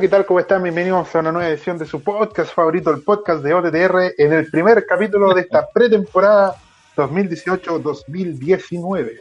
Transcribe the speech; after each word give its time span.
¿qué 0.00 0.08
tal? 0.08 0.24
¿Cómo 0.24 0.40
están? 0.40 0.62
Bienvenidos 0.62 1.14
a 1.14 1.18
una 1.18 1.30
nueva 1.30 1.50
edición 1.50 1.76
de 1.76 1.84
su 1.84 2.02
podcast 2.02 2.54
favorito, 2.54 2.90
el 2.90 3.02
podcast 3.02 3.42
de 3.42 3.52
OTTR, 3.52 4.14
en 4.16 4.32
el 4.32 4.50
primer 4.50 4.86
capítulo 4.86 5.34
de 5.34 5.42
esta 5.42 5.68
pretemporada 5.68 6.56
2018-2019. 6.96 9.20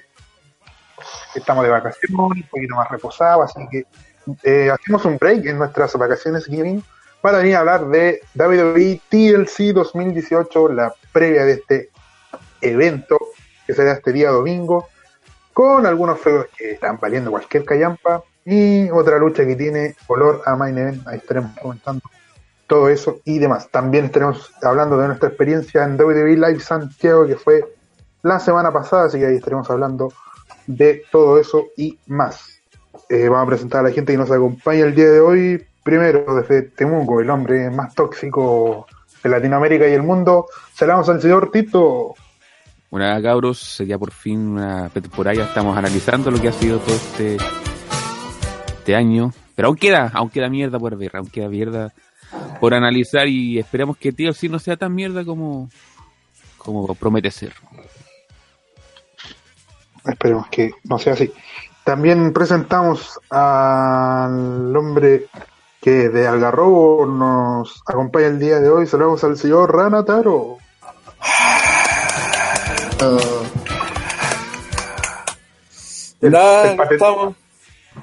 Estamos 1.35 1.65
de 1.65 1.69
vacaciones, 1.69 2.17
un 2.17 2.43
poquito 2.49 2.75
más 2.75 2.89
reposados, 2.89 3.53
así 3.53 3.67
que 3.69 3.85
eh, 4.43 4.71
hacemos 4.71 5.03
un 5.03 5.17
break 5.17 5.47
en 5.47 5.57
nuestras 5.57 5.93
vacaciones 5.97 6.47
gaming 6.47 6.81
para 7.19 7.39
venir 7.39 7.57
a 7.57 7.59
hablar 7.59 7.85
de 7.89 8.21
WWE 8.35 9.02
TLC 9.09 9.73
2018, 9.73 10.69
la 10.69 10.93
previa 11.11 11.43
de 11.43 11.55
este 11.55 11.89
evento 12.61 13.19
que 13.67 13.73
será 13.73 13.91
este 13.91 14.13
día 14.13 14.30
domingo, 14.30 14.88
con 15.52 15.85
algunos 15.85 16.21
juegos 16.21 16.45
que 16.57 16.71
están 16.71 16.97
valiendo 17.02 17.31
cualquier 17.31 17.66
callampa 17.66 18.23
y 18.49 18.89
otra 18.89 19.20
lucha 19.20 19.45
que 19.45 19.55
tiene 19.55 19.95
olor 20.08 20.41
a 20.45 20.55
main 20.55 20.76
event. 20.76 21.08
Ahí 21.08 21.17
estaremos 21.17 21.52
comentando 21.61 22.02
todo 22.66 22.89
eso 22.89 23.19
y 23.23 23.38
demás. 23.38 23.69
También 23.69 24.05
estaremos 24.05 24.52
hablando 24.64 24.97
de 24.97 25.08
nuestra 25.08 25.30
experiencia 25.30 25.83
en 25.83 26.00
WWE 26.00 26.36
Live 26.36 26.59
Santiago, 26.59 27.27
que 27.27 27.36
fue 27.36 27.64
la 28.23 28.39
semana 28.39 28.72
pasada, 28.72 29.05
así 29.05 29.20
que 29.20 29.27
ahí 29.27 29.36
estaremos 29.36 29.70
hablando 29.70 30.11
de 30.66 31.03
todo 31.11 31.39
eso 31.39 31.67
y 31.77 31.97
más. 32.08 32.59
Eh, 33.08 33.30
vamos 33.30 33.45
a 33.45 33.50
presentar 33.50 33.80
a 33.81 33.89
la 33.89 33.92
gente 33.94 34.14
que 34.14 34.17
nos 34.17 34.31
acompaña 34.31 34.86
el 34.86 34.95
día 34.95 35.09
de 35.09 35.20
hoy. 35.20 35.66
Primero, 35.83 36.25
desde 36.36 36.64
Temuco, 36.64 37.22
el 37.22 37.30
hombre 37.30 37.70
más 37.70 37.94
tóxico 37.94 38.88
de 39.23 39.30
Latinoamérica 39.30 39.88
y 39.88 39.94
el 39.94 40.03
mundo. 40.03 40.47
Saludamos 40.73 41.08
al 41.09 41.22
señor 41.22 41.52
Tito. 41.52 42.16
Bueno, 42.89 43.22
cabros, 43.22 43.83
ya 43.86 44.00
por 44.00 44.11
fin 44.11 44.39
una 44.39 44.89
temporada, 44.89 45.36
ya 45.36 45.44
estamos 45.45 45.77
analizando 45.77 46.31
lo 46.31 46.42
que 46.42 46.47
ha 46.47 46.52
sido 46.52 46.80
todo 46.80 46.95
este, 46.95 47.38
este 48.90 48.95
año. 48.95 49.32
Pero 49.56 49.68
aún 49.68 49.78
queda, 49.78 50.09
aún 50.14 50.30
queda 50.30 50.50
mierda 50.50 50.80
por 50.80 50.98
ver, 50.98 51.16
aún 51.16 51.28
queda 51.28 51.48
mierda 51.48 51.94
por 52.59 52.73
analizar 52.73 53.28
y 53.28 53.59
esperamos 53.59 53.98
que 53.98 54.12
tío 54.12 54.34
sí 54.34 54.50
no 54.50 54.58
sea 54.59 54.78
tan 54.78 54.94
mierda 54.95 55.23
como, 55.26 55.70
como 56.58 56.94
promete 56.95 57.30
ser. 57.30 57.54
Esperemos 60.06 60.48
que 60.48 60.72
no 60.86 60.98
sea 60.98 61.14
así. 61.14 61.32
También 61.84 62.34
presentamos 62.34 63.20
al 63.30 64.76
hombre 64.76 65.28
que 65.82 66.10
de 66.10 66.28
Algarrobo 66.28 67.06
nos 67.06 67.82
acompaña 67.88 68.28
el 68.28 68.40
día 68.40 68.60
de 68.60 68.70
hoy. 68.70 68.88
Saludamos 68.88 69.23
al 69.23 69.38
señor 69.38 69.76
Rana 69.76 70.04
Taro. 70.04 70.58
El- 76.22 76.36
el 76.36 76.80
estamos. 76.92 77.36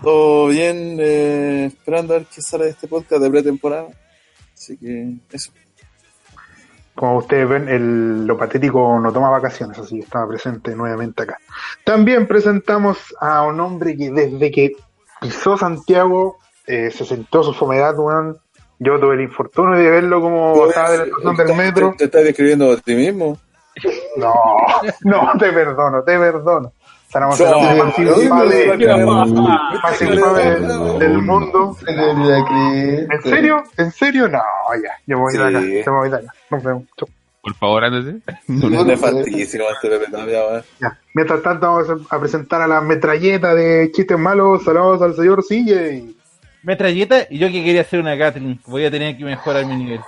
Todo 0.03 0.49
bien, 0.49 0.97
eh, 1.01 1.67
esperando 1.67 2.15
a 2.15 2.19
ver 2.19 2.27
qué 2.27 2.43
sale 2.43 2.65
de 2.65 2.71
este 2.71 2.89
podcast 2.89 3.23
de 3.23 3.31
pretemporada. 3.31 3.89
Así 4.55 4.77
que 4.77 5.15
eso. 5.33 5.53
Como 6.95 7.19
ustedes 7.19 7.49
ven, 7.49 7.69
el, 7.69 8.27
lo 8.27 8.39
patético 8.39 8.99
no 8.99 9.13
toma 9.13 9.29
vacaciones, 9.29 9.79
así 9.79 9.97
que 9.97 10.05
estaba 10.05 10.27
presente 10.29 10.75
nuevamente 10.75 11.25
acá. 11.25 11.39
También 11.85 12.27
presentamos 12.27 13.15
a 13.21 13.43
un 13.43 13.61
hombre 13.61 13.97
que 13.97 14.11
desde 14.11 14.51
que 14.51 14.73
pisó 15.21 15.59
Santiago 15.59 16.39
eh, 16.67 16.91
se 16.91 17.05
sentó 17.05 17.43
su 17.43 17.53
fomedad, 17.53 17.99
weón. 17.99 18.39
Yo 18.79 18.99
tuve 18.99 19.15
el 19.15 19.23
infortunio 19.23 19.79
de 19.79 19.91
verlo 19.91 20.21
como 20.21 20.67
estaba 20.69 20.91
de 20.91 20.99
la 20.99 21.05
estación 21.05 21.37
del 21.37 21.57
metro. 21.57 21.91
¿Te, 21.93 21.97
te 21.99 22.05
estás 22.05 22.25
describiendo 22.25 22.73
a 22.73 22.77
ti 22.77 22.95
mismo? 22.95 23.39
No, 24.17 24.35
no, 25.03 25.33
te 25.39 25.53
perdono, 25.53 26.03
te 26.03 26.19
perdono. 26.19 26.73
El 27.17 27.23
No, 27.51 27.57
hombre 27.57 27.83
más 27.83 27.99
no, 27.99 28.23
infame, 28.23 28.77
no, 28.77 29.25
no, 29.27 29.43
más 29.83 30.03
infame 30.03 30.99
del 30.99 31.19
mundo. 31.23 31.77
¿En 31.87 33.23
serio? 33.23 33.65
¿En 33.77 33.91
serio? 33.93 34.29
No, 34.29 34.39
ya, 34.83 34.91
yo 35.07 35.17
me 35.17 35.23
voy 35.23 35.37
de 35.37 35.45
acá, 35.45 35.61
Sí. 35.61 35.83
yo 35.85 35.93
me 35.93 35.99
voy 35.99 36.11
de 36.11 36.17
acá. 36.17 36.35
Nos 36.51 36.63
vemos. 36.63 36.83
Chau. 36.97 37.09
Por 37.43 37.55
favor, 37.55 37.85
ándese. 37.85 38.19
No, 38.49 38.85
nefastísimo 38.85 39.65
este 39.73 39.89
Pepe 39.89 40.11
Tapia, 40.11 40.47
weón. 40.47 40.63
Ya. 40.81 40.99
Mientras 41.15 41.43
tanto 41.43 41.67
vamos 41.71 41.89
a 42.11 42.17
a 42.17 42.21
presentar 42.21 42.61
a 42.61 42.67
la 42.67 42.81
metralleta 42.81 43.55
de 43.55 43.91
chistes 43.93 44.19
malos. 44.19 44.65
Saludos 44.65 45.01
al 45.03 45.15
señor 45.15 45.45
CJ. 45.45 46.15
Metralleta 46.65 47.27
y 47.31 47.39
yo 47.39 47.47
que 47.47 47.63
quería 47.63 47.83
hacer 47.83 48.01
una 48.01 48.17
Gatling. 48.17 48.61
Voy 48.67 48.85
a 48.85 48.91
tener 48.91 49.17
que 49.17 49.25
mejorar 49.25 49.65
mi 49.65 49.77
nivel. 49.77 50.01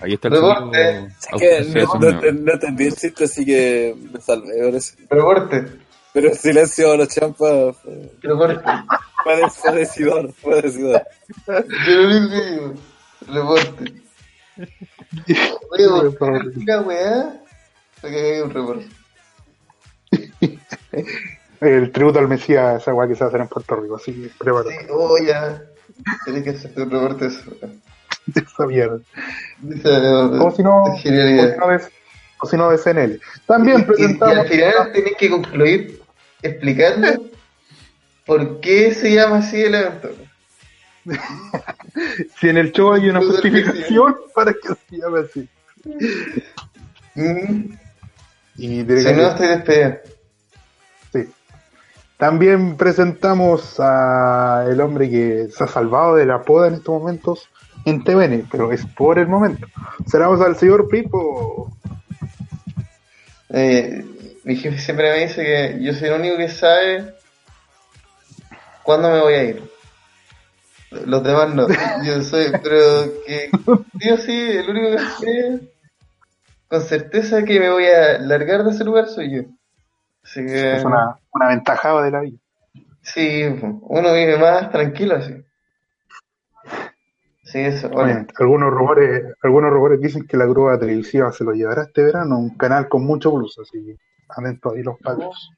Ahí 0.00 0.14
está 0.14 0.28
el 0.28 0.34
Rebote. 0.34 1.12
segundo 1.18 1.58
Es 1.58 1.66
que 1.74 1.80
no, 1.84 1.94
no- 1.98 2.32
no 2.40 2.52
entendí 2.52 2.86
el 2.86 2.94
chiste, 2.96 3.24
así 3.24 3.44
que 3.44 3.94
me 4.12 4.20
salvé, 4.20 4.62
parece. 4.64 4.96
Pero 5.08 5.24
corte, 5.24 5.66
Pero 6.12 6.34
silencio 6.34 6.90
de 6.92 6.96
los 6.98 7.08
champas 7.08 7.76
corte. 8.22 8.60
fue, 9.22 9.50
fue 9.50 9.72
decidor, 9.76 10.32
fue 10.34 10.62
decidor. 10.62 11.02
Reporte. 13.26 13.92
Oye, 15.70 15.86
una 16.56 16.80
weá, 16.82 17.40
para 18.00 18.14
que 18.14 18.36
haga 18.36 18.44
un 18.44 18.50
reporte. 18.50 18.86
El 21.60 21.92
tributo 21.92 22.18
al 22.18 22.28
Mesías, 22.28 22.80
esa 22.82 22.94
weá 22.94 23.06
que 23.06 23.14
se 23.14 23.20
va 23.20 23.26
a 23.26 23.28
hacer 23.28 23.40
en 23.42 23.48
Puerto 23.48 23.76
Rico. 23.76 23.96
Así 23.96 24.12
que 24.14 24.30
prepárate. 24.38 24.70
Sí, 24.80 24.86
oh, 24.90 25.16
ya. 25.18 25.62
Tienes 26.24 26.42
que 26.44 26.50
hacer 26.50 26.72
un 26.76 26.90
reporte 26.90 27.28
de 27.28 27.34
eso. 27.34 27.50
Esa 28.34 28.66
mierda. 28.66 28.98
Eh, 29.62 30.38
O 30.40 30.50
si 30.50 30.62
no, 30.62 30.84
o 30.84 30.96
si 30.96 31.02
Genialidad. 31.02 31.56
no 31.58 31.68
de, 31.68 31.80
o 32.40 32.46
si 32.46 32.56
no 32.56 32.70
de 32.70 32.78
CNL. 32.78 33.20
También 33.46 33.78
Y, 33.78 33.82
y 33.82 33.84
presentamos. 33.84 34.38
al 34.38 34.48
final 34.48 34.92
tenés 34.92 35.16
que 35.18 35.30
concluir 35.30 36.02
explicando 36.42 37.26
por 38.26 38.60
qué 38.60 38.94
se 38.94 39.12
llama 39.14 39.38
así 39.38 39.60
el 39.62 39.74
evento. 39.74 40.10
Si 42.38 42.48
en 42.48 42.56
el 42.58 42.72
show 42.72 42.92
hay 42.92 43.08
una 43.08 43.20
justificación 43.20 44.14
para 44.34 44.52
que 44.52 44.68
se 44.68 44.96
llame 44.98 45.20
así. 45.20 45.48
Mm, 47.14 47.72
Y 48.56 48.80
Si 48.80 48.86
que- 48.86 49.12
no, 49.14 49.28
estoy 49.28 49.46
despedido. 49.48 49.96
Sí. 51.12 51.28
También 52.16 52.76
presentamos 52.76 53.80
a 53.80 54.66
el 54.68 54.80
hombre 54.80 55.08
que 55.10 55.48
se 55.50 55.64
ha 55.64 55.66
salvado 55.66 56.14
de 56.16 56.26
la 56.26 56.42
poda 56.42 56.68
en 56.68 56.74
estos 56.74 57.00
momentos 57.00 57.48
en 57.84 58.04
TVN, 58.04 58.46
pero 58.50 58.72
es 58.72 58.84
por 58.86 59.18
el 59.18 59.28
momento. 59.28 59.66
Saludamos 60.06 60.40
al 60.40 60.56
señor 60.56 60.88
Pipo. 60.88 61.70
Eh, 63.50 64.04
mi 64.44 64.56
jefe 64.56 64.78
siempre 64.78 65.10
me 65.10 65.26
dice 65.26 65.42
que 65.44 65.78
yo 65.82 65.92
soy 65.92 66.08
el 66.08 66.20
único 66.20 66.36
que 66.36 66.48
sabe 66.48 67.14
cuándo 68.82 69.10
me 69.10 69.20
voy 69.20 69.34
a 69.34 69.44
ir. 69.44 69.70
Los 71.06 71.22
demás 71.22 71.54
no. 71.54 71.66
Yo 72.04 72.22
soy, 72.22 72.46
pero 72.62 73.04
que 73.26 73.50
yo 74.04 74.16
sí, 74.16 74.32
el 74.32 74.68
único 74.70 74.90
que 74.96 74.98
sé 75.26 75.60
con 76.68 76.80
certeza 76.82 77.42
que 77.44 77.58
me 77.58 77.70
voy 77.70 77.86
a 77.86 78.18
largar 78.18 78.64
de 78.64 78.70
ese 78.70 78.84
lugar 78.84 79.08
soy 79.08 79.34
yo. 79.36 79.42
Así 80.24 80.44
que 80.46 80.76
Es 80.76 80.84
una, 80.84 81.16
una 81.32 81.48
ventajada 81.48 82.02
de 82.02 82.10
la 82.10 82.20
vida. 82.20 82.38
sí, 83.02 83.42
uno 83.62 84.14
vive 84.14 84.38
más 84.38 84.70
tranquilo 84.70 85.16
así. 85.16 85.34
Sí, 87.50 87.58
eso. 87.58 87.90
Algunos 88.38 88.70
rumores, 88.70 89.24
algunos 89.42 89.70
rumores 89.70 90.00
dicen 90.00 90.26
que 90.26 90.36
la 90.36 90.46
grúa 90.46 90.78
televisiva 90.78 91.32
se 91.32 91.44
lo 91.44 91.52
llevará 91.52 91.82
este 91.82 92.04
verano, 92.04 92.38
un 92.38 92.56
canal 92.56 92.88
con 92.88 93.04
mucho 93.04 93.32
blues, 93.32 93.58
así 93.60 93.84
que 93.84 93.96
atentos 94.28 94.72
ahí 94.74 94.82
los 94.82 94.98
pagos. 95.00 95.50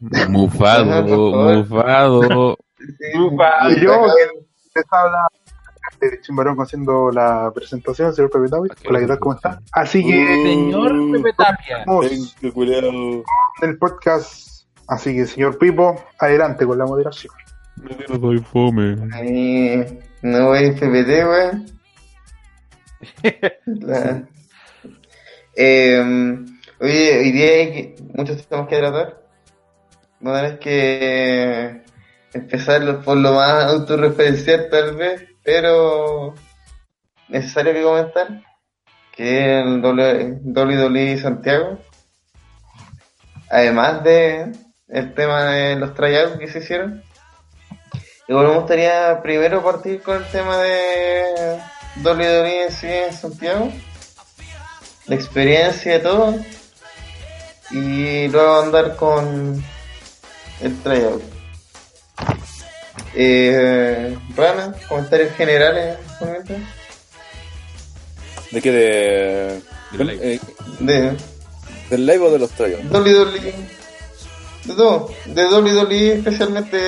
Mufado, 0.28 1.02
mufado. 1.02 2.56
Sí, 2.78 2.84
Y 2.86 3.74
sí, 3.74 3.80
yo, 3.80 4.04
que 4.04 4.40
les 4.76 4.84
habla 4.92 5.26
de 6.00 6.20
Chimbarón 6.20 6.56
haciendo 6.60 7.10
la 7.10 7.50
presentación, 7.52 8.12
señor 8.14 8.30
Pepe 8.30 8.48
David. 8.48 8.70
Hola, 8.88 9.00
¿qué 9.00 9.06
tal? 9.06 9.18
¿Cómo 9.18 9.34
está? 9.34 9.60
Así 9.72 10.04
que 10.04 10.26
Señor 10.44 10.92
Pepe 11.12 11.32
Tapia. 11.32 11.84
del 13.60 13.78
podcast. 13.78 14.66
Así 14.86 15.14
que, 15.14 15.26
señor 15.26 15.58
Pipo, 15.58 16.00
adelante 16.18 16.64
con 16.64 16.78
la 16.78 16.86
moderación. 16.86 17.34
No 18.08 18.20
soy 18.20 18.38
fome. 18.38 18.96
No 20.22 20.46
voy 20.46 20.66
a 20.66 20.72
PPT, 20.72 21.08
weón. 21.26 21.66
La- 23.66 24.22
Eh, 25.60 26.00
oye, 26.80 27.18
hoy 27.18 27.32
día 27.32 27.46
hay 27.50 27.72
que- 27.72 27.96
muchos 28.14 28.46
temas 28.46 28.68
que 28.68 28.76
tratar. 28.78 29.22
A 30.24 30.32
tener 30.34 30.58
que 30.58 31.82
empezar 32.32 33.02
por 33.02 33.16
lo 33.16 33.32
más 33.34 33.64
autorreferencial 33.64 34.68
tal 34.70 34.96
vez, 34.96 35.24
pero 35.44 36.34
necesario 37.28 37.72
que 37.72 37.82
comentar, 37.82 38.42
que 39.16 39.58
es 39.60 39.66
el 39.66 39.80
WWE 39.82 41.18
Santiago. 41.18 41.78
además 43.50 44.04
de 44.04 44.52
el 44.88 45.14
tema 45.14 45.44
de 45.46 45.76
los 45.76 45.94
tryouts 45.94 46.38
que 46.38 46.48
se 46.48 46.58
hicieron, 46.58 47.02
igual 48.28 48.48
me 48.48 48.54
gustaría 48.58 49.20
primero 49.22 49.62
partir 49.62 50.02
con 50.02 50.18
el 50.18 50.24
tema 50.30 50.58
de 50.58 51.58
WWE 52.02 52.64
en 52.64 52.72
sí 52.72 52.86
en 52.86 53.12
Santiago, 53.12 53.72
la 55.06 55.14
experiencia 55.14 55.92
de 55.94 55.98
todo, 56.00 56.34
y 57.70 58.28
luego 58.28 58.60
andar 58.62 58.96
con 58.96 59.62
el 60.60 60.82
tryout. 60.82 61.22
Eh, 63.14 64.16
Rana, 64.36 64.74
comentarios 64.88 65.34
generales, 65.34 65.96
momento? 66.20 66.54
¿De 68.50 68.62
qué? 68.62 68.70
De, 68.72 69.62
Del 69.92 70.06
live. 70.06 70.34
eh, 70.34 70.40
de 70.80 71.16
¿Del 71.90 72.06
live 72.06 72.18
o 72.26 72.30
de 72.30 72.38
los 72.38 72.50
tryouts? 72.50 72.84
WWE, 72.90 73.54
de 74.64 74.74
todo, 74.74 75.10
de 75.26 75.46
WWE 75.46 76.12
especialmente 76.18 76.78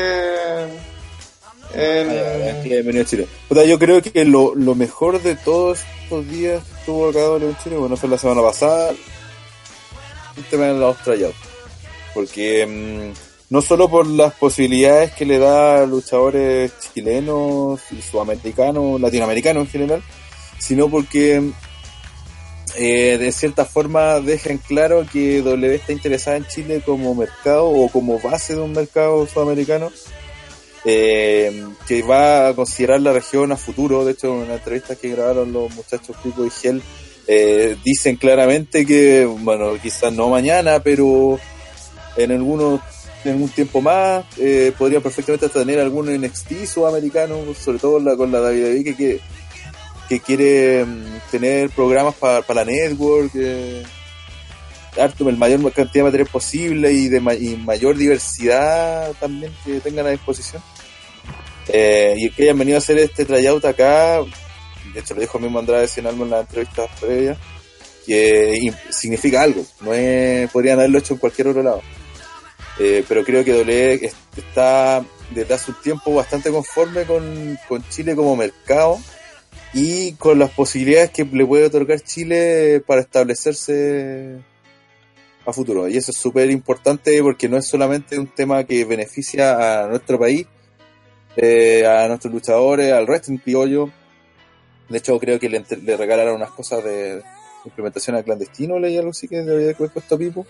en, 1.74 2.10
Ah, 2.10 3.04
Chile. 3.04 3.26
Puta, 3.48 3.64
yo 3.64 3.78
creo 3.78 4.02
que 4.02 4.24
lo, 4.24 4.54
lo 4.54 4.74
mejor 4.74 5.22
de 5.22 5.36
todos 5.36 5.80
estos 6.02 6.28
días 6.28 6.62
estuvo 6.78 7.08
acá 7.08 7.20
en 7.44 7.56
Chile, 7.62 7.76
bueno, 7.76 7.96
fue 7.96 8.08
la 8.08 8.18
semana 8.18 8.42
pasada, 8.42 8.90
el 8.90 10.44
tema 10.44 10.66
de 10.66 10.74
los 10.74 10.96
tryouts. 11.02 11.36
Porque 12.14 12.66
mm, 12.66 13.52
no 13.52 13.62
solo 13.62 13.88
por 13.88 14.06
las 14.06 14.34
posibilidades 14.34 15.12
que 15.12 15.26
le 15.26 15.38
da 15.38 15.82
a 15.82 15.86
luchadores 15.86 16.72
chilenos, 16.94 17.80
y 17.92 18.02
sudamericanos, 18.02 19.00
latinoamericanos 19.00 19.64
en 19.64 19.70
general, 19.70 20.02
sino 20.58 20.88
porque 20.88 21.40
mm, 21.40 21.52
eh, 22.76 23.18
de 23.18 23.32
cierta 23.32 23.64
forma 23.64 24.20
dejan 24.20 24.58
claro 24.58 25.06
que 25.12 25.42
W 25.42 25.74
está 25.74 25.92
interesada 25.92 26.36
en 26.36 26.46
Chile 26.46 26.82
como 26.84 27.14
mercado 27.14 27.68
o 27.68 27.88
como 27.88 28.18
base 28.20 28.54
de 28.54 28.60
un 28.60 28.72
mercado 28.72 29.26
sudamericano 29.26 29.90
eh, 30.84 31.66
que 31.86 32.02
va 32.02 32.48
a 32.48 32.54
considerar 32.54 33.00
la 33.00 33.12
región 33.12 33.52
a 33.52 33.56
futuro. 33.56 34.04
De 34.04 34.12
hecho, 34.12 34.28
en 34.34 34.44
una 34.44 34.54
entrevista 34.54 34.96
que 34.96 35.10
grabaron 35.10 35.52
los 35.52 35.74
muchachos 35.74 36.16
Pico 36.22 36.44
y 36.44 36.50
Gel, 36.50 36.82
eh, 37.26 37.76
dicen 37.84 38.16
claramente 38.16 38.86
que, 38.86 39.24
bueno, 39.24 39.74
quizás 39.80 40.12
no 40.12 40.28
mañana, 40.28 40.82
pero 40.82 41.38
en 42.16 42.32
algunos 42.32 42.80
en 43.24 43.32
algún 43.32 43.50
tiempo 43.50 43.82
más 43.82 44.24
eh, 44.38 44.72
podría 44.78 45.00
perfectamente 45.00 45.46
hasta 45.46 45.60
tener 45.60 45.78
algún 45.78 46.06
NXT 46.06 46.64
sudamericano, 46.64 47.36
sobre 47.54 47.78
todo 47.78 48.00
la, 48.00 48.16
con 48.16 48.32
la 48.32 48.40
WWE 48.40 48.82
que, 48.82 48.96
que, 48.96 49.20
que 50.08 50.20
quiere 50.20 50.84
mm, 50.84 51.20
tener 51.30 51.70
programas 51.70 52.14
para 52.14 52.42
la 52.54 52.64
network. 52.64 53.30
eh, 53.34 53.82
harto, 54.98 55.28
el 55.28 55.36
mayor 55.36 55.60
cantidad 55.72 56.04
de 56.04 56.10
material 56.10 56.28
posible 56.28 56.92
y 56.92 57.08
de 57.08 57.18
y 57.40 57.56
mayor 57.56 57.96
diversidad 57.96 59.12
también 59.20 59.52
que 59.64 59.80
tengan 59.80 60.06
a 60.06 60.10
disposición. 60.10 60.62
Eh, 61.68 62.14
y 62.16 62.30
que 62.30 62.44
hayan 62.44 62.58
venido 62.58 62.76
a 62.76 62.78
hacer 62.78 62.98
este 62.98 63.24
tryout 63.24 63.64
acá, 63.64 64.20
de 64.92 65.00
hecho 65.00 65.14
lo 65.14 65.20
dijo 65.20 65.38
mismo 65.38 65.58
Andrade 65.58 65.86
Cien 65.86 66.06
Alma 66.06 66.24
en 66.24 66.30
la 66.30 66.40
entrevista 66.40 66.86
previa, 67.00 67.36
que 68.06 68.72
significa 68.90 69.42
algo, 69.42 69.64
no 69.80 69.94
es, 69.94 70.50
podrían 70.50 70.78
haberlo 70.78 70.98
hecho 70.98 71.14
en 71.14 71.20
cualquier 71.20 71.48
otro 71.48 71.62
lado. 71.62 71.82
Eh, 72.78 73.04
pero 73.06 73.24
creo 73.24 73.44
que 73.44 73.94
es- 73.94 74.14
está 74.36 75.04
desde 75.30 75.54
hace 75.54 75.70
un 75.70 75.80
tiempo 75.82 76.14
bastante 76.14 76.50
conforme 76.50 77.04
con, 77.04 77.58
con 77.68 77.86
Chile 77.90 78.16
como 78.16 78.34
mercado 78.36 78.98
y 79.74 80.12
con 80.14 80.38
las 80.38 80.50
posibilidades 80.50 81.10
que 81.10 81.24
le 81.24 81.46
puede 81.46 81.66
otorgar 81.66 82.00
Chile 82.00 82.82
para 82.86 83.02
establecerse 83.02 84.38
a 85.46 85.52
futuro. 85.52 85.88
Y 85.88 85.96
eso 85.96 86.10
es 86.10 86.16
súper 86.18 86.50
importante 86.50 87.20
porque 87.22 87.48
no 87.48 87.56
es 87.56 87.66
solamente 87.66 88.18
un 88.18 88.28
tema 88.28 88.64
que 88.64 88.84
beneficia 88.84 89.84
a 89.84 89.88
nuestro 89.88 90.18
país, 90.18 90.46
eh, 91.36 91.86
a 91.86 92.08
nuestros 92.08 92.32
luchadores, 92.32 92.92
al 92.92 93.06
wrestling 93.06 93.38
criollo. 93.38 93.90
De 94.88 94.98
hecho, 94.98 95.18
creo 95.18 95.38
que 95.38 95.48
le, 95.48 95.64
le 95.82 95.96
regalaron 95.96 96.34
unas 96.34 96.50
cosas 96.50 96.84
de 96.84 97.22
implementación 97.64 98.16
al 98.16 98.24
clandestino, 98.24 98.78
leí 98.78 98.96
algo 98.96 99.10
así 99.10 99.28
que 99.28 99.36
debería 99.42 99.74
haber 99.76 99.90
puesto 99.90 100.18
Pipo. 100.18 100.46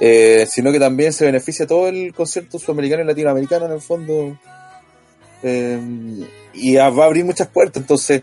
Eh, 0.00 0.46
sino 0.48 0.70
que 0.70 0.78
también 0.78 1.12
se 1.12 1.24
beneficia 1.24 1.66
todo 1.66 1.88
el 1.88 2.14
concierto 2.14 2.58
sudamericano 2.58 3.02
y 3.02 3.06
latinoamericano 3.06 3.66
en 3.66 3.72
el 3.72 3.80
fondo. 3.80 4.38
Eh, 5.42 5.80
y 6.54 6.76
a- 6.76 6.90
va 6.90 7.04
a 7.04 7.06
abrir 7.06 7.24
muchas 7.24 7.48
puertas. 7.48 7.82
Entonces, 7.82 8.22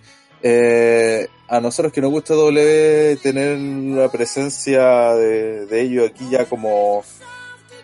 a 1.48 1.60
nosotros 1.60 1.94
que 1.94 2.02
nos 2.02 2.12
gusta 2.12 2.34
W 2.34 3.18
tener 3.18 3.58
la 3.58 4.10
presencia 4.10 5.14
de, 5.14 5.66
de 5.66 5.82
ellos 5.82 6.10
aquí 6.10 6.30
ya 6.30 6.46
como 6.46 7.04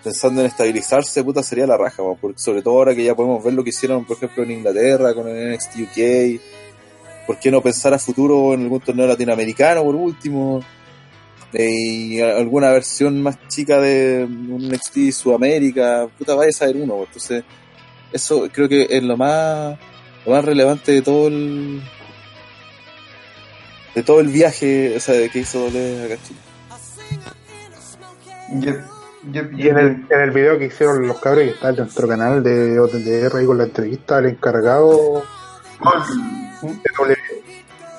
pensando 0.03 0.41
en 0.41 0.47
estabilizarse, 0.47 1.23
puta, 1.23 1.43
sería 1.43 1.67
la 1.67 1.77
raja, 1.77 2.01
weón, 2.01 2.17
porque 2.19 2.39
sobre 2.39 2.61
todo 2.61 2.75
ahora 2.75 2.95
que 2.95 3.03
ya 3.03 3.15
podemos 3.15 3.43
ver 3.43 3.53
lo 3.53 3.63
que 3.63 3.69
hicieron, 3.69 4.05
por 4.05 4.17
ejemplo, 4.17 4.43
en 4.43 4.51
Inglaterra 4.51 5.13
con 5.13 5.27
el 5.27 5.53
NXT 5.53 5.75
UK, 5.77 6.41
¿por 7.27 7.39
qué 7.39 7.51
no 7.51 7.61
pensar 7.61 7.93
a 7.93 7.99
futuro 7.99 8.53
en 8.53 8.61
algún 8.61 8.79
torneo 8.79 9.07
latinoamericano 9.07 9.83
por 9.83 9.95
último? 9.95 10.61
Eh, 11.53 11.69
y 11.69 12.21
alguna 12.21 12.71
versión 12.71 13.21
más 13.21 13.37
chica 13.47 13.79
de 13.79 14.23
un 14.25 14.69
NXT 14.69 15.11
Sudamérica, 15.11 16.07
puta, 16.17 16.33
vaya 16.33 16.49
a 16.49 16.53
saber 16.53 16.77
uno, 16.77 17.03
entonces 17.03 17.43
eso 18.11 18.49
creo 18.51 18.67
que 18.67 18.87
es 18.89 19.03
lo 19.03 19.17
más 19.17 19.77
lo 20.25 20.33
más 20.33 20.45
relevante 20.45 20.91
de 20.91 21.01
todo 21.01 21.27
el 21.27 21.81
de 23.95 24.03
todo 24.03 24.19
el 24.21 24.27
viaje 24.27 24.95
o 24.95 24.99
sea, 24.99 25.15
de 25.15 25.29
que 25.29 25.39
hizo 25.39 25.59
Dole 25.59 26.05
acá 26.05 26.13
en 26.13 26.19
Chile. 28.61 28.77
Y 29.57 29.67
en 29.67 29.77
el, 29.77 30.05
en 30.09 30.19
el 30.21 30.31
video 30.31 30.57
que 30.57 30.65
hicieron 30.65 31.07
los 31.07 31.19
cabros 31.19 31.43
que 31.45 31.51
está 31.51 31.69
en 31.69 31.75
nuestro 31.77 32.07
canal 32.07 32.41
de 32.41 32.79
OTTR 32.79 33.37
ahí 33.37 33.45
con 33.45 33.57
la 33.57 33.65
entrevista 33.65 34.17
al 34.17 34.25
encargado 34.25 35.23
de 37.07 37.15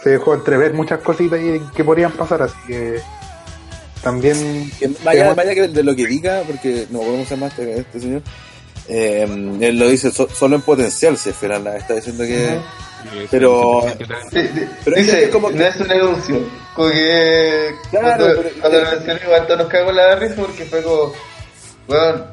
se 0.03 0.11
dejó 0.11 0.35
entrever 0.35 0.75
muchas 0.75 0.99
cositas 1.01 1.39
ahí 1.39 1.61
que 1.77 1.85
podrían 1.85 2.11
pasar, 2.13 2.43
así 2.43 2.57
que 2.67 3.01
también 4.03 4.69
Que 4.81 4.89
más 4.89 5.07
allá, 5.07 5.29
más 5.37 5.39
allá 5.39 5.55
que 5.55 5.69
de 5.69 5.83
lo 5.85 5.95
que 5.95 6.07
diga, 6.07 6.43
porque 6.45 6.89
no 6.91 6.99
podemos 6.99 7.27
hacer 7.27 7.39
más 7.39 7.53
este, 7.57 7.79
este 7.79 8.01
señor, 8.01 8.23
eh, 8.89 9.23
él 9.61 9.79
lo 9.79 9.89
dice 9.89 10.11
so- 10.11 10.29
solo 10.29 10.57
en 10.57 10.63
potencial, 10.63 11.17
se 11.17 11.33
Fernan 11.33 11.77
está 11.77 11.95
diciendo 11.95 12.25
que... 12.25 12.59
Pero 13.31 13.83
dice, 14.95 15.13
que 15.19 15.25
es 15.25 15.31
como 15.31 15.49
que- 15.49 15.55
no 15.55 15.65
es 15.67 15.77
un 15.81 15.91
anuncio. 15.91 16.41
Como 16.75 16.89
que 16.91 17.75
Claro, 17.91 18.07
cuando, 18.07 18.27
pero- 18.43 18.51
cuando 18.61 18.81
lo 18.81 18.91
mencioné 18.91 19.21
igual 19.25 19.47
todos 19.47 19.59
nos 19.61 19.69
cagamos 19.69 19.95
la 19.95 20.15
risa 20.17 20.35
porque 20.37 20.65
fue 20.65 20.83
como, 20.83 21.13
bueno, 21.87 22.25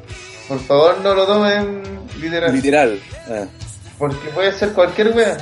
por 0.48 0.60
favor 0.60 0.98
no 1.02 1.14
lo 1.14 1.26
tomen 1.26 1.82
literal. 2.20 2.52
Literal. 2.54 3.00
ah. 3.28 3.44
Porque 3.98 4.28
puede 4.30 4.52
ser 4.52 4.72
cualquier 4.72 5.08
wea, 5.14 5.36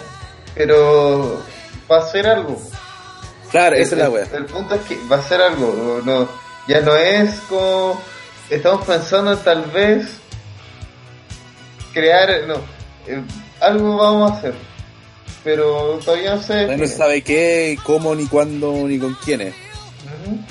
pero 0.54 1.42
va 1.90 1.99
a 1.99 2.11
ser 2.11 2.26
algo. 2.26 2.61
Claro, 3.50 3.76
esa 3.76 3.82
es 3.85 3.92
el, 3.92 3.99
la 4.00 4.11
wea. 4.11 4.26
el 4.35 4.44
punto 4.47 4.75
es 4.75 4.80
que 4.82 4.99
va 5.11 5.16
a 5.16 5.23
ser 5.23 5.40
algo. 5.40 6.00
No, 6.04 6.28
ya 6.66 6.80
no 6.80 6.94
es 6.97 7.30
como 7.49 8.00
estamos 8.50 8.85
pensando 8.85 9.32
en 9.32 9.38
tal 9.38 9.62
vez 9.70 10.08
crear, 11.92 12.28
no, 12.47 12.54
eh, 13.06 13.23
algo 13.61 13.97
vamos 13.97 14.32
a 14.32 14.35
hacer, 14.37 14.54
pero 15.49 15.99
todavía 16.05 16.35
no 16.35 16.43
sé. 16.43 16.76
No 16.76 16.87
se 16.87 16.95
sabe 16.95 17.23
qué, 17.23 17.78
cómo, 17.83 18.14
ni 18.14 18.26
cuándo, 18.26 18.87
ni 18.87 18.99
con 18.99 19.14
quiénes. 19.14 19.55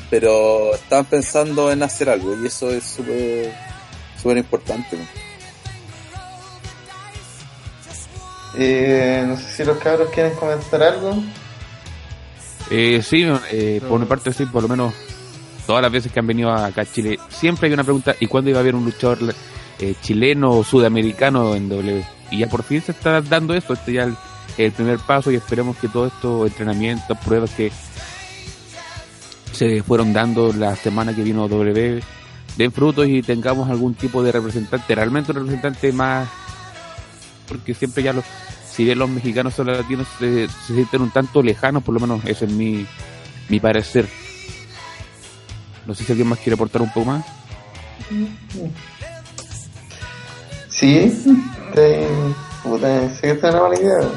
Pero 0.10 0.74
están 0.74 1.06
pensando 1.06 1.72
en 1.72 1.84
hacer 1.84 2.10
algo 2.10 2.36
y 2.42 2.48
eso 2.48 2.72
es 2.72 2.84
súper 2.84 3.54
súper 4.20 4.38
importante. 4.38 4.98
¿no? 4.98 5.04
Eh, 8.58 9.24
no 9.27 9.38
sé 9.38 9.44
si 9.44 9.66
los 9.66 9.77
cabros 9.77 10.10
quieren 10.10 10.34
comentar 10.34 10.82
algo. 10.82 11.22
Eh, 12.72 13.04
sí, 13.04 13.24
eh, 13.51 13.80
por 13.88 14.00
mi 14.00 14.08
parte 14.08 14.34
sí, 14.34 14.48
por 14.48 14.63
lo 14.63 14.70
menos 14.70 14.96
todas 15.68 15.84
las 15.84 15.92
veces 15.92 16.12
que 16.12 16.20
han 16.20 16.25
venido 16.25 16.51
acá 16.51 16.82
a 16.82 16.92
Chile, 16.92 17.20
siempre 17.30 17.68
hay 17.68 17.74
una 17.74 17.84
pregunta, 17.84 18.16
¿y 18.20 18.25
cuándo 18.25 18.50
iba 18.50 18.58
a 18.58 18.62
haber 18.62 18.74
un 18.74 18.84
luchador 18.84 19.20
eh, 19.80 19.94
chileno 20.01 20.54
o 20.54 20.63
sudamericano 20.63 21.54
en 21.54 21.70
W? 21.70 22.04
Y 22.32 22.39
ya 22.39 22.48
por 22.48 22.63
fin 22.63 22.82
se 22.82 22.94
está 22.94 23.22
dando 23.22 23.54
esto, 23.54 23.74
este 23.74 23.94
ya 23.94 24.04
el, 24.04 24.16
el 24.66 24.72
primer 24.72 25.00
paso 25.00 25.32
y 25.32 25.36
esperemos 25.36 25.78
que 25.78 25.88
todos 25.88 26.12
estos 26.14 26.48
entrenamientos, 26.48 27.18
pruebas 27.20 27.52
que 27.52 27.72
se 29.52 29.82
fueron 29.84 30.14
dando 30.14 30.54
la 30.54 30.76
semana 30.76 31.16
que 31.16 31.24
vino 31.24 31.48
W 31.48 32.02
den 32.58 32.72
frutos 32.72 33.08
y 33.08 33.22
tengamos 33.22 33.70
algún 33.70 33.94
tipo 33.94 34.24
de 34.24 34.32
representante, 34.32 34.96
realmente 34.96 35.32
un 35.32 35.38
representante 35.38 35.92
más, 35.92 36.28
porque 37.48 37.74
siempre 37.74 38.02
ya 38.02 38.14
los, 38.14 38.26
si 38.70 38.84
bien 38.84 38.98
los 38.98 39.10
mexicanos 39.10 39.58
o 39.60 39.64
latinos 39.64 40.08
se, 40.18 40.48
sienten 40.66 41.04
un 41.04 41.12
tanto 41.12 41.44
lejanos, 41.44 41.84
por 41.84 41.94
lo 41.94 42.00
menos 42.00 42.26
ese 42.26 42.46
es 42.46 42.52
mi, 42.52 42.86
mi 43.50 43.60
parecer. 43.60 44.10
No 45.86 45.94
sé 45.94 46.04
si 46.04 46.12
alguien 46.12 46.28
más 46.28 46.40
quiere 46.40 46.56
aportar 46.56 46.82
un 46.82 46.92
poco 46.92 47.12
más. 47.12 47.26
Sí, 50.68 51.24
te, 51.74 52.04
es 52.04 53.44
una 53.44 53.62
mala 53.62 53.80
idea. 53.80 54.10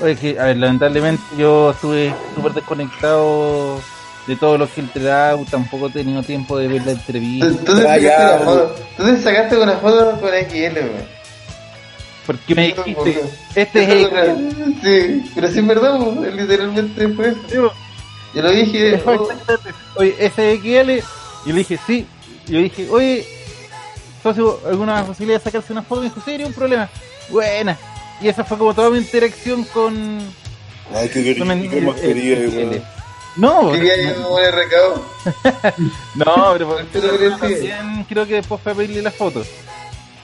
Oye, 0.00 0.16
que, 0.16 0.38
a 0.38 0.44
ver, 0.46 0.58
lamentablemente 0.58 1.22
yo 1.38 1.70
estuve 1.70 2.14
súper 2.34 2.52
desconectado 2.52 3.80
de 4.26 4.36
todo 4.36 4.58
lo 4.58 4.70
que 4.70 4.80
él 4.82 4.90
te 4.92 5.00
da, 5.00 5.36
tampoco 5.50 5.86
he 5.86 5.90
tenido 5.90 6.22
tiempo 6.22 6.58
de 6.58 6.68
ver 6.68 6.84
la 6.84 6.92
entrevista. 6.92 7.48
te 7.64 7.72
Ah, 7.72 7.76
sacaste 7.76 8.02
ya, 8.02 8.36
una 8.36 8.44
foto, 8.44 8.74
te 8.96 9.22
sacaste 9.22 9.56
una 9.56 9.72
foto 9.78 10.20
con 10.20 10.28
XL, 10.30 10.76
weón. 10.78 11.16
Porque 12.26 12.54
me 12.56 12.66
dijiste, 12.74 13.22
este 13.54 13.82
es 13.84 13.88
el... 13.88 14.74
Sí, 14.82 15.30
pero 15.34 15.48
sí 15.48 15.58
es 15.60 15.66
verdad, 15.66 16.00
weón, 16.00 16.36
literalmente 16.36 17.08
fue 17.10 17.28
eso. 17.28 17.72
Yo 18.34 18.42
lo 18.42 18.50
dije, 18.50 19.02
oh, 19.06 19.28
Oye, 19.94 20.14
ese 20.18 20.52
es 20.52 20.60
XL, 20.60 20.90
y 21.48 21.52
le 21.52 21.58
dije, 21.58 21.78
sí. 21.86 22.06
Y 22.48 22.52
yo 22.52 22.58
dije, 22.58 22.86
oye, 22.90 23.26
socio, 24.22 24.60
¿alguna 24.68 25.04
posibilidad 25.04 25.38
de 25.38 25.44
sacarse 25.44 25.72
una 25.72 25.82
foto? 25.82 26.02
Y 26.02 26.08
me 26.08 26.14
dijo, 26.14 26.22
sí, 26.26 26.42
un 26.44 26.52
problema. 26.52 26.88
Buena. 27.30 27.78
Y 28.20 28.28
esa 28.28 28.44
fue 28.44 28.56
como 28.58 28.74
toda 28.74 28.90
mi 28.90 28.98
interacción 28.98 29.64
con... 29.64 30.18
Ay, 30.94 31.08
qué 31.08 31.22
querido, 31.24 31.46
con 31.46 31.50
el- 31.58 31.68
qué 31.70 31.80
más 31.80 32.00
el- 32.00 32.18
el- 32.18 32.48
weón. 32.48 32.82
No, 33.36 33.70
quería 33.72 34.14
yo 34.14 34.28
poner 34.28 34.54
recado. 34.54 35.04
no, 36.14 36.52
pero 36.54 36.78
Pero 36.92 37.36
también 37.36 38.04
creo 38.08 38.26
que 38.26 38.34
después 38.34 38.60
fue 38.62 38.72
a 38.72 38.74
pedirle 38.74 39.02
las 39.02 39.14
fotos. 39.14 39.46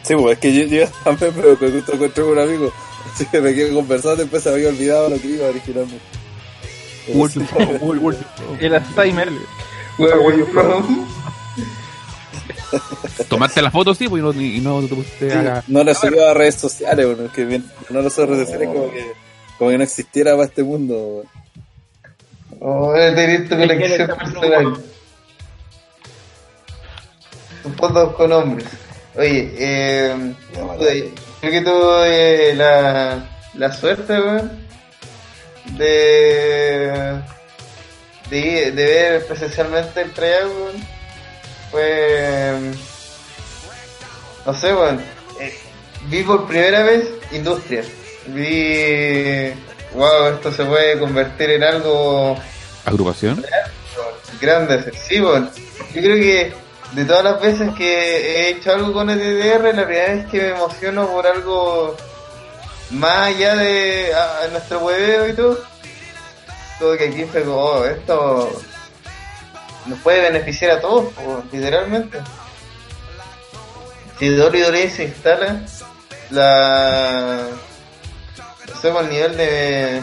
Sí, 0.02 0.14
pues 0.16 0.32
es 0.34 0.38
que 0.38 0.52
yo, 0.54 0.64
yo 0.64 0.86
también 1.04 1.32
pero 1.34 1.58
me 1.60 1.70
justo 1.72 1.92
encontré 1.92 2.22
con 2.24 2.32
un 2.32 2.38
amigo. 2.38 2.72
Así 3.12 3.26
que 3.26 3.40
me 3.42 3.52
quedé 3.54 3.74
conversando 3.74 4.16
y 4.22 4.24
después 4.24 4.42
se 4.42 4.48
había 4.48 4.68
olvidado 4.70 5.10
lo 5.10 5.20
que 5.20 5.28
iba 5.28 5.46
originalmente. 5.48 6.04
El 8.60 8.74
Alzheimer. 8.74 9.28
Where 9.98 10.18
were 10.20 10.38
you 10.38 10.46
from? 10.46 11.06
Tomaste 13.28 13.62
la 13.62 13.70
foto, 13.70 13.94
sí, 13.94 14.08
pues, 14.08 14.20
y 14.20 14.24
no, 14.24 14.32
y 14.32 14.60
no 14.60 14.88
te 14.88 14.94
pusiste 14.94 15.32
a... 15.32 15.62
No 15.68 15.84
lo 15.84 15.94
subió 15.94 16.28
a 16.28 16.34
redes 16.34 16.56
sociales, 16.56 17.06
bueno, 17.06 17.32
que 17.32 17.44
bien, 17.44 17.64
no 17.90 18.00
a 18.00 18.02
redes 18.02 18.14
sociales 18.14 18.68
como 18.68 18.90
que, 18.90 19.12
como 19.58 19.70
que 19.70 19.78
no 19.78 19.84
existiera 19.84 20.32
para 20.32 20.44
este 20.44 20.62
mundo. 20.62 20.94
weón. 20.94 21.26
Oh, 22.60 22.92
tenés 22.94 23.48
tu 23.48 23.56
colección 23.56 24.06
personal. 24.16 24.82
Tus 27.62 27.74
fotos 27.76 28.14
con 28.14 28.32
hombres. 28.32 28.68
Oye, 29.16 29.52
eh, 29.58 30.34
creo 31.40 31.52
que 31.52 31.60
tuve 31.60 32.54
la, 32.54 33.28
la 33.54 33.72
suerte, 33.72 34.12
weón, 34.14 34.50
de, 35.76 37.20
de, 38.30 38.70
de 38.72 38.72
ver 38.72 39.26
presencialmente 39.26 40.00
el 40.02 40.12
tryout, 40.12 40.52
weón. 40.56 41.01
Fue, 41.72 42.52
no 44.46 44.54
sé, 44.54 44.72
weón, 44.74 45.00
eh, 45.40 45.58
vi 46.08 46.22
por 46.22 46.46
primera 46.46 46.82
vez 46.84 47.08
industria. 47.32 47.82
Vi, 48.26 49.52
wow, 49.94 50.26
esto 50.34 50.52
se 50.52 50.64
puede 50.64 50.98
convertir 51.00 51.50
en 51.50 51.64
algo 51.64 52.36
agrupación. 52.84 53.44
grande, 54.40 54.92
sí, 55.08 55.20
weón. 55.20 55.50
Yo 55.94 56.02
creo 56.02 56.16
que 56.16 56.52
de 56.92 57.04
todas 57.06 57.24
las 57.24 57.40
veces 57.40 57.70
que 57.76 57.86
he 57.86 58.48
hecho 58.50 58.72
algo 58.72 58.92
con 58.92 59.08
ETDR, 59.08 59.74
la 59.74 59.86
primera 59.86 60.14
vez 60.14 60.26
que 60.30 60.38
me 60.42 60.48
emociono 60.50 61.06
por 61.08 61.26
algo 61.26 61.96
más 62.90 63.28
allá 63.28 63.56
de 63.56 64.12
a- 64.14 64.44
a 64.44 64.48
nuestro 64.48 64.80
hueveo 64.80 65.26
y 65.28 65.32
todo, 65.32 65.58
todo 66.78 66.98
que 66.98 67.04
aquí 67.08 67.24
fue 67.24 67.42
como, 67.42 67.56
oh, 67.56 67.84
esto 67.86 68.60
nos 69.86 69.98
puede 70.00 70.20
beneficiar 70.20 70.70
a 70.72 70.80
todos, 70.80 71.12
po, 71.14 71.42
literalmente. 71.52 72.18
Si 74.18 74.30
WWE 74.30 74.90
se 74.90 75.04
instala, 75.04 75.60
la 76.30 77.46
no 78.68 78.80
sé, 78.80 78.90
con 78.90 79.04
el 79.06 79.10
nivel 79.10 79.36
de 79.36 80.02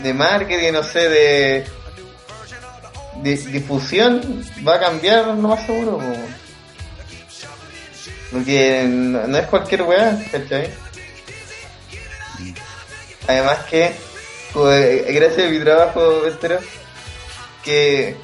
de 0.00 0.14
marketing, 0.14 0.72
no 0.72 0.82
sé, 0.82 1.08
de, 1.08 1.66
de 3.16 3.36
difusión, 3.36 4.42
va 4.66 4.76
a 4.76 4.80
cambiar 4.80 5.26
lo 5.26 5.34
más 5.34 5.66
seguro. 5.66 5.98
po. 5.98 6.14
Porque 8.32 8.84
no, 8.88 9.26
no 9.26 9.36
es 9.38 9.46
cualquier 9.48 9.82
weá, 9.82 10.16
¿cachai? 10.30 10.70
Además 13.26 13.58
que, 13.68 13.92
co- 14.52 14.72
eh, 14.72 15.04
gracias 15.12 15.46
a 15.46 15.50
mi 15.50 15.58
trabajo, 15.60 16.26
entero, 16.26 16.58
que 17.64 18.16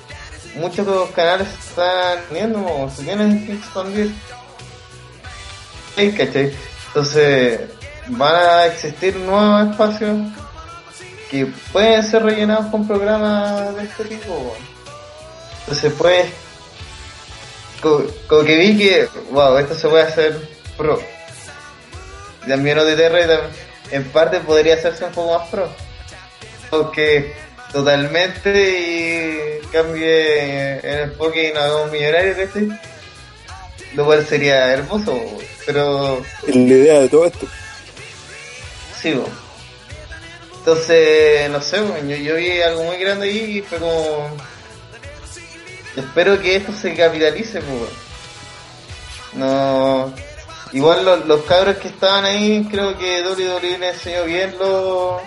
muchos 0.55 0.87
de 0.87 0.93
los 0.93 1.11
canales 1.11 1.49
están 1.69 2.19
uniendo, 2.31 2.63
po, 2.63 2.91
se 2.95 3.03
tienen 3.05 3.47
que 3.47 3.53
expandir. 3.55 4.15
¿cachai? 6.17 6.53
Entonces, 6.89 7.61
van 8.09 8.35
a 8.35 8.67
existir 8.67 9.17
nuevos 9.17 9.71
espacios 9.71 10.19
que 11.31 11.47
pueden 11.73 12.03
ser 12.03 12.23
rellenados 12.23 12.67
con 12.67 12.87
programas 12.87 13.75
de 13.77 13.85
este 13.85 14.05
tipo. 14.05 14.57
Entonces 15.61 15.93
pues, 15.99 16.27
como, 17.83 18.45
que 18.45 18.57
vi 18.57 18.79
que, 18.79 19.09
wow, 19.31 19.59
esto 19.59 19.75
se 19.75 19.89
puede 19.89 20.05
hacer 20.05 20.49
pro. 20.77 21.01
También 22.47 22.79
tam- 23.27 23.51
en 23.91 24.05
parte 24.05 24.39
podría 24.41 24.75
hacerse 24.75 25.05
un 25.05 25.13
poco 25.13 25.39
más 25.39 25.49
pro. 25.49 25.69
Porque 26.71 27.35
totalmente 27.73 29.61
y 29.61 29.67
cambie 29.69 30.79
el 30.79 31.11
enfoque 31.11 31.49
y 31.49 31.53
nos 31.53 31.63
hagamos 31.63 31.93
millonarios, 31.93 32.37
¿cachai? 32.37 32.69
Lo 33.95 34.05
cual 34.05 34.27
sería 34.27 34.73
hermoso, 34.73 35.19
pero 35.65 36.23
Es 36.47 36.55
la 36.55 36.63
idea 36.63 37.01
de 37.01 37.09
todo 37.09 37.27
esto. 37.27 37.47
Sí, 39.01 39.13
bo. 39.13 39.29
Entonces, 40.59 41.49
no 41.51 41.61
sé, 41.61 41.79
yo, 42.09 42.17
yo 42.17 42.35
vi 42.37 42.61
algo 42.61 42.83
muy 42.85 42.97
grande 42.97 43.27
ahí 43.29 43.59
y 43.59 43.63
fue 43.63 43.79
como... 43.79 44.37
Espero 45.97 46.41
que 46.41 46.57
esto 46.57 46.73
se 46.73 46.95
capitalice, 46.95 47.61
pues. 47.61 47.91
No... 49.35 50.13
Igual 50.73 51.05
los, 51.05 51.27
los 51.27 51.43
cabros 51.45 51.77
que 51.77 51.89
estaban 51.89 52.25
ahí, 52.25 52.67
creo 52.71 52.99
que 52.99 53.23
WWE 53.23 53.89
enseñó 53.89 54.25
bien 54.25 54.57
lo... 54.59 55.23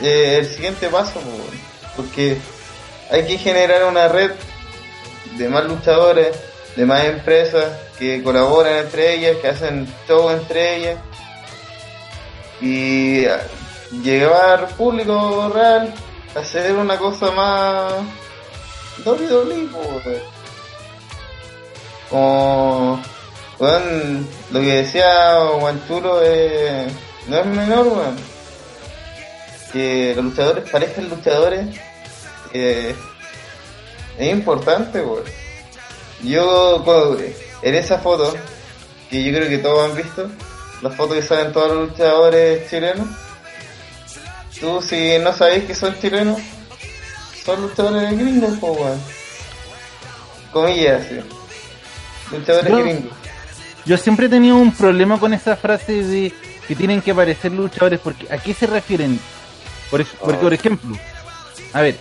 eh, 0.00 0.38
el 0.40 0.46
siguiente 0.46 0.88
paso, 0.88 1.20
po, 1.20 1.30
porque 1.96 2.38
hay 3.10 3.26
que 3.26 3.38
generar 3.38 3.84
una 3.84 4.08
red 4.08 4.32
de 5.36 5.48
más 5.48 5.64
luchadores, 5.64 6.36
de 6.76 6.84
más 6.84 7.04
empresas 7.04 7.72
que 7.98 8.22
colaboran 8.22 8.76
entre 8.78 9.14
ellas, 9.14 9.36
que 9.40 9.48
hacen 9.48 9.86
show 10.06 10.30
entre 10.30 10.76
ellas 10.76 10.98
y 12.60 13.26
ah, 13.26 13.40
llevar 14.02 14.68
público 14.76 15.50
real, 15.54 15.92
hacer 16.34 16.74
una 16.74 16.96
cosa 16.96 17.30
más 17.30 17.92
weón. 20.04 20.20
como 22.10 23.02
weón, 23.58 24.28
lo 24.50 24.60
que 24.60 24.66
decía 24.66 25.38
Guanchulo 25.58 26.20
eh, 26.22 26.86
no 27.28 27.38
es 27.38 27.46
menor, 27.46 27.86
weón. 27.86 28.35
Que 29.76 30.12
los 30.16 30.24
luchadores 30.26 30.70
parezcan 30.70 31.08
luchadores 31.08 31.66
eh, 32.52 32.94
es 34.18 34.32
importante. 34.32 35.02
Yo 36.22 36.82
cuando- 36.84 37.18
en 37.62 37.74
esa 37.74 37.98
foto, 37.98 38.34
que 39.10 39.22
yo 39.22 39.36
creo 39.36 39.48
que 39.48 39.58
todos 39.58 39.90
han 39.90 39.96
visto, 39.96 40.30
las 40.82 40.94
fotos 40.96 41.16
que 41.16 41.22
salen 41.22 41.52
todos 41.52 41.72
los 41.74 41.88
luchadores 41.90 42.68
chilenos, 42.70 43.06
tú 44.60 44.80
si 44.82 45.18
no 45.18 45.32
sabéis 45.34 45.64
que 45.64 45.74
son 45.74 45.98
chilenos, 46.00 46.38
son 47.44 47.62
luchadores 47.62 48.18
gringos, 48.18 48.58
po, 48.58 48.72
weón. 48.72 49.00
Comillas, 50.52 51.06
sí. 51.08 51.16
Luchadores 52.32 52.72
gringos. 52.84 53.12
Yo 53.84 53.96
siempre 53.96 54.26
he 54.26 54.28
tenido 54.28 54.56
un 54.56 54.72
problema 54.72 55.18
con 55.20 55.32
esa 55.34 55.54
frase 55.56 56.02
de 56.02 56.32
que 56.66 56.74
tienen 56.74 57.00
que 57.00 57.12
aparecer 57.12 57.52
luchadores, 57.52 58.00
porque 58.00 58.26
¿a 58.32 58.38
qué 58.38 58.52
se 58.54 58.66
refieren? 58.66 59.20
Por, 59.90 60.04
porque, 60.04 60.38
por 60.38 60.52
ejemplo, 60.54 60.96
a 61.72 61.80
ver, 61.82 61.96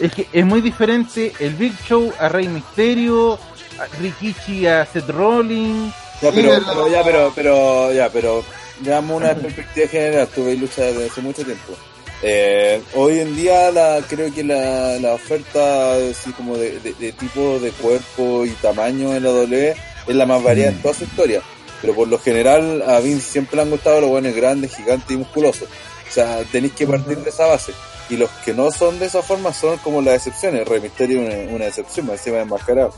es 0.00 0.12
que 0.12 0.26
es 0.32 0.44
muy 0.44 0.60
diferente 0.60 1.32
el 1.40 1.54
Big 1.54 1.72
Show 1.86 2.12
a 2.18 2.28
Rey 2.28 2.48
Misterio, 2.48 3.34
a 3.78 3.86
Rikichi 4.00 4.66
a 4.66 4.84
Seth 4.86 5.08
Rollins. 5.10 5.92
Ya, 6.22 6.30
pero, 6.32 6.50
pero- 6.50 6.64
pero 6.66 6.88
ya, 6.88 7.02
pero, 7.04 7.32
pero, 7.34 7.92
ya, 7.92 8.08
pero, 8.10 8.44
veamos 8.80 9.16
una 9.22 9.34
perspectiva 9.34 9.88
general. 9.88 10.28
Tuve 10.34 10.54
lucha 10.56 10.82
desde 10.82 11.06
hace 11.06 11.20
mucho 11.20 11.44
tiempo. 11.44 11.74
Eh, 12.22 12.80
hoy 12.94 13.20
en 13.20 13.36
día 13.36 13.70
la, 13.70 14.00
creo 14.08 14.32
que 14.32 14.42
la, 14.42 14.98
la 15.00 15.12
oferta 15.12 15.94
así 15.96 16.32
como 16.32 16.56
de, 16.56 16.78
de- 16.80 16.94
de 16.94 17.12
tipo 17.12 17.58
de 17.60 17.70
cuerpo 17.72 18.46
y 18.46 18.50
tamaño 18.52 19.14
en 19.14 19.22
la 19.22 19.30
W 19.30 19.74
es 20.06 20.14
la 20.16 20.24
más 20.24 20.42
variada 20.42 20.70
en 20.72 20.80
toda 20.80 20.94
su 20.94 21.04
historia. 21.04 21.42
Pero 21.82 21.94
por 21.94 22.08
lo 22.08 22.18
general 22.18 22.82
a 22.86 23.00
Vince 23.00 23.32
siempre 23.32 23.56
le 23.56 23.62
han 23.62 23.70
gustado 23.70 24.00
los 24.00 24.08
buenos 24.08 24.34
grandes, 24.34 24.74
gigantes 24.74 25.10
y 25.10 25.18
musculosos. 25.18 25.68
O 26.16 26.18
sea, 26.18 26.42
tenéis 26.50 26.72
que 26.72 26.86
partir 26.86 27.18
de 27.18 27.28
esa 27.28 27.44
base. 27.46 27.72
Y 28.08 28.16
los 28.16 28.30
que 28.42 28.54
no 28.54 28.70
son 28.70 28.98
de 28.98 29.04
esa 29.04 29.20
forma 29.20 29.52
son 29.52 29.76
como 29.78 30.00
las 30.00 30.14
excepciones. 30.14 30.66
Rey 30.66 30.80
Mysterio 30.80 31.20
es 31.28 31.44
una, 31.46 31.54
una 31.56 31.66
excepción, 31.66 32.06
más 32.06 32.18
encima 32.18 32.38
enmascarado. 32.40 32.94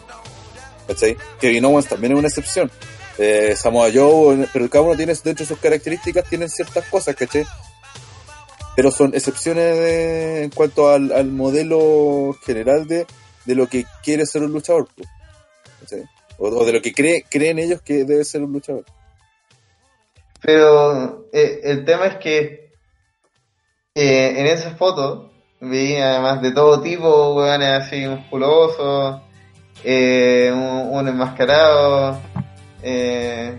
¿Cachai? 0.86 1.16
Kevin 1.40 1.64
Owens 1.64 1.88
también 1.88 2.12
es 2.12 2.18
una 2.20 2.28
excepción. 2.28 2.70
Eh, 3.18 3.54
Samoa 3.56 3.88
Joe, 3.92 4.46
pero 4.52 4.70
cada 4.70 4.84
uno 4.84 4.94
tiene 4.96 5.14
dentro 5.14 5.44
de 5.44 5.46
sus 5.46 5.58
características, 5.58 6.28
tienen 6.28 6.48
ciertas 6.48 6.86
cosas, 6.88 7.16
¿cachai? 7.16 7.44
pero 8.76 8.92
son 8.92 9.12
excepciones 9.12 9.76
de- 9.76 10.44
en 10.44 10.50
cuanto 10.50 10.88
al, 10.88 11.10
al 11.10 11.26
modelo 11.26 12.36
general 12.46 12.86
de, 12.86 13.04
de 13.44 13.54
lo 13.56 13.66
que 13.66 13.84
quiere 14.04 14.24
ser 14.24 14.42
un 14.44 14.52
luchador. 14.52 14.86
po. 14.86 15.02
¿Cachai? 15.80 16.04
O, 16.38 16.46
o 16.46 16.64
de 16.64 16.72
lo 16.74 16.80
que 16.80 16.92
cree, 16.92 17.24
creen 17.28 17.58
ellos 17.58 17.82
que 17.82 18.04
debe 18.04 18.22
ser 18.24 18.42
un 18.44 18.52
luchador. 18.52 18.84
Pero 20.40 21.28
eh, 21.32 21.60
el 21.64 21.84
tema 21.84 22.06
es 22.06 22.16
que 22.18 22.67
eh, 24.00 24.40
en 24.40 24.46
esas 24.46 24.74
fotos 24.74 25.22
veía 25.60 26.10
además 26.10 26.40
de 26.40 26.52
todo 26.52 26.80
tipo, 26.80 27.34
weones 27.34 27.82
así 27.82 28.06
musculosos, 28.06 29.20
eh, 29.82 30.52
un, 30.52 30.96
un 30.96 31.08
enmascarado, 31.08 32.20
eh, 32.82 33.58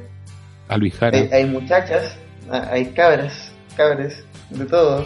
hay, 0.69 1.29
hay 1.33 1.45
muchachas, 1.45 2.15
ah, 2.49 2.69
hay 2.71 2.85
cabras, 2.93 3.51
cabres, 3.75 4.23
de 4.49 4.65
todo, 4.65 5.05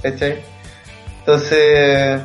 ¿cachai? 0.00 0.38
Entonces, 1.20 2.20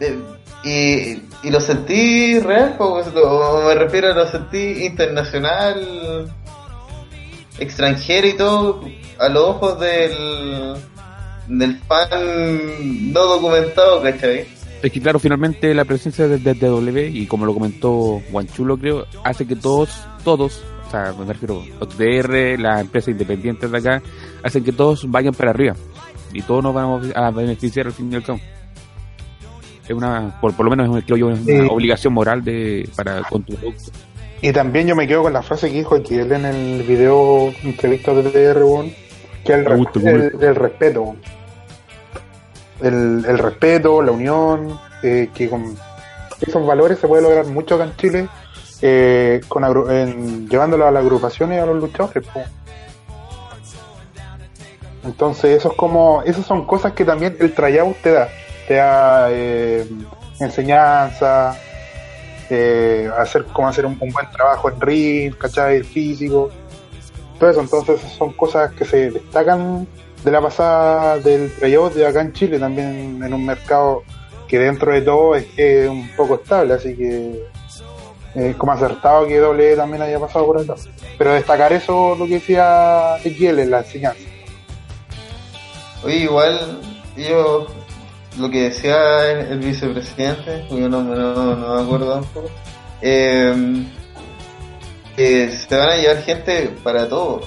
eh, 0.00 0.18
y, 0.62 1.22
y 1.42 1.50
lo 1.50 1.60
sentí 1.60 2.38
real, 2.38 2.76
pues, 2.78 3.08
o 3.08 3.64
me 3.66 3.74
refiero 3.74 4.12
a 4.12 4.14
lo 4.14 4.26
sentí 4.28 4.86
internacional, 4.86 6.32
extranjero 7.58 8.28
y 8.28 8.36
todo, 8.36 8.84
a 9.18 9.28
los 9.28 9.42
ojos 9.42 9.80
del, 9.80 10.76
del 11.48 11.76
fan 11.78 13.12
no 13.12 13.20
documentado, 13.24 14.02
¿cachai? 14.02 14.46
Es 14.82 14.92
que 14.92 15.00
claro, 15.00 15.18
finalmente 15.18 15.74
la 15.74 15.84
presencia 15.84 16.28
de 16.28 16.38
DW 16.38 16.98
y 17.16 17.26
como 17.26 17.44
lo 17.46 17.54
comentó 17.54 18.22
Guanchulo 18.30 18.76
creo, 18.78 19.06
hace 19.24 19.44
que 19.46 19.56
todos, 19.56 20.04
todos, 20.22 20.62
o 20.86 20.90
sea, 20.90 21.12
me 21.18 21.24
refiero 21.32 21.64
a 21.80 21.84
OTR, 21.84 22.60
las 22.60 22.82
empresas 22.82 23.08
independientes 23.08 23.70
de 23.70 23.78
acá, 23.78 24.02
hacen 24.42 24.62
que 24.62 24.70
todos 24.72 25.10
vayan 25.10 25.34
para 25.34 25.50
arriba 25.50 25.74
y 26.32 26.42
todos 26.42 26.62
nos 26.62 26.74
vamos 26.74 27.08
a 27.14 27.30
beneficiar 27.32 27.86
al 27.86 27.92
fin 27.92 28.12
y 28.12 28.16
al 28.16 28.22
cabo. 28.22 28.38
Es 29.84 29.90
una, 29.96 30.38
por, 30.40 30.54
por 30.54 30.64
lo 30.66 30.70
menos 30.70 30.96
es, 30.98 31.04
creo 31.04 31.16
yo, 31.16 31.30
es 31.30 31.40
una 31.40 31.62
Sí. 31.64 31.68
obligación 31.70 32.12
moral 32.12 32.44
de 32.44 32.88
para 32.94 33.22
con 33.22 33.42
tu 33.42 33.54
producto. 33.54 33.90
Y 34.42 34.52
también 34.52 34.86
yo 34.86 34.94
me 34.94 35.08
quedo 35.08 35.22
con 35.22 35.32
la 35.32 35.42
frase 35.42 35.68
que 35.70 35.78
dijo 35.78 35.96
Equiel 35.96 36.30
en 36.30 36.44
el 36.44 36.82
video 36.84 37.52
entrevista 37.64 38.12
de 38.14 38.22
TR, 38.30 38.62
que 39.44 39.52
el 39.54 40.54
respeto. 40.54 41.16
El, 42.80 43.24
el 43.26 43.38
respeto, 43.38 44.00
la 44.02 44.12
unión, 44.12 44.78
eh, 45.02 45.30
que 45.34 45.48
con 45.50 45.76
esos 46.40 46.66
valores 46.66 46.98
se 46.98 47.08
puede 47.08 47.22
lograr 47.22 47.46
mucho 47.46 47.74
acá 47.74 47.84
en 47.84 47.96
Chile, 47.96 48.28
eh, 48.82 49.40
con 49.48 49.64
agru- 49.64 49.90
en- 49.90 50.48
llevándolo 50.48 50.86
a 50.86 50.90
las 50.90 51.02
agrupaciones 51.02 51.58
y 51.58 51.60
a 51.60 51.66
los 51.66 51.76
luchadores. 51.76 52.24
Entonces, 55.04 55.58
eso 55.58 55.70
es 55.70 55.76
como, 55.76 56.22
esas 56.24 56.44
son 56.46 56.66
cosas 56.66 56.92
que 56.92 57.04
también 57.04 57.36
el 57.40 57.54
tryout 57.54 57.96
te 58.02 58.12
da. 58.12 58.28
Te 58.66 58.74
da 58.74 59.28
eh, 59.30 59.88
enseñanza, 60.40 61.56
eh, 62.50 63.10
hacer 63.18 63.44
cómo 63.52 63.68
hacer 63.68 63.86
un, 63.86 63.98
buen 63.98 64.30
trabajo 64.30 64.70
en 64.70 64.80
ring, 64.80 65.34
¿cachai? 65.36 65.82
Físico. 65.82 66.50
Todo 67.38 67.50
eso, 67.50 67.60
entonces 67.60 68.00
son 68.16 68.32
cosas 68.32 68.72
que 68.72 68.84
se 68.84 69.10
destacan 69.10 69.86
de 70.24 70.30
la 70.30 70.40
pasada 70.40 71.18
del 71.18 71.52
tryout 71.52 71.94
de 71.94 72.06
acá 72.06 72.20
en 72.20 72.32
Chile, 72.32 72.58
también 72.58 73.22
en 73.22 73.34
un 73.34 73.44
mercado 73.44 74.02
que 74.48 74.58
dentro 74.58 74.92
de 74.92 75.02
todo 75.02 75.36
es, 75.36 75.46
un 75.88 76.08
poco 76.16 76.36
estable, 76.36 76.74
así 76.74 76.96
que 76.96 77.44
es 78.34 78.56
como 78.56 78.72
acertado 78.72 79.26
que 79.26 79.38
doble 79.38 79.76
también 79.76 80.02
haya 80.02 80.18
pasado 80.18 80.46
por 80.46 80.60
acá. 80.60 80.74
Pero 81.16 81.34
destacar 81.34 81.72
eso, 81.72 82.16
lo 82.16 82.26
que 82.26 82.34
decía 82.34 83.16
Ezequiel, 83.18 83.58
en 83.60 83.70
la 83.70 83.78
enseñanza. 83.80 84.20
Oye, 86.02 86.16
igual, 86.16 86.80
yo, 87.16 87.66
lo 88.38 88.50
que 88.50 88.70
decía 88.70 89.30
el, 89.30 89.58
vicepresidente, 89.58 90.64
cuyo 90.68 90.88
nombre 90.88 91.18
no, 91.18 91.56
no 91.56 91.74
me 91.74 91.82
acuerdo 91.82 92.20
tampoco, 92.20 92.50
eh, 93.02 93.84
que 95.16 95.50
se 95.50 95.76
van 95.76 95.90
a 95.90 95.96
llevar 95.96 96.22
gente 96.22 96.70
para 96.82 97.08
todo. 97.08 97.40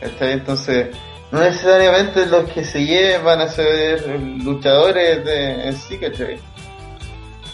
Entonces, 0.00 0.88
no 1.30 1.40
necesariamente 1.40 2.26
los 2.26 2.48
que 2.50 2.64
se 2.64 2.84
lleven 2.84 3.24
van 3.24 3.40
a 3.40 3.48
ser 3.48 4.20
luchadores 4.42 5.24
de, 5.24 5.68
en 5.68 5.76
sí, 5.76 5.98
¿cachai? 5.98 6.38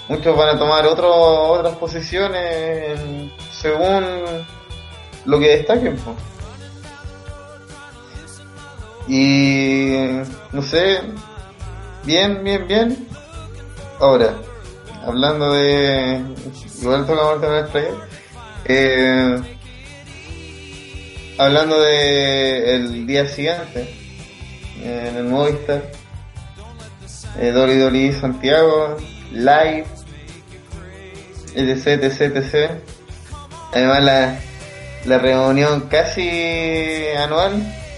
Muchos 0.09 0.37
van 0.37 0.57
a 0.57 0.59
tomar 0.59 0.87
otro, 0.87 1.13
otras 1.13 1.75
posiciones 1.77 3.01
según 3.53 4.05
lo 5.25 5.41
que 5.41 5.57
destaquen. 5.57 5.97
Y 9.09 9.97
no 10.53 10.63
sé, 10.63 11.01
bien, 12.05 12.45
bien, 12.45 12.67
bien. 12.67 13.09
Ahora, 13.99 14.35
hablando 15.07 15.53
de. 15.53 16.23
Igual 16.81 17.07
tocamos 17.07 17.35
el 17.35 17.41
tema 17.41 17.67
hablando 21.39 21.81
de 21.81 22.75
el 22.75 23.07
día 23.07 23.27
siguiente, 23.27 23.89
en 24.83 25.17
el 25.17 25.25
Movistar, 25.25 25.91
eh, 27.39 27.53
WWE 27.53 28.13
Santiago, 28.13 28.97
live, 29.33 29.87
etc, 31.55 31.87
etc, 32.05 32.37
etc. 32.37 32.71
Además, 33.73 34.03
la, 34.03 34.39
la 35.07 35.19
reunión 35.19 35.89
casi 35.89 37.07
anual, 37.19 37.53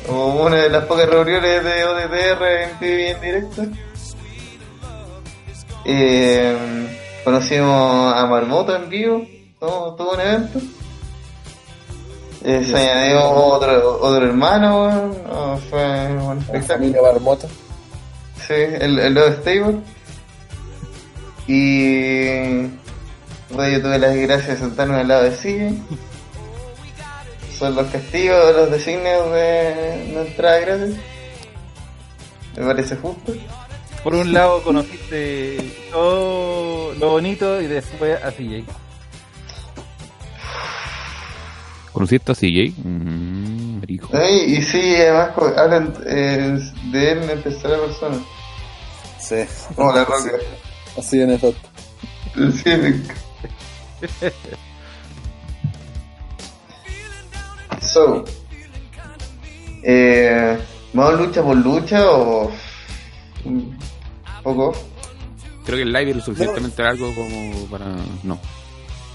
o 0.08 0.44
una 0.46 0.56
de 0.56 0.70
las 0.70 0.84
pocas 0.86 1.08
reuniones 1.08 1.64
de 1.64 1.84
ODTR 1.84 2.44
en 2.44 2.88
en 2.88 3.20
directo. 3.20 3.62
Eh, 5.84 6.56
conocimos 7.24 8.14
a 8.14 8.26
Marmoto 8.26 8.74
en 8.74 8.88
vivo, 8.88 9.26
tuvo, 9.60 9.94
tuvo 9.94 10.12
un 10.14 10.20
evento. 10.20 10.60
Eh, 12.44 12.64
se 12.64 12.76
añadió 12.76 13.30
otro, 13.30 13.98
otro 14.00 14.26
hermano, 14.26 15.12
oh, 15.30 15.58
fue 15.68 16.12
un 16.12 16.38
espectáculo. 16.38 17.02
Marmota. 17.02 17.48
Sí, 18.46 18.54
el, 18.54 18.98
el 18.98 19.14
Love 19.14 19.40
Stable. 19.40 19.78
Y 21.48 22.66
bueno, 23.50 23.68
yo 23.68 23.82
tuve 23.82 23.98
la 23.98 24.08
desgracia 24.08 24.54
de 24.54 24.60
sentarme 24.60 24.96
al 24.96 25.08
lado 25.08 25.24
de 25.24 25.36
Sigue. 25.36 25.74
Son 27.58 27.74
los 27.74 27.86
castigos, 27.86 28.54
los 28.54 28.70
designios 28.70 29.32
de 29.32 30.10
no 30.12 30.20
entrada 30.20 30.58
gratis. 30.60 30.96
Me 32.56 32.66
parece 32.66 32.96
justo. 32.96 33.32
Por 34.02 34.14
un 34.14 34.32
lado 34.32 34.62
conociste 34.62 35.58
todo 35.90 36.94
lo 36.94 37.10
bonito 37.10 37.60
y 37.60 37.66
después 37.66 38.22
a 38.22 38.30
CJ. 38.30 38.64
¿Conociste 41.96 42.30
a 42.30 42.34
CJ? 42.34 42.74
Mm. 42.84 43.80
Ay, 44.12 44.56
Y 44.58 44.60
sí, 44.62 44.96
además 44.96 45.30
hablan 45.56 45.94
eh, 46.06 46.58
de 46.92 47.12
él 47.12 47.30
en 47.30 47.42
tercera 47.42 47.78
persona. 47.78 48.18
Sí. 49.18 49.36
Como 49.74 49.94
la 49.94 50.04
roca. 50.04 50.30
Así 50.98 51.22
en 51.22 51.30
efecto. 51.30 51.66
Sí, 52.34 52.68
me- 52.68 53.00
So, 57.80 58.24
eh, 59.82 60.58
¿vamos 60.92 61.18
lucha 61.20 61.42
por 61.42 61.56
lucha 61.56 62.10
o 62.10 62.50
un 63.46 63.74
poco? 64.42 64.72
Creo 65.64 65.76
que 65.78 65.82
el 65.82 65.92
live 65.94 66.10
es 66.10 66.16
lo 66.16 66.22
suficientemente 66.24 66.82
largo 66.82 67.14
como 67.14 67.64
para... 67.70 67.86
No. 68.22 68.38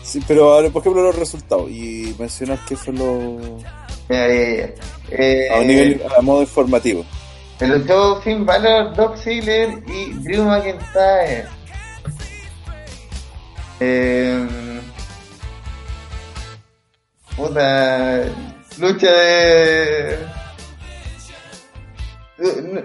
Sí, 0.04 0.20
pero 0.28 0.54
ahora, 0.54 0.70
por 0.70 0.82
ejemplo, 0.82 1.04
los 1.04 1.16
resultados 1.16 1.70
y 1.70 2.16
mencionar 2.18 2.60
qué 2.68 2.76
fue 2.76 2.94
lo. 2.94 3.60
Ya, 4.10 4.28
ya, 4.28 4.56
ya. 4.58 4.74
Eh, 5.12 5.50
a 5.52 5.60
un 5.60 5.68
nivel, 5.68 6.02
a 6.18 6.22
modo 6.22 6.42
informativo. 6.42 7.06
El 7.60 7.78
luchó 7.78 8.20
Finn 8.22 8.46
Balor, 8.46 8.96
Doc 8.96 9.16
Ziggler 9.18 9.84
y 9.88 10.14
Drew 10.24 10.44
McIntyre. 10.44 11.46
Eh, 13.80 14.48
puta, 17.36 18.24
lucha 18.80 19.12
de... 19.12 20.20
No, 22.38 22.82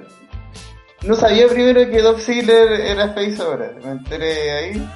no 1.02 1.14
sabía 1.14 1.48
primero 1.48 1.90
que 1.90 2.02
Doc 2.02 2.18
Ziggler 2.18 2.80
era 2.80 3.14
face 3.14 3.36
ahora, 3.40 3.72
me 3.82 3.92
enteré 3.92 4.52
ahí. 4.52 4.88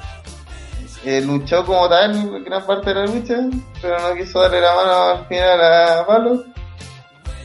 Eh, 1.04 1.22
luchó 1.22 1.64
como 1.64 1.88
tal 1.88 2.42
gran 2.44 2.66
parte 2.66 2.90
de 2.90 2.94
la 2.94 3.06
lucha, 3.06 3.36
pero 3.80 3.98
no 4.00 4.14
quiso 4.14 4.40
darle 4.40 4.60
la 4.60 4.74
mano 4.74 5.02
al 5.02 5.26
final 5.26 5.60
a 5.60 6.02
Balor. 6.02 6.46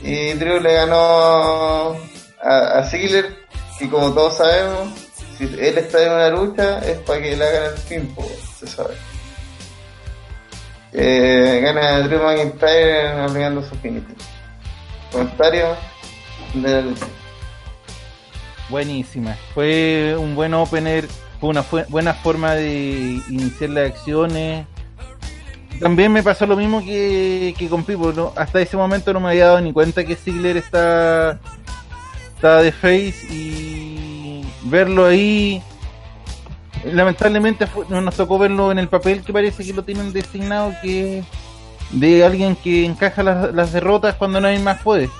Y 0.02 0.32
Drew 0.34 0.60
le 0.60 0.74
ganó 0.74 1.96
a, 2.42 2.78
a 2.78 2.84
Ziggler, 2.84 3.34
que 3.78 3.88
como 3.88 4.12
todos 4.12 4.36
sabemos, 4.36 4.88
si 5.36 5.44
él 5.44 5.78
está 5.78 6.02
en 6.02 6.12
una 6.12 6.28
lucha 6.30 6.78
es 6.80 6.98
para 7.00 7.20
que 7.20 7.36
le 7.36 7.44
hagan 7.44 7.74
el 7.74 7.82
tiempo, 7.82 8.26
se 8.58 8.66
sabe. 8.66 8.94
Eh, 10.92 11.60
gana 11.62 12.00
Drew 12.00 12.22
McIntyre 12.22 13.08
aplicando 13.22 13.62
su 13.62 13.74
finito. 13.76 14.14
Comentario. 15.12 15.76
de 16.54 16.70
la 16.70 16.80
lucha. 16.80 17.06
Buenísima. 18.68 19.36
Fue 19.54 20.16
un 20.18 20.34
buen 20.34 20.54
opener, 20.54 21.06
fue 21.40 21.50
una 21.50 21.64
buena 21.88 22.14
forma 22.14 22.54
de 22.54 23.20
iniciar 23.28 23.70
las 23.70 23.90
acciones. 23.92 24.66
También 25.80 26.10
me 26.10 26.22
pasó 26.22 26.46
lo 26.46 26.56
mismo 26.56 26.80
que, 26.82 27.54
con 27.68 27.84
Pipo, 27.84 28.32
hasta 28.36 28.60
ese 28.60 28.76
momento 28.76 29.12
no 29.12 29.20
me 29.20 29.28
había 29.28 29.46
dado 29.46 29.60
ni 29.60 29.72
cuenta 29.72 30.04
que 30.04 30.16
Ziggler 30.16 30.56
está, 30.56 31.38
está 32.34 32.62
de 32.62 32.72
face 32.72 33.14
y 33.30 34.42
verlo 34.64 35.04
ahí, 35.04 35.62
lamentablemente 36.84 37.66
fue- 37.66 37.84
no 37.90 38.00
nos 38.00 38.14
tocó 38.16 38.38
verlo 38.38 38.72
en 38.72 38.78
el 38.78 38.88
papel 38.88 39.22
que 39.22 39.32
parece 39.34 39.64
que 39.64 39.72
lo 39.74 39.84
tienen 39.84 40.12
designado 40.14 40.72
que 40.82 41.22
de 41.90 42.24
alguien 42.24 42.56
que 42.56 42.86
encaja 42.86 43.22
las, 43.22 43.54
las 43.54 43.72
derrotas 43.72 44.14
cuando 44.14 44.40
nadie 44.40 44.58
más 44.60 44.80
puede. 44.82 45.10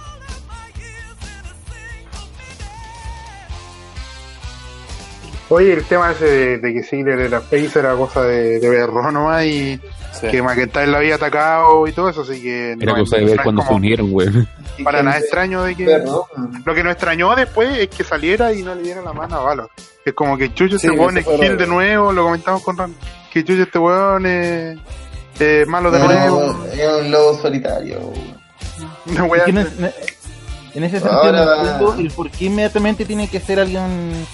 Oye, 5.48 5.74
el 5.74 5.84
tema 5.84 6.10
ese 6.10 6.24
de, 6.24 6.58
de 6.58 6.72
que 6.74 6.82
Ziggler 6.82 7.20
era 7.20 7.40
face 7.40 7.78
era 7.78 7.94
cosa 7.94 8.22
de, 8.22 8.58
de 8.58 8.68
verlo 8.68 9.10
nomás 9.12 9.44
y 9.44 9.80
Sí. 10.18 10.28
que 10.28 10.40
McIntyre 10.40 10.86
lo 10.86 10.96
había 10.96 11.16
atacado 11.16 11.86
y 11.86 11.92
todo 11.92 12.08
eso, 12.08 12.22
así 12.22 12.40
que 12.40 12.72
Era 12.72 12.92
no, 12.94 13.00
cosa 13.00 13.18
de 13.18 13.26
ver 13.26 13.42
cuando 13.42 13.60
se 13.62 13.70
unieron, 13.74 14.10
güey. 14.10 14.28
Para 14.82 15.02
nada 15.02 15.18
extraño 15.18 15.62
de 15.62 15.74
que 15.76 15.84
pero, 15.84 16.26
lo 16.64 16.74
que 16.74 16.82
nos 16.82 16.92
extrañó 16.94 17.34
después 17.36 17.78
es 17.78 17.88
que 17.88 18.02
saliera 18.02 18.50
y 18.50 18.62
no 18.62 18.74
le 18.74 18.80
diera 18.82 19.02
la 19.02 19.12
mano 19.12 19.36
a 19.36 19.42
Valor. 19.42 19.70
Es 20.06 20.14
como 20.14 20.38
que 20.38 20.54
Chucho 20.54 20.78
Sí, 20.78 20.86
se 20.88 20.94
pone 20.94 21.20
raro. 21.20 21.56
de 21.58 21.66
nuevo, 21.66 22.12
lo 22.12 22.24
comentamos 22.24 22.62
con 22.62 22.78
Ran, 22.78 22.94
que 23.30 23.44
Chucho 23.44 23.64
este 23.64 23.78
weón 23.78 24.24
es, 24.24 24.78
es 25.38 25.68
malo 25.68 25.90
de 25.90 25.98
no, 25.98 26.06
nuevo. 26.06 26.64
es 26.72 26.88
un 27.02 27.10
lobo 27.10 27.34
solitario. 27.38 28.00
En, 29.46 29.58
es- 29.58 29.68
en 30.74 30.84
ese 30.84 30.98
sentido 31.00 31.12
Ahora- 31.12 31.94
el 31.98 32.10
por 32.10 32.30
qué 32.30 32.46
inmediatamente 32.46 33.04
tiene 33.04 33.28
que 33.28 33.38
ser 33.40 33.60
alguien 33.60 34.26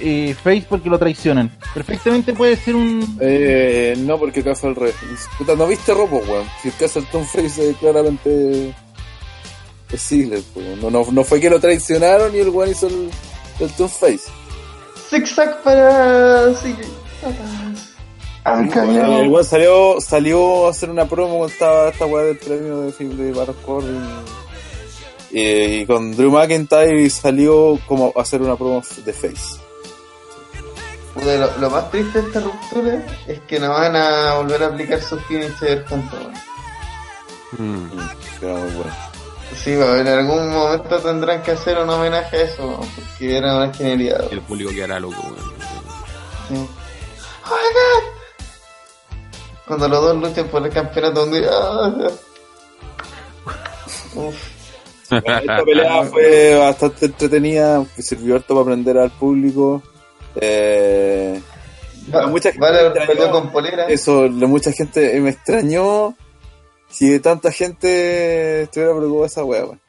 eh, 0.00 0.34
face 0.42 0.64
porque 0.68 0.88
lo 0.90 0.98
traicionan. 0.98 1.50
Perfectamente 1.74 2.32
puede 2.32 2.56
ser 2.56 2.76
un 2.76 3.18
Eh, 3.20 3.94
no, 3.98 4.18
porque 4.18 4.40
el 4.40 4.44
caso 4.46 4.68
al 4.68 4.76
revés. 4.76 4.94
Puta, 5.38 5.54
¿no 5.56 5.66
viste 5.66 5.92
robo, 5.94 6.18
weón? 6.18 6.46
Si 6.62 6.68
el 6.68 6.74
caso 6.74 7.00
del 7.00 7.08
Tom 7.10 7.24
Face 7.24 7.70
eh, 7.70 7.74
claramente 7.80 8.74
es 9.92 10.00
Ziggler, 10.08 10.42
weón. 10.54 10.80
No, 10.80 10.90
no, 10.90 11.06
no 11.10 11.24
fue 11.24 11.40
que 11.40 11.50
lo 11.50 11.60
traicionaron 11.60 12.34
y 12.34 12.38
el 12.38 12.48
weón 12.50 12.70
hizo 12.70 12.86
el, 12.88 13.10
el 13.60 13.70
Tom 13.72 13.88
Face. 13.88 14.30
Zigzag 15.10 15.62
para. 15.62 16.54
Sí. 16.54 16.74
Ah, 18.44 18.60
El 18.60 18.70
cagado. 18.70 19.22
weón 19.28 19.44
salió, 19.44 20.00
salió 20.00 20.66
a 20.66 20.70
hacer 20.70 20.90
una 20.90 21.06
promo 21.06 21.38
cuando 21.38 21.46
estaba 21.52 21.88
esta 21.90 22.06
weá 22.06 22.24
del 22.24 22.38
premio 22.38 22.80
de 22.82 22.92
film 22.92 23.16
de 23.16 23.32
Baron 23.32 23.56
Corbin. 23.64 24.02
Y, 25.30 25.40
y 25.80 25.86
con 25.86 26.14
Drew 26.16 26.30
McIntyre 26.30 27.02
y 27.02 27.08
salió 27.10 27.78
como 27.86 28.12
a 28.16 28.20
hacer 28.22 28.42
una 28.42 28.56
promo 28.56 28.82
de 29.04 29.12
Face. 29.12 29.60
Puta, 31.14 31.36
Lo, 31.36 31.58
lo 31.58 31.70
más 31.70 31.90
triste 31.90 32.20
de 32.22 32.28
esta 32.28 32.40
ruptura 32.40 33.04
es 33.26 33.40
que 33.40 33.60
no 33.60 33.70
van 33.70 33.94
a 33.96 34.34
volver 34.36 34.62
a 34.62 34.66
aplicar 34.68 35.00
sus 35.00 35.22
finisher 35.26 35.84
juntos. 35.86 36.18
weón. 37.58 37.84
Mm. 37.84 37.90
Que 38.40 38.46
era 38.46 38.58
muy 38.58 38.70
bueno. 38.70 38.92
Sí, 39.62 39.76
weón, 39.76 39.98
en 40.00 40.08
algún 40.08 40.50
momento 40.50 40.98
tendrán 41.00 41.42
que 41.42 41.50
hacer 41.52 41.78
un 41.78 41.90
homenaje 41.90 42.36
a 42.36 42.42
eso, 42.42 42.80
porque 42.96 43.36
era 43.36 43.56
una 43.56 43.72
genialidad. 43.74 44.32
El 44.32 44.40
público 44.40 44.70
quedará 44.70 44.98
loco. 44.98 45.22
Sí. 46.48 46.54
Oh 46.54 47.48
my 47.50 47.68
God. 47.74 48.08
Cuando 49.66 49.88
los 49.88 50.00
dos 50.02 50.16
luchan 50.16 50.48
por 50.48 50.66
el 50.66 50.72
campeonato 50.72 51.20
mundial. 51.26 51.50
ah, 51.52 51.92
Uf. 54.14 54.34
Esta 55.10 55.62
pelea 55.64 56.04
fue 56.04 56.56
bastante 56.56 57.06
entretenida, 57.06 57.84
que 57.94 58.02
sirvió 58.02 58.36
harto 58.36 58.54
para 58.54 58.62
aprender 58.62 58.96
al 58.96 59.10
público. 59.10 59.82
Eh, 60.40 61.40
Va- 62.14 62.26
mucha 62.26 62.50
gente 62.52 62.60
Vale, 62.66 62.86
extrañó 62.88 63.30
con 63.30 63.50
polera. 63.52 63.86
eso, 63.88 64.28
la 64.28 64.46
mucha 64.46 64.72
gente 64.72 65.18
me 65.20 65.30
extrañó 65.30 66.14
que 66.98 67.20
tanta 67.20 67.50
gente 67.52 68.62
estuviera 68.62 68.92
preocupada 68.94 69.20
de 69.22 69.26
esa 69.26 69.44
wea, 69.44 69.64
weón. 69.64 69.80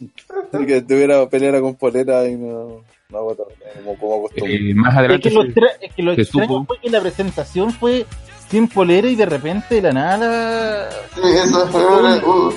Y 0.62 0.66
que 0.66 0.82
tuviera 0.82 1.28
peleara 1.28 1.60
con 1.60 1.74
polera 1.76 2.26
y 2.28 2.34
no, 2.36 2.82
no 3.10 3.18
como, 3.18 3.98
como 3.98 4.16
acostumbro. 4.26 4.52
Eh, 4.54 4.74
más 4.74 4.92
Es 4.94 4.98
adelante 4.98 5.28
que 5.28 5.34
lo, 5.34 5.42
es 5.42 5.54
que 5.96 6.02
lo 6.02 6.12
extraño 6.12 6.48
supo. 6.48 6.64
fue 6.66 6.80
que 6.80 6.90
la 6.90 7.00
presentación 7.00 7.72
fue 7.72 8.06
sin 8.50 8.68
polera 8.68 9.08
y 9.08 9.14
de 9.16 9.26
repente 9.26 9.76
de 9.76 9.82
la 9.82 9.92
nada. 9.92 10.90
Sí, 11.14 11.20
eso 11.24 11.66
fue, 11.68 11.86
una- 11.86 12.16
uh, 12.26 12.52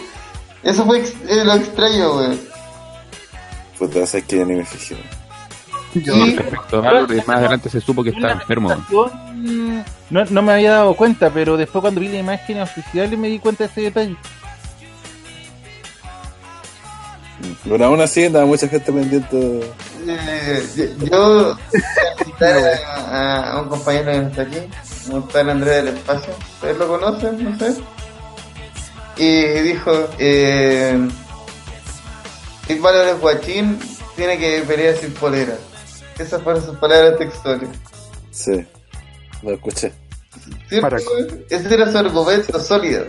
eso 0.63 0.85
fue 0.85 0.99
ex- 0.99 1.15
eh, 1.29 1.43
lo 1.45 1.53
extraño, 1.53 2.15
weón. 2.17 2.39
Puta, 3.79 4.03
es 4.03 4.11
que 4.23 4.37
ya 4.37 4.45
ni 4.45 4.55
me 4.55 4.65
fijé. 4.65 4.95
Weón. 5.99 6.29
Y 6.29 6.35
respecto 6.35 6.77
a 6.77 6.81
Valor, 6.81 7.15
más 7.25 7.37
adelante 7.37 7.69
se 7.69 7.81
supo 7.81 8.03
que 8.03 8.09
estaba 8.11 8.33
enfermo. 8.33 8.75
No, 10.09 10.23
no 10.25 10.41
me 10.41 10.53
había 10.53 10.71
dado 10.71 10.95
cuenta, 10.95 11.29
pero 11.29 11.57
después 11.57 11.81
cuando 11.81 12.01
vi 12.01 12.07
la 12.09 12.19
imagen 12.19 12.61
oficial 12.61 13.17
me 13.17 13.27
di 13.27 13.39
cuenta 13.39 13.65
de 13.65 13.69
ese 13.71 13.81
detalle. 13.81 14.15
Pero 17.63 17.85
aún 17.85 18.01
así 18.01 18.25
andaba 18.25 18.45
mucha 18.45 18.67
gente 18.67 18.91
pendiente. 18.91 19.73
eh, 20.07 20.95
yo, 21.11 21.57
citar 22.23 22.57
a, 22.85 23.51
a 23.51 23.61
un 23.61 23.69
compañero 23.69 24.11
que 24.11 24.17
está 24.27 24.41
aquí, 24.43 24.57
un 25.11 25.27
tal 25.27 25.49
Andrés 25.49 25.83
del 25.83 25.95
Espacio. 25.95 26.33
¿Ustedes 26.55 26.77
lo 26.77 26.87
conocen? 26.87 27.43
No 27.43 27.59
sé. 27.59 27.75
Y 29.17 29.43
dijo, 29.61 29.91
eh, 30.17 31.07
Big 32.67 32.81
Valor 32.81 33.07
es 33.07 33.19
guachín, 33.19 33.79
tiene 34.15 34.37
que 34.37 34.63
pelear 34.67 34.95
sin 34.95 35.13
polera. 35.13 35.55
Esas 36.19 36.41
fueron 36.41 36.63
sus 36.63 36.77
palabras 36.77 37.17
textuales. 37.17 37.69
Sí, 38.31 38.65
lo 39.43 39.51
escuché. 39.51 39.91
¿Cierto? 40.69 40.89
Maraco. 40.89 41.11
Ese 41.49 41.73
era 41.73 41.91
su 41.91 41.97
argumento 41.97 42.59
sólido. 42.59 43.05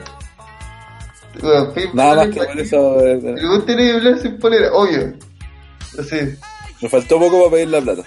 Bueno, 1.40 1.72
Nada 1.92 2.16
más 2.16 2.28
que 2.28 2.40
es 2.40 2.46
por 2.46 2.60
eso 2.60 3.06
eh, 3.06 3.20
pero 3.22 3.48
vos 3.50 3.66
tenés 3.66 3.92
que 3.92 3.98
pelear 3.98 4.18
sin 4.18 4.38
polera, 4.38 4.72
obvio. 4.72 5.14
Así. 5.98 6.16
me 6.80 6.88
faltó 6.88 7.18
poco 7.18 7.38
para 7.40 7.50
pedir 7.50 7.68
la 7.68 7.80
plata. 7.80 8.02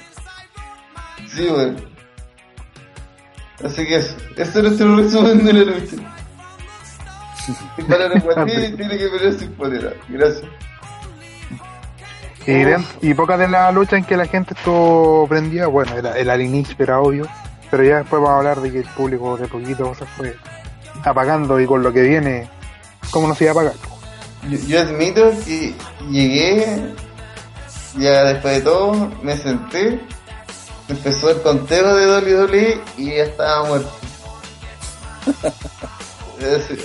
Sí, 1.28 1.48
güey. 1.48 1.76
Así 3.64 3.86
que 3.86 3.98
eso, 3.98 4.16
ese 4.36 4.60
es 4.60 4.64
nuestro 4.64 4.96
resumen 4.96 5.46
de 5.46 5.54
la 5.54 5.64
lucha. 5.64 5.96
Y 7.78 7.82
para 7.84 8.06
el 8.06 8.22
guachín 8.22 8.78
tiene 8.78 8.98
que 8.98 9.10
pelear 9.10 9.34
sin 9.34 9.52
polera. 9.54 9.94
Gracias. 10.08 10.44
Y, 12.48 12.54
de- 12.64 12.84
y 13.02 13.14
pocas 13.14 13.38
de 13.40 13.48
las 13.48 13.74
luchas 13.74 14.00
en 14.00 14.06
que 14.06 14.18
la 14.18 14.26
gente 14.26 14.54
estuvo 14.56 15.28
prendida, 15.28 15.68
bueno, 15.68 15.94
era, 15.96 16.18
el 16.18 16.30
al 16.30 16.42
inicio 16.42 16.76
era 16.80 17.00
obvio, 17.00 17.28
pero 17.70 17.84
ya 17.84 17.98
después 17.98 18.22
vamos 18.22 18.30
a 18.30 18.38
hablar 18.38 18.62
de 18.62 18.72
que 18.72 18.80
el 18.80 18.86
público 18.88 19.38
de 19.38 19.48
poquito 19.48 19.94
se 19.96 20.06
fue 20.06 20.36
apagando 21.04 21.60
y 21.60 21.66
con 21.66 21.84
lo 21.84 21.94
que 21.94 22.02
viene, 22.02 22.50
¿cómo 23.12 23.28
no 23.28 23.36
se 23.36 23.44
iba 23.46 23.52
a 23.52 23.54
apagar? 23.54 23.74
Yo, 24.50 24.58
yo 24.68 24.82
admito 24.82 25.32
que 25.46 25.74
llegué, 26.10 26.94
ya 27.98 28.24
después 28.24 28.56
de 28.56 28.62
todo, 28.62 29.12
me 29.22 29.38
senté, 29.38 30.00
empezó 30.88 31.30
el 31.32 31.42
conteo 31.42 31.96
de 31.96 32.40
WWE 32.42 32.82
y 32.98 33.06
ya 33.16 33.24
estaba 33.24 33.66
muerto. 33.68 33.92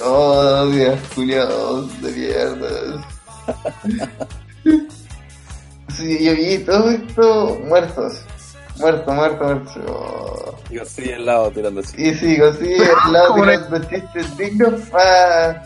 Oh, 0.03 0.67
días 0.67 0.99
culiados 1.14 2.03
de 2.03 2.11
mierda. 2.11 3.07
Sí, 5.97 6.25
yo 6.25 6.33
vi 6.35 6.59
todo 6.59 6.91
esto 6.91 7.61
muertos. 7.65 8.21
Muerto, 8.79 9.13
muerto, 9.13 9.45
muerto. 9.45 9.81
Oh. 9.89 10.59
Y 10.71 10.79
así 10.79 11.13
al 11.13 11.25
lado 11.27 11.51
tirando 11.53 11.81
así. 11.81 11.95
Y 12.03 12.15
sí, 12.15 12.37
así 12.41 12.75
al 13.05 13.13
lado 13.13 13.29
¿Cómo 13.29 13.45
tirando 13.45 13.79
chistes 13.89 14.37
dignos 14.37 14.81
para 14.91 15.63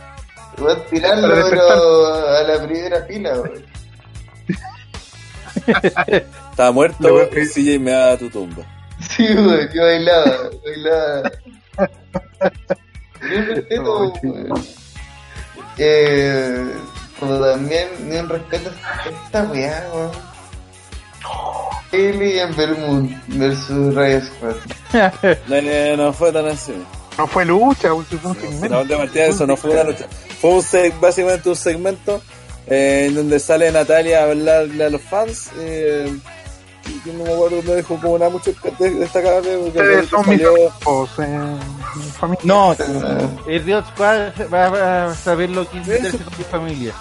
tirarlo 0.91 1.23
Para 1.29 1.35
despertar. 1.37 1.69
pero 1.69 2.07
a 2.29 2.43
la 2.43 2.67
primera 2.67 3.03
fila, 3.07 3.37
güey. 3.39 3.65
Estaba 6.51 6.73
muerto, 6.73 7.15
weón, 7.15 7.31
que- 7.31 7.43
y 7.43 7.47
CJ 7.47 7.79
me 7.81 7.91
da 7.93 8.17
tu 8.17 8.29
tumba. 8.31 8.63
Sí, 9.01 9.27
güey, 9.35 9.69
yo 9.73 9.83
bailaba, 9.83 10.37
bailaba. 10.65 11.31
Respeto, 13.21 13.83
Oh, 13.85 14.13
güey. 14.23 14.47
Eh, 15.79 16.67
pero 17.21 17.41
también 17.53 17.89
ni 18.09 18.17
un 18.17 18.29
respeto 18.29 18.71
esta 19.25 19.43
weá, 19.45 19.87
güey. 19.93 20.09
Alien 21.93 22.55
Belmont 22.57 23.11
versus 23.29 23.95
Raya 23.95 24.21
Squad. 24.25 24.57
No, 25.49 25.61
no, 25.63 25.97
no 25.97 26.13
fue 26.13 26.33
tan 26.33 26.47
así. 26.47 26.75
No 27.17 27.27
fue 27.27 27.45
lucha, 27.45 27.89
fue 27.89 28.31
un 28.31 28.37
segmento. 28.41 28.69
no, 28.69 28.85
de 28.85 28.97
partida 28.97 29.27
eso 29.27 29.47
no 29.47 29.57
fue 29.57 29.71
una 29.71 29.85
lucha. 29.85 30.07
Fue 30.41 30.51
un 30.51 30.61
seg- 30.63 30.99
básicamente 31.01 31.49
un 31.49 31.57
segmento 31.57 32.23
eh, 32.67 33.07
en 33.09 33.15
donde 33.15 33.41
sale 33.41 33.73
Natalia 33.73 34.21
a 34.21 34.25
hablarle 34.25 34.85
a 34.85 34.91
los 34.91 35.01
fans. 35.03 35.49
Eh, 35.59 36.15
que 37.05 37.13
no 37.13 37.25
me 37.25 37.33
acuerdo, 37.33 37.63
no 37.65 37.73
dejó 37.73 38.01
como 38.01 38.19
nada 38.19 38.31
mucho 38.31 38.53
de- 38.79 38.91
destacable. 38.91 39.57
Porque 39.57 39.79
Ustedes 39.79 40.09
son 40.09 40.21
mis 40.21 40.41
salió, 40.41 40.51
amigos, 40.55 41.11
eh, 41.19 41.57
mi 41.97 42.03
familia. 42.11 42.43
No, 42.45 42.77
el 43.47 43.65
Riot 43.65 43.85
Squad 43.89 44.33
va, 44.53 45.07
a 45.11 45.15
saber 45.15 45.51
lo 45.51 45.69
que 45.69 45.79
es 45.81 45.87
meterse 45.87 46.19
con 46.19 46.39
mi 46.39 46.45
familia. 46.45 46.95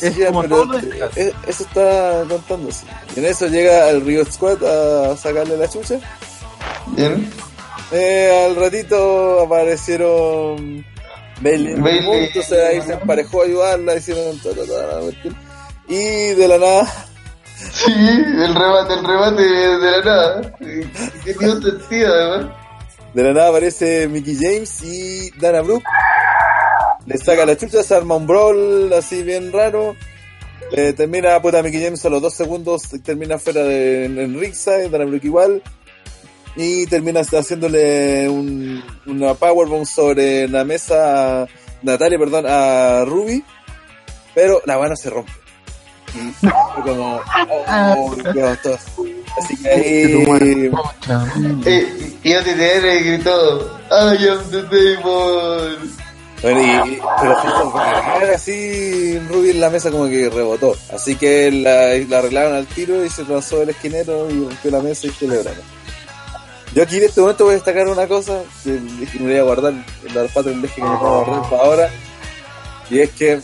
Es 0.00 0.16
Ya, 0.16 0.26
como 0.28 0.42
pero 0.42 0.56
todo 0.56 0.64
lo 0.72 0.78
de- 0.80 1.10
eh, 1.16 1.32
eso 1.46 1.62
está 1.64 2.24
contándose. 2.28 2.84
Y 3.14 3.20
en 3.20 3.24
eso 3.26 3.46
llega 3.46 3.88
el 3.90 4.04
Rio 4.04 4.24
Squad 4.24 4.62
a 4.64 5.16
sacarle 5.16 5.56
la 5.56 5.68
chucha. 5.68 5.98
Bien. 6.88 7.30
Eh, 7.92 8.46
al 8.48 8.56
ratito 8.56 9.40
aparecieron 9.42 10.84
Bailey, 11.40 11.74
Bailey. 11.74 12.24
entonces 12.26 12.52
ahí 12.58 12.80
se 12.82 12.94
emparejó 12.94 13.42
a 13.42 13.44
ayudarla, 13.44 13.94
hicieron 13.96 14.38
ta, 14.38 14.50
ta, 14.50 14.64
ta, 14.66 14.94
la 14.96 15.00
cuestión. 15.00 15.36
y 15.88 15.96
de 16.34 16.48
la 16.48 16.58
nada, 16.58 17.06
Sí, 17.56 17.92
el 17.92 18.54
remate, 18.54 18.94
el 18.94 19.04
remate 19.04 19.42
de 19.42 19.90
la 19.90 20.02
nada. 20.04 20.54
Que 21.24 21.34
tiene 21.34 21.60
sentido, 21.60 22.12
además. 22.12 22.52
de 23.14 23.22
la 23.22 23.32
nada 23.32 23.48
aparece 23.48 24.08
Mickey 24.08 24.36
James 24.36 24.82
y 24.82 25.30
Dana 25.38 25.62
Brooke. 25.62 25.84
Le 27.06 27.18
saca 27.18 27.46
la 27.46 27.56
chucha, 27.56 27.82
se 27.82 27.94
arma 27.94 28.16
un 28.16 28.26
brawl 28.26 28.92
así 28.92 29.22
bien 29.22 29.52
raro. 29.52 29.94
Eh, 30.72 30.92
termina 30.94 31.40
puta 31.40 31.62
Mickey 31.62 31.82
James 31.82 32.04
a 32.04 32.08
los 32.08 32.22
dos 32.22 32.34
segundos, 32.34 32.82
termina 33.04 33.38
fuera 33.38 33.62
de 33.62 34.06
en, 34.06 34.18
en 34.18 34.40
ringside, 34.40 34.88
Dana 34.88 35.04
Brooke 35.04 35.26
igual. 35.26 35.62
Y 36.56 36.86
termina 36.86 37.20
haciéndole 37.20 38.28
un, 38.28 38.82
una 39.06 39.34
powerbomb 39.34 39.84
sobre 39.84 40.48
la 40.48 40.64
mesa 40.64 41.42
a 41.42 41.46
Natalia, 41.82 42.18
perdón, 42.18 42.46
a 42.48 43.04
Ruby. 43.04 43.44
Pero 44.34 44.60
la 44.64 44.78
mano 44.78 44.96
se 44.96 45.10
rompe. 45.10 45.32
Y 46.14 46.32
fue 46.40 46.52
como, 46.84 47.20
oh, 47.68 48.14
Dios, 48.34 48.58
todo. 48.62 48.78
Así 49.38 49.56
que 49.56 49.68
ahí 49.68 50.70
Eh, 51.66 52.16
y 52.22 52.32
ATTR 52.32 53.04
gritó, 53.04 53.78
I 53.90 54.28
am 54.28 54.50
the 54.50 54.62
demon. 54.62 56.04
Bueno, 56.42 56.60
y, 56.60 56.90
y- 56.94 56.98
pero 57.22 57.34
justo 57.36 57.78
así 58.34 59.18
Ruby 59.30 59.50
en 59.50 59.60
la 59.60 59.70
mesa 59.70 59.90
como 59.90 60.06
que 60.06 60.28
rebotó. 60.28 60.76
Así 60.92 61.16
que 61.16 61.50
la, 61.50 61.94
la 62.08 62.18
arreglaron 62.18 62.54
al 62.54 62.66
tiro 62.66 63.04
y 63.04 63.08
se 63.08 63.24
lanzó 63.24 63.62
el 63.62 63.70
esquinero 63.70 64.30
y 64.30 64.44
rompió 64.44 64.70
la 64.70 64.80
mesa 64.80 65.06
y 65.06 65.10
celebraron. 65.10 65.62
Yo 66.74 66.82
aquí 66.82 66.98
en 66.98 67.04
este 67.04 67.20
momento 67.20 67.44
voy 67.44 67.52
a 67.52 67.54
destacar 67.56 67.86
una 67.88 68.06
cosa 68.06 68.40
que 68.62 68.70
me 69.20 69.26
voy 69.26 69.36
a 69.38 69.42
guardar 69.42 69.72
la 70.12 70.24
pata 70.24 70.50
del 70.50 70.64
eje 70.64 70.74
que 70.76 70.82
me 70.82 70.88
acabo 70.94 71.18
de 71.20 71.24
guardar 71.24 71.50
para 71.50 71.62
ahora. 71.62 71.90
Y 72.90 72.98
es 73.00 73.10
que 73.12 73.40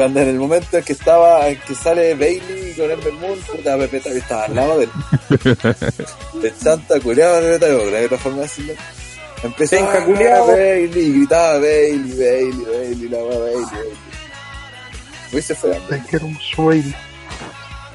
cuando 0.00 0.20
en 0.20 0.28
el 0.28 0.38
momento 0.38 0.78
en 0.78 0.82
que 0.82 0.94
estaba, 0.94 1.46
en 1.46 1.60
que 1.60 1.74
sale 1.74 2.14
Bailey 2.14 2.72
con 2.72 2.90
Ember 2.90 3.12
Moon, 3.12 3.38
puta 3.40 3.76
Pepe 3.76 4.00
Tapio 4.00 4.18
estaba 4.18 4.44
al 4.44 4.54
lado 4.54 4.78
de 4.78 4.84
él. 4.84 4.90
De 6.40 6.54
chanta 6.56 6.98
culiada 7.00 7.38
Pepe 7.40 7.58
Tapio, 7.58 7.76
porque 7.76 7.90
no 7.90 7.96
hay 7.98 8.04
otra 8.06 8.16
forma 8.16 8.36
de 8.38 8.42
decirlo. 8.44 8.72
Empezó 9.42 9.76
Penca 9.76 10.38
a. 10.38 10.46
Bailey 10.46 11.04
y 11.04 11.12
gritaba 11.12 11.58
Bailey, 11.58 12.18
Bailey, 12.18 12.64
Bailey, 12.64 13.08
la 13.10 13.18
wea 13.18 13.38
Bailey, 13.40 13.64
Bailey. 13.64 13.98
Uy, 15.34 15.42
se 15.42 15.54
fue. 15.54 15.78
Te 15.90 16.02
quiero 16.08 16.28
mucho, 16.28 16.64
baby. 16.64 16.94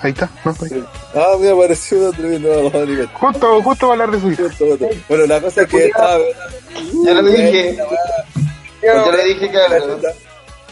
Ahí 0.02 0.12
está, 0.12 0.30
no 0.44 0.52
estoy. 0.52 0.86
Ah, 1.16 1.38
me 1.40 1.50
apareció 1.50 2.10
otro 2.10 2.32
y 2.32 2.38
no, 2.38 2.70
no, 2.70 2.86
ni 2.86 2.96
cuenta. 2.98 3.18
Justo, 3.18 3.64
justo 3.64 3.88
va 3.88 3.94
a 3.94 3.96
hablar 3.96 4.12
de 4.12 4.22
su 4.22 4.32
hija. 4.32 4.44
Justo, 4.44 4.68
justo. 4.68 4.90
Bueno, 5.10 5.26
la 5.26 5.42
cosa 5.42 5.64
es 5.64 5.68
que 5.70 5.86
estaba. 5.86 6.20
Yo 7.04 7.22
le 7.24 7.32
dije, 7.32 7.78
yo 8.84 9.12
le 9.12 9.26
dije, 9.26 9.50
claro. 9.50 10.00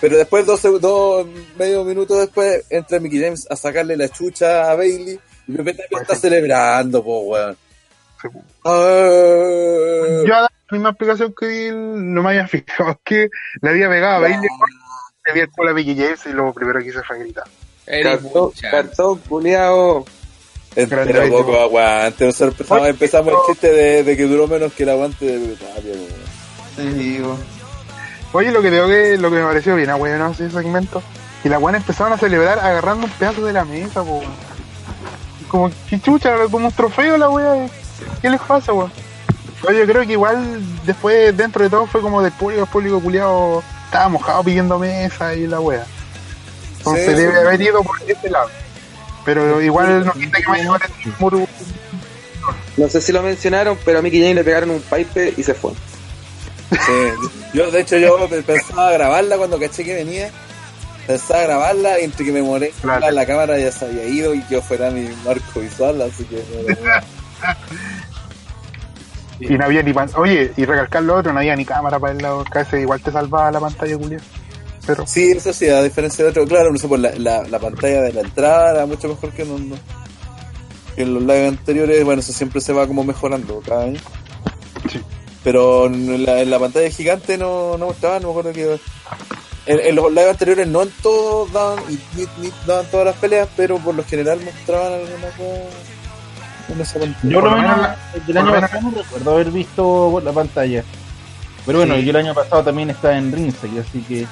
Pero 0.04 0.18
después, 0.18 0.46
dos, 0.46 0.62
dos, 0.82 1.26
medio 1.58 1.86
minuto 1.86 2.20
después, 2.20 2.66
entra 2.70 3.00
Mickey 3.00 3.22
James 3.22 3.48
a 3.50 3.56
sacarle 3.56 3.96
la 3.96 4.10
chucha 4.10 4.70
a 4.70 4.76
Bailey 4.76 5.18
y 5.48 5.56
Tapia 5.56 6.02
está 6.02 6.14
celebrando, 6.18 7.02
po, 7.02 7.22
weón. 7.22 7.56
Ah. 8.66 10.24
Yo 10.28 10.36
a 10.36 10.42
la 10.42 10.50
misma 10.72 10.90
explicación 10.90 11.34
que 11.34 11.70
él 11.70 12.14
no 12.14 12.22
me 12.22 12.32
había 12.32 12.46
fijado, 12.50 12.92
es 12.92 12.98
que 13.02 13.30
le 13.62 13.70
había 13.70 13.88
pegado 13.88 14.16
a 14.16 14.20
Bailey, 14.20 14.50
le 15.26 15.32
había 15.32 15.48
con 15.48 15.68
la 15.68 15.74
Mickey 15.74 15.96
James 15.96 16.20
y 16.26 16.34
lo 16.34 16.52
primero 16.52 16.82
que 16.82 16.90
hice 16.90 17.02
fue 17.02 17.20
gritar. 17.20 17.46
Cartón, 17.86 18.52
cartón, 18.60 19.20
culiao. 19.20 20.06
Poco 21.30 21.62
aguante. 21.62 22.26
Nosotros 22.26 22.60
empezamos, 22.60 22.90
empezamos 22.90 23.34
el 23.36 23.40
chiste 23.54 23.72
de, 23.72 24.04
de 24.04 24.18
que 24.18 24.24
duró 24.24 24.50
menos 24.50 24.74
que 24.74 24.84
el 24.84 24.90
aguante 24.90 25.26
de 25.26 25.56
Tapia, 25.56 25.94
weón. 25.94 26.94
Sí, 26.94 27.20
bo. 27.22 27.38
Oye, 28.34 28.52
lo 28.52 28.62
que 28.62 28.72
tengo 28.72 28.88
que, 28.88 29.18
lo 29.18 29.30
que 29.30 29.38
me 29.38 29.44
pareció 29.44 29.76
bien, 29.76 29.90
ah, 29.90 29.96
bueno, 29.96 30.32
ese 30.32 30.50
segmento. 30.50 31.02
Y 31.44 31.50
las 31.50 31.60
buenas 31.62 31.82
empezaron 31.82 32.14
a 32.14 32.18
celebrar 32.18 32.60
agarrando 32.60 33.06
un 33.06 33.12
pedazo 33.12 33.46
de 33.46 33.54
la 33.54 33.64
mesa, 33.66 34.02
weón. 34.02 34.24
Como 35.48 35.70
que 35.90 36.00
chucha, 36.02 36.36
como 36.50 36.68
un 36.68 36.72
trofeo 36.74 37.18
la 37.18 37.30
wea. 37.30 37.68
¿Qué 38.22 38.30
les 38.30 38.42
pasa, 38.42 38.74
weón? 38.74 38.92
Oye, 39.68 39.80
yo 39.80 39.86
creo 39.86 40.06
que 40.06 40.14
igual 40.14 40.62
después, 40.86 41.36
dentro 41.38 41.64
de 41.64 41.70
todo, 41.70 41.86
fue 41.86 42.02
como 42.02 42.22
del 42.22 42.32
público, 42.32 42.64
el 42.64 42.68
público 42.70 43.00
culiado 43.00 43.64
estaba 43.86 44.10
mojado 44.10 44.44
pidiendo 44.44 44.80
mesa 44.80 45.36
y 45.36 45.46
la 45.48 45.60
wea. 45.60 45.86
Entonces 46.80 47.06
Sí, 47.06 47.14
debe 47.14 47.32
sí. 47.34 47.40
haber 47.40 47.62
ido 47.62 47.84
por 47.84 48.02
ese 48.06 48.30
lado. 48.30 48.50
Pero 49.26 49.62
igual 49.62 50.06
no 50.06 50.12
quita 50.14 50.38
que 50.40 50.46
vaya 50.48 50.62
a 50.62 50.66
llevar 50.66 50.82
el 51.06 51.14
muro. 51.20 51.48
No 52.76 52.90
sé 52.90 53.00
si 53.00 53.12
lo 53.14 53.22
mencionaron, 53.22 53.78
pero 53.86 54.00
a 54.00 54.02
Mickey 54.02 54.20
James 54.22 54.36
le 54.36 54.44
pegaron 54.44 54.72
un 54.72 54.82
pipe 54.82 55.34
y 55.38 55.44
se 55.44 55.54
fue. 55.54 55.72
Sí. 56.74 57.30
Yo, 57.54 57.70
de 57.72 57.82
hecho, 57.82 57.98
yo 57.98 58.28
pensaba 58.46 58.92
grabarla 58.92 59.38
cuando 59.38 59.60
caché 59.60 59.84
que 59.84 59.94
venía. 59.96 60.30
Pensaba 61.08 61.42
grabarla 61.44 62.00
y 62.00 62.06
entre 62.06 62.26
que 62.26 62.32
me 62.32 62.42
moré, 62.42 62.72
Claro. 62.82 63.12
la 63.12 63.26
cámara 63.26 63.60
ya 63.60 63.72
se 63.72 63.86
había 63.86 64.06
ido 64.06 64.34
y 64.34 64.44
yo 64.50 64.62
fuera 64.62 64.90
mi 64.90 65.08
marco 65.26 65.60
visual, 65.60 66.02
así 66.02 66.24
que. 66.26 66.42
Y 69.40 69.58
no 69.58 69.66
había 69.66 69.84
ni 69.84 69.92
pan- 69.94 70.10
Oye, 70.16 70.54
y 70.56 70.64
recalcar 70.66 71.04
lo 71.04 71.16
otro, 71.18 71.34
no 71.34 71.40
había 71.40 71.56
ni 71.56 71.66
cámara 71.66 72.00
para 72.00 72.14
el 72.14 72.20
lado. 72.20 72.46
Casi 72.50 72.78
igual 72.78 73.02
te 73.02 73.12
salvaba 73.12 73.52
la 73.52 73.60
pantalla, 73.60 73.98
culiado. 73.98 74.24
Pero 74.86 75.06
Sí, 75.08 75.32
eso 75.32 75.52
sí, 75.52 75.68
a 75.68 75.82
diferencia 75.82 76.24
de 76.24 76.30
otro, 76.32 76.46
claro, 76.46 76.72
no 76.72 76.78
sé, 76.78 76.88
por 76.88 77.00
la, 77.00 77.12
la, 77.18 77.44
la 77.48 77.60
pantalla 77.60 78.02
de 78.04 78.14
la 78.14 78.22
entrada 78.22 78.72
era 78.72 78.86
mucho 78.86 79.08
mejor 79.10 79.32
que 79.32 79.42
en, 79.42 79.52
un- 79.52 79.80
que 80.96 81.02
en 81.02 81.14
los 81.14 81.24
live 81.24 81.48
anteriores. 81.48 82.04
Bueno, 82.06 82.22
eso 82.22 82.32
siempre 82.32 82.62
se 82.62 82.72
va 82.74 82.88
como 82.88 83.04
mejorando 83.04 83.62
cada 83.68 83.84
año. 83.84 84.00
Sí. 84.92 85.02
Pero 85.44 85.88
en 85.88 86.26
la, 86.26 86.40
en 86.42 86.50
la 86.50 86.60
pantalla 86.60 86.90
gigante 86.90 87.38
no, 87.38 87.78
no 87.78 87.88
mostraban, 87.88 88.22
no 88.22 88.30
me 88.30 88.40
acuerdo 88.40 88.54
que. 88.54 88.80
En, 89.66 89.80
en 89.80 89.96
los 89.96 90.10
live 90.12 90.30
anteriores 90.30 90.68
no 90.68 90.82
en 90.84 90.92
todos 91.02 91.52
daban, 91.54 91.80
y, 91.90 91.94
ni, 92.18 92.26
ni 92.38 92.52
daban 92.66 92.86
todas 92.92 93.06
las 93.08 93.16
peleas, 93.16 93.48
pero 93.56 93.78
por 93.78 93.96
lo 93.96 94.04
general 94.04 94.40
mostraban 94.44 94.94
alguna 94.94 95.28
cosa 95.38 95.78
en 96.70 96.82
esa 96.82 97.00
pantalla. 97.00 97.18
Yo 97.24 97.40
Por 97.42 97.50
lo 97.50 97.58
menos 97.58 97.88
el 98.28 98.38
año 98.38 98.52
pasado 98.62 98.82
no 98.82 98.92
recuerdo 98.92 99.32
haber 99.32 99.52
visto 99.52 100.22
la 100.24 100.32
pantalla. 100.34 100.84
Pero 101.66 101.78
bueno, 101.78 101.96
Sí. 101.96 102.04
yo 102.04 102.10
el 102.10 102.16
año 102.18 102.34
pasado 102.34 102.64
también 102.64 102.90
estaba 102.90 103.18
en 103.18 103.32
Ringside, 103.32 103.80
así 103.80 104.02
que 104.02 104.28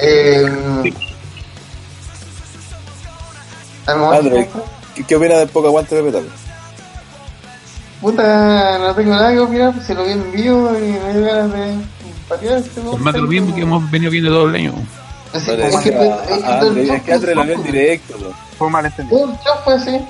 Eh, 0.00 0.44
¿algo 3.86 4.06
más? 4.06 4.18
Android, 4.20 4.46
¿qué, 4.98 5.04
qué 5.04 5.16
opinas 5.16 5.38
del 5.38 5.48
poco 5.48 5.68
aguante 5.68 5.94
de 5.94 6.02
metal? 6.02 6.28
Puta, 8.00 8.78
no 8.78 8.94
tengo 8.94 9.10
nada 9.10 9.32
que 9.32 9.40
opinar, 9.40 9.72
pues 9.72 9.86
se 9.86 9.94
lo 9.94 10.04
vi 10.04 10.12
en 10.12 10.32
vivo 10.32 10.70
y 10.78 10.82
me 10.82 11.12
dio 11.14 11.24
ganas 11.26 11.52
de 11.52 11.74
patear 12.28 12.58
este 12.58 12.80
Es 12.80 12.98
más 13.00 13.14
de 13.14 13.20
lo 13.20 13.26
mismo 13.26 13.54
que 13.54 13.62
hemos 13.62 13.90
venido 13.90 14.10
viendo 14.12 14.30
todo 14.30 14.48
el 14.48 14.54
año. 14.54 14.74
Es 15.34 15.44
que, 15.44 15.62
es 15.62 15.76
que 15.80 17.34
vio 17.34 17.54
en 17.54 17.62
directo, 17.62 18.14
fue 18.56 18.70
mal 18.70 18.86
entendido. 18.86 19.26
Show 19.26 19.54
fue 19.64 19.74
así. 19.74 20.00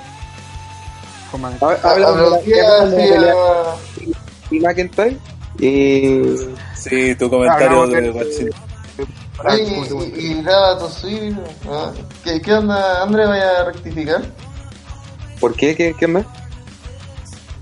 Fue 1.30 1.40
mal 1.40 1.52
entendido. 1.54 2.58
McIntyre 4.50 5.18
y 5.58 6.22
Sí, 6.74 7.14
tu 7.16 7.28
comentario 7.28 7.86
y, 7.86 8.12
tu. 8.12 8.50
¿Qué, 12.24 12.40
¿Qué 12.40 12.52
onda, 12.52 13.02
André? 13.02 13.26
¿Vaya 13.26 13.60
a 13.60 13.64
rectificar? 13.64 14.22
¿Por 15.40 15.54
qué? 15.54 15.74
¿Qué, 15.76 15.94
qué 15.98 16.06
más? 16.06 16.24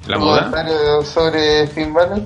La 0.06 0.16
¿Tu 0.16 0.22
moda. 0.22 0.38
comentario 0.50 1.02
sobre 1.02 1.66
Finn 1.68 1.92
Balor? 1.92 2.22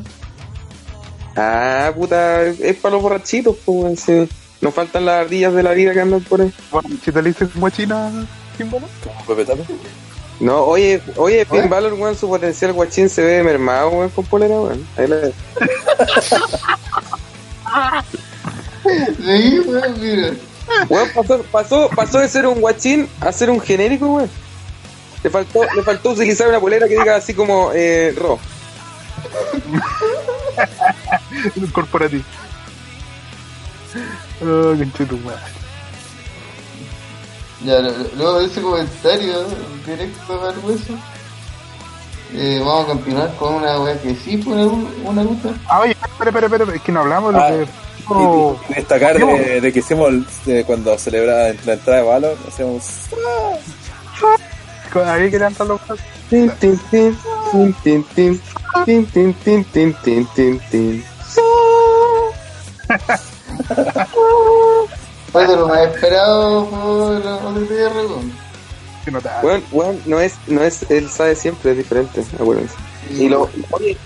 Ah, 1.37 1.93
puta, 1.95 2.43
es 2.45 2.77
para 2.77 2.95
los 2.95 3.03
borrachitos, 3.03 3.57
pues, 3.65 3.79
weón, 3.83 3.97
sí. 3.97 4.29
Nos 4.61 4.75
faltan 4.75 5.07
las 5.07 5.25
ardillas 5.25 5.55
de 5.55 5.63
la 5.63 5.73
vida 5.73 5.93
que 5.93 6.01
andan 6.01 6.21
por 6.21 6.43
ahí. 6.43 6.53
Te 7.05 7.13
le 7.23 7.31
dices 7.31 7.49
guachina, 7.55 8.11
símbolo. 8.59 8.87
¿Cómo 9.03 9.25
Pepe 9.27 9.45
Tapia? 9.47 9.65
No, 10.39 10.65
oye, 10.65 11.01
oye, 11.17 11.45
Finn 11.45 11.61
Oye. 11.61 11.69
Balor, 11.69 11.95
weón, 11.95 12.17
su 12.17 12.29
potencial 12.29 12.73
guachín 12.73 13.09
se 13.09 13.23
ve 13.23 13.43
mermado, 13.43 13.91
weón, 13.91 14.11
con 14.11 14.25
polera, 14.27 14.55
weón. 14.61 14.87
Ahí 14.97 15.07
la 15.07 15.17
Sí, 18.85 19.61
pues, 19.67 19.99
mira. 19.99 20.33
Weón, 20.89 21.09
pasó, 21.15 21.43
pasó, 21.51 21.91
pasó 21.95 22.19
de 22.19 22.29
ser 22.29 22.47
un 22.47 22.61
guachín 22.61 23.09
a 23.21 23.33
ser 23.33 23.51
un 23.51 23.61
genérico, 23.61 24.07
weón. 24.07 24.31
Le 25.23 25.31
faltó, 25.31 25.61
le 25.77 25.83
faltó 25.83 26.11
utilizar 26.11 26.49
una 26.49 26.61
polera 26.61 26.89
que 26.89 26.99
diga 26.99 27.17
así 27.17 27.35
como, 27.35 27.71
eh, 27.75 28.15
ro. 28.17 28.39
corporativo. 31.73 32.25
Oh, 34.43 34.75
qué. 34.79 34.87
Ya, 37.65 37.79
lo- 37.81 37.91
lo- 37.91 38.09
luego 38.17 38.39
de 38.41 38.47
ese 38.47 38.63
comentario 38.63 39.45
directo 39.87 40.47
al 40.49 40.59
hueso, 40.61 40.95
eh, 42.33 42.59
vamos 42.65 42.85
a 42.85 42.87
continuar 42.87 43.35
con 43.37 43.55
una 43.57 43.79
wea 43.81 44.01
que 44.01 44.15
sí 44.15 44.39
fue 44.43 44.65
una, 44.67 45.23
lucha. 45.23 45.51
Ah, 45.69 45.81
oye, 45.81 45.93
espera, 45.93 46.31
espera, 46.31 46.47
espera, 46.47 46.75
es 46.75 46.83
que 46.83 46.93
no 46.93 47.01
hablamos 47.01 47.35
de 47.35 47.41
Ah. 47.41 47.51
lo 47.51 47.59
que 47.67 47.71
Oh, 48.13 48.59
destacar 48.71 49.19
de, 49.19 49.61
de 49.61 49.73
que 49.73 49.79
hicimos 49.81 50.09
el- 50.09 50.27
de 50.47 50.65
cuando 50.65 50.97
celebraba 50.99 51.51
la 51.65 51.75
entrada 51.75 51.99
de 52.01 52.03
Valor, 52.09 52.39
hacíamos 52.49 52.83
ahí 54.95 55.31
que 55.31 55.39
levantar 55.39 55.67
los 55.67 55.81
brazos. 55.87 56.05
Tin, 56.29 56.51
tin, 56.59 56.79
tin, 56.91 57.17
tin, 57.53 57.75
tin, 57.83 58.05
tin, 58.05 58.39
tin, 58.85 59.05
tin, 59.05 59.35
tin, 59.35 59.65
tin, 59.65 59.95
tin, 60.03 60.27
tin, 60.35 60.61
tin. 60.71 61.05
Fue 65.33 65.47
de 65.47 65.57
lo 65.57 65.69
más 65.69 65.79
esperado 65.81 66.67
por 66.67 67.23
weón. 67.23 68.33
No. 69.11 69.21
Weón, 69.73 70.23
es, 70.23 70.35
no 70.47 70.63
es, 70.63 70.91
él 70.91 71.09
sabe 71.09 71.35
siempre, 71.35 71.73
es 71.73 71.77
diferente, 71.79 72.25
acuérdense. 72.35 72.75
Y 73.11 73.29
lo, 73.29 73.49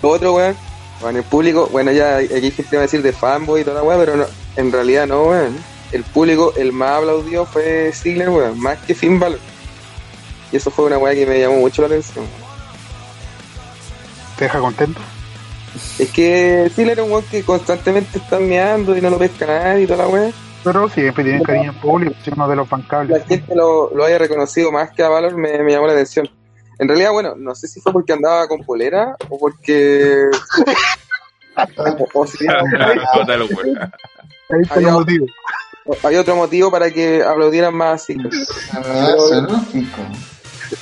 lo 0.03 0.09
otro, 0.09 0.35
weón, 0.35 0.57
bueno, 1.01 1.18
el 1.18 1.25
público, 1.25 1.68
bueno, 1.73 1.92
ya 1.92 2.16
aquí 2.16 2.51
gente 2.51 2.64
que 2.70 2.77
va 2.77 2.83
a 2.83 2.87
decir 2.87 3.03
de 3.03 3.12
fanboy 3.12 3.61
y 3.62 3.64
toda 3.64 3.77
la 3.79 3.83
weón, 3.83 4.01
pero 4.01 4.16
no, 4.16 4.25
en 4.57 4.73
realidad 4.73 5.07
no, 5.07 5.25
weón. 5.25 5.57
El 5.92 6.03
público, 6.05 6.53
el 6.57 6.73
más 6.73 6.99
aplaudido 6.99 7.47
fue 7.47 7.92
Ziggler, 7.92 8.29
weón, 8.29 8.59
más 8.59 8.79
que 8.79 8.94
Finn 8.94 9.18
Balor. 9.18 9.38
Y 10.55 10.57
eso 10.57 10.71
fue 10.71 10.85
una 10.85 10.99
weá 10.99 11.14
que 11.17 11.27
me 11.27 11.40
llamó 11.40 11.57
mucho 11.57 11.83
la 11.83 11.88
atención. 11.88 12.25
¿Te 14.38 14.45
deja 14.45 14.61
contento? 14.61 15.01
Es 15.99 16.09
que 16.12 16.71
Ziggler 16.73 17.01
es 17.01 17.05
un 17.05 17.11
weón 17.11 17.25
que 17.25 17.43
constantemente 17.43 18.19
está 18.19 18.38
meando 18.38 18.97
y 18.97 19.01
no 19.01 19.11
lo 19.11 19.19
pesca 19.19 19.47
nadie 19.47 19.83
y 19.83 19.87
toda 19.88 20.05
la 20.05 20.09
weá. 20.09 20.31
Pero 20.62 20.88
siempre 20.88 21.25
tienen 21.25 21.43
cariño 21.43 21.73
en 21.73 21.81
público, 21.81 22.14
si 22.25 22.31
uno 22.31 22.47
de 22.49 22.55
los 22.55 22.71
la 22.71 22.77
bancables. 22.77 23.27
gente 23.27 23.53
lo, 23.53 23.90
lo 23.97 24.05
haya 24.05 24.17
reconocido 24.17 24.71
más 24.71 24.93
que 24.93 25.03
a 25.03 25.09
Valor 25.09 25.37
me, 25.37 25.59
me 25.64 25.73
llamó 25.73 25.88
la 25.88 25.93
atención. 25.95 26.31
En 26.79 26.87
realidad, 26.87 27.11
bueno, 27.11 27.35
no 27.37 27.53
sé 27.57 27.67
si 27.67 27.81
fue 27.81 27.93
porque 27.93 28.12
andaba 28.12 28.47
con 28.47 28.61
polera 28.62 29.17
o 29.29 29.37
porque. 29.40 30.27
o, 31.77 32.21
o 32.21 32.27
si 32.29 32.45
el 32.45 32.51
Había- 34.71 34.93
motivo. 34.93 35.27
hay 36.05 36.14
otro 36.17 36.37
motivo 36.37 36.71
para 36.71 36.90
que 36.93 37.25
aplaudieran 37.25 37.75
más 37.75 38.03
así. 38.05 38.17
Ah, 38.73 39.09
eso 39.17 39.49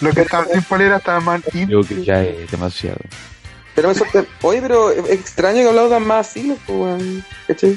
Lo 0.01 0.13
que 0.13 0.23
estaba 0.23 0.47
sin 0.47 0.63
polera 0.63 0.97
estaba 0.97 1.21
mal 1.21 1.43
Creo 1.43 1.83
que 1.83 2.05
ya 2.05 2.23
es 2.23 2.51
demasiado. 2.51 2.99
Pero 3.75 3.89
me 3.89 3.95
sorprende. 3.95 4.29
Oye, 4.43 4.61
pero 4.61 4.91
es 4.91 5.09
extraño 5.11 5.63
que 5.63 5.69
aplaudan 5.69 6.07
más 6.07 6.29
así, 6.29 6.55
weón. 6.69 7.25
¿Cachai? 7.47 7.75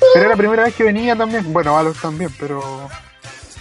Pero 0.00 0.20
era 0.20 0.28
la 0.30 0.36
primera 0.36 0.64
vez 0.64 0.74
que 0.74 0.82
venía 0.84 1.14
también. 1.14 1.52
Bueno, 1.52 1.74
Valor 1.74 1.94
también, 2.00 2.30
pero. 2.38 2.88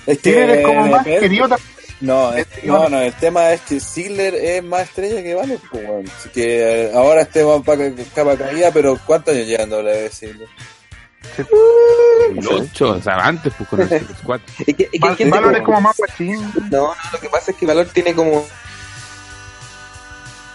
Es 0.07 0.17
que 0.19 0.31
Ziggler 0.31 0.49
es 0.51 0.65
como 0.65 0.87
más 0.87 1.05
querido 1.05 1.49
también. 1.49 1.69
No, 2.01 2.33
es- 2.33 2.47
no, 2.63 2.87
no, 2.87 3.01
el 3.01 3.11
tema 3.13 3.51
es 3.51 3.59
que 3.61 3.79
Ziggler 3.81 4.33
es 4.35 4.63
más 4.63 4.83
estrella 4.83 5.21
que 5.21 5.33
Valor, 5.35 5.59
pues, 5.69 5.83
weón. 5.83 6.05
Así 6.17 6.29
que 6.29 6.85
eh, 6.85 6.91
ahora 6.95 7.23
este 7.23 7.43
va 7.43 7.61
para 7.61 7.91
capa 8.15 8.37
caída, 8.37 8.71
pero 8.71 8.97
¿cuántos 9.05 9.35
años 9.35 9.47
llevan 9.47 9.69
W 9.69 10.09
Ziggler? 10.09 10.47
8, 12.41 12.89
o 12.89 13.01
sea, 13.01 13.15
antes, 13.17 13.53
pues 13.57 13.69
con 13.69 13.81
el 13.81 13.87
Super 13.99 14.15
Squad. 14.17 14.41
Es 14.65 14.75
que, 14.75 14.83
es 14.83 14.89
que 14.89 14.89
hay 14.93 14.99
Val- 14.99 15.15
gente 15.17 15.37
Valor 15.37 15.55
es 15.55 15.61
como- 15.63 15.81
más 15.81 15.97
guachín. 15.97 16.41
No, 16.71 16.87
no, 16.87 16.93
lo 17.13 17.19
que 17.19 17.29
pasa 17.29 17.51
es 17.51 17.57
que 17.57 17.65
Valor 17.65 17.87
tiene 17.87 18.13
como. 18.13 18.45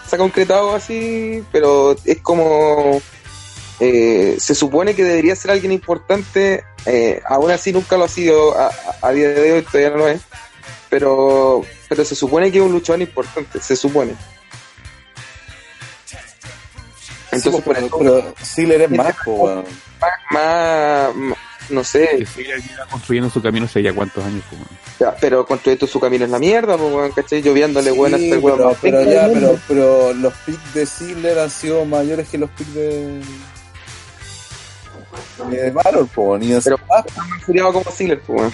Se 0.07 0.15
ha 0.15 0.19
concretado 0.19 0.75
así, 0.75 1.43
pero 1.51 1.95
es 2.05 2.21
como. 2.21 3.01
eh, 3.79 4.37
se 4.39 4.55
supone 4.55 4.95
que 4.95 5.03
debería 5.03 5.35
ser 5.35 5.51
alguien 5.51 5.71
importante, 5.71 6.63
eh, 6.85 7.21
aún 7.27 7.51
así 7.51 7.73
nunca 7.73 7.97
lo 7.97 8.05
ha 8.05 8.07
sido, 8.09 8.55
a, 9.01 9.11
día 9.11 9.29
de 9.29 9.51
hoy 9.53 9.61
todavía 9.63 9.89
no 9.89 9.97
lo 9.97 10.07
es, 10.07 10.21
pero, 10.89 11.61
pero 11.89 12.05
se 12.05 12.15
supone 12.15 12.51
que 12.51 12.59
es 12.59 12.63
un 12.63 12.71
luchador 12.71 13.01
importante, 13.01 13.59
se 13.59 13.75
supone. 13.75 14.13
Entonces, 17.31 17.53
Sí, 17.55 17.61
por 17.61 17.75
pero, 17.99 18.33
Ziggler 18.41 18.81
es 18.83 18.91
más, 18.91 19.13
pues. 19.25 19.65
Más, 20.31 21.15
más- 21.15 21.37
no 21.69 21.81
Que 21.81 21.85
sé, 21.87 22.25
sigue 22.27 22.53
construyendo 22.91 23.27
su 23.29 23.41
camino 23.41 23.65
hace 23.65 23.81
ya 23.81 23.91
cuántos 23.91 24.23
años, 24.23 24.43
pues, 24.49 24.61
weón. 24.61 24.79
ya, 24.99 25.15
pero 25.19 25.45
construir 25.47 25.79
su 25.87 25.99
camino 25.99 26.23
en 26.25 26.31
la 26.31 26.37
mierda, 26.37 26.77
pues, 26.77 26.93
weón, 26.93 27.11
¿cachai? 27.11 27.41
Lloviándole 27.41 27.89
Sí, 27.91 27.97
bueno 27.97 28.15
hasta 28.17 28.27
el 28.35 28.37
weón 28.39 28.75
pero, 28.81 29.03
ya, 29.03 29.27
pero, 29.33 29.59
pero 29.67 30.13
los 30.13 30.33
picks 30.45 30.73
de 30.75 30.85
Ziggler 30.85 31.39
han 31.39 31.49
sido 31.49 31.83
mayores 31.85 32.29
que 32.29 32.37
los 32.37 32.49
picks 32.51 32.73
de. 32.75 33.21
de 35.49 35.71
Valor, 35.71 36.07
pues, 36.13 36.41
ni 36.41 36.53
Pero- 36.63 36.79
más. 36.87 37.03
Como 37.73 37.91
Ziggler, 37.91 38.21
pues, 38.21 38.39
weón. 38.41 38.53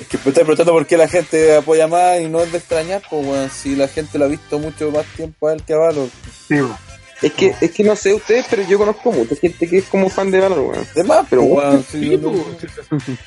Es 0.00 0.06
que 0.06 0.16
me 0.16 0.28
estoy 0.28 0.44
preguntando 0.44 0.72
por 0.72 0.86
qué 0.86 0.96
la 0.96 1.08
gente 1.08 1.56
apoya 1.56 1.86
más 1.86 2.20
y 2.20 2.28
no 2.28 2.40
es 2.40 2.50
de 2.52 2.56
extrañar, 2.58 3.02
pues, 3.10 3.26
weón. 3.26 3.50
Si 3.50 3.76
la 3.76 3.86
gente 3.86 4.18
lo 4.18 4.24
ha 4.24 4.28
visto 4.28 4.58
mucho 4.58 4.90
más 4.90 5.04
tiempo 5.14 5.48
a 5.48 5.52
él 5.52 5.62
que 5.62 5.74
a 5.74 5.76
Valor. 5.76 6.08
Sí. 6.48 6.54
Es 7.22 7.32
que, 7.34 7.54
es 7.60 7.70
que 7.72 7.84
no 7.84 7.94
sé 7.96 8.14
ustedes, 8.14 8.46
pero 8.48 8.62
yo 8.62 8.78
conozco 8.78 9.12
mucha 9.12 9.36
gente 9.36 9.68
que 9.68 9.78
es 9.78 9.84
como 9.86 10.08
fan 10.08 10.30
de 10.30 10.40
Valor, 10.40 10.58
weón. 10.60 10.86
De 10.94 11.04
más, 11.04 11.26
pero, 11.28 11.42
weón. 11.42 11.84
Si, 11.84 12.00
Sí, 12.00 12.16
no- 12.16 12.30
pues, 12.32 12.44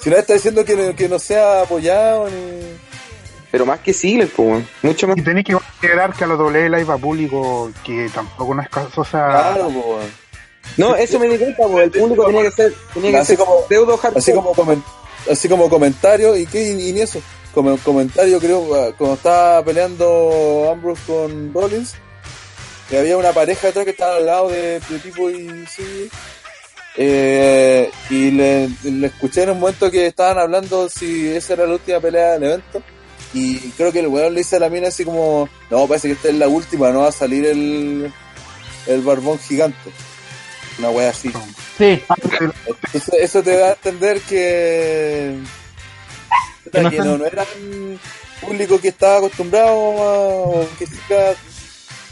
si 0.00 0.10
nadie 0.10 0.20
está 0.20 0.34
diciendo 0.34 0.64
que, 0.64 0.76
no- 0.76 0.94
que 0.94 1.08
no 1.08 1.18
sea 1.18 1.62
apoyado 1.62 2.28
ni. 2.30 2.76
Pero 3.50 3.64
más 3.64 3.80
que 3.80 3.92
Ziggler, 3.92 4.28
pues, 4.28 4.48
weón. 4.48 4.68
Mucho 4.82 5.08
más. 5.08 5.16
Y 5.18 5.22
tenéis 5.22 5.46
que 5.46 5.52
considerar 5.54 6.12
que 6.14 6.24
a 6.24 6.26
los 6.28 6.38
doble 6.38 6.68
live 6.68 6.92
a 6.92 6.96
público 6.98 7.70
que 7.84 8.08
tampoco 8.14 8.54
no 8.54 8.62
es 8.62 8.68
caso, 8.68 9.00
o 9.00 9.04
sea, 9.04 9.26
Claro, 9.28 9.70
pues, 9.70 9.84
weón. 9.86 10.26
No, 10.76 10.94
eso 10.96 11.18
me 11.18 11.28
di 11.28 11.38
cuenta, 11.38 11.62
pues. 11.68 11.84
El 11.84 11.90
público 12.00 12.26
tenía 12.26 12.42
que 12.42 12.50
ser, 12.50 12.74
tenía 12.94 13.10
que 13.12 13.16
Así 13.18 13.26
ser 13.28 13.38
como- 13.38 13.66
pseudo 13.68 13.96
hardcore. 13.96 14.18
Así 14.20 14.32
como, 14.32 14.52
comen- 14.54 14.82
así 15.30 15.48
como 15.48 15.68
comentario, 15.68 16.36
¿y 16.36 16.46
qué? 16.46 16.62
Y, 16.72 16.88
y 16.90 16.92
ni 16.92 17.00
eso. 17.00 17.20
Como 17.54 17.76
comentario, 17.78 18.38
creo, 18.38 18.74
ah, 18.74 18.92
cuando 18.98 19.16
estaba 19.16 19.64
peleando 19.64 20.68
Ambrose 20.70 21.00
con 21.06 21.54
Rollins, 21.54 21.94
que 22.88 22.98
había 22.98 23.16
una 23.16 23.32
pareja 23.32 23.68
atrás 23.68 23.84
que 23.84 23.90
estaba 23.92 24.16
al 24.16 24.26
lado 24.26 24.48
de, 24.50 24.80
de 24.80 24.98
tipo 24.98 25.30
y 25.30 25.66
sí. 25.66 26.08
Eh, 26.98 27.90
y 28.08 28.30
le, 28.30 28.70
le 28.84 29.06
escuché 29.08 29.42
en 29.42 29.50
un 29.50 29.60
momento 29.60 29.90
que 29.90 30.06
estaban 30.06 30.38
hablando 30.38 30.88
si 30.88 31.28
esa 31.28 31.52
era 31.52 31.66
la 31.66 31.74
última 31.74 32.00
pelea 32.00 32.32
del 32.32 32.44
evento. 32.44 32.82
Y 33.34 33.58
creo 33.70 33.92
que 33.92 34.00
el 34.00 34.06
weón 34.08 34.32
le 34.32 34.40
dice 34.40 34.56
a 34.56 34.60
la 34.60 34.70
mina 34.70 34.88
así 34.88 35.04
como, 35.04 35.48
no, 35.70 35.86
parece 35.86 36.08
que 36.08 36.14
esta 36.14 36.28
es 36.28 36.36
la 36.36 36.48
última, 36.48 36.90
no 36.90 37.00
va 37.00 37.08
a 37.08 37.12
salir 37.12 37.44
el, 37.44 38.10
el 38.86 39.00
barbón 39.02 39.38
gigante. 39.38 39.90
Una 40.78 40.90
wea 40.90 41.10
así. 41.10 41.30
Sí, 41.76 42.02
Entonces, 42.66 43.14
eso 43.20 43.42
te 43.42 43.56
da 43.56 43.68
a 43.68 43.72
entender 43.72 44.20
que, 44.22 45.36
Que 46.72 46.82
no 46.82 46.90
no, 46.90 47.18
no 47.18 47.26
era 47.26 47.44
un 47.60 47.98
público 48.40 48.80
que 48.80 48.88
estaba 48.88 49.18
acostumbrado 49.18 49.68
a, 49.70 50.18
o 50.48 50.68
que 50.78 50.86
siga, 50.86 51.34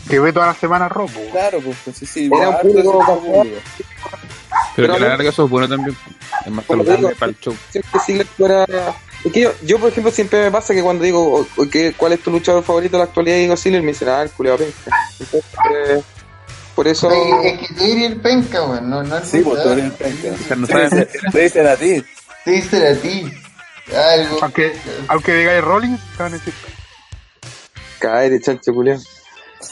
que 0.08 0.20
ve 0.20 0.32
toda 0.32 0.46
la 0.48 0.54
semana 0.54 0.88
robo. 0.88 1.10
claro, 1.32 1.60
pues, 1.60 1.76
pues, 1.84 1.96
sí, 1.96 2.06
sí, 2.06 2.30
Era 2.36 2.50
un 2.50 2.58
público 2.60 2.98
público. 3.22 3.56
Pero 4.76 4.88
Pero 4.88 4.88
que 4.94 4.98
a 4.98 5.00
la 5.02 5.08
larga 5.08 5.30
eso 5.30 5.44
es 5.44 5.50
bueno 5.50 5.68
también. 5.68 5.96
Es 6.44 6.52
más 6.52 6.64
saludable 6.66 6.96
digo, 6.96 7.10
para 7.18 7.30
el 7.30 7.38
show. 7.40 7.56
Siempre 7.70 8.00
Ziggler 8.04 8.26
fuera. 8.26 8.64
Es 9.24 9.32
que 9.32 9.40
yo, 9.40 9.52
yo, 9.62 9.78
por 9.78 9.88
ejemplo, 9.90 10.12
siempre 10.12 10.42
me 10.44 10.50
pasa 10.50 10.74
que 10.74 10.82
cuando 10.82 11.04
digo, 11.04 11.40
o- 11.40 11.46
o 11.56 11.68
que, 11.70 11.94
¿cuál 11.94 12.12
es 12.12 12.20
tu 12.20 12.30
luchador 12.30 12.62
favorito 12.62 12.96
de 12.96 12.98
la 12.98 13.04
actualidad? 13.04 13.36
Digo 13.36 13.56
Ziggler, 13.56 13.82
me 13.82 13.92
dicen, 13.92 14.08
ah, 14.08 14.22
el 14.22 14.30
culiao 14.30 14.56
penca. 14.58 14.90
Entonces, 15.18 15.44
eh, 15.74 16.02
por 16.74 16.86
eso. 16.88 17.10
Es 17.10 17.58
que 17.60 17.74
tú 17.74 17.84
eres 17.84 18.04
el 18.04 18.16
penca, 18.20 18.62
weón. 18.64 18.90
No, 18.90 19.02
no 19.02 19.16
el 19.16 19.24
Sí, 19.24 19.40
pues 19.40 19.62
tú 19.62 19.68
eres 19.70 19.84
el 19.84 19.92
penca. 19.92 20.28
O 20.32 20.36
sea, 20.46 20.56
no 20.56 20.66
Te 20.66 20.74
dicen- 20.84 21.08
Te 21.32 21.40
dicen 21.40 21.66
a 21.66 21.76
ti. 21.76 22.04
Te 22.44 22.50
dicen 22.50 22.86
a 22.86 23.00
ti. 23.00 23.32
Algo. 23.96 24.38
Aunque, 24.42 24.72
aunque 25.08 25.34
digáis 25.34 25.62
Rollins, 25.64 26.00
te 26.16 26.22
van 26.22 26.32
a 26.34 26.36
decir, 26.36 26.54
Cállate, 27.98 28.40
chancho 28.40 28.74
culiao. 28.74 28.98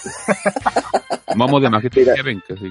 Vamos 1.36 1.62
de 1.62 1.70
más 1.70 1.82
que 1.82 1.90
te 1.90 2.04
decía 2.04 2.22
penca, 2.22 2.54
sí. 2.60 2.70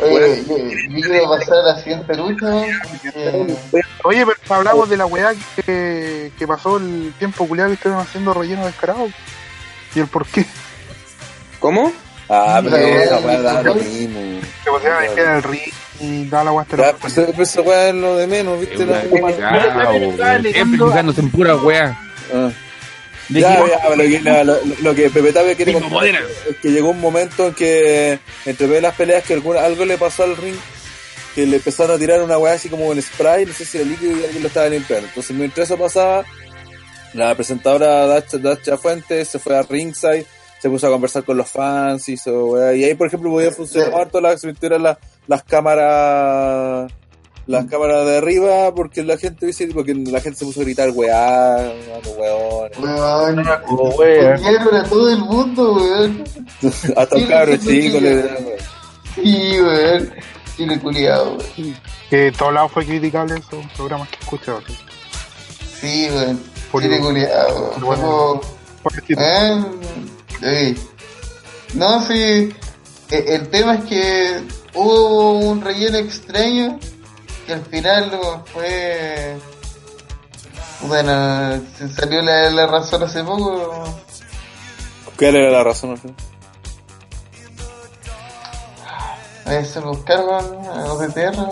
Oye, 0.00 0.44
yo, 0.46 0.56
yo 0.58 1.08
quiero 1.08 1.28
pasar 1.28 1.58
a 1.58 1.62
la 1.62 1.82
siguiente 1.82 2.16
lucha, 2.16 2.46
porque- 2.88 3.56
Oye, 4.04 4.24
pero 4.26 4.54
hablamos 4.54 4.88
de 4.88 4.96
la 4.96 5.06
weá 5.06 5.32
que, 5.64 6.30
que 6.38 6.46
pasó 6.46 6.76
el 6.76 7.12
tiempo 7.18 7.46
culiado 7.48 7.70
que 7.70 7.74
estuvieron 7.74 8.02
haciendo 8.02 8.34
relleno 8.34 8.66
descarado. 8.66 9.08
¿Y 9.94 10.00
el 10.00 10.06
por 10.06 10.26
qué? 10.26 10.44
¿Cómo? 11.58 11.92
Ah, 12.28 12.60
pero 12.62 12.76
Pero, 12.76 13.00
esa 13.00 13.18
eh, 13.18 13.22
weá 13.24 13.40
da 13.40 13.62
lo 13.62 13.74
mismo. 13.74 14.40
Se 14.64 14.70
pusieron 14.70 14.98
a 14.98 15.02
limpiar 15.02 15.36
el 15.36 15.42
ring 15.42 15.72
y 16.00 16.24
toda 16.26 16.44
la 16.44 16.52
weá 16.52 16.66
pues, 17.00 17.18
eh, 17.18 17.32
pues, 17.34 17.50
esa 17.50 17.62
weá 17.62 17.88
es 17.88 17.94
lo 17.94 18.16
de 18.16 18.26
menos, 18.26 18.60
¿viste? 18.60 18.76
Siempre 18.76 19.08
fijándose 20.86 21.20
en 21.20 21.30
pura 21.30 21.56
wea. 21.56 21.98
Ya, 23.28 23.60
lo 23.60 23.96
que, 23.96 24.20
lo, 24.20 24.56
lo 24.82 24.94
que 24.94 25.10
Pepe 25.10 25.32
Tapia 25.32 25.56
quiere 25.56 25.72
contar 25.72 26.06
es 26.06 26.56
que 26.62 26.70
llegó 26.70 26.90
un 26.90 27.00
momento 27.00 27.48
en 27.48 27.54
que 27.54 28.20
entre 28.44 28.66
medio 28.66 28.76
de 28.76 28.82
las 28.82 28.94
peleas 28.94 29.24
que 29.24 29.34
alguna, 29.34 29.64
algo 29.64 29.84
le 29.84 29.98
pasó 29.98 30.22
al 30.22 30.36
ring 30.36 30.56
que 31.34 31.44
le 31.44 31.56
empezaron 31.56 31.96
a 31.96 31.98
tirar 31.98 32.22
una 32.22 32.38
weá 32.38 32.54
así 32.54 32.70
como 32.70 32.90
en 32.92 33.02
spray, 33.02 33.44
no 33.44 33.52
sé 33.52 33.66
si 33.66 33.76
era 33.76 33.86
líquido 33.86 34.12
y 34.12 34.24
alguien 34.24 34.42
lo 34.42 34.48
estaba 34.48 34.68
limpiando. 34.68 35.06
Entonces 35.08 35.36
mientras 35.36 35.68
eso 35.68 35.78
pasaba, 35.78 36.24
la 37.12 37.34
presentadora 37.34 38.06
Dacha, 38.06 38.38
Dacha 38.38 38.78
Fuentes 38.78 39.28
se 39.28 39.38
fue 39.38 39.54
a 39.54 39.62
ringside, 39.62 40.24
se 40.58 40.70
puso 40.70 40.86
a 40.86 40.90
conversar 40.90 41.24
con 41.24 41.36
los 41.36 41.50
fans 41.50 42.08
y 42.08 42.14
eso, 42.14 42.46
weá. 42.46 42.74
Y 42.74 42.84
ahí 42.84 42.94
por 42.94 43.08
ejemplo 43.08 43.30
podía 43.30 43.50
funcionar 43.50 44.08
metieron 44.44 44.82
las, 44.82 44.96
las 45.26 45.42
cámaras 45.42 46.90
las 47.46 47.66
cámaras 47.66 48.04
de 48.06 48.16
arriba 48.18 48.74
porque 48.74 49.02
la 49.04 49.16
gente 49.18 49.46
dice 49.46 49.68
porque 49.72 49.94
la 49.94 50.20
gente 50.20 50.38
se 50.40 50.44
puso 50.44 50.60
a 50.60 50.64
gritar 50.64 50.90
weá, 50.90 51.72
weón, 52.18 52.70
Weón. 52.78 53.46
Oh, 53.68 54.02
a 54.76 54.84
todo 54.88 55.10
el 55.10 55.18
mundo, 55.18 55.74
weón. 55.74 56.24
hasta 56.96 57.14
un 57.16 57.22
Sí, 57.22 57.26
cabro 57.28 57.52
sí, 57.52 57.58
sí, 57.60 57.82
chico 57.82 57.98
sí. 57.98 58.04
le 58.04 58.14
weón. 58.16 58.36
Sí, 59.14 59.60
weón. 59.60 60.12
Chile 60.56 60.80
culiado, 60.80 61.36
weón. 61.36 61.76
Que 62.10 62.26
en 62.28 62.34
todos 62.34 62.52
lados 62.54 62.72
fue 62.72 62.84
criticable 62.86 63.34
esos 63.38 63.64
programas 63.76 64.08
que 64.08 64.16
he 64.16 64.20
escuchado. 64.20 64.60
sí. 64.66 64.76
Sí, 65.80 66.08
weón. 66.10 66.40
Chile 66.80 66.98
culiado. 67.00 67.70
pero 67.74 67.86
bueno. 67.86 68.02
Como- 68.02 68.40
Pobrecito. 68.82 69.20
¿Eh? 69.20 69.64
Sí. 70.40 70.76
No, 71.74 72.02
sí. 72.06 72.52
E- 73.10 73.24
El 73.34 73.48
tema 73.48 73.76
es 73.76 73.84
que 73.84 74.40
hubo 74.74 75.38
un 75.38 75.60
relleno 75.60 75.98
extraño 75.98 76.78
que 77.46 77.52
al 77.54 77.64
final 77.64 78.20
fue. 78.52 79.36
Bueno, 80.82 81.60
se 81.78 81.88
salió 81.88 82.22
la, 82.22 82.50
la 82.50 82.66
razón 82.66 83.02
hace 83.02 83.24
poco. 83.24 83.84
¿Cuál 85.16 85.36
era 85.36 85.50
la 85.50 85.64
razón 85.64 85.98
se 89.64 89.80
buscaron 89.80 90.66
a 90.66 90.86
los 90.88 90.98
de 91.00 91.08
tierra. 91.10 91.46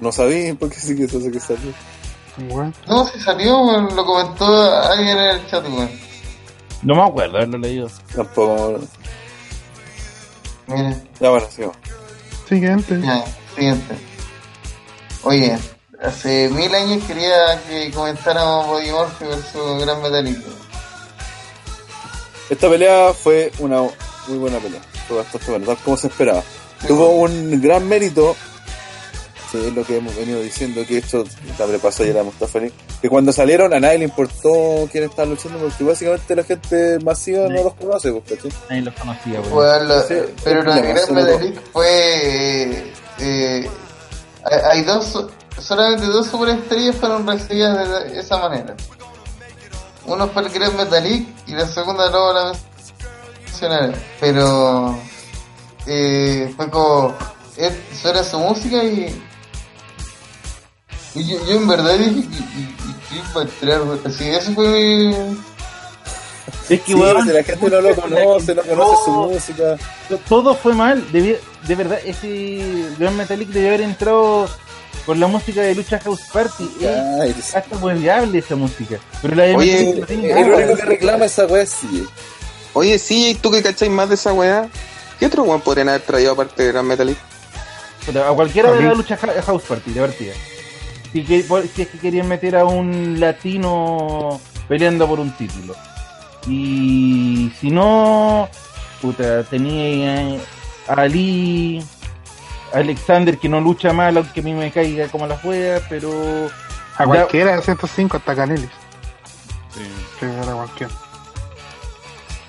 No 0.00 0.12
sabía 0.12 0.54
por 0.54 0.70
qué 0.70 0.78
sí 0.78 0.94
que 0.94 1.04
eso 1.04 1.18
que 1.18 1.40
salió. 1.40 1.72
Bueno, 2.48 2.72
No, 2.86 3.04
si 3.06 3.18
salió, 3.20 3.80
lo 3.80 4.04
comentó 4.06 4.46
alguien 4.82 5.18
en 5.18 5.36
el 5.36 5.46
chat, 5.48 5.64
weón. 5.64 5.90
No 6.82 6.94
me 6.94 7.02
acuerdo 7.02 7.36
haberlo 7.38 7.58
leído. 7.58 7.90
Tampoco. 8.14 8.78
Mira, 10.68 11.02
Ya 11.18 11.30
bueno, 11.30 11.46
sigamos. 11.50 11.76
Siguiente. 12.48 13.00
ya, 13.02 13.24
siguiente. 13.54 13.94
Oye, 15.22 15.58
hace 16.00 16.48
mil 16.50 16.74
años 16.74 17.02
quería 17.04 17.60
que 17.68 17.90
comentáramos 17.90 18.66
Body 18.66 18.90
Morphy 18.90 19.24
versus 19.24 19.82
Gran 19.82 20.00
Metallica. 20.02 20.48
Esta 22.48 22.70
pelea 22.70 23.12
fue 23.12 23.52
una 23.58 23.82
muy 23.82 24.38
buena 24.38 24.58
pelea. 24.58 24.80
Fue 25.06 25.18
bastante 25.18 25.50
buena, 25.50 25.66
tal 25.66 25.76
como 25.78 25.96
se 25.96 26.06
esperaba. 26.06 26.42
Tuvo 26.86 27.10
un 27.10 27.60
gran 27.60 27.86
mérito, 27.88 28.36
que 29.50 29.68
es 29.68 29.74
lo 29.74 29.84
que 29.84 29.96
hemos 29.98 30.14
venido 30.16 30.40
diciendo, 30.40 30.84
que 30.86 30.98
esto 30.98 31.24
también 31.56 31.80
pasó 31.80 32.02
ayer 32.02 32.18
a 32.18 32.22
Mustafa 32.22 32.58
Ali, 32.58 32.72
que 33.00 33.08
cuando 33.08 33.32
salieron 33.32 33.72
a 33.72 33.80
nadie 33.80 33.98
le 33.98 34.04
importó 34.04 34.88
quién 34.92 35.04
estaba 35.04 35.26
luchando, 35.28 35.58
porque 35.58 35.84
básicamente 35.84 36.36
la 36.36 36.44
gente 36.44 36.98
masiva 37.00 37.48
no 37.48 37.62
los 37.64 37.74
conoce, 37.74 38.12
pues, 38.12 38.24
¿cachai? 38.42 38.52
Nadie 38.68 38.82
los 38.82 38.94
conocía. 38.94 39.40
Weón, 39.40 39.88
lo- 39.88 40.02
Sí, 40.02 40.14
pero 40.44 40.62
la 40.64 40.78
Gran 40.80 41.14
Metallica 41.14 41.60
fue. 41.72 41.86
eh, 41.88 42.92
eh, 43.20 43.70
hay 44.70 44.82
dos, 44.82 45.26
solamente 45.60 46.06
dos 46.06 46.26
superestrellas 46.28 46.96
fueron 46.96 47.26
recibidas 47.26 48.12
de 48.12 48.20
esa 48.20 48.38
manera. 48.38 48.74
Uno 50.06 50.28
fue 50.28 50.42
el 50.42 50.48
Gran 50.50 50.76
Metalik 50.76 51.28
y 51.46 51.52
la 51.52 51.66
segunda 51.66 52.08
no 52.10 52.32
la 52.32 52.52
mencionaré. 53.44 53.92
Pero 54.20 54.98
eh, 55.86 56.52
fue 56.56 56.70
como. 56.70 57.14
Él 57.56 57.72
suena 58.00 58.22
su 58.22 58.38
música 58.38 58.82
y. 58.84 59.22
y 61.18 61.26
yo, 61.26 61.46
yo 61.46 61.56
en 61.56 61.68
verdad 61.68 61.98
dije 61.98 62.28
que 62.28 63.16
iba 63.16 63.40
a 63.40 63.44
entrar, 63.44 63.82
weón. 63.82 64.00
Así, 64.04 64.28
eso 64.28 64.52
fue 64.52 64.68
mi. 64.68 65.14
Es 66.68 66.80
que, 66.82 66.92
Sí, 66.92 66.94
weón, 66.94 67.26
si 67.26 67.32
la 67.32 67.42
gente 67.42 67.70
no 67.70 67.80
lo 67.80 67.94
conoce, 67.96 68.54
no 68.54 68.62
conoce 68.62 69.04
su 69.04 69.10
música. 69.10 69.76
todo 70.28 70.54
fue 70.54 70.74
mal. 70.74 71.04
De 71.12 71.74
verdad, 71.74 71.98
ese 72.04 72.90
Gran 72.98 73.16
Metallic 73.16 73.48
debió 73.48 73.68
haber 73.68 73.80
entrado 73.82 74.48
con 75.06 75.18
la 75.20 75.26
música 75.26 75.62
de 75.62 75.74
Lucha 75.74 75.98
House 76.00 76.20
Party. 76.32 76.70
Es 76.80 76.86
Ay, 77.20 77.34
hasta 77.54 77.76
hueveable 77.78 78.38
esa 78.38 78.56
música. 78.56 78.98
Pero 79.22 79.34
la 79.34 79.44
de 79.44 79.56
Oye, 79.56 79.72
Metallic 79.72 80.00
no 80.00 80.06
tiene 80.06 80.30
el 80.30 80.34
nada. 80.50 80.56
único 80.64 80.76
que 80.76 80.84
reclama 80.84 81.24
esa 81.24 81.46
wea 81.46 81.62
es 81.62 81.70
CJ. 81.70 82.06
Oye, 82.74 82.98
sí, 82.98 83.38
tú 83.40 83.50
que 83.50 83.62
cacháis 83.62 83.90
más 83.90 84.08
de 84.10 84.14
esa 84.16 84.32
weá, 84.34 84.68
¿qué 85.18 85.26
otro 85.26 85.42
weón 85.44 85.60
podrían 85.62 85.88
haber 85.88 86.02
traído 86.02 86.32
aparte 86.32 86.62
de 86.62 86.72
Gran 86.72 86.86
Metallic? 86.86 87.16
A 88.26 88.32
cualquiera 88.34 88.72
de 88.72 88.82
la 88.82 88.94
Lucha 88.94 89.18
Ha- 89.20 89.42
House 89.42 89.62
Party, 89.64 89.90
de 89.92 90.00
partida. 90.00 90.32
Si, 91.12 91.24
que- 91.24 91.42
si 91.74 91.82
es 91.82 91.88
que 91.88 91.98
querían 91.98 92.28
meter 92.28 92.56
a 92.56 92.64
un 92.64 93.18
latino 93.18 94.40
peleando 94.68 95.06
por 95.08 95.20
un 95.20 95.30
título. 95.32 95.74
Y 96.46 97.52
si 97.60 97.70
no, 97.70 98.48
puta, 99.00 99.42
tenía 99.44 100.38
a 100.88 100.92
Ali, 100.94 101.82
Alexander 102.72 103.38
que 103.38 103.48
no 103.48 103.60
lucha 103.60 103.92
mal, 103.92 104.16
aunque 104.16 104.40
a 104.40 104.42
mí 104.42 104.52
me 104.54 104.70
caiga 104.70 105.08
como 105.08 105.26
la 105.26 105.36
juega, 105.38 105.80
pero 105.88 106.48
A 106.96 107.00
Ya- 107.00 107.06
cualquiera 107.06 107.56
de 107.56 107.62
105 107.62 108.16
hasta 108.16 108.34
Canelis. 108.34 108.68
Que 110.18 110.26
era 110.26 110.52
cualquiera. 110.52 110.92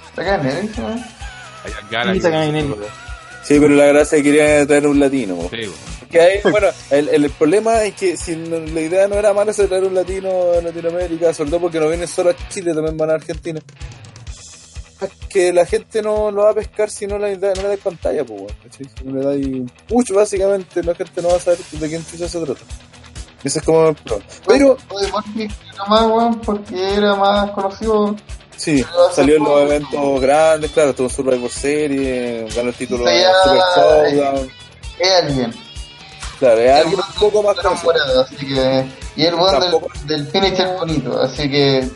Está 0.10 0.36
¿eh? 0.50 0.70
¿no? 0.78 0.96
Sí, 0.96 1.02
Sí, 3.44 3.60
pero 3.60 3.70
la 3.76 3.86
gracia 3.86 4.18
es 4.18 4.24
que 4.24 4.32
quería 4.32 4.66
traer 4.68 4.88
un 4.88 5.00
latino. 5.00 5.36
Sí, 5.50 5.58
bueno. 5.58 5.74
Que 6.10 6.20
hay- 6.22 6.42
bueno, 6.44 6.68
el, 6.90 7.10
el 7.10 7.30
problema 7.32 7.84
es 7.84 7.94
que 7.96 8.18
si 8.18 8.36
la 8.36 8.82
idea 8.82 9.08
no 9.08 9.16
era 9.16 9.34
mala 9.34 9.52
de 9.54 9.68
traer 9.68 9.84
un 9.84 9.94
latino 9.94 10.30
a 10.58 10.62
Latinoamérica, 10.62 11.34
sobre 11.34 11.52
todo 11.52 11.62
porque 11.62 11.80
no 11.80 11.88
vienen 11.88 12.08
solo 12.08 12.32
a 12.32 12.50
Chile, 12.50 12.74
también 12.74 12.98
van 12.98 13.12
a 13.12 13.14
Argentina. 13.16 13.60
Que 15.30 15.54
la 15.54 15.66
gente 15.66 16.02
no 16.02 16.30
lo 16.32 16.44
va 16.44 16.50
a 16.50 16.54
pescar 16.56 16.90
si 16.90 17.06
no 17.08 17.18
le, 17.20 17.38
da, 17.38 17.54
no 17.54 17.62
le 17.62 17.68
dais 17.70 17.80
pantalla, 17.80 18.26
pues, 18.26 18.42
weón, 18.42 18.54
¿cachai? 18.64 18.86
Si 18.98 19.04
no 19.06 19.20
le 19.20 19.26
dais 19.26 19.46
un 19.46 19.72
push, 19.88 20.12
básicamente, 20.12 20.84
la 20.84 20.96
gente 20.96 21.22
no 21.22 21.30
va 21.30 21.36
a 21.36 21.40
saber 21.40 21.60
de 21.60 21.88
quién 21.88 22.06
chucha 22.06 22.28
se 22.28 22.40
trata. 22.44 22.60
Ese 23.44 23.60
es 23.60 23.66
como 23.66 23.90
el 23.90 23.96
problema. 23.96 24.26
Pero, 24.48 24.78
más, 25.88 26.36
porque 26.44 26.94
era 26.96 27.16
más 27.16 27.52
conocido. 27.52 28.16
sí, 28.58 28.84
salió 29.14 29.38
en 29.38 29.44
los 29.44 29.62
eventos 29.62 30.20
grandes, 30.22 30.72
claro, 30.72 30.94
tuvo 30.94 31.08
Survivor 31.10 31.50
Series, 31.50 32.54
ganó 32.54 32.70
el 32.70 32.76
título 32.76 33.06
Sí, 33.08 33.14
de 33.14 33.24
Super 33.44 33.62
Showdown. 34.18 34.50
Es 35.00 35.12
alguien. 35.12 35.69
Claro, 36.40 36.60
es 36.62 36.72
alguien 36.72 37.00
un 37.00 37.14
poco 37.20 37.44
más 37.44 37.58
enamorado, 37.60 38.22
así 38.22 38.36
que. 38.38 38.86
Y 39.16 39.26
el 39.26 39.36
weón 39.36 39.60
del, 39.60 40.08
del 40.08 40.28
finisher 40.28 40.76
bonito, 40.78 41.20
así 41.22 41.50
que. 41.50 41.88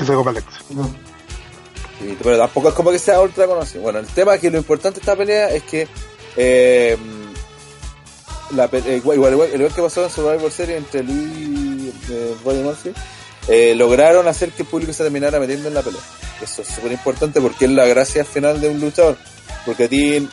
Y 0.00 0.04
se 0.04 0.12
copa 0.12 0.30
Alex. 0.30 0.46
Sí, 2.00 2.18
pero 2.22 2.36
tampoco 2.38 2.68
es 2.68 2.74
como 2.74 2.90
que 2.90 2.98
sea 2.98 3.20
ultra 3.20 3.46
conocido. 3.46 3.82
Bueno, 3.82 4.00
el 4.00 4.06
tema 4.06 4.34
es 4.34 4.40
que 4.40 4.50
lo 4.50 4.58
importante 4.58 4.96
de 4.96 5.02
esta 5.02 5.16
pelea 5.16 5.48
es 5.50 5.62
que 5.62 5.88
eh, 6.36 6.98
la 8.50 8.68
eh, 8.72 8.96
igual, 8.96 9.16
igual, 9.16 9.32
igual- 9.32 9.50
igual 9.54 9.72
que 9.74 9.82
pasó 9.82 10.04
en 10.04 10.10
Survivor 10.10 10.50
Series 10.50 10.78
entre 10.78 11.02
Lee 11.02 11.12
y 11.12 12.12
eh, 12.12 12.34
Buddy 12.44 12.62
Murphy, 12.62 12.92
eh, 13.48 13.74
lograron 13.76 14.28
hacer 14.28 14.50
que 14.50 14.62
el 14.62 14.68
público 14.68 14.92
se 14.92 15.04
terminara 15.04 15.38
metiendo 15.40 15.68
en 15.68 15.74
la 15.74 15.82
pelea. 15.82 16.00
Eso 16.42 16.60
es 16.62 16.68
súper 16.68 16.92
importante 16.92 17.40
porque 17.40 17.64
es 17.64 17.70
la 17.70 17.86
gracia 17.86 18.24
final 18.24 18.60
de 18.60 18.68
un 18.68 18.80
luchador. 18.80 19.16
Porque 19.66 19.84
a 19.84 19.88
ti, 19.88 20.28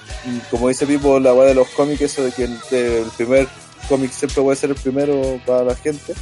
como 0.49 0.69
dice 0.69 0.85
Pipo, 0.85 1.19
la 1.19 1.33
weá 1.33 1.47
de 1.47 1.55
los 1.55 1.67
cómics, 1.69 2.01
eso 2.01 2.23
de 2.23 2.31
que 2.31 2.43
el, 2.43 3.07
primer 3.17 3.47
cómic 3.89 4.11
siempre 4.11 4.41
puede 4.41 4.55
ser 4.55 4.69
el 4.69 4.75
primero 4.75 5.41
para 5.45 5.63
la 5.63 5.75
gente. 5.75 6.13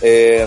eh, 0.00 0.46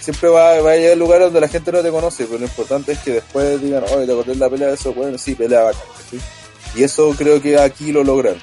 siempre 0.00 0.28
va, 0.28 0.60
va 0.60 0.72
a 0.72 0.76
llegar 0.76 0.92
al 0.92 0.98
lugar 0.98 1.20
donde 1.20 1.40
la 1.40 1.48
gente 1.48 1.70
no 1.70 1.82
te 1.82 1.90
conoce, 1.90 2.24
pero 2.24 2.38
lo 2.38 2.46
importante 2.46 2.92
es 2.92 2.98
que 2.98 3.12
después 3.12 3.60
digan, 3.62 3.84
oye, 3.84 4.06
te 4.06 4.12
acordé 4.12 4.34
la 4.34 4.50
pelea 4.50 4.68
de 4.68 4.74
eso, 4.74 4.92
bueno, 4.92 5.16
sí, 5.16 5.34
pelea 5.34 5.62
bacán, 5.62 5.82
¿cachai? 5.96 6.20
Y 6.74 6.82
eso 6.82 7.14
creo 7.16 7.40
que 7.40 7.58
aquí 7.58 7.92
lo 7.92 8.02
lograron. 8.02 8.40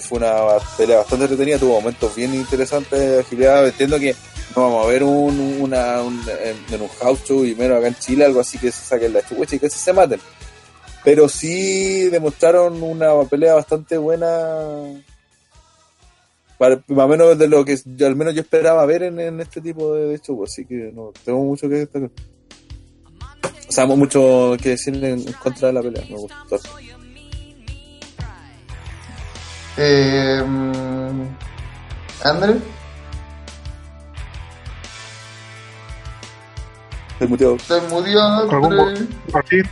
Fue 0.00 0.18
una 0.18 0.34
pelea 0.76 0.98
bastante 0.98 1.26
entretenida, 1.26 1.58
tuvo 1.58 1.74
momentos 1.74 2.14
bien 2.16 2.34
interesantes 2.34 2.98
de 2.98 3.20
agilidad. 3.20 3.66
Entiendo 3.66 3.98
que 4.00 4.16
no 4.56 4.62
vamos 4.62 4.86
a 4.86 4.88
ver 4.88 5.04
un, 5.04 5.58
una, 5.60 6.02
un, 6.02 6.20
en, 6.70 6.80
un 6.82 6.88
house 7.00 7.20
show 7.24 7.44
y 7.44 7.54
menos 7.54 7.78
acá 7.78 7.88
en 7.88 7.94
Chile, 7.96 8.24
algo 8.24 8.40
así 8.40 8.58
que 8.58 8.72
se 8.72 8.84
saquen 8.84 9.12
la 9.12 9.26
chucha 9.26 9.56
y 9.56 9.58
que 9.58 9.70
se 9.70 9.92
maten. 9.92 10.20
Pero 11.04 11.28
sí 11.28 12.08
demostraron 12.08 12.82
una 12.82 13.12
pelea 13.28 13.54
bastante 13.54 13.98
buena 13.98 14.26
para, 16.58 16.76
más 16.88 17.04
o 17.04 17.08
menos 17.08 17.38
de 17.38 17.46
lo 17.48 17.64
que 17.64 17.78
yo, 17.84 18.06
al 18.06 18.16
menos 18.16 18.34
yo 18.34 18.40
esperaba 18.40 18.86
ver 18.86 19.02
en, 19.02 19.20
en 19.20 19.40
este 19.40 19.60
tipo 19.60 19.94
de, 19.94 20.06
de 20.06 20.18
show, 20.20 20.42
así 20.44 20.64
que 20.64 20.90
no 20.94 21.12
tengo 21.24 21.44
mucho 21.44 21.68
que 21.68 21.74
destacar. 21.76 22.10
O 23.68 23.72
sea, 23.72 23.86
mucho 23.86 24.56
que 24.62 24.70
decir 24.70 24.94
en, 24.96 25.04
en 25.04 25.32
contra 25.34 25.68
de 25.68 25.74
la 25.74 25.82
pelea, 25.82 26.04
me 26.08 26.16
gustó. 26.16 26.60
Eh, 29.76 30.42
André, 32.22 32.54
Estoy 37.12 37.28
muteado. 37.28 37.56
estoy 37.56 37.80
muteado, 37.90 38.50
¿Algún 38.50 38.78
André. 38.80 39.64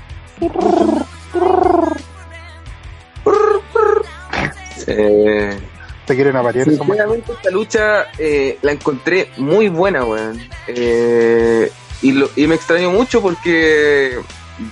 Eh, 4.86 5.58
¿Te 6.06 6.14
quieren 6.16 6.34
machos? 6.34 6.64
sinceramente 6.64 7.32
esta 7.32 7.50
lucha 7.50 8.06
eh, 8.18 8.58
la 8.62 8.72
encontré 8.72 9.30
muy 9.36 9.68
buena, 9.68 10.04
weón. 10.04 10.40
Eh, 10.66 11.70
y, 12.02 12.12
lo- 12.12 12.30
y 12.34 12.46
me 12.48 12.56
extrañó 12.56 12.90
mucho 12.90 13.22
porque 13.22 14.18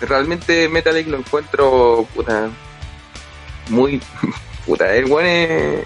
realmente 0.00 0.68
Metallic 0.68 1.06
lo 1.06 1.18
encuentro 1.18 2.06
puta, 2.14 2.48
muy 3.68 4.02
puta, 4.66 4.92
el 4.94 5.04
weón 5.06 5.26
es, 5.26 5.84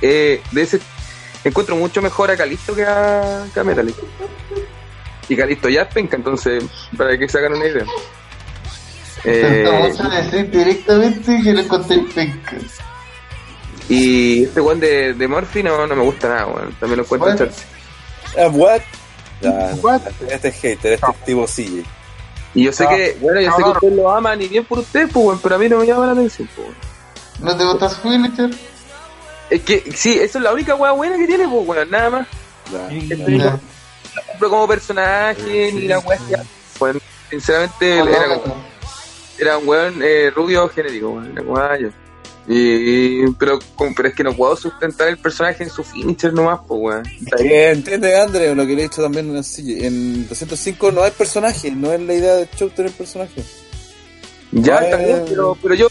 eh, 0.00 0.40
de 0.52 0.62
ese 0.62 0.80
encuentro 1.44 1.74
mucho 1.74 2.00
mejor 2.00 2.30
a 2.30 2.36
Calisto 2.36 2.74
que 2.74 2.84
a, 2.84 3.44
que 3.52 3.58
a 3.60 3.64
Metallic. 3.64 3.96
Y 5.28 5.36
Calisto 5.36 5.68
ya 5.68 5.82
es 5.82 5.88
penca, 5.94 6.16
entonces, 6.16 6.64
para 6.96 7.18
que 7.18 7.28
se 7.28 7.38
hagan 7.38 7.54
una 7.54 7.66
idea. 7.66 7.84
Eh, 9.24 9.68
Me 9.70 9.88
gusta 9.88 10.08
decir 10.08 10.50
directamente 10.50 11.40
que 11.42 11.52
lo 11.52 11.60
encontré 11.60 11.98
penca. 12.14 12.56
y 13.88 14.44
este 14.44 14.60
weón 14.60 14.80
de, 14.80 15.14
de 15.14 15.28
Murphy 15.28 15.62
no, 15.62 15.86
no 15.86 15.94
me 15.96 16.02
gusta 16.02 16.28
nada, 16.28 16.46
weón. 16.46 16.74
También 16.80 16.98
lo 16.98 17.04
encuentro 17.04 17.30
What? 17.30 17.38
charcha. 17.38 17.62
Ah, 18.38 18.48
what? 18.48 18.80
What? 19.82 20.00
Este 20.28 20.48
es 20.48 20.54
hater, 20.56 20.92
este 20.94 21.06
es 21.10 21.24
tipo 21.24 21.46
CJ. 21.46 21.84
Y 22.54 22.64
yo 22.64 22.72
sé 22.72 22.84
Ah, 22.84 22.88
que, 22.94 23.16
bueno, 23.20 23.40
yo 23.40 23.50
sé 23.56 23.62
que 23.62 23.68
ustedes 23.70 23.94
lo 23.94 24.10
aman 24.10 24.40
y 24.42 24.48
bien 24.48 24.64
por 24.64 24.78
ustedes, 24.80 25.08
pues, 25.12 25.24
weón, 25.26 25.40
pero 25.42 25.54
a 25.54 25.58
mí 25.58 25.68
no 25.68 25.78
me 25.78 25.86
llama 25.86 26.06
la 26.06 26.12
atención, 26.12 26.48
pues. 26.54 26.68
weón. 27.40 27.56
¿No 27.58 27.76
te 27.78 27.88
su 27.94 28.08
Wheelchair? 28.08 28.50
Es 29.50 29.62
que, 29.62 29.92
sí, 29.94 30.14
eso 30.18 30.38
es 30.38 30.44
la 30.44 30.52
única 30.52 30.74
weá 30.74 30.92
buena 30.92 31.16
que 31.16 31.26
tiene, 31.26 31.46
pues, 31.48 31.66
weón, 31.68 31.90
nada 31.90 32.10
más. 32.10 32.26
Ya. 32.72 33.58
Pero 34.38 34.50
como 34.50 34.66
personaje, 34.68 35.70
ni 35.72 35.82
la 35.88 35.98
weá 36.00 36.18
weón. 36.80 37.00
Sinceramente, 37.30 37.98
era, 37.98 38.38
como- 38.40 38.71
era 39.42 39.58
un 39.58 39.68
weón 39.68 40.00
eh, 40.02 40.30
rubio 40.34 40.68
genérico, 40.68 41.10
weón. 41.10 41.32
Era 41.32 41.42
como, 41.42 41.56
ah, 41.58 41.76
ya. 41.78 41.90
Y, 42.48 43.24
pero, 43.38 43.58
como- 43.76 43.94
pero 43.94 44.08
es 44.08 44.14
que 44.14 44.24
no 44.24 44.34
puedo 44.34 44.56
sustentar 44.56 45.06
el 45.08 45.16
personaje 45.18 45.62
en 45.62 45.70
su 45.70 45.84
finisher 45.84 46.32
nomás, 46.32 46.60
pues, 46.66 46.80
weón. 46.82 47.06
Está 47.06 47.36
bien. 47.42 47.70
Entiende, 47.76 48.20
André, 48.20 48.54
lo 48.54 48.66
que 48.66 48.74
le 48.74 48.80
he 48.80 48.88
dicho 48.88 49.00
también 49.02 49.34
en 49.36 49.42
CJ. 49.44 49.86
En 49.86 50.28
205 50.28 50.90
no 50.92 51.02
hay 51.02 51.12
personaje, 51.12 51.70
no 51.70 51.92
es 51.92 52.00
la 52.00 52.14
idea 52.14 52.34
del 52.36 52.48
show 52.50 52.68
tener 52.70 52.90
personaje. 52.92 53.42
Ya, 54.50 54.76
está 54.78 54.96
bien, 54.96 55.18
eh. 55.18 55.24
pero, 55.28 55.56
pero 55.62 55.74
yo, 55.74 55.88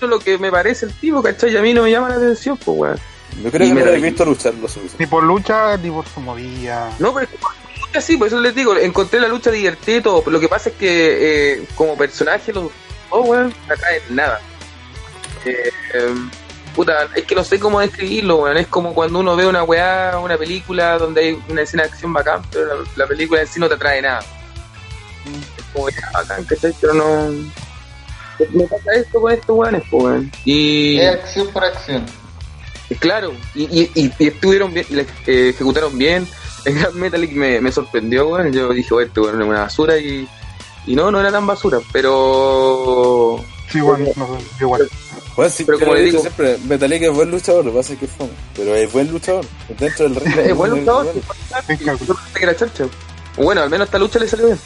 lo 0.00 0.18
que 0.18 0.38
me 0.38 0.50
parece 0.50 0.86
el 0.86 0.92
tipo, 0.94 1.22
¿cachai? 1.22 1.52
Y 1.52 1.56
a 1.56 1.62
mí 1.62 1.74
no 1.74 1.82
me 1.82 1.90
llama 1.90 2.08
la 2.08 2.16
atención, 2.16 2.56
pues, 2.56 2.78
weón. 2.78 2.98
Yo 3.44 3.50
creo 3.50 3.64
Y 3.66 3.68
que 3.68 3.74
me 3.74 3.80
no 3.80 3.86
lo 3.86 3.92
lo 3.92 3.98
he 3.98 4.00
visto 4.00 4.24
luchar 4.24 4.54
lo 4.54 4.66
suficiente. 4.68 4.96
Ni 5.04 5.06
por 5.06 5.22
lucha, 5.22 5.76
ni 5.76 5.90
por 5.90 6.04
su 6.08 6.20
movida. 6.20 6.90
No, 6.98 7.12
pero 7.14 7.26
es 7.26 7.30
que 7.30 7.38
por 7.38 7.50
lucha 7.86 8.00
sí, 8.00 8.16
por 8.16 8.26
eso 8.26 8.40
les 8.40 8.54
digo, 8.54 8.76
encontré 8.76 9.20
la 9.20 9.28
lucha 9.28 9.50
divertida 9.52 9.98
y 9.98 10.00
todo, 10.00 10.20
pero 10.22 10.32
lo 10.32 10.40
que 10.40 10.48
pasa 10.48 10.70
es 10.70 10.74
que 10.76 11.52
eh, 11.58 11.64
como 11.76 11.96
personaje 11.96 12.52
los 12.52 12.70
dos, 13.10 13.28
weón, 13.28 13.54
no 13.68 13.74
atraen 13.74 14.02
nada. 14.10 14.40
Eh, 15.44 15.70
eh, 15.94 16.14
puta, 16.74 17.08
es 17.14 17.24
que 17.24 17.34
no 17.34 17.44
sé 17.44 17.58
cómo 17.58 17.80
describirlo, 17.80 18.36
weón, 18.42 18.56
es 18.56 18.66
como 18.66 18.94
cuando 18.94 19.18
uno 19.20 19.36
ve 19.36 19.46
una 19.46 19.62
weá, 19.64 20.18
una 20.22 20.36
película 20.36 20.98
donde 20.98 21.20
hay 21.20 21.42
una 21.48 21.62
escena 21.62 21.84
de 21.84 21.90
acción 21.90 22.12
bacán, 22.12 22.42
pero 22.50 22.66
la, 22.82 22.90
la 22.96 23.06
película 23.06 23.40
en 23.40 23.46
sí 23.46 23.58
no 23.60 23.68
te 23.68 23.74
atrae 23.74 24.02
nada. 24.02 24.20
Es 25.58 25.64
como 25.72 25.88
ya 25.90 26.10
bacán, 26.12 26.44
¿cachai? 26.44 26.74
Pero 26.80 26.94
no... 26.94 27.30
Me 28.54 28.64
pasa 28.64 28.92
esto 28.96 29.20
con 29.20 29.32
estos 29.32 29.56
weones, 29.56 29.82
weón. 29.92 30.32
Y... 30.46 30.98
Es 30.98 31.14
acción 31.14 31.48
por 31.48 31.62
acción. 31.64 32.06
Claro, 32.98 33.32
y, 33.54 33.64
y, 33.64 33.90
y, 33.94 34.12
y 34.18 34.28
estuvieron 34.28 34.72
bien, 34.72 34.86
le- 34.90 35.06
eh, 35.26 35.50
ejecutaron 35.50 35.96
bien. 35.96 36.26
El 36.64 36.78
Gran 36.78 36.98
Metallic 36.98 37.32
me, 37.32 37.60
me 37.60 37.70
sorprendió, 37.70 38.28
weón. 38.28 38.50
Yo 38.52 38.70
dije, 38.72 38.92
bueno, 38.94 39.06
este 39.08 39.20
weón 39.20 39.40
es 39.42 39.46
una 39.48 39.60
basura 39.60 39.98
y, 39.98 40.26
y 40.86 40.94
no, 40.96 41.10
no 41.10 41.20
era 41.20 41.30
tan 41.30 41.46
basura, 41.46 41.78
pero. 41.92 43.42
Sí, 43.70 43.80
bueno, 43.80 44.06
no 44.16 44.38
igual. 44.60 44.88
Pues 45.36 45.54
sí, 45.54 45.64
Pero 45.64 45.78
como 45.78 45.94
le 45.94 46.02
digo 46.02 46.18
digo- 46.18 46.22
siempre, 46.22 46.58
Metalik 46.66 47.02
es 47.02 47.12
buen 47.12 47.30
luchador, 47.30 47.64
lo 47.64 47.70
que 47.70 47.76
pasa 47.78 47.92
es 47.92 47.98
que 48.00 48.04
es 48.06 48.10
fome. 48.10 48.30
Pero 48.56 48.74
es 48.74 48.92
buen 48.92 49.10
luchador. 49.12 49.44
Dentro 49.78 50.08
del 50.08 50.14
ring. 50.20 50.38
Es 50.38 50.56
buen 50.56 50.70
luchador. 50.72 51.04
bueno. 51.04 51.20
Pensé 51.66 51.84
que 52.34 52.44
era 52.44 52.56
Bueno, 53.36 53.62
al 53.62 53.70
menos 53.70 53.86
esta 53.86 53.98
lucha 53.98 54.18
le 54.18 54.26
salió 54.28 54.46
bien. 54.46 54.58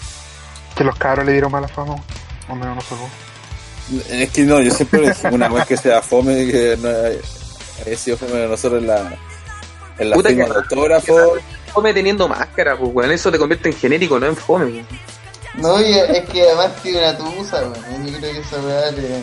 Que 0.74 0.82
los 0.84 0.96
cabros 0.96 1.26
le 1.26 1.32
dieron 1.32 1.52
mala 1.52 1.68
fama. 1.68 1.96
O 2.48 2.54
menos 2.54 2.76
no 2.76 2.80
solo. 2.80 3.02
Es 4.10 4.30
que 4.30 4.42
no, 4.42 4.60
yo 4.62 4.70
siempre 4.72 5.00
le 5.02 5.14
una 5.30 5.48
vez 5.48 5.66
que 5.66 5.76
sea 5.76 6.00
fome, 6.00 6.46
que 6.50 6.76
no 6.80 6.88
haya 6.88 7.18
haya 7.86 7.96
sido 7.98 8.16
fome 8.16 8.32
de 8.32 8.48
nosotros 8.48 8.80
en 8.80 8.86
la, 8.88 9.18
en 9.98 10.10
la 10.10 10.16
Puta 10.16 10.30
firma 10.30 10.44
que- 10.46 10.50
de 10.52 10.56
autógrafo. 10.56 11.16
Fome 11.74 11.92
teniendo 11.92 12.26
máscara, 12.26 12.76
pues, 12.78 12.90
weón. 12.94 13.12
Eso 13.12 13.30
te 13.30 13.38
convierte 13.38 13.68
en 13.68 13.76
genérico, 13.76 14.18
no 14.18 14.26
en 14.26 14.36
fome, 14.36 14.64
weón. 14.64 14.86
No, 15.58 15.80
y 15.80 15.92
es 15.92 16.24
que 16.30 16.42
además 16.42 16.74
tiene 16.82 16.98
una 16.98 17.16
tusa, 17.16 17.60
weón. 17.62 18.06
Yo 18.06 18.18
creo 18.18 18.32
que 18.32 18.40
esa 18.40 18.56
weá 18.60 18.90
le... 18.90 19.22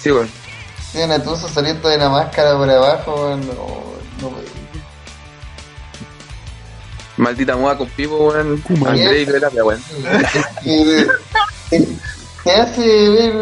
Sí, 0.00 0.10
weón. 0.12 0.30
Tiene 0.92 1.06
una 1.14 1.22
tusa 1.22 1.48
saliendo 1.48 1.88
de 1.88 1.98
la 1.98 2.08
máscara 2.08 2.56
por 2.56 2.70
abajo, 2.70 3.14
weón. 3.14 3.40
No, 3.46 3.54
no, 4.20 4.28
weón. 4.28 4.60
Maldita 7.16 7.56
moda 7.56 7.76
con 7.76 7.88
Pipo, 7.90 8.28
weón. 8.28 8.62
André 8.86 9.22
y 9.22 9.26
Terapia, 9.26 9.64
weón. 9.64 9.82
Te 12.44 12.52
hace 12.52 13.08
ver 13.10 13.34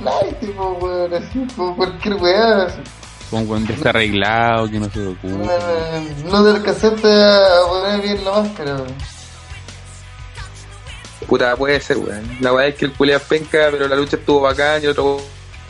light, 0.00 0.40
tipo, 0.40 0.78
weón, 0.80 1.12
así, 1.14 1.46
como 1.56 1.76
cualquier 1.76 2.14
weá. 2.14 2.62
así. 2.66 2.78
Con 3.30 3.48
weón 3.48 3.66
desarreglado, 3.66 4.68
que 4.70 4.78
no 4.80 4.88
se 4.90 4.98
No, 5.00 5.10
ocupa. 5.10 5.52
no 6.24 6.44
te 6.44 6.50
alcanzaste 6.50 7.08
a 7.12 7.40
poner 7.68 8.00
bien 8.00 8.24
la 8.24 8.30
máscara, 8.42 8.74
weón. 8.76 8.94
Puta, 11.30 11.54
puede 11.54 11.80
ser, 11.80 11.96
weón. 11.98 12.38
La 12.40 12.52
weá 12.52 12.66
es 12.66 12.74
que 12.74 12.86
el 12.86 12.92
culea 12.92 13.18
es 13.18 13.22
penca, 13.22 13.68
pero 13.70 13.86
la 13.86 13.94
lucha 13.94 14.16
estuvo 14.16 14.40
bacán 14.40 14.82
y 14.82 14.88
otro 14.88 15.18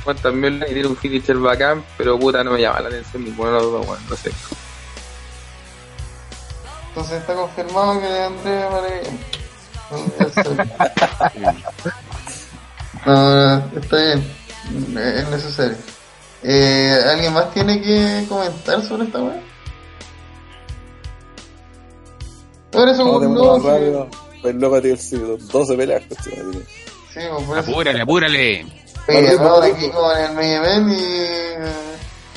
weón 0.06 0.16
también 0.22 0.64
y 0.66 0.72
tiene 0.72 0.88
un 0.88 0.96
finisher 0.96 1.36
bacán, 1.36 1.84
pero 1.98 2.18
puta, 2.18 2.42
no 2.42 2.52
me 2.52 2.62
llama 2.62 2.80
la 2.80 2.88
atención 2.88 3.24
ninguno 3.24 3.52
de 3.52 3.60
los 3.60 3.72
dos, 3.72 3.86
weón. 3.86 4.00
No 4.08 4.16
sé. 4.16 4.32
Entonces 6.88 7.20
está 7.20 7.34
confirmado 7.34 8.00
que 8.00 8.22
André 8.22 8.70
Maravilla. 8.70 9.10
No, 13.06 13.56
no, 13.56 13.80
está 13.80 13.96
bien. 13.96 14.36
Es 14.98 15.28
necesario. 15.30 15.76
Eh, 16.42 17.02
¿Alguien 17.10 17.32
más 17.32 17.50
tiene 17.52 17.80
que 17.80 18.26
comentar 18.28 18.82
sobre 18.82 19.04
esta 19.04 19.22
weá? 19.22 19.42
Ahora 22.74 22.92
eso 22.92 23.04
no, 23.04 23.58
rápido. 23.58 24.08
Pues 24.42 24.54
loco, 24.54 24.80
tío, 24.80 24.96
sí, 24.96 25.16
12 25.16 25.76
peleas, 25.76 26.02
coche, 26.08 26.42
madre. 26.42 26.58
Sí, 27.12 27.20
pues 27.30 27.44
por 27.44 27.58
eso. 27.58 27.70
Apúrale, 27.70 28.00
apúrale. 28.00 28.66
Vamos. 29.38 29.64
aquí 29.64 29.90
con 29.90 30.16
el 30.16 30.34
main 30.34 30.52
event 30.52 30.90
y 30.90 31.02
eh, 31.02 31.56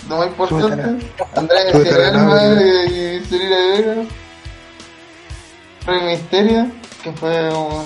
lo 0.09 0.17
más 0.17 0.27
importante, 0.27 1.05
Andrés 1.35 1.73
nave. 2.13 2.85
y 2.85 3.25
Celina 3.25 3.57
Vega, 3.57 3.95
Rey 5.85 6.01
Misterio, 6.01 6.71
que 7.03 7.11
fue 7.13 7.53
un 7.53 7.85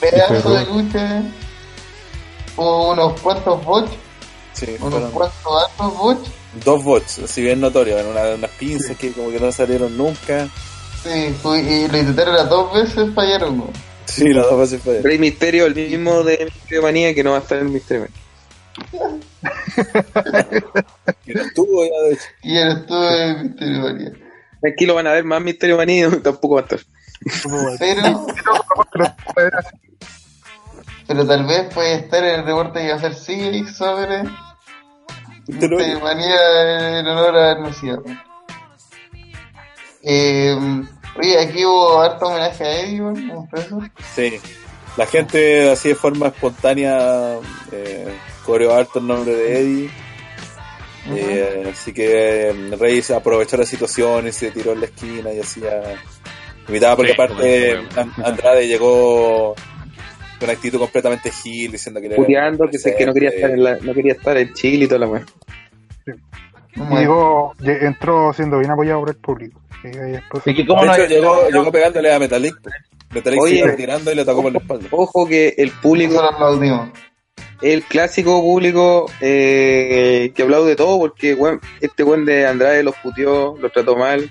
pedazo 0.00 0.50
de 0.54 0.64
lucha, 0.66 1.22
hubo 2.56 2.92
unos 2.92 3.20
cuantos 3.20 3.64
bots, 3.64 3.90
Sí, 4.52 4.76
unos 4.80 5.10
cuantos 5.10 5.62
altos 5.68 5.98
bots, 5.98 6.30
dos 6.64 6.82
bots, 6.84 7.20
si 7.26 7.42
bien 7.42 7.60
notorios, 7.60 8.00
en 8.00 8.06
una, 8.06 8.22
unas 8.34 8.50
pinzas 8.52 8.96
que 8.96 9.12
como 9.12 9.30
que 9.30 9.38
no 9.38 9.52
salieron 9.52 9.96
nunca. 9.96 10.48
Sí, 11.02 11.34
y 11.44 11.88
lo 11.88 11.98
intentaron 11.98 12.34
las 12.34 12.48
dos 12.48 12.72
veces, 12.72 13.14
fallaron, 13.14 13.58
¿no? 13.58 13.70
Sí, 14.06 14.32
las 14.32 14.48
dos 14.48 14.58
veces 14.58 14.82
fue. 14.82 15.00
Rey 15.02 15.18
Misterio, 15.18 15.66
el 15.66 15.74
mismo 15.74 16.22
de 16.22 16.44
Misterio 16.44 16.82
Manía 16.82 17.14
que 17.14 17.22
no 17.22 17.30
va 17.32 17.38
a 17.38 17.40
estar 17.40 17.58
en 17.58 17.72
Misterio 17.72 18.06
Manía. 18.06 18.20
Y 21.26 21.34
no 21.34 21.42
estuvo 21.42 21.84
ya, 21.84 22.08
de 22.08 22.12
hecho. 22.14 22.24
y 22.42 22.56
él 22.56 22.68
estuvo 22.78 23.10
en 23.10 23.42
Misterio 23.42 23.78
María. 23.80 24.12
Aquí 24.72 24.86
lo 24.86 24.94
van 24.94 25.06
a 25.06 25.12
ver 25.12 25.24
más 25.24 25.40
Misterio 25.42 25.76
Manía 25.76 26.08
y 26.08 26.10
tampoco 26.22 26.56
va 26.56 26.60
a 26.60 26.64
estar. 26.64 26.80
Pero, 27.78 28.26
pero 31.06 31.26
tal 31.26 31.46
vez 31.46 31.72
puede 31.74 31.94
estar 31.94 32.24
en 32.24 32.40
el 32.40 32.46
reporte 32.46 32.80
que 32.80 32.88
va 32.88 32.94
a 32.94 32.96
hacer 32.96 33.14
CJ 33.14 33.68
sobre 33.72 34.22
de 35.46 35.98
manía 36.00 37.00
en 37.00 37.06
honor 37.06 37.36
a 37.36 37.52
Hermosía. 37.52 37.98
Eh, 40.02 40.56
oye, 41.18 41.38
aquí 41.38 41.64
hubo 41.64 42.00
harto 42.00 42.26
homenaje 42.26 42.64
a 42.64 42.80
Eddie, 42.80 43.02
peso. 43.50 43.80
Sí. 44.14 44.38
La 44.96 45.06
gente 45.06 45.70
así 45.70 45.90
de 45.90 45.94
forma 45.94 46.28
espontánea 46.28 47.36
eh, 47.72 48.08
coreó 48.44 48.74
harto 48.74 48.98
el 48.98 49.06
nombre 49.06 49.34
de 49.34 49.60
Eddie. 49.60 49.90
Eh, 51.12 51.70
así 51.72 51.92
que 51.92 52.48
eh, 52.50 52.76
Rey 52.78 53.00
se 53.02 53.14
aprovechó 53.14 53.56
la 53.56 53.64
situación 53.66 54.28
y 54.28 54.32
se 54.32 54.50
tiró 54.50 54.72
en 54.72 54.80
la 54.80 54.86
esquina 54.86 55.32
y 55.32 55.40
hacía. 55.40 55.80
Invitaba 56.68 56.96
porque 56.96 57.12
Sí, 57.12 57.20
aparte 57.20 57.74
bueno, 57.74 57.88
bueno. 57.94 58.12
An- 58.16 58.24
Andrade 58.24 58.68
llegó 58.68 59.54
con 60.38 60.44
una 60.48 60.52
actitud 60.52 60.78
completamente 60.78 61.30
gil 61.32 61.72
diciendo 61.72 62.00
que 62.00 62.10
Puteando 62.10 62.68
que, 62.68 62.78
se- 62.78 62.94
que 62.94 63.06
no 63.06 63.12
quería 63.14 63.30
estar 63.30 63.50
en 63.50 63.64
la, 63.64 63.76
no 63.80 63.92
quería 63.94 64.12
estar 64.12 64.36
en 64.36 64.52
Chile 64.54 64.84
y 64.84 64.88
toda 64.88 65.00
la 65.00 65.06
weá. 65.08 65.24
Y 66.76 66.96
llegó, 66.96 67.54
lle- 67.58 67.82
entró 67.82 68.32
siendo 68.32 68.58
bien 68.58 68.70
apoyado 68.70 69.00
por 69.00 69.10
el 69.10 69.16
público. 69.16 69.60
Y 69.84 69.88
después- 69.88 70.46
Es 70.46 70.54
que 70.54 70.62
De 70.62 70.66
cómo 70.68 70.84
no 70.84 70.92
hecho, 70.92 71.02
hay- 71.02 71.08
llegó, 71.08 71.48
llegó 71.48 71.72
pegándole 71.72 72.12
a 72.12 72.18
Metalik. 72.18 72.54
Metalik 73.12 73.40
Oye. 73.40 73.72
tirando 73.76 74.12
y 74.12 74.14
le 74.14 74.24
tocó 74.24 74.42
por 74.42 74.52
la 74.52 74.58
espalda. 74.58 74.86
Ojo 74.92 75.26
que 75.26 75.54
el 75.58 75.70
público, 75.72 76.22
el 77.62 77.82
clásico 77.84 78.40
público 78.40 79.06
eh, 79.20 80.32
que 80.34 80.42
aplaude 80.42 80.76
todo 80.76 80.98
porque 80.98 81.34
weón, 81.34 81.60
este 81.80 82.02
buen 82.04 82.24
de 82.24 82.46
Andrade 82.46 82.82
los 82.82 82.94
puteó, 82.96 83.56
los 83.58 83.72
trató 83.72 83.96
mal. 83.96 84.30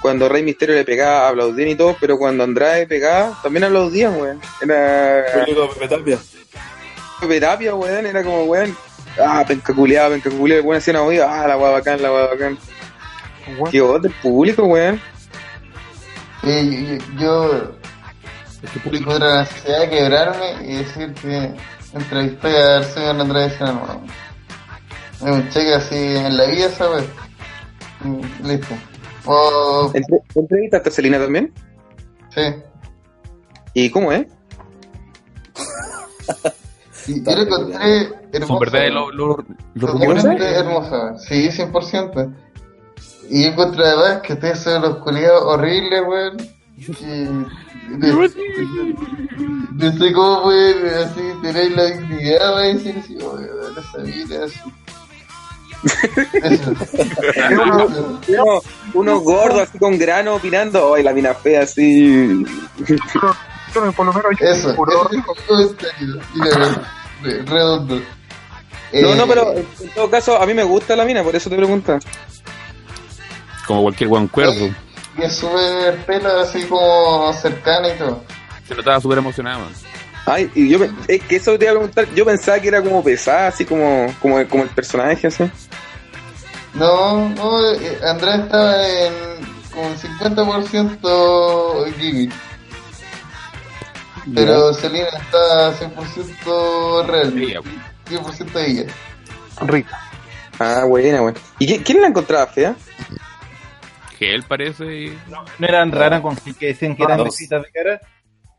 Cuando 0.00 0.28
Rey 0.28 0.42
Misterio 0.42 0.74
le 0.74 0.84
pegaba, 0.84 1.28
aplaudían 1.28 1.68
y 1.70 1.74
todo, 1.76 1.96
pero 2.00 2.18
cuando 2.18 2.44
Andrade 2.44 2.86
pegaba, 2.86 3.38
también 3.42 3.64
aplaudían, 3.64 4.18
weón. 4.20 4.40
Era 4.62 5.24
Público 5.34 5.68
Tapia. 5.88 7.74
weón, 7.74 8.06
era 8.06 8.22
como, 8.22 8.44
weón, 8.44 8.76
ah, 9.22 9.44
penca 9.46 9.74
culiada, 9.74 10.10
penca 10.10 10.30
culiada, 10.30 10.60
el 10.60 10.66
weón 10.66 10.78
hacía 10.78 11.00
una 11.02 11.24
ah, 11.42 11.46
la 11.48 11.56
weá 11.56 11.70
bacán, 11.72 12.02
la 12.02 12.12
weá 12.12 12.26
bacán. 12.26 12.58
Qué 13.70 13.80
voz 13.80 14.00
del 14.02 14.12
público, 14.12 14.64
weón. 14.64 15.00
Eh, 16.42 16.98
yo, 17.18 17.72
yo, 18.62 18.80
público. 18.82 19.10
contra 19.10 19.28
la 19.28 19.40
necesidad 19.42 19.80
de 19.80 19.90
quebrarme 19.90 20.52
y 20.64 20.76
decir 20.76 21.14
que 21.14 21.54
entrevisté 21.94 22.62
al 22.62 22.84
señor 22.84 23.20
Andrés 23.20 23.52
Senamo. 23.54 24.02
Es 25.16 25.22
un 25.22 25.48
cheque 25.50 25.74
así 25.74 25.96
en 25.96 26.36
la 26.36 26.44
vida, 26.46 26.68
¿sabes? 26.70 27.04
Mm, 28.00 28.46
Listo. 28.46 28.74
O, 29.26 29.90
¿Entre- 29.94 30.18
¿Entrevistaste 30.34 30.88
a 30.88 30.92
Celina 30.92 31.18
también? 31.18 31.52
sí. 32.34 32.42
¿Y 33.76 33.90
cómo 33.90 34.12
es? 34.12 34.26
Y 37.06 37.22
yo 37.22 37.36
lo 37.36 37.42
encontré 37.42 38.08
hermoso. 38.32 38.46
Son 38.46 38.58
verdad 38.60 38.88
los 38.92 39.14
los- 39.14 39.36
los 39.74 39.90
rumores. 39.90 40.24
Hermosa, 40.24 41.18
sí, 41.18 41.50
100%. 41.50 42.32
Y 43.30 43.44
yo 43.44 43.50
encuentro 43.50 43.84
además 43.84 44.20
que 44.22 44.32
ustedes 44.34 44.58
son 44.60 44.82
los 44.82 44.96
culiados 44.98 45.42
horribles, 45.44 46.02
weón. 46.06 46.36
No, 49.72 49.92
sé 49.92 50.12
cómo 50.12 50.42
pueden 50.44 50.86
así 50.94 51.20
tener 51.42 51.70
la 51.72 51.84
dignidad 51.84 52.56
de 52.58 52.74
decir 52.74 52.96
así, 52.98 53.16
weón, 53.16 53.48
esa 53.78 53.98
vida. 54.02 54.44
Eso. 54.46 54.60
Uno, 58.28 58.60
uno 58.94 59.20
gordo 59.20 59.60
así 59.60 59.78
con 59.78 59.98
grano 59.98 60.36
opinando, 60.36 60.94
ay 60.94 61.02
la 61.02 61.12
mina 61.12 61.34
fea 61.34 61.62
así. 61.62 62.44
Por 63.74 64.06
lo 64.06 64.12
menos 64.12 64.32
yo 64.40 64.46
Eso, 64.46 64.74
puro- 64.74 65.08
ese 65.10 65.16
es 65.18 65.18
el 65.18 65.24
comentario. 65.76 66.20
Mira, 66.34 66.82
re- 67.22 67.42
redondo. 67.42 67.94
No, 68.92 69.14
no, 69.16 69.24
Eh, 69.24 69.26
pero 69.28 69.52
en 69.54 69.66
todo 69.94 70.10
caso 70.10 70.40
a 70.40 70.46
mí 70.46 70.54
me 70.54 70.62
gusta 70.62 70.94
la 70.96 71.04
mina, 71.04 71.22
por 71.22 71.34
eso 71.34 71.50
te 71.50 71.56
pregunto. 71.56 71.98
Como 73.66 73.82
cualquier 73.82 74.08
buen 74.08 74.28
cuerdo. 74.28 74.66
Y 75.16 75.22
es 75.22 75.36
súper 75.36 76.04
pelo 76.06 76.40
así 76.40 76.62
como 76.64 77.32
cercana 77.34 77.88
y 77.88 77.98
todo. 77.98 78.22
Se 78.68 78.74
notaba 78.74 79.00
súper 79.00 79.18
emocionado. 79.18 79.60
man. 79.60 79.72
Ay, 80.26 80.50
y 80.54 80.68
yo, 80.70 80.78
es 81.06 81.22
que 81.22 81.36
eso 81.36 81.58
te 81.58 81.64
iba 81.66 81.72
a 81.72 81.76
preguntar, 81.76 82.06
yo 82.14 82.24
pensaba 82.24 82.58
que 82.58 82.68
era 82.68 82.80
como 82.82 83.02
pesada, 83.04 83.48
así 83.48 83.64
como, 83.64 84.06
como, 84.22 84.46
como 84.48 84.62
el 84.62 84.70
personaje, 84.70 85.26
así. 85.26 85.44
No, 86.72 87.28
no, 87.30 87.72
eh, 87.74 87.98
Andrés 88.06 88.36
estaba 88.40 88.88
en 88.88 89.12
como 89.72 89.88
el 89.88 89.98
50% 89.98 91.94
Gigi. 91.98 92.28
Pero 94.32 94.72
Selena 94.72 95.08
está 95.08 95.72
100% 95.78 97.06
real. 97.06 97.38
Ella. 97.38 97.60
100% 98.08 98.60
ella. 98.66 98.84
rica. 99.66 99.98
Ah, 100.58 100.84
buena, 100.88 101.20
buena. 101.20 101.38
¿Y 101.58 101.66
qui- 101.66 101.82
quién 101.84 102.00
la 102.00 102.08
encontraba 102.08 102.46
fea? 102.46 102.74
Que 104.18 104.32
él 104.34 104.44
parece. 104.44 104.84
y- 104.84 105.18
¿No 105.28 105.66
eran 105.66 105.90
raras 105.92 106.20
con 106.20 106.36
que 106.36 106.66
decían 106.68 106.94
que 106.96 107.02
eran 107.02 107.18
No. 107.18 107.24
besitas 107.24 107.62
de 107.62 107.70
cara? 107.72 108.00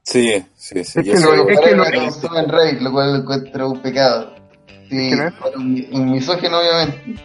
Sí, 0.03 0.45
sí, 0.55 0.83
sí. 0.83 0.99
Es 0.99 1.05
que 1.05 1.11
eso- 1.13 1.33
lo- 1.35 1.49
es 1.49 1.59
que 1.59 1.75
lo- 1.75 1.83
consume 1.85 2.39
en 2.41 2.49
Rey, 2.49 2.79
lo 2.79 2.91
cual 2.91 3.15
encuentro 3.15 3.71
un 3.71 3.81
pecado. 3.81 4.35
Sí, 4.67 4.87
¿Quién 4.89 5.21
es? 5.27 5.33
un, 5.55 5.87
un 5.93 6.11
misógino 6.11 6.59
obviamente. 6.59 7.15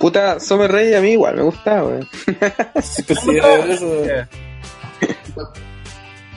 Puta, 0.00 0.40
Summer 0.40 0.70
Rey 0.72 0.94
a 0.94 1.00
mí 1.00 1.10
igual 1.12 1.36
me 1.36 1.42
gustaba, 1.42 1.84
weón. 1.84 2.08
sí, 2.82 3.02
pues 3.02 3.20
sí, 3.20 3.36
eso. 3.36 4.04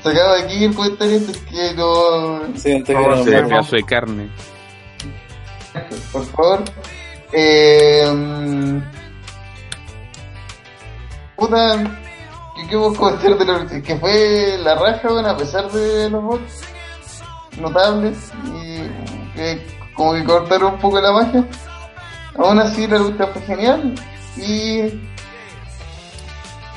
Sacaba 0.03 0.37
aquí 0.39 0.63
el 0.63 0.73
comentario 0.73 1.17
antes 1.17 1.37
que 1.37 1.73
no... 1.75 2.39
Sí, 2.55 2.71
antes 2.73 2.85
que 2.87 2.93
No, 2.93 3.07
no- 3.15 3.23
sí, 3.23 3.29
Ese 3.29 3.43
pedazo 3.43 3.75
de 3.75 3.83
carne. 3.83 4.29
Por 6.11 6.25
favor. 6.25 6.63
Eh, 7.31 8.81
puta, 11.35 11.83
¿qué, 12.55 12.61
qué 12.67 12.77
puedo 12.77 12.93
comentar 12.95 13.37
de 13.37 13.45
lo 13.45 13.67
que 13.83 13.95
fue 13.97 14.57
la 14.63 14.75
raja, 14.75 15.09
bueno, 15.09 15.29
a 15.29 15.37
pesar 15.37 15.69
de 15.71 16.09
los 16.09 16.23
bots 16.23 16.61
notables 17.59 18.31
y 18.45 19.35
que 19.35 19.65
como 19.93 20.13
que 20.13 20.23
cortaron 20.23 20.73
un 20.75 20.79
poco 20.79 20.99
la 21.01 21.11
magia? 21.11 21.45
Aún 22.37 22.59
así 22.59 22.87
la 22.87 22.97
lucha 22.99 23.27
fue 23.27 23.41
genial 23.43 23.95
y 24.37 24.81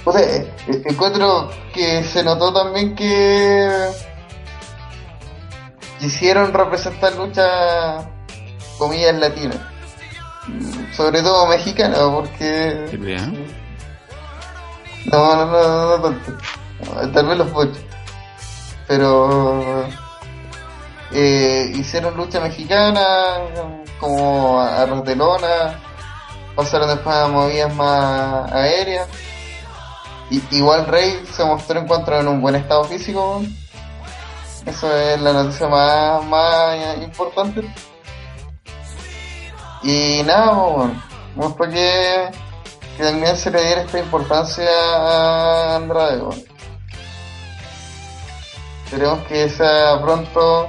o 0.04 0.12
sea, 0.12 0.20
eh, 0.22 0.52
eh, 0.68 0.82
encuentro 0.86 1.50
que 1.72 2.02
se 2.04 2.22
notó 2.24 2.52
también 2.52 2.94
que 2.94 3.68
quisieron 6.00 6.52
representar 6.52 7.14
lucha 7.16 8.08
comillas 8.78 9.14
latinas 9.16 9.58
Mm, 10.48 10.92
sobre 10.92 11.22
todo 11.22 11.46
mexicana 11.46 11.96
porque 12.12 12.88
Sí, 12.90 12.98
ya. 13.00 13.26
no 15.06 15.36
no 15.36 15.46
no 15.46 15.46
no, 15.46 15.96
no 15.98 16.02
tanto. 16.02 16.32
Tal 17.14 17.26
vez 17.28 17.38
los 17.38 17.52
bochos 17.52 17.78
pero 18.88 19.84
eh, 21.12 21.70
hicieron 21.76 22.16
lucha 22.16 22.40
mexicana 22.40 23.02
como 24.00 24.60
arroz 24.60 25.04
de 25.04 25.14
lona 25.14 25.78
pasaron 26.56 26.88
después 26.88 27.14
a 27.14 27.28
movidas 27.28 27.72
más 27.76 28.50
aéreas 28.50 29.06
igual 30.50 30.86
Rey 30.86 31.24
se 31.32 31.44
mostró 31.44 31.80
encuentro 31.80 32.20
en 32.20 32.28
un 32.28 32.40
buen 32.40 32.54
estado 32.54 32.84
físico 32.84 33.42
eso 34.64 34.96
es 34.96 35.20
la 35.20 35.32
noticia 35.32 35.68
más, 35.68 36.24
más 36.24 36.96
importante 37.02 37.68
y 39.82 40.22
nada, 40.24 40.52
pues, 40.52 40.76
bueno, 40.76 41.02
mostró 41.34 41.68
que, 41.68 42.30
también 42.98 43.36
se 43.36 43.50
le 43.50 43.62
diera 43.64 43.82
esta 43.82 43.98
importancia 43.98 44.68
a 44.68 45.76
Andrade. 45.76 46.20
bueno. 46.20 46.42
Esperemos 48.84 49.26
que 49.26 49.48
sea 49.48 50.00
pronto 50.02 50.68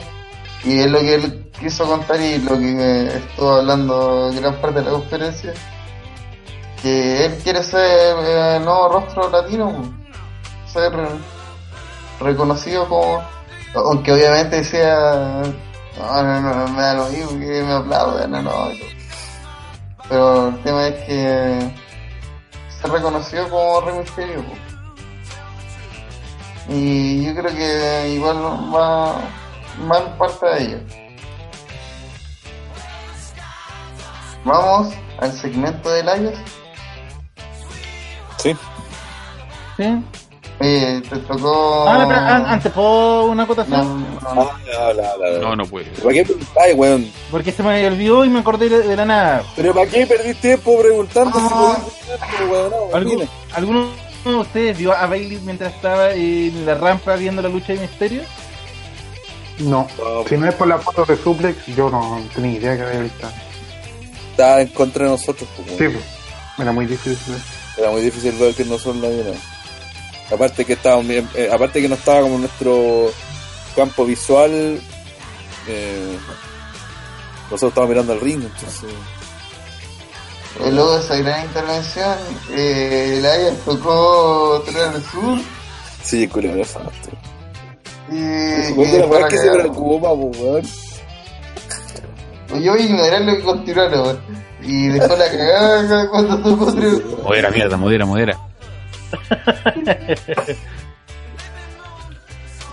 y 0.64 0.80
es 0.80 0.90
lo 0.90 1.00
que 1.00 1.16
él 1.16 1.52
quiso 1.60 1.86
contar 1.86 2.20
y 2.22 2.40
lo 2.40 2.58
que 2.58 2.72
eh, 2.80 3.18
estuvo 3.18 3.58
hablando 3.58 4.32
gran 4.34 4.56
parte 4.56 4.80
de 4.80 4.86
la 4.86 4.92
conferencia 4.92 5.54
que 6.84 7.26
él 7.26 7.40
quiere 7.44 7.64
ser 7.64 8.16
eh, 8.20 8.60
nuevo 8.64 8.90
rostro 8.90 9.30
latino 9.30 9.94
ser 10.68 10.92
reconocido 12.20 12.88
como 12.88 13.24
aunque 13.74 14.12
obviamente 14.12 14.64
sea 14.64 15.42
no, 15.98 16.24
no, 16.24 16.42
no, 16.42 16.68
me 16.70 16.82
da 16.82 16.94
lo 16.96 17.10
mismo 17.10 17.40
que 17.40 17.64
me 17.64 17.74
aplaudan, 17.74 18.32
no, 18.32 18.42
no. 18.42 18.70
Pero 20.10 20.48
el 20.50 20.64
tema 20.64 20.88
es 20.88 21.06
que 21.06 21.72
se 22.82 22.88
reconoció 22.88 23.50
como 23.50 23.82
Rey 23.82 24.00
Misterio. 24.00 24.44
Y 26.68 27.26
yo 27.26 27.36
creo 27.36 27.56
que 27.56 28.10
igual 28.10 28.38
va, 28.76 29.22
va 29.90 30.18
parte 30.18 30.46
de 30.46 30.64
ello. 30.64 30.80
Vamos 34.46 34.94
al 35.20 35.32
segmento 35.32 35.90
de 35.90 36.04
Layas. 36.04 36.40
¿Sí? 39.78 39.84
Oye, 40.60 41.02
te 41.02 41.18
tocó. 41.18 41.86
Ah, 41.90 42.06
pero 42.08 42.20
an- 42.20 42.46
antes, 42.46 42.72
¿puedo 42.72 43.26
una 43.26 43.36
No, 43.36 43.42
acotación? 43.44 44.06
no, 44.22 44.34
no. 44.36 44.42
Ah, 44.42 44.60
la, 44.68 44.94
la, 44.94 45.18
la. 45.32 45.40
No, 45.40 45.56
no 45.56 45.66
puede. 45.66 45.86
¿Para 46.02 46.14
qué 46.14 46.24
preguntáis, 46.24 46.76
weón? 46.76 47.12
Porque 47.32 47.52
se 47.52 47.64
me 47.64 47.86
olvidó 47.88 48.24
y 48.24 48.30
me 48.30 48.40
acordé 48.40 48.70
de, 48.70 48.80
de 48.88 48.96
la 48.96 49.06
nada. 49.06 49.44
¿Pero 49.56 49.74
para 49.74 49.88
qué 49.88 50.06
perdí 50.06 50.34
tiempo 50.36 50.80
preguntando 50.80 51.40
si 51.40 51.46
Ah. 51.50 51.50
podía 51.50 52.18
preguntar, 52.18 52.50
weón? 52.50 52.70
No, 52.92 52.96
¿Algún- 52.98 53.12
dime. 53.18 53.28
¿Alguno 53.54 53.88
de 54.26 54.36
ustedes 54.36 54.78
vio 54.78 54.94
a 54.94 55.06
Bailey 55.08 55.40
mientras 55.44 55.74
estaba 55.74 56.12
en 56.12 56.66
la 56.66 56.76
rampa 56.76 57.16
viendo 57.16 57.42
la 57.42 57.50
lucha 57.50 57.74
de 57.74 57.80
misterio? 57.80 58.22
No. 59.60 59.88
No, 59.98 60.24
Si 60.28 60.38
no 60.38 60.48
es 60.48 60.54
por 60.56 60.68
las 60.68 60.84
fotos 60.84 61.08
de 61.08 61.18
suplex, 61.18 61.66
yo 61.68 61.90
no 61.90 62.22
tenía 62.34 62.58
idea 62.60 62.76
que 62.78 62.84
había 62.84 63.00
visto. 63.02 63.28
Estaba 64.32 64.62
en 64.62 64.68
contra 64.70 65.06
de 65.06 65.12
nosotros, 65.12 65.50
pues, 65.56 65.68
weón. 65.68 65.80
Sí, 65.80 65.98
pues. 65.98 66.06
Era 66.60 66.72
muy 66.72 66.86
difícil. 66.86 67.36
Era 67.78 67.90
muy 67.92 68.02
difícil 68.02 68.32
ver 68.40 68.54
que 68.54 68.66
no 68.66 68.78
son 68.78 69.02
nadie, 69.02 69.24
no. 69.24 69.53
Aparte 70.34 70.66
que 70.66 70.74
estábamos 70.74 71.08
bien- 71.08 71.30
eh, 71.36 71.50
aparte 71.52 71.82
que 71.82 71.88
no 71.90 71.96
estaba 71.96 72.22
como 72.22 72.36
en 72.36 72.42
nuestro 72.42 73.12
campo 73.76 74.06
visual, 74.06 74.80
eh, 75.68 76.18
nosotros 77.50 77.70
estábamos 77.70 77.90
mirando 77.90 78.14
al 78.14 78.22
ring, 78.22 78.42
entonces. 78.44 78.90
Y 80.66 80.70
luego 80.72 80.94
de 80.98 81.00
esa 81.04 81.16
gran 81.18 81.46
intervención, 81.46 82.16
eh, 82.52 83.20
Layas 83.22 83.58
tocó 83.66 84.64
Tren 84.66 84.94
del 84.94 85.04
Sur. 85.04 85.40
Sí, 86.04 86.28
curioso, 86.28 86.60
exacto. 86.60 87.10
Y, 88.12 88.16
y 88.16 88.98
la 89.00 89.20
la 89.20 89.28
que 89.28 89.38
se 89.38 89.50
pues, 89.50 90.38
weón. 90.40 90.64
Pues 92.50 92.62
Yo 92.64 92.74
voy 92.74 92.82
a 92.82 92.86
ignorar 92.86 93.22
lo 93.22 93.36
que 93.36 93.42
continuaron, 93.44 94.02
weón. 94.02 94.20
Y 94.62 94.88
dejó 94.90 95.16
la 95.16 95.26
cagada 95.30 96.10
cuando 96.10 96.38
tocó 96.42 96.72
Tren 96.74 96.92
del 96.92 97.02
Sur. 97.02 97.24
Modera, 97.24 97.50
mierda, 97.50 97.78
modera, 97.78 98.06
modera. 98.06 98.40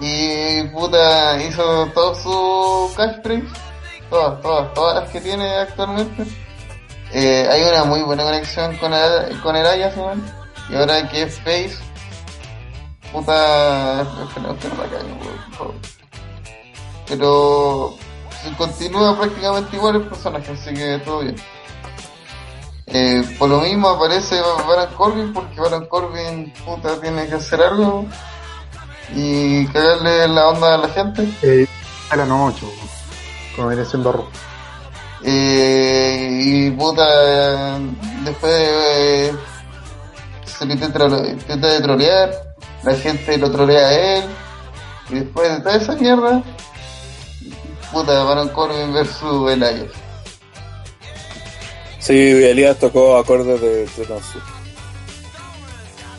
Y 0.00 0.62
puta, 0.68 1.42
hizo 1.42 1.86
todo 1.88 2.14
su 2.14 2.94
catchphrase. 2.96 3.46
Todas, 4.08 4.40
todas, 4.40 4.74
todas 4.74 5.02
las 5.02 5.10
que 5.10 5.20
tiene 5.20 5.46
actualmente. 5.58 6.24
Eh, 7.12 7.46
hay 7.50 7.62
una 7.62 7.84
muy 7.84 8.00
buena 8.02 8.24
conexión 8.24 8.76
con 8.78 8.92
el, 8.94 9.40
con 9.42 9.54
el 9.56 9.66
weón. 9.96 10.24
Y 10.70 10.74
ahora 10.74 11.06
que 11.08 11.24
es 11.24 11.38
Face, 11.40 11.76
puta. 13.12 14.06
Pero 17.06 17.94
se 18.42 18.56
continúa 18.56 19.18
prácticamente 19.18 19.76
igual 19.76 19.96
el 19.96 20.08
personaje, 20.08 20.52
así 20.52 20.72
que 20.72 20.98
todo 21.04 21.20
bien. 21.20 21.36
Eh, 22.92 23.22
por 23.38 23.48
lo 23.48 23.60
mismo 23.60 23.88
aparece 23.88 24.40
Baron 24.66 24.92
Corbin 24.94 25.32
porque 25.32 25.60
Baron 25.60 25.86
Corbin 25.86 26.52
puta 26.64 27.00
tiene 27.00 27.28
que 27.28 27.34
hacer 27.34 27.62
algo 27.62 28.04
y 29.14 29.66
cagarle 29.66 30.28
la 30.28 30.48
onda 30.48 30.74
a 30.74 30.78
la 30.78 30.88
gente. 30.88 31.28
Eh, 31.42 31.66
a 32.10 32.16
la 32.16 32.26
noche, 32.26 32.66
como 33.54 33.68
viene 33.68 33.84
siendo 33.84 34.12
Raw. 34.12 34.26
Eh, 35.22 36.40
y 36.42 36.70
puta, 36.72 37.78
después 38.24 38.52
eh, 38.52 39.32
se 40.44 40.66
le 40.66 40.74
intenta, 40.74 41.06
intenta 41.06 41.66
de 41.68 41.80
trolear, 41.80 42.30
la 42.82 42.94
gente 42.94 43.38
lo 43.38 43.50
trolea 43.50 43.86
a 43.86 43.92
él, 43.92 44.24
y 45.10 45.14
después 45.16 45.50
de 45.50 45.60
toda 45.60 45.76
esa 45.76 45.94
mierda, 45.94 46.42
puta, 47.92 48.24
Baron 48.24 48.48
Corbin 48.48 48.92
versus 48.92 49.50
Elias. 49.52 49.92
Sí, 52.00 52.14
Elías 52.14 52.78
tocó 52.78 53.16
acordes 53.18 53.60
de 53.60 53.84
Triton 53.86 54.20
Sur. 54.22 54.42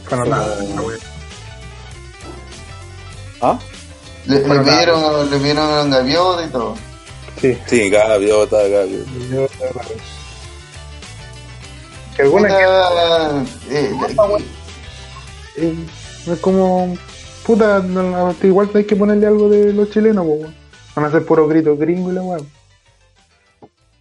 Bueno, 0.10 0.84
weá. 0.84 0.98
¿Ah? 3.42 3.60
Le, 4.28 4.36
le 4.40 4.48
Bueno, 4.48 4.64
pidieron, 4.64 5.32
le 5.32 5.38
pidieron 5.38 5.90
gaviota 5.90 6.46
y 6.46 6.50
todo. 6.50 6.76
Sí, 7.40 7.58
Sí, 7.66 7.90
gaviota, 7.90 8.58
gaviota. 8.68 9.12
que 12.16 12.22
alguna 12.22 12.48
que 12.50 12.54
Puta, 12.54 13.44
eh, 13.72 13.96
eh, 15.58 15.76
no 16.28 16.34
es 16.34 16.40
como 16.40 16.96
puta, 17.46 17.84
igual 18.44 18.70
hay 18.76 18.84
que 18.84 18.96
ponerle 18.96 19.26
algo 19.26 19.50
de 19.50 19.74
los 19.74 19.90
chilenos, 19.90 20.24
po, 20.26 20.34
weón. 20.34 20.56
van 20.96 21.06
a 21.06 21.08
hacer 21.08 21.26
puro 21.26 21.48
grito 21.48 21.76
gringo 21.78 22.12
y 22.12 22.16
la 22.16 22.22
weá. 22.22 22.40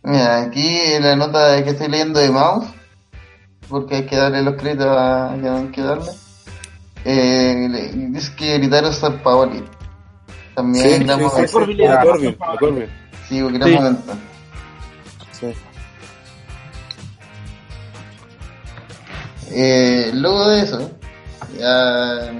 Mira, 0.03 0.43
aquí 0.43 0.67
en 0.67 1.03
la 1.03 1.17
nota 1.17 1.63
que 1.63 1.71
estoy 1.71 1.89
leyendo 1.89 2.21
de 2.21 2.31
Mouse, 2.31 2.69
porque 3.69 3.97
hay 3.97 4.07
que 4.07 4.17
darle 4.17 4.43
los 4.43 4.55
créditos 4.55 4.87
a 4.87 5.37
que 5.41 5.49
hay 5.49 5.69
que 5.69 5.83
darle, 5.83 6.11
eh, 7.05 7.91
dice 8.11 8.35
que 8.37 8.59
gritaron 8.59 8.91
Star 8.93 9.23
Paoli. 9.23 9.63
También 10.55 11.01
Sí, 11.01 11.05
damos 11.05 11.33
sí, 11.35 11.43
sí, 11.43 11.49
sí, 11.77 11.85
a 11.85 12.01
Corbin, 12.03 12.37
sí, 13.29 13.43
porque 13.43 13.65
Sí. 13.65 13.75
momento. 13.75 14.13
Sí. 15.33 15.55
Eh, 19.53 20.11
luego 20.15 20.49
de 20.49 20.63
eso, 20.63 20.91
ya 21.59 22.31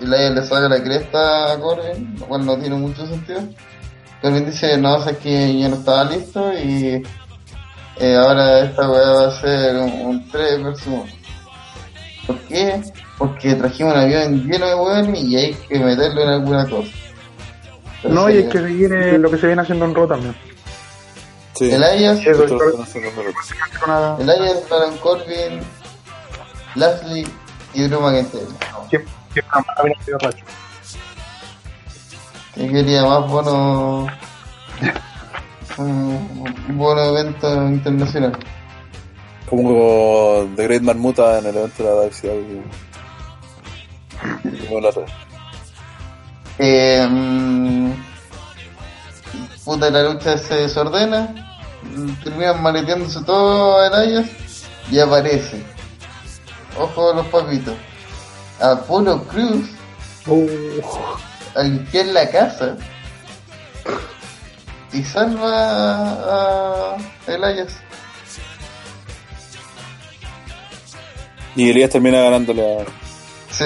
el 0.00 0.14
Aya 0.14 0.30
le 0.30 0.42
saca 0.42 0.68
la 0.68 0.82
cresta 0.82 1.52
a 1.52 1.60
Corbin, 1.60 2.16
lo 2.18 2.26
cual 2.26 2.46
no 2.46 2.56
tiene 2.58 2.76
mucho 2.76 3.06
sentido. 3.06 3.42
Corbin 4.20 4.46
dice, 4.46 4.76
no, 4.78 4.96
o 4.96 5.02
sea, 5.02 5.12
es 5.12 5.18
que 5.18 5.60
yo 5.60 5.68
no 5.68 5.76
estaba 5.76 6.04
listo 6.04 6.52
y 6.52 7.02
eh, 8.00 8.16
ahora 8.16 8.60
esta 8.60 8.90
weá 8.90 9.10
va 9.10 9.28
a 9.28 9.40
ser 9.40 9.76
un, 9.76 9.92
un 10.06 10.28
3 10.28 10.62
versus 10.62 10.86
1. 10.86 11.06
¿Por 12.26 12.38
qué? 12.40 12.82
Porque 13.16 13.54
trajimos 13.54 13.94
un 13.94 14.00
avión 14.00 14.44
lleno 14.44 14.66
de 14.66 14.74
weones 14.74 15.24
y 15.24 15.36
hay 15.36 15.54
que 15.54 15.78
meterlo 15.78 16.22
en 16.22 16.28
alguna 16.28 16.66
cosa. 16.68 16.90
No, 18.04 18.30
y 18.30 18.36
hay 18.38 18.48
que 18.48 18.58
seguir 18.58 18.92
eh, 18.92 19.18
lo 19.18 19.30
que 19.30 19.38
se 19.38 19.46
viene 19.46 19.62
haciendo 19.62 19.84
en 19.84 19.94
Raw 19.94 20.06
también. 20.06 20.36
Sí. 21.54 21.72
El 21.72 21.82
Ayas, 21.82 22.20
nada. 23.86 24.16
el 24.20 24.30
Ayas, 24.30 24.68
Baron 24.70 24.96
Corbin, 24.98 25.60
Lashley 26.76 27.26
y 27.74 27.88
Drew 27.88 28.00
McIntyre. 28.00 28.46
Que, 28.88 29.04
que 29.34 29.42
de 32.58 32.66
que 32.66 32.72
quería 32.72 33.04
más 33.04 33.28
bono 33.30 34.06
un 35.78 36.76
bono 36.76 37.00
evento 37.04 37.68
internacional. 37.68 38.36
Como 39.48 40.46
The 40.56 40.64
Great 40.64 40.82
Marmuta 40.82 41.38
en 41.38 41.46
el 41.46 41.56
evento 41.56 41.82
de 41.82 41.88
la 41.88 41.94
Dark 41.94 42.12
Side. 42.12 42.62
Como 44.68 44.80
la 44.80 44.90
red. 44.90 45.04
eh, 46.58 47.06
mm, 47.08 47.92
puta 49.64 49.90
la 49.90 50.02
lucha 50.02 50.36
se 50.36 50.56
desordena 50.56 51.48
terminan 52.24 52.62
maleteándose 52.62 53.22
todo 53.22 53.84
en 53.86 54.08
ellas 54.08 54.26
y 54.90 54.98
aparece 54.98 55.62
ojo 56.78 57.12
a 57.12 57.14
los 57.16 57.26
papitos. 57.26 57.74
Apolo 58.60 59.22
Cruz. 59.24 59.70
Uh, 60.26 60.80
a 61.54 61.62
limpiar 61.62 62.06
la 62.06 62.30
casa 62.30 62.76
y 64.92 65.02
salva 65.02 66.94
a, 66.94 66.96
Elias 67.26 67.76
Y 71.56 71.70
Elías 71.70 71.90
termina 71.90 72.22
ganándole 72.22 72.80
a... 72.80 72.84
sí 73.50 73.64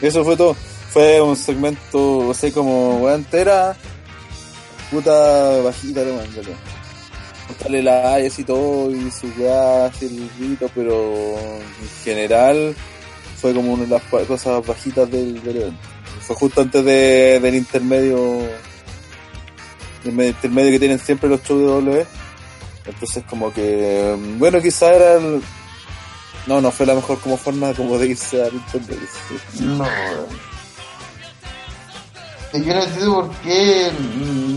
Eso 0.00 0.24
fue 0.24 0.36
todo. 0.36 0.54
Fue 0.54 1.20
un 1.20 1.34
segmento 1.34 2.30
así 2.30 2.52
como 2.52 2.98
weá 2.98 3.16
entera. 3.16 3.74
Puta 4.90 5.60
bajita, 5.62 6.04
¿no? 6.04 6.14
man, 6.14 6.26
loco. 6.36 6.50
Mostrarle 7.48 7.82
la 7.82 8.20
y 8.20 8.44
todo 8.44 8.90
y 8.90 9.10
su 9.10 9.26
así 9.26 10.06
el 10.06 10.30
grito, 10.38 10.70
pero 10.74 11.34
en 11.36 11.88
general 12.04 12.76
fue 13.44 13.52
como 13.52 13.74
una 13.74 13.82
de 13.84 13.90
las 13.90 14.02
cosas 14.26 14.66
bajitas 14.66 15.10
del, 15.10 15.42
del 15.42 15.56
evento. 15.58 15.78
Fue 16.22 16.34
justo 16.34 16.62
antes 16.62 16.82
de, 16.82 17.38
del 17.42 17.54
intermedio, 17.56 18.38
el 20.06 20.12
me- 20.12 20.28
intermedio 20.28 20.70
que 20.70 20.78
tienen 20.78 20.98
siempre 20.98 21.28
los 21.28 21.42
shows 21.42 21.60
de 21.60 21.66
W. 21.66 22.06
Entonces 22.86 23.22
como 23.28 23.52
que, 23.52 24.16
bueno, 24.38 24.62
quizá 24.62 24.94
era 24.94 25.12
el, 25.16 25.42
no, 26.46 26.62
no 26.62 26.70
fue 26.70 26.86
la 26.86 26.94
mejor 26.94 27.18
como 27.20 27.36
forma 27.36 27.74
como 27.74 27.98
de 27.98 28.06
irse 28.06 28.42
al 28.42 28.54
intermedio. 28.54 29.08
No, 29.60 29.84
Yo 32.54 32.74
no 32.74 32.82
entiendo 32.82 33.14
por 33.26 33.30
qué 33.42 33.92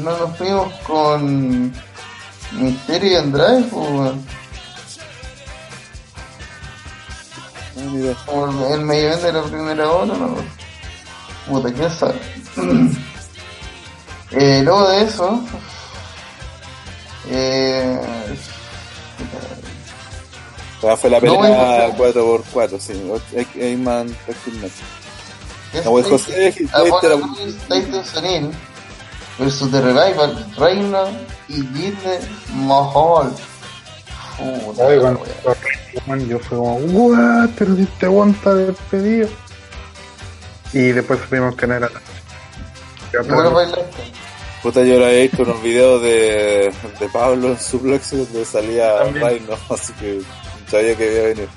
no 0.02 0.18
nos 0.18 0.38
fuimos 0.38 0.74
con 0.88 1.74
Misterio 2.54 3.12
y 3.12 3.16
Andrade, 3.16 3.64
pues, 3.64 4.12
Ah. 7.78 8.24
Como 8.26 8.66
el, 8.68 8.74
el 8.74 8.82
medio 8.82 9.18
de 9.18 9.34
la 9.34 9.44
primera 9.44 9.92
hora, 9.92 10.14
no. 10.18 10.36
Puta, 11.48 11.72
quién 11.74 11.92
sabe. 11.92 12.20
eh, 14.32 14.62
luego 14.64 14.90
de 14.90 15.04
eso, 15.04 15.44
eh, 17.30 18.00
Ah, 20.84 20.96
fue 20.96 21.10
la 21.10 21.20
No, 21.20 21.40
pelea 21.40 21.90
bueno, 21.98 22.44
4x4, 22.54 22.80
sí. 22.80 22.94
Eggman, 23.56 24.08
No, 25.84 25.92
pues, 25.92 26.08
José, 26.08 26.54
Tyson 27.68 28.06
Sonil 28.06 28.52
versus 29.40 29.72
The 29.72 29.82
Revival, 29.82 30.46
Reina 30.58 31.06
y 31.50 31.56
Jinder 31.56 32.22
Mahal. 32.54 33.34
Puta, 34.66 34.86
Oye, 34.86 34.96
la 34.98 35.02
cuando 35.02 35.22
wea. 35.22 35.56
man, 36.06 36.28
yo 36.28 36.40
fue 36.40 36.58
como, 36.58 36.76
what, 36.78 37.50
pero 37.58 37.76
si 37.76 37.86
te 37.86 38.06
aguanta 38.06 38.54
despedido. 38.54 39.28
Y 40.74 40.80
después 40.92 41.20
supimos 41.22 41.56
que 41.56 41.66
no 41.68 41.74
era. 41.76 41.90
Puta, 44.62 44.84
yo 44.84 45.00
lo 45.00 45.06
había 45.06 45.22
visto 45.22 45.44
unos 45.44 45.62
videos 45.64 46.02
de, 46.02 46.72
de 47.00 47.10
Pablo 47.14 47.50
en 47.50 47.60
su 47.60 47.80
blog 47.80 48.02
donde 48.12 48.46
salía. 48.46 49.04
Rhino, 49.04 49.54
así 49.70 49.94
que 49.94 50.22
sabía 50.70 50.96
que 50.96 51.08
había 51.08 51.22
venido. 51.30 51.48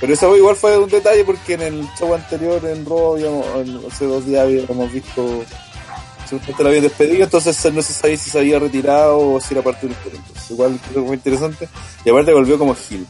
Pero 0.00 0.12
eso 0.14 0.36
igual 0.36 0.56
fue 0.56 0.76
un 0.78 0.90
detalle 0.90 1.24
porque 1.24 1.54
en 1.54 1.62
el 1.62 1.88
show 1.98 2.12
anterior 2.14 2.60
en 2.66 2.84
Raw, 2.84 3.14
habíamos- 3.14 3.46
en- 3.56 3.80
hace 3.90 4.04
dos 4.06 4.26
días 4.26 4.42
habíamos 4.42 4.92
visto 4.92 5.44
supuestamente 6.38 6.62
lo 6.62 6.68
habían 6.68 6.84
despedido, 6.84 7.24
entonces 7.24 7.72
no 7.72 7.82
se 7.82 7.92
sabía 7.92 8.16
si 8.16 8.30
se 8.30 8.38
había 8.38 8.58
retirado 8.58 9.18
o 9.18 9.40
si 9.40 9.54
era 9.54 9.62
parte 9.62 9.86
del 9.86 9.96
evento. 9.96 10.18
Entonces, 10.28 10.50
igual 10.50 10.80
creo 10.90 11.06
fue 11.06 11.16
interesante. 11.16 11.68
Y 12.04 12.10
aparte 12.10 12.32
volvió 12.32 12.58
como 12.58 12.74
Gil, 12.74 13.06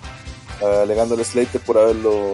alegándole 0.83 1.23
a 1.23 1.25
Slater 1.25 1.61
por 1.61 1.79
haberlo 1.79 2.33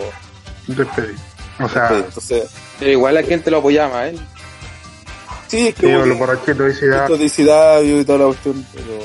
despedido. 0.66 1.18
O 1.61 1.68
sea, 1.68 1.82
despedido. 1.82 2.07
Entonces, 2.07 2.45
Pero 2.78 2.91
igual 2.91 3.14
la 3.14 3.22
gente 3.22 3.51
lo 3.51 3.59
apoyaba, 3.59 4.09
¿eh? 4.09 4.16
sí, 5.47 5.68
es 5.68 5.74
que 5.74 5.86
sí, 5.86 5.95
hubo 5.95 6.07
los 6.07 6.18
borrachitos 6.18 6.82
y 6.82 8.05
toda 8.05 8.18
la 8.18 8.24
cuestión, 8.26 8.66
pero... 8.72 8.99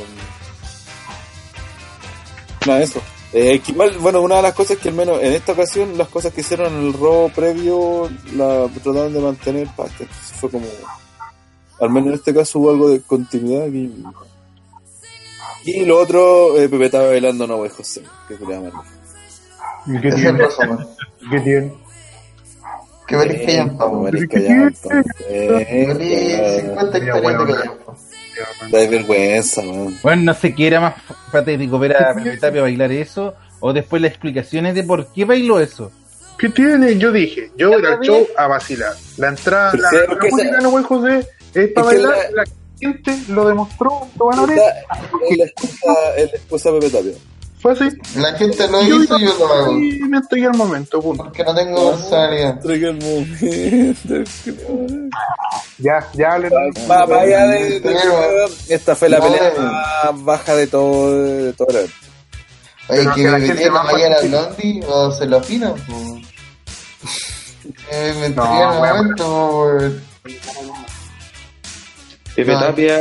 Nada, 2.65 2.81
eso. 2.81 3.01
Eh, 3.33 3.59
que 3.59 3.71
igual, 3.71 3.97
bueno, 3.97 4.21
una 4.21 4.35
de 4.35 4.41
las 4.43 4.53
cosas 4.53 4.77
que 4.77 4.89
al 4.89 4.95
menos 4.95 5.19
en 5.21 5.33
esta 5.33 5.53
ocasión, 5.53 5.97
las 5.97 6.07
cosas 6.07 6.31
que 6.33 6.41
hicieron 6.41 6.71
en 6.71 6.87
el 6.87 6.93
robo 6.93 7.29
previo, 7.29 8.09
la 8.35 8.67
trataron 8.83 9.11
de 9.11 9.19
mantener. 9.19 9.67
Entonces 9.67 10.07
fue 10.39 10.51
como... 10.51 10.67
Al 11.83 11.89
menos 11.89 12.07
en 12.07 12.13
este 12.13 12.33
caso 12.33 12.59
hubo 12.59 12.69
algo 12.69 12.89
de 12.89 13.01
continuidad. 13.01 13.67
Y, 13.67 13.91
y 15.65 15.85
lo 15.85 15.99
otro, 15.99 16.57
eh, 16.57 16.69
Pepe 16.69 16.85
estaba 16.85 17.07
bailando 17.07 17.45
No 17.45 17.57
Way 17.57 17.71
José, 17.71 18.03
que 18.27 18.37
quería 18.37 18.61
más. 18.61 18.73
¿Y 19.85 19.99
¿Qué 19.99 20.11
tiene? 20.13 20.39
¿Qué 21.29 21.39
tiene? 21.41 21.73
Que 23.05 23.45
Callampa, 23.45 23.89
po. 23.89 24.03
Belis 24.03 24.29
Callampa. 24.29 25.03
Eh, 25.29 25.85
Belis 25.87 26.61
50 26.61 26.91
Sería 26.93 27.17
hectáreas 27.17 27.47
de. 27.47 28.71
Da 28.71 28.89
vergüenza, 28.89 29.61
weón. 29.61 29.97
Bueno, 30.01 30.21
no 30.23 30.33
sé 30.33 30.55
qué 30.55 30.67
era 30.67 30.79
más 30.79 30.95
patético, 31.33 31.79
ver 31.79 31.97
a 31.97 32.13
Pepe 32.13 32.37
Tapia 32.37 32.61
bailar 32.61 32.93
eso, 32.93 33.35
o 33.59 33.73
después 33.73 34.01
las 34.01 34.11
explicaciones 34.11 34.73
de 34.73 34.83
por 34.83 35.07
qué 35.07 35.25
bailó 35.25 35.59
eso. 35.59 35.91
¿Qué 36.37 36.47
tiene? 36.47 36.97
Yo 36.97 37.11
dije, 37.11 37.51
yo 37.57 37.71
voy 37.71 37.85
al 37.85 37.99
show 37.99 38.25
a 38.37 38.47
vacilar. 38.47 38.93
La 39.17 39.29
entrada, 39.29 39.73
la, 39.73 40.15
la 40.15 40.29
música 40.29 40.55
de 40.55 40.61
Noel 40.63 40.85
José 40.85 41.27
es 41.53 41.71
para 41.73 41.87
bailar. 41.87 42.15
la- 42.33 42.43
La 42.43 42.89
gente 42.91 43.17
lo 43.29 43.47
demostró, 43.47 44.07
lo 44.19 44.25
van 44.25 44.39
a 44.39 44.45
ver. 44.45 44.59
Es 45.29 45.37
la 45.37 45.45
excusa, 45.45 46.15
es 46.17 46.31
la 46.31 46.37
excusa 46.37 46.71
de 46.71 46.79
Pepe 46.81 46.97
Tapia. 46.97 47.13
Fue 47.61 47.71
así. 47.71 47.85
La 48.17 48.33
gente 48.33 48.67
lo 48.67 48.81
Yo 48.83 49.01
hizo 49.03 49.17
y 49.17 49.23
yo 49.23 49.37
lo 49.39 49.53
hago. 49.53 49.79
Y 49.79 49.99
me 50.01 50.17
estoy 50.17 50.43
al 50.43 50.53
momento, 50.57 51.01
punto. 51.01 51.23
Porque 51.23 51.45
no 51.45 51.55
tengo 51.55 51.91
personalidad. 51.91 52.59
Traiga 52.59 52.89
el 52.89 52.97
momento. 53.01 54.31
Ya, 55.77 56.05
ya 56.13 56.37
le 56.39 56.49
Va, 56.49 57.05
va 57.05 57.21
allá 57.21 57.47
de, 57.47 57.79
de- 57.79 57.95
Esta 58.67 58.95
fue 58.97 59.07
la 59.07 59.19
No, 59.19 59.25
pelea 59.25 59.53
más 59.57 60.23
baja 60.25 60.55
de 60.55 60.67
todo, 60.67 61.23
de 61.23 61.53
todo 61.53 61.79
el. 61.79 61.89
Oye, 62.89 62.99
que 63.15 63.23
me 63.23 63.29
gente 63.39 63.47
metieron 63.53 63.73
más 63.75 63.93
ahí 63.93 64.03
a 64.03 64.09
la 64.09 64.15
participe. 64.15 64.37
Blondie 64.37 64.83
o 64.87 65.11
se 65.11 65.25
lo 65.25 65.37
afino, 65.37 65.75
po. 65.75 66.19
Eh, 67.91 68.13
me 68.19 68.27
No, 68.29 68.43
en 68.43 68.61
el 68.61 68.75
momento. 68.75 69.79
Pepe 72.35 72.51
No. 72.53 72.59
Tapia. 72.59 72.99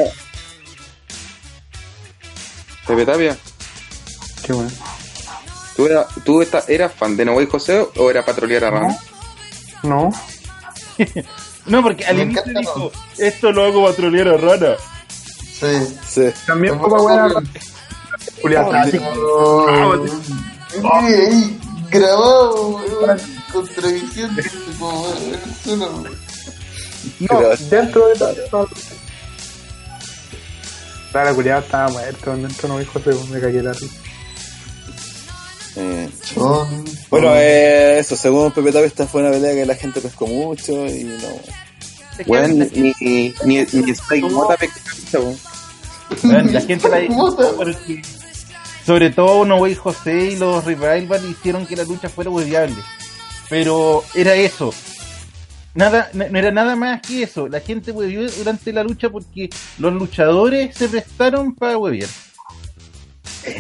Pepe 2.87 3.07
Tapia. 3.07 3.37
Qué 4.45 4.53
bueno. 4.53 4.71
¿Tú, 5.77 5.87
era- 5.87 6.07
tú 6.25 6.43
esta- 6.43 6.65
eras 6.69 6.93
fan 6.93 7.17
de 7.17 7.25
No 7.25 7.33
Way 7.35 7.47
José 7.47 7.87
o 7.97 8.11
era 8.11 8.25
patrolear 8.25 8.65
a 8.65 8.71
Ramos? 8.71 8.97
No. 9.83 10.11
No, 11.65 11.81
porque 11.81 12.05
al 12.05 12.17
Me 12.17 12.23
inicio 12.25 12.43
encanta, 12.43 12.59
dijo, 12.61 12.91
esto 13.19 13.53
lo 13.53 13.65
hago 13.65 13.83
para 13.85 13.95
trolear 13.95 14.27
a 14.31 14.37
Rana. 14.37 14.75
Sí. 15.09 15.97
Sí. 16.09 16.23
También 16.45 16.77
Como- 16.77 16.97
fue 16.99 17.03
buena. 17.03 17.29
Julián, 18.43 18.65
grabado, 18.65 18.91
solo, 22.85 23.01
weón. 23.01 23.23
No, 27.21 27.41
dentro 27.71 28.09
de 28.09 28.17
la. 28.19 28.35
Claro, 31.13 31.35
culiado 31.35 31.61
estaba 31.61 31.89
muerto, 31.91 32.37
dentro 32.37 32.69
no 32.69 32.79
dijo 32.79 32.93
José, 32.99 33.11
me 33.31 33.39
cagué 33.39 33.63
la 33.63 33.73
risa. 33.75 33.95
Eh, 35.77 36.11
Chon. 36.23 36.85
Bueno, 37.11 37.35
eh, 37.35 37.99
eso, 37.99 38.17
según 38.17 38.51
Pepe 38.51 38.73
Tapia, 38.73 38.87
esta 38.87 39.07
fue 39.07 39.23
una 39.23 39.31
pelea 39.31 39.55
que 39.55 39.67
la 39.67 39.75
gente 39.75 40.01
pescó 40.01 40.27
mucho 40.27 40.87
y 40.87 41.05
no. 41.05 41.19
La, 42.27 42.47
ni, 42.49 42.95
ni, 43.01 43.35
ni, 43.45 43.65
ni 43.73 43.91
Spike 43.91 44.29
Mota 44.29 44.57
weón. 45.15 45.39
weón, 46.25 46.53
la 46.53 46.61
gente 46.61 46.89
la 46.89 47.01
porque 47.57 48.03
sobre 48.85 49.11
todo 49.11 49.45
No 49.45 49.57
Way 49.57 49.75
José 49.77 50.33
y 50.33 50.37
los 50.37 50.65
Revival 50.65 51.25
hicieron 51.31 51.67
que 51.67 51.77
la 51.77 51.85
lucha 51.85 52.09
fuera 52.09 52.31
hueviable. 52.31 52.77
Pero 53.49 54.05
era 54.15 54.35
eso. 54.35 54.75
Nada, 55.75 56.11
no 56.13 56.39
era 56.39 56.51
nada 56.51 56.77
más 56.77 57.01
que 57.01 57.23
eso. 57.23 57.49
La 57.49 57.61
gente 57.61 57.93
huevió 57.93 58.31
durante 58.31 58.73
la 58.73 58.83
lucha 58.85 59.09
porque 59.09 59.49
los 59.79 59.93
luchadores 59.95 60.77
se 60.77 60.89
prestaron 60.89 61.55
para 61.55 61.79
hueviar. 61.79 62.09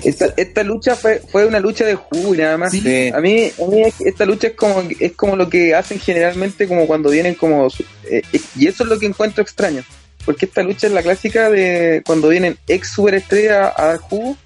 Esta, 0.04 0.26
esta 0.36 0.62
lucha 0.62 0.94
fue, 0.94 1.20
fue 1.20 1.46
una 1.46 1.58
lucha 1.58 1.84
de 1.84 1.94
jugo 1.96 2.34
y 2.34 2.38
nada 2.38 2.56
más. 2.58 2.70
Sí. 2.72 3.10
A 3.12 3.20
mí, 3.20 3.50
a 3.58 3.66
mí 3.66 3.82
es- 3.82 4.00
esta 4.00 4.24
lucha 4.26 4.48
es 4.48 4.54
como, 4.54 4.82
es 5.00 5.12
como 5.12 5.36
lo 5.36 5.48
que 5.48 5.74
hacen 5.74 5.98
generalmente 5.98 6.68
como 6.68 6.86
cuando 6.86 7.10
vienen 7.10 7.34
como... 7.34 7.66
eh, 8.04 8.22
eh, 8.32 8.40
y 8.56 8.68
eso 8.68 8.84
es 8.84 8.90
lo 8.90 8.98
que 8.98 9.06
encuentro 9.06 9.42
extraño. 9.42 9.82
Porque 10.24 10.46
esta 10.46 10.62
lucha 10.62 10.86
es 10.86 10.92
la 10.92 11.02
clásica 11.02 11.50
de 11.50 12.02
cuando 12.06 12.28
vienen 12.28 12.56
ex 12.68 12.92
superestrellas 12.92 13.72
a 13.76 13.86
dar 13.86 13.98
jugo. 13.98 14.36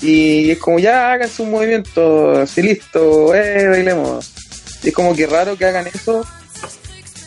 Y 0.00 0.50
es 0.50 0.58
como 0.58 0.80
ya 0.80 1.12
hagan 1.12 1.28
su 1.28 1.44
movimiento, 1.44 2.32
así 2.32 2.60
listo, 2.62 3.32
eh, 3.36 3.68
bailemos. 3.68 4.31
Es 4.82 4.92
como 4.92 5.14
que 5.14 5.26
raro 5.26 5.56
que 5.56 5.64
hagan 5.64 5.86
eso 5.86 6.26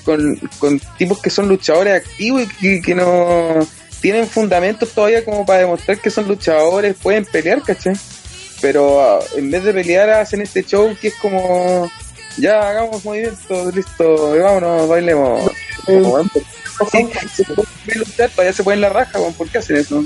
con, 0.04 0.36
con 0.60 0.80
tipos 0.98 1.20
que 1.22 1.30
son 1.30 1.48
luchadores 1.48 1.94
activos 1.94 2.44
y 2.44 2.48
que, 2.48 2.82
que 2.82 2.96
no 2.96 3.68
tienen 4.02 4.28
fundamentos 4.28 4.92
todavía 4.92 5.26
como 5.26 5.46
para 5.46 5.60
demostrar 5.60 6.00
que 6.00 6.12
son 6.12 6.28
luchadores, 6.28 6.96
pueden 7.02 7.26
pelear, 7.26 7.62
¿cachai? 7.64 7.96
Pero 8.62 9.02
ah, 9.02 9.20
en 9.36 9.50
vez 9.50 9.64
de 9.64 9.74
pelear 9.74 10.10
hacen 10.12 10.42
este 10.42 10.64
show 10.64 10.96
que 11.00 11.08
es 11.08 11.16
como 11.16 11.90
ya 12.38 12.70
hagamos 12.70 13.04
movimientos, 13.04 13.74
listo, 13.74 14.36
y 14.36 14.40
vámonos, 14.40 14.88
bailemos. 14.88 15.52
Sí, 16.92 17.10
se 17.34 17.98
luchar, 17.98 18.30
todavía 18.30 18.54
se 18.54 18.64
pueden 18.64 18.82
la 18.82 18.90
raja, 18.90 19.18
¿por 19.38 19.50
qué 19.50 19.60
hacen 19.60 19.78
eso? 19.78 20.04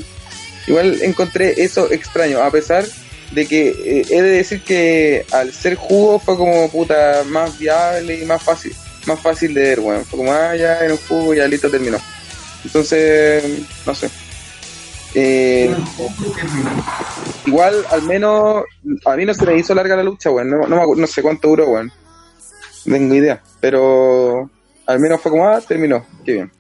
Igual 0.68 1.02
encontré 1.02 1.62
eso 1.64 1.92
extraño, 1.92 2.42
a 2.42 2.52
pesar 2.52 2.86
de 3.32 3.46
que 3.48 3.70
eh, 3.70 4.06
he 4.10 4.22
de 4.22 4.30
decir 4.30 4.62
que 4.62 5.26
al 5.32 5.54
ser 5.54 5.76
jugo 5.76 6.20
fue 6.20 6.36
como 6.38 6.70
puta 6.70 7.24
más 7.28 7.58
viable 7.60 8.22
y 8.22 8.26
más 8.26 8.42
fácil, 8.42 8.76
más 9.06 9.20
fácil 9.20 9.54
de 9.54 9.62
ver, 9.62 9.80
weón. 9.80 10.06
Fue 10.06 10.18
como, 10.18 10.32
ah, 10.32 10.56
ya 10.56 10.80
era 10.80 10.94
un 10.94 11.00
jugo, 11.08 11.34
ya 11.34 11.48
listo, 11.48 11.70
terminó. 11.70 11.98
Entonces, 12.66 13.44
no 13.86 13.94
sé. 13.96 14.10
Eh, 15.16 15.74
igual, 17.46 17.86
al 17.92 18.02
menos, 18.04 18.64
a 19.06 19.16
mí 19.16 19.26
no 19.26 19.34
se 19.34 19.46
me 19.46 19.58
hizo 19.58 19.74
larga 19.74 19.96
la 19.96 20.04
lucha, 20.04 20.30
weón. 20.32 20.50
No, 20.50 20.68
no, 20.68 20.96
no 20.96 21.08
sé 21.08 21.22
cuánto 21.22 21.48
duró, 21.50 21.70
weón. 21.70 21.92
No 22.86 22.96
tengo 22.96 23.14
idea. 23.16 23.42
Pero 23.60 24.50
al 24.86 25.00
menos 25.00 25.22
fue 25.22 25.32
como, 25.32 25.48
ah, 25.48 25.62
terminó. 25.62 26.06
Qué 26.26 26.34
bien. 26.34 26.52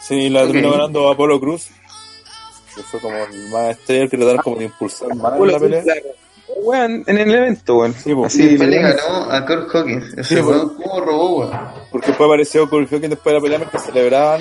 Sí, 0.00 0.28
la 0.28 0.44
terminó 0.44 0.68
Ok. 0.70 0.76
ganando 0.76 1.08
Apolo 1.08 1.38
Cruz. 1.40 1.68
Que 2.80 2.86
fue 2.86 3.00
como 3.00 3.14
el 3.14 3.50
más 3.50 3.76
estrella 3.76 4.08
que 4.08 4.16
trataron 4.16 4.42
como 4.42 4.56
de 4.56 4.64
impulsar 4.64 5.14
más 5.14 5.38
en 5.38 5.52
la 5.52 5.58
pelea. 5.58 5.84
Weón, 6.62 7.04
en 7.06 7.18
el 7.18 7.30
evento, 7.30 7.76
weón. 7.76 7.94
Sí, 7.94 8.56
le 8.56 8.78
ganó 8.80 9.30
a 9.30 9.44
Kurt 9.44 9.68
Hawkins. 9.74 10.14
Ese 10.16 10.36
Sí, 10.36 10.40
weón, 10.40 10.76
¿cómo 10.76 11.00
robó, 11.00 11.38
weón? 11.40 11.58
Porque 11.92 12.08
después 12.08 12.26
apareció 12.26 12.70
Corey 12.70 12.86
Hawkins 12.90 13.10
después 13.10 13.32
de 13.32 13.38
la 13.38 13.42
pelea 13.42 13.58
mientras 13.58 13.84
celebraban. 13.84 14.40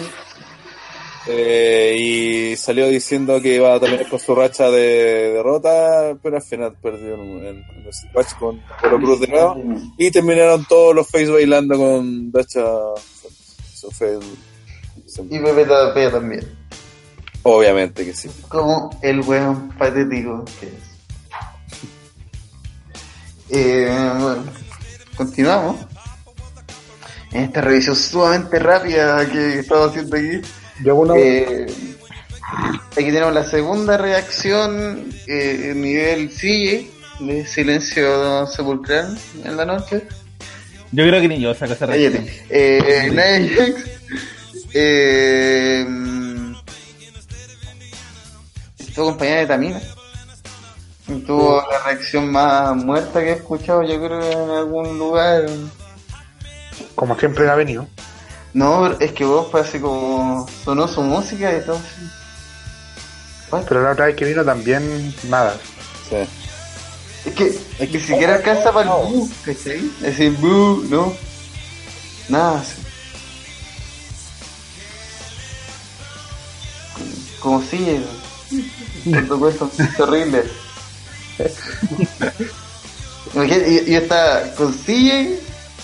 eh, 1.28 1.98
y 2.00 2.56
salió 2.56 2.88
diciendo 2.88 3.42
que 3.42 3.56
iba 3.56 3.74
a 3.74 3.80
terminar 3.80 4.08
con 4.08 4.20
su 4.20 4.34
racha 4.34 4.72
de 4.72 5.34
derrota, 5.34 6.18
pero 6.24 6.38
al 6.38 6.42
final 6.42 6.76
perdió 6.82 7.16
en, 7.16 7.46
el 7.46 7.66
match 8.16 8.34
con 8.40 8.62
Apolo 8.70 8.98
Cruz 9.00 9.20
de 9.20 9.28
nuevo. 9.28 9.62
Y 9.98 10.12
terminaron 10.12 10.66
todos 10.66 10.96
los 10.96 11.06
face 11.06 11.30
bailando 11.30 11.78
con 11.78 12.32
Dacha. 12.32 12.64
Su 13.74 13.92
face. 13.92 14.20
Y 15.30 15.40
Pepe 15.40 16.10
también. 16.10 16.60
Obviamente 17.44 18.06
que 18.06 18.14
sí. 18.14 18.30
Como 18.48 18.90
el 19.02 19.22
weón 19.22 19.70
patético 19.78 20.46
que 20.60 20.68
es. 20.68 20.90
Eh, 23.50 24.12
bueno, 24.20 24.44
continuamos. 25.16 25.78
En 27.32 27.44
esta 27.44 27.62
revisión 27.62 27.96
sumamente 27.96 28.60
rápida 28.60 29.28
que 29.30 29.60
estamos 29.60 29.90
haciendo 29.90 30.18
aquí. 30.18 30.42
Yo 30.84 30.96
una. 30.96 31.16
Eh, 31.16 31.68
aquí 32.92 33.06
tenemos 33.06 33.34
la 33.34 33.44
segunda 33.44 33.98
reacción 33.98 35.10
eh, 35.28 35.74
nivel 35.76 36.30
CJ 36.30 37.00
de 37.20 37.46
silencio 37.46 38.48
sepulcral 38.48 39.18
en 39.44 39.58
la 39.58 39.66
noche. 39.66 40.04
Yo 40.92 41.06
creo 41.06 41.22
que 41.22 41.28
ni 41.28 41.40
yo 41.40 41.54
saco 41.54 41.74
esa 41.74 41.86
reacción. 41.86 42.26
Eh, 42.50 43.12
eh, 44.74 45.86
estuvo 49.00 49.10
acompañada 49.10 49.40
de 49.40 49.48
Tamina. 49.48 49.82
Tuvo 51.26 51.64
la 51.72 51.84
reacción 51.86 52.32
más 52.32 52.76
muerta 52.76 53.20
que 53.22 53.30
he 53.30 53.34
escuchado, 53.34 53.84
yo 53.84 53.98
creo, 53.98 54.22
en 54.22 54.50
algún 54.50 55.00
lugar. 55.00 55.46
Como 56.96 57.18
siempre 57.18 57.50
ha 57.50 57.56
venido. 57.56 57.88
No, 58.54 58.82
pero 58.82 59.00
es 59.00 59.12
que 59.14 59.24
vos 59.24 59.48
fue 59.50 59.62
así 59.62 59.80
como 59.80 60.48
sonó 60.64 60.88
su 60.88 61.02
música 61.02 61.56
y 61.56 61.62
todo. 61.62 61.80
What? 63.52 63.64
Pero 63.68 63.84
la 63.84 63.92
otra 63.92 64.08
vez 64.08 64.16
que 64.16 64.26
vino 64.26 64.44
también, 64.44 65.16
nada. 65.30 65.56
Sí. 66.10 66.18
Es 67.26 67.34
que 67.34 67.88
ni 67.88 68.00
siquiera 68.00 68.36
alcanza 68.36 68.72
para 68.72 68.92
el 68.92 68.98
bu, 68.98 69.30
¿cachai? 69.46 69.78
Es 69.98 70.18
decir, 70.18 70.32
bu, 70.34 70.84
no. 70.90 71.14
Nada 72.28 72.60
así. 72.60 72.76
Como 77.40 77.62
sigue, 77.64 78.02
cuando 79.04 79.40
cuesta 79.40 79.66
un 79.66 79.72
chiste 79.72 80.04
horrible. 80.04 80.44
Imagínate, 83.34 83.86
yo, 83.86 83.98
estaba 83.98 84.42
con 84.56 84.74
CJ 84.74 85.40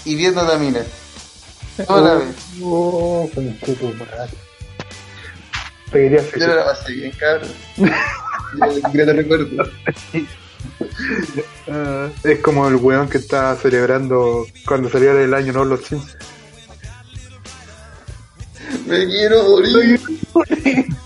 y 0.06 0.16
viendo 0.16 0.42
a 0.42 0.48
Tamina. 0.48 0.82
Toda 1.88 2.02
la 2.02 2.16
vez. 2.16 2.36
Oh, 2.62 3.30
concheto, 3.34 3.94
madre. 3.94 4.32
Te 5.92 6.00
quería 6.02 6.20
hacer 6.20 6.40
Yo 6.40 6.48
no 6.48 6.56
la 6.56 6.66
pasé 6.66 6.94
bien, 6.94 7.12
cabrón. 7.12 7.52
Yo 7.78 8.72
siquiera 8.74 9.06
te 9.06 9.14
recuerdo. 9.14 9.64
Ah, 11.68 12.10
es 12.24 12.40
como 12.40 12.68
el 12.68 12.76
weón 12.76 13.08
que 13.08 13.20
está 13.20 13.56
celebrando 13.56 14.46
cuando 14.66 14.90
salió 14.90 15.18
el 15.18 15.34
año, 15.34 15.54
¿no? 15.54 15.64
Los 15.64 15.82
Sims. 15.86 16.18
Me 18.88 19.06
quiero 19.06 19.44
morir. 19.44 20.00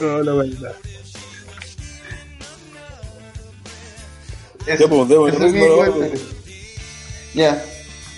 No, 0.00 0.22
la 0.22 0.32
verdad. 0.34 0.74
Eso, 4.66 4.82
Ya, 4.82 4.88
pues, 4.88 5.08
cuenta. 5.90 6.18
Ya. 7.34 7.64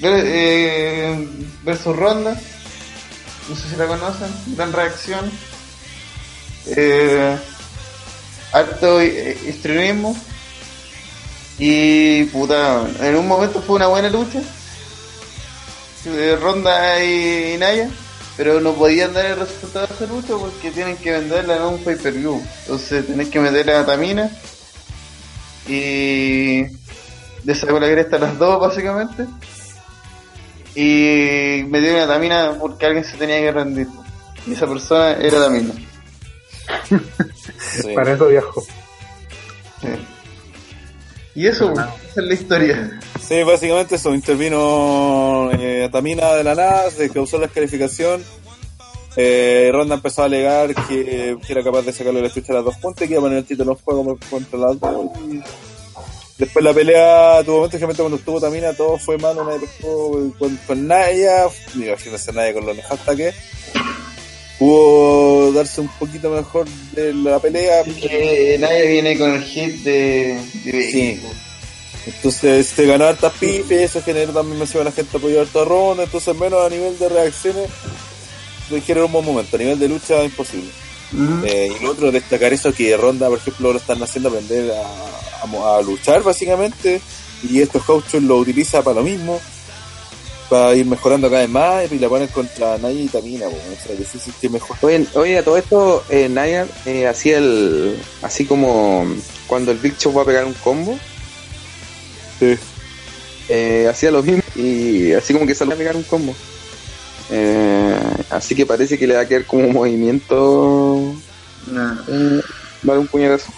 Ver- 0.00 0.24
eh, 0.26 1.28
versus 1.64 1.96
Ronda. 1.96 2.40
No 3.48 3.56
sé 3.56 3.68
si 3.70 3.76
la 3.76 3.86
conocen. 3.86 4.28
Gran 4.56 4.72
reacción. 4.72 5.30
Eh, 6.66 7.36
harto 8.52 9.00
eh, 9.00 9.32
extremismo. 9.46 10.16
Y 11.58 12.24
puta, 12.24 12.86
en 13.00 13.16
un 13.16 13.26
momento 13.26 13.62
fue 13.62 13.76
una 13.76 13.86
buena 13.86 14.10
lucha. 14.10 14.40
Eh, 16.04 16.36
Ronda 16.40 17.02
y, 17.02 17.54
y 17.54 17.58
Naya. 17.58 17.88
Pero 18.37 18.61
no 18.61 18.74
podían 18.74 19.14
dar 19.14 19.24
el 19.26 19.39
resultado 19.41 19.87
de 19.87 19.95
esa 19.95 20.07
lucha 20.07 20.34
porque 20.39 20.70
tienen 20.70 20.97
que 20.99 21.12
venderla 21.12 21.57
en 21.57 21.62
un 21.62 21.82
pay 21.82 21.97
per 21.97 22.12
view. 22.12 22.43
Entonces 22.62 23.07
tenés 23.07 23.28
que 23.28 23.41
meterle 23.41 23.74
a 23.74 23.87
Tamina. 23.87 24.30
Y 25.66 26.62
le 27.45 27.55
sacó 27.55 27.80
la 27.80 27.91
cresta 27.91 28.16
a 28.16 28.20
las 28.20 28.39
dos 28.39 28.61
básicamente. 28.61 29.26
Y 30.74 31.64
me 31.68 31.80
dio 31.80 31.95
una 31.95 32.07
Tamina 32.07 32.57
porque 32.61 32.87
alguien 32.87 33.05
se 33.05 33.16
tenía 33.16 33.41
que 33.41 33.53
rendir. 33.53 33.89
Y 34.47 34.53
esa 34.53 34.66
persona 34.66 35.12
era 35.12 35.45
Tamina. 35.45 35.72
Sí. 37.59 37.95
Para 37.95 38.12
eso 38.12 38.28
viajo. 38.28 38.62
Sí. 39.80 39.89
Y 41.34 41.47
eso, 41.47 41.72
esa 41.72 41.93
es 42.16 42.16
la 42.16 42.34
historia. 42.34 43.01
Sí, 43.28 43.42
básicamente 43.42 43.96
eso, 43.96 44.14
intervino 44.14 45.50
eh, 45.58 45.88
Tamina 45.90 46.34
de 46.34 46.44
la 46.44 46.54
nada, 46.54 46.90
se 46.92 47.10
causó 47.10 47.38
la 47.38 47.46
descalificación. 47.46 48.24
Eh, 49.16 49.70
Ronda 49.72 49.96
empezó 49.96 50.22
a 50.22 50.26
alegar 50.26 50.72
que, 50.74 51.36
que 51.44 51.52
era 51.52 51.64
capaz 51.64 51.82
de 51.82 51.92
sacarle 51.92 52.22
la 52.22 52.30
chucha 52.30 52.52
a 52.52 52.56
las 52.56 52.66
dos 52.66 52.76
puntas 52.76 53.04
y 53.04 53.08
que 53.08 53.14
iba 53.14 53.20
a 53.20 53.24
poner 53.24 53.38
el 53.38 53.44
título 53.44 53.72
en 53.72 53.78
juego 53.78 54.18
contra 54.30 54.58
las 54.60 54.78
dos. 54.78 55.06
Y 55.28 55.40
después 56.38 56.64
la 56.64 56.72
pelea 56.72 57.42
tuvo 57.44 57.56
momentos 57.56 57.80
que 57.80 57.86
cuando 57.96 58.16
estuvo 58.16 58.40
Tamina 58.40 58.72
todo 58.74 58.96
fue 58.96 59.18
malo, 59.18 59.44
nadie 59.44 59.60
pescó 59.60 60.32
con, 60.38 60.56
con 60.58 60.86
Naya, 60.86 61.46
imagínense 61.74 62.32
Naya 62.32 62.54
con 62.54 62.66
lo 62.66 62.74
nefasta 62.74 63.16
que. 63.16 63.32
Pudo 64.58 65.52
darse 65.52 65.80
un 65.80 65.88
poquito 65.98 66.30
mejor 66.30 66.66
de 66.92 67.12
la 67.12 67.40
pelea, 67.40 67.82
Que 67.82 68.56
nadie 68.60 68.86
viene 68.86 69.18
con 69.18 69.32
el 69.32 69.42
hit 69.42 69.82
de, 69.82 70.40
de 70.64 70.90
Sí. 70.92 71.20
Entonces 72.07 72.68
se 72.68 72.86
ganó 72.86 73.07
hartas 73.07 73.32
pipes, 73.34 73.90
eso 73.90 74.02
generó 74.02 74.32
también 74.32 74.59
me 74.59 74.80
a 74.80 74.84
la 74.84 74.92
gente 74.92 75.16
apoyó 75.16 75.40
harto 75.40 75.62
a 75.62 75.64
Ronda, 75.64 76.04
entonces 76.04 76.36
menos 76.36 76.64
a 76.64 76.70
nivel 76.70 76.96
de 76.98 77.09
reacciones 77.09 77.68
le 78.70 78.80
generó 78.80 79.07
un 79.07 79.12
buen 79.12 79.24
momento, 79.24 79.57
a 79.57 79.59
nivel 79.59 79.78
de 79.78 79.88
lucha 79.88 80.22
imposible. 80.24 80.70
Eh, 81.44 81.70
y 81.78 81.84
lo 81.84 81.92
otro, 81.92 82.11
destacar 82.12 82.52
eso 82.52 82.72
que 82.72 82.96
Ronda, 82.96 83.28
por 83.28 83.38
ejemplo, 83.38 83.72
lo 83.72 83.78
están 83.78 84.02
haciendo 84.02 84.28
aprender 84.28 84.72
a, 84.72 84.82
a 84.82 85.78
a 85.78 85.82
luchar 85.82 86.22
básicamente, 86.22 87.00
y 87.48 87.61
estos 87.61 87.82
coaches 87.84 88.22
lo 88.22 88.38
utiliza 88.38 88.82
para 88.82 88.96
lo 88.96 89.02
mismo, 89.02 89.40
para 90.48 90.74
ir 90.74 90.86
mejorando 90.86 91.28
cada 91.28 91.42
vez 91.42 91.50
más, 91.50 91.92
y 91.92 91.98
la 91.98 92.09
ponen 92.09 92.28
contra 92.28 92.78
Naya 92.78 93.00
y 93.00 93.09
Tamina, 93.09 93.46
pues, 93.46 93.62
o 93.80 93.86
sea, 93.86 93.96
difícil 93.96 94.32
que 94.40 94.48
mejor. 94.48 94.76
Oye, 94.82 95.07
oye, 95.14 95.38
a 95.38 95.44
todo 95.44 95.57
esto, 95.57 96.04
eh, 96.09 96.28
Nia 96.28 96.66
eh, 96.86 97.07
hacía 97.07 97.38
el. 97.38 98.00
Así 98.22 98.44
como 98.44 99.07
cuando 99.46 99.72
el 99.72 99.78
Big 99.78 99.96
Show 99.98 100.12
va 100.12 100.22
a 100.22 100.26
pegar 100.26 100.44
un 100.44 100.54
combo, 100.54 100.98
Sí. 102.39 102.57
eh, 103.49 103.87
hacía 103.91 104.11
lo 104.11 104.22
mismo 104.22 104.43
y 104.55 105.12
así 105.12 105.32
como 105.32 105.47
que 105.47 105.55
salió 105.55 105.74
a 105.74 105.78
pegar 105.78 105.97
un 105.97 106.03
combo. 106.03 106.34
Eh, 107.30 107.99
así 108.30 108.55
que 108.55 108.66
parece 108.66 108.99
que 108.99 109.07
le 109.07 109.14
va 109.14 109.20
a 109.22 109.26
quedar 109.28 109.45
como 109.47 109.64
un 109.66 109.72
movimiento. 109.72 111.14
Nah. 111.66 111.95
eh, 112.09 112.41
dar 112.82 112.99
un 112.99 113.07
puñetazo. 113.07 113.53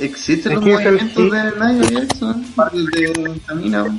¿Existen 0.00 0.54
los 0.54 0.64
movimientos 0.64 1.30
de 1.30 1.42
Nia 1.58 1.90
Jackson? 1.90 2.46
El 2.72 2.86
de 2.86 3.40
Tamina. 3.46 3.98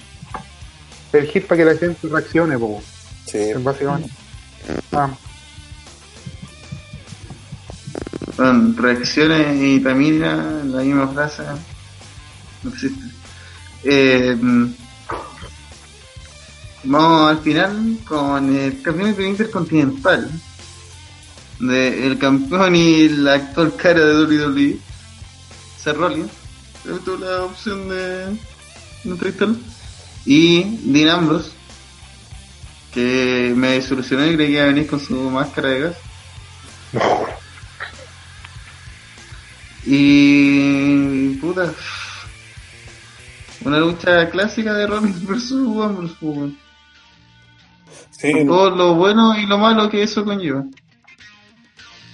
El 1.11 1.27
hit 1.27 1.45
para 1.45 1.57
que 1.57 1.65
la 1.65 1.75
gente 1.77 2.07
reaccione, 2.07 2.57
po, 2.57 2.81
Sí. 3.25 3.51
básicamente. 3.57 4.09
Ah, 4.91 5.09
Son 8.35 8.77
reacciones 8.77 9.57
y 9.61 9.79
Tamina, 9.81 10.61
la 10.65 10.81
misma 10.81 11.07
frase. 11.09 11.43
No 12.63 12.69
existe. 12.71 13.01
Eh, 13.83 14.37
vamos 16.83 17.31
al 17.31 17.39
final 17.39 17.97
con 18.05 18.55
el 18.55 18.81
campeonato 18.81 19.21
intercontinental. 19.21 20.29
De 21.59 22.07
el 22.07 22.17
campeón 22.17 22.75
y 22.75 23.09
la 23.09 23.33
actual 23.33 23.75
cara 23.75 24.05
de 24.05 24.23
WWE, 24.23 24.79
Seth 25.77 25.97
Rollins. 25.97 26.31
Yo 26.85 26.97
tuve 26.99 27.25
la 27.25 27.43
opción 27.43 27.89
de, 27.89 28.25
de 28.27 28.37
entrevistarlo. 29.03 29.57
Y 30.25 30.77
Dean 30.83 31.09
Ambrose, 31.09 31.51
que 32.93 33.53
me 33.55 33.71
desilusionó 33.71 34.25
y 34.25 34.35
creí 34.35 34.47
que 34.47 34.53
iba 34.53 34.63
a 34.63 34.67
venir 34.67 34.87
con 34.87 34.99
su 34.99 35.15
máscara 35.29 35.69
de 35.69 35.79
gas. 35.81 35.95
Y 39.85 41.35
puta. 41.35 41.73
Una 43.65 43.79
lucha 43.79 44.29
clásica 44.29 44.73
de 44.73 44.87
Rollins 44.87 45.25
versus 45.27 45.83
Ambrose, 45.83 46.15
pues, 46.19 46.35
weón. 46.35 46.57
Sí, 48.11 48.33
Con 48.33 48.47
todo 48.47 48.69
lo 48.71 48.95
bueno 48.95 49.37
y 49.37 49.45
lo 49.45 49.57
malo 49.57 49.89
que 49.89 50.03
eso 50.03 50.25
conlleva. 50.25 50.65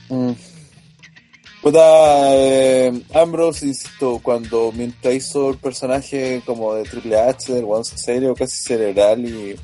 Mm. 0.10 0.32
Puta, 1.62 2.36
eh, 2.36 3.04
Ambrose, 3.16 3.66
insisto, 3.66 4.20
cuando 4.22 4.72
mientras 4.72 5.16
hizo 5.16 5.50
el 5.50 5.58
personaje 5.58 6.44
como 6.46 6.76
de 6.76 6.84
Triple 6.84 7.20
H, 7.20 7.52
del 7.54 7.66
One 7.66 7.84
serio, 7.84 8.36
casi 8.36 8.58
cerebral 8.64 9.26
y 9.26 9.56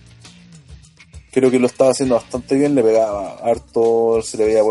creo 1.32 1.52
que 1.52 1.60
lo 1.60 1.68
estaba 1.68 1.92
haciendo 1.92 2.16
bastante 2.16 2.56
bien, 2.56 2.74
le 2.74 2.82
pegaba 2.82 3.36
harto, 3.44 4.20
se 4.24 4.38
le 4.38 4.46
veía 4.46 4.64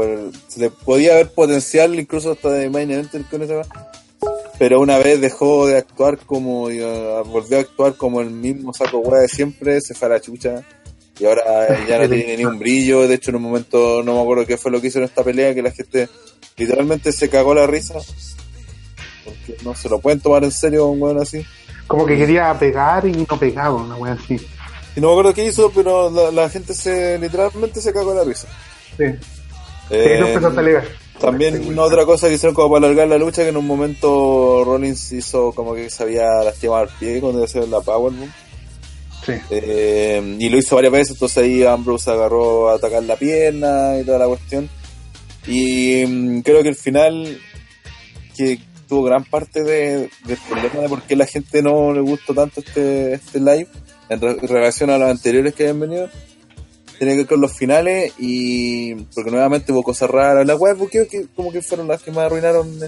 se 0.49 0.59
le 0.61 0.71
podía 0.71 1.15
ver 1.15 1.33
potencial 1.33 1.99
incluso 1.99 2.33
hasta 2.33 2.51
de 2.51 2.69
main 2.69 2.91
event 2.91 3.31
con 3.31 3.43
ese 3.43 3.63
pero 4.61 4.79
una 4.79 4.99
vez 4.99 5.23
dejó 5.23 5.67
de 5.67 5.79
actuar 5.79 6.19
como 6.19 6.69
eh, 6.69 7.23
volvió 7.25 7.57
a 7.57 7.61
actuar 7.63 7.95
como 7.95 8.21
el 8.21 8.29
mismo 8.29 8.75
saco 8.75 8.99
hueá 8.99 9.23
de 9.23 9.29
siempre, 9.29 9.81
se 9.81 9.95
fue 9.95 10.09
a 10.09 10.11
la 10.11 10.21
chucha 10.21 10.63
y 11.19 11.25
ahora 11.25 11.43
ya 11.89 11.99
no 11.99 12.07
tiene 12.07 12.37
ni 12.37 12.45
un 12.45 12.59
brillo, 12.59 13.09
de 13.09 13.15
hecho 13.15 13.31
en 13.31 13.37
un 13.37 13.43
momento 13.45 14.03
no 14.03 14.17
me 14.17 14.21
acuerdo 14.21 14.45
qué 14.45 14.59
fue 14.59 14.71
lo 14.71 14.79
que 14.79 14.89
hizo 14.89 14.99
en 14.99 15.07
esta 15.07 15.25
pelea, 15.25 15.55
que 15.55 15.63
la 15.63 15.71
gente 15.71 16.11
literalmente 16.59 17.11
se 17.11 17.31
cagó 17.31 17.55
la 17.55 17.67
risa, 17.67 17.95
porque 19.25 19.57
no 19.65 19.75
se 19.75 19.89
lo 19.89 19.99
pueden 19.99 20.21
tomar 20.21 20.45
en 20.45 20.53
serio 20.53 20.89
un 20.89 21.01
weón 21.01 21.23
así. 21.23 21.43
como 21.87 22.05
que 22.05 22.19
quería 22.19 22.53
pegar 22.59 23.07
y 23.07 23.13
no 23.13 23.39
pegaba, 23.39 23.77
una 23.77 23.97
wea 23.97 24.13
así. 24.13 24.39
Y 24.95 25.01
no 25.01 25.07
me 25.07 25.13
acuerdo 25.15 25.33
qué 25.33 25.47
hizo, 25.47 25.73
pero 25.75 26.11
la, 26.11 26.31
la 26.33 26.51
gente 26.51 26.75
se 26.75 27.19
literalmente 27.19 27.81
se 27.81 27.95
cagó 27.95 28.13
la 28.13 28.25
risa. 28.25 28.47
Sí. 28.99 29.05
Eh, 29.89 30.17
Sí, 30.17 30.21
no 30.21 30.27
empezó 30.27 30.49
a. 30.49 30.85
También 31.21 31.79
otra 31.79 32.05
cosa 32.07 32.29
que 32.29 32.35
hicieron 32.35 32.55
como 32.55 32.71
para 32.73 32.87
alargar 32.87 33.09
la 33.09 33.19
lucha, 33.19 33.43
que 33.43 33.49
en 33.51 33.57
un 33.57 33.67
momento 33.67 34.63
Rollins 34.65 35.13
hizo 35.13 35.53
como 35.53 35.75
que 35.75 35.91
se 35.91 36.03
había 36.03 36.43
lastimado 36.43 36.85
el 36.85 36.89
pie 36.99 37.21
cuando 37.21 37.39
iba 37.39 37.45
a 37.45 37.49
hacer 37.49 37.69
la 37.69 37.81
Powerbomb. 37.81 38.31
Sí. 39.25 39.33
Eh, 39.51 40.37
y 40.39 40.49
lo 40.49 40.57
hizo 40.59 40.77
varias 40.77 40.93
veces, 40.93 41.11
entonces 41.13 41.39
ahí 41.39 41.63
Ambrose 41.63 42.11
agarró 42.11 42.71
a 42.71 42.77
atacar 42.77 43.03
la 43.03 43.17
pierna 43.17 43.99
y 44.01 44.05
toda 44.05 44.19
la 44.19 44.27
cuestión. 44.27 44.69
Y 45.47 46.05
mm, 46.07 46.41
creo 46.41 46.63
que 46.63 46.71
el 46.71 46.75
final, 46.77 47.39
que 48.37 48.59
tuvo 48.89 49.03
gran 49.05 49.25
parte 49.25 49.63
de, 49.63 50.11
del 50.25 50.39
problema 50.49 50.81
de 50.81 50.89
por 50.89 51.03
qué 51.03 51.17
la 51.17 51.27
gente 51.27 51.63
no 51.63 51.93
le 51.93 52.01
gustó 52.01 52.35
tanto 52.35 52.61
este, 52.61 53.13
este 53.15 53.39
live, 53.41 53.67
en 54.09 54.21
re- 54.21 54.39
relación 54.43 54.91
a 54.91 54.99
los 54.99 55.11
anteriores 55.11 55.55
que 55.55 55.65
habían 55.65 55.81
venido, 55.81 56.09
tiene 57.01 57.15
que 57.15 57.19
ver 57.21 57.29
con 57.29 57.41
los 57.41 57.57
finales 57.57 58.13
y 58.19 58.95
porque 59.15 59.31
nuevamente 59.31 59.73
hubo 59.73 59.83
cosas 59.83 60.11
raras. 60.11 60.47
La 60.47 60.55
web 60.55 60.87
que, 60.91 61.09
que 61.09 61.29
como 61.35 61.51
que 61.51 61.63
fueron 61.63 61.89
las 61.89 62.03
que 62.03 62.11
más 62.11 62.27
arruinaron 62.27 62.79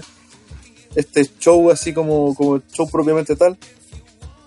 este 0.93 1.27
show 1.39 1.71
así 1.71 1.93
como, 1.93 2.35
como 2.35 2.57
el 2.57 2.63
show 2.71 2.87
propiamente 2.91 3.35
tal. 3.35 3.57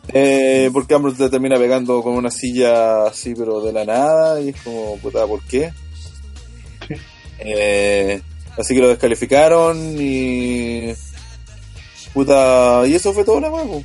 Eh, 0.07 0.71
porque 0.73 0.95
Ambrose 0.95 1.19
te 1.19 1.31
termina 1.31 1.59
pegando 1.59 2.01
con 2.01 2.14
una 2.14 2.31
silla 2.31 3.07
así, 3.07 3.35
pero 3.35 3.61
de 3.61 3.73
la 3.73 3.85
nada, 3.85 4.41
y 4.41 4.51
es 4.51 4.62
como, 4.62 4.99
puta, 4.99 5.27
¿por 5.27 5.43
qué? 5.43 5.73
Eh, 7.41 8.23
así 8.57 8.73
que 8.73 8.81
lo 8.81 8.89
descalificaron 8.89 9.97
y. 9.99 10.95
Puta, 12.14 12.85
y 12.87 12.95
eso 12.95 13.12
fue 13.12 13.25
todo 13.25 13.41
la 13.41 13.51
huevo. 13.51 13.83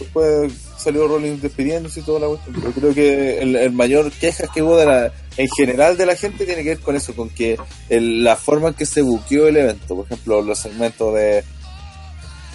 después 0.00 0.65
salió 0.86 1.08
Rollins 1.08 1.42
despidiéndose 1.42 2.00
y 2.00 2.02
toda 2.04 2.20
la 2.20 2.26
cuestión. 2.28 2.54
Yo 2.62 2.70
creo 2.72 2.94
que 2.94 3.38
el, 3.40 3.72
mayor 3.72 4.10
quejas 4.12 4.48
que 4.54 4.62
hubo 4.62 4.76
de 4.76 4.86
la, 4.86 5.12
en 5.36 5.48
general 5.50 5.96
de 5.96 6.06
la 6.06 6.16
gente 6.16 6.46
tiene 6.46 6.62
que 6.62 6.70
ver 6.70 6.78
con 6.80 6.94
eso, 6.96 7.14
con 7.14 7.28
que 7.28 7.58
el- 7.88 8.22
la 8.24 8.36
forma 8.36 8.68
en 8.68 8.74
que 8.74 8.86
se 8.86 9.02
buqueó 9.02 9.48
el 9.48 9.56
evento, 9.56 9.96
por 9.96 10.06
ejemplo, 10.06 10.40
los 10.42 10.58
segmentos 10.58 11.12
de, 11.14 11.42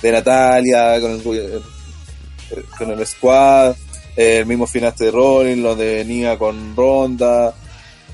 de 0.02 0.12
Natalia 0.12 1.00
con 1.02 1.12
el, 1.12 1.22
el- 1.28 2.66
con 2.78 2.92
el 2.92 3.06
squad, 3.06 3.76
eh, 4.16 4.40
el 4.40 4.46
mismo 4.46 4.66
final 4.68 4.94
de 4.98 5.12
Rollins, 5.12 5.62
lo 5.62 5.76
de 5.76 6.04
Nia 6.06 6.38
con 6.38 6.76
Ronda, 6.76 7.54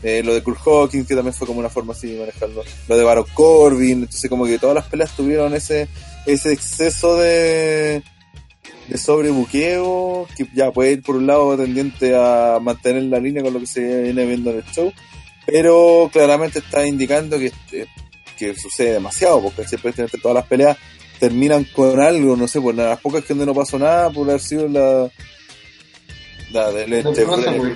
eh, 0.03 0.21
lo 0.23 0.33
de 0.33 0.43
Kurt 0.43 0.59
Hawkins, 0.65 1.07
que 1.07 1.15
también 1.15 1.33
fue 1.33 1.47
como 1.47 1.59
una 1.59 1.69
forma 1.69 1.93
así 1.93 2.07
de 2.13 2.19
manejarlo, 2.19 2.63
lo 2.87 2.97
de 2.97 3.03
Baron 3.03 3.25
Corbin, 3.33 3.99
entonces 4.03 4.29
como 4.29 4.45
que 4.45 4.59
todas 4.59 4.75
las 4.75 4.85
peleas 4.85 5.11
tuvieron 5.15 5.53
ese, 5.53 5.87
ese 6.25 6.51
exceso 6.53 7.17
de, 7.17 8.03
de 8.87 8.97
sobrebuqueo, 8.97 10.27
que 10.35 10.47
ya 10.53 10.71
puede 10.71 10.93
ir 10.93 11.01
por 11.01 11.15
un 11.15 11.27
lado 11.27 11.57
tendiente 11.57 12.15
a 12.15 12.59
mantener 12.61 13.03
la 13.03 13.19
línea 13.19 13.43
con 13.43 13.53
lo 13.53 13.59
que 13.59 13.67
se 13.67 14.03
viene 14.03 14.25
viendo 14.25 14.51
en 14.51 14.57
el 14.57 14.65
show, 14.65 14.93
pero 15.45 16.09
claramente 16.11 16.59
está 16.59 16.85
indicando 16.85 17.37
que, 17.37 17.51
eh, 17.71 17.85
que 18.37 18.55
sucede 18.55 18.93
demasiado, 18.93 19.41
porque 19.41 19.67
siempre 19.67 19.93
todas 20.21 20.35
las 20.35 20.45
peleas 20.45 20.77
terminan 21.19 21.65
con 21.65 21.99
algo, 21.99 22.35
no 22.35 22.47
sé, 22.47 22.61
por 22.61 22.75
las 22.75 22.99
pocas 22.99 23.23
que 23.23 23.29
donde 23.29 23.47
no 23.47 23.53
pasó 23.53 23.79
nada, 23.79 24.09
por 24.09 24.29
haber 24.29 24.41
sido 24.41 24.67
la, 24.67 25.09
la 26.51 26.71
del 26.71 26.93
este, 26.93 27.25
no 27.25 27.37
güey. 27.37 27.75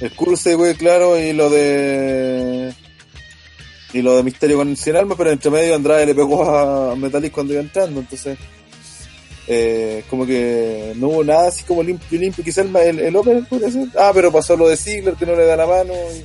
el 0.00 0.10
cruce, 0.12 0.54
güey, 0.54 0.74
claro, 0.74 1.18
y 1.18 1.32
lo 1.32 1.50
de. 1.50 2.74
Y 3.92 4.02
lo 4.02 4.16
de 4.16 4.22
Misterio 4.22 4.58
con 4.58 4.76
Sin 4.76 4.96
Alma, 4.96 5.14
pero 5.16 5.30
entre 5.30 5.50
medio 5.50 5.74
Andrade 5.74 6.06
le 6.06 6.14
pegó 6.14 6.44
a 6.44 6.96
Metallic 6.96 7.32
cuando 7.32 7.54
iba 7.54 7.62
entrando, 7.62 8.00
entonces. 8.00 8.38
Eh, 9.48 10.02
como 10.10 10.26
que 10.26 10.92
no 10.96 11.08
hubo 11.08 11.24
nada 11.24 11.48
así 11.48 11.62
como 11.64 11.82
limpio, 11.82 12.18
limpio. 12.18 12.42
Quizá 12.44 12.62
el, 12.62 12.74
el, 12.76 12.98
el 13.00 13.16
opener 13.16 13.44
podría 13.48 13.70
ser. 13.70 13.86
Ah, 13.98 14.10
pero 14.14 14.32
pasó 14.32 14.56
lo 14.56 14.68
de 14.68 14.76
Ziggler 14.76 15.14
que 15.14 15.26
no 15.26 15.36
le 15.36 15.44
da 15.46 15.56
la 15.56 15.66
mano. 15.66 15.92
y- 15.94 16.24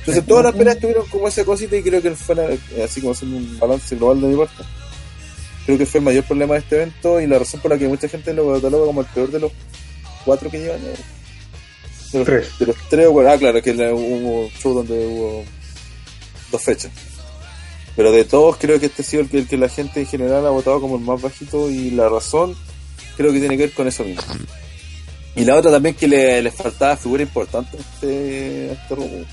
Entonces 0.00 0.26
todas 0.26 0.44
las 0.44 0.54
peleas 0.54 0.78
tuvieron 0.78 1.06
como 1.06 1.28
esa 1.28 1.44
cosita 1.44 1.76
y 1.76 1.82
creo 1.82 2.02
que 2.02 2.10
fue 2.12 2.34
la- 2.34 2.48
así 2.84 3.00
como 3.00 3.12
haciendo 3.12 3.36
un 3.36 3.58
balance 3.58 3.94
global 3.96 4.20
de 4.20 4.26
mi 4.26 4.36
parte. 4.36 4.64
Creo 5.66 5.78
que 5.78 5.86
fue 5.86 5.98
el 6.00 6.04
mayor 6.04 6.24
problema 6.24 6.54
de 6.54 6.60
este 6.60 6.74
evento 6.76 7.20
y 7.20 7.26
la 7.28 7.38
razón 7.38 7.60
por 7.60 7.70
la 7.70 7.78
que 7.78 7.86
mucha 7.86 8.08
gente 8.08 8.34
lo 8.34 8.52
cataloga 8.54 8.86
como 8.86 9.00
el 9.02 9.06
peor 9.06 9.30
de 9.30 9.38
los 9.38 9.52
cuatro 10.24 10.50
que 10.50 10.58
llevan. 10.58 10.80
eh, 10.80 10.94
de 12.12 12.18
los, 12.18 12.26
Tres. 12.26 12.58
de 12.58 12.66
los 12.66 12.76
tres, 12.90 13.08
ah, 13.26 13.36
claro, 13.38 13.62
que 13.62 13.70
hubo 13.92 14.50
show 14.60 14.74
donde 14.74 15.06
hubo 15.06 15.44
dos 16.50 16.60
fechas. 16.62 16.90
Pero 17.96 18.10
de 18.12 18.24
todos 18.24 18.56
creo 18.58 18.80
que 18.80 18.86
este 18.86 19.02
ha 19.02 19.04
sido 19.04 19.22
el 19.22 19.28
que, 19.28 19.38
el 19.38 19.48
que 19.48 19.56
la 19.58 19.68
gente 19.68 20.00
en 20.00 20.06
general 20.06 20.46
ha 20.46 20.50
votado 20.50 20.80
como 20.80 20.96
el 20.96 21.02
más 21.02 21.20
bajito 21.20 21.70
y 21.70 21.90
la 21.90 22.08
razón 22.08 22.54
creo 23.16 23.32
que 23.32 23.40
tiene 23.40 23.56
que 23.56 23.64
ver 23.64 23.72
con 23.74 23.86
eso 23.88 24.04
mismo. 24.04 24.22
Y 25.34 25.44
la 25.44 25.56
otra 25.56 25.70
también 25.70 25.94
que 25.94 26.08
le, 26.08 26.42
le 26.42 26.50
faltaba 26.50 26.96
figura 26.96 27.22
importante 27.22 27.76
a 27.76 27.80
este, 27.80 28.68
a 28.70 28.72
este 28.72 28.94
rumbo. 28.94 29.24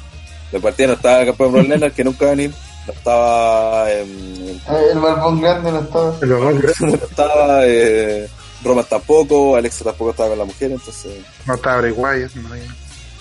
De 0.52 0.60
partida 0.60 0.88
no 0.88 0.94
estaba 0.94 1.22
el 1.22 1.28
campeón 1.28 1.52
Brock 1.54 1.68
Lesnar, 1.68 1.92
que 1.92 2.04
nunca 2.04 2.26
va 2.26 2.32
a 2.32 2.36
venir. 2.36 2.54
No 2.88 2.94
estaba... 2.94 3.92
em, 3.92 4.60
Ah, 4.68 4.80
El 4.92 5.00
barbón 5.00 5.42
grande 5.42 5.72
no 5.72 5.80
estaba. 5.82 6.18
Lo 6.22 6.40
más 6.40 6.56
no 6.82 6.96
estaba 6.96 7.62
eh, 7.66 8.28
Roman 8.64 8.86
tampoco, 8.86 9.56
Alexa 9.56 9.84
tampoco 9.84 10.12
estaba 10.12 10.30
con 10.30 10.40
la 10.40 10.46
mujer, 10.46 10.72
entonces... 10.72 11.12
no 11.46 11.56
estaba 11.56 11.78
Bray 11.82 11.92
Wyatt, 11.92 12.34
no 12.36 12.50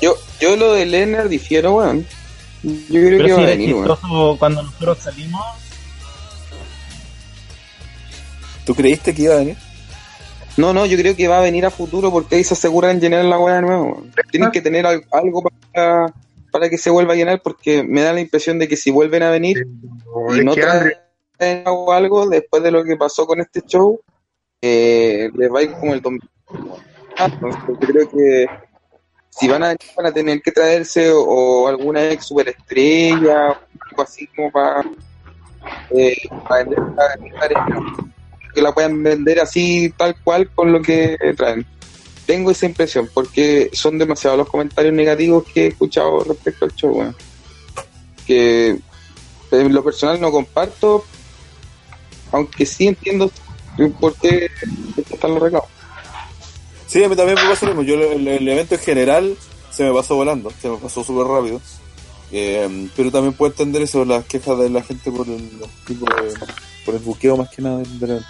Yo, 0.01 0.17
yo 0.41 0.57
lo 0.57 0.73
de 0.73 0.87
Leonard 0.87 1.29
difiero, 1.29 1.77
weón. 1.77 2.07
Yo 2.63 3.01
creo 3.01 3.19
Pero 3.19 3.25
que 3.27 3.33
va 3.33 3.39
sí 3.39 3.45
a 3.45 3.47
venir, 3.47 3.75
chistoso 3.75 4.37
cuando 4.39 4.63
nosotros 4.63 4.99
salimos. 4.99 5.43
¿Tú 8.65 8.75
creíste 8.75 9.15
que 9.15 9.23
iba 9.23 9.35
a 9.35 9.39
venir? 9.39 9.57
No, 10.57 10.73
no, 10.73 10.85
yo 10.87 10.99
creo 10.99 11.15
que 11.15 11.29
va 11.29 11.39
a 11.39 11.43
venir 11.43 11.65
a 11.65 11.71
futuro 11.71 12.11
porque 12.11 12.37
ahí 12.37 12.45
se 12.45 12.55
aseguran 12.55 13.01
llenar 13.01 13.25
la 13.25 13.39
weá 13.39 13.57
de 13.57 13.63
nuevo. 13.63 14.05
Tienen 14.31 14.51
que 14.51 14.61
tener 14.61 14.87
al- 14.87 15.05
algo 15.13 15.43
para, 15.73 16.13
para 16.51 16.69
que 16.69 16.77
se 16.77 16.91
vuelva 16.91 17.13
a 17.13 17.17
llenar 17.17 17.41
porque 17.43 17.85
me 17.85 18.03
da 18.03 18.13
la 18.13 18.21
impresión 18.21 18.59
de 18.59 18.67
que 18.69 18.77
si 18.77 18.91
vuelven 18.91 19.23
a 19.23 19.31
venir 19.31 19.67
O 20.13 20.35
y 20.35 20.45
no 20.45 20.55
traen 20.55 20.93
algo 21.67 22.29
después 22.29 22.63
de 22.63 22.73
lo 22.73 22.83
que 22.85 22.97
pasó 22.97 23.25
con 23.27 23.41
este 23.41 23.63
show, 23.63 24.01
eh, 24.61 25.31
les 25.35 25.49
va 25.53 25.61
a 25.61 25.63
ir 25.63 25.73
como 25.75 25.95
el 25.95 26.03
2000. 26.03 26.29
Ah, 27.17 27.27
entonces 27.33 27.63
yo 27.69 27.79
creo 27.79 28.11
que 28.11 28.47
si 29.39 29.49
van 29.49 29.63
a, 29.63 29.77
van 29.97 30.13
tener 30.13 30.43
que 30.43 30.53
traerse 30.53 31.11
o, 31.11 31.23
o 31.23 31.69
alguna 31.69 32.11
ex 32.11 32.27
superestrella, 32.27 33.49
algo 33.49 34.03
así 34.03 34.27
como 34.29 34.51
para, 34.51 34.85
eh, 35.91 36.17
para 36.49 36.65
vender 36.65 36.79
la- 37.53 38.09
que 38.55 38.63
la 38.63 38.73
puedan 38.73 39.03
vender 39.03 39.41
así 39.41 39.93
tal 39.97 40.17
cual 40.23 40.51
con 40.55 40.73
lo 40.73 40.81
que 40.83 41.17
traen. 41.37 41.67
Tengo 42.27 42.51
esa 42.51 42.67
impresión 42.67 43.09
porque 43.15 43.71
son 43.73 43.99
demasiados 43.99 44.39
los 44.39 44.49
comentarios 44.49 44.93
negativos 44.93 45.45
que 45.53 45.65
he 45.65 45.69
escuchado 45.69 46.25
respecto 46.25 46.65
al 46.65 46.75
show, 46.75 46.91
weón. 46.99 47.17
Que 48.27 48.79
en 49.51 49.73
lo 49.75 49.83
personal 49.83 50.21
no 50.21 50.31
comparto, 50.31 51.05
aunque 52.33 52.67
sí 52.67 52.89
entiendo 52.89 53.31
por 54.01 54.15
qué 54.17 54.51
están 55.11 55.35
los 55.35 55.43
reclamos. 55.43 55.71
Sí, 56.89 57.05
a 57.05 57.09
mí 57.09 57.15
también 57.17 57.39
me 57.41 57.49
pasó 57.49 57.67
lo 57.67 57.75
mismo. 57.75 57.83
Yo 57.83 57.95
el, 58.13 58.27
el 58.27 58.49
evento 58.49 58.75
en 58.75 58.81
general 58.81 59.37
se 59.71 59.85
me 59.85 59.93
pasó 59.93 60.17
volando, 60.17 60.51
se 60.61 60.69
me 60.69 60.77
pasó 60.79 61.05
súper 61.05 61.27
rápido. 61.27 61.61
Eh, 62.33 62.89
pero 62.97 63.11
también 63.11 63.35
puedo 63.35 63.53
entender 63.53 63.83
eso, 63.83 64.05
las 64.05 64.25
quejas 64.27 64.59
de 64.59 64.69
la 64.71 64.83
gente 64.83 65.11
por 65.11 65.27
el, 65.29 65.49
tipo 65.87 66.05
de- 66.07 66.35
por 66.85 66.95
el 66.95 67.01
buqueo 67.01 67.37
más 67.37 67.49
que 67.51 67.63
nada 67.63 67.79
del, 67.79 68.03
evento. 68.03 68.27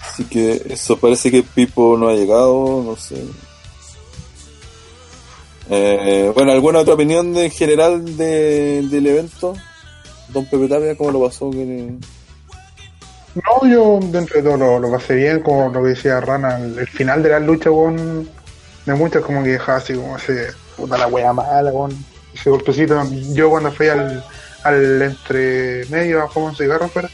Así 0.00 0.24
que 0.24 0.62
eso 0.68 0.96
parece 0.98 1.30
que 1.30 1.42
Pipo 1.42 1.96
no 1.96 2.08
ha 2.08 2.14
llegado, 2.14 2.82
no 2.84 2.96
sé. 2.96 3.22
Eh, 5.70 6.30
bueno, 6.34 6.52
¿alguna 6.52 6.80
otra 6.80 6.94
opinión 6.94 7.32
de, 7.32 7.46
en 7.46 7.50
general 7.50 8.16
de, 8.16 8.82
del 8.82 9.06
evento? 9.06 9.54
Don 10.28 10.44
Pepe 10.46 10.68
Tapia, 10.68 10.96
¿cómo 10.96 11.12
lo 11.12 11.22
pasó? 11.24 11.50
Que- 11.50 11.94
No, 13.34 13.66
yo 13.66 13.98
dentro 14.02 14.36
de 14.36 14.42
todo 14.42 14.56
lo, 14.58 14.78
lo 14.78 14.90
pasé 14.90 15.14
bien, 15.14 15.40
como 15.40 15.70
lo 15.70 15.82
que 15.82 15.90
decía 15.90 16.20
Rana, 16.20 16.58
el, 16.58 16.78
el 16.78 16.86
final 16.86 17.22
de 17.22 17.30
la 17.30 17.40
lucha, 17.40 17.70
weón, 17.70 18.28
de 18.84 18.94
muchos 18.94 19.24
como 19.24 19.42
que 19.42 19.50
dejaba 19.50 19.78
así 19.78 19.94
como 19.94 20.16
ese, 20.18 20.48
puta 20.76 20.98
la 20.98 21.06
wea 21.06 21.32
mala, 21.32 21.70
weón, 21.70 21.92
ese 22.34 22.50
golpecito. 22.50 23.02
Yo 23.32 23.48
cuando 23.48 23.72
fui 23.72 23.88
al, 23.88 24.22
al 24.64 25.02
entre 25.02 25.86
medio 25.86 26.22
a 26.22 26.28
fumar 26.28 26.50
un 26.50 26.56
cigarro 26.56 26.84
afuera, 26.86 27.08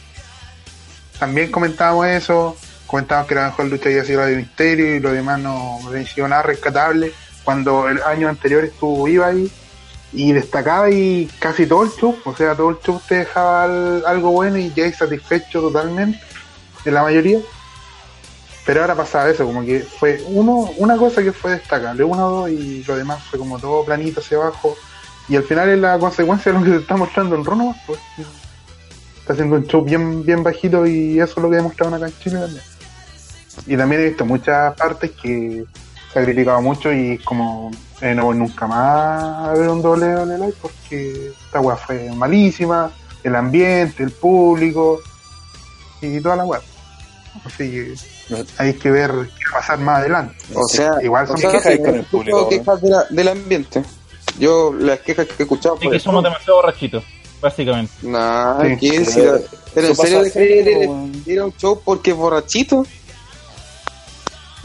también 1.21 1.53
comentábamos 1.53 2.07
eso, 2.07 2.57
comentábamos 2.87 3.29
que 3.29 3.35
la 3.37 3.47
mejor 3.47 3.67
lucha 3.67 3.89
había 3.89 4.05
sido 4.05 4.21
la 4.21 4.27
de 4.27 4.37
Misterio 4.37 4.97
y 4.97 5.01
lo 5.01 5.13
demás 5.13 5.39
no 5.39 5.79
no 5.83 5.89
había 5.89 6.07
sido 6.07 6.27
nada 6.27 6.43
rescatable. 6.43 7.13
Cuando 7.45 7.89
el 7.89 8.03
año 8.03 8.29
anterior 8.29 8.65
estuvo 8.65 9.07
iba 9.07 9.29
ahí 9.29 9.51
y 10.13 10.33
destacaba 10.33 10.91
y 10.91 11.29
casi 11.39 11.67
todo 11.67 11.83
el 11.85 11.91
show, 11.91 12.17
o 12.25 12.35
sea, 12.35 12.55
todo 12.55 12.71
el 12.71 12.79
show 12.81 13.01
te 13.07 13.17
dejaba 13.17 13.65
al- 13.65 14.05
algo 14.07 14.31
bueno 14.31 14.57
y 14.57 14.73
ya 14.75 14.91
satisfecho 14.93 15.61
totalmente, 15.61 16.19
de 16.85 16.91
la 16.91 17.03
mayoría. 17.03 17.41
Pero 18.65 18.83
ahora 18.83 18.95
pasaba 18.95 19.31
eso, 19.31 19.47
como 19.47 19.65
que 19.65 19.81
fue 19.81 20.23
uno, 20.29 20.71
una 20.77 20.97
cosa 20.97 21.23
que 21.23 21.33
fue 21.33 21.53
destacable, 21.53 22.05
uno 22.05 22.27
o 22.27 22.31
dos, 22.31 22.51
y 22.51 22.85
lo 22.85 22.97
demás 22.97 23.23
fue 23.25 23.39
como 23.39 23.59
todo 23.59 23.85
planito 23.85 24.21
hacia 24.21 24.37
abajo. 24.37 24.77
Y 25.29 25.37
al 25.37 25.45
final 25.45 25.69
es 25.71 25.79
la 25.79 25.99
consecuencia 25.99 26.53
de 26.53 26.59
lo 26.59 26.65
que 26.65 26.71
se 26.73 26.77
está 26.79 26.97
mostrando 26.97 27.35
en 27.37 27.45
Rono, 27.45 27.75
pues 27.87 27.99
está 29.21 29.33
haciendo 29.33 29.57
un 29.57 29.67
show 29.67 29.83
bien, 29.83 30.25
bien 30.25 30.43
bajito 30.43 30.87
y 30.87 31.19
eso 31.21 31.35
es 31.37 31.43
lo 31.43 31.51
que 31.51 31.57
demostraron 31.57 31.95
acá 31.95 32.07
en 32.07 32.19
Chile 32.19 32.41
también. 32.41 32.63
Y 33.67 33.77
también 33.77 34.03
he 34.03 34.09
visto 34.09 34.25
muchas 34.25 34.75
partes 34.75 35.11
que 35.13 35.65
se 36.13 36.19
ha 36.19 36.25
criticado 36.25 36.61
mucho 36.63 36.93
y 36.93 37.13
es 37.13 37.23
como 37.23 37.71
eh, 38.01 38.15
no 38.15 38.25
voy 38.27 38.37
nunca 38.37 38.67
más 38.67 39.49
a 39.49 39.53
ver 39.55 39.69
un 39.69 39.83
doble 39.83 40.07
doble 40.13 40.39
live 40.39 40.55
porque 40.63 41.33
esta 41.47 41.61
weá 41.61 41.77
fue 41.77 42.11
malísima, 42.15 42.91
el 43.25 43.35
ambiente, 43.35 44.03
el 44.03 44.11
público 44.13 45.01
y 46.01 46.21
toda 46.21 46.37
la 46.37 46.45
weá. 46.45 46.61
Así 47.45 47.71
que 47.71 47.95
hay 48.59 48.75
que 48.75 48.91
ver 48.91 49.11
qué 49.11 49.45
va 49.53 49.59
a 49.59 49.61
pasar 49.61 49.79
más 49.79 49.99
adelante. 50.01 50.37
O 50.55 50.67
sea, 50.69 50.93
igual 51.03 51.25
o 51.25 51.29
son 51.29 51.39
sea, 51.39 51.51
quejas 51.53 51.79
con 51.79 51.95
el 51.95 52.05
público, 52.05 52.49
quejas 52.49 52.83
de 52.83 52.91
la- 52.91 53.05
del 53.11 53.29
ambiente. 53.29 53.83
Yo 54.39 54.73
las 54.73 55.01
quejas 55.01 55.27
que 55.27 55.35
he 55.39 55.43
escuchado 55.43 55.79
Es 55.81 55.91
que 55.91 55.99
somos 56.01 56.23
demasiado 56.23 56.57
borrachitos, 56.57 57.03
básicamente. 57.41 57.93
Nah, 58.03 58.61
Sí, 58.63 58.77
¿qué? 58.81 58.91
pero 59.01 59.11
Si 59.11 59.21
la- 59.21 59.39
pero 59.75 59.87
en 59.87 59.93
eso 59.93 60.03
serio 60.03 60.19
pasa 60.19 60.23
dejaría 60.23 60.57
de 60.57 60.63
siempre, 60.63 60.73
ir- 60.85 60.89
weón. 60.89 61.23
ir 61.27 61.39
a 61.41 61.45
un 61.47 61.57
show 61.57 61.81
porque 61.85 62.11
es 62.13 62.17
borrachito. 62.17 62.87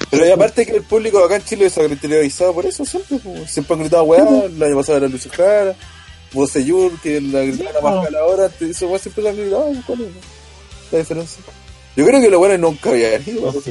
Pero 0.10 0.28
y 0.28 0.32
aparte 0.32 0.66
que 0.66 0.78
el 0.78 0.84
público 0.84 1.24
acá 1.24 1.36
en 1.36 1.44
Chile 1.44 1.70
se 1.70 1.80
ha 1.80 1.84
caracterizado 1.84 2.54
por 2.54 2.66
eso 2.66 2.86
siempre. 2.86 3.20
Siempre 3.48 3.74
han 3.76 3.80
gritado 3.82 4.04
weá, 4.04 4.46
el 4.46 4.64
año 4.64 4.76
pasado 4.76 4.98
era 4.98 5.08
Lucio 5.08 5.32
Jara, 5.36 5.76
Boseyur, 6.32 7.00
que 7.02 7.22
la 7.22 7.42
gritaban 7.42 7.76
a 7.76 7.80
po. 7.80 8.02
más 8.02 8.14
ahora, 8.16 8.50
eso 8.60 8.88
weá 8.88 9.00
siempre 9.00 9.24
lo 9.24 9.30
han 9.30 9.38
gritado, 9.38 9.74
¿cuál 9.86 10.02
es 10.02 10.08
la 10.92 10.98
diferencia? 11.00 11.44
Yo 11.96 12.06
creo 12.06 12.22
que 12.22 12.30
los 12.30 12.40
buenos 12.40 12.60
nunca 12.60 12.90
habían 12.90 13.22
ido. 13.28 13.52
No. 13.52 13.54
Yo 13.54 13.62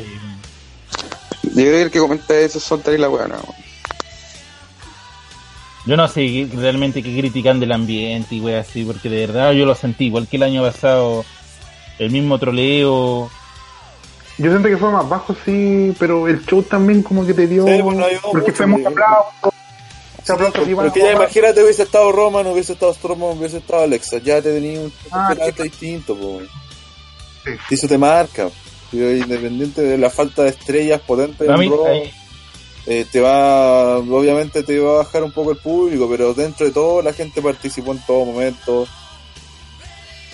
creo 1.55 1.73
que 1.73 1.83
el 1.83 1.91
que 1.91 1.99
comenta 1.99 2.39
eso 2.39 2.61
son 2.61 2.81
Tari 2.83 2.99
la 2.99 3.11
weá, 3.11 3.27
no. 3.27 3.43
Yo 5.85 5.97
no 5.97 6.07
sé 6.07 6.49
realmente 6.55 7.03
qué 7.03 7.17
critican 7.19 7.59
del 7.59 7.73
ambiente 7.73 8.37
y 8.37 8.41
wey 8.41 8.55
así, 8.55 8.85
porque 8.85 9.09
de 9.09 9.27
verdad 9.27 9.53
yo 9.53 9.67
lo 9.67 9.75
sentí, 9.75 10.07
igual 10.07 10.29
que 10.29 10.37
el 10.37 10.45
año 10.45 10.63
pasado, 10.63 11.25
el 11.99 12.11
mismo 12.11 12.39
troleo. 12.39 13.31
Yo 14.39 14.51
siento 14.51 14.69
que 14.69 14.77
fue 14.77 14.91
más 14.91 15.09
bajo, 15.09 15.37
sí, 15.45 15.95
pero 15.99 16.27
el 16.27 16.45
show 16.47 16.63
también 16.63 17.03
como 17.03 17.25
que 17.27 17.35
te 17.35 17.47
dio... 17.47 17.67
Sí, 17.67 17.81
pues, 17.83 17.97
porque 18.33 18.53
fue 18.53 18.67
muy 18.67 18.83
porque- 18.83 19.01
aplauso. 19.03 19.53
Ese 20.23 20.33
aplauso 20.33 20.53
Pero 20.55 20.65
que 20.65 20.71
iban 20.71 20.93
que 20.93 21.03
a 21.03 21.05
ya 21.07 21.13
imagínate, 21.13 21.63
hubiese 21.65 21.83
estado 21.83 22.13
Roman, 22.13 22.47
hubiese 22.47 22.75
estado 22.75 22.95
Strowman, 22.95 23.37
hubiese 23.39 23.59
estado 23.59 23.83
Alexa, 23.83 24.19
ya 24.19 24.41
te 24.41 24.53
tenía 24.55 24.81
un 24.81 24.93
Ah, 25.11 25.35
distinto, 25.63 26.15
po. 26.17 26.41
Sí. 27.45 27.51
Y 27.71 27.75
eso 27.75 27.89
te 27.89 27.99
marca. 27.99 28.49
Pero 28.93 29.11
independiente 29.17 29.81
de 29.83 29.99
la 29.99 30.11
falta 30.11 30.43
de 30.45 30.51
estrellas 30.51 31.01
potentes 31.01 31.49
en 31.49 31.57
Raw, 31.71 31.87
eh, 31.89 32.13
eh, 32.87 33.07
te 33.11 33.21
va, 33.21 33.99
obviamente 33.99 34.63
te 34.63 34.79
va 34.79 34.93
a 34.93 34.97
bajar 34.99 35.25
un 35.25 35.33
poco 35.33 35.51
el 35.53 35.57
público, 35.59 36.09
pero 36.11 36.35
dentro 36.35 36.67
de 36.67 36.73
todo 36.73 37.03
la 37.03 37.13
gente 37.13 37.43
participó 37.43 37.91
en 37.93 38.05
todo 38.07 38.25
momento, 38.27 38.87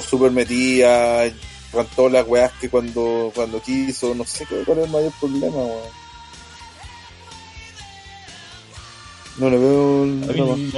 super 0.07 0.31
metida, 0.33 1.25
cantó 1.73 2.09
las 2.09 2.27
weas 2.27 2.53
que 2.61 2.69
cuando, 2.71 3.31
cuando 3.35 3.61
quiso, 3.61 4.15
no 4.15 4.25
sé 4.25 4.47
cuál 4.47 4.79
es 4.79 4.85
el 4.87 4.91
mayor 4.91 5.13
problema, 5.21 5.57
weón. 5.57 6.09
No 9.39 9.51
le 9.51 9.59
veo 9.59 10.05
mí, 10.07 10.73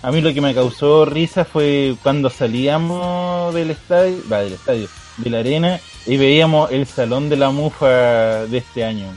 a 0.00 0.10
mí 0.10 0.20
lo 0.22 0.32
que 0.32 0.40
me 0.40 0.54
causó 0.54 1.04
risa 1.04 1.44
fue 1.44 1.96
cuando 2.02 2.30
salíamos 2.30 3.52
del 3.54 3.70
estadio, 3.72 4.22
va, 4.32 4.38
del 4.38 4.54
estadio, 4.54 4.88
de 5.18 5.30
la 5.30 5.38
arena, 5.40 5.80
y 6.06 6.16
veíamos 6.16 6.70
el 6.70 6.86
salón 6.86 7.28
de 7.28 7.36
la 7.36 7.50
mufa 7.50 8.46
de 8.46 8.58
este 8.58 8.84
año. 8.84 9.14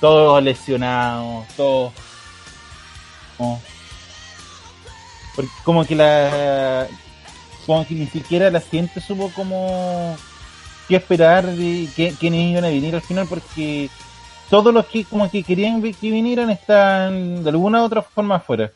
Todos 0.00 0.40
lesionados, 0.42 1.48
todos... 1.56 1.92
como- 3.36 3.60
Porque 5.34 5.50
como 5.64 5.84
que 5.84 5.94
la... 5.96 6.86
Como 7.68 7.86
que 7.86 7.94
ni 7.94 8.06
siquiera 8.06 8.50
la 8.50 8.60
gente 8.62 8.98
supo 9.00 9.30
cómo... 9.36 10.16
qué 10.88 10.96
esperar 10.96 11.44
de 11.46 11.86
qué- 11.94 12.14
quiénes 12.18 12.50
iban 12.50 12.64
a 12.64 12.68
venir 12.68 12.94
al 12.94 13.02
final 13.02 13.26
porque 13.28 13.90
todos 14.48 14.72
los 14.72 14.86
que 14.86 15.04
como 15.04 15.30
que 15.30 15.42
querían 15.42 15.82
que 15.82 16.10
vinieran 16.10 16.48
están 16.48 17.44
de 17.44 17.50
alguna 17.50 17.82
u 17.82 17.84
otra 17.84 18.00
forma 18.00 18.36
afuera. 18.36 18.72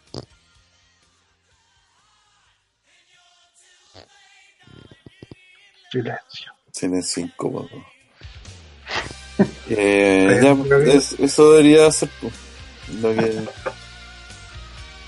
Silencio. 5.91 6.53
Silencio 6.71 7.23
incómodo. 7.25 7.69
Eh, 9.71 10.41
ya, 10.43 10.53
es- 10.93 11.19
eso 11.19 11.53
debería 11.53 11.91
ser 11.91 12.09
po, 12.21 12.31
lo 13.01 13.15
que... 13.15 13.45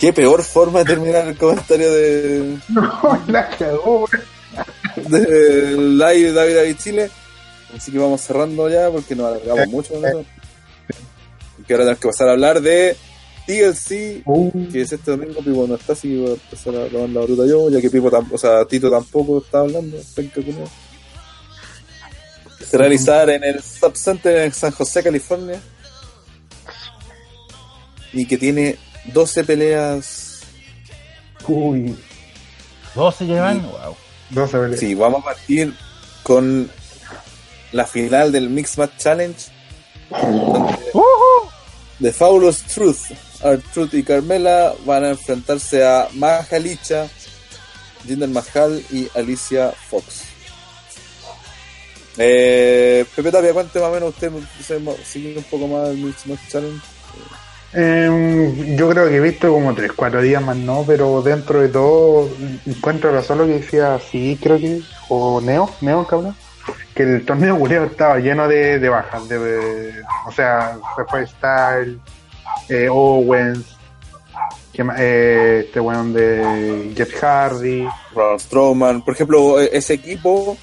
Qué 0.05 0.13
peor 0.13 0.43
forma 0.43 0.81
de 0.81 0.85
terminar 0.85 1.27
el 1.27 1.35
comentario 1.35 1.91
de, 1.91 2.59
No, 2.69 3.23
la 3.27 3.49
cagó, 3.49 4.07
de 4.97 5.79
live 5.79 6.33
David 6.33 6.57
David 6.57 6.77
Chile. 6.77 7.11
Así 7.75 7.91
que 7.91 7.99
vamos 7.99 8.21
cerrando 8.21 8.69
ya 8.69 8.91
porque 8.91 9.17
nos 9.17 9.29
alargamos 9.29 9.67
mucho 9.69 10.07
eso. 10.07 10.23
Y 11.59 11.63
que 11.63 11.73
ahora 11.73 11.85
tenemos 11.85 12.01
que 12.01 12.09
pasar 12.09 12.29
a 12.29 12.33
hablar 12.33 12.61
de 12.61 12.95
TLC, 13.47 14.21
Uh, 14.27 14.69
que 14.71 14.83
es 14.83 14.93
este 14.93 15.11
domingo. 15.11 15.41
Pipo 15.41 15.67
no 15.67 15.77
está, 15.77 15.95
así 15.95 16.11
que 16.11 16.19
voy 16.19 16.33
a 16.33 16.35
empezar 16.35 16.77
a 16.77 16.87
tomar 16.89 17.09
la 17.09 17.23
bruta 17.23 17.47
yo, 17.47 17.71
ya 17.71 17.81
que 17.81 17.89
Pipo 17.89 18.11
o 18.31 18.39
sea, 18.39 18.67
Tito 18.67 18.91
tampoco 18.91 19.39
está 19.39 19.61
hablando. 19.61 19.97
Se 20.03 20.31
realizar 22.77 23.31
en 23.31 23.43
el 23.43 23.63
Sub 23.63 23.97
Center 23.97 24.45
en 24.45 24.53
San 24.53 24.73
José, 24.73 25.03
California. 25.03 25.59
Y 28.13 28.27
que 28.27 28.37
tiene 28.37 28.77
12 29.13 29.45
peleas. 29.45 30.41
uy, 31.47 31.97
12 32.95 33.25
llevan, 33.27 33.61
Sí. 33.61 33.67
wow. 33.67 33.97
12 34.31 34.59
peleas. 34.59 34.81
Sí, 34.81 34.95
vamos 34.95 35.21
a 35.23 35.25
partir 35.25 35.75
con 36.23 36.71
la 37.73 37.87
final 37.87 38.33
del 38.33 38.49
Mixed 38.51 38.79
Match 38.79 38.97
Challenge. 38.99 39.39
donde 40.11 40.79
The 42.01 42.13
Fabulous 42.13 42.63
Truth, 42.63 43.11
Truth 43.73 43.95
y 43.95 44.03
Carmela 44.03 44.75
van 44.85 45.05
a 45.05 45.11
enfrentarse 45.11 45.85
a 45.87 46.09
Maja 46.15 46.59
Licha, 46.59 47.09
Jinder 48.07 48.29
Mahal 48.29 48.83
y 48.91 49.09
Alicia 49.15 49.73
Fox. 49.91 50.23
Eh, 52.17 53.05
Pepe 53.15 53.31
Tapia, 53.33 53.53
cuente 53.53 53.81
más 53.81 53.89
o 53.89 53.93
menos 53.93 54.11
usted, 54.11 54.31
se- 54.65 55.05
sigue 55.05 55.37
un 55.39 55.45
poco 55.45 55.67
más 55.67 55.89
el 55.89 55.97
Mixed 55.99 56.27
Match 56.31 56.49
Challenge. 56.49 56.81
Em, 57.75 58.77
yo 58.77 58.89
creo 58.89 59.09
que 59.09 59.17
he 59.17 59.21
visto 59.21 59.51
como 59.53 59.75
3, 59.75 59.93
4 59.97 60.23
días 60.23 60.41
más, 60.43 60.57
no, 60.57 60.85
pero 60.87 61.23
dentro 61.23 61.61
de 61.61 61.69
todo 61.69 62.29
encuentro 62.67 63.13
razón 63.13 63.39
lo 63.39 63.47
que 63.47 63.55
decía, 63.55 63.99
sí, 63.99 64.39
creo 64.41 64.59
que, 64.59 64.81
o 65.09 65.41
Neo, 65.41 65.69
Neo, 65.81 66.07
cabrón, 66.07 66.37
que 66.95 67.03
el 67.03 67.27
torneo 67.27 67.59
culiao 67.59 67.85
estaba 67.87 68.19
lleno 68.19 68.47
de, 68.47 68.79
de 68.79 68.89
bajas, 68.89 69.29
de, 69.29 69.93
o 70.27 70.31
sea, 70.31 70.79
después 70.97 71.31
está 71.31 71.79
el 71.81 71.99
eh, 72.69 72.89
Owens, 72.89 73.65
que 74.73 74.85
eh, 74.99 75.65
este 75.67 75.81
weón 75.81 76.13
de 76.13 76.93
Jet 76.95 77.13
Hardy, 77.21 77.89
Braun 78.15 78.39
Strowman, 78.39 79.03
por 79.03 79.15
ejemplo, 79.15 79.61
e- 79.61 79.71
ese 79.73 79.95
equipo 79.95 80.57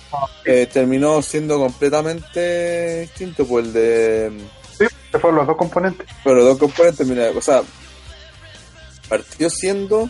eh, 0.46 0.68
terminó 0.72 1.22
siendo 1.22 1.58
completamente 1.60 3.02
distinto, 3.02 3.46
pues 3.46 3.66
el 3.66 3.74
de 3.74 4.32
se 5.12 5.20
fueron 5.20 5.38
los 5.40 5.48
dos 5.48 5.58
componentes. 5.58 6.08
Pero 6.24 6.44
dos 6.44 6.58
componentes, 6.58 7.06
mira, 7.08 7.30
o 7.36 7.42
sea, 7.42 7.62
partió 9.10 9.50
siendo, 9.50 10.10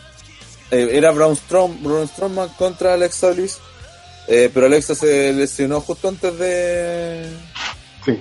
eh, 0.69 0.89
era 0.93 1.11
Braun, 1.11 1.35
Strom, 1.35 1.83
Braun 1.83 2.07
Strowman 2.07 2.49
contra 2.49 2.93
Alexa 2.93 3.31
Bliss, 3.31 3.57
eh, 4.27 4.49
pero 4.53 4.67
Alexa 4.67 4.93
se 4.95 5.33
lesionó 5.33 5.81
justo 5.81 6.07
antes 6.09 6.37
de 6.37 7.25
Sí. 8.05 8.17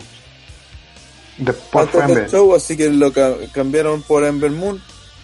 Después 1.39 1.89
fue 1.91 2.03
antes 2.03 2.17
en 2.17 2.23
del 2.23 2.31
show, 2.31 2.55
así 2.55 2.77
que 2.77 2.91
lo 2.91 3.13
ca- 3.13 3.35
cambiaron 3.53 4.03
por 4.03 4.25
Ember 4.25 4.51
Moon 4.51 4.83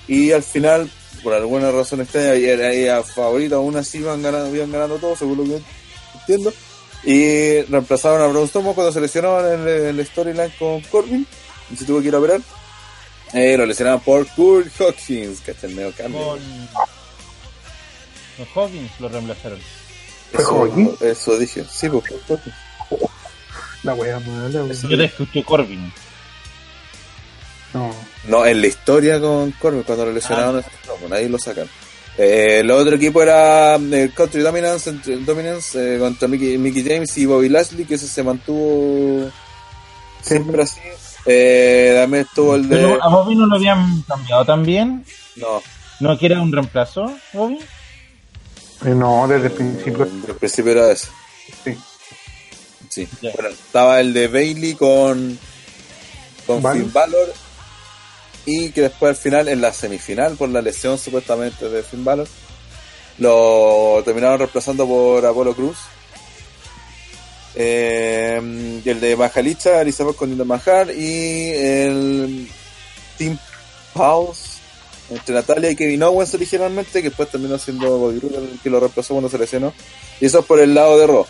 y 0.09 0.33
al 0.33 0.43
final, 0.43 0.91
por 1.23 1.35
alguna 1.35 1.71
razón 1.71 2.01
extraña, 2.01 2.33
era 2.35 2.71
ella 2.73 3.03
favorita, 3.03 3.57
aún 3.57 3.77
así 3.77 3.99
iban 3.99 4.23
ganando, 4.23 4.55
iban 4.55 4.73
ganando 4.73 4.97
todo, 4.97 5.15
según 5.17 5.39
lo 5.39 5.45
que 5.45 5.63
entiendo. 6.21 6.53
Y 7.05 7.61
reemplazaron 7.63 8.23
a 8.23 8.27
Braun 8.29 8.49
Strowman 8.49 8.75
cuando 8.75 8.93
se 8.93 9.01
lesionó 9.01 9.39
en 9.47 9.61
el, 9.61 9.69
el 9.69 10.07
storyline 10.07 10.53
con 10.59 10.81
Corbin, 10.83 11.27
y 11.73 11.77
se 11.77 11.85
tuvo 11.85 12.01
que 12.01 12.09
ir 12.09 12.15
a 12.15 12.19
operar. 12.19 12.41
Eh, 13.33 13.57
lo 13.57 13.67
lesionaron 13.67 14.01
por 14.01 14.27
Kurt 14.29 14.69
Hawkins, 14.81 15.41
que 15.41 15.51
está 15.51 15.67
el 15.67 15.75
medio 15.75 15.93
cambio. 15.93 16.21
Con, 16.21 16.41
con 18.37 18.47
Hawkins 18.65 18.91
lo 19.01 19.09
reemplazaron. 19.09 19.59
¿Fue 20.33 20.43
Eso, 20.43 20.63
Hawkins? 20.63 21.03
eso 21.03 21.39
dije, 21.39 21.65
sí, 21.71 21.89
pues, 21.89 22.05
Kurt 22.09 22.31
Hawkins. 22.31 22.55
La 23.83 23.95
wea 23.95 24.19
mala. 24.21 24.73
Yo 24.73 24.97
te 24.97 25.05
escuché 25.05 25.45
Corbin. 25.45 25.93
No. 27.75 27.93
No, 28.29 28.47
en 28.47 28.61
la 28.61 28.67
historia 28.69 29.21
con 29.21 29.51
Corbin, 29.53 29.83
cuando 29.83 30.07
lo 30.07 30.13
lesionaron, 30.13 30.57
no, 30.87 30.95
pues 30.95 31.11
nadie 31.11 31.29
lo 31.29 31.39
sacan. 31.39 31.69
Eh, 32.19 32.61
el 32.61 32.71
otro 32.71 32.97
equipo 32.97 33.23
era 33.23 33.77
eh, 33.77 34.11
Country 34.15 34.41
Dominance, 34.41 34.89
entre- 34.91 35.19
Dominance 35.19 35.97
eh, 35.97 35.99
contra 35.99 36.27
Mickey, 36.27 36.57
Mickey 36.57 36.83
James 36.83 37.17
y 37.19 37.27
Bobby 37.27 37.49
Lashley, 37.51 37.85
que 37.85 37.97
ese 37.97 38.09
se 38.09 38.23
mantuvo 38.23 39.31
siempre 40.23 40.63
así. 40.63 40.81
Eh, 41.27 41.97
también 42.01 42.25
estuvo 42.25 42.55
el 42.55 42.69
de... 42.69 42.77
Pero 42.77 43.03
a 43.03 43.09
Bobby 43.09 43.35
no 43.35 43.47
lo 43.47 43.57
habían 43.57 44.03
cambiado 44.03 44.45
también. 44.45 45.05
No, 45.37 45.63
¿No 46.01 46.19
que 46.19 46.27
era 46.27 46.41
un 46.41 46.53
reemplazo, 46.53 47.13
Bobby? 47.33 47.59
Eh, 48.85 48.91
no, 48.91 49.27
desde 49.27 49.47
el 49.47 49.53
principio. 49.53 50.05
el 50.05 50.35
principio 50.35 50.73
era 50.73 50.93
ese. 50.93 51.09
Sí. 51.65 51.79
Sí. 52.89 53.09
Bueno, 53.21 53.49
estaba 53.49 54.01
el 54.01 54.13
de 54.13 54.29
Bailey 54.29 54.75
con, 54.75 55.39
con 56.47 56.63
Balor. 56.63 56.83
Finn 56.83 56.93
Balor. 56.93 57.35
Y 58.45 58.71
que 58.71 58.83
después 58.83 59.11
al 59.11 59.17
final, 59.17 59.49
en 59.49 59.61
la 59.61 59.73
semifinal, 59.73 60.37
por 60.37 60.49
la 60.49 60.63
lesión 60.63 60.99
supuestamente 60.99 61.69
de 61.69 61.83
Finn 61.83 62.05
Balor, 62.05 62.29
lo 63.19 64.03
terminaron 64.05 64.39
reemplazando 64.39 64.87
por 64.87 65.25
Apolo 65.25 65.55
Cruz. 65.55 65.79
Eh, 67.59 68.83
el 68.85 69.01
de 69.01 69.17
Majalicha, 69.17 69.81
Elizabeth 69.81 70.15
con 70.15 70.47
Mahal 70.47 70.91
y 70.91 71.51
el 71.51 72.49
Team 73.17 73.39
Pause 73.95 74.57
entre 75.09 75.35
Natalia 75.35 75.71
y 75.71 75.77
Kevin 75.77 76.03
Owens 76.03 76.35
originalmente, 76.35 77.01
que 77.01 77.09
después 77.09 77.31
terminó 77.31 77.59
siendo 77.59 77.97
Bobby 77.97 78.21
Roode 78.21 78.59
que 78.63 78.69
lo 78.69 78.79
reemplazó 78.79 79.15
cuando 79.15 79.31
se 79.31 79.39
lesionó. 79.39 79.73
Y 80.21 80.27
eso 80.27 80.41
es 80.41 80.45
por 80.45 80.61
el 80.61 80.75
lado 80.75 80.99
de 80.99 81.07
Raw. 81.07 81.27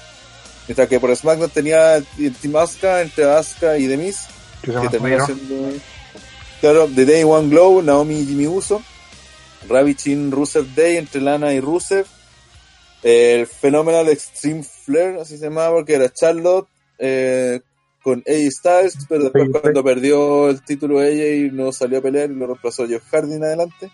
Mientras 0.67 0.89
que 0.89 0.99
por 0.99 1.15
SmackDown 1.15 1.51
tenía 1.51 1.97
el 1.97 2.35
Team 2.41 2.57
Asuka 2.57 3.03
entre 3.03 3.25
Asuka 3.25 3.79
y 3.79 3.87
The 3.87 3.97
Miz, 3.97 4.27
Que 4.63 4.73
terminó 4.89 5.25
siendo 5.25 5.73
claro, 6.61 6.89
The 6.93 7.05
Day 7.05 7.23
One 7.23 7.51
Glow, 7.51 7.83
Naomi 7.83 8.19
y 8.19 8.27
Jimmy 8.27 8.47
Uso, 8.49 8.83
Ravichin 9.69 10.33
Rusev 10.33 10.75
Day 10.75 10.97
entre 10.97 11.21
Lana 11.21 11.53
y 11.55 11.61
Rusev, 11.61 12.07
el 13.05 13.47
Phenomenal 13.47 14.09
Extreme 14.09 14.65
Flair, 14.87 15.19
así 15.21 15.37
se 15.37 15.45
llamaba, 15.47 15.75
porque 15.77 15.95
era 15.95 16.09
Charlotte 16.13 16.67
eh, 16.99 17.61
con 18.03 18.21
AJ 18.27 18.51
Styles, 18.51 18.97
pero 19.09 19.25
después 19.25 19.49
cuando 19.61 19.85
perdió 19.85 20.49
el 20.49 20.63
título 20.63 21.03
ella 21.03 21.27
y 21.29 21.51
no 21.51 21.73
salió 21.73 21.99
a 21.99 22.03
pelear 22.03 22.31
y 22.31 22.35
lo 22.35 22.47
reemplazó 22.47 22.87
Jeff 22.89 23.03
Hardy 23.13 23.35
en 23.35 23.45
adelante. 23.45 23.91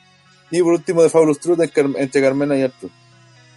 Y 0.51 0.61
por 0.63 0.75
último, 0.75 1.03
de 1.03 1.09
Fabulous 1.09 1.41
Truth 1.41 1.61
entre 1.97 2.21
Carmena 2.23 2.57
y 2.59 2.63
Arthur. 2.63 2.91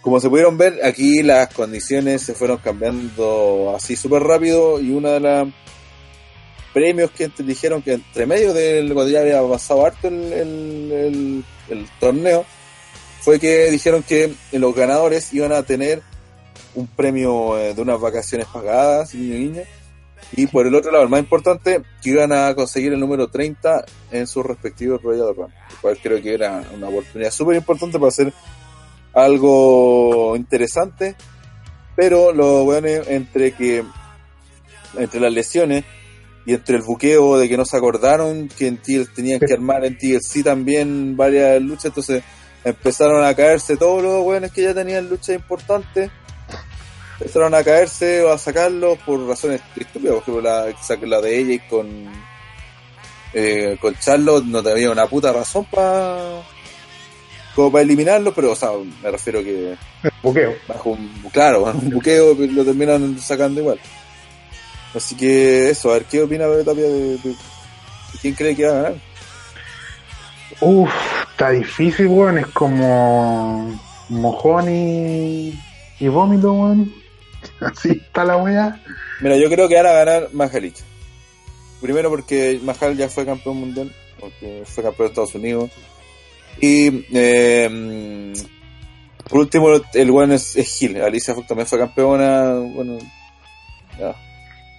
como 0.00 0.18
se 0.18 0.30
pudieron 0.30 0.56
ver, 0.56 0.80
aquí 0.84 1.22
las 1.22 1.52
condiciones 1.52 2.22
se 2.22 2.32
fueron 2.34 2.56
cambiando 2.58 3.74
así 3.76 3.96
súper 3.96 4.22
rápido 4.22 4.80
y 4.80 4.90
una 4.92 5.10
de 5.10 5.20
las 5.20 5.48
premios 6.72 7.10
que 7.10 7.30
dijeron 7.38 7.82
que 7.82 7.94
entre 7.94 8.26
medio 8.26 8.52
del 8.52 8.92
cuando 8.92 9.10
ya 9.10 9.20
había 9.20 9.42
pasado 9.42 9.84
harto 9.86 10.08
el, 10.08 10.32
el- 10.32 10.92
el- 10.92 11.44
el 11.70 11.86
torneo 11.98 12.44
fue 13.22 13.40
que 13.40 13.70
dijeron 13.70 14.02
que 14.02 14.32
los 14.52 14.74
ganadores 14.74 15.32
iban 15.32 15.52
a 15.52 15.62
tener 15.64 16.02
un 16.76 16.86
premio 16.86 17.58
eh, 17.58 17.74
de 17.74 17.82
unas 17.82 18.00
vacaciones 18.00 18.46
pagadas 18.46 19.14
niño 19.14 19.34
y 19.34 19.38
niña. 19.38 19.62
Y 20.32 20.46
por 20.46 20.66
el 20.66 20.74
otro 20.74 20.90
lado 20.90 21.04
el 21.04 21.10
más 21.10 21.20
importante 21.20 21.82
que 22.02 22.10
iban 22.10 22.32
a 22.32 22.54
conseguir 22.54 22.92
el 22.92 23.00
número 23.00 23.28
30 23.28 23.84
en 24.12 24.26
sus 24.26 24.44
respectivos 24.44 25.02
Royal 25.02 25.34
Rumble 25.34 25.54
lo 25.70 25.80
cual 25.80 25.98
creo 26.02 26.22
que 26.22 26.34
era 26.34 26.62
una 26.74 26.88
oportunidad 26.88 27.30
súper 27.30 27.56
importante 27.56 27.98
para 27.98 28.08
hacer 28.08 28.32
algo 29.12 30.36
interesante. 30.36 31.16
Pero 31.94 32.32
lo 32.32 32.64
bueno 32.64 32.88
entre 32.88 33.52
que 33.52 33.82
entre 34.96 35.20
las 35.20 35.32
lesiones 35.32 35.84
y 36.44 36.54
entre 36.54 36.76
el 36.76 36.82
buqueo 36.82 37.38
de 37.38 37.48
que 37.48 37.56
no 37.56 37.64
se 37.64 37.76
acordaron 37.76 38.48
que 38.48 38.68
en 38.68 38.78
TL 38.78 39.12
tenían 39.14 39.40
que 39.40 39.52
armar 39.52 39.84
en 39.84 39.98
TLC 39.98 40.44
también 40.44 41.16
varias 41.16 41.60
luchas, 41.60 41.86
entonces 41.86 42.22
empezaron 42.64 43.24
a 43.24 43.34
caerse 43.34 43.76
todos 43.76 44.02
los 44.02 44.24
weones 44.24 44.52
que 44.52 44.62
ya 44.62 44.74
tenían 44.74 45.08
luchas 45.08 45.36
importantes, 45.36 46.10
empezaron 47.18 47.54
a 47.54 47.64
caerse 47.64 48.22
o 48.22 48.32
a 48.32 48.38
sacarlos 48.38 48.98
por 48.98 49.26
razones 49.26 49.60
estúpidas, 49.76 50.14
por 50.14 50.22
ejemplo 50.22 50.42
la, 50.42 50.66
la 51.06 51.20
de 51.20 51.38
ella 51.38 51.62
con 51.68 51.86
eh, 53.32 53.76
con 53.80 53.94
Charlotte 53.98 54.44
no 54.44 54.62
tenía 54.62 54.90
una 54.90 55.06
puta 55.06 55.32
razón 55.32 55.64
para 55.66 56.42
como 57.54 57.72
para 57.72 57.82
eliminarlo, 57.84 58.34
pero 58.34 58.52
o 58.52 58.56
sea, 58.56 58.70
me 59.02 59.10
refiero 59.10 59.42
que 59.42 59.74
Buqueo. 60.22 60.54
bajo 60.68 60.90
un, 60.90 61.08
claro, 61.32 61.64
un 61.64 61.88
buqueo 61.90 62.34
lo 62.34 62.64
terminan 62.64 63.18
sacando 63.18 63.60
igual. 63.60 63.80
Así 64.94 65.14
que 65.16 65.70
eso, 65.70 65.90
a 65.90 65.94
ver 65.94 66.04
qué 66.04 66.22
opina 66.22 66.46
Pepe 66.46 66.64
Tapia 66.64 66.84
de, 66.84 67.16
de- 67.16 67.18
de 67.28 68.18
quién 68.20 68.34
cree 68.34 68.54
que 68.56 68.66
va 68.66 68.72
a 68.72 68.82
ganar. 68.82 68.94
Uf, 70.60 70.90
está 71.32 71.50
difícil, 71.50 72.06
weón. 72.06 72.38
Es 72.38 72.46
como 72.48 73.78
mojón 74.10 74.68
y, 74.74 75.58
y 75.98 76.08
vómito, 76.08 76.52
weón. 76.52 76.92
Así 77.60 77.90
está 77.90 78.24
la 78.24 78.36
wea. 78.36 78.82
Mira, 79.20 79.36
yo 79.36 79.48
creo 79.48 79.68
que 79.68 79.76
van 79.76 79.86
a 79.86 79.92
ganar 79.92 80.28
Majalich. 80.32 80.78
Primero 81.80 82.10
porque 82.10 82.58
Mahal 82.62 82.96
ya 82.96 83.08
fue 83.08 83.26
campeón 83.26 83.58
mundial, 83.58 83.92
porque 84.18 84.62
fue 84.64 84.82
campeón 84.82 85.08
de 85.08 85.12
Estados 85.12 85.34
Unidos. 85.34 85.70
Y 86.60 87.04
eh, 87.12 87.68
mm, 87.70 88.32
por 89.28 89.40
último, 89.40 89.68
el 89.92 90.10
bueno 90.10 90.34
es, 90.34 90.56
es 90.56 90.78
Gil. 90.78 91.00
Alicia 91.02 91.34
Fox 91.34 91.46
también 91.46 91.66
fue 91.66 91.78
campeona. 91.78 92.54
Bueno, 92.54 92.98
ya. 93.98 94.14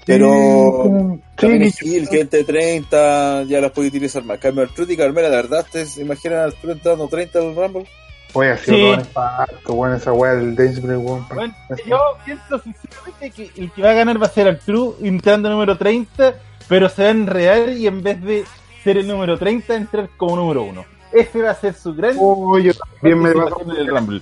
Pero 0.05 1.19
Sí, 1.37 1.47
sí, 1.47 1.63
es 1.63 1.79
Gil, 1.79 2.09
que 2.09 2.21
entre 2.21 2.43
30 2.43 3.43
ya 3.43 3.61
las 3.61 3.71
puede 3.71 3.89
utilizar 3.89 4.23
más. 4.23 4.39
Carmen 4.39 4.65
Artruth 4.65 4.89
y 4.89 4.97
Carmela, 4.97 5.29
de 5.29 5.35
verdad, 5.35 5.65
¿ustedes 5.65 5.91
se 5.91 6.01
imaginan 6.01 6.39
a 6.39 6.43
Artruth 6.45 6.71
entrando 6.71 7.07
30 7.07 7.39
al 7.39 7.55
Rumble? 7.55 7.85
Oye, 8.33 8.51
ha 8.51 8.57
sido 8.57 8.75
Sí. 8.77 8.81
todo 8.83 8.93
un 8.93 8.99
impacto, 8.99 9.73
weón, 9.73 9.95
esa 9.95 10.13
wea 10.13 10.31
del 10.35 10.55
Dangerbreak, 10.55 10.99
weón. 11.05 11.25
Bueno, 11.33 11.55
yo 11.87 11.99
pienso 12.25 12.59
sinceramente 12.59 13.31
que 13.31 13.51
el 13.61 13.71
que 13.71 13.81
va 13.81 13.91
a 13.91 13.93
ganar 13.93 14.21
va 14.21 14.25
a 14.27 14.29
ser 14.29 14.47
Artru 14.47 14.95
entrando 15.01 15.49
número 15.49 15.77
30, 15.77 16.35
pero 16.67 16.89
se 16.89 17.03
va 17.03 17.07
a 17.07 17.11
enredar 17.11 17.69
y 17.69 17.87
en 17.87 18.03
vez 18.03 18.21
de 18.21 18.45
ser 18.83 18.97
el 18.97 19.07
número 19.07 19.37
30, 19.37 19.75
entrar 19.75 20.09
como 20.17 20.35
número 20.35 20.63
1. 20.63 20.85
Ese 21.13 21.41
va 21.41 21.51
a 21.51 21.55
ser 21.55 21.73
su 21.73 21.93
gran 21.95 22.15
Oye, 22.19 22.73
yo 22.73 22.73
también 23.01 23.19
me 23.21 23.31
pasó 23.31 23.61
en 23.61 23.71
el 23.71 23.87
Rumble. 23.87 24.21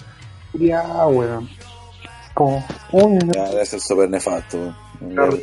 ya, 0.53 0.83
weón. 1.07 1.49
Como, 2.33 2.65
uy, 2.91 3.13
no, 3.25 3.33
Ya, 3.33 3.49
debe 3.49 3.65
ser 3.65 3.79
súper 3.79 4.09
nefasto. 4.09 4.75
Pasar. 5.15 5.33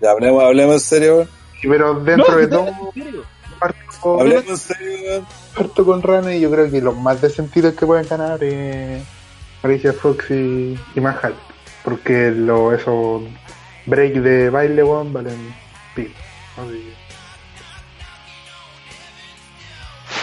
Ya, 0.00 0.10
hablemos, 0.10 0.42
hablemos 0.42 0.74
en 0.74 0.80
serio, 0.80 1.14
weón. 1.16 1.28
Sí, 1.60 1.68
pero 1.68 1.94
dentro 2.00 2.30
No, 2.30 2.36
de 2.38 2.44
en 2.44 2.50
todo, 2.50 2.66
Hablemos 4.02 4.48
en 4.48 4.56
serio, 4.56 5.26
parto 5.56 5.84
con 5.84 6.02
Rana 6.02 6.34
y 6.34 6.40
yo 6.40 6.50
creo 6.50 6.70
que 6.70 6.80
los 6.80 6.96
más 6.96 7.20
desentidos 7.20 7.74
que 7.74 7.86
pueden 7.86 8.06
ganar 8.08 8.42
es 8.42 9.02
Alicia 9.62 9.92
Fox 9.92 10.30
y, 10.30 10.78
y 10.94 11.00
Mahal. 11.00 11.34
Porque 11.84 12.30
lo, 12.30 12.74
esos 12.74 13.22
break 13.86 14.14
de 14.14 14.50
baile, 14.50 14.82
weón, 14.82 15.12
valen. 15.12 15.54
Así 15.92 16.92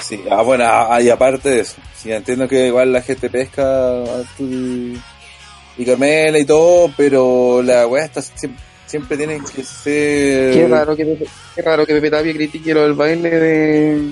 Sí, 0.02 0.24
ah, 0.32 0.42
bueno, 0.42 0.64
ah, 0.66 1.02
y 1.02 1.10
aparte 1.10 1.50
de 1.50 1.60
eso, 1.60 1.82
sí, 1.94 2.12
entiendo 2.12 2.48
que 2.48 2.68
igual 2.68 2.94
la 2.94 3.02
gente 3.02 3.30
pesca 3.30 3.64
a 3.64 4.24
y 4.40 5.86
Carmela 5.86 6.40
y 6.40 6.46
todo, 6.46 6.90
pero 6.96 7.62
la 7.62 7.86
weá 7.88 8.06
está 8.06 8.22
siempre, 8.22 8.64
siempre 8.88 9.16
tienen 9.18 9.44
que 9.44 9.64
ser... 9.64 10.54
Qué 10.54 10.68
raro 10.68 10.96
que 10.96 11.06
Pepe, 11.06 11.26
qué 11.56 11.62
raro 11.62 11.86
que 11.86 11.94
Pepe 11.94 12.10
Tapia 12.10 12.34
critique 12.34 12.74
lo 12.74 12.82
del 12.82 12.94
baile 12.94 13.30
de, 13.30 14.12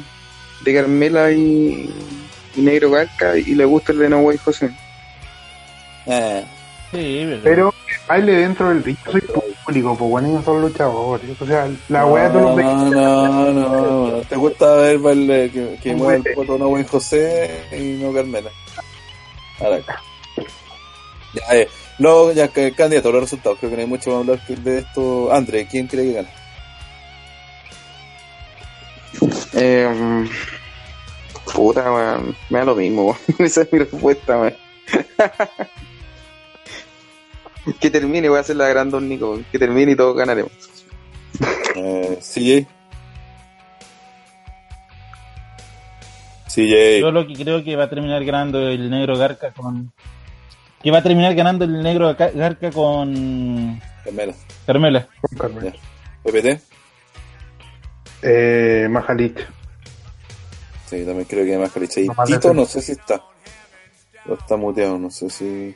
de 0.64 0.74
Carmela 0.74 1.32
y, 1.32 1.90
y 2.56 2.62
Negro 2.62 2.92
Garca 2.92 3.36
y 3.36 3.56
le 3.56 3.66
gusta 3.66 3.92
el 3.92 4.00
de 4.00 4.10
No 4.10 4.20
Way 4.20 4.38
José. 4.38 4.70
Eh, 6.06 6.46
Sí. 6.92 7.40
Pero 7.44 7.74
baile 8.08 8.34
dentro 8.34 8.70
del 8.70 8.84
ring, 8.84 8.98
yo 9.06 9.12
soy 9.12 9.22
público, 9.66 9.98
pues 9.98 10.10
bueno, 10.12 10.28
ellos 10.30 10.46
son 10.46 10.62
luchadores. 10.62 11.42
O 11.42 11.46
sea, 11.46 11.68
la 11.90 12.06
weá 12.06 12.30
de 12.30 12.42
los 12.42 12.56
no, 12.56 12.90
no, 12.90 13.52
no, 13.52 14.08
no, 14.12 14.22
te 14.22 14.36
gusta 14.36 14.76
ver 14.76 15.00
baile 15.00 15.50
que, 15.52 15.78
que 15.82 15.96
mueve 15.96 16.18
el 16.18 16.22
baile. 16.24 16.36
poto 16.36 16.58
no 16.58 16.70
buen 16.70 16.86
José 16.86 17.66
y 17.72 18.02
no 18.02 18.14
Carmela. 18.14 18.50
Ahora, 19.60 19.80
ya, 21.34 21.56
eh, 21.56 21.68
no, 21.98 22.32
ya 22.32 22.50
que 22.50 22.74
candidato, 22.74 23.12
los 23.12 23.22
resultados, 23.22 23.58
creo 23.60 23.70
que 23.70 23.78
no 23.78 23.82
hay 23.84 23.88
mucho 23.88 24.10
más 24.12 24.20
hablar 24.20 24.40
de 24.48 24.80
esto. 24.80 25.32
André, 25.32 25.66
¿quién 25.66 25.88
cree 25.88 26.06
que 26.06 26.14
gana? 26.14 26.30
Eh, 29.54 30.26
puta, 31.54 31.92
weón. 31.92 32.36
Me 32.50 32.60
da 32.60 32.66
lo 32.66 32.76
mismo, 32.76 33.06
weón. 33.06 33.18
Esa 33.40 33.62
es 33.62 33.72
mi 33.72 33.80
respuesta, 33.80 34.38
weón. 34.40 34.56
que 37.80 37.90
termine, 37.90 38.28
voy 38.30 38.38
a 38.38 38.42
hacer 38.42 38.58
la 38.58 38.68
gran 38.68 38.92
Don 38.92 39.08
Nico. 39.08 39.40
Que 39.52 39.58
termine 39.58 39.94
y 39.94 39.96
todos 39.96 40.18
ganaremos. 40.18 40.52
Eh, 41.76 42.20
CJ. 42.20 42.68
CJ. 46.48 47.00
Yo 47.00 47.12
lo 47.12 47.26
que 47.26 47.34
creo 47.34 47.64
que 47.64 47.76
va 47.76 47.86
a 47.86 47.90
terminar 47.90 48.24
ganando 48.26 48.68
el 48.68 48.90
negro 48.90 49.18
Garca 49.18 49.52
con. 49.52 49.94
Que 50.86 50.92
va 50.92 51.00
a 51.00 51.04
terminar 51.04 51.34
ganando 51.34 51.66
el 51.66 51.82
negro 51.82 52.16
Ga- 52.16 52.32
Garca 52.32 52.70
con 52.72 53.82
Carmela. 54.04 54.34
Carmela. 54.68 55.08
con 55.38 55.38
Carmen. 55.52 55.74
PPT. 56.24 56.62
Eh, 58.22 58.88
Mahalit. 58.90 59.40
Sí, 60.88 61.04
también 61.04 61.26
creo 61.26 61.44
que 61.44 61.70
Caliche. 61.74 62.02
Y 62.04 62.08
No, 62.08 62.14
Tito 62.24 62.54
no 62.54 62.66
sé 62.66 62.82
si 62.84 62.92
está. 62.92 63.20
No 64.26 64.36
está 64.36 64.56
muteado, 64.58 65.00
no 65.00 65.10
sé 65.10 65.28
si. 65.32 65.76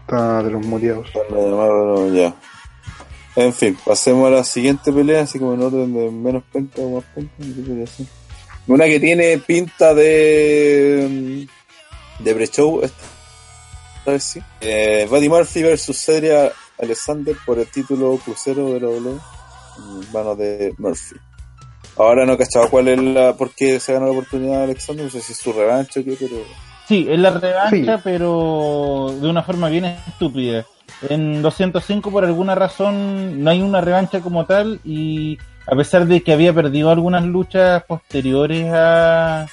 Está 0.00 0.42
de 0.42 0.50
los 0.52 0.64
muteados. 0.66 1.10
No, 1.30 2.08
ya. 2.14 2.34
En 3.36 3.52
fin, 3.52 3.76
pasemos 3.84 4.26
a 4.28 4.30
la 4.30 4.44
siguiente 4.44 4.90
pelea, 4.90 5.22
así 5.22 5.38
como 5.38 5.52
en 5.54 5.62
orden 5.62 5.92
de 5.94 6.10
menos 6.10 6.42
penca 6.50 6.80
o 6.80 6.96
más 6.96 7.04
penca. 7.14 7.32
no 7.38 7.44
sé 7.54 7.62
qué 7.62 7.70
voy 7.72 7.80
a 7.82 7.84
hacer. 7.84 8.06
Una 8.68 8.84
que 8.86 9.00
tiene 9.00 9.36
pinta 9.38 9.92
de. 9.94 11.46
mm, 12.18 12.24
de 12.24 12.34
pre-show, 12.34 12.80
esta 12.82 12.96
esta 14.02 14.10
vez 14.12 14.24
sí. 14.24 14.40
Eh, 14.60 15.06
Buddy 15.08 15.28
Murphy 15.28 15.62
versus 15.62 15.96
Cedric 16.04 16.52
Alexander 16.80 17.36
por 17.46 17.58
el 17.58 17.66
título 17.68 18.16
crucero 18.24 18.72
de 18.72 18.80
la 18.80 18.86
W. 18.88 19.10
en 19.78 20.12
Manos 20.12 20.38
de 20.38 20.74
Murphy. 20.78 21.16
Ahora 21.96 22.24
no 22.26 22.36
cachaba 22.38 22.68
cuál 22.68 22.88
es 22.88 22.98
la. 22.98 23.34
por 23.36 23.50
qué 23.54 23.78
se 23.78 23.92
ganó 23.92 24.06
la 24.06 24.12
oportunidad 24.12 24.58
de 24.58 24.64
Alexander, 24.64 25.04
no 25.04 25.10
sé 25.10 25.20
si 25.20 25.32
es 25.32 25.38
su 25.38 25.52
revancha 25.52 26.00
o 26.00 26.04
qué, 26.04 26.16
pero. 26.18 26.36
Sí, 26.88 27.06
es 27.08 27.18
la 27.18 27.30
revancha, 27.30 27.96
Sí. 27.96 28.00
pero 28.02 29.14
de 29.20 29.28
una 29.28 29.42
forma 29.42 29.68
bien 29.68 29.84
estúpida. 29.84 30.66
En 31.08 31.42
205 31.42 32.10
por 32.10 32.24
alguna 32.24 32.54
razón 32.54 33.42
no 33.42 33.50
hay 33.50 33.60
una 33.62 33.80
revancha 33.80 34.20
como 34.20 34.46
tal 34.46 34.80
y 34.84 35.38
a 35.66 35.76
pesar 35.76 36.06
de 36.06 36.22
que 36.22 36.32
había 36.32 36.52
perdido 36.52 36.90
algunas 36.90 37.24
luchas 37.24 37.82
posteriores 37.84 38.66
a 38.74 39.46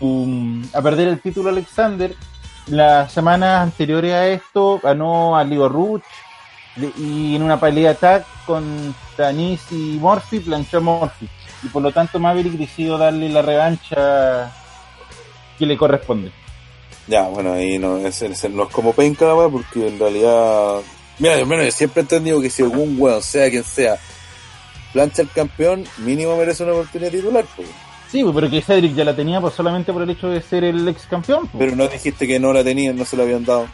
um, 0.00 0.62
a 0.72 0.82
perder 0.82 1.08
el 1.08 1.20
título 1.20 1.48
Alexander, 1.50 2.14
las 2.68 3.12
semanas 3.12 3.62
anteriores 3.62 4.12
a 4.12 4.28
esto 4.28 4.80
ganó 4.82 5.36
a 5.36 5.44
Leo 5.44 5.68
Ruch 5.68 6.02
y 6.96 7.36
en 7.36 7.42
una 7.42 7.60
pelea 7.60 7.94
tag 7.94 8.24
con 8.46 8.94
Tanis 9.16 9.60
y 9.70 9.98
Murphy 10.00 10.40
planchó 10.40 10.78
a 10.78 10.80
Murphy 10.80 11.28
y 11.62 11.66
por 11.68 11.82
lo 11.82 11.92
tanto 11.92 12.18
Maverick 12.18 12.54
decidió 12.54 12.96
darle 12.96 13.28
la 13.28 13.42
revancha 13.42 14.50
que 15.58 15.66
le 15.66 15.76
corresponde. 15.76 16.32
Ya, 17.06 17.22
bueno, 17.24 17.52
ahí 17.52 17.78
no 17.78 17.98
es, 17.98 18.22
es- 18.22 18.50
no 18.50 18.64
es 18.64 18.68
como 18.70 18.92
penca 18.92 19.26
la 19.26 19.48
porque 19.48 19.88
en 19.88 19.98
realidad. 19.98 20.80
Mira, 21.18 21.38
yo 21.38 21.70
siempre 21.70 22.00
he 22.00 22.04
entendido 22.04 22.40
que 22.40 22.48
si 22.48 22.62
algún 22.62 22.96
weón, 22.98 23.22
sea 23.22 23.50
quien 23.50 23.64
sea, 23.64 23.98
plancha 24.92 25.22
el 25.22 25.28
campeón, 25.30 25.84
mínimo 25.98 26.36
merece 26.36 26.62
una 26.64 26.72
oportunidad 26.72 27.10
titular, 27.10 27.44
pues. 27.54 27.68
Sí, 28.12 28.22
pues, 28.22 28.34
pero 28.34 28.50
que 28.50 28.60
Cedric 28.60 28.94
ya 28.94 29.04
la 29.06 29.16
tenía 29.16 29.40
pues 29.40 29.54
solamente 29.54 29.90
por 29.90 30.02
el 30.02 30.10
hecho 30.10 30.28
de 30.28 30.42
ser 30.42 30.64
el 30.64 30.86
ex 30.86 31.06
campeón. 31.06 31.48
pues. 31.48 31.64
Pero 31.64 31.74
no 31.74 31.88
dijiste 31.88 32.26
que 32.26 32.38
no 32.38 32.52
la 32.52 32.62
tenían, 32.62 32.94
no 32.94 33.06
se 33.06 33.16
la 33.16 33.22
habían 33.22 33.42
dado. 33.44 33.66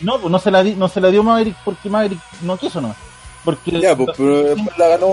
No, 0.00 0.20
pues 0.20 0.30
no 0.30 0.38
se 0.38 0.50
la 0.50 0.62
di, 0.62 0.74
no 0.74 0.88
se 0.88 1.00
la 1.00 1.10
dio 1.10 1.22
Maverick 1.22 1.56
porque 1.64 1.88
Maverick 1.88 2.20
no 2.42 2.58
quiso 2.58 2.80
no. 2.82 2.94
Porque 3.44 3.80
Ya, 3.80 3.96
pues, 3.96 4.10
pero 4.16 4.42
después 4.42 4.76
la 4.78 4.88
ganó 4.88 5.08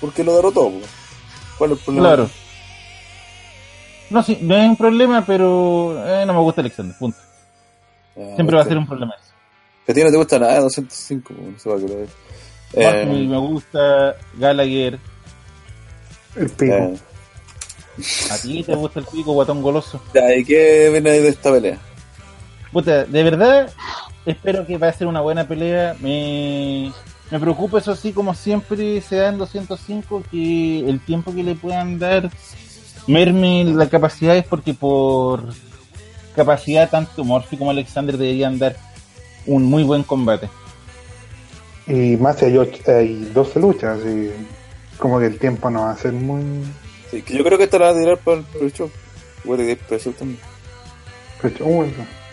porque 0.00 0.24
lo 0.24 0.36
derrotó. 0.36 0.70
pues. 0.70 0.86
¿Cuál 1.58 1.72
es 1.72 1.78
el 1.78 1.84
problema? 1.84 2.08
Claro. 2.08 2.30
No, 4.08 4.22
sí, 4.22 4.38
no 4.40 4.56
es 4.56 4.68
un 4.68 4.76
problema, 4.76 5.24
pero 5.26 6.02
eh, 6.06 6.24
no 6.26 6.32
me 6.32 6.40
gusta 6.40 6.60
Alexander, 6.62 6.96
punto. 6.98 7.18
Siempre 8.34 8.56
va 8.56 8.62
a 8.62 8.66
ser 8.66 8.78
un 8.78 8.86
problema 8.86 9.14
eso. 9.14 9.32
Que 9.84 9.92
a 9.92 9.94
ti 9.94 10.02
no 10.02 10.10
te 10.10 10.16
gusta 10.16 10.38
nada, 10.38 10.60
205, 10.60 11.34
pues, 11.34 11.66
no 11.66 11.76
lo 11.76 11.96
ves. 11.98 12.10
Martin 12.74 13.10
Eh, 13.16 13.26
me 13.28 13.38
gusta, 13.38 14.16
Gallagher, 14.34 14.98
El 16.36 16.48
pico. 16.50 16.74
eh, 16.74 16.96
a 18.30 18.36
ti 18.38 18.62
te 18.62 18.74
gusta 18.74 19.00
el 19.00 19.06
pico, 19.06 19.32
guatón 19.32 19.62
goloso. 19.62 20.00
ya, 20.14 20.34
¿y 20.34 20.44
qué 20.44 20.90
viene 20.90 21.12
de 21.12 21.28
esta 21.28 21.50
pelea? 21.50 21.78
Puta, 22.72 23.04
de 23.04 23.22
verdad, 23.22 23.70
espero 24.26 24.66
que 24.66 24.76
va 24.76 24.88
a 24.88 24.92
ser 24.92 25.06
una 25.06 25.20
buena 25.22 25.46
pelea. 25.48 25.96
Me, 26.00 26.92
me 27.30 27.40
preocupa 27.40 27.78
eso 27.78 27.96
sí, 27.96 28.12
como 28.12 28.34
siempre 28.34 29.00
se 29.00 29.16
da 29.16 29.28
en 29.28 29.38
205, 29.38 30.22
que 30.30 30.80
el 30.80 31.00
tiempo 31.00 31.34
que 31.34 31.42
le 31.42 31.54
puedan 31.54 31.98
dar 31.98 32.30
merme 33.06 33.64
la 33.64 33.88
capacidad 33.88 34.36
es 34.36 34.44
porque 34.44 34.74
por 34.74 35.42
capacidad 36.34 36.90
tanto 36.90 37.24
Morphy 37.24 37.56
como 37.56 37.70
Alexander 37.70 38.18
deberían 38.18 38.58
dar 38.58 38.76
un 39.46 39.62
muy 39.64 39.84
buen 39.84 40.02
combate. 40.02 40.50
Y 41.86 42.16
más 42.16 42.36
si 42.38 42.46
hay, 42.46 42.58
ocho- 42.58 42.82
hay 42.88 43.30
12 43.32 43.60
luchas, 43.60 44.00
y 44.04 44.30
como 44.98 45.18
que 45.18 45.26
el 45.26 45.38
tiempo 45.38 45.70
no 45.70 45.82
va 45.82 45.92
a 45.92 45.96
ser 45.96 46.12
muy. 46.12 46.42
Sí, 47.10 47.22
que 47.22 47.36
yo 47.36 47.44
creo 47.44 47.58
que 47.58 47.64
esta 47.64 47.78
la 47.78 47.86
van 47.88 47.96
a 47.96 48.00
tirar 48.00 48.18
para 48.18 48.38
el 48.38 48.44
pre-show. 48.44 48.90
Puede 49.44 49.64
que 49.66 49.72
es 49.72 49.78
pre-show 49.78 50.12
también. 50.12 50.40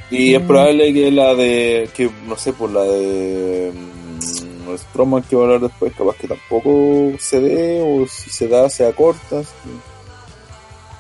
Y 0.09 0.35
es 0.35 0.41
probable 0.41 0.93
que 0.93 1.11
la 1.11 1.33
de, 1.33 1.89
que 1.95 2.09
no 2.27 2.37
sé, 2.37 2.53
por 2.53 2.69
la 2.69 2.83
de 2.83 3.71
mm, 3.73 4.77
Strowman 4.77 5.23
que 5.23 5.35
va 5.35 5.43
a 5.43 5.45
hablar 5.45 5.61
después, 5.61 5.93
capaz 5.95 6.15
que 6.17 6.27
tampoco 6.27 7.13
se 7.19 7.39
dé, 7.39 7.81
o 7.81 8.07
si 8.07 8.29
se 8.29 8.47
da, 8.47 8.69
sea 8.69 8.91
corta. 8.93 9.43
sí. 9.43 9.49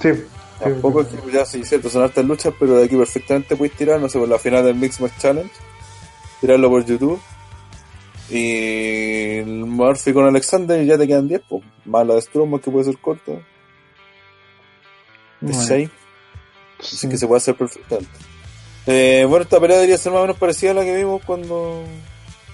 Sí. 0.01 0.09
Tampoco 0.59 1.01
es 1.01 1.07
que, 1.07 1.31
ya 1.31 1.45
sí, 1.45 1.63
cierto, 1.65 1.89
son 1.89 2.03
hartas 2.03 2.23
luchas, 2.23 2.53
pero 2.57 2.77
de 2.77 2.85
aquí 2.85 2.95
perfectamente 2.95 3.55
puedes 3.55 3.75
tirar, 3.75 3.99
no 3.99 4.07
sé, 4.07 4.17
por 4.19 4.29
la 4.29 4.39
final 4.39 4.63
del 4.63 4.75
Mix 4.75 5.01
Match 5.01 5.17
Challenge, 5.19 5.51
tirarlo 6.39 6.69
por 6.69 6.85
YouTube. 6.85 7.19
Y 8.35 9.37
el 9.39 9.65
Murphy 9.65 10.11
con 10.13 10.25
Alexander 10.25 10.81
y 10.81 10.87
ya 10.87 10.97
te 10.97 11.07
quedan 11.07 11.27
10, 11.27 11.41
pues. 11.47 11.63
Más 11.85 12.05
la 12.07 12.15
de 12.15 12.21
Strowman 12.21 12.59
que 12.59 12.71
puede 12.71 12.85
ser 12.85 12.97
corta. 12.97 13.31
De 13.33 13.41
Bueno. 15.41 15.61
6. 15.61 15.89
Sí. 16.81 16.95
Así 16.95 17.09
que 17.09 17.17
se 17.17 17.27
puede 17.27 17.37
hacer 17.37 17.55
perfectamente. 17.55 18.09
Eh, 18.87 19.25
bueno, 19.27 19.43
esta 19.43 19.59
pelea 19.59 19.77
debería 19.77 19.97
ser 19.97 20.11
más 20.11 20.19
o 20.19 20.23
menos 20.23 20.37
parecida 20.37 20.71
a 20.71 20.73
la 20.73 20.83
que 20.83 20.95
vimos 20.95 21.21
cuando. 21.25 21.83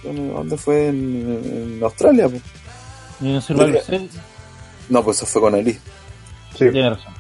bueno, 0.03 0.33
¿Dónde 0.33 0.57
fue? 0.57 0.87
En, 0.87 1.75
en 1.77 1.83
Australia. 1.83 2.27
pues. 2.29 2.41
Y 3.21 3.33
en 3.33 3.41
Survivor 3.41 3.81
Series, 3.81 4.11
No, 4.89 5.03
pues 5.03 5.17
eso 5.17 5.25
fue 5.25 5.41
con 5.41 5.55
Elite. 5.55 5.79
Sí. 6.57 6.69
tiene 6.71 6.89
razón. 6.89 7.13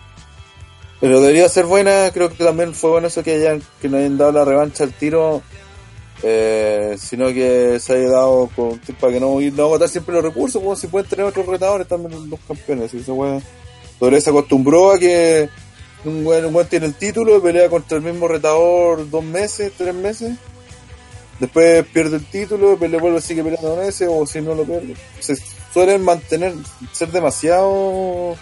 Pero 0.99 1.21
debería 1.21 1.47
ser 1.47 1.65
buena, 1.65 2.11
creo 2.13 2.29
que 2.29 2.43
también 2.43 2.73
fue 2.73 2.89
bueno 2.89 3.07
eso 3.07 3.23
que 3.23 3.33
hayan, 3.35 3.61
que 3.81 3.87
no 3.87 3.97
hayan 3.97 4.17
dado 4.17 4.33
la 4.33 4.43
revancha 4.45 4.83
al 4.83 4.91
tiro, 4.93 5.41
eh, 6.23 6.95
sino 6.99 7.27
que 7.27 7.79
se 7.79 7.93
haya 7.93 8.09
dado 8.09 8.49
con, 8.55 8.79
para 8.99 9.13
que 9.13 9.19
no, 9.19 9.39
no 9.39 9.63
agotar 9.63 9.89
siempre 9.89 10.15
los 10.15 10.23
recursos, 10.23 10.61
como 10.61 10.75
si 10.75 10.87
pueden 10.87 11.09
tener 11.09 11.25
otros 11.25 11.45
retadores 11.45 11.87
también 11.87 12.29
los 12.29 12.39
campeones. 12.41 12.93
Y 12.93 12.97
esa 12.97 13.13
Doble 13.99 14.21
se 14.21 14.29
acostumbró 14.29 14.91
a 14.91 14.99
que 14.99 15.49
un 16.05 16.23
buen, 16.23 16.45
un 16.45 16.53
buen 16.53 16.67
tiene 16.67 16.85
el 16.85 16.95
título 16.95 17.41
pelea 17.41 17.69
contra 17.69 17.97
el 17.97 18.03
mismo 18.03 18.27
retador 18.27 19.09
dos 19.09 19.23
meses, 19.23 19.73
tres 19.77 19.93
meses. 19.93 20.37
Después 21.39 21.85
pierde 21.87 22.17
el 22.17 22.25
título, 22.25 22.77
le 22.77 22.97
vuelve 22.97 23.21
sigue 23.21 23.43
peleando 23.43 23.75
con 23.75 23.83
ese, 23.85 24.07
o 24.07 24.25
si 24.25 24.41
no 24.41 24.55
lo 24.55 24.63
pierde. 24.63 24.95
Se 25.19 25.37
suelen 25.73 26.03
mantener, 26.03 26.53
ser 26.91 27.11
demasiado 27.11 28.35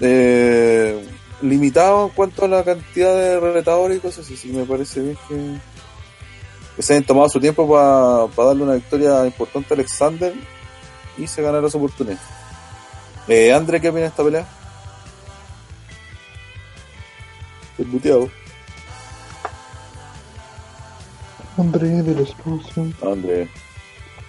eh, 0.00 1.04
limitado 1.42 2.06
en 2.06 2.10
cuanto 2.10 2.44
a 2.44 2.48
la 2.48 2.64
cantidad 2.64 3.14
de 3.14 3.40
retadores 3.40 3.98
y 3.98 4.00
cosas 4.00 4.30
así. 4.30 4.48
Me 4.48 4.64
parece 4.64 5.00
bien 5.00 5.18
que, 5.28 5.34
que 6.80 6.86
se 6.86 6.94
hayan 6.94 7.04
tomado 7.04 7.28
su 7.28 7.38
tiempo 7.38 7.68
para 7.68 8.48
darle 8.48 8.62
una 8.62 8.72
victoria 8.72 9.26
importante 9.26 9.74
a 9.74 9.76
Alexander 9.76 10.32
y 11.18 11.26
se 11.26 11.42
ganara 11.42 11.68
su 11.68 11.76
oportunidad. 11.76 12.16
Eh, 13.28 13.52
André, 13.52 13.82
¿qué 13.82 13.90
opina 13.90 14.00
de 14.04 14.06
esta 14.06 14.24
pelea? 14.24 14.46
Estoy 17.72 17.84
muteado. 17.84 18.30
André 21.58 21.88
de 22.02 22.14
la 22.14 22.22
explosión. 22.22 22.94
André. 23.02 23.42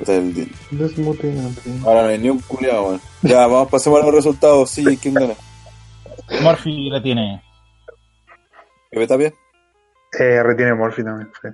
Este 0.01 0.17
es 0.17 0.37
el- 0.37 0.51
Desmute, 0.71 1.29
André. 1.31 1.71
Ahora 1.85 2.01
no 2.01 2.07
hay 2.09 2.17
ni 2.17 2.29
un 2.31 2.39
culiado, 2.41 2.83
weón. 2.87 3.01
Ya, 3.21 3.47
vamos, 3.47 3.69
pasemos 3.69 4.01
a 4.01 4.05
los 4.07 4.13
resultados. 4.15 4.69
Sí, 4.71 4.83
¿quién 4.97 5.13
gana? 5.13 5.35
Murphy 6.41 6.89
la 6.89 7.01
tiene. 7.01 7.41
¿Pepe 8.89 9.07
Tapia? 9.07 9.33
Eh, 10.19 10.43
retiene 10.43 10.73
Morphy 10.73 11.01
también. 11.01 11.31
Sí. 11.41 11.47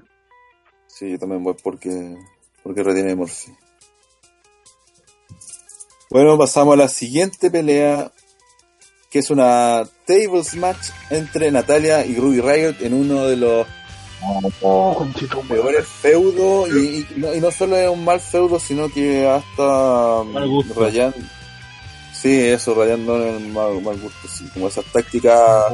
Sí, 0.98 1.12
yo 1.12 1.20
también 1.20 1.44
voy 1.44 1.54
porque, 1.62 2.18
porque 2.64 2.82
retiene 2.82 3.16
Morphy. 3.16 3.52
Bueno, 6.10 6.38
pasamos 6.40 6.74
a 6.74 6.78
la 6.78 6.88
siguiente 6.88 7.52
pelea, 7.52 8.12
que 9.12 9.20
es 9.20 9.30
una 9.30 9.88
tables 10.08 10.56
match 10.56 10.90
entre 11.12 11.52
Natalia 11.52 12.04
y 12.04 12.16
Ruby 12.16 12.42
Riot 12.42 12.76
en 12.82 12.96
uno 12.96 13.26
de 13.26 13.38
los 13.38 13.68
Oh, 14.64 15.06
peores 15.48 15.86
feudos, 15.86 16.70
y, 16.70 17.02
y 17.02 17.08
no, 17.18 17.36
y 17.36 17.40
no 17.40 17.52
solo 17.52 17.78
es 17.78 17.88
un 17.88 18.04
mal 18.04 18.20
feudo, 18.20 18.60
sino 18.60 18.90
que 18.90 19.28
hasta 19.28 20.22
um, 20.22 20.64
rayando. 20.76 21.18
Sí, 22.12 22.40
eso, 22.40 22.74
rayando 22.74 23.24
en 23.24 23.36
el 23.36 23.48
mal, 23.50 23.80
mal 23.84 24.00
gusto, 24.00 24.28
sí, 24.28 24.50
como 24.52 24.70
esas 24.70 24.86
tácticas 24.86 25.72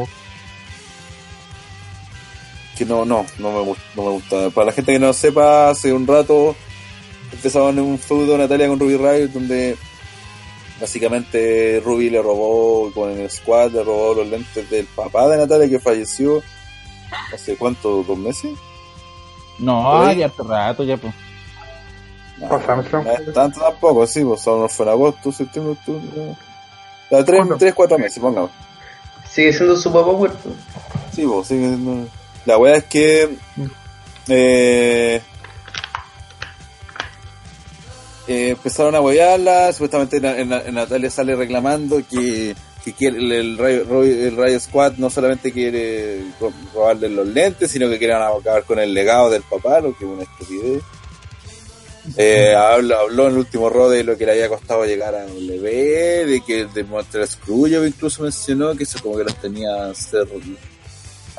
que 2.78 2.86
no, 2.86 3.06
no, 3.06 3.26
no 3.40 3.52
me, 3.52 3.62
gusta, 3.62 3.84
no 3.96 4.04
me 4.04 4.10
gusta. 4.12 4.50
Para 4.50 4.68
la 4.68 4.72
gente 4.72 4.94
que 4.94 5.00
no 5.00 5.14
sepa, 5.14 5.70
hace 5.70 5.94
un 5.94 6.08
rato 6.08 6.56
empezaban 7.32 7.78
en 7.78 7.84
un 7.86 8.00
feudo 8.00 8.38
Natalia 8.38 8.68
con 8.68 8.80
Ruby 8.80 8.98
Riot 8.98 9.30
donde 9.30 9.76
básicamente 10.80 11.82
Ruby 11.84 12.10
le 12.10 12.22
robó 12.22 12.92
con 12.94 13.12
el 13.12 13.30
squad, 13.30 13.72
le 13.72 13.84
robó 13.84 14.14
los 14.16 14.28
lentes 14.28 14.70
del 14.70 14.86
papá 14.86 15.28
de 15.30 15.38
Natalia 15.38 15.70
que 15.70 15.80
falleció 15.80 16.42
hace 17.34 17.56
cuánto, 17.58 18.04
dos 18.04 18.18
meses. 18.18 18.52
No, 19.60 20.12
ya 20.14 20.26
harto 20.26 20.44
rato, 20.44 20.84
ya 20.84 20.98
pues. 20.98 21.14
No, 22.38 22.50
Pasamos, 22.50 22.92
no 22.92 23.02
es 23.02 23.34
tanto 23.34 23.60
tampoco, 23.62 24.08
sí, 24.08 24.24
pues 24.24 24.42
solo 24.42 24.68
fue 24.68 24.86
en 24.86 24.92
agosto, 24.92 25.32
septiembre, 25.32 25.74
octubre. 25.74 26.36
no. 27.12 27.58
Tres, 27.58 27.74
cuatro 27.76 28.00
meses, 28.00 28.20
pongamos. 28.20 28.50
Sigue 29.30 29.54
siendo 29.54 29.76
su 29.78 29.92
papá 29.94 30.12
muerto. 30.12 30.50
Sí, 31.14 31.26
pues, 31.26 31.48
sí, 31.48 31.56
no. 31.56 32.08
La 32.46 32.58
wea 32.58 32.76
es 32.78 32.84
que. 32.86 33.30
Eh, 34.30 35.22
eh, 38.28 38.50
empezaron 38.50 38.96
a 38.96 39.02
huevearla. 39.02 39.72
Supuestamente 39.74 40.20
Na- 40.20 40.64
Natalia 40.72 41.10
sale 41.10 41.36
reclamando 41.36 42.02
que, 42.10 42.56
que 42.84 42.94
quiere 42.94 43.18
el, 43.18 43.32
el, 43.32 43.58
Rayo, 43.58 43.84
Roy- 43.86 44.28
el 44.28 44.38
Rayo 44.38 44.60
Squad 44.60 44.94
no 44.98 45.10
solamente 45.10 45.52
quiere 45.52 46.22
ro- 46.40 46.54
robarle 46.74 47.10
los 47.10 47.28
lentes, 47.28 47.72
sino 47.72 47.90
que 47.90 47.98
quieren 48.00 48.18
acabar 48.18 48.64
con 48.64 48.80
el 48.80 48.94
legado 48.94 49.30
del 49.30 49.44
papá, 49.44 49.82
lo 49.82 49.96
que 49.98 50.06
es 50.06 50.12
una 50.12 50.24
estupidez. 50.24 50.82
Eh, 52.18 52.54
habló, 52.54 53.00
habló 53.00 53.28
en 53.28 53.32
el 53.34 53.38
último 53.40 53.70
rode 53.70 53.98
de 53.98 54.04
lo 54.04 54.18
que 54.18 54.26
le 54.26 54.34
había 54.34 54.50
costado 54.50 54.84
llegar 54.86 55.16
a 55.16 55.26
un 55.26 55.48
bebé, 55.48 56.26
de 56.26 56.42
que 56.46 56.66
de 56.66 56.84
Monster 56.84 57.26
Screwjob 57.26 57.86
incluso 57.86 58.24
mencionó 58.24 58.76
que 58.76 58.84
eso 58.84 59.00
como 59.02 59.18
que 59.18 59.24
los 59.24 59.36
tenía 59.38 59.70
cer- 59.94 60.28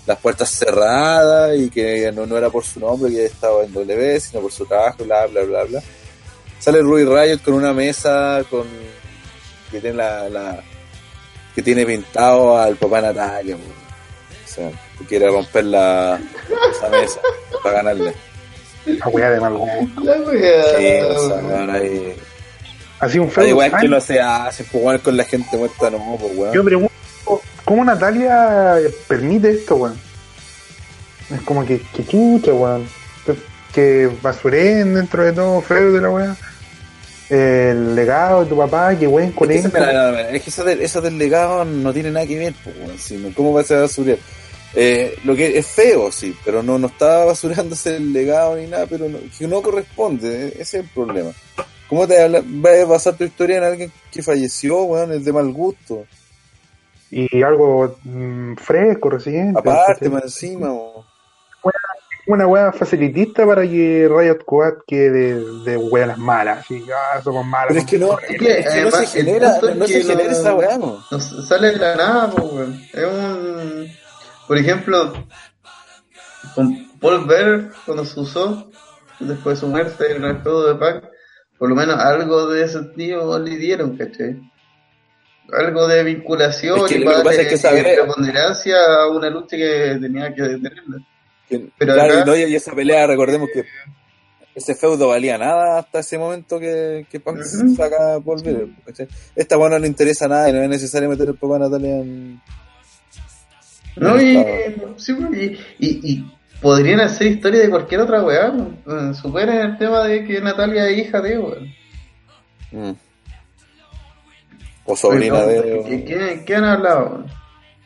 las 0.06 0.18
puertas 0.18 0.50
cerradas 0.50 1.56
y 1.56 1.70
que 1.70 2.12
no, 2.12 2.26
no 2.26 2.36
era 2.36 2.50
por 2.50 2.64
su 2.64 2.80
nombre 2.80 3.10
que 3.10 3.24
estaba 3.26 3.64
en 3.64 3.72
W, 3.72 4.20
sino 4.20 4.42
por 4.42 4.52
su 4.52 4.66
trabajo, 4.66 5.04
bla, 5.04 5.26
bla, 5.26 5.42
bla, 5.42 5.64
bla. 5.64 5.82
Sale 6.58 6.80
Ruby 6.80 7.04
Riot 7.04 7.38
con 7.42 7.54
una 7.54 7.72
mesa 7.72 8.42
con 8.50 8.66
que 9.70 9.80
tiene 9.80 9.96
la, 9.96 10.28
la 10.28 10.62
que 11.54 11.62
tiene 11.62 11.84
pintado 11.86 12.56
al 12.58 12.76
papá 12.76 13.00
Natalia, 13.00 13.56
o 13.56 14.48
sea, 14.48 14.70
que 14.98 15.04
quiere 15.06 15.28
romper 15.28 15.64
la 15.64 16.20
esa 16.76 16.88
mesa 16.90 17.20
para 17.62 17.76
ganarle. 17.76 18.14
La 18.86 19.08
wea 19.08 19.30
de 19.30 19.40
mal 19.40 19.54
gusto. 19.54 20.00
La 20.02 20.12
wea. 20.20 20.64
Sí, 20.76 21.16
o 21.16 21.28
sea, 21.28 21.36
weón, 21.36 21.70
ahí- 21.70 22.14
Así 23.00 23.18
un 23.18 23.26
Hay 23.28 23.32
feo. 23.32 23.56
weas 23.56 23.80
que 23.80 23.88
no 23.88 24.00
se 24.00 24.20
hace, 24.20 24.64
pues 24.64 24.84
weón, 24.84 24.98
con 25.00 25.16
la 25.16 25.24
gente 25.24 25.56
muerta 25.56 25.90
no, 25.90 26.16
pues 26.20 26.32
weón. 26.36 26.54
Yo 26.54 26.64
pregunto, 26.64 26.92
¿cómo 27.64 27.84
Natalia 27.84 28.78
permite 29.08 29.50
esto, 29.50 29.76
weón? 29.76 29.98
Es 31.34 31.40
como 31.42 31.64
que, 31.64 31.80
que 31.94 32.04
chucha, 32.06 32.52
weón. 32.52 32.86
Que- 33.74 34.08
basuren 34.22 34.94
dentro 34.94 35.24
de 35.24 35.32
todo 35.32 35.60
feo 35.60 35.90
de 35.92 36.00
la 36.00 36.08
weá. 36.10 36.36
el 37.28 37.96
legado 37.96 38.44
de 38.44 38.50
tu 38.50 38.56
papá, 38.56 38.96
que 38.96 39.06
buen 39.08 39.32
con 39.32 39.50
Es 39.50 39.64
él. 39.64 39.72
es 40.32 40.42
que 40.42 40.50
eso, 40.50 40.62
del, 40.62 40.80
eso 40.80 41.00
del 41.00 41.18
legado 41.18 41.64
no 41.64 41.92
tiene 41.92 42.12
nada 42.12 42.24
que 42.26 42.38
ver, 42.38 42.54
pues, 42.62 42.76
weón, 43.10 43.32
¿cómo 43.32 43.52
va 43.52 43.62
a 43.62 43.64
ser 43.64 43.80
basurear? 43.80 44.18
Eh, 44.76 45.16
lo 45.24 45.34
que 45.34 45.58
es 45.58 45.66
feo, 45.66 46.12
sí, 46.12 46.36
pero 46.44 46.62
no, 46.62 46.78
no 46.78 46.86
está 46.88 47.24
basurándose 47.24 47.96
el 47.96 48.12
legado 48.12 48.56
ni 48.56 48.66
nada, 48.66 48.86
pero 48.86 49.08
no, 49.08 49.18
que 49.36 49.46
no 49.48 49.62
corresponde, 49.62 50.46
eh, 50.48 50.52
ese 50.60 50.78
es 50.78 50.84
el 50.84 50.90
problema. 50.90 51.30
¿Cómo 51.88 52.06
te 52.06 52.28
vas 52.28 52.42
a 52.80 52.84
basar 52.86 53.14
tu 53.16 53.24
historia 53.24 53.58
en 53.58 53.64
alguien 53.64 53.92
que 54.12 54.22
falleció, 54.22 54.82
weón, 54.82 55.12
es 55.12 55.24
de 55.24 55.32
mal 55.32 55.52
gusto? 55.52 56.06
Y 57.16 57.42
algo 57.44 57.96
mm, 58.02 58.56
fresco, 58.56 59.08
reciente. 59.08 59.58
Aparte, 59.60 60.08
más 60.08 60.24
encima. 60.24 60.68
Una 62.26 62.46
weá 62.46 62.72
facilitista 62.72 63.46
para 63.46 63.62
que 63.62 64.08
Riot 64.10 64.40
Squad 64.40 64.72
quede 64.86 65.44
de 65.62 65.76
weas 65.76 66.16
malas. 66.18 66.60
Así, 66.60 66.84
ah, 66.90 67.20
somos 67.22 67.46
malos. 67.46 67.68
Pero 67.68 67.80
es 67.80 67.86
que 67.86 67.98
no, 67.98 68.18
Es 68.18 68.38
que, 68.38 68.58
es 68.60 68.72
que 68.72 68.82
no 68.82 68.90
se 68.90 69.06
genera, 69.06 69.58
no 69.76 69.86
se 69.86 70.02
genera 70.02 70.24
no- 70.24 70.30
esa 70.30 70.54
weá, 70.54 70.78
no. 70.78 71.20
Sale 71.20 71.72
de 71.72 71.76
la 71.76 71.96
nada, 71.96 72.30
po, 72.30 72.46
weón. 72.46 72.80
Es 72.92 73.04
un. 73.04 73.88
Por 74.48 74.58
ejemplo, 74.58 75.12
con 76.54 76.88
Paul 76.98 77.26
Bear, 77.26 77.70
cuando 77.84 78.04
se 78.04 78.18
usó, 78.18 78.70
después 79.20 79.56
de 79.56 79.60
su 79.60 79.68
muerte 79.68 80.16
en 80.16 80.24
el 80.24 80.42
juego 80.42 80.66
de 80.66 80.74
Pac, 80.76 81.04
por 81.58 81.68
lo 81.68 81.74
menos 81.76 81.96
algo 82.00 82.48
de 82.48 82.64
ese 82.64 82.82
tío 82.96 83.38
le 83.38 83.56
dieron, 83.56 83.96
¿cachai? 83.96 84.40
Algo 85.52 85.86
de 85.86 86.02
vinculación 86.04 86.78
Es 86.78 86.84
que 86.86 86.94
y 86.96 86.98
lo 87.04 87.10
que 87.16 87.22
pasa 87.22 87.42
es 87.42 87.62
que 87.62 87.68
de 87.76 87.82
preponderancia 87.96 88.76
a 89.02 89.08
una 89.10 89.28
lucha 89.30 89.56
que 89.56 89.98
tenía 90.00 90.34
que 90.34 90.42
detenerla. 90.42 90.98
Que- 91.48 91.66
Pero 91.78 91.94
claro, 91.94 92.14
acá- 92.14 92.22
y, 92.22 92.24
no, 92.44 92.48
y 92.48 92.54
esa 92.54 92.72
pelea, 92.74 93.06
recordemos 93.06 93.48
que 93.52 93.64
ese 94.54 94.74
feudo 94.74 95.08
valía 95.08 95.36
nada 95.36 95.78
hasta 95.80 95.98
ese 95.98 96.16
momento 96.16 96.58
que, 96.58 97.06
que 97.10 97.20
Punk 97.20 97.42
saca 97.42 98.20
por 98.24 98.38
Vader, 98.42 98.68
¿cachai? 98.86 99.08
Esta 99.36 99.58
weá 99.58 99.68
no 99.68 99.78
le 99.78 99.86
interesa 99.86 100.26
nada 100.28 100.48
y 100.48 100.52
no 100.52 100.62
es 100.62 100.68
necesario 100.68 101.08
meter 101.10 101.28
el 101.28 101.34
papá 101.34 101.56
a 101.56 101.58
Natalia 101.60 101.96
en. 101.96 102.40
No, 103.96 104.20
y, 104.20 104.36
sí, 104.96 105.12
pues, 105.14 105.36
y, 105.38 105.58
y, 105.78 106.12
y 106.12 106.32
podrían 106.60 107.00
hacer 107.00 107.28
historia 107.28 107.60
de 107.60 107.70
cualquier 107.70 108.00
otra 108.00 108.22
weá. 108.22 108.52
pues. 108.84 109.16
Superen 109.18 109.56
el 109.58 109.78
tema 109.78 110.04
de 110.04 110.24
que 110.24 110.40
Natalia 110.40 110.88
es 110.88 110.98
hija 110.98 111.20
de, 111.20 111.38
weón. 111.38 111.68
Mm. 112.72 112.92
O 114.86 114.96
sobrina 114.96 115.44
Oye, 115.44 115.56
no, 115.56 115.62
de. 115.62 115.84
¿qué, 115.84 116.04
qué, 116.04 116.42
qué 116.44 116.54
han 116.54 116.64
hablado? 116.64 117.24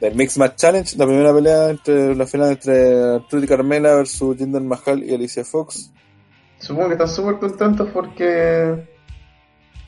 Del 0.00 0.14
Mix 0.14 0.38
Match 0.38 0.56
Challenge, 0.56 0.96
la 0.96 1.06
primera 1.06 1.34
pelea 1.34 1.70
entre 1.70 2.14
la 2.14 2.26
final 2.26 2.52
entre 2.52 3.20
Trudy 3.28 3.46
Carmela 3.46 3.96
versus 3.96 4.36
Jinder 4.36 4.62
Mahal 4.62 5.02
y 5.02 5.14
Alicia 5.14 5.44
Fox. 5.44 5.90
Supongo 6.58 6.88
que 6.88 6.94
están 6.94 7.08
súper 7.08 7.38
contentos 7.38 7.88
porque 7.92 8.88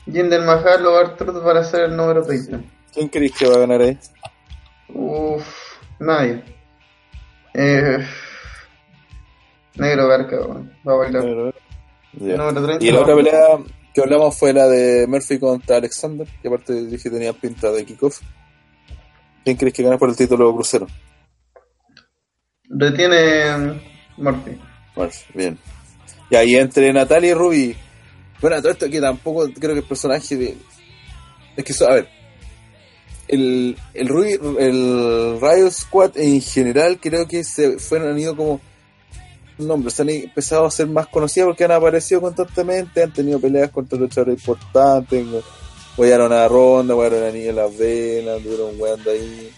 Jinder 0.05 0.41
Mahal 0.41 0.85
o 0.85 0.97
Arthur 0.97 1.43
van 1.43 1.57
a 1.57 1.63
ser 1.63 1.85
el 1.85 1.95
número 1.95 2.23
30. 2.23 2.59
¿Quién 2.93 3.07
creéis 3.07 3.37
que 3.37 3.47
va 3.47 3.55
a 3.55 3.59
ganar 3.59 3.81
ahí? 3.81 3.97
Uff, 4.93 5.45
nadie. 5.99 6.43
Eh, 7.53 7.97
negro 9.75 10.07
weón. 10.07 10.73
va 10.87 10.93
a 10.93 10.95
bailar. 10.95 11.23
Número 12.13 12.65
30. 12.65 12.85
Y 12.85 12.91
la 12.91 13.01
otra 13.01 13.15
pelea 13.15 13.57
que 13.93 14.01
hablamos 14.01 14.37
fue 14.37 14.53
la 14.53 14.67
de 14.67 15.05
Murphy 15.07 15.39
contra 15.39 15.77
Alexander, 15.77 16.27
que 16.41 16.47
aparte 16.47 16.85
dije 16.85 17.03
que 17.03 17.09
tenía 17.09 17.33
pinta 17.33 17.71
de 17.71 17.85
kickoff. 17.85 18.19
¿Quién 19.43 19.57
crees 19.57 19.73
que 19.73 19.83
gana 19.83 19.97
por 19.97 20.09
el 20.09 20.15
título 20.15 20.53
crucero? 20.53 20.87
Retiene 22.69 23.81
Murphy. 24.17 24.57
Murphy, 24.95 25.25
bien. 25.33 25.57
Y 26.29 26.35
ahí 26.35 26.55
entre 26.55 26.93
Natalia 26.93 27.31
y 27.31 27.33
Ruby. 27.33 27.75
Bueno, 28.39 28.61
todo 28.61 28.71
esto 28.71 28.89
que 28.89 29.01
tampoco 29.01 29.49
creo 29.59 29.73
que 29.73 29.81
el 29.81 29.87
personaje 29.87 30.37
de. 30.37 30.57
Es 31.57 31.63
que, 31.63 31.83
a 31.83 31.93
ver. 31.93 32.07
El, 33.27 33.77
el 33.93 34.07
Ruby, 34.07 34.39
el 34.59 35.39
Riot 35.41 35.71
Squad 35.71 36.17
en 36.17 36.41
general 36.41 36.99
creo 36.99 37.27
que 37.27 37.43
se 37.43 37.79
fueron, 37.79 38.09
han 38.09 38.19
ido 38.19 38.35
como 38.35 38.59
nombres, 39.57 39.99
han 39.99 40.09
empezado 40.09 40.65
a 40.65 40.71
ser 40.71 40.87
más 40.87 41.07
conocidos 41.07 41.47
porque 41.49 41.65
han 41.65 41.71
aparecido 41.71 42.21
constantemente, 42.21 43.03
han 43.03 43.11
tenido 43.11 43.39
peleas 43.39 43.69
contra 43.71 43.97
luchadores 43.97 44.39
importantes, 44.39 45.25
huearon 45.97 46.33
a 46.33 46.47
Ronda, 46.47 46.95
huearon 46.95 47.23
a 47.23 47.31
Niña 47.31 47.53
Las 47.53 47.77
Venas, 47.77 48.37
anduvieron 48.37 48.79
hueando 48.79 49.11
ahí. 49.11 49.51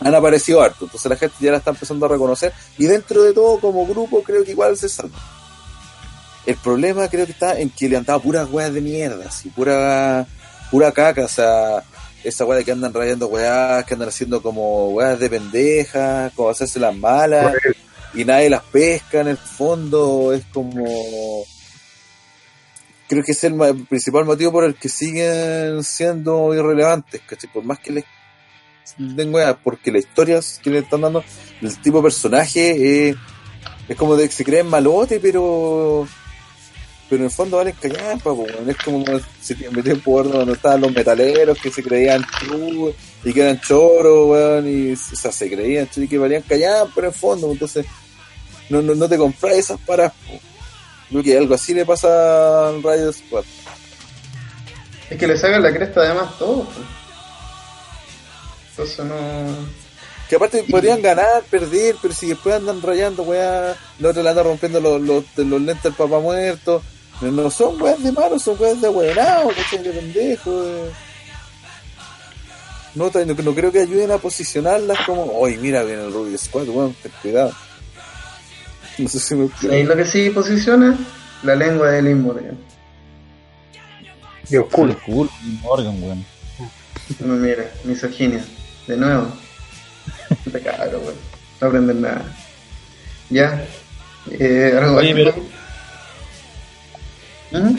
Han 0.00 0.14
aparecido 0.14 0.60
harto, 0.60 0.84
entonces 0.84 1.10
la 1.10 1.16
gente 1.16 1.36
ya 1.40 1.52
la 1.52 1.58
está 1.58 1.70
empezando 1.70 2.04
a 2.04 2.08
reconocer 2.10 2.52
y 2.76 2.84
dentro 2.84 3.22
de 3.22 3.32
todo 3.32 3.58
como 3.58 3.86
grupo 3.86 4.22
creo 4.22 4.44
que 4.44 4.50
igual 4.50 4.76
se 4.76 4.88
salva. 4.88 5.18
El 6.44 6.56
problema 6.56 7.08
creo 7.08 7.26
que 7.26 7.32
está 7.32 7.58
en 7.58 7.70
que 7.70 7.88
le 7.88 7.96
han 7.96 8.04
dado 8.04 8.20
puras 8.20 8.48
weas 8.50 8.72
de 8.72 8.80
mierda, 8.80 9.24
así, 9.26 9.48
pura, 9.48 10.26
pura 10.70 10.92
caca, 10.92 11.24
o 11.24 11.28
sea, 11.28 11.82
esa 12.22 12.44
wea 12.44 12.58
de 12.58 12.64
que 12.64 12.72
andan 12.72 12.92
rayando 12.92 13.28
weas, 13.28 13.84
que 13.84 13.94
andan 13.94 14.08
haciendo 14.08 14.42
como 14.42 14.90
weas 14.90 15.18
de 15.18 15.30
pendejas, 15.30 16.32
como 16.34 16.50
hacerse 16.50 16.78
las 16.78 16.94
malas, 16.94 17.54
y 18.14 18.24
nadie 18.24 18.50
las 18.50 18.62
pesca 18.62 19.20
en 19.20 19.28
el 19.28 19.36
fondo, 19.36 20.32
es 20.32 20.44
como... 20.52 21.44
Creo 23.08 23.22
que 23.22 23.32
es 23.32 23.44
el 23.44 23.54
principal 23.88 24.24
motivo 24.24 24.50
por 24.52 24.64
el 24.64 24.74
que 24.74 24.88
siguen 24.88 25.84
siendo 25.84 26.52
irrelevantes, 26.54 27.20
¿cachai? 27.24 27.52
Por 27.52 27.62
más 27.62 27.78
que 27.78 27.92
les 27.92 28.04
weas, 28.98 29.56
porque 29.62 29.92
las 29.92 30.04
historias 30.04 30.60
que 30.62 30.70
le 30.70 30.78
están 30.78 31.02
dando, 31.02 31.22
el 31.60 31.78
tipo 31.82 31.98
de 31.98 32.02
personaje 32.02 33.08
eh, 33.08 33.14
es 33.88 33.96
como 33.96 34.16
de 34.16 34.28
que 34.28 34.34
se 34.34 34.44
creen 34.44 34.66
malote, 34.66 35.20
pero 35.20 36.08
pero 37.08 37.20
en 37.20 37.26
el 37.26 37.30
fondo 37.30 37.58
valen 37.58 37.74
callampa, 37.80 38.32
weón. 38.32 38.68
es 38.68 38.76
como 38.78 39.04
si 39.40 39.54
me 39.70 39.82
tiempo 39.82 40.12
cuando 40.12 40.52
estaban 40.52 40.80
los 40.80 40.92
metaleros 40.92 41.58
que 41.58 41.70
se 41.70 41.82
creían 41.82 42.24
true 42.40 42.94
y 43.24 43.32
que 43.32 43.42
eran 43.42 43.60
choros, 43.60 44.28
weón, 44.28 44.68
y 44.68 44.92
o 44.92 44.96
sea, 44.96 45.30
se 45.30 45.50
creían 45.50 45.88
y 45.94 46.08
que 46.08 46.18
valían 46.18 46.42
callampa, 46.42 46.92
pero 46.94 47.08
en 47.08 47.12
el 47.12 47.18
fondo, 47.18 47.52
entonces 47.52 47.86
no, 48.68 48.82
no, 48.82 48.94
no 48.94 49.08
te 49.08 49.16
compras 49.16 49.54
esas 49.54 49.80
paras. 49.80 50.12
Creo 51.08 51.22
que 51.22 51.38
algo 51.38 51.54
así 51.54 51.72
le 51.72 51.86
pasa 51.86 52.68
al 52.68 52.82
Riot 52.82 53.12
Squad. 53.12 53.44
Es 55.08 55.18
que 55.18 55.26
le 55.26 55.38
sacan 55.38 55.62
la 55.62 55.72
cresta 55.72 56.00
además 56.00 56.36
todo. 56.38 56.66
Entonces 58.70 59.04
no. 59.04 59.14
Que 60.28 60.34
aparte 60.34 60.64
podrían 60.68 61.00
ganar, 61.00 61.44
perder, 61.48 61.94
pero 62.02 62.12
si 62.12 62.26
después 62.26 62.56
andan 62.56 62.82
rayando, 62.82 63.22
weá, 63.22 63.76
los 64.00 64.10
otros 64.10 64.24
le 64.24 64.30
andan 64.30 64.44
rompiendo 64.44 64.80
los, 64.80 65.00
los, 65.00 65.24
los 65.36 65.60
lentes 65.60 65.84
del 65.84 65.94
papá 65.94 66.18
muerto. 66.18 66.82
No, 67.20 67.30
no 67.30 67.50
son 67.50 67.80
weas 67.80 68.02
de 68.02 68.12
malos, 68.12 68.42
son 68.42 68.56
weas 68.58 68.80
de 68.80 68.88
weonado, 68.88 69.48
¿cachai? 69.48 69.82
De 69.82 69.90
pendejo. 69.90 70.62
de- 70.62 70.90
No, 72.94 73.10
no, 73.14 73.34
no 73.42 73.54
creo 73.54 73.72
que 73.72 73.80
ayuden 73.80 74.10
a 74.10 74.18
posicionarlas 74.18 74.98
como, 75.06 75.24
oye, 75.38 75.56
mira 75.58 75.82
bien 75.82 75.98
el 76.00 76.12
Ruby 76.12 76.36
Squad, 76.38 76.68
weón, 76.68 76.94
ten 77.02 77.12
cuidado. 77.22 77.52
No 78.98 79.08
sé 79.08 79.20
si 79.20 79.34
me 79.34 79.50
Ahí 79.70 79.84
lo 79.84 79.94
que 79.96 80.04
sí 80.06 80.30
posiciona, 80.30 80.96
la 81.42 81.54
lengua 81.54 81.90
de 81.90 82.02
Liv 82.02 82.16
Morgan. 82.16 82.58
Y 84.48 84.56
oscuro. 84.56 84.96
Cool, 85.04 85.28
Morgan, 85.62 86.02
weón. 86.02 86.24
No, 87.20 87.34
mira, 87.34 87.70
misoginia. 87.84 88.44
De 88.86 88.96
nuevo. 88.96 89.26
Puta 90.44 90.60
caro, 90.60 90.98
weón. 91.00 91.14
No 91.60 91.66
aprenden 91.68 92.00
nada. 92.02 92.24
Ya. 93.30 93.64
Eh, 94.30 94.72
algo 94.80 94.96
Oye, 94.96 95.14
más? 95.24 95.34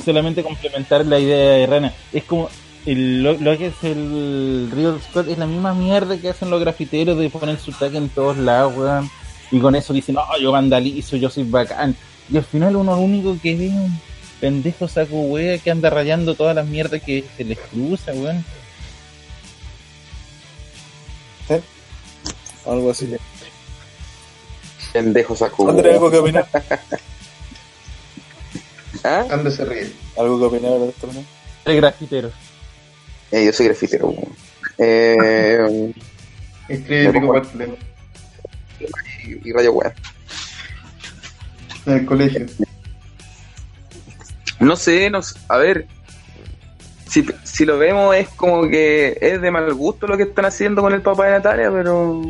Solamente 0.03 0.43
complementar 0.43 1.05
la 1.05 1.19
idea 1.19 1.53
de 1.53 1.67
Rana. 1.67 1.93
Es 2.13 2.23
como 2.23 2.49
el, 2.85 3.23
lo, 3.23 3.33
lo 3.33 3.57
que 3.57 3.67
es 3.67 3.83
el 3.83 4.69
Riot 4.73 4.99
Squad 5.01 5.29
es 5.29 5.37
la 5.37 5.45
misma 5.45 5.73
mierda 5.73 6.17
que 6.17 6.29
hacen 6.29 6.49
los 6.49 6.59
grafiteros 6.61 7.17
de 7.17 7.29
poner 7.29 7.59
su 7.59 7.71
tag 7.71 7.95
en 7.95 8.09
todos 8.09 8.37
lados, 8.37 8.73
weón. 8.75 9.09
Y 9.51 9.59
con 9.59 9.75
eso 9.75 9.93
dicen, 9.93 10.15
no, 10.15 10.23
yo 10.41 10.51
vandalizo, 10.51 11.17
yo 11.17 11.29
soy 11.29 11.43
bacán. 11.43 11.95
Y 12.29 12.37
al 12.37 12.43
final 12.43 12.75
uno 12.75 12.95
lo 12.95 13.01
único 13.01 13.37
que 13.41 13.55
ve 13.55 13.67
es 13.67 13.73
un 13.73 13.99
pendejo 14.39 14.87
saco 14.87 15.21
wea 15.21 15.57
que 15.57 15.71
anda 15.71 15.89
rayando 15.89 16.35
todas 16.35 16.55
las 16.55 16.67
mierdas 16.67 17.01
que 17.01 17.23
se 17.35 17.43
les 17.43 17.57
cruza, 17.57 18.11
weón. 18.13 18.43
Algo 22.65 22.91
así. 22.91 23.09
Pendejo 24.91 25.35
saco. 25.35 25.69
André, 25.69 25.93
¿algo 25.93 26.11
que 26.11 26.17
opinar? 26.17 26.47
¿Ah? 29.07 29.25
Ando 29.31 29.49
se 29.49 29.63
ríe. 29.63 29.91
¿Algo 30.17 30.37
que 30.39 30.45
opinar 30.55 30.79
de 30.79 30.89
esto, 30.89 31.07
no? 31.13 31.23
El 31.65 31.77
grafitero. 31.77 32.29
Eh, 33.31 33.45
yo 33.45 33.53
soy 33.53 33.67
grafitero. 33.67 34.13
Eh, 34.77 35.93
Escribe 36.67 37.13
Pico 37.13 37.27
Bartlett 37.27 37.79
y, 39.25 39.49
y 39.49 39.53
rayo 39.53 39.71
weón. 39.73 39.93
en 41.85 41.93
el 41.93 42.05
colegio. 42.05 42.45
No 44.59 44.75
sé, 44.75 45.09
no 45.09 45.21
sé, 45.21 45.39
a 45.47 45.57
ver. 45.57 45.87
Si, 47.07 47.25
si 47.43 47.65
lo 47.65 47.77
vemos 47.77 48.13
es 48.15 48.27
como 48.29 48.67
que 48.67 49.17
es 49.21 49.41
de 49.41 49.49
mal 49.49 49.73
gusto 49.73 50.07
lo 50.07 50.17
que 50.17 50.23
están 50.23 50.45
haciendo 50.45 50.81
con 50.81 50.93
el 50.93 51.01
papá 51.01 51.25
de 51.25 51.31
Natalia, 51.31 51.71
pero... 51.71 52.21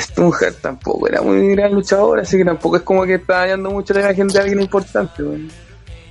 Stunhart 0.00 0.60
tampoco 0.60 1.08
era 1.08 1.22
muy 1.22 1.54
gran 1.54 1.72
luchador, 1.72 2.20
así 2.20 2.36
que 2.36 2.44
tampoco 2.44 2.76
es 2.76 2.82
como 2.82 3.04
que 3.04 3.14
está 3.14 3.38
dañando 3.38 3.70
mucho 3.70 3.94
la 3.94 4.00
imagen 4.00 4.28
de 4.28 4.38
alguien 4.38 4.60
importante. 4.60 5.22
weón. 5.22 5.50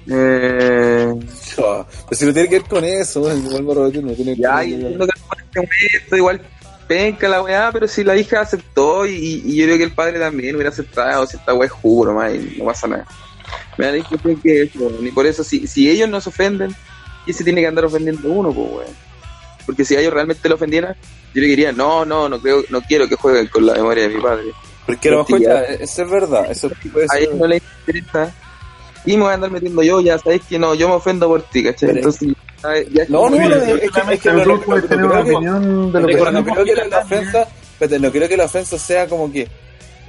Eh, 0.09 1.13
Pero 1.55 1.87
si 2.11 2.25
no 2.25 2.33
tiene 2.33 2.49
que 2.49 2.59
ver 2.59 2.67
con 2.67 2.83
eso, 2.83 3.19
igual 3.33 3.65
repetir, 3.67 4.03
no 4.03 4.13
tiene 4.13 4.35
que 4.35 4.41
ver 4.47 4.67
y 4.67 4.97
con 4.97 5.07
se 5.53 5.59
muerto, 5.59 6.17
igual 6.17 6.41
penca 6.87 7.29
la 7.29 7.41
weá, 7.41 7.71
pero 7.71 7.87
si 7.87 8.03
la 8.03 8.15
hija 8.15 8.41
aceptó 8.41 9.05
y, 9.05 9.41
y 9.45 9.55
yo 9.55 9.65
creo 9.65 9.77
que 9.77 9.83
el 9.85 9.93
padre 9.93 10.19
también 10.19 10.55
hubiera 10.55 10.69
aceptado, 10.69 11.25
si 11.25 11.37
esta 11.37 11.53
weá 11.53 11.67
es 11.67 11.71
jugo 11.71 12.05
nomás 12.07 12.33
y 12.33 12.55
no 12.57 12.65
pasa 12.65 12.87
nada. 12.87 13.05
Me 13.77 13.85
da 13.85 13.91
la 13.91 13.97
impresión 13.99 14.41
que 14.41 14.63
eso, 14.63 14.91
ni 14.99 15.11
por 15.11 15.25
eso, 15.25 15.43
si, 15.43 15.67
si 15.67 15.89
ellos 15.89 16.09
no 16.09 16.19
se 16.19 16.29
ofenden, 16.29 16.75
¿quién 17.23 17.37
se 17.37 17.43
tiene 17.43 17.61
que 17.61 17.67
andar 17.67 17.85
ofendiendo 17.85 18.29
uno, 18.29 18.51
pues 18.51 18.67
weón? 18.69 18.95
Porque 19.65 19.85
si 19.85 19.95
a 19.95 20.01
ellos 20.01 20.13
realmente 20.13 20.49
lo 20.49 20.55
ofendieran, 20.55 20.95
yo 21.33 21.41
le 21.41 21.47
diría, 21.47 21.71
no, 21.71 22.05
no, 22.05 22.29
no 22.29 22.39
creo, 22.39 22.63
no 22.69 22.81
quiero 22.81 23.07
que 23.07 23.15
jueguen 23.15 23.47
con 23.47 23.65
la 23.65 23.73
memoria 23.73 24.07
de 24.07 24.15
mi 24.15 24.21
padre. 24.21 24.51
Porque 24.85 25.07
a 25.09 25.11
lo 25.13 25.17
mejor 25.19 25.39
Ya. 25.41 25.61
eso 25.63 26.03
es 26.03 26.09
verdad, 26.11 26.51
eso 26.51 26.69
puede 26.91 27.05
A 27.05 27.09
ser. 27.09 27.23
ellos 27.23 27.35
no 27.35 27.47
les 27.47 27.61
interesa. 27.79 28.33
Y 29.05 29.17
me 29.17 29.23
voy 29.23 29.31
a 29.31 29.33
andar 29.35 29.51
metiendo 29.51 29.81
yo, 29.83 29.99
ya 30.01 30.17
sabes 30.19 30.41
que 30.47 30.57
no, 30.59 30.75
yo 30.75 30.87
me 30.89 30.95
ofendo 30.95 31.27
por 31.27 31.41
ti, 31.43 31.63
¿cachai? 31.63 31.87
Pero- 31.89 31.99
Entonces, 31.99 32.29
ya- 32.61 32.83
ya 32.91 33.03
es 33.03 33.09
No, 33.09 33.29
no, 33.29 33.35
no, 33.37 33.55
es 33.55 33.63
que, 33.63 33.73
es 33.85 33.91
que, 33.91 34.13
es 34.13 34.21
que 34.21 34.29
Pero 34.29 34.45
no, 34.45 34.61
creo 36.43 36.65
que- 36.65 36.75
la 36.89 36.99
ofensa, 36.99 37.47
espérate, 37.73 37.99
no 37.99 38.11
creo 38.11 38.29
que 38.29 38.37
la 38.37 38.45
ofensa 38.45 38.77
sea 38.77 39.07
como 39.07 39.31
que, 39.31 39.47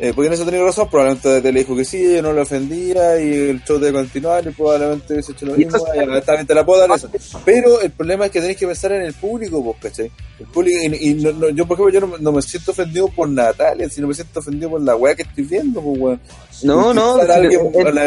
eh, 0.00 0.12
porque 0.14 0.26
en 0.26 0.32
eso 0.34 0.44
tenía 0.44 0.62
razón, 0.62 0.88
probablemente 0.90 1.40
te 1.40 1.52
le 1.52 1.60
dijo 1.60 1.76
que 1.76 1.84
sí, 1.84 2.14
yo 2.14 2.20
no 2.22 2.32
lo 2.32 2.42
ofendía 2.42 3.20
y 3.20 3.32
el 3.50 3.62
show 3.64 3.78
debe 3.78 3.92
continuar 4.00 4.44
y 4.46 4.50
probablemente 4.50 5.12
hubiese 5.14 5.32
hecho 5.32 5.46
lo 5.46 5.54
mismo, 5.54 5.78
y 5.94 6.20
también 6.22 6.46
te 6.46 6.54
la 6.54 6.64
puedo 6.66 6.80
dar 6.86 6.96
eso. 6.96 7.08
Pero 7.44 7.80
el 7.80 7.90
problema 7.92 8.26
es 8.26 8.32
que 8.32 8.40
tenés 8.40 8.56
que 8.56 8.66
pensar 8.66 8.92
en 8.92 9.02
el 9.02 9.14
público, 9.14 9.60
vos, 9.62 9.76
¿cachai? 9.80 10.10
El 10.40 10.46
público, 10.46 10.78
y, 10.82 11.10
y 11.10 11.14
no, 11.14 11.32
no, 11.32 11.48
yo, 11.50 11.64
por 11.66 11.76
ejemplo, 11.76 11.92
yo 11.92 12.00
no, 12.00 12.06
me- 12.08 12.18
no 12.18 12.32
me 12.32 12.42
siento 12.42 12.72
ofendido 12.72 13.08
por 13.08 13.28
Natalia, 13.28 13.88
sino 13.88 14.08
me 14.08 14.14
siento 14.14 14.40
ofendido 14.40 14.70
por 14.70 14.80
la 14.80 14.96
weá 14.96 15.14
que 15.14 15.22
estoy 15.22 15.44
viendo, 15.44 15.80
pues, 15.80 15.98
weón. 16.00 16.20
No, 16.64 16.92
no, 16.92 17.16
a 17.16 17.34
alguien, 17.34 17.60
a 17.86 17.90
la- 17.90 18.02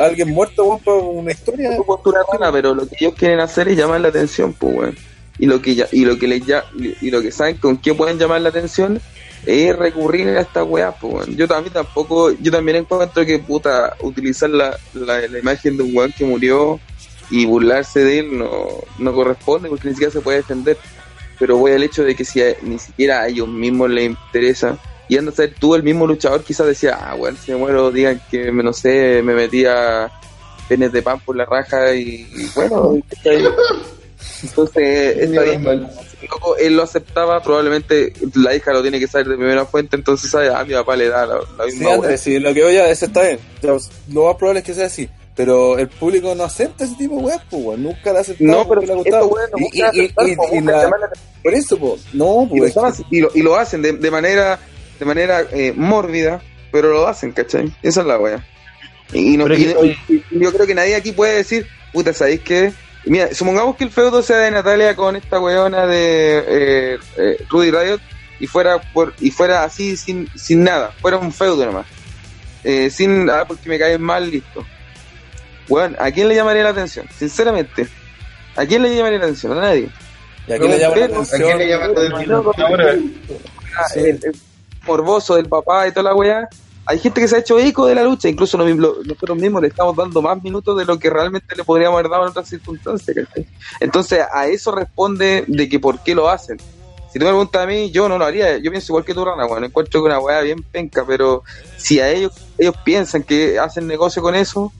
a- 0.00 0.02
a 0.02 0.06
alguien 0.06 0.30
muerto, 0.30 0.64
weón, 0.64 0.80
para 0.80 0.96
una 0.98 1.30
historia. 1.30 1.70
postura 1.86 2.20
rara, 2.32 2.50
pero 2.50 2.74
lo 2.74 2.88
que 2.88 2.96
ellos 3.00 3.14
quieren 3.16 3.38
hacer 3.40 3.68
es 3.68 3.76
llamar 3.76 4.00
la 4.00 4.08
atención, 4.08 4.52
pues, 4.54 4.74
weón. 4.76 4.96
Y 5.38 5.46
lo 5.46 5.62
que 5.62 5.76
ya, 5.76 5.86
y 5.92 6.04
lo 6.04 6.18
que 6.18 6.26
les 6.26 6.44
ya, 6.44 6.64
y 7.00 7.10
lo 7.12 7.22
que 7.22 7.30
saben 7.30 7.58
con 7.58 7.76
qué 7.76 7.94
pueden 7.94 8.18
llamar 8.18 8.40
la 8.40 8.48
atención 8.48 9.00
es 9.46 9.76
recurrir 9.76 10.28
a 10.28 10.40
esta 10.40 10.64
weá, 10.64 10.92
pues, 10.92 11.12
weón. 11.14 11.36
Yo 11.36 11.46
también 11.48 11.72
tampoco, 11.72 12.30
yo 12.32 12.50
también 12.52 12.78
encuentro 12.78 13.24
que 13.24 13.38
puta, 13.38 13.94
utilizar 14.02 14.50
la, 14.50 14.76
la, 14.94 15.20
la 15.28 15.38
imagen 15.38 15.76
de 15.76 15.82
un 15.84 15.96
weón 15.96 16.12
que 16.16 16.24
murió 16.24 16.78
y 17.30 17.44
burlarse 17.46 18.00
de 18.04 18.18
él 18.20 18.38
no, 18.38 18.68
no 18.98 19.12
corresponde 19.14 19.68
porque 19.68 19.88
ni 19.88 19.94
siquiera 19.94 20.12
se 20.12 20.20
puede 20.20 20.38
defender. 20.38 20.76
Pero 21.38 21.56
voy 21.56 21.72
al 21.72 21.82
hecho 21.84 22.02
de 22.04 22.14
que 22.16 22.24
si 22.24 22.42
a- 22.42 22.56
ni 22.62 22.78
siquiera 22.78 23.20
a 23.22 23.28
ellos 23.28 23.46
mismos 23.48 23.90
les 23.90 24.06
interesa, 24.06 24.76
y 25.10 25.16
anda 25.16 25.30
a 25.30 25.34
ser 25.34 25.54
tú 25.58 25.74
el 25.74 25.82
mismo 25.82 26.06
luchador, 26.06 26.42
quizás 26.42 26.66
decía, 26.66 26.98
ah, 27.00 27.14
bueno, 27.14 27.38
si 27.42 27.50
me 27.52 27.56
muero, 27.58 27.90
digan 27.90 28.20
que, 28.30 28.50
me, 28.52 28.62
no 28.62 28.72
sé, 28.74 29.22
me 29.24 29.32
metía 29.34 30.10
penes 30.68 30.92
de 30.92 31.00
pan 31.00 31.18
por 31.20 31.34
la 31.36 31.46
raja 31.46 31.94
y, 31.94 32.28
y 32.34 32.50
bueno, 32.54 32.98
entonces 34.42 35.16
está 35.18 35.42
bien. 35.42 35.88
Loco, 36.22 36.56
él 36.56 36.76
lo 36.76 36.82
aceptaba, 36.82 37.40
probablemente 37.42 38.12
la 38.34 38.54
hija 38.54 38.72
lo 38.72 38.82
tiene 38.82 38.98
que 38.98 39.06
saber 39.06 39.28
de 39.28 39.36
primera 39.36 39.64
fuente, 39.66 39.96
entonces 39.96 40.30
sabe, 40.30 40.48
a 40.52 40.64
mi 40.64 40.74
papá 40.74 40.96
le 40.96 41.08
da 41.08 41.26
la, 41.26 41.34
la 41.56 41.64
Sí, 41.70 41.76
misma 41.78 41.94
Andrés, 41.94 42.20
sí, 42.20 42.38
lo 42.40 42.52
que 42.52 42.64
oye, 42.64 42.90
eso 42.90 43.06
está 43.06 43.22
bien. 43.22 43.38
Lo 43.62 43.74
más 44.24 44.36
probable 44.36 44.60
es 44.60 44.66
que 44.66 44.74
sea 44.74 44.86
así. 44.86 45.08
Pero 45.36 45.78
el 45.78 45.86
público 45.86 46.34
no 46.34 46.42
acepta 46.42 46.82
ese 46.82 46.96
tipo 46.96 47.14
de 47.18 47.22
weas, 47.22 47.40
pues, 47.48 47.62
weón. 47.64 47.82
Nunca 47.84 48.12
la 48.12 48.18
ha 48.18 48.22
aceptado. 48.22 48.50
No, 48.50 48.68
pero 48.68 48.80
le 48.80 48.92
ha 48.92 48.96
estos 48.96 49.04
gustado. 49.28 49.30
Y- 49.92 50.12
atención. 50.16 50.90
Por 51.44 51.54
eso, 51.54 51.78
pues, 51.78 52.00
no, 52.12 52.48
y 52.50 52.56
lo, 52.56 52.62
pues. 52.64 52.76
hacen- 52.76 53.06
y 53.08 53.20
lo, 53.20 53.30
y 53.32 53.42
lo 53.42 53.54
hacen 53.56 53.80
de, 53.82 53.92
de 53.92 54.10
manera 54.10 54.58
de 54.98 55.04
manera 55.04 55.46
eh, 55.52 55.72
mórbida, 55.76 56.42
pero 56.72 56.88
lo 56.92 57.06
hacen, 57.06 57.30
¿cachai? 57.30 57.72
Esa 57.84 58.00
es 58.00 58.06
la 58.08 58.18
wea. 58.18 58.44
Y, 59.12 59.36
no- 59.36 59.46
y- 59.54 59.96
y 60.08 60.24
yo 60.40 60.52
creo 60.52 60.66
que 60.66 60.74
nadie 60.74 60.96
aquí 60.96 61.12
puede 61.12 61.36
decir, 61.36 61.68
puta, 61.92 62.12
¿sabéis 62.12 62.40
qué? 62.40 62.72
Mira, 63.04 63.34
supongamos 63.34 63.76
que 63.76 63.84
el 63.84 63.90
feudo 63.90 64.22
sea 64.22 64.38
de 64.38 64.50
Natalia 64.50 64.94
con 64.96 65.16
esta 65.16 65.40
weona 65.40 65.86
de 65.86 66.44
eh, 66.46 66.98
eh, 67.16 67.44
Rudy 67.48 67.70
Riot 67.70 68.00
y 68.40 68.46
fuera 68.46 68.78
por 68.92 69.14
y 69.20 69.30
fuera 69.30 69.64
así 69.64 69.96
sin, 69.96 70.28
sin 70.36 70.62
nada, 70.64 70.92
fuera 71.00 71.16
un 71.16 71.32
feudo 71.32 71.64
nomás. 71.64 71.86
Eh, 72.64 72.90
sin, 72.90 73.30
ah, 73.30 73.44
porque 73.46 73.68
me 73.68 73.78
caen 73.78 74.02
mal, 74.02 74.30
listo. 74.30 74.66
Weón, 75.68 75.96
¿a 75.98 76.10
quién 76.10 76.28
le 76.28 76.34
llamaría 76.34 76.64
la 76.64 76.70
atención? 76.70 77.06
Sinceramente, 77.16 77.86
¿a 78.56 78.66
quién 78.66 78.82
le 78.82 78.94
llamaría 78.94 79.18
la 79.18 79.24
atención? 79.26 79.52
A 79.56 79.60
nadie. 79.60 79.88
Y 80.48 80.50
le 80.50 80.78
llama 80.78 80.96
la 80.96 81.06
Pero- 81.08 81.20
¿A 81.22 81.24
quién 81.26 81.58
le 81.58 81.74
atención. 81.74 81.80
llaman 81.80 81.94
la 81.94 82.00
atención? 82.00 82.44
Ahora, 82.66 82.94
Ah, 83.76 83.86
el 83.94 84.20
morboso 84.86 85.36
del 85.36 85.46
papá 85.46 85.86
y 85.86 85.92
toda 85.92 86.04
la 86.04 86.14
weá. 86.16 86.48
Hay 86.90 86.98
gente 86.98 87.20
que 87.20 87.28
se 87.28 87.36
ha 87.36 87.40
hecho 87.40 87.58
eco 87.58 87.86
de 87.86 87.94
la 87.94 88.02
lucha, 88.02 88.28
incluso 88.30 88.56
nosotros 88.56 89.36
mismos 89.36 89.60
le 89.60 89.68
estamos 89.68 89.94
dando 89.94 90.22
más 90.22 90.42
minutos 90.42 90.74
de 90.78 90.86
lo 90.86 90.98
que 90.98 91.10
realmente 91.10 91.54
le 91.54 91.62
podríamos 91.62 91.98
haber 91.98 92.10
dado 92.10 92.22
en 92.24 92.30
otras 92.30 92.48
circunstancias. 92.48 93.14
¿cachai? 93.14 93.46
Entonces, 93.80 94.20
a 94.32 94.46
eso 94.46 94.72
responde 94.72 95.44
de 95.46 95.68
que 95.68 95.78
por 95.78 96.00
qué 96.02 96.14
lo 96.14 96.30
hacen. 96.30 96.56
Si 97.12 97.18
tú 97.18 97.24
me 97.26 97.30
preguntas 97.30 97.62
a 97.62 97.66
mí, 97.66 97.90
yo 97.90 98.08
no 98.08 98.16
lo 98.16 98.24
haría. 98.24 98.56
Yo 98.56 98.70
pienso 98.70 98.92
igual 98.92 99.04
que 99.04 99.12
tú, 99.12 99.22
Rana, 99.24 99.46
bueno, 99.46 99.66
encuentro 99.66 100.00
que 100.02 100.06
una 100.06 100.18
weá 100.18 100.40
bien 100.40 100.62
penca, 100.62 101.04
pero 101.06 101.42
si 101.76 102.00
a 102.00 102.10
ellos 102.10 102.32
ellos 102.56 102.74
piensan 102.84 103.22
que 103.22 103.58
hacen 103.58 103.86
negocio 103.86 104.22
con 104.22 104.34
eso, 104.34 104.72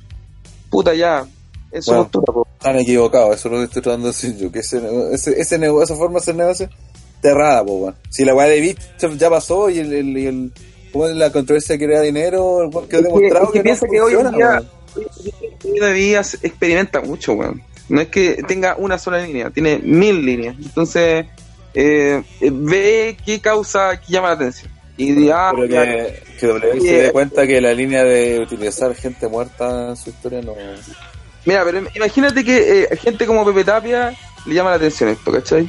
puta 0.71 0.95
ya, 0.95 1.27
es 1.73 1.85
su 1.85 1.91
Bueno. 1.91 2.05
postura, 2.05 2.33
po. 2.33 2.47
Están 2.59 2.79
equivocados, 2.79 3.37
eso 3.37 3.49
es 3.49 3.53
lo 3.53 3.59
que 3.59 3.65
estoy 3.65 3.83
tratando 3.83 4.07
de 4.09 4.13
decir 4.13 4.37
yo. 4.37 4.51
Que 4.51 4.61
ese, 4.61 4.81
ese, 5.13 5.39
ese 5.41 5.59
nego- 5.59 5.83
esa 5.83 5.95
forma 5.95 6.15
de 6.15 6.19
hacer 6.21 6.37
negocio, 6.37 6.69
terrada, 7.21 7.65
po, 7.65 7.73
weón. 7.75 7.97
Si 8.11 8.25
la 8.25 8.35
weá 8.35 8.47
de 8.47 8.61
Bitch 8.61 8.81
ya 9.19 9.29
pasó 9.31 9.69
y 9.71 9.79
el, 9.79 9.93
el, 9.93 10.19
y 10.19 10.27
el 10.27 10.53
¿cómo 10.93 11.07
es 11.07 11.17
la 11.17 11.31
controversia 11.33 11.77
que 11.79 11.87
crea 11.87 12.01
dinero, 12.01 12.63
el 12.63 12.69
weón 12.75 12.89
quedó 12.89 13.01
Es 13.01 13.07
que- 13.07 13.13
demostrado 13.15 13.45
es 13.47 13.51
que 13.53 13.59
que, 13.59 13.63
piensa 13.65 13.87
no 13.87 13.93
que 13.93 14.01
hoy 14.01 14.13
en 14.15 14.31
día- 14.33 16.21
hace- 16.21 16.39
experimenta 16.43 17.01
mucho, 17.01 17.33
weón. 17.35 17.63
No 17.89 18.01
es 18.01 18.09
que 18.09 18.43
tenga 18.47 18.77
una 18.77 18.99
sola 18.99 19.19
línea, 19.25 19.51
tiene 19.51 19.79
mil 19.79 20.25
líneas. 20.25 20.57
Entonces, 20.59 21.27
eh, 21.75 22.23
eh, 22.41 22.51
ve 22.53 23.17
qué 23.25 23.41
causa, 23.41 23.99
qué 24.01 24.13
llama 24.13 24.29
la 24.29 24.35
atención. 24.35 24.71
Y 24.97 25.13
di, 25.13 25.31
ah, 25.31 25.53
Pero 25.55 25.69
que, 25.69 26.23
que 26.41 26.47
W 26.47 26.81
se 26.81 27.03
dé 27.03 27.13
cuenta 27.13 27.47
que 27.47 27.61
la 27.61 27.73
línea 27.73 28.03
de 28.05 28.41
utilizar 28.41 28.95
gente 28.95 29.29
muerta 29.29 29.91
en 29.91 29.97
su 29.97 30.11
historia 30.11 30.43
no. 30.43 30.55
mira, 31.47 31.65
pero 31.65 31.83
imagínate 31.95 32.45
que 32.45 32.83
eh, 32.83 32.97
gente 32.97 33.25
como 33.25 33.45
Pepe 33.47 33.65
Tapia 33.65 34.13
le 34.45 34.55
llama 34.55 34.71
la 34.71 34.77
atención 34.77 35.09
esto, 35.11 35.31
¿cachai? 35.33 35.69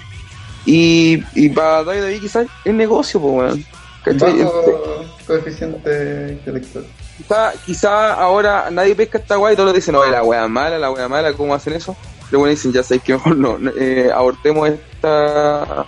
Y, 0.65 1.23
y 1.35 1.49
para 1.49 1.83
David 1.83 2.01
David 2.01 2.21
quizás 2.21 2.47
es 2.65 2.73
negocio, 2.73 3.19
pues, 3.21 3.33
weón. 3.33 3.65
Bajo 4.05 5.05
coeficiente 5.27 6.27
intelectual. 6.31 6.85
Quizá, 7.17 7.53
quizá 7.65 8.13
ahora 8.13 8.69
nadie 8.71 8.95
pesca 8.95 9.17
esta 9.17 9.37
weá 9.37 9.53
y 9.53 9.55
todos 9.55 9.73
dicen, 9.73 9.93
no, 9.93 10.05
la 10.05 10.23
weá 10.23 10.47
mala, 10.47 10.79
la 10.79 10.89
weá 10.91 11.07
mala, 11.07 11.33
¿cómo 11.33 11.53
hacen 11.53 11.73
eso? 11.73 11.95
Pero 12.29 12.39
bueno, 12.39 12.51
dicen, 12.51 12.71
ya 12.71 12.81
sabéis 12.83 13.03
que 13.03 13.13
mejor 13.13 13.35
no, 13.35 13.57
eh, 13.77 14.09
abortemos 14.13 14.69
esta, 14.69 15.85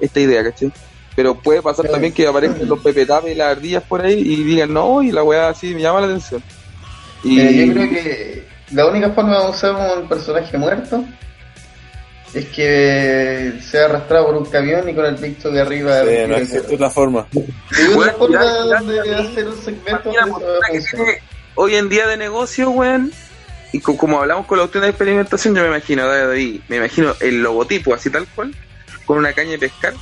esta 0.00 0.20
idea, 0.20 0.42
¿cachai? 0.44 0.72
Pero 1.14 1.34
puede 1.34 1.60
pasar 1.62 1.82
Claro. 1.84 1.94
también 1.94 2.12
que 2.14 2.26
aparezcan 2.26 2.68
los 2.68 2.78
pepetapes 2.80 3.32
y 3.32 3.34
las 3.34 3.56
ardillas 3.56 3.82
por 3.82 4.00
ahí 4.02 4.14
y 4.20 4.42
digan, 4.44 4.72
no, 4.72 5.02
y 5.02 5.10
la 5.12 5.22
weá 5.22 5.48
así 5.48 5.74
me 5.74 5.82
llama 5.82 6.00
la 6.00 6.06
atención. 6.06 6.42
Y 7.24 7.40
Eh, 7.40 7.66
yo 7.66 7.72
creo 7.74 7.90
que 7.90 8.48
la 8.72 8.86
única 8.86 9.10
forma 9.10 9.38
de 9.42 9.50
usar 9.50 9.98
un 10.00 10.08
personaje 10.08 10.56
muerto 10.56 11.04
es 12.34 12.46
que 12.48 13.54
sea 13.70 13.86
arrastrado 13.86 14.26
por 14.26 14.36
un 14.36 14.44
camión 14.46 14.88
y 14.88 14.94
con 14.94 15.06
el 15.06 15.16
picto 15.16 15.50
de 15.50 15.60
arriba. 15.60 16.02
Sí, 16.02 16.08
no 16.28 16.36
existe 16.36 16.74
otra 16.74 16.90
forma. 16.90 17.26
Una 17.94 18.12
forma 18.12 18.44
de 18.82 19.14
hacer 19.14 19.48
un 19.48 19.56
segmento 19.56 20.10
que 20.70 20.80
tiene 20.80 21.18
hoy 21.54 21.74
en 21.74 21.88
día 21.88 22.06
de 22.06 22.16
negocio, 22.16 22.70
weón, 22.70 23.12
y 23.72 23.80
co- 23.80 23.96
como 23.96 24.20
hablamos 24.20 24.46
con 24.46 24.58
la 24.58 24.64
opción 24.64 24.82
de 24.82 24.90
experimentación, 24.90 25.54
yo 25.54 25.62
me 25.62 25.68
imagino, 25.68 26.06
David, 26.06 26.60
me 26.68 26.76
imagino 26.76 27.14
el 27.20 27.42
logotipo 27.42 27.94
así 27.94 28.10
tal 28.10 28.26
cual, 28.34 28.54
con 29.04 29.18
una 29.18 29.32
caña 29.32 29.52
de 29.52 29.58
pescar, 29.58 29.94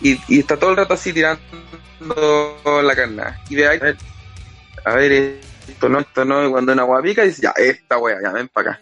y, 0.00 0.20
y 0.28 0.40
está 0.40 0.56
todo 0.56 0.70
el 0.70 0.76
rato 0.76 0.94
así 0.94 1.12
tirando 1.12 1.40
la 2.82 2.94
carnada. 2.96 3.40
Y 3.48 3.62
ahí, 3.62 3.78
a 3.78 3.84
ver, 3.84 3.96
a 4.84 4.94
ver, 4.96 5.40
esto 5.68 5.88
no, 5.88 6.00
esto 6.00 6.24
no, 6.24 6.46
y 6.46 6.50
cuando 6.50 6.72
una 6.72 6.82
agua 6.82 7.02
pica, 7.02 7.22
dice, 7.22 7.42
ya, 7.42 7.50
esta 7.56 7.98
wea, 7.98 8.18
ya, 8.22 8.30
ven 8.32 8.48
para 8.48 8.72
acá. 8.72 8.80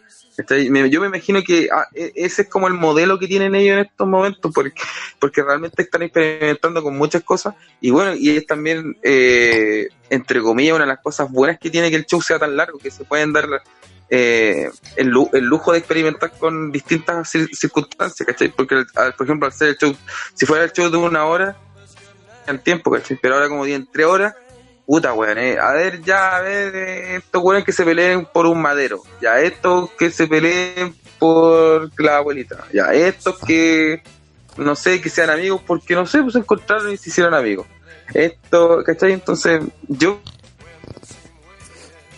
Me- 0.71 0.89
Yo 0.89 1.03
me 1.03 1.09
imagino 1.09 1.43
que 1.43 1.69
ah, 1.71 1.87
e- 1.95 2.13
ese 2.15 2.43
es 2.43 2.49
como 2.49 2.67
el 2.67 2.73
modelo 2.75 3.19
que 3.19 3.27
tienen 3.29 3.55
ellos 3.55 3.75
en 3.75 3.85
estos 3.87 4.07
momentos, 4.09 4.51
porque, 4.55 4.81
porque 5.19 5.43
realmente 5.43 5.83
están 5.83 6.03
experimentando 6.03 6.83
con 6.83 6.97
muchas 6.97 7.23
cosas. 7.23 7.55
Y 7.81 7.91
bueno, 7.91 8.15
y 8.15 8.31
es 8.37 8.47
también, 8.47 8.97
eh, 9.03 9.89
entre 10.09 10.41
comillas, 10.41 10.77
una 10.77 10.85
de 10.87 10.93
las 10.93 11.01
cosas 11.01 11.31
buenas 11.31 11.59
que 11.59 11.69
tiene 11.69 11.91
que 11.91 11.97
el 11.97 12.07
show 12.07 12.23
sea 12.23 12.39
tan 12.39 12.57
largo, 12.57 12.79
que 12.79 12.91
se 12.91 13.05
pueden 13.05 13.35
dar 13.35 13.47
eh, 14.09 14.71
el, 14.97 15.13
el 15.35 15.45
lujo 15.45 15.73
de 15.73 15.79
experimentar 15.79 16.33
con 16.39 16.73
distintas 16.73 17.33
cir- 17.35 17.51
circunstancias, 17.55 18.27
¿cachai? 18.27 18.49
Porque, 18.49 18.83
al- 18.95 19.13
por 19.15 19.27
ejemplo, 19.27 19.47
al 19.47 19.53
ser 19.53 19.69
el 19.69 19.77
show, 19.77 19.95
si 20.35 20.47
fuera 20.47 20.65
el 20.65 20.73
show 20.73 20.89
de 20.91 20.97
una 20.97 21.27
hora, 21.27 21.57
el 22.47 22.61
tiempo, 22.61 22.91
¿cachai? 22.91 23.19
Pero 23.21 23.35
ahora 23.35 23.49
como 23.49 23.67
tienen 23.67 23.87
tres 23.93 24.07
horas, 24.07 24.35
puta, 24.91 25.15
weón, 25.15 25.39
eh. 25.39 25.57
A 25.57 25.71
ver, 25.71 26.03
ya, 26.03 26.37
a 26.37 26.41
ver, 26.41 26.75
eh, 26.75 27.17
estos 27.19 27.41
weones 27.45 27.65
que 27.65 27.71
se 27.71 27.85
peleen 27.85 28.27
por 28.27 28.47
un 28.47 28.61
madero. 28.61 29.01
Ya, 29.23 29.39
estos 29.39 29.89
que 29.93 30.11
se 30.11 30.27
peleen 30.27 30.97
por 31.17 31.93
la 32.03 32.17
abuelita. 32.17 32.65
Ya, 32.73 32.87
estos 32.87 33.39
que, 33.39 34.03
no 34.57 34.75
sé, 34.75 35.01
que 35.01 35.09
sean 35.09 35.31
amigos 35.31 35.63
porque, 35.65 35.95
no 35.95 36.07
sé, 36.07 36.21
pues 36.25 36.35
encontraron 36.35 36.93
y 36.93 36.97
se 36.97 37.11
hicieron 37.11 37.35
amigos. 37.35 37.69
Esto, 38.13 38.83
¿cachai? 38.85 39.13
Entonces, 39.13 39.63
yo 39.87 40.21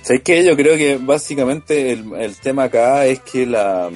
¿Sabes 0.00 0.22
qué? 0.24 0.42
Yo 0.42 0.56
creo 0.56 0.74
que 0.78 0.96
básicamente 0.96 1.92
el, 1.92 2.10
el 2.14 2.36
tema 2.36 2.64
acá 2.64 3.04
es 3.04 3.20
que 3.20 3.44
la, 3.44 3.90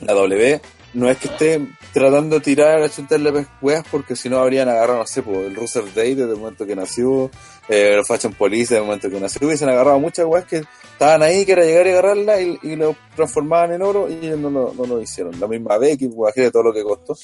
la 0.00 0.12
W 0.14 0.62
no 0.94 1.10
es 1.10 1.18
que 1.18 1.28
esté 1.28 1.60
tratando 1.92 2.36
de 2.36 2.40
tirar 2.40 2.82
a 2.82 2.88
chutarle 2.88 3.46
weas 3.60 3.84
porque 3.90 4.14
si 4.16 4.28
no 4.28 4.38
habrían 4.38 4.68
agarrado, 4.68 4.98
no 5.00 5.06
sé, 5.06 5.22
pues, 5.22 5.38
el 5.46 5.54
Russell 5.56 5.86
Day 5.94 6.14
desde 6.14 6.32
el 6.32 6.38
momento 6.38 6.66
que 6.66 6.76
nació, 6.76 7.30
eh, 7.68 7.94
el 7.98 8.04
Fashion 8.04 8.32
Police 8.34 8.74
desde 8.74 8.78
el 8.78 8.84
momento 8.84 9.10
que 9.10 9.18
nació, 9.20 9.46
hubiesen 9.46 9.68
agarrado 9.68 9.98
muchas 9.98 10.26
weas 10.26 10.44
que 10.44 10.62
estaban 10.92 11.22
ahí, 11.22 11.44
que 11.44 11.52
era 11.52 11.64
llegar 11.64 11.86
y 11.86 11.90
agarrarla 11.90 12.40
y, 12.40 12.58
y 12.62 12.76
lo 12.76 12.94
transformaban 13.16 13.72
en 13.72 13.82
oro 13.82 14.08
y 14.08 14.26
no, 14.36 14.50
lo- 14.50 14.72
no 14.76 14.86
lo 14.86 15.00
hicieron. 15.00 15.38
La 15.40 15.46
misma 15.48 15.78
Becky, 15.78 16.06
pues, 16.08 16.16
imagínate 16.36 16.50
todo 16.52 16.62
lo 16.64 16.72
que 16.72 16.82
costó. 16.82 17.16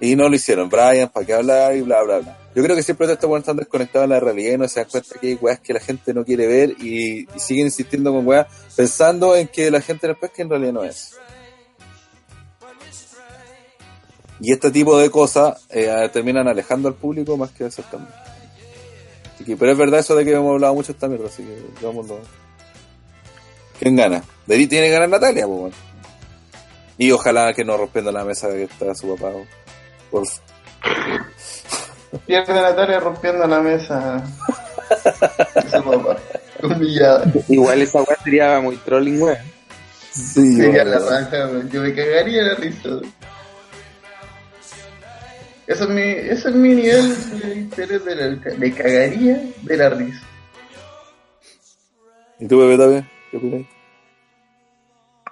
Y 0.00 0.14
no 0.14 0.28
lo 0.28 0.36
hicieron. 0.36 0.68
Brian, 0.68 1.08
¿para 1.08 1.26
qué 1.26 1.34
hablar? 1.34 1.74
Y 1.74 1.80
bla, 1.80 2.02
bla, 2.04 2.18
bla. 2.20 2.38
Yo 2.54 2.62
creo 2.62 2.76
que 2.76 2.84
siempre 2.84 3.06
estos 3.12 3.24
weones 3.28 3.42
están 3.42 3.56
desconectados 3.56 4.08
de 4.08 4.14
la 4.14 4.20
realidad 4.20 4.52
y 4.54 4.58
no 4.58 4.68
se 4.68 4.80
dan 4.80 4.88
cuenta 4.88 5.18
que 5.20 5.26
hay 5.26 5.34
weas 5.34 5.58
que 5.60 5.72
la 5.72 5.80
gente 5.80 6.14
no 6.14 6.24
quiere 6.24 6.46
ver 6.46 6.70
y, 6.78 7.20
y 7.34 7.40
siguen 7.40 7.66
insistiendo 7.66 8.12
con 8.12 8.24
weas 8.26 8.46
pensando 8.76 9.34
en 9.36 9.48
que 9.48 9.70
la 9.72 9.80
gente 9.80 10.06
no 10.06 10.16
es 10.20 10.30
que 10.30 10.42
en 10.42 10.50
realidad 10.50 10.72
no 10.72 10.84
es. 10.84 11.16
Y 14.40 14.52
este 14.52 14.70
tipo 14.70 14.96
de 14.98 15.10
cosas 15.10 15.66
eh, 15.70 16.08
terminan 16.12 16.46
alejando 16.48 16.88
al 16.88 16.94
público 16.94 17.36
más 17.36 17.50
que 17.50 17.64
acercando. 17.64 18.08
Así 19.34 19.44
que, 19.44 19.56
pero 19.56 19.72
es 19.72 19.78
verdad 19.78 20.00
eso 20.00 20.14
de 20.16 20.24
que 20.24 20.32
hemos 20.32 20.52
hablado 20.52 20.74
mucho 20.74 20.88
de 20.88 20.92
esta 20.92 21.08
mierda, 21.08 21.26
así 21.26 21.42
que 21.42 21.84
vámonos. 21.84 22.18
¿Quién 23.78 23.96
gana? 23.96 24.22
Debería 24.46 24.68
tiene 24.68 24.86
que 24.86 24.92
ganar 24.92 25.08
Natalia, 25.08 25.46
pues 25.46 25.58
bueno. 25.58 25.76
Y 26.98 27.12
ojalá 27.12 27.52
que 27.54 27.64
no 27.64 27.76
rompiendo 27.76 28.10
la 28.10 28.24
mesa 28.24 28.48
que 28.48 28.64
está 28.64 28.94
su 28.94 29.14
papá. 29.14 29.32
Por 30.10 30.24
Pierde 32.26 32.54
Natalia 32.54 33.00
rompiendo 33.00 33.46
la 33.46 33.60
mesa. 33.60 34.24
Su 35.70 35.84
papá. 35.84 36.16
Humillada. 36.62 37.30
Igual 37.48 37.82
esa 37.82 37.98
weá 37.98 38.16
sería 38.24 38.60
muy 38.60 38.76
trolling, 38.76 39.20
weón. 39.20 39.36
Sí, 40.10 40.56
Sería 40.56 40.84
bueno. 40.84 40.98
la 40.98 41.20
raja. 41.20 41.50
Yo 41.70 41.82
me 41.82 41.94
cagaría 41.94 42.42
de 42.42 42.48
la 42.48 42.54
risa. 42.54 42.88
Eso 45.68 45.84
es 45.84 45.90
mi, 45.90 46.00
ese 46.00 46.48
es 46.48 46.54
mi 46.54 46.74
nivel 46.74 47.14
de 47.42 47.54
interés 47.56 48.02
de 48.02 48.16
la, 48.16 48.56
me 48.58 48.72
cagaría 48.72 49.38
de 49.62 49.76
la 49.76 49.90
risa. 49.90 50.26
¿Y 52.38 52.48
tú, 52.48 52.58
bebé, 52.58 52.78
también? 52.78 53.06
¿Qué 53.30 53.36
opinas? 53.36 53.66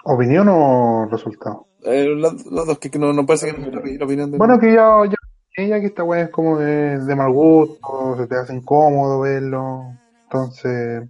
¿Opinión 0.05 0.49
o 0.51 1.09
resultado? 1.11 1.67
Eh, 1.85 2.05
los, 2.05 2.45
los 2.47 2.67
dos 2.67 2.79
que 2.79 2.99
no, 2.99 3.15
no 3.15 3.25
parece 3.25 3.51
que 3.55 3.97
la 3.99 4.05
opinión 4.05 4.31
de 4.31 4.37
Bueno, 4.37 4.59
que 4.59 4.75
ya, 4.75 5.07
ya, 5.07 5.17
que 5.55 5.69
ya 5.69 5.81
que 5.81 5.87
esta 5.87 6.05
weá 6.05 6.25
es 6.25 6.31
como 6.31 6.59
de, 6.59 6.99
de 6.99 7.17
mal 7.17 7.33
gusto, 7.33 8.17
se 8.19 8.27
te 8.27 8.37
hace 8.37 8.55
incómodo 8.55 9.21
verlo. 9.21 9.87
Entonces, 10.25 11.09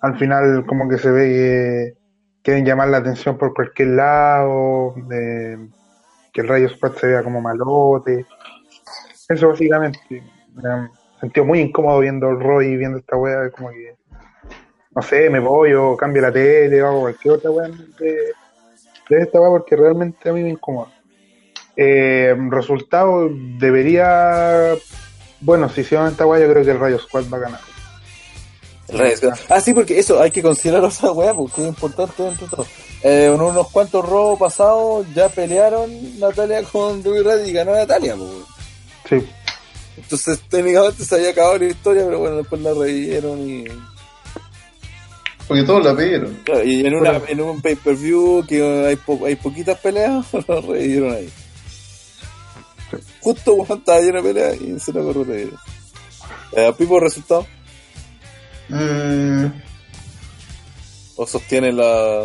al 0.00 0.18
final 0.18 0.66
como 0.66 0.88
que 0.88 0.98
se 0.98 1.12
ve 1.12 1.24
que 1.28 1.94
quieren 2.42 2.64
llamar 2.64 2.88
la 2.88 2.98
atención 2.98 3.38
por 3.38 3.54
cualquier 3.54 3.90
lado, 3.90 4.94
de, 5.06 5.68
que 6.32 6.40
el 6.40 6.48
Rayo 6.48 6.68
se 6.68 7.06
vea 7.06 7.22
como 7.22 7.40
malote. 7.40 8.26
Eso 9.28 9.48
básicamente. 9.48 9.98
Me 10.54 10.88
sentido 11.20 11.46
muy 11.46 11.60
incómodo 11.60 12.00
viendo 12.00 12.28
el 12.28 12.40
Roy, 12.40 12.76
viendo 12.76 12.98
esta 12.98 13.16
weá, 13.16 13.50
como 13.50 13.70
que, 13.70 13.96
no 14.94 15.02
sé, 15.02 15.30
me 15.30 15.40
voy 15.40 15.72
o 15.72 15.96
cambio 15.96 16.22
la 16.22 16.32
tele 16.32 16.82
o 16.82 16.86
hago 16.86 17.00
cualquier 17.00 17.34
otra 17.34 17.50
weá 17.50 17.68
de, 17.68 18.32
de 19.08 19.22
esta 19.22 19.40
weá 19.40 19.50
porque 19.50 19.76
realmente 19.76 20.28
a 20.28 20.32
mí 20.32 20.42
me 20.42 20.50
incomoda. 20.50 20.90
Eh, 21.76 22.34
resultado 22.50 23.28
debería. 23.58 24.74
Bueno, 25.40 25.68
si 25.68 25.80
hicieron 25.80 26.08
esta 26.08 26.26
weá, 26.26 26.40
yo 26.40 26.50
creo 26.50 26.64
que 26.64 26.70
el 26.70 26.78
Rayo 26.78 26.98
Squad 26.98 27.24
va 27.32 27.38
a 27.38 27.40
ganar. 27.40 27.60
El. 28.88 29.32
Ah, 29.48 29.60
sí, 29.60 29.74
porque 29.74 29.98
eso 29.98 30.20
hay 30.20 30.30
que 30.30 30.42
considerar 30.42 30.84
otra 30.84 31.10
weá, 31.10 31.34
porque 31.34 31.62
es 31.62 31.68
importante 31.68 32.22
dentro 32.22 32.46
de. 32.46 32.64
Eh, 33.06 33.30
unos 33.30 33.70
cuantos 33.70 34.08
robos 34.08 34.38
pasados 34.38 35.06
ya 35.14 35.28
pelearon 35.28 36.18
Natalia 36.18 36.62
con 36.62 37.04
Ruby 37.04 37.20
Red 37.22 37.44
y 37.44 37.52
ganó 37.52 37.74
Natalia, 37.74 38.14
pues. 38.16 38.53
Sí. 39.08 39.16
Entonces 39.96 40.40
técnicamente 40.48 41.04
se 41.04 41.14
había 41.14 41.30
acabado 41.30 41.58
la 41.58 41.64
historia, 41.66 42.04
pero 42.04 42.18
bueno, 42.18 42.36
después 42.36 42.60
la 42.62 42.72
revivieron 42.74 43.48
y, 43.48 43.64
Porque 45.46 45.62
todos 45.62 45.84
la 45.84 45.94
pidieron. 45.96 46.34
claro, 46.44 46.64
y 46.64 46.84
en, 46.86 46.94
una, 46.94 47.20
en 47.28 47.40
un 47.40 47.60
pay-per-view 47.62 48.44
que 48.48 48.86
hay, 48.86 48.96
po- 48.96 49.24
hay 49.24 49.36
poquitas 49.36 49.78
peleas, 49.78 50.26
la 50.48 50.60
revivieron 50.60 51.12
ahí. 51.14 51.30
Justo 53.20 53.56
cuando 53.56 53.74
estaba 53.76 54.00
llena 54.00 54.20
de 54.20 54.32
peleas 54.32 54.60
y 54.60 54.80
se 54.80 54.92
la 54.92 55.00
revivieron. 55.00 55.56
Eh, 56.52 56.72
Pipo, 56.78 56.98
resultado, 57.00 57.46
Mm, 58.68 59.44
o 61.16 61.26
sostiene 61.26 61.70
la... 61.70 62.24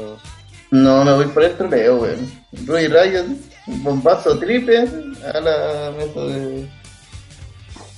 no, 0.72 1.04
me 1.04 1.14
voy 1.14 1.26
por 1.28 1.44
el 1.44 1.58
troleo, 1.58 1.98
weón. 2.02 2.32
Roy 2.66 2.88
Riot, 2.88 3.26
un 3.68 3.84
bombazo 3.84 4.38
triple 4.38 4.88
a 5.34 5.40
la 5.40 5.92
mesa 5.98 6.20
de, 6.22 6.70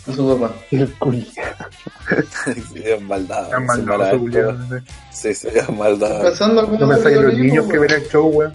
de 0.05 0.13
su 0.15 0.39
papá. 0.39 0.55
El 0.71 0.93
culi. 0.93 1.31
es 2.75 3.01
maldad. 3.01 3.49
Maldoso, 3.59 4.17
maldad. 4.19 4.81
Sí, 5.11 5.33
sí, 5.33 5.47
es 5.53 5.69
maldad. 5.69 6.21
Pasando 6.23 6.63
No 6.67 6.87
pensáis 6.89 7.17
en 7.17 7.23
los 7.25 7.37
niños 7.37 7.67
que 7.67 7.77
ven 7.77 7.91
el 7.91 8.07
show, 8.09 8.27
weón. 8.27 8.53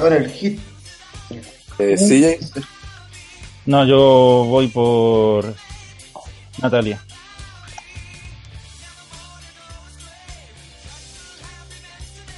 Ahora 0.00 0.16
el 0.16 0.30
hit. 0.30 0.60
Eh, 1.78 1.96
CJ, 1.96 2.60
No, 3.66 3.84
yo 3.86 4.44
voy 4.48 4.68
por 4.68 5.54
Natalia. 6.60 7.00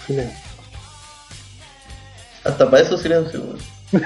Silencio. 0.07 0.44
Hasta 2.45 2.71
para 2.71 2.83
eso 2.83 2.97
silencio, 2.99 3.41
weón. 3.41 3.59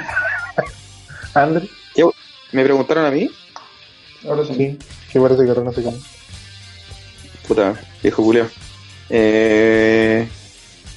André, 1.35 1.69
¿Qué? 1.95 2.05
¿Me 2.53 2.65
preguntaron 2.65 3.05
a 3.05 3.11
mí? 3.11 3.31
Ahora 4.27 4.45
sí. 4.45 4.55
sí, 4.55 4.79
que 5.13 5.21
parece 5.21 5.45
que 5.45 5.61
no 5.61 5.73
sé 5.73 5.83
cómo. 5.83 5.99
Puta, 7.47 7.75
viejo 8.03 8.23
culeo. 8.23 8.49
Eh... 9.11 10.29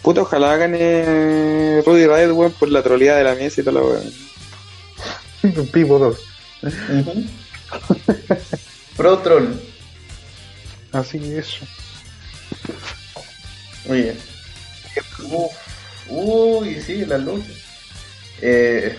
Puta, 0.02 0.22
ojalá 0.22 0.58
gane 0.58 1.82
Rudy 1.86 2.08
Riot, 2.08 2.34
weón, 2.34 2.52
por 2.54 2.70
la 2.70 2.82
troleada 2.82 3.20
de 3.20 3.24
la 3.24 3.36
mesa 3.36 3.62
y 3.62 3.64
toda 3.64 3.82
la 3.82 3.88
weón. 3.88 5.68
Pipo 5.72 6.00
2. 6.00 6.18
Ujú. 6.64 7.26
Pro 8.98 9.18
Troll. 9.20 9.54
Así 10.92 11.20
que 11.20 11.40
eso. 11.40 11.66
Muy 13.88 14.02
bien. 14.04 14.18
Uf. 15.32 15.71
Uy, 16.12 16.82
sí, 16.82 17.06
las 17.06 17.22
luchas. 17.22 17.56
Eh, 18.42 18.98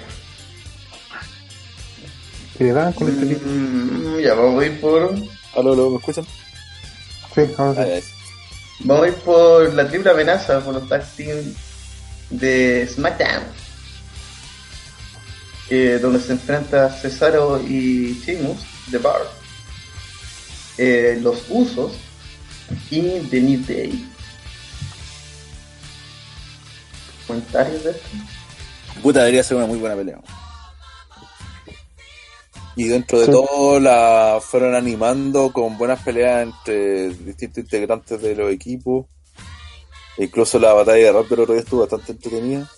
¿Qué 2.57 2.65
le 2.65 2.73
dan 2.73 2.93
con 2.93 3.09
este 3.09 3.27
tipo? 3.27 3.49
mm, 3.49 4.21
ya, 4.21 4.35
vamos 4.35 4.63
a 4.63 4.67
ir 4.67 4.81
por. 4.81 5.15
¿Aló, 5.55 5.73
aló, 5.73 5.91
¿me 5.91 5.97
escuchan? 5.99 6.25
Sí. 7.35 7.43
Ah, 7.59 7.75
ya, 7.77 8.01
sí. 8.01 8.13
Vamos 8.81 9.05
a 9.05 9.09
ir 9.09 9.15
por 9.15 9.75
la 9.75 9.89
triple 9.89 10.11
amenaza, 10.11 10.61
por 10.61 10.75
los 10.75 10.89
tag 10.89 11.05
team 11.17 11.55
de 12.31 12.89
SmackDown. 12.93 13.43
Eh, 15.71 15.99
donde 16.01 16.21
se 16.21 16.33
enfrenta 16.33 16.91
Cesaro 16.91 17.61
y 17.63 18.21
Sheamus 18.25 18.59
de 18.89 18.99
Bar. 18.99 19.23
Eh, 20.79 21.19
los 21.23 21.45
Usos 21.49 21.93
y 22.91 23.21
The 23.31 23.41
New 23.41 23.61
Day. 23.67 24.12
¿Comentarios 27.33 27.85
de 27.85 27.91
esto? 27.93 28.09
Puta, 29.03 29.21
debería 29.21 29.43
ser 29.43 29.57
una 29.57 29.67
muy 29.67 29.79
buena 29.79 29.97
pelea. 29.97 30.19
Y 32.77 32.85
dentro 32.89 33.19
de 33.21 33.27
Sí. 33.27 33.33
todo 33.33 33.81
la 33.81 34.39
fueron 34.43 34.75
animando 34.75 35.53
con 35.53 35.77
buenas 35.77 36.01
peleas 36.03 36.43
entre 36.43 37.09
distintos 37.11 37.65
integrantes 37.65 38.21
de 38.23 38.35
los 38.35 38.51
equipos. 38.53 39.07
Incluso 40.19 40.59
la 40.59 40.73
batalla 40.73 41.05
de 41.05 41.13
rap 41.13 41.27
del 41.29 41.41
otro 41.41 41.55
día 41.55 41.63
estuvo 41.63 41.81
bastante 41.81 42.13
entretenida. 42.13 42.71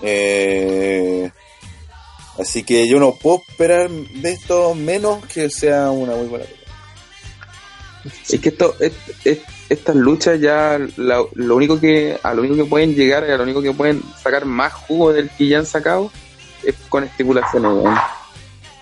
Eh, 0.00 1.30
así 2.38 2.62
que 2.62 2.86
yo 2.88 2.98
no 3.00 3.12
puedo 3.14 3.42
esperar 3.48 3.90
de 3.90 4.32
esto 4.32 4.74
menos 4.74 5.24
que 5.26 5.50
sea 5.50 5.90
una 5.90 6.14
muy 6.14 6.26
buena 6.28 6.44
pelea. 6.44 6.58
Es 8.30 8.40
que 8.40 8.48
esto, 8.50 8.76
es- 8.80 8.92
es- 9.24 9.38
estas 9.68 9.96
luchas 9.96 10.40
ya 10.40 10.78
la- 10.96 11.24
lo 11.34 11.56
único 11.56 11.78
que 11.78 12.18
a 12.22 12.32
lo 12.34 12.42
único 12.42 12.56
que 12.56 12.64
pueden 12.64 12.94
llegar, 12.94 13.24
a 13.24 13.36
lo 13.36 13.42
único 13.42 13.60
que 13.62 13.72
pueden 13.72 14.02
sacar 14.22 14.44
más 14.44 14.72
jugo 14.72 15.12
del 15.12 15.28
que 15.30 15.46
ya 15.46 15.58
han 15.58 15.66
sacado 15.66 16.10
es 16.62 16.74
con 16.88 17.04
estipulaciones, 17.04 17.70
weón. 17.72 17.96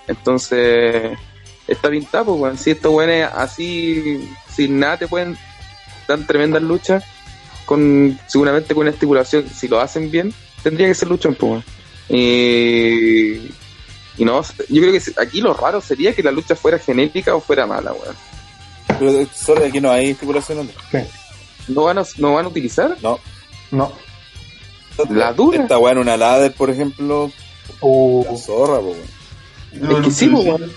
Entonces, 0.07 1.19
está 1.67 1.91
pintado, 1.91 2.27
pues, 2.27 2.41
weón. 2.41 2.59
Si 2.59 2.71
estos 2.71 2.93
weones 2.93 3.29
así, 3.35 4.29
sin 4.55 4.79
nada, 4.79 4.97
te 4.99 5.09
pueden 5.09 5.37
dar 6.07 6.25
tremendas 6.27 6.63
luchas, 6.63 7.05
con 7.65 8.19
seguramente 8.29 8.75
con 8.75 8.83
una 8.83 8.91
estipulación, 8.91 9.49
si 9.49 9.67
lo 9.67 9.81
hacen 9.81 10.11
bien, 10.11 10.33
tendría 10.63 10.87
que 10.87 10.95
ser 10.95 11.09
luchón, 11.09 11.35
pues, 11.35 11.51
weón. 11.51 11.65
Y, 12.09 13.51
no, 14.25 14.41
yo 14.69 14.83
creo 14.83 14.93
que 14.93 15.03
aquí 15.21 15.41
lo 15.41 15.53
raro 15.53 15.81
sería 15.81 16.15
que 16.15 16.23
la 16.23 16.31
lucha 16.31 16.55
fuera 16.55 16.79
genérica 16.79 17.35
o 17.35 17.41
fuera 17.41 17.67
mala, 17.67 17.93
weón. 17.93 18.15
Pero 18.99 19.27
solo 19.35 19.65
aquí 19.65 19.81
no 19.81 19.91
hay 19.91 20.11
estipulación. 20.11 20.71
Sí. 20.91 20.99
¿No 21.69 21.85
van 21.85 21.99
a, 21.99 22.05
no 22.19 22.35
van 22.35 22.45
a 22.45 22.49
utilizar? 22.49 22.97
No. 23.03 23.19
No. 23.71 23.93
La 25.11 25.33
dura. 25.33 25.63
Esta 25.63 25.79
weá 25.79 25.93
en 25.93 25.99
una 25.99 26.17
ladder, 26.17 26.53
por 26.53 26.71
ejemplo, 26.71 27.31
Uh, 27.81 28.25
la 28.25 28.37
zorra, 28.39 28.79
po, 28.79 28.95
weón. 29.83 29.99
Es 30.01 30.05
que 30.07 30.11
sí, 30.13 30.29
weón. 30.29 30.71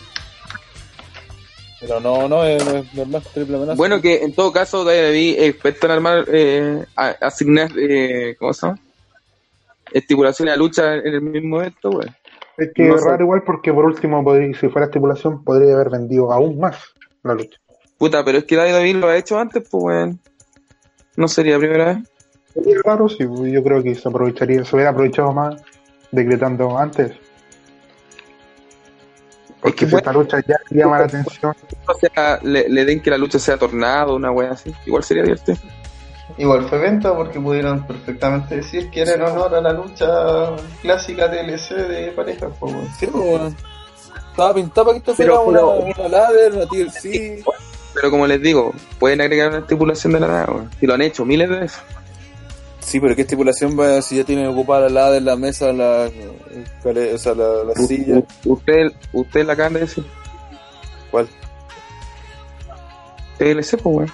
Pero 1.79 1.99
no, 2.01 2.27
no, 2.27 2.43
es, 2.43 2.65
no 2.65 2.71
es 2.77 2.93
normal, 2.93 3.23
triple 3.33 3.55
amenaza. 3.55 3.77
Bueno, 3.77 4.01
que 4.01 4.23
en 4.23 4.33
todo 4.33 4.51
caso, 4.51 4.83
David 4.83 5.35
experto 5.39 5.85
en 5.85 5.91
armar, 5.93 6.25
eh, 6.27 6.83
a- 6.95 7.15
asignar, 7.21 7.69
eh, 7.77 8.35
¿cómo 8.37 8.51
se 8.53 8.65
llama? 8.67 8.79
Estipulaciones 9.93 10.53
a 10.55 10.57
lucha 10.57 10.95
en 10.95 11.07
el 11.13 11.21
mismo 11.21 11.61
evento, 11.61 11.89
weón. 11.91 12.13
es 12.57 12.71
que 12.75 12.83
no 12.83 12.95
es 12.95 13.01
sé. 13.01 13.07
raro 13.09 13.23
igual 13.23 13.43
porque 13.45 13.71
por 13.71 13.85
último, 13.85 14.21
podría- 14.23 14.59
si 14.59 14.67
fuera 14.67 14.87
estipulación, 14.87 15.43
podría 15.45 15.73
haber 15.75 15.89
vendido 15.89 16.33
aún 16.33 16.59
más 16.59 16.75
la 17.23 17.35
lucha. 17.35 17.57
Puta, 17.99 18.23
pero 18.25 18.39
es 18.39 18.45
que 18.45 18.55
David 18.55 18.73
David 18.73 18.95
lo 18.95 19.07
ha 19.09 19.17
hecho 19.17 19.37
antes, 19.37 19.61
pues, 19.69 19.83
weón. 19.83 20.19
No 21.17 21.27
sería 21.27 21.53
la 21.53 21.59
primera 21.59 21.85
vez. 21.85 21.97
Sería 22.53 22.77
raro, 22.83 23.07
sí, 23.09 23.17
yo 23.19 23.63
creo 23.63 23.83
que 23.83 23.93
se 23.93 24.07
aprovecharía, 24.09 24.63
se 24.65 24.75
hubiera 24.75 24.89
aprovechado 24.91 25.31
más 25.33 25.61
decretando 26.11 26.77
antes. 26.77 27.11
Porque 29.61 29.75
que 29.75 29.85
si 29.85 29.91
puede- 29.91 30.01
esta 30.01 30.13
lucha 30.13 30.37
ya 30.47 30.55
llama 30.71 30.99
la 30.99 31.05
atención, 31.05 31.53
O 31.87 31.93
sea, 31.93 32.39
le, 32.43 32.69
le 32.69 32.85
den 32.85 33.01
que 33.01 33.09
la 33.09 33.17
lucha 33.17 33.37
sea 33.37 33.57
tornado, 33.57 34.15
una 34.15 34.31
wea 34.31 34.51
así. 34.51 34.73
Igual 34.85 35.03
sería 35.03 35.23
divertido. 35.23 35.57
Igual 36.37 36.69
fue 36.69 36.77
venta 36.77 37.13
porque 37.15 37.39
pudieron 37.39 37.85
perfectamente 37.85 38.55
decir 38.57 38.89
que 38.89 39.01
era 39.01 39.15
en 39.15 39.21
honor 39.23 39.55
a 39.55 39.61
la 39.61 39.73
lucha 39.73 40.07
clásica 40.81 41.29
TLC 41.29 41.75
de 41.75 42.11
parejas, 42.13 42.51
pues, 42.59 42.73
weón. 42.73 42.87
Sí, 42.97 43.07
po, 43.07 43.19
weón. 43.19 43.55
Estaba 44.31 44.53
pintado 44.53 44.85
para 44.87 44.93
que 44.93 44.99
esto 44.99 45.15
fuera 45.15 45.31
Pero- 45.33 45.43
una, 45.43 45.59
pero- 45.59 45.99
una 45.99 46.07
ladder, 46.07 46.53
una 46.53 46.65
TLC. 46.65 47.43
Pero 47.93 48.11
como 48.11 48.27
les 48.27 48.41
digo, 48.41 48.73
pueden 48.99 49.21
agregar 49.21 49.49
una 49.49 49.59
estipulación 49.59 50.13
de 50.13 50.19
la 50.19 50.27
nada, 50.27 50.45
weón. 50.49 50.69
Y 50.79 50.85
lo 50.85 50.93
han 50.93 51.01
hecho 51.01 51.25
miles 51.25 51.49
de 51.49 51.59
veces. 51.59 51.79
Sí, 52.79 52.99
pero 52.99 53.15
¿qué 53.15 53.21
estipulación 53.21 53.79
va 53.79 54.01
si 54.01 54.17
ya 54.17 54.23
tienen 54.23 54.47
ocupada 54.47 54.89
la 54.89 55.01
ladder, 55.01 55.21
la 55.21 55.35
mesa, 55.35 55.71
la, 55.73 56.09
o 56.83 57.17
sea, 57.17 57.35
la, 57.35 57.63
la 57.63 57.75
silla? 57.75 58.23
Usted, 58.45 58.91
usted 59.13 59.45
la 59.45 59.53
acaban 59.53 59.73
de 59.73 59.81
decir. 59.81 60.05
¿Cuál? 61.11 61.27
TLC, 63.37 63.77
pues, 63.77 63.83
weón. 63.85 64.11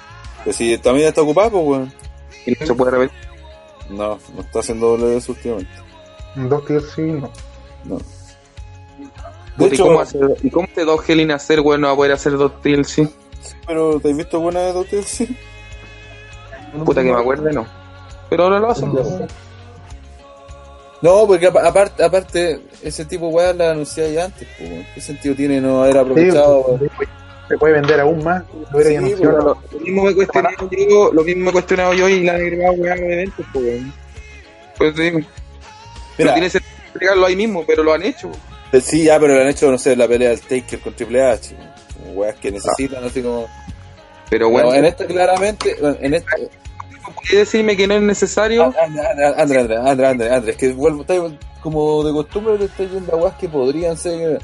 Si 0.52 0.78
también 0.78 1.08
está 1.08 1.22
ocupada, 1.22 1.50
pues, 1.50 1.64
weón. 1.66 1.94
Y 2.46 2.52
no 2.52 2.66
se 2.66 2.74
puede 2.74 2.92
repetir. 2.92 3.18
No, 3.90 4.20
no 4.36 4.42
está 4.42 4.60
haciendo 4.60 4.88
doble 4.88 5.06
de 5.06 5.18
eso 5.18 5.32
últimamente. 5.32 5.72
dos 6.36 6.64
sí, 6.96 7.02
no. 7.02 7.32
No. 7.86 7.98
De 9.58 9.66
¿y, 9.66 9.68
hecho, 9.68 9.86
cómo 9.86 10.02
hacer, 10.02 10.22
¿Y 10.44 10.50
cómo 10.50 10.68
este 10.68 10.84
dos 10.84 11.08
Hell 11.08 11.22
in 11.22 11.32
a 11.32 11.40
Cell, 11.40 11.62
weón, 11.62 11.82
no 11.82 11.88
va 11.88 11.94
a 11.94 11.96
poder 11.96 12.12
hacer 12.12 12.38
dos 12.38 12.62
TLC? 12.62 13.10
Pero 13.68 14.00
¿te 14.00 14.12
has 14.12 14.18
visto 14.18 14.40
buena 14.40 14.62
de 14.62 14.74
dos 14.74 14.88
TLC? 14.88 15.28
Puta 16.84 17.02
que 17.04 17.12
me 17.12 17.20
acuerde, 17.20 17.54
no. 17.54 17.66
Pero 18.30 18.44
ahora 18.44 18.60
lo 18.60 18.72
hacen. 18.72 18.92
No, 21.02 21.28
porque 21.28 21.48
apa- 21.48 21.68
aparte, 21.68 22.04
aparte 22.04 22.60
ese 22.82 23.06
tipo 23.06 23.28
de 23.28 23.34
weas 23.34 23.56
la 23.56 23.72
anunciaba 23.72 24.10
ya 24.10 24.26
antes, 24.26 24.48
pues. 24.58 24.72
¿Qué 24.94 25.02
sentido 25.02 25.36
tiene 25.36 25.62
no 25.62 25.84
haber 25.84 25.98
aprovechado? 25.98 26.80
Sí, 26.80 26.88
se 27.48 27.58
puede 27.58 27.74
vender 27.76 28.00
aún 28.00 28.24
más, 28.24 28.44
lo 28.74 28.82
Sí, 28.82 28.96
lo 28.96 29.80
mismo 29.80 30.04
me 30.04 30.10
he 30.12 30.16
cuestionado 30.16 30.70
yo, 30.72 31.12
lo 31.14 31.24
mismo 31.24 31.44
me 31.44 31.50
he 31.50 31.54
cuestionado 31.54 31.94
yo 31.94 32.10
y 32.10 32.24
la 32.24 32.34
he 32.34 32.42
agregado 32.42 32.74
weón 32.74 32.92
a 32.94 32.96
los 32.96 33.12
eventos, 33.12 33.46
pues, 33.54 33.66
weón. 33.66 33.94
Pues 34.78 34.96
digo, 34.96 35.20
no 35.20 35.26
Mira, 36.18 36.34
tiene 36.34 36.50
sentido 36.50 36.74
agregarlo 36.96 37.26
ahí 37.28 37.36
mismo, 37.36 37.64
pero 37.68 37.84
lo 37.84 37.94
han 37.94 38.02
hecho. 38.04 38.32
eh, 38.72 38.82
sí, 38.82 39.04
ya, 39.04 39.20
pero 39.20 39.36
le 39.36 39.42
han 39.44 39.50
hecho, 39.50 39.70
no 39.70 39.78
sé, 39.78 39.96
la 39.96 40.08
pelea 40.08 40.30
del 40.30 40.42
Taker 40.42 40.80
con 40.80 40.94
Triple 40.94 41.22
H, 41.22 41.56
weas 42.14 42.36
que 42.36 42.52
necesitan, 42.52 43.04
así 43.04 43.22
como... 43.22 43.48
Pero 44.30 44.50
Bueno, 44.50 44.74
en 44.74 44.86
esta 44.86 45.06
claramente, 45.06 45.76
en 46.02 46.14
esta... 46.16 46.32
¿puede 46.36 47.38
decirme 47.40 47.78
que 47.78 47.88
no 47.88 47.94
es 47.96 48.02
necesario? 48.02 48.64
André, 48.64 49.06
André, 49.08 49.26
André, 49.60 49.78
André, 49.78 50.08
André, 50.08 50.30
André, 50.34 50.52
es 50.52 50.58
que 50.58 50.74
vuelvo, 50.74 51.06
como 51.62 52.04
de 52.04 52.12
costumbre 52.12 52.58
te 52.58 52.66
estoy 52.66 52.88
yendo 52.90 53.14
a 53.14 53.18
weas 53.18 53.36
que 53.36 53.48
podrían 53.50 53.96
ser... 53.98 54.40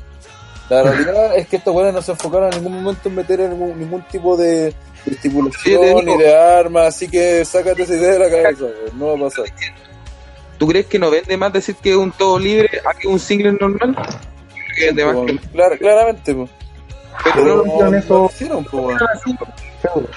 La 0.69 0.83
realidad 0.83 1.35
es 1.35 1.47
que 1.47 1.57
estos 1.57 1.75
weones 1.75 1.93
no 1.93 2.01
se 2.01 2.11
enfocaron 2.11 2.53
en 2.53 2.63
ningún 2.63 2.81
momento 2.83 3.09
en 3.09 3.15
meter 3.15 3.39
ningún, 3.41 3.77
ningún 3.79 4.01
tipo 4.03 4.37
de, 4.37 4.47
de 4.65 4.75
Sí, 5.03 5.11
estipulación 5.11 6.05
ni 6.05 6.17
de 6.17 6.35
arma, 6.35 6.85
así 6.87 7.09
que 7.09 7.43
sácate 7.43 7.83
esa 7.83 7.95
idea 7.95 8.11
de 8.13 8.19
la 8.19 8.29
cabeza, 8.29 8.65
no 8.95 9.07
va 9.07 9.13
a 9.25 9.29
pasar. 9.29 9.45
¿Tú 10.59 10.67
crees 10.67 10.85
que 10.85 10.99
no 10.99 11.09
vende 11.09 11.35
más 11.37 11.51
decir 11.51 11.75
que 11.75 11.89
es 11.89 11.95
un 11.97 12.11
todo 12.11 12.37
libre 12.37 12.69
a 12.85 12.93
que 12.93 13.07
un 13.07 13.19
single 13.19 13.53
normal? 13.59 13.95
Creo 13.95 14.75
que 14.77 14.85
vende 14.85 15.05
más 15.05 15.15
que- 15.25 15.47
Clar- 15.57 15.77
claramente, 15.79 16.35
pues. 16.35 16.49
Pero 17.23 17.63
no, 17.65 17.95
eso 17.95 18.13
lo 18.19 18.25
hicieron, 18.25 18.63
po, 18.65 18.89
feudo. 19.81 20.07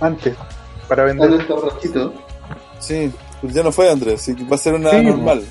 Antes, 0.00 0.34
para 0.88 1.06
¿Dónde 1.06 1.22
vender. 1.26 1.40
está 1.40 1.54
borrachito? 1.54 2.14
Sí, 2.78 3.12
pues 3.40 3.54
ya 3.54 3.62
no 3.62 3.72
fue 3.72 3.90
Andrés, 3.90 4.20
así 4.20 4.34
que 4.34 4.44
va 4.44 4.56
a 4.56 4.58
ser 4.58 4.74
una 4.74 4.90
Sí, 4.90 5.02
normal. 5.02 5.44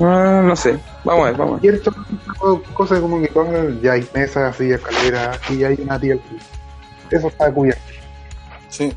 Ah, 0.00 0.42
no 0.44 0.54
sé. 0.54 0.78
Vamos 1.04 1.22
a 1.22 1.30
ver, 1.30 1.36
vamos 1.38 1.58
a 1.58 1.62
ver. 1.62 1.74
Y 1.74 2.72
cosas 2.72 3.00
como 3.00 3.20
que 3.20 3.30
ya 3.82 3.92
hay 3.92 4.08
mesas, 4.14 4.54
así, 4.54 4.70
escaleras, 4.70 5.38
y 5.50 5.64
hay 5.64 5.78
una 5.80 5.98
tía. 5.98 6.16
Eso 7.10 7.28
está 7.28 7.52
cubierto. 7.52 7.80
Sí. 8.68 8.92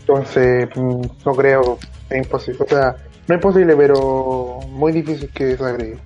Entonces, 0.00 0.68
mm, 0.74 1.02
no 1.24 1.32
creo, 1.34 1.78
es 2.10 2.24
imposible. 2.24 2.64
O 2.64 2.68
sea, 2.68 2.96
no 3.26 3.34
es 3.34 3.38
imposible, 3.38 3.76
pero 3.76 4.60
muy 4.68 4.92
difícil 4.92 5.30
que 5.30 5.56
se 5.56 5.64
agregue. 5.64 5.98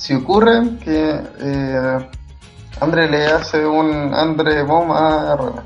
Si 0.00 0.14
ocurre 0.14 0.78
que 0.82 1.10
eh, 1.40 1.98
André 2.80 3.06
le 3.10 3.26
hace 3.26 3.66
un 3.66 4.14
André 4.14 4.62
Bomb 4.62 4.90
a 4.92 5.36
Rana. 5.36 5.64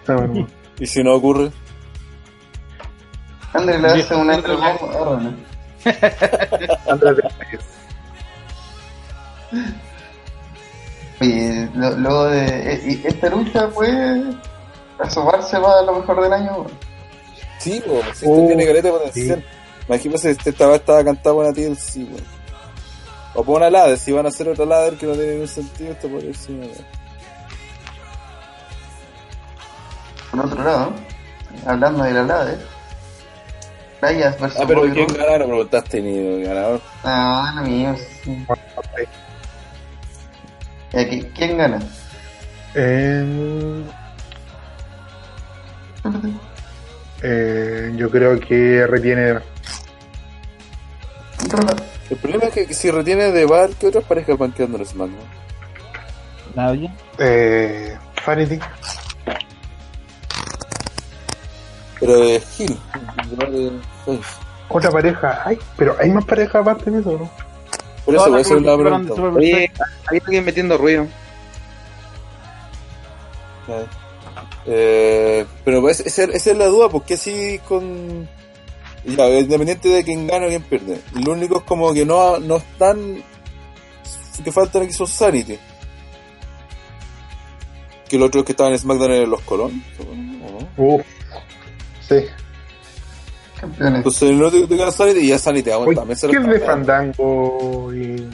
Está 0.00 0.14
bueno. 0.14 0.46
Y 0.78 0.86
si 0.86 1.02
no 1.02 1.16
ocurre, 1.16 1.50
André 3.52 3.80
le 3.80 3.88
hace 3.88 4.14
un 4.14 4.30
André 4.30 4.54
Bomb 4.54 4.94
a 4.94 5.04
Rana. 5.04 5.36
Reyes. 7.00 7.64
Oye, 11.20 11.68
lo- 11.74 11.96
luego 11.96 12.24
de. 12.26 12.72
eh, 12.74 12.80
y 13.02 13.06
esta 13.06 13.28
lucha 13.28 13.68
puede 13.70 14.22
asomarse 15.00 15.58
para 15.58 15.82
lo 15.82 15.96
mejor 15.96 16.22
del 16.22 16.32
año. 16.32 16.66
sí, 17.58 17.82
po, 17.84 18.00
si 18.14 18.24
Oh, 18.28 18.46
tiene 18.46 18.64
caleta 18.66 18.90
potencial. 18.90 19.44
Imagínate 19.90 20.20
si 20.20 20.28
este 20.28 20.50
estaba, 20.50 20.76
estaba 20.76 21.02
cantado 21.02 21.34
buena 21.34 21.52
tía, 21.52 21.74
sí, 21.74 22.04
weón. 22.04 22.22
O 23.34 23.42
pon 23.42 23.56
una 23.56 23.70
ladder, 23.70 23.98
si 23.98 24.12
van 24.12 24.24
a 24.24 24.28
hacer 24.28 24.48
otra 24.48 24.64
ladder 24.64 24.94
que 24.94 25.04
no 25.06 25.14
tiene 25.14 25.32
ningún 25.32 25.48
sentido, 25.48 25.90
esto 25.90 26.08
podría 26.08 26.32
ser 26.32 26.54
una 26.54 26.66
ladder. 26.66 26.84
Por 30.30 30.40
otro 30.46 30.62
lado, 30.62 30.92
hablando 31.66 32.04
de 32.04 32.12
la 32.12 32.22
LADE, 32.22 32.58
Playas 33.98 34.40
versus 34.40 34.60
Ah, 34.60 34.64
pero 34.68 34.80
Bobby 34.82 34.92
¿quién 34.92 35.08
Roode. 35.08 35.24
gana? 35.24 35.38
No 35.38 35.46
preguntaste 35.46 36.00
ni 36.02 36.16
el 36.18 36.44
ganador. 36.44 36.80
Ah, 37.02 37.52
lo 37.56 37.62
mío. 37.62 37.96
sí. 38.22 38.46
¿Y 40.92 40.98
aquí, 40.98 41.22
¿Quién 41.34 41.58
gana? 41.58 41.80
Eh, 42.76 43.82
eh, 47.22 47.92
yo 47.96 48.08
creo 48.10 48.38
que 48.38 48.86
retiene. 48.86 49.40
El 52.10 52.16
problema 52.16 52.44
es 52.46 52.52
que 52.52 52.74
si 52.74 52.90
retiene 52.90 53.30
de 53.32 53.46
bar, 53.46 53.70
¿qué 53.78 53.86
otras 53.88 54.04
parejas 54.04 54.36
van 54.38 54.52
quedando 54.52 54.78
en 54.78 54.86
SmackDown? 54.86 55.40
Nadie. 56.54 56.90
eh, 57.18 57.96
Vanity. 58.26 58.58
Pero 62.00 62.22
es 62.24 62.48
Gil. 62.56 62.78
en 63.22 63.30
lugar 63.30 63.50
de 63.50 63.70
face. 64.04 64.20
Otra 64.68 64.90
pareja. 64.90 65.42
Ay, 65.44 65.58
pero 65.76 65.96
hay 65.98 66.10
más 66.10 66.24
parejas 66.24 66.56
aparte 66.56 66.90
de 66.90 67.00
eso, 67.00 67.12
¿no? 67.12 67.30
Por 68.04 68.14
eso 68.14 68.28
voy 68.30 68.38
a 68.38 68.40
hacer 68.40 68.56
una 68.56 68.76
pregunta. 68.76 69.12
Oye, 69.14 69.72
hay 70.10 70.18
alguien 70.24 70.44
metiendo 70.44 70.78
ruido. 70.78 71.06
Eh, 74.66 75.46
pero 75.64 75.88
esa, 75.88 76.02
esa 76.04 76.50
es 76.50 76.56
la 76.56 76.66
duda, 76.66 76.88
porque 76.88 77.16
si 77.16 77.58
con... 77.68 78.28
Ya, 79.04 79.28
independiente 79.28 79.88
de 79.88 80.04
quién 80.04 80.26
gana 80.26 80.46
o 80.46 80.48
quién 80.48 80.62
pierde. 80.62 81.00
Lo 81.24 81.32
único 81.32 81.58
es 81.58 81.62
como 81.64 81.92
que 81.92 82.04
no, 82.04 82.38
no 82.38 82.56
están... 82.56 83.22
Que 84.44 84.52
faltan 84.52 84.82
aquí 84.82 84.92
son 84.92 85.06
Sanity. 85.06 85.58
Que 88.08 88.18
los 88.18 88.28
otros 88.28 88.44
que 88.44 88.52
estaban 88.52 88.72
en 88.72 88.78
SmackDown 88.78 89.12
eran 89.12 89.30
los 89.30 89.40
Colón. 89.42 89.82
¿o 89.98 90.60
no? 90.60 90.68
Uf. 90.76 91.06
Sí. 92.08 92.24
Campeones. 93.60 93.96
Entonces 93.98 94.32
no 94.32 94.50
te, 94.50 94.66
te 94.66 94.76
queda 94.76 94.90
Sanity 94.90 95.20
y 95.20 95.28
ya 95.28 95.38
Sanity 95.38 95.70
Oye, 95.70 95.74
aguanta. 95.74 96.04
lo 96.04 96.32
¿Qué 96.32 96.38
es 96.38 96.46
de. 96.46 96.60
Fandango? 96.60 97.94
Y... 97.94 98.28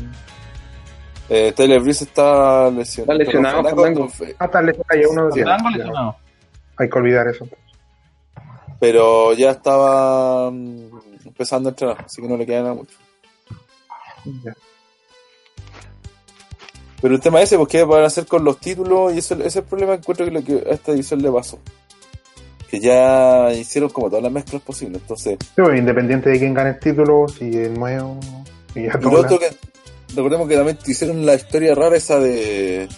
Eh, 1.29 1.53
Tyler 1.57 1.81
Breeze 1.81 2.05
está 2.05 2.71
lesionado. 2.71 3.13
Está 3.21 3.25
lesionado, 3.25 3.63
Fandango. 3.65 4.09
Ah, 4.39 4.49
Fandango 4.49 4.85
lesionado. 4.91 6.17
Hay 6.77 6.89
que 6.89 6.99
olvidar 6.99 7.27
eso. 7.29 7.49
Pero 8.79 9.33
ya 9.33 9.51
estaba 9.51 10.51
mm, 10.51 10.91
empezando 11.25 11.69
a 11.69 11.73
entrenar, 11.73 12.05
así 12.05 12.21
que 12.21 12.29
no 12.29 12.37
le 12.37 12.47
queda 12.47 12.63
nada 12.63 12.75
mucho. 12.75 12.97
Pero 17.01 17.15
el 17.15 17.21
tema 17.21 17.43
ese, 17.43 17.59
¿qué 17.69 17.85
van 17.85 18.03
a 18.03 18.07
hacer 18.07 18.27
con 18.27 18.45
los 18.45 18.59
títulos? 18.59 19.15
Y 19.15 19.19
eso, 19.19 19.35
ese 19.35 19.47
es 19.47 19.57
el 19.57 19.65
problema 19.65 19.95
encuentro 19.95 20.25
que 20.25 20.33
lo 20.33 20.43
que 20.43 20.69
a 20.69 20.75
esta 20.75 20.93
edición 20.93 21.23
le 21.23 21.31
pasó. 21.31 21.59
Que 22.71 22.81
ya 22.81 23.53
hicieron 23.53 23.91
como 23.91 24.09
todas 24.09 24.23
las 24.23 24.33
mezclas 24.33 24.63
posibles. 24.63 25.03
Entonces, 25.03 25.39
Sí, 25.41 25.63
pues, 25.63 25.79
independiente 25.79 26.31
de 26.31 26.39
quién 26.39 26.55
gane 26.55 26.71
el 26.71 26.81
título, 26.81 27.29
si 27.29 27.49
es 27.57 27.71
nuevo. 27.71 28.19
Y 28.75 28.85
ya 28.85 28.99
y 28.99 29.03
lo 29.03 29.21
otro 29.21 29.39
que 29.39 29.51
recordemos 30.15 30.49
que 30.49 30.57
también 30.57 30.79
hicieron 30.87 31.25
la 31.25 31.35
historia 31.35 31.75
rara 31.75 31.97
esa 31.97 32.19
de 32.19 32.89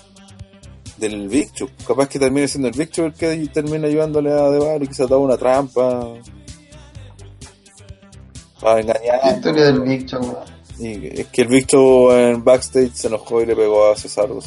del 0.98 1.28
Victor. 1.28 1.70
Capaz 1.86 2.08
que 2.08 2.18
termine 2.18 2.48
siendo 2.48 2.68
el 2.68 2.74
Victor 2.74 3.06
el 3.06 3.12
que 3.14 3.48
termina 3.52 3.86
ayudándole 3.86 4.30
a 4.30 4.50
Devar 4.50 4.82
y 4.82 4.88
que 4.88 4.94
se 4.94 5.02
ha 5.04 5.06
dado 5.06 5.20
una 5.20 5.36
trampa. 5.36 6.14
Para 8.60 8.80
engañar. 8.80 9.20
La 9.24 9.32
historia 9.32 9.64
del 9.66 9.80
Big 9.80 10.06
Show. 10.06 10.36
Y 10.80 11.20
es 11.20 11.26
que 11.26 11.42
el 11.42 11.48
Victor 11.48 12.18
en 12.18 12.44
backstage 12.44 12.92
se 12.94 13.08
enojó 13.08 13.42
y 13.42 13.46
le 13.46 13.56
pegó 13.56 13.90
a 13.90 13.96
Cesaro. 13.96 14.38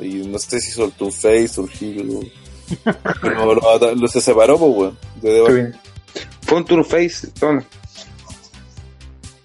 Y 0.00 0.26
no 0.26 0.38
sé 0.38 0.60
si 0.60 0.70
soltó 0.70 1.06
un 1.06 1.12
face 1.12 1.50
o 1.58 1.62
un 1.62 1.70
heel. 1.80 2.32
Pero 3.20 3.54
lo, 3.94 4.08
se 4.08 4.20
separó, 4.20 4.58
pues, 4.58 4.72
weón. 4.76 4.98
De. 5.20 5.74
Fue 6.42 6.58
un 6.58 6.64
tour 6.64 6.84
face, 6.84 7.28
toma. 7.38 7.64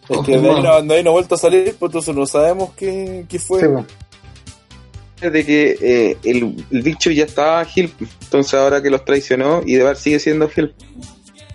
Es 0.07 0.19
que 0.19 0.37
de 0.37 0.49
ahí, 0.49 0.61
no, 0.61 0.81
de 0.81 0.95
ahí 0.95 1.03
no 1.03 1.11
ha 1.11 1.13
vuelto 1.13 1.35
a 1.35 1.37
salir, 1.37 1.75
pues 1.77 1.89
entonces 1.89 2.15
no 2.15 2.25
sabemos 2.25 2.71
qué, 2.75 3.25
qué 3.29 3.37
fue. 3.37 3.61
Sí. 3.61 3.67
De 5.21 5.45
que 5.45 5.77
eh, 5.81 6.17
el, 6.23 6.65
el 6.71 6.81
Big 6.81 6.97
Show 6.97 7.11
ya 7.13 7.25
estaba 7.25 7.65
Hill, 7.73 7.93
entonces 8.23 8.53
ahora 8.53 8.81
que 8.81 8.89
los 8.89 9.03
traicionó 9.05 9.61
y 9.65 9.75
Devar 9.75 9.95
sigue 9.97 10.19
siendo 10.19 10.49
Hill. 10.55 10.73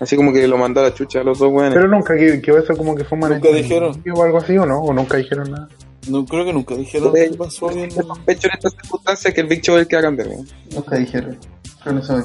Así 0.01 0.17
como 0.17 0.33
que 0.33 0.47
lo 0.49 0.59
mandó 0.59 0.81
a 0.81 0.85
la 0.85 0.95
chucha 0.95 1.21
a 1.21 1.25
los 1.25 1.39
dos 1.39 1.51
weones. 1.53 1.75
Pero 1.75 1.89
nunca 1.89 2.17
que, 2.17 2.43
que 2.43 2.51
eso 2.51 2.77
como 2.77 2.95
que 2.95 3.05
fue 3.05 3.17
un 3.19 3.29
Nunca 3.29 3.49
dijeron. 3.51 4.03
o 4.15 4.23
algo 4.23 4.39
así, 4.39 4.59
¿o 4.59 4.67
no? 4.67 4.81
O 4.81 4.93
nunca 4.93 5.17
dijeron 5.17 5.51
nada. 5.51 5.69
No, 6.09 6.27
creo 6.27 6.45
que 6.45 6.53
nunca 6.53 6.75
dijeron 6.75 7.13
qué 7.15 7.31
pasó. 7.39 7.71
Yo 7.71 7.91
sospecho 8.03 8.49
en 8.49 8.55
estas 8.55 8.73
circunstancias 8.73 9.33
que 9.33 9.41
el 9.41 9.47
Big 9.47 9.63
Show 9.63 9.77
es 9.77 9.83
el 9.83 9.89
que 9.89 9.97
va 9.97 10.01
a 10.01 10.05
cambiar. 10.05 10.29
weón. 10.29 10.49
Nunca 10.73 10.97
dijeron. 10.97 11.39
Pero 11.83 11.97
no 11.97 12.03
me 12.03 12.25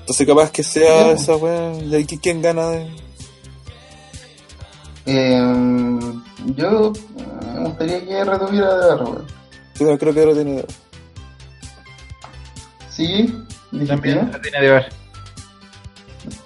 Entonces 0.00 0.26
capaz 0.26 0.50
que 0.50 0.62
sea 0.62 1.04
No. 1.04 1.10
esa 1.12 1.36
weá. 1.36 1.72
¿Y 1.74 1.94
aquí 1.94 2.18
quién 2.18 2.42
gana 2.42 2.68
de.? 2.70 2.86
Eh, 5.12 6.00
yo 6.54 6.92
eh, 6.92 7.24
me 7.54 7.64
gustaría 7.64 8.04
que 8.06 8.24
retuviera 8.24 8.76
de 8.76 8.88
barro, 8.90 9.10
weón. 9.10 9.26
Sí, 9.74 9.84
no, 9.84 9.98
creo 9.98 10.14
que 10.14 10.20
ahora 10.20 10.34
tiene. 10.34 10.64
Sí, 12.88 13.34
dijiste 13.72 13.94
También 13.94 14.16
ya. 14.16 14.32
la 14.32 14.40
tiene 14.40 14.60
de 14.60 14.70
ver. 14.70 14.92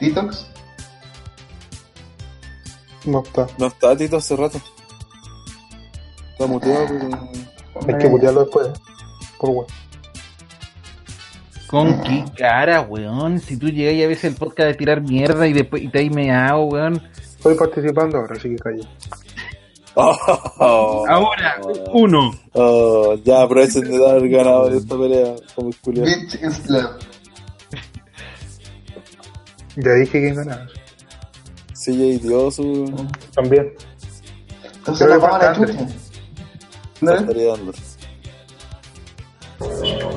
Detox. 0.00 0.46
No 3.04 3.22
está. 3.22 3.46
No 3.58 3.66
está 3.66 3.94
Tito 3.96 4.16
hace 4.16 4.34
rato. 4.34 4.58
Está 6.32 6.46
muteado 6.46 6.86
porque. 6.86 7.92
Hay 7.92 7.98
que 7.98 8.08
putearlo 8.08 8.40
después. 8.44 8.68
Por 9.38 9.50
weón. 9.50 9.66
¿Con 11.66 12.00
qué 12.02 12.24
cara, 12.38 12.80
weón? 12.80 13.40
Si 13.40 13.58
tú 13.58 13.68
llegas 13.68 13.94
y 13.94 14.04
a 14.04 14.08
veces 14.08 14.24
el 14.24 14.36
podcast 14.36 14.68
de 14.68 14.74
tirar 14.74 15.02
mierda 15.02 15.46
y 15.46 15.52
después 15.52 15.82
y 15.82 15.88
te 15.88 15.98
hay 15.98 16.08
meado, 16.08 16.64
weón. 16.64 17.02
Estoy 17.44 17.58
participando 17.58 18.16
ahora, 18.16 18.36
así 18.36 18.48
que 18.48 18.56
calle. 18.56 18.88
Ahora, 19.94 21.60
uno. 21.92 22.32
Oh, 22.54 23.16
ya 23.22 23.42
aprovechen 23.42 23.82
de 23.82 23.98
dar 23.98 24.26
ganador 24.26 24.72
de 24.72 24.78
esta 24.78 24.96
pelea 24.96 25.34
como 25.54 25.68
el 25.68 25.76
culiao. 25.76 26.06
Bitch 26.06 26.38
Slap. 26.40 27.02
Ya 29.76 29.92
dije 29.92 30.20
quién 30.20 30.34
ganaba. 30.36 30.66
CJ 31.74 32.22
Dios, 32.22 32.58
weón. 32.60 33.12
También. 33.34 33.74
Entonces 34.78 35.06
Creo 35.06 35.20
que 35.20 35.26
la 35.26 35.54
chucha. 35.54 35.88
Se 35.88 37.04
¿No? 37.04 37.14
estaría 37.14 37.48
dando. 37.48 37.72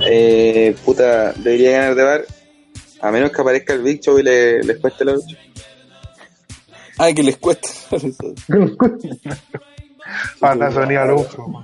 Eh, 0.09 0.73
puta, 0.85 1.33
debería 1.33 1.71
ganar 1.71 1.95
Devar. 1.95 2.25
A 3.01 3.11
menos 3.11 3.31
que 3.33 3.41
aparezca 3.41 3.73
el 3.73 3.83
Big 3.83 3.99
Show 3.99 4.17
y 4.17 4.23
le, 4.23 4.63
les 4.63 4.77
cueste 4.79 5.03
la 5.03 5.11
lucha. 5.11 5.37
Ay, 6.97 7.13
que 7.13 7.23
les 7.23 7.37
cuesta. 7.37 7.69
Anda, 10.41 10.71
Sonia 10.71 11.03
Alonso. 11.03 11.45
weón. 11.45 11.63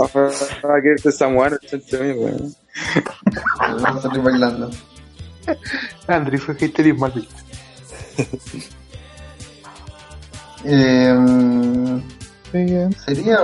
Va 0.00 0.76
a 0.76 0.82
quererse 0.82 1.12
Samuano, 1.12 1.56
chante 1.58 1.98
mío, 1.98 2.14
weón. 2.22 2.54
Vamos 3.58 3.96
a 3.96 4.02
salir 4.02 4.22
bailando. 4.22 4.70
Andrés 6.06 6.42
fue 6.42 6.54
hater 6.56 6.86
y 6.86 6.92
mal 6.92 7.12
visto. 7.12 7.34
Eh, 10.68 11.14
bien. 12.52 12.92
sería, 12.94 13.38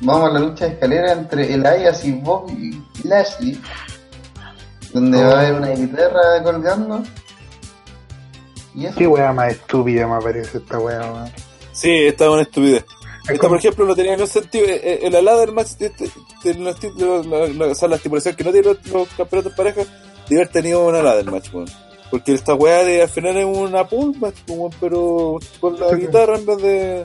vamos 0.00 0.30
a 0.30 0.32
la 0.32 0.38
lucha 0.38 0.64
de 0.64 0.72
escalera 0.72 1.12
entre 1.12 1.52
Elias 1.52 2.02
y 2.04 2.12
Bobby 2.12 2.82
Lashley. 3.04 3.60
Donde 4.94 5.22
va 5.22 5.32
a 5.32 5.40
haber 5.40 5.54
una 5.54 5.68
guitarra 5.70 6.42
colgando. 6.42 7.02
Y 8.74 8.86
eso. 8.86 8.96
Qué 8.98 9.06
wea 9.06 9.32
más 9.32 9.52
estúpida 9.52 10.06
me 10.06 10.20
parece 10.20 10.58
esta 10.58 10.78
weón. 10.78 11.30
Sí, 11.72 11.90
esta 11.90 12.24
es 12.24 12.30
una 12.30 12.42
estupidez. 12.42 12.84
Es 12.84 13.30
Esta, 13.30 13.38
como- 13.38 13.48
por 13.50 13.58
ejemplo, 13.58 13.84
no 13.86 13.94
tenía 13.94 14.12
ningún 14.12 14.26
sentido. 14.28 14.66
Eh, 14.66 14.80
eh, 14.82 15.00
El 15.02 15.14
alada 15.16 15.40
del 15.40 15.52
match, 15.52 15.70
de, 15.78 15.90
de, 15.90 16.10
de 16.44 16.54
los 16.58 16.78
títulos, 16.80 17.26
la, 17.26 17.46
la, 17.48 17.66
o 17.66 17.74
sea, 17.74 17.88
la 17.88 17.96
estipulación 17.96 18.34
que 18.34 18.44
no 18.44 18.50
tiene 18.52 18.68
los, 18.68 18.86
los 18.88 19.08
campeonatos 19.10 19.52
parejas, 19.54 19.86
de 20.28 20.36
haber 20.36 20.48
tenido 20.48 20.86
una 20.86 21.00
alada 21.00 21.16
del 21.18 21.30
match, 21.30 21.52
weón. 21.52 21.68
Porque 22.10 22.34
esta 22.34 22.54
weá 22.54 22.84
de 22.84 23.02
al 23.02 23.08
final 23.08 23.36
es 23.38 23.44
una 23.46 23.86
pool 23.86 24.14
match, 24.18 24.36
weón, 24.48 24.70
pero 24.80 25.38
con 25.60 25.78
la 25.78 25.94
guitarra 25.94 26.36
en 26.36 26.46
vez 26.46 26.56
de. 26.58 27.04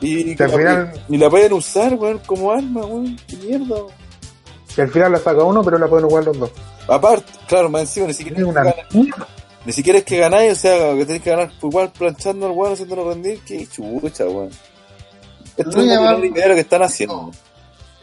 Y, 0.00 0.36
Que 0.36 0.44
al 0.44 0.50
final- 0.50 0.92
y, 1.08 1.14
y 1.14 1.18
la 1.18 1.28
pueden 1.30 1.52
usar, 1.54 1.94
weón, 1.94 2.20
como 2.26 2.52
arma, 2.52 2.84
weón. 2.84 3.16
Qué 3.26 3.36
mierda, 3.36 3.76
weón. 3.76 3.86
Y 4.76 4.80
al 4.80 4.90
final 4.90 5.12
la 5.12 5.18
saca 5.18 5.42
uno, 5.42 5.64
pero 5.64 5.76
la 5.78 5.88
pueden 5.88 6.08
jugar 6.08 6.24
los 6.24 6.38
dos. 6.38 6.50
Aparte, 6.86 7.32
claro, 7.48 7.68
más 7.68 7.82
encima, 7.82 8.06
ni 8.06 8.14
siquiera, 8.14 8.38
Es 8.38 8.44
una 8.46 8.62
ni 9.68 9.74
siquiera 9.74 9.98
es 9.98 10.04
que 10.06 10.16
ganáis, 10.16 10.52
o 10.52 10.54
sea, 10.54 10.94
que 10.94 11.04
tenéis 11.04 11.22
que 11.22 11.28
ganar 11.28 11.52
igual 11.62 11.92
planchando 11.92 12.46
al 12.46 12.52
weón, 12.52 12.72
haciéndolo 12.72 13.10
rendir. 13.10 13.38
Qué 13.46 13.66
chucha, 13.66 14.24
weón. 14.24 14.48
Esto 15.58 15.82
es 15.82 16.48
lo 16.48 16.54
que 16.54 16.60
están 16.60 16.82
haciendo. 16.82 17.30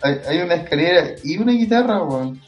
Hay, 0.03 0.13
hay 0.27 0.37
una 0.41 0.53
escalera 0.53 1.15
y 1.23 1.37
una 1.39 1.53
guitarra, 1.53 2.03
weón. 2.03 2.39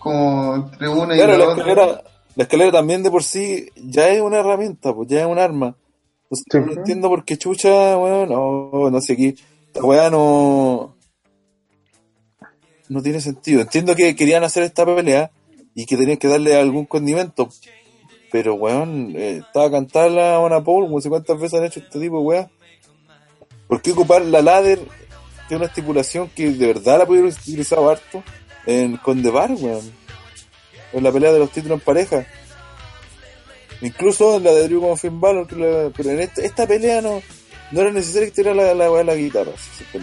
Como 0.00 0.56
entre 0.56 0.88
una 0.88 1.14
y 1.14 1.18
Claro, 1.18 1.32
la 1.34 1.38
la 1.38 1.44
otra. 1.52 1.62
escalera, 1.62 2.02
la 2.34 2.42
escalera 2.42 2.72
también 2.72 3.02
de 3.04 3.10
por 3.12 3.22
sí 3.22 3.68
ya 3.76 4.08
es 4.08 4.20
una 4.20 4.40
herramienta, 4.40 4.92
pues 4.92 5.08
ya 5.08 5.20
es 5.20 5.26
un 5.26 5.38
arma. 5.38 5.76
Entonces, 6.24 6.46
Sí. 6.50 6.58
no 6.66 6.72
entiendo 6.80 7.08
por 7.08 7.24
qué 7.24 7.38
chucha, 7.38 7.96
weón, 7.96 8.28
no, 8.28 8.90
no 8.90 9.00
sé 9.00 9.12
aquí. 9.12 9.36
Esta 9.68 9.84
weá 9.84 10.10
no. 10.10 10.96
No 12.88 13.02
tiene 13.02 13.20
sentido. 13.20 13.60
Entiendo 13.60 13.94
que 13.94 14.16
querían 14.16 14.42
hacer 14.42 14.64
esta 14.64 14.84
pelea 14.84 15.30
y 15.76 15.86
que 15.86 15.96
tenían 15.96 16.16
que 16.18 16.26
darle 16.26 16.56
algún 16.58 16.86
condimento. 16.86 17.48
Pero, 18.32 18.54
weón, 18.54 19.14
eh, 19.16 19.42
estaba 19.44 19.70
cantada 19.70 20.08
la 20.08 20.38
Ona 20.38 20.62
Paul, 20.62 20.90
no 20.90 21.00
sé 21.00 21.08
cuántas 21.08 21.38
veces 21.40 21.58
han 21.58 21.66
hecho 21.66 21.80
este 21.80 21.98
tipo 21.98 22.18
de 22.18 22.22
weá. 22.24 22.50
¿Por 23.66 23.82
qué 23.82 23.92
ocupar 23.92 24.22
la 24.22 24.40
ladder 24.42 24.80
de 25.48 25.56
una 25.56 25.66
estipulación 25.66 26.28
que 26.34 26.50
de 26.50 26.66
verdad 26.68 26.98
la 26.98 27.06
pudieron 27.06 27.30
utilizar 27.30 27.78
harto 27.80 28.22
en, 28.66 28.96
con 28.98 29.22
The 29.22 29.30
Bar, 29.30 29.50
weón? 29.52 29.92
En 30.92 31.02
la 31.04 31.12
pelea 31.12 31.32
de 31.32 31.38
los 31.40 31.50
títulos 31.50 31.78
en 31.78 31.84
pareja. 31.84 32.26
Incluso 33.80 34.36
en 34.36 34.44
la 34.44 34.52
de 34.52 34.68
Drew 34.68 34.80
con 34.80 34.98
Finn 34.98 35.20
Balor, 35.20 35.50
la- 35.56 35.90
pero 35.96 36.10
en 36.10 36.20
esta, 36.20 36.42
esta 36.42 36.66
pelea 36.66 37.00
no, 37.00 37.22
no 37.70 37.80
era 37.80 37.90
necesario 37.92 38.28
que 38.28 38.34
tirara 38.34 38.74
la, 38.74 38.74
la, 38.74 39.02
la 39.04 39.14
guitarra. 39.14 39.52
si 39.56 39.84
se. 39.84 39.98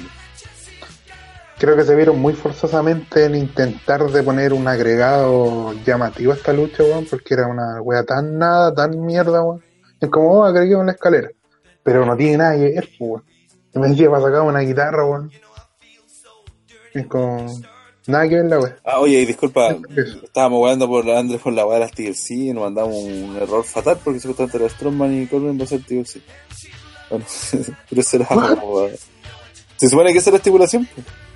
Creo 1.60 1.76
que 1.76 1.86
se 1.86 1.96
vieron 1.96 2.20
muy 2.20 2.34
forzosamente 2.34 3.26
en 3.26 3.36
intentar 3.36 4.04
de 4.04 4.22
poner 4.22 4.54
un 4.54 4.68
agregado 4.68 5.74
llamativo 5.86 6.32
a 6.32 6.36
esta 6.36 6.54
lucha, 6.54 6.84
weón, 6.84 7.06
porque 7.10 7.34
era 7.34 7.48
una 7.48 7.82
wea 7.82 8.04
tan 8.04 8.38
nada, 8.38 8.74
tan 8.74 9.04
mierda, 9.04 9.42
weón. 9.42 9.64
Es 10.00 10.10
como, 10.10 10.34
oh, 10.34 10.44
agregué 10.44 10.76
una 10.76 10.92
escalera. 10.92 11.30
Pero 11.82 12.06
no 12.06 12.16
tiene 12.16 12.38
nada 12.38 12.56
que 12.56 12.62
ver, 12.62 12.90
pues, 13.00 13.10
weón. 13.10 13.24
Me 13.74 13.88
decía 13.90 14.10
para 14.10 14.24
sacar 14.24 14.42
una 14.42 14.60
guitarra, 14.60 15.06
weón. 15.06 15.32
Es 16.94 17.08
como, 17.08 17.48
nada 18.06 18.30
que 18.30 18.36
ver 18.36 18.46
la 18.46 18.60
wea. 18.60 18.78
Ah, 18.84 19.00
oye, 19.00 19.22
y 19.22 19.26
disculpa, 19.26 19.76
estábamos 20.24 20.58
jugando 20.58 20.88
por 20.88 21.10
Andrés 21.10 21.42
por 21.42 21.54
la 21.54 21.66
weá 21.66 21.80
de 21.80 21.86
las 21.86 21.92
TLC 21.92 22.32
y 22.32 22.54
nos 22.54 22.66
mandamos 22.66 22.96
un 22.98 23.36
error 23.36 23.64
fatal 23.64 23.98
porque 24.04 24.20
supuestamente 24.20 24.58
era 24.58 24.70
Strongman 24.70 25.24
y 25.24 25.26
Corbin 25.26 25.60
va 25.60 25.64
a 25.64 25.68
ser 25.68 25.84
TLC. 25.84 26.22
Bueno, 27.10 27.26
pero 27.90 28.04
será 28.04 28.26
como, 28.28 28.80
ah, 28.80 28.90
Se 29.78 29.90
supone 29.90 30.12
que 30.12 30.20
esa 30.20 30.30
es 30.30 30.34
la 30.34 30.38
estipulación. 30.38 30.88
pues. 30.94 31.27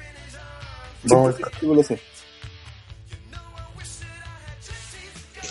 Vamos. 1.04 1.40
La 1.40 1.48
estipulación. 1.48 2.00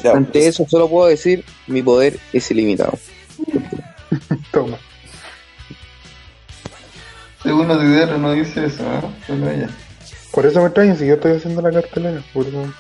Ya, 0.02 0.12
Ante 0.12 0.32
pues, 0.32 0.47
eso 0.47 0.66
solo 0.68 0.89
puedo 0.89 1.09
decir, 1.09 1.44
mi 1.66 1.82
poder 1.82 2.18
es 2.32 2.51
ilimitado. 2.51 2.98
Toma. 4.52 4.78
Según 7.43 7.68
los 7.68 7.81
videos 7.82 8.18
no 8.18 8.32
dice 8.32 8.66
eso, 8.66 8.82
¿eh? 8.82 9.66
Por 10.32 10.47
eso 10.47 10.60
me 10.60 10.66
extraña 10.66 10.94
si 10.97 11.06
yo 11.06 11.14
estoy 11.14 11.32
haciendo 11.36 11.60
la 11.62 11.70
cartelera. 11.72 12.22
Por 12.32 12.47
eso- 12.47 12.72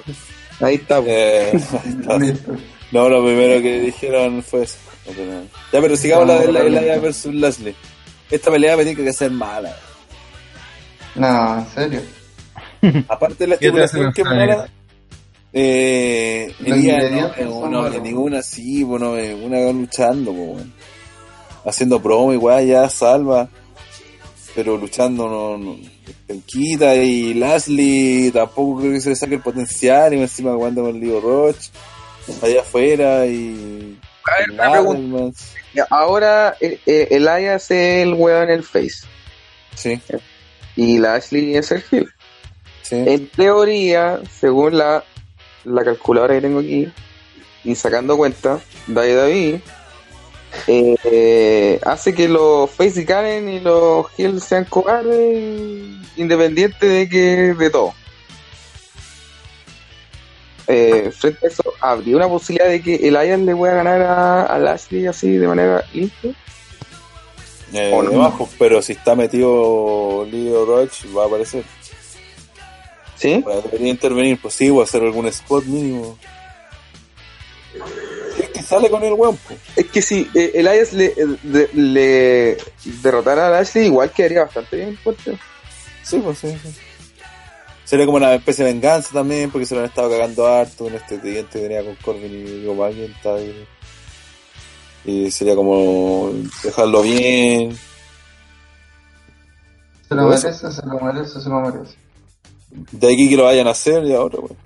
Ahí 0.60 0.74
está, 0.76 1.00
po. 1.00 1.06
eh, 1.08 1.50
ahí 2.08 2.28
está. 2.30 2.52
No, 2.92 3.08
lo 3.08 3.24
primero 3.24 3.62
que 3.62 3.80
dijeron 3.80 4.42
fue 4.42 4.62
eso. 4.62 4.76
No, 5.06 5.12
pero- 5.16 5.42
Ya, 5.72 5.80
pero 5.80 5.96
sigamos 5.96 6.26
la 6.26 6.38
de 6.40 6.52
la 6.52 6.60
Elia 6.60 6.98
versus 6.98 7.34
Leslie. 7.34 7.74
esta 8.30 8.50
pelea 8.50 8.76
me 8.76 8.84
tiene 8.84 9.02
que 9.04 9.12
ser 9.12 9.30
mala. 9.30 9.74
No, 11.14 11.58
en 11.58 11.66
serio. 11.74 12.02
Aparte 13.08 13.44
de 13.44 13.46
la 13.48 13.56
¿Qué 13.56 13.70
te 13.70 13.82
hace 13.82 13.84
estipulación 13.84 14.12
que 14.12 14.24
mala, 14.24 14.68
eh, 15.52 16.54
Elías 16.60 16.98
no, 16.98 17.08
ingredientes 17.08 17.46
no, 17.46 17.68
no, 17.68 17.90
ninguna 18.00 18.38
así, 18.38 18.84
bueno, 18.84 19.12
una 19.12 19.72
luchando, 19.72 20.32
po, 20.32 20.42
weón. 20.42 20.72
haciendo 21.64 22.00
promo 22.00 22.32
igual, 22.32 22.66
ya 22.66 22.88
salva, 22.88 23.48
pero 24.54 24.76
luchando 24.76 25.28
no, 25.28 25.58
no 25.58 25.76
penquita 26.26 26.94
y 26.94 27.34
Lashley 27.34 28.30
tampoco 28.30 28.80
creo 28.80 28.92
que 28.92 29.00
se 29.00 29.10
le 29.10 29.16
saque 29.16 29.34
el 29.34 29.40
potencial 29.40 30.14
y 30.14 30.20
encima 30.20 30.54
jugando 30.54 30.82
con 30.82 31.00
Leo 31.00 31.20
Roche 31.20 31.70
allá 32.42 32.60
afuera 32.60 33.26
y 33.26 33.98
A 34.24 34.38
ver, 34.38 34.50
una 34.52 34.70
pregunta. 34.70 35.38
Ahora 35.90 36.56
eh, 36.60 36.78
eh, 36.86 37.08
Elias 37.10 37.70
es 37.70 38.04
el 38.04 38.14
weón 38.14 38.44
en 38.44 38.50
el 38.50 38.62
face. 38.62 39.06
Sí, 39.74 40.00
y 40.76 40.98
Lashley 40.98 41.56
es 41.56 41.72
el 41.72 41.82
heel. 41.90 42.08
Sí. 42.90 43.04
En 43.06 43.28
teoría, 43.28 44.20
según 44.38 44.76
la, 44.76 45.04
la 45.64 45.84
calculadora 45.84 46.34
que 46.34 46.40
tengo 46.40 46.58
aquí, 46.60 46.92
y 47.64 47.74
sacando 47.74 48.16
cuenta, 48.16 48.60
David 48.86 49.16
David 49.16 49.56
eh, 50.66 50.96
eh, 51.04 51.80
hace 51.84 52.12
que 52.14 52.28
los 52.28 52.70
face 52.70 53.04
ganen 53.04 53.48
y 53.48 53.60
los 53.60 54.06
heels 54.18 54.42
sean 54.42 54.64
cobardes, 54.64 55.38
independiente 56.16 56.86
de 56.86 57.08
que 57.08 57.54
de 57.54 57.70
todo. 57.70 57.94
Eh, 60.66 61.10
frente 61.16 61.46
a 61.46 61.48
eso, 61.48 61.62
¿habría 61.80 62.16
una 62.16 62.28
posibilidad 62.28 62.68
de 62.68 62.82
que 62.82 62.94
Elias 62.96 63.40
le 63.40 63.56
pueda 63.56 63.74
ganar 63.74 64.02
a, 64.02 64.42
a 64.44 64.58
Lashley 64.58 65.06
así 65.06 65.36
de 65.36 65.48
manera 65.48 65.84
limpia? 65.92 66.32
Eh, 67.72 67.92
o 67.94 68.02
no. 68.02 68.10
debajo, 68.10 68.48
pero 68.58 68.82
si 68.82 68.92
está 68.92 69.14
metido 69.14 70.26
Leo 70.30 70.64
Roche 70.64 71.08
va 71.16 71.24
a 71.24 71.26
aparecer. 71.26 71.64
¿Sí? 73.20 73.44
Debería 73.64 73.90
intervenir, 73.90 74.40
pues 74.40 74.54
sí, 74.54 74.70
o 74.70 74.80
hacer 74.80 75.02
algún 75.02 75.26
spot 75.26 75.64
mínimo. 75.64 76.16
Es 78.38 78.48
que 78.48 78.62
sale 78.62 78.88
con 78.88 79.02
el 79.04 79.12
weón, 79.12 79.36
pues. 79.46 79.58
Es 79.76 79.86
que 79.90 80.00
si 80.00 80.26
eh, 80.34 80.52
Elias 80.54 80.94
le, 80.94 81.14
de- 81.42 81.68
le 81.74 82.56
derrotara 83.02 83.48
a 83.48 83.50
Lashley, 83.50 83.86
igual 83.86 84.10
quedaría 84.10 84.44
bastante 84.44 84.76
bien 84.76 84.96
fuerte. 84.96 85.38
Sí, 86.02 86.18
pues 86.24 86.38
sí, 86.38 86.48
sí. 86.62 86.74
Sería 87.84 88.06
como 88.06 88.16
una 88.16 88.34
especie 88.34 88.64
de 88.64 88.72
venganza 88.72 89.10
también, 89.12 89.50
porque 89.50 89.66
se 89.66 89.74
lo 89.74 89.80
han 89.80 89.86
estado 89.88 90.08
cagando 90.10 90.46
harto 90.46 90.84
con 90.84 90.94
este 90.94 91.20
siguiente 91.20 91.60
que 91.60 91.68
venía 91.68 91.84
con 91.84 91.96
Corbin 91.96 92.32
y 92.32 92.64
Joe 92.64 92.74
McIntyre. 92.74 93.66
Y 95.04 95.30
sería 95.30 95.54
como 95.56 96.32
dejarlo 96.62 97.02
bien. 97.02 97.76
Se 100.08 100.14
lo 100.14 100.22
merece, 100.28 100.52
se 100.54 100.86
lo 100.86 101.00
merece, 101.00 101.40
se 101.40 101.48
lo 101.50 101.60
merece. 101.60 101.94
De 102.70 103.12
aquí 103.12 103.28
que 103.28 103.36
lo 103.36 103.44
vayan 103.44 103.66
a 103.66 103.70
hacer 103.70 104.04
y 104.04 104.14
ahora, 104.14 104.38
weón. 104.38 104.56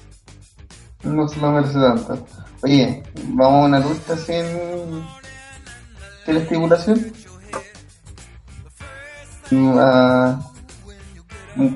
No 1.04 1.28
se 1.28 1.40
lo 1.40 1.52
merece 1.52 1.74
tanto. 1.74 2.26
Oye, 2.62 3.02
vamos 3.28 3.64
a 3.64 3.66
una 3.66 3.78
lucha 3.80 4.16
sin, 4.16 4.44
sin 6.24 6.36
estipulación. 6.36 7.12
Mm, 9.50 9.76
ah, 9.78 10.52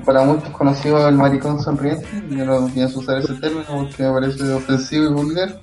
para 0.05 0.23
muchos 0.23 0.49
conocido 0.49 1.07
el 1.07 1.15
maricón 1.15 1.61
sonriente, 1.61 2.07
yo 2.29 2.43
no 2.43 2.67
pienso 2.67 2.99
usar 2.99 3.19
ese 3.19 3.35
término 3.35 3.65
porque 3.67 4.03
me 4.03 4.11
parece 4.11 4.51
ofensivo 4.51 5.05
y 5.05 5.13
vulgar, 5.13 5.61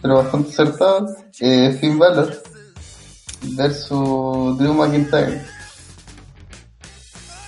pero 0.00 0.16
bastante 0.16 0.50
acertado. 0.50 1.08
Eh, 1.40 1.76
Finn 1.80 1.98
Balor 1.98 2.42
versus 3.56 4.58
Drew 4.58 4.74
McIntyre 4.74 5.53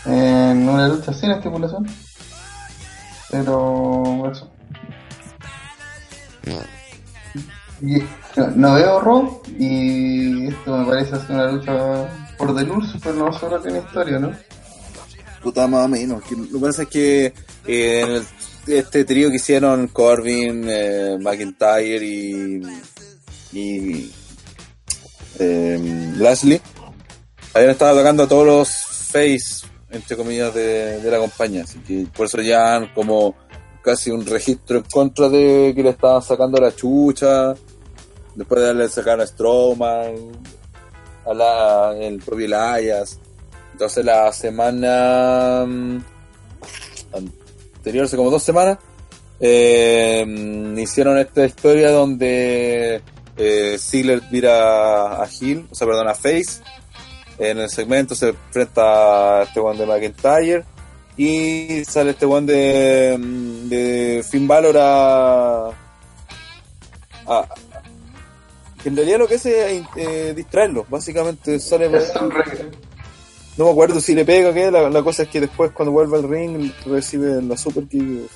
en 0.06 0.68
una 0.68 0.88
lucha 0.88 1.12
sin 1.12 1.30
estipulación, 1.32 1.86
pero 3.30 4.30
eso. 4.32 4.50
Y- 7.82 8.02
no, 8.36 8.46
no 8.54 8.74
veo 8.74 9.00
Raw 9.00 9.42
y 9.58 10.48
esto 10.48 10.76
me 10.78 10.86
parece 10.86 11.16
hacer 11.16 11.30
una 11.36 11.50
lucha 11.52 12.08
por 12.38 12.54
Deluxe, 12.54 12.96
pero 13.02 13.14
no 13.16 13.32
solo 13.38 13.60
tiene 13.60 13.78
historia, 13.80 14.18
¿no? 14.18 14.32
Puta 15.42 15.66
más 15.66 15.84
o 15.84 15.88
menos. 15.88 16.22
Lo 16.30 16.58
que 16.60 16.66
pasa 16.66 16.82
es 16.82 16.88
que 16.88 17.26
eh, 17.66 18.00
en 18.02 18.10
el- 18.12 18.26
este 18.66 19.04
trío 19.04 19.30
que 19.30 19.36
hicieron 19.36 19.88
Corbin, 19.88 20.64
eh, 20.68 21.16
McIntyre 21.20 22.04
y, 22.04 22.62
y 23.52 24.12
eh, 25.38 26.12
Lashley, 26.16 26.60
habían 27.54 27.70
estado 27.70 27.92
atacando 27.98 28.22
a 28.24 28.28
todos 28.28 28.46
los 28.46 28.68
face, 28.70 29.66
entre 29.90 30.16
comillas, 30.16 30.54
de, 30.54 31.00
de 31.00 31.10
la 31.10 31.18
compañía. 31.18 31.62
Así 31.64 31.78
que 31.80 32.06
por 32.14 32.26
eso 32.26 32.40
ya 32.40 32.92
como 32.94 33.34
casi 33.82 34.10
un 34.10 34.26
registro 34.26 34.78
en 34.78 34.84
contra 34.84 35.28
de 35.28 35.72
que 35.74 35.82
le 35.82 35.90
estaban 35.90 36.22
sacando 36.22 36.58
la 36.60 36.74
chucha. 36.74 37.54
Después 38.34 38.60
de 38.60 38.66
darle 38.66 38.88
sacar 38.88 39.20
a 39.20 39.26
Strowman, 39.26 40.14
a 41.24 41.34
la, 41.34 41.96
el 41.98 42.18
propio 42.18 42.46
Elias. 42.46 43.18
Entonces 43.72 44.04
la 44.04 44.32
semana 44.32 45.64
mm, 45.66 45.98
anterior, 47.12 48.04
hace 48.06 48.16
como 48.16 48.30
dos 48.30 48.42
semanas, 48.42 48.78
eh, 49.38 50.24
mm, 50.26 50.78
hicieron 50.78 51.18
esta 51.18 51.44
historia 51.44 51.90
donde 51.90 53.02
eh, 53.36 53.78
vira 54.30 55.22
a 55.22 55.28
Hill, 55.28 55.68
o 55.70 55.74
sea, 55.74 55.86
perdón, 55.86 56.08
a 56.08 56.14
Face. 56.14 56.60
En 57.38 57.58
el 57.58 57.68
segmento 57.68 58.14
se 58.14 58.28
enfrenta 58.30 59.40
a 59.40 59.42
este 59.42 59.60
one 59.60 59.78
de 59.78 59.86
McIntyre 59.86 60.64
y 61.16 61.84
sale 61.84 62.10
este 62.12 62.24
one 62.26 62.46
de, 62.50 63.16
mm, 63.18 63.68
de 63.68 64.24
Finn 64.28 64.46
Balor 64.48 64.76
a, 64.78 65.66
a- 67.26 67.48
que 68.82 68.88
en 68.88 68.96
realidad 68.96 69.18
lo 69.18 69.26
que 69.28 69.34
hace 69.34 69.76
es 69.78 69.82
eh, 69.96 70.32
distraerlo, 70.36 70.86
básicamente 70.88 71.58
sale 71.60 71.90
no 73.58 73.64
me 73.64 73.70
acuerdo 73.70 74.00
si 74.00 74.14
le 74.14 74.24
pega 74.26 74.50
o 74.50 74.54
qué, 74.54 74.70
la, 74.70 74.88
la 74.90 75.02
cosa 75.02 75.22
es 75.22 75.28
que 75.30 75.40
después 75.40 75.70
cuando 75.72 75.90
vuelve 75.92 76.16
al 76.18 76.28
ring 76.28 76.70
recibe 76.84 77.40
la 77.42 77.56
super 77.56 77.84
kick. 77.86 78.28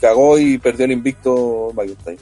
Cagó 0.00 0.38
y 0.38 0.56
perdió 0.58 0.86
el 0.86 0.92
invicto 0.92 1.70
McIntyre. 1.74 2.18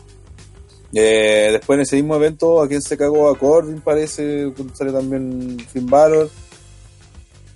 Eh, 0.95 1.49
después 1.53 1.77
en 1.77 1.83
ese 1.83 1.97
mismo 1.97 2.17
evento, 2.17 2.63
a 2.63 2.69
quien 2.69 2.83
se 2.83 2.97
cagó 2.97 3.29
a 3.29 3.39
Corbin 3.39 3.81
parece, 3.81 4.53
sale 4.75 4.93
también 4.93 5.59
Finn 5.73 5.87
Balor. 5.87 6.31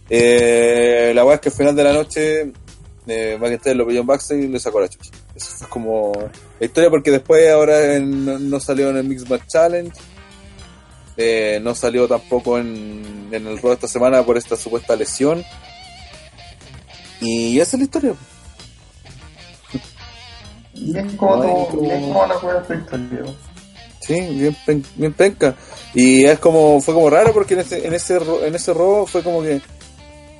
Eh, 0.09 1.13
la 1.15 1.25
weá 1.25 1.35
es 1.35 1.41
que 1.41 1.49
al 1.49 1.55
final 1.55 1.77
de 1.77 1.85
la 1.85 1.93
noche 1.93 2.53
eh, 3.07 3.37
McIntyre 3.41 3.75
lo 3.75 3.87
pilló 3.87 4.01
en 4.01 4.07
backstage 4.07 4.45
y 4.45 4.49
le 4.49 4.59
sacó 4.59 4.81
la 4.81 4.89
chucha. 4.89 5.11
Eso 5.35 5.51
fue 5.51 5.69
como 5.69 6.13
la 6.59 6.67
historia 6.67 6.91
porque 6.91 7.11
después 7.11 7.49
ahora 7.51 7.99
no 8.01 8.61
salió 8.61 8.91
en 8.91 8.97
el 8.97 9.05
Mixed 9.05 9.29
Match 9.29 9.47
Challenge. 9.49 9.93
Eh, 11.19 11.61
no 11.63 11.75
salió 11.75 12.07
tampoco 12.07 12.59
en, 12.59 13.29
en 13.33 13.47
el 13.47 13.59
Raw 13.59 13.73
esta 13.73 13.89
semana 13.89 14.23
por 14.25 14.37
esta 14.37 14.57
supuesta 14.57 14.97
lesión. 14.97 15.45
Y 17.21 17.59
esa 17.59 17.77
es 17.77 17.81
la 17.81 17.85
historia. 17.85 18.15
Bien 20.79 21.17
como, 21.17 21.69
tu- 21.71 21.81
bien 21.81 22.01
como 22.03 22.27
la 22.27 22.35
juega 22.37 22.61
esta 22.61 22.75
historia. 22.75 23.21
Sí, 24.01 24.15
bien, 24.15 24.57
pen- 24.65 24.85
bien 24.95 25.13
penca. 25.13 25.55
Y 25.95 26.25
es 26.25 26.39
como, 26.39 26.81
fue 26.81 26.95
como 26.95 27.11
raro 27.11 27.33
porque 27.33 27.55
en 27.55 27.61
ese, 27.61 27.87
en 27.87 27.95
ese, 27.95 28.19
ro- 28.19 28.45
en 28.45 28.55
ese 28.55 28.73
Raw 28.73 29.07
fue 29.07 29.23
como 29.23 29.43
que 29.43 29.61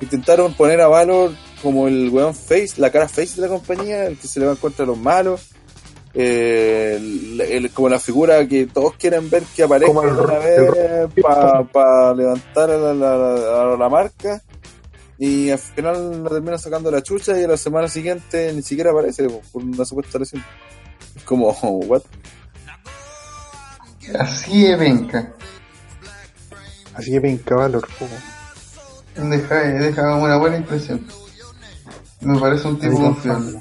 intentaron 0.01 0.53
poner 0.53 0.79
a 0.81 0.87
Valor 0.87 1.31
como 1.61 1.87
el 1.87 2.09
weón 2.09 2.33
face, 2.35 2.73
la 2.77 2.91
cara 2.91 3.07
face 3.09 3.35
de 3.35 3.41
la 3.41 3.47
compañía, 3.47 4.05
el 4.05 4.17
que 4.17 4.27
se 4.27 4.39
le 4.39 4.45
va 4.45 4.51
en 4.53 4.57
contra 4.57 4.83
de 4.85 4.87
los 4.91 4.97
malos. 4.97 5.49
Eh, 6.13 6.95
el- 6.97 7.41
el- 7.41 7.71
como 7.71 7.89
la 7.89 7.99
figura 7.99 8.47
que 8.47 8.65
todos 8.67 8.93
quieren 8.95 9.29
ver 9.29 9.43
que 9.55 9.63
aparezca 9.63 9.91
una 9.99 10.39
vez 10.39 10.71
para 11.71 12.13
levantar 12.15 12.71
a 12.71 12.77
la, 12.77 12.93
la- 12.93 13.17
la- 13.17 13.73
a 13.73 13.77
la 13.77 13.89
marca 13.89 14.41
y 15.19 15.49
al 15.49 15.59
final 15.59 16.23
la 16.23 16.29
termina 16.29 16.57
sacando 16.57 16.91
la 16.91 17.01
chucha 17.01 17.39
y 17.39 17.43
a 17.43 17.47
la 17.47 17.57
semana 17.57 17.87
siguiente 17.87 18.53
ni 18.53 18.61
siquiera 18.61 18.91
aparece 18.91 19.27
po, 19.27 19.41
por 19.51 19.63
una 19.63 19.83
supuesta 19.83 20.19
lesión. 20.19 20.43
Es 21.15 21.23
como, 21.23 21.49
what? 21.61 22.03
Así 24.19 24.65
es 24.65 24.79
venca. 24.79 25.33
Así 26.93 27.11
que 27.11 27.21
pinca 27.21 27.55
valor. 27.55 27.87
po. 27.99 28.07
Deja, 29.21 29.55
deja 29.55 30.15
una 30.15 30.37
buena 30.37 30.57
impresión. 30.57 31.05
Me 32.21 32.39
parece 32.39 32.67
un 32.67 32.79
tipo 32.79 32.99
confiable. 32.99 33.59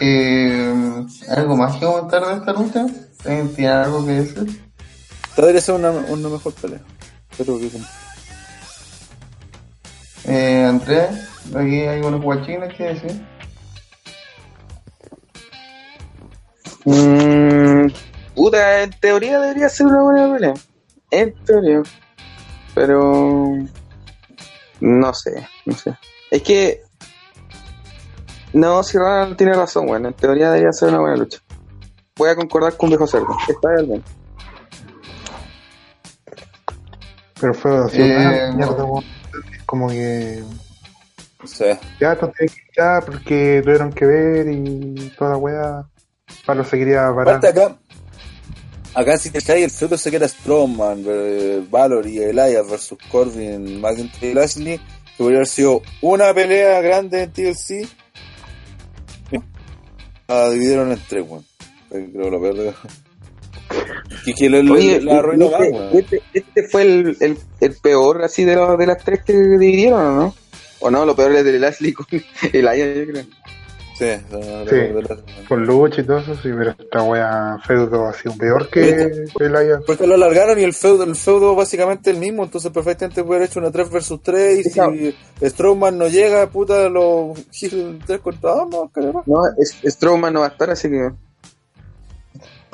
Eh, 0.00 1.06
¿Algo 1.28 1.56
más 1.56 1.76
que 1.76 1.86
comentar 1.86 2.26
de 2.26 2.34
esta 2.34 2.52
lucha? 2.52 2.86
¿Tienen 3.22 3.54
tienen 3.54 3.76
algo 3.76 4.04
que 4.04 4.12
decir? 4.12 4.62
Debería 5.36 5.60
ser 5.60 5.74
una, 5.76 5.90
una 5.90 6.28
mejor 6.28 6.52
pelea. 6.54 6.80
Pero 7.36 7.58
que 7.58 7.70
Eh, 10.26 10.64
Andrea, 10.64 11.10
aquí 11.54 11.80
hay 11.82 12.00
unos 12.00 12.22
guachines 12.22 12.74
que 12.74 12.84
decir. 12.84 13.26
Mm, 16.84 17.88
Puta, 18.34 18.82
en 18.82 18.90
teoría 19.00 19.40
debería 19.40 19.68
ser 19.68 19.86
una 19.86 20.02
buena 20.02 20.32
pelea. 20.32 20.54
En 21.10 21.34
teoría. 21.44 21.82
Pero. 22.74 23.44
No 24.80 25.14
sé, 25.14 25.48
no 25.64 25.74
sé. 25.74 25.96
Es 26.30 26.42
que. 26.42 26.82
No, 28.52 28.82
si 28.82 28.98
Ronald 28.98 29.36
tiene 29.36 29.54
razón, 29.54 29.86
bueno. 29.86 30.08
En 30.08 30.14
teoría 30.14 30.50
debería 30.50 30.72
ser 30.72 30.90
una 30.90 31.00
buena 31.00 31.16
lucha. 31.16 31.38
Voy 32.16 32.28
a 32.28 32.36
concordar 32.36 32.76
con 32.76 32.88
viejo 32.88 33.06
cerdo. 33.06 33.36
Está 33.48 33.82
bien. 33.82 34.02
Pero 37.44 37.52
fue 37.52 37.76
así, 37.76 38.00
Eh, 38.00 38.16
una 38.16 38.52
mierda, 38.56 38.84
weón. 38.86 39.04
como 39.66 39.88
que 39.90 40.42
sea, 41.44 41.78
ya 42.00 42.16
que 42.16 42.46
echar 42.70 43.04
porque 43.04 43.60
tuvieron 43.62 43.92
que 43.92 44.06
ver 44.06 44.48
y 44.48 45.12
toda 45.18 45.32
la 45.32 45.36
weá. 45.36 45.84
Pablo 46.46 46.64
se 46.64 46.78
quería 46.78 47.12
parar. 47.14 47.36
aparte 47.36 47.48
acá, 47.48 47.76
acá 48.94 49.18
si 49.18 49.28
te 49.28 49.42
cae 49.42 49.62
el 49.62 49.70
feudo 49.70 49.98
se 49.98 50.10
queda 50.10 50.26
Strowman, 50.26 51.04
eh, 51.06 51.62
Valor 51.70 52.06
y 52.06 52.16
Elias 52.18 52.66
versus 52.66 52.96
Corbin, 53.12 53.78
McIntyre 53.78 54.30
y 54.30 54.34
Lashley, 54.34 54.78
que 54.78 55.18
podría 55.18 55.40
haber 55.40 55.48
sido 55.48 55.82
una 56.00 56.32
pelea 56.32 56.80
grande 56.80 57.24
en 57.24 57.30
TLC. 57.30 57.86
La 60.28 60.48
dividieron 60.48 60.90
en 60.92 61.00
tres, 61.06 61.26
weón. 61.28 61.44
Creo 61.90 62.30
lo 62.30 62.40
peor. 62.40 62.74
Que, 64.24 64.32
que 64.34 64.50
le- 64.50 64.70
Oye, 64.70 65.00
la 65.00 65.18
arruinó 65.18 65.50
este, 65.56 65.98
este, 65.98 66.22
este 66.32 66.62
fue 66.68 66.82
el, 66.82 67.16
el, 67.20 67.38
el 67.60 67.72
peor 67.82 68.22
así 68.22 68.44
de, 68.44 68.56
los 68.56 68.78
de 68.78 68.86
las 68.86 69.02
tres 69.04 69.22
que 69.24 69.32
dividieron, 69.32 70.00
¿o 70.00 70.12
no? 70.12 70.34
O 70.80 70.90
no, 70.90 71.04
lo 71.06 71.14
peor 71.16 71.32
es 71.32 71.44
del 71.44 71.62
Ashley 71.64 71.92
con 71.92 72.06
el 72.52 72.68
Aya, 72.68 72.92
yo 72.94 73.06
creo. 73.12 73.24
Sí, 73.96 74.06
la- 74.06 74.38
la- 74.40 74.68
Sí. 74.70 74.76
la- 75.08 75.46
Con 75.48 75.62
y 75.62 76.02
todo 76.02 76.18
eso, 76.18 76.34
sí, 76.34 76.48
pero 76.58 76.70
esta 76.70 77.02
weá 77.04 77.58
feudo 77.64 78.06
ha 78.08 78.12
sido 78.12 78.36
peor 78.36 78.68
que 78.68 79.26
que 79.38 79.44
el 79.44 79.54
Aya. 79.54 79.78
Porque 79.86 80.06
lo 80.06 80.14
alargaron 80.14 80.58
y 80.58 80.64
el 80.64 80.72
feudo, 80.74 81.04
el 81.04 81.14
feudo 81.14 81.54
básicamente 81.54 82.10
el 82.10 82.16
mismo, 82.18 82.42
entonces 82.42 82.72
perfectamente 82.72 83.22
puede 83.22 83.38
haber 83.38 83.50
hecho 83.50 83.60
una 83.60 83.70
3 83.70 83.88
versus 83.90 84.20
3 84.20 84.66
y 84.66 84.70
Claro. 84.72 84.92
si 84.94 85.14
Strowman 85.48 85.96
no 85.96 86.08
llega, 86.08 86.48
puta, 86.48 86.88
los 86.88 87.38
3 88.04 88.20
contra 88.20 88.50
2, 88.50 88.68
no, 88.70 88.88
caramba. 88.92 89.22
No, 89.26 89.36
es, 89.58 89.76
Strowman 89.92 90.32
no 90.34 90.40
va 90.40 90.46
a 90.46 90.50
estar, 90.50 90.70
así 90.70 90.88
que. 90.88 91.10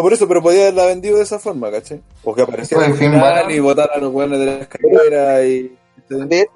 No, 0.01 0.05
por 0.05 0.15
eso, 0.15 0.27
pero 0.27 0.41
podía 0.41 0.63
haberla 0.63 0.87
vendido 0.87 1.19
de 1.19 1.25
esa 1.25 1.39
forma, 1.39 1.71
¿cachai? 1.71 2.01
O 2.25 2.35
que 2.35 2.41
apareciera 2.41 2.83
Fue 2.83 2.91
al 2.91 2.99
Finn 2.99 3.13
final 3.13 3.21
Balor. 3.21 3.53
y 3.53 3.61
botar 3.61 3.91
a 3.95 3.99
los 3.99 4.11
buenos 4.11 4.39
de 4.39 4.47
la 4.47 4.53
escalera 4.61 5.45
y... 5.45 5.77
De 6.09 6.49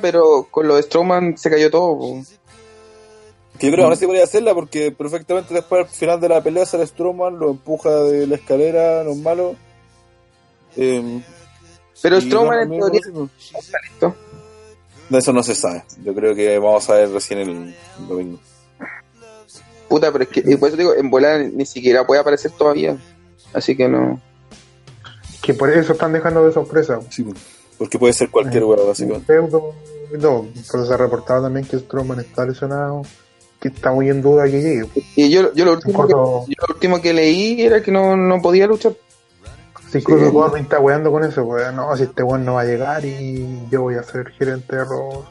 pero 0.00 0.46
con 0.48 0.68
lo 0.68 0.76
de 0.76 0.84
Strowman 0.84 1.36
se 1.36 1.50
cayó 1.50 1.68
todo. 1.68 1.98
po. 1.98 2.22
Que 3.58 3.66
yo 3.66 3.72
creo 3.72 3.76
que 3.76 3.82
aún 3.82 3.92
así 3.92 4.06
podría 4.06 4.22
hacerla 4.22 4.54
porque 4.54 4.92
perfectamente 4.92 5.52
después 5.52 5.82
al 5.82 5.88
final 5.88 6.20
de 6.20 6.28
la 6.28 6.40
pelea 6.40 6.64
sale 6.64 6.86
Strowman, 6.86 7.40
lo 7.40 7.50
empuja 7.50 7.90
de 8.04 8.28
la 8.28 8.36
escalera, 8.36 9.02
los 9.02 9.16
malos. 9.16 9.56
Eh, 10.76 11.20
Pero 12.02 12.18
y 12.18 12.20
Strowman 12.20 12.60
en 12.60 12.78
teoría 12.78 13.00
está 13.00 13.78
listo. 13.90 14.14
De 15.08 15.18
eso 15.18 15.32
no 15.32 15.42
se 15.42 15.56
sabe. 15.56 15.82
Yo 16.04 16.14
creo 16.14 16.36
que 16.36 16.56
vamos 16.60 16.88
a 16.88 16.94
ver 16.94 17.10
recién 17.10 17.40
el 17.40 17.74
domingo. 18.06 18.38
Puta, 19.88 20.12
pero 20.12 20.24
es 20.24 20.30
que, 20.30 20.42
y 20.44 20.56
por 20.56 20.68
eso 20.68 20.76
digo, 20.76 20.94
en 20.94 21.10
bola 21.10 21.38
ni 21.38 21.66
siquiera 21.66 22.06
puede 22.06 22.20
aparecer 22.20 22.50
todavía. 22.52 22.96
Así 23.52 23.76
que 23.76 23.88
no. 23.88 24.20
Que 25.42 25.54
por 25.54 25.70
eso 25.70 25.92
están 25.92 26.12
dejando 26.12 26.44
de 26.44 26.52
sorpresa. 26.52 27.00
Sí, 27.10 27.24
porque 27.78 27.98
puede 27.98 28.12
ser 28.12 28.30
cualquier 28.30 28.64
huevo, 28.64 28.82
Un 28.82 28.88
básicamente. 28.88 29.34
no, 30.18 30.46
pero 30.70 30.86
se 30.86 30.92
ha 30.92 30.96
reportado 30.96 31.42
también 31.42 31.66
que 31.66 31.78
Strowman 31.78 32.20
está 32.20 32.44
lesionado, 32.46 33.02
que 33.60 33.68
está 33.68 33.92
muy 33.92 34.08
en 34.08 34.22
duda 34.22 34.44
que 34.44 34.62
llegue. 34.62 34.88
Y 35.14 35.30
yo, 35.30 35.52
yo, 35.54 35.64
lo, 35.64 35.72
último 35.72 36.06
que, 36.06 36.12
yo 36.12 36.66
lo 36.68 36.74
último 36.74 37.00
que 37.00 37.12
leí 37.12 37.62
era 37.62 37.82
que 37.82 37.92
no, 37.92 38.16
no 38.16 38.40
podía 38.40 38.66
luchar. 38.66 38.94
si 39.90 39.98
incluso 39.98 40.32
Corbin 40.32 40.64
está 40.64 40.80
weando 40.80 41.10
con 41.12 41.24
eso, 41.24 41.44
pues 41.44 41.72
no, 41.72 41.96
si 41.96 42.04
este 42.04 42.22
weón 42.22 42.44
no 42.44 42.54
va 42.54 42.62
a 42.62 42.64
llegar 42.64 43.04
y 43.04 43.68
yo 43.70 43.82
voy 43.82 43.96
a 43.96 44.02
ser 44.02 44.30
gerente 44.32 44.76
de 44.76 44.84
Raw 44.84 45.24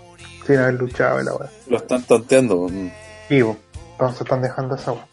sin 0.46 0.58
haber 0.58 0.76
luchado 0.76 1.22
y 1.22 1.26
la 1.26 1.36
weá. 1.36 1.50
Lo 1.68 1.78
están 1.78 2.04
tonteando. 2.04 2.68
Vivo. 3.30 3.58
Entonces 3.96 4.22
están 4.22 4.42
dejando 4.42 4.76
esa 4.76 4.92
weá. 4.92 5.08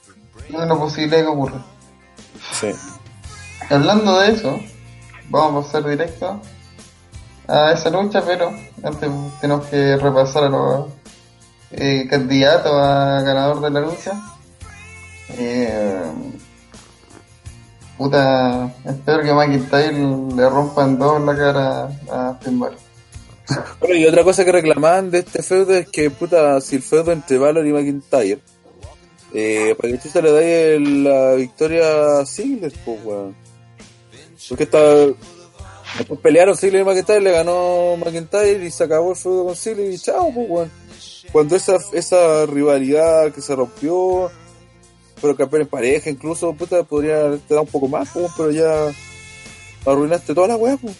No 0.51 0.63
es 0.63 0.69
lo 0.69 0.79
posible 0.79 1.19
que 1.19 1.27
ocurra. 1.27 1.65
Sí. 2.53 2.73
Hablando 3.71 4.19
de 4.19 4.33
eso, 4.33 4.61
vamos 5.29 5.65
a 5.65 5.67
pasar 5.67 5.89
directo 5.89 6.41
a 7.47 7.73
esa 7.73 7.91
lucha, 7.91 8.23
pero 8.27 8.51
antes 8.83 9.09
tenemos 9.41 9.67
que 9.67 9.97
repasar 9.97 10.45
a 10.45 10.49
los 10.49 10.87
eh, 11.71 12.07
candidatos 12.11 12.73
a 12.73 13.23
ganador 13.23 13.61
de 13.61 13.71
la 13.71 13.81
lucha. 13.81 14.13
Eh, 15.39 16.03
puta, 17.97 18.75
espero 18.85 19.23
que 19.23 19.33
McIntyre 19.33 19.93
le 19.93 20.51
rompa 20.51 20.85
en 20.85 20.99
dos 20.99 21.23
la 21.23 21.37
cara 21.37 21.89
a 22.11 22.35
Finn 22.43 22.59
Balor. 22.59 22.79
Bueno, 23.81 23.95
y 23.95 24.07
otra 24.07 24.25
cosa 24.25 24.45
que 24.45 24.53
reclamaban 24.53 25.11
de 25.11 25.21
este 25.21 25.43
feudo 25.43 25.75
es 25.75 25.89
que, 25.89 26.11
puta, 26.11 26.61
si 26.61 26.77
el 26.77 26.83
feudo 26.83 27.13
entre 27.13 27.39
Valor 27.39 27.67
y 27.67 27.73
McIntyre, 27.73 28.41
eh, 29.35 29.75
para 29.79 29.97
que 29.97 30.09
se 30.09 30.23
le 30.23 30.75
el- 30.75 31.05
la 31.05 31.35
victoria 31.35 32.19
a 32.21 32.27
Ziggler, 32.27 32.73
pues, 32.85 32.99
weón. 33.05 33.35
Porque 34.49 34.65
está. 34.65 35.07
Después 35.99 36.21
pelearon 36.21 36.57
Ziggler 36.57 36.83
y 36.83 36.85
McIntyre, 36.85 37.21
le 37.21 37.33
ganó 37.33 37.97
McIntyre 37.99 38.65
y 38.65 38.71
se 38.71 38.85
acabó 38.85 39.11
el 39.11 39.17
feudo 39.17 39.45
con 39.47 39.57
Ziggler 39.57 39.93
y 39.93 39.99
chao, 39.99 40.31
pues, 40.35 40.47
weón. 40.49 40.71
Cuando 41.33 41.57
esa, 41.57 41.77
esa 41.93 42.47
rivalidad 42.47 43.33
que 43.33 43.41
se 43.41 43.55
rompió, 43.55 44.31
pero 45.21 45.37
campeón 45.37 45.63
en 45.63 45.69
pareja, 45.69 46.11
incluso, 46.11 46.53
puta, 46.55 46.83
podría 46.83 47.31
te 47.49 47.55
dar 47.55 47.63
un 47.63 47.69
poco 47.71 47.89
más, 47.89 48.09
pues, 48.13 48.31
pero 48.37 48.51
ya 48.51 48.91
arruinaste 49.87 50.35
toda 50.35 50.49
la 50.49 50.57
weá, 50.57 50.77
pues. 50.77 50.95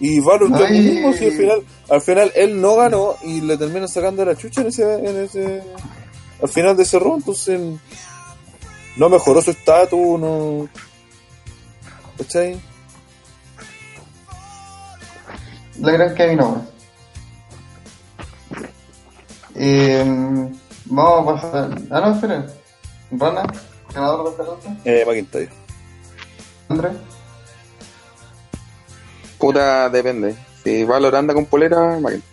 Y 0.00 0.18
Valor 0.20 0.50
mismo, 0.70 1.12
si 1.12 1.26
al 1.26 1.32
final, 1.32 1.62
al 1.88 2.00
final 2.00 2.32
él 2.34 2.60
no 2.60 2.74
ganó 2.76 3.14
y 3.22 3.40
le 3.40 3.56
terminan 3.56 3.88
sacando 3.88 4.24
la 4.24 4.36
chucha 4.36 4.62
en 4.62 4.66
ese, 4.68 4.94
en 4.94 5.16
ese, 5.24 5.62
al 6.42 6.48
final 6.48 6.76
de 6.76 6.82
ese 6.82 6.98
round, 6.98 7.20
entonces 7.20 7.60
no 8.96 9.08
mejoró 9.08 9.40
su 9.40 9.52
estatus, 9.52 10.18
no, 10.20 10.68
¿cachai? 12.18 12.60
La 15.78 15.92
gran 15.92 16.14
Kevin 16.14 16.40
Owens. 16.40 16.64
Eh, 19.54 20.04
vamos 20.86 21.28
a 21.28 21.34
pasar. 21.34 21.82
Ah, 21.90 22.00
no, 22.00 22.14
espera. 22.14 22.46
Rana, 23.12 23.42
ganador 23.94 24.24
de 24.24 24.30
esta 24.30 24.42
lucha. 24.42 24.80
Eh, 24.84 25.04
McIntyre. 25.06 25.50
André. 26.68 26.90
Puta, 29.38 29.88
depende. 29.88 30.36
Si 30.62 30.84
Valor 30.84 31.16
anda 31.16 31.34
con 31.34 31.46
polera, 31.46 31.98
McIntyre. 31.98 32.31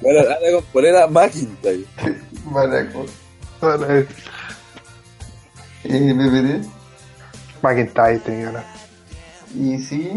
Bueno, 0.00 0.20
anda 0.20 0.52
con 0.54 0.64
polera 0.72 1.06
McIntyre. 1.06 1.84
Baraco. 2.44 3.04
Eh, 3.88 4.06
Eh, 5.84 6.12
BBD. 6.14 6.64
McIntyre 7.62 8.18
tenía 8.20 8.38
que 8.40 8.44
ganar. 8.46 8.64
Y 9.54 9.78
sí, 9.78 10.12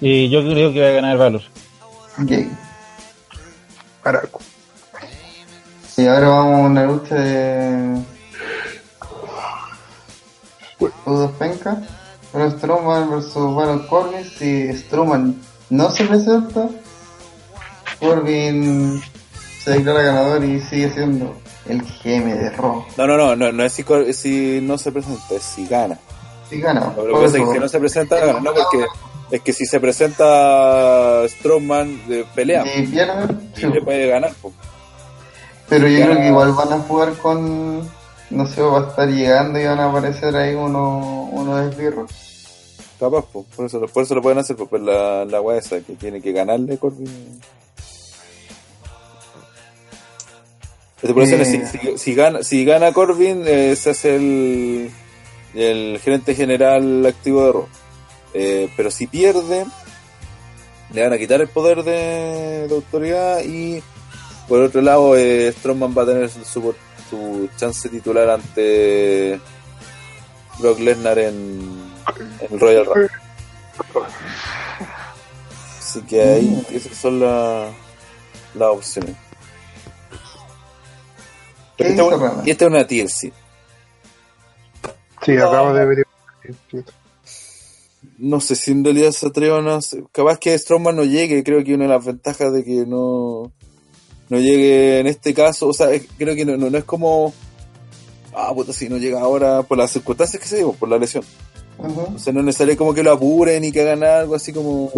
Y 0.00 0.28
yo 0.30 0.40
creo 0.42 0.72
que 0.72 0.80
va 0.82 0.88
a 0.88 0.92
ganar 0.92 1.16
Valor. 1.18 1.42
Gay. 2.18 2.50
Caraco. 4.02 4.40
Y 5.96 6.06
ahora 6.06 6.28
vamos 6.28 6.54
a 6.54 6.66
una 6.66 6.84
lucha 6.84 7.14
de. 7.14 8.02
Udos 11.06 11.30
Penca. 11.38 11.82
Pero 12.32 12.50
Strowman 12.50 13.10
versus 13.10 13.54
Baron 13.54 13.86
Corbin. 13.86 14.24
Si 14.24 14.70
Strowman 14.76 15.40
no 15.70 15.90
se 15.90 16.04
presenta, 16.04 16.68
Corbin 18.00 19.02
se 19.62 19.70
declara 19.72 20.02
ganador 20.02 20.44
y 20.44 20.60
sigue 20.60 20.90
siendo 20.90 21.36
el 21.68 21.82
GM 21.82 22.34
de 22.34 22.50
Raw. 22.50 22.84
No, 22.96 23.06
no, 23.06 23.16
no, 23.16 23.36
no, 23.36 23.52
no 23.52 23.64
es 23.64 23.72
si, 23.72 23.84
si 24.12 24.60
no 24.62 24.78
se 24.78 24.92
presenta, 24.92 25.34
es 25.34 25.42
si 25.42 25.66
gana. 25.66 25.98
Y 26.50 26.60
gana. 26.60 26.92
Lo 26.96 27.06
que 27.06 27.12
pasa 27.12 27.38
es 27.38 27.44
que 27.44 27.52
si 27.52 27.58
no 27.58 27.68
se 27.68 27.80
presenta, 27.80 28.24
gana, 28.24 28.40
no, 28.40 28.52
porque 28.54 28.86
es 29.30 29.40
que 29.42 29.52
si 29.52 29.66
se 29.66 29.80
presenta 29.80 31.22
Strowman, 31.28 32.06
de 32.08 32.24
pelea, 32.34 32.64
Y 32.76 32.86
pierde, 32.86 33.34
y 33.56 33.60
sí. 33.60 33.66
le 33.66 33.82
puede 33.82 34.06
ganar. 34.06 34.32
Pero 35.68 35.88
yo 35.88 36.04
creo 36.04 36.16
que 36.16 36.28
igual 36.28 36.52
van 36.52 36.72
a 36.72 36.78
jugar 36.80 37.12
con. 37.14 37.80
No 38.28 38.46
sé, 38.46 38.60
va 38.60 38.80
a 38.80 38.88
estar 38.88 39.08
llegando 39.08 39.58
y 39.58 39.64
van 39.64 39.78
a 39.78 39.86
aparecer 39.86 40.34
ahí 40.36 40.54
unos 40.54 41.28
uno 41.32 41.60
esbirros. 41.60 42.10
Capaz, 42.98 43.24
pues, 43.32 43.46
por 43.54 43.66
eso, 43.66 43.80
por 43.86 44.02
eso 44.02 44.14
lo 44.14 44.22
pueden 44.22 44.38
hacer, 44.38 44.56
pues, 44.56 44.68
pues 44.68 44.82
la, 44.82 45.24
la 45.24 45.56
esa 45.56 45.80
que 45.80 45.94
tiene 45.94 46.20
que 46.20 46.32
ganarle 46.32 46.78
Corbin. 46.78 47.40
Eh. 51.40 51.44
si, 51.44 51.78
si, 51.78 51.98
si 51.98 52.14
gana, 52.14 52.42
si 52.42 52.64
gana 52.64 52.92
Corbin, 52.92 53.42
eh, 53.46 53.76
se 53.76 53.90
hace 53.90 54.16
el, 54.16 54.90
el 55.54 55.98
gerente 56.02 56.34
general 56.34 57.04
activo 57.06 57.44
de 57.44 57.52
Raw. 57.52 57.68
Eh, 58.34 58.68
pero 58.76 58.90
si 58.90 59.06
pierde, 59.06 59.64
le 60.92 61.02
van 61.02 61.12
a 61.12 61.18
quitar 61.18 61.40
el 61.40 61.48
poder 61.48 61.82
de, 61.84 62.66
de 62.68 62.74
autoridad 62.74 63.42
y 63.44 63.82
por 64.48 64.60
otro 64.60 64.80
lado, 64.82 65.16
eh, 65.16 65.52
Strowman 65.58 65.94
va 65.96 66.02
a 66.02 66.06
tener 66.06 66.30
su, 66.30 66.74
su 67.10 67.48
chance 67.56 67.88
titular 67.88 68.30
ante 68.30 69.40
Brock 70.58 70.78
Lesnar 70.78 71.18
en, 71.18 71.34
en 72.40 72.52
el 72.52 72.60
Royal 72.60 72.84
Rumble. 72.86 73.08
Así 75.78 76.00
que 76.02 76.22
ahí 76.22 76.66
esas 76.72 76.96
son 76.96 77.20
la- 77.20 77.70
las 78.54 78.68
opciones. 78.70 79.14
¿Qué 81.76 81.88
Esta, 81.88 82.02
Rana? 82.10 82.42
es 82.46 82.62
una 82.62 82.86
TLC. 82.86 83.32
Sí, 85.24 85.32
acabo 85.36 85.72
de 85.74 85.84
ver. 85.86 86.06
No 88.18 88.40
sé 88.40 88.54
si 88.54 88.70
en 88.70 88.84
realidad 88.84 89.10
se 89.10 89.26
atrevan 89.26 89.68
a 89.68 89.76
hacer- 89.76 90.04
Capaz 90.12 90.38
que 90.38 90.56
Strowman 90.58 90.96
no 90.96 91.04
llegue, 91.04 91.42
creo 91.44 91.62
que 91.64 91.74
una 91.74 91.84
de 91.84 91.90
las 91.90 92.04
ventajas 92.04 92.52
de 92.52 92.64
que 92.64 92.86
no, 92.86 93.52
no 94.30 94.38
llegue 94.38 95.00
en 95.00 95.06
este 95.06 95.34
caso, 95.34 95.68
o 95.68 95.72
sea, 95.72 95.90
es- 95.92 96.06
creo 96.16 96.34
que 96.34 96.44
no, 96.44 96.56
no, 96.56 96.70
no 96.70 96.78
es 96.78 96.84
como. 96.84 97.34
Ah, 98.34 98.52
puta, 98.54 98.72
si 98.72 98.88
no 98.88 98.96
llega 98.98 99.20
ahora 99.20 99.62
por 99.62 99.76
las 99.78 99.90
circunstancias 99.90 100.40
que 100.42 100.48
se 100.48 100.56
dio, 100.58 100.72
por 100.72 100.88
la 100.88 100.98
lesión. 100.98 101.24
O 101.78 102.18
sea, 102.18 102.32
no 102.32 102.40
es 102.40 102.46
necesario 102.46 102.76
como 102.76 102.94
que 102.94 103.02
lo 103.02 103.12
apuren 103.12 103.62
y 103.64 103.72
que 103.72 103.82
hagan 103.82 104.02
algo 104.02 104.34
así 104.34 104.52
como. 104.52 104.90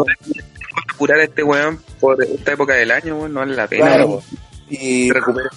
Curar 0.96 1.20
a 1.20 1.24
este 1.24 1.42
weón 1.42 1.80
por 2.00 2.22
esta 2.22 2.52
época 2.52 2.74
del 2.74 2.90
año, 2.90 3.16
weón, 3.16 3.32
no 3.34 3.40
vale 3.40 3.54
la 3.56 3.66
pena. 3.68 3.86
Claro, 3.86 4.22
y 4.68 5.08
Que 5.08 5.14
recupere 5.14 5.48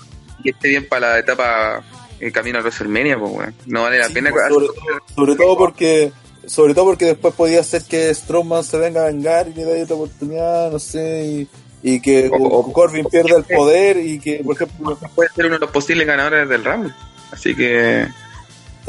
y 0.44 0.50
esté 0.50 0.70
bien 0.70 0.88
para 0.88 1.12
la 1.12 1.20
etapa 1.20 1.84
el 2.20 2.32
camino 2.32 2.60
a 2.60 2.62
WrestleMania, 2.62 3.18
pues 3.18 3.32
weón. 3.32 3.56
No 3.66 3.84
vale 3.84 3.98
la 4.00 4.08
Sí, 4.08 4.14
pena. 4.14 4.30
pues, 4.32 4.44
sobre, 4.48 4.68
sobre 5.16 5.36
todo 5.36 5.58
porque 5.58 6.12
sobre 6.46 6.74
todo 6.74 6.86
porque 6.86 7.06
después 7.06 7.34
podía 7.36 7.64
ser 7.64 7.84
que 7.84 8.14
Strowman 8.14 8.64
se 8.64 8.78
venga 8.78 9.04
a 9.04 9.06
vengar 9.06 9.48
y 9.48 9.54
le 9.54 9.64
dé 9.66 9.84
otra 9.84 9.96
oportunidad, 9.96 10.72
no 10.72 10.80
sé, 10.80 11.26
y, 11.26 11.48
y 11.96 12.02
que 12.02 12.30
O- 12.34 12.36
o- 12.48 12.74
Corbin 12.74 13.06
pierda 13.06 13.38
el 13.38 13.44
poder 13.44 13.98
y 13.98 14.20
que, 14.20 14.42
por 14.44 14.56
ejemplo, 14.56 14.98
puede 15.16 15.30
ser 15.36 15.46
uno 15.46 15.56
de 15.56 15.60
los 15.62 15.72
posibles 15.72 16.06
ganadores 16.08 16.50
del 16.50 16.64
Rumble. 16.66 16.94
Así 17.32 17.56
que 17.56 18.08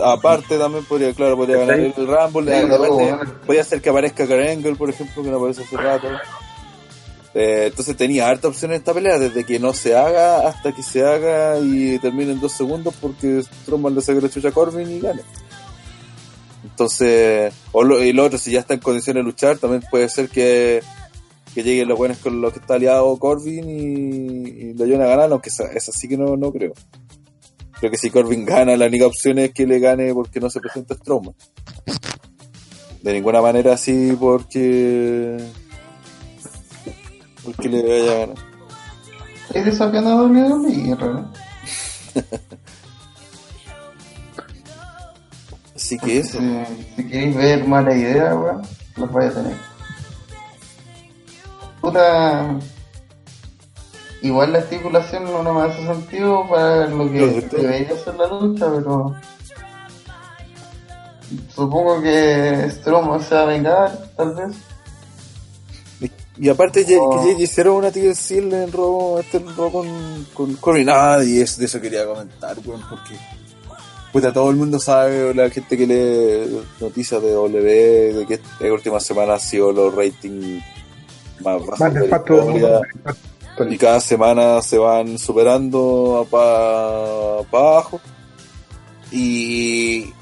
aparte 0.03 0.59
también 0.59 0.85
podría, 0.87 1.13
claro, 1.13 1.37
podría 1.37 1.59
ganar 1.59 1.79
el 1.79 1.93
Rumble, 1.95 2.51
Sí, 2.51 2.65
aparte, 2.65 2.79
no, 2.89 2.95
bueno. 2.95 3.21
podía 3.47 3.65
ser 3.65 3.81
que 3.83 3.91
aparezca 3.91 4.27
Karen 4.27 4.59
Angle, 4.59 4.75
por 4.77 4.89
ejemplo, 4.91 5.23
que 5.23 5.29
no 5.31 5.37
aparece 5.37 5.63
hace 5.63 5.77
rato. 5.77 6.09
Eh, 7.35 7.69
entonces 7.69 7.97
tenía 7.97 8.29
harta 8.29 8.49
opción 8.49 8.73
en 8.73 8.79
esta 8.79 8.93
pelea, 8.93 9.19
desde 9.19 9.45
que 9.45 9.59
no 9.59 9.73
se 9.73 9.97
haga 9.97 10.47
hasta 10.47 10.75
que 10.75 10.83
se 10.83 11.03
haga 11.03 11.59
y 11.59 11.99
termine 11.99 12.33
en 12.33 12.41
dos 12.41 12.53
segundos 12.53 12.95
porque 13.01 13.43
Strowman 13.43 13.95
le 13.95 14.03
saca 14.03 14.21
la 14.21 14.29
chucha 14.29 14.49
a 14.49 14.53
Corbin 14.53 14.91
y 14.91 15.01
gana. 15.01 15.23
Entonces, 16.63 17.53
o 17.73 17.83
lo, 17.83 18.03
y 18.03 18.13
lo 18.13 18.25
otro, 18.25 18.39
si 18.39 18.53
ya 18.53 18.61
está 18.61 18.75
en 18.75 18.81
condiciones 18.81 19.23
de 19.23 19.25
luchar, 19.25 19.59
también 19.59 19.83
puede 19.91 20.09
ser 20.09 20.29
que, 20.29 20.83
que 21.55 21.63
lleguen 21.63 21.89
los 21.89 21.99
buenos 21.99 22.19
con 22.19 22.41
los 22.41 22.53
que 22.53 22.59
está 22.59 22.75
aliado 22.75 23.17
Corbin 23.19 23.69
y, 23.69 24.49
y 24.49 24.75
lo 24.75 24.85
ayuden 24.85 25.03
a 25.03 25.07
ganar, 25.07 25.33
aunque 25.33 25.49
esa, 25.49 25.65
esa 25.73 25.91
sí 25.91 26.09
que 26.09 26.19
no, 26.19 26.37
no 26.37 26.53
creo. 26.53 26.75
Creo 27.81 27.91
que 27.91 27.99
si 27.99 28.11
Corbin 28.11 28.45
gana, 28.45 28.77
la 28.77 28.87
única 28.87 29.07
opción 29.07 29.39
es 29.39 29.53
que 29.53 29.67
le 29.67 29.81
gane 29.81 30.13
porque 30.15 30.39
no 30.39 30.51
se 30.51 30.61
presenta 30.61 30.95
Strowman. 30.95 31.35
De 33.03 33.13
ninguna 33.13 33.43
manera 33.43 33.73
así 33.73 34.17
porque 34.21 35.37
porque 37.45 37.69
le 37.69 37.83
vaya 37.83 38.13
a 38.13 38.19
ganar. 38.27 38.37
¿Estás 39.49 39.65
desafiando 39.65 40.11
a 40.11 40.23
WWE, 40.23 40.97
Rana? 40.97 41.31
Así 45.75 45.99
que 45.99 46.19
eso. 46.19 46.39
Si, 46.39 46.65
si 46.97 47.09
queréis 47.09 47.37
ver 47.37 47.67
mala 47.67 47.95
idea, 47.95 48.35
weón, 48.35 48.63
los 48.97 49.13
vais 49.13 49.31
a 49.31 49.43
tener. 49.43 49.57
Puta. 51.81 52.59
Igual 54.23 54.53
la 54.53 54.61
estipulación 54.61 55.25
no, 55.25 55.43
no 55.43 55.53
me 55.53 55.63
hace 55.63 55.85
sentido 55.85 56.49
para 56.49 56.87
lo 56.87 57.11
que 57.11 57.49
debería 57.51 57.97
ser 57.99 58.15
la 58.15 58.29
lucha, 58.29 58.67
pero. 58.73 59.15
Supongo 61.55 62.01
que 62.01 62.69
Strowman 62.71 63.21
se 63.21 63.35
va 63.35 63.43
a 63.43 63.47
vengar, 63.47 63.99
tal 64.17 64.35
vez. 64.35 64.57
Y 66.43 66.49
aparte 66.49 66.85
Oh. 66.99 67.23
que 67.25 67.41
hicieron 67.41 67.77
una 67.77 67.93
TLC 67.93 68.33
en 68.39 68.73
robo, 68.73 69.21
este 69.21 69.39
robo 69.39 69.71
con, 69.71 70.27
con 70.35 70.55
Corbin. 70.57 70.89
Ah, 70.91 71.19
y 71.25 71.41
es, 71.41 71.57
de 71.57 71.67
eso 71.67 71.81
quería 71.81 72.05
comentar, 72.05 72.57
weón, 72.65 72.83
porque 72.91 73.15
puta, 74.13 74.33
todo 74.33 74.51
el 74.51 74.57
mundo 74.57 74.81
sabe, 74.81 75.33
la 75.35 75.49
gente 75.51 75.79
que 75.79 75.87
lee 75.87 76.61
noticias 76.81 77.23
de 77.23 77.31
W, 77.31 78.13
de 78.15 78.27
que 78.27 78.35
esta 78.35 78.73
última 78.73 78.99
semana 78.99 79.35
ha 79.35 79.39
sido 79.39 79.71
los 79.71 79.95
ratings 79.95 80.65
más 81.45 81.65
bajos 81.65 81.95
de 81.95 82.07
historia. 82.07 82.81
y 83.71 83.79
cada 83.79 84.01
semana 84.01 84.61
se 84.63 84.79
van 84.79 85.19
superando 85.19 86.27
para 86.29 87.39
abajo 87.39 88.01
y, 89.13 90.07
y 90.07 90.13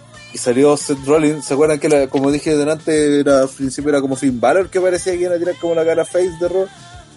salió 0.40 0.76
Seth 0.76 1.04
Rollins. 1.06 1.44
¿se 1.44 1.54
acuerdan 1.54 1.78
que 1.78 1.88
la- 1.88 2.06
como 2.08 2.30
dije 2.32 2.56
delante 2.56 3.20
era, 3.20 3.42
al 3.42 3.48
principio 3.48 3.90
era 3.90 4.00
como 4.00 4.16
Finn 4.16 4.40
Balor 4.40 4.70
que 4.70 4.80
parecía 4.80 5.12
que 5.14 5.20
iba 5.22 5.34
a 5.34 5.38
tirar 5.38 5.54
como 5.60 5.74
la 5.74 5.84
cara 5.84 6.04
face 6.04 6.30
de 6.40 6.48
Raw 6.48 6.66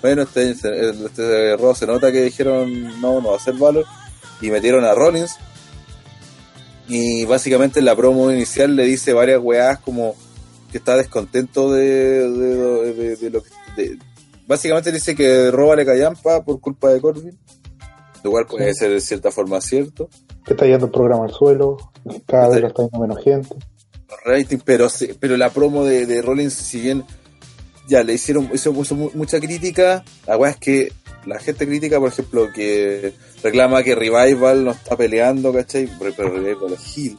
bueno 0.02 0.24
este, 0.24 0.52
este, 0.52 0.90
este 0.90 1.58
Raw 1.58 1.74
se 1.76 1.88
nota 1.88 2.12
que 2.12 2.22
dijeron 2.24 3.00
no, 3.02 3.22
no 3.22 3.30
va 3.32 3.38
a 3.38 3.40
ser 3.40 3.54
Balor 3.56 3.86
y 4.42 4.50
metieron 4.52 4.84
a 4.84 4.94
Rollins. 4.94 5.38
Y 6.88 7.24
básicamente 7.26 7.80
en 7.80 7.86
la 7.86 7.96
promo 7.96 8.30
inicial 8.32 8.76
le 8.76 8.84
dice 8.84 9.14
varias 9.14 9.40
weás 9.42 9.80
como 9.80 10.16
que 10.72 10.80
está 10.80 10.98
descontento 10.98 11.72
de, 11.72 12.30
de, 12.30 12.94
de- 12.94 13.16
de 13.16 13.30
lo 13.30 13.42
que 13.42 13.98
básicamente 14.46 14.92
dice 14.92 15.16
que 15.16 15.50
roba 15.52 15.76
le 15.78 15.86
callampa 15.86 16.44
por 16.44 16.60
culpa 16.60 16.90
de 16.90 17.00
Corbin 17.00 17.38
lo 18.24 18.32
cual 18.32 18.46
puede 18.48 18.74
ser 18.74 18.92
de 18.92 19.00
cierta 19.00 19.32
forma 19.32 19.62
cierto 19.62 20.10
está 20.48 20.66
yendo 20.66 20.88
el 20.88 20.92
programa 20.92 21.26
al 21.26 21.32
suelo, 21.32 21.78
cada 22.28 22.50
vez 22.50 22.62
lo 22.62 22.68
está 22.68 22.84
yendo 22.84 23.00
menos 23.00 23.24
gente. 23.24 23.56
rating, 24.26 24.58
pero 24.64 24.88
pero 25.20 25.38
la 25.38 25.50
promo 25.50 25.86
de, 25.86 26.06
de 26.06 26.22
Rollins, 26.22 26.54
si 26.54 26.82
bien 26.82 27.04
ya 27.88 28.04
le 28.04 28.14
hicieron 28.14 28.50
hizo, 28.54 28.72
hizo 28.72 28.96
mu- 28.96 29.12
mucha 29.14 29.40
crítica, 29.40 30.04
la 30.28 30.38
weá 30.38 30.52
es 30.52 30.58
que 30.58 30.92
la 31.26 31.40
gente 31.40 31.66
critica, 31.66 32.00
por 32.00 32.10
ejemplo, 32.10 32.50
que 32.54 33.14
reclama 33.42 33.82
que 33.84 33.96
Revival 33.96 34.66
no 34.66 34.72
está 34.72 34.96
peleando, 34.98 35.54
¿cachai? 35.54 35.90
Pero 36.00 36.30
Revival 36.30 36.74
es 36.74 36.98
heel. 36.98 37.18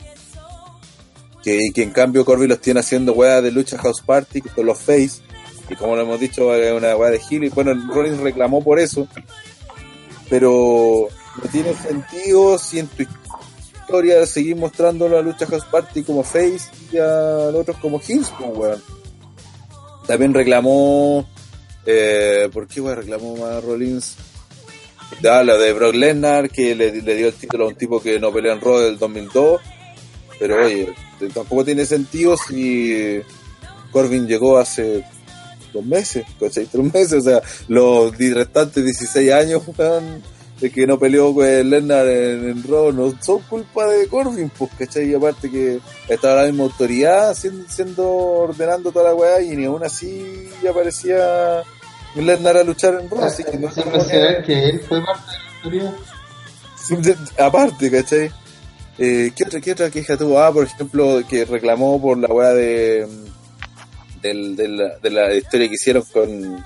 Que, 1.43 1.59
que 1.75 1.83
en 1.83 1.91
cambio 1.91 2.25
Corbin 2.25 2.49
los 2.49 2.61
tiene 2.61 2.81
haciendo 2.81 3.13
weá 3.13 3.43
de 3.43 3.51
lucha 3.51 3.77
House 3.79 4.03
Party 4.05 4.41
con 4.41 4.65
los 4.67 4.79
Face, 4.79 5.21
y 5.69 5.75
como 5.77 5.97
lo 5.97 6.03
hemos 6.03 6.21
dicho, 6.21 6.55
es 6.55 6.73
una 6.73 6.97
weá 6.97 7.11
de 7.11 7.21
heel, 7.31 7.45
y 7.45 7.49
bueno, 7.51 7.75
Rollins 7.93 8.21
reclamó 8.21 8.63
por 8.63 8.79
eso, 8.79 9.07
pero 10.31 11.09
no 11.43 11.51
tiene 11.51 11.75
sentido 11.75 12.59
si 12.59 12.79
en 12.81 12.87
tu 12.89 13.03
historia 13.81 14.25
seguir 14.27 14.57
mostrando 14.57 15.09
la 15.09 15.21
lucha 15.21 15.47
House 15.47 15.65
Party 15.71 16.03
como 16.03 16.23
face 16.23 16.61
y 16.93 16.97
a 16.99 17.51
los 17.51 17.57
otros 17.57 17.77
como 17.79 18.01
heels, 18.01 18.33
pues, 18.39 18.51
weón. 18.57 18.83
También 20.07 20.35
reclamó, 20.35 21.27
eh, 21.87 22.49
¿por 22.53 22.67
qué 22.67 22.81
weón 22.81 22.97
reclamó 22.99 23.37
más 23.37 23.63
Rollins? 23.65 24.17
Ah, 25.29 25.43
lo 25.43 25.59
de 25.59 25.73
Brock 25.73 25.95
Lesnar, 25.95 26.51
que 26.51 26.75
le, 26.75 27.01
le 27.03 27.15
dio 27.15 27.29
el 27.29 27.35
título 27.35 27.65
a 27.65 27.69
un 27.69 27.75
tipo 27.77 28.01
que 28.01 28.19
no 28.19 28.33
peleó 28.33 28.53
en 28.53 28.61
Raw 28.61 28.79
del 28.79 28.99
2002. 28.99 29.61
Pero 30.39 30.65
oye, 30.65 30.93
t- 31.19 31.29
tampoco 31.29 31.65
tiene 31.65 31.87
sentido 31.87 32.37
si 32.37 33.21
Corbin 33.93 34.27
llegó 34.27 34.59
hace 34.59 35.05
dos 35.73 35.85
meses, 35.85 36.25
¿cachai? 36.41 36.67
Tres 36.67 36.93
meses, 36.93 37.13
o 37.15 37.21
sea, 37.21 37.43
los 37.69 38.17
restantes 38.19 38.85
16 38.85 39.33
años, 39.33 39.63
weón, 39.79 40.23
de 40.65 40.71
que 40.71 40.87
no 40.87 40.99
peleó 40.99 41.35
con 41.35 41.45
Lesnar 41.45 42.07
en, 42.09 42.49
en 42.49 42.63
Raw 42.63 42.91
no 42.91 43.13
son 43.21 43.41
culpa 43.43 43.87
de 43.87 44.07
Corbin, 44.09 44.51
pues, 44.57 44.71
¿cachai? 44.79 45.11
Y 45.11 45.15
aparte 45.15 45.51
que 45.51 45.79
estaba 46.09 46.41
la 46.41 46.47
misma 46.49 46.65
autoridad 46.65 47.35
siendo, 47.35 47.69
siendo 47.69 48.09
ordenando 48.11 48.91
toda 48.91 49.11
la 49.11 49.15
weá 49.15 49.43
y 49.43 49.55
ni 49.57 49.67
aún 49.67 49.85
así 49.85 50.49
aparecía 50.69 51.63
Lesnar 52.17 52.57
a 52.57 52.63
luchar 52.65 52.99
en 52.99 53.11
Raw, 53.11 53.25
así 53.25 53.45
que 53.45 53.59
no 53.59 53.71
Sin 53.71 53.93
mencionar 53.93 54.43
que 54.43 54.71
él 54.71 54.81
fue 54.89 55.05
parte 55.05 55.33
de 55.71 57.17
la 57.39 57.47
aparte, 57.47 57.91
¿cachai? 57.91 58.31
Eh, 58.97 59.33
¿qué, 59.37 59.45
otra, 59.45 59.61
¿Qué 59.61 59.73
otra 59.73 59.91
queja 59.91 60.17
tuvo? 60.17 60.41
Ah, 60.41 60.51
por 60.51 60.65
ejemplo, 60.65 61.21
que 61.29 61.45
reclamó 61.45 62.01
por 62.01 62.17
la 62.17 62.29
weá 62.29 62.55
de, 62.55 63.07
del- 64.23 64.57
de, 64.57 64.69
la, 64.69 64.97
de 64.99 65.11
la 65.11 65.35
historia 65.35 65.69
que 65.69 65.75
hicieron 65.75 66.05
con 66.11 66.65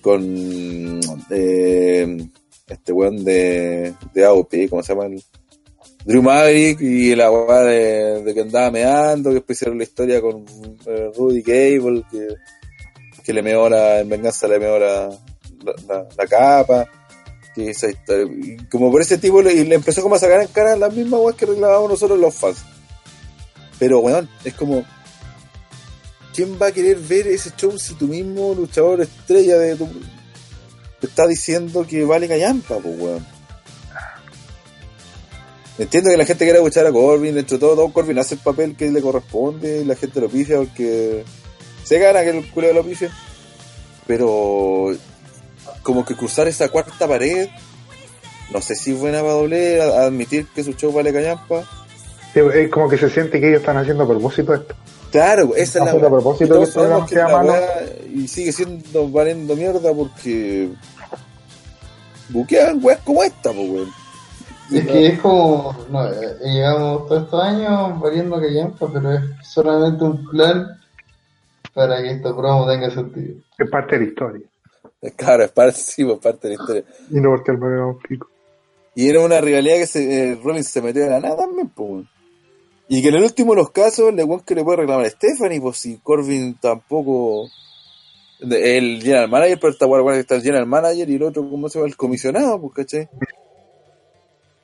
con 0.00 1.00
eh, 1.30 2.26
este 2.66 2.92
weón 2.92 3.24
de, 3.24 3.94
de 4.12 4.24
AOP, 4.24 4.68
¿cómo 4.70 4.82
se 4.82 4.94
llama? 4.94 5.06
El, 5.06 5.22
Drew 6.04 6.22
Maverick 6.22 6.80
y 6.82 7.14
la 7.14 7.30
weá 7.30 7.60
de, 7.62 8.22
de 8.22 8.34
que 8.34 8.42
andaba 8.42 8.70
meando, 8.70 9.30
que 9.30 9.36
después 9.36 9.56
hicieron 9.56 9.78
la 9.78 9.84
historia 9.84 10.20
con 10.20 10.44
eh, 10.86 11.10
Rudy 11.16 11.40
Gable, 11.40 12.02
que, 12.10 12.28
que 13.24 13.32
le 13.32 13.42
meó 13.42 13.68
la, 13.70 14.00
en 14.00 14.08
venganza 14.10 14.46
le 14.46 14.58
meó 14.58 14.78
la, 14.78 15.08
la, 15.88 16.26
capa 16.26 16.86
que 17.54 17.70
esa 17.70 17.88
historia. 17.88 18.26
Y 18.30 18.56
como 18.66 18.90
por 18.90 19.00
ese 19.00 19.16
tipo 19.16 19.40
le, 19.40 19.54
y 19.54 19.64
le 19.64 19.76
empezó 19.76 20.02
como 20.02 20.16
a 20.16 20.18
sacar 20.18 20.42
en 20.42 20.48
cara 20.48 20.76
las 20.76 20.94
mismas 20.94 21.20
weas 21.20 21.36
que 21.36 21.46
reclamábamos 21.46 21.92
nosotros 21.92 22.18
los 22.18 22.34
fans. 22.34 22.58
Pero 23.78 24.00
weón, 24.00 24.28
es 24.44 24.52
como 24.52 24.84
¿quién 26.34 26.58
va 26.60 26.66
a 26.66 26.72
querer 26.72 26.98
ver 26.98 27.28
ese 27.28 27.50
show 27.56 27.78
si 27.78 27.94
tu 27.94 28.08
mismo 28.08 28.52
luchador 28.54 29.00
estrella 29.00 29.56
de 29.56 29.76
tu 29.76 29.88
te 31.04 31.10
está 31.10 31.26
diciendo 31.26 31.86
que 31.86 32.04
vale 32.04 32.26
callampa, 32.28 32.76
pues 32.78 32.98
weón? 32.98 33.26
Entiendo 35.76 36.10
que 36.10 36.16
la 36.16 36.24
gente 36.24 36.44
quiera 36.44 36.58
escuchar 36.60 36.86
a 36.86 36.92
Corbin, 36.92 37.34
dentro 37.34 37.56
de 37.56 37.60
todo, 37.60 37.74
todo 37.74 37.92
Corbin 37.92 38.18
hace 38.18 38.36
el 38.36 38.40
papel 38.40 38.76
que 38.76 38.90
le 38.90 39.02
corresponde 39.02 39.80
y 39.80 39.84
la 39.84 39.96
gente 39.96 40.20
lo 40.20 40.28
pifia 40.28 40.58
porque 40.58 41.24
se 41.82 41.98
gana 41.98 42.22
que 42.22 42.30
el 42.30 42.48
culo 42.50 42.72
lo 42.72 42.84
pifia. 42.84 43.10
Pero 44.06 44.92
como 45.82 46.04
que 46.04 46.14
cruzar 46.14 46.46
esa 46.46 46.68
cuarta 46.68 47.08
pared, 47.08 47.48
no 48.52 48.60
sé 48.62 48.76
si 48.76 48.92
es 48.92 48.98
buena 48.98 49.20
para 49.20 49.32
doble 49.32 49.82
admitir 49.82 50.46
que 50.54 50.62
su 50.62 50.74
show 50.74 50.92
vale 50.92 51.12
callampa. 51.12 51.64
Es 52.34 52.70
como 52.70 52.88
que 52.88 52.98
se 52.98 53.10
siente 53.10 53.40
que 53.40 53.48
ellos 53.48 53.60
están 53.60 53.76
haciendo 53.78 54.04
a 54.04 54.08
propósito 54.08 54.54
esto. 54.54 54.74
Claro, 55.10 55.54
esa 55.56 55.78
es 55.80 55.84
la 55.84 55.90
a 55.92 56.10
propósito 56.10 56.58
que 56.60 56.66
que 56.66 57.14
sea 57.14 57.28
malo. 57.28 57.52
weá- 57.52 57.84
y 58.14 58.26
sigue 58.28 58.52
siendo 58.52 59.08
valiendo 59.08 59.54
mierda 59.56 59.92
porque 59.92 60.68
buquean 62.28 62.80
weas 62.82 63.00
como 63.00 63.22
esta, 63.22 63.52
pues 63.52 63.68
weón. 63.70 63.92
Es 64.72 64.86
que 64.86 65.06
es 65.08 65.20
como, 65.20 65.76
no, 65.90 66.10
eh, 66.10 66.38
llevamos 66.42 67.06
todos 67.06 67.24
estos 67.24 67.42
años 67.42 68.00
valiendo 68.00 68.40
callampa, 68.40 68.90
pero 68.92 69.12
es 69.12 69.22
solamente 69.42 70.04
un 70.04 70.24
plan 70.30 70.66
para 71.74 72.02
que 72.02 72.12
esta 72.12 72.34
promo 72.34 72.66
tenga 72.66 72.90
sentido. 72.90 73.34
Es 73.58 73.70
parte 73.70 73.98
de 73.98 74.04
la 74.04 74.08
historia. 74.08 74.46
Claro, 75.16 75.44
es 75.44 75.50
parte, 75.50 75.78
sí, 75.78 76.04
pues, 76.04 76.18
parte 76.18 76.48
de 76.48 76.56
la 76.56 76.62
historia. 76.62 76.84
Y 77.10 77.20
no 77.20 77.30
porque 77.30 77.50
el 77.50 77.58
programa 77.58 77.90
es 77.90 77.96
un 77.96 78.02
pico. 78.02 78.28
Y 78.94 79.08
era 79.08 79.20
una 79.20 79.40
rivalidad 79.40 79.76
que 79.76 79.86
se, 79.86 80.32
eh, 80.32 80.40
Rollins 80.42 80.68
se 80.68 80.80
metió 80.80 81.02
de 81.02 81.10
la 81.10 81.20
nada 81.20 81.36
también, 81.36 81.68
pues. 81.68 81.90
weón. 81.90 82.08
Y 82.88 83.02
que 83.02 83.08
en 83.08 83.16
el 83.16 83.24
último 83.24 83.52
de 83.52 83.56
los 83.58 83.70
casos, 83.70 84.14
le 84.14 84.24
weón 84.24 84.40
que 84.40 84.54
le 84.54 84.64
puede 84.64 84.78
reclamar 84.78 85.06
a 85.06 85.10
Stephanie, 85.10 85.60
pues 85.60 85.78
si 85.78 85.98
Corbin 85.98 86.56
tampoco. 86.60 87.48
De- 88.48 88.78
El 88.78 89.02
general 89.02 89.28
manager, 89.28 89.58
pero 89.60 89.72
está 89.72 89.86
bueno 89.86 90.06
que 90.06 90.18
está 90.20 90.34
el 90.36 90.42
general 90.42 90.66
manager 90.66 91.08
y 91.10 91.14
el 91.14 91.22
otro, 91.22 91.48
¿cómo 91.48 91.68
se 91.68 91.78
llama? 91.78 91.88
El 91.88 91.96
comisionado, 91.96 92.60
pues, 92.60 92.74
¿cachai? 92.74 93.08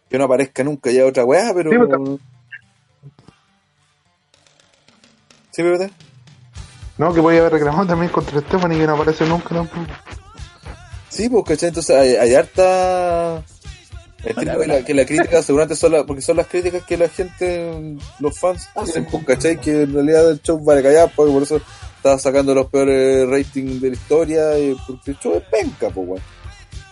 Que 0.09 0.19
no 0.19 0.25
aparezca 0.25 0.65
nunca 0.65 0.91
ya 0.91 1.07
otra 1.07 1.25
weá, 1.25 1.53
pero. 1.55 1.71
Sí, 1.71 1.77
pues, 1.79 2.21
¿Sí, 5.53 5.63
verdad? 5.63 5.91
No, 6.99 7.13
que 7.15 7.21
voy 7.21 7.37
a 7.37 7.41
haber 7.41 7.53
reclamado 7.55 7.87
también 7.87 8.13
contra 8.13 8.41
Stephanie 8.41 8.79
que 8.79 8.87
no 8.87 8.95
aparece 8.95 9.27
nunca 9.27 9.49
tampoco. 9.49 9.87
Sí, 11.09 11.29
pues, 11.29 11.45
¿cachai? 11.45 11.69
Entonces 11.69 11.97
hay, 11.97 12.15
hay 12.17 12.35
harta. 12.35 13.43
Entiendo 14.23 14.61
que 14.61 14.67
la, 14.67 14.85
que 14.85 14.95
la 14.95 15.07
crítica 15.07 15.43
seguramente 15.43 15.75
son 15.77 15.93
las, 15.93 16.05
porque 16.05 16.21
son 16.23 16.37
las 16.37 16.47
críticas 16.47 16.85
que 16.85 16.99
la 16.99 17.09
gente, 17.09 17.97
los 18.19 18.39
fans 18.39 18.69
hacen, 18.75 19.07
pues, 19.07 19.25
¿cachai? 19.25 19.59
Que 19.59 19.83
en 19.83 19.95
realidad 19.95 20.31
el 20.31 20.43
show 20.43 20.63
vale 20.63 20.83
callar, 20.83 21.11
porque 21.17 21.33
por 21.33 21.43
eso 21.43 21.61
está 22.01 22.19
sacando 22.19 22.55
los 22.55 22.69
peores 22.69 23.29
ratings 23.29 23.81
de 23.81 23.89
la 23.89 23.95
historia, 23.95 24.59
y 24.59 24.75
porque 24.87 25.11
el 25.11 25.19
show 25.19 25.35
es 25.37 25.43
penca, 25.51 25.91
pues, 25.91 26.09
weón. 26.09 26.23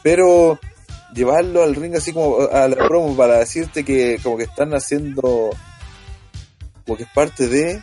Pero 0.02 0.59
llevarlo 1.14 1.62
al 1.62 1.74
ring 1.74 1.97
así 1.97 2.12
como 2.12 2.40
a 2.52 2.68
la 2.68 2.76
promo 2.76 3.16
para 3.16 3.39
decirte 3.39 3.85
que 3.85 4.20
como 4.22 4.36
que 4.36 4.44
están 4.44 4.74
haciendo, 4.74 5.51
como 6.85 6.97
que 6.97 7.05
es 7.05 7.09
parte 7.14 7.48
de, 7.48 7.82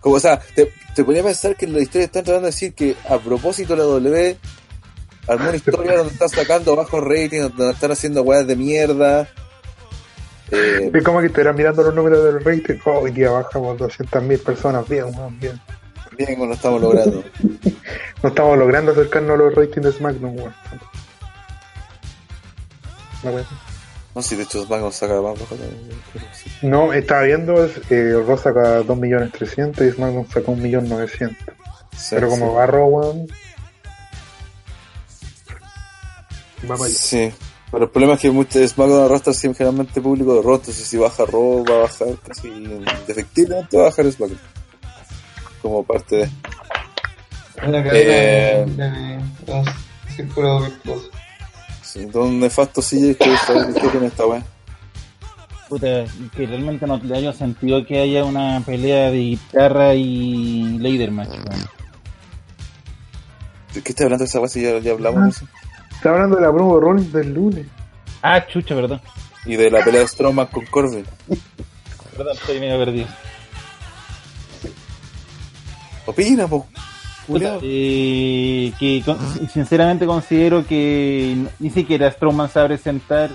como, 0.00 0.16
o 0.16 0.20
sea, 0.20 0.40
te, 0.54 0.72
te 0.94 1.02
ponía 1.02 1.22
a 1.22 1.24
pensar 1.24 1.56
que 1.56 1.64
en 1.64 1.72
la 1.72 1.80
historia 1.80 2.04
están 2.04 2.22
tratando 2.22 2.46
de 2.46 2.52
decir 2.52 2.74
que 2.74 2.94
a 3.08 3.18
propósito 3.18 3.74
la 3.74 3.82
W 3.82 4.38
armó 5.26 5.48
una 5.48 5.56
historia 5.56 5.96
donde 5.96 6.12
están 6.12 6.28
sacando 6.28 6.76
bajos 6.76 7.02
ratings, 7.02 7.56
donde 7.56 7.72
están 7.72 7.90
haciendo 7.90 8.22
weas 8.22 8.46
de 8.46 8.54
mierda. 8.54 9.28
Eh, 10.52 10.92
como 11.04 11.20
que 11.20 11.26
estuvieran 11.26 11.56
mirando 11.56 11.82
los 11.82 11.94
números 11.94 12.24
del 12.24 12.44
rating. 12.44 12.78
Oh, 12.84 13.00
hoy 13.00 13.10
día 13.10 13.30
bajamos 13.30 13.78
200.000 13.78 14.42
personas. 14.42 14.88
Bien, 14.88 15.06
bien. 15.40 15.60
Bien, 16.16 16.34
como 16.34 16.46
lo 16.46 16.54
estamos 16.54 16.80
logrando. 16.80 17.24
No 18.22 18.28
estamos 18.28 18.56
logrando 18.56 18.92
acercarnos 18.92 19.32
a 19.32 19.36
los 19.36 19.54
ratings 19.56 19.84
de 19.84 19.92
SmackDown, 19.92 20.38
weón. 20.38 20.54
No 24.14 24.22
si 24.22 24.36
de 24.36 24.42
hecho 24.44 24.64
SmackDown 24.64 24.92
saca 24.92 25.14
más 25.20 25.38
bajo. 25.38 25.56
No, 26.62 26.92
estaba 26.92 27.22
viendo, 27.22 27.64
eh, 27.64 28.22
Raw 28.26 28.38
saca 28.38 28.82
2.300.000 28.82 29.88
y 29.88 29.92
SmackDown 29.92 30.28
saca 30.28 30.52
1.900.000. 30.52 31.36
Sí, 31.96 32.08
Pero 32.10 32.28
como 32.28 32.46
sí. 32.46 32.76
weón. 32.76 33.26
Va 36.70 36.76
para 36.76 36.84
allá. 36.84 36.94
Sí, 36.94 37.32
pero 37.72 37.84
el 37.84 37.90
problema 37.90 38.14
es 38.14 38.20
que 38.20 38.68
SmackDown 38.68 39.04
arrastra 39.04 39.32
siempre 39.32 39.58
generalmente 39.58 40.00
público 40.00 40.34
de 40.34 40.42
Raw, 40.42 40.56
entonces 40.56 40.86
si 40.86 40.96
baja 40.96 41.24
Raw 41.24 41.64
va 41.64 41.74
a 41.74 41.78
bajar 41.78 42.08
casi 42.26 42.48
efectivamente 43.08 43.76
va 43.76 43.84
a 43.84 43.86
bajar 43.86 44.12
SmackDown. 44.12 44.51
Como 45.62 45.84
parte 45.84 46.16
de... 46.16 46.30
Cadena 47.54 47.78
Eh. 47.92 48.64
de, 48.66 48.90
de- 48.90 49.20
de 49.46 49.52
un 49.52 49.64
círculo 50.16 50.60
virtuoso. 50.60 51.08
Sí, 51.82 52.04
don 52.06 52.40
nefasto 52.40 52.82
sí 52.82 53.14
que 53.14 53.88
tiene 53.90 54.06
esta 54.06 54.26
wea. 54.26 54.42
Puta, 55.68 56.04
que 56.36 56.46
realmente 56.46 56.86
no 56.86 56.98
le 56.98 57.16
haya 57.16 57.32
sentido 57.32 57.84
que 57.86 57.98
haya 58.00 58.24
una 58.24 58.60
pelea 58.66 59.10
de 59.10 59.18
guitarra 59.18 59.94
y 59.94 60.78
Leider 60.78 61.10
match, 61.10 61.28
weón. 61.30 61.66
¿De 63.74 63.82
qué 63.82 63.90
está 63.92 64.04
hablando 64.04 64.24
esa 64.24 64.40
wea 64.40 64.48
si 64.48 64.62
ya, 64.62 64.78
ya 64.80 64.92
hablamos 64.92 65.22
de 65.24 65.28
eso? 65.30 65.46
Está 65.92 66.10
hablando 66.10 66.36
de 66.36 66.42
la 66.42 66.52
promo 66.52 66.74
de 66.74 66.80
Rollins 66.80 67.12
del 67.12 67.32
lunes. 67.32 67.66
Ah, 68.22 68.44
chucha, 68.46 68.74
perdón. 68.74 69.00
Y 69.46 69.56
de 69.56 69.70
la 69.70 69.82
pelea 69.84 70.00
de 70.02 70.08
Strowman 70.08 70.46
con 70.46 70.66
Corbin. 70.66 71.04
Perdón, 72.16 72.34
estoy 72.34 72.60
medio 72.60 72.78
perdido. 72.78 73.06
Opina, 76.06 76.46
po. 76.48 76.66
Culeado. 77.26 77.60
Eh, 77.62 78.72
que 78.78 79.02
con- 79.04 79.18
sinceramente 79.48 80.06
considero 80.06 80.66
que 80.66 81.36
ni 81.60 81.70
siquiera 81.70 82.10
Strowman 82.10 82.48
se 82.50 82.58
va 82.58 82.64
a 82.64 82.68
presentar. 82.68 83.30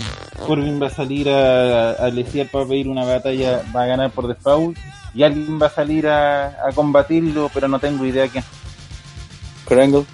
Corbin 0.46 0.82
va 0.82 0.88
a 0.88 0.90
salir 0.90 1.30
a, 1.30 1.92
a 1.92 2.12
para 2.52 2.66
pedir 2.66 2.90
una 2.90 3.06
batalla, 3.06 3.62
va 3.76 3.84
a 3.84 3.88
ganar 3.88 4.12
por 4.12 4.28
default. 4.28 4.78
Y 5.14 5.24
alguien 5.24 5.60
va 5.60 5.68
a 5.68 5.72
salir 5.72 6.08
a, 6.08 6.48
a 6.68 6.72
combatirlo, 6.76 7.50
pero 7.54 7.68
no 7.68 7.80
tengo 7.80 8.06
idea 8.06 8.28
quién. 8.28 8.44
Kurt 9.66 9.80
Angle. 9.82 10.06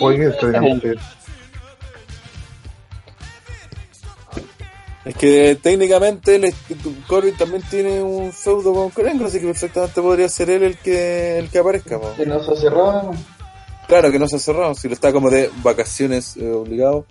Oye, 0.00 0.28
esto 0.28 0.46
Es 5.08 5.16
que 5.16 5.58
técnicamente 5.62 6.34
el, 6.36 6.54
Corbin 7.06 7.34
también 7.36 7.62
tiene 7.70 8.02
un 8.02 8.30
feudo 8.30 8.74
con 8.74 8.90
Kurt 8.90 9.08
Angle, 9.08 9.26
así 9.26 9.40
que 9.40 9.46
perfectamente 9.46 10.02
podría 10.02 10.28
ser 10.28 10.50
él 10.50 10.62
el 10.62 10.76
que 10.76 11.38
el 11.38 11.48
que 11.48 11.58
aparezca. 11.58 11.98
po. 11.98 12.12
Que 12.14 12.26
no 12.26 12.42
se 12.44 12.54
cerró, 12.56 13.10
Claro 13.86 14.12
que 14.12 14.18
no 14.18 14.28
se 14.28 14.36
ha 14.36 14.38
cerrado, 14.38 14.74
si 14.74 14.86
lo 14.86 14.92
está 14.92 15.10
como 15.12 15.30
de 15.30 15.50
vacaciones 15.62 16.36
eh, 16.36 16.50
obligado. 16.50 17.06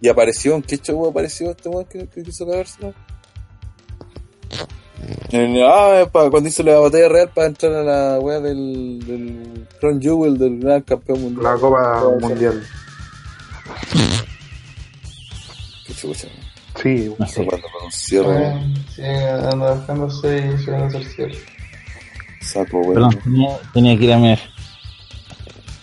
Y 0.00 0.08
apareció, 0.08 0.54
¿en 0.54 0.62
qué 0.62 0.78
show 0.78 1.06
apareció 1.06 1.50
este 1.50 1.68
weón 1.68 1.84
que, 1.84 2.08
que 2.08 2.22
quiso 2.22 2.46
cagárselo? 2.46 2.94
En- 5.30 5.62
ah, 5.62 6.08
pa- 6.10 6.30
cuando 6.30 6.48
hizo 6.48 6.62
la 6.62 6.78
batalla 6.78 7.08
real 7.10 7.30
para 7.34 7.48
entrar 7.48 7.72
a 7.74 7.82
la 7.82 8.18
wea 8.20 8.40
del, 8.40 9.00
del 9.06 9.68
Crown 9.80 10.00
Jewel, 10.00 10.38
del 10.38 10.60
gran 10.60 10.80
campeón 10.80 11.20
mundial. 11.20 11.44
la 11.44 11.60
Copa 11.60 12.04
Mundial. 12.20 12.62
Qué 15.86 15.94
chucha, 15.94 16.28
Sí, 16.82 17.14
No 17.18 17.26
sé. 17.26 17.46
Cuando 17.46 17.68
con 17.68 17.84
un 17.84 17.92
cierre, 17.92 18.46
eh, 18.48 18.74
sí, 18.94 19.02
anda 19.02 19.74
bajándose 19.74 20.54
y 20.54 20.64
se 20.64 20.70
van 20.70 20.82
a 20.82 20.86
hacer 20.86 21.04
cierre. 21.04 21.38
saco, 22.40 22.78
weón. 22.78 22.94
Perdón, 22.94 23.18
tenía, 23.22 23.58
tenía 23.72 23.98
que 23.98 24.04
ir 24.04 24.12
a 24.12 24.18
mirar. 24.18 24.38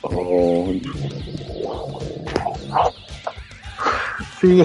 Oh, 0.04 0.68
sí. 4.42 4.64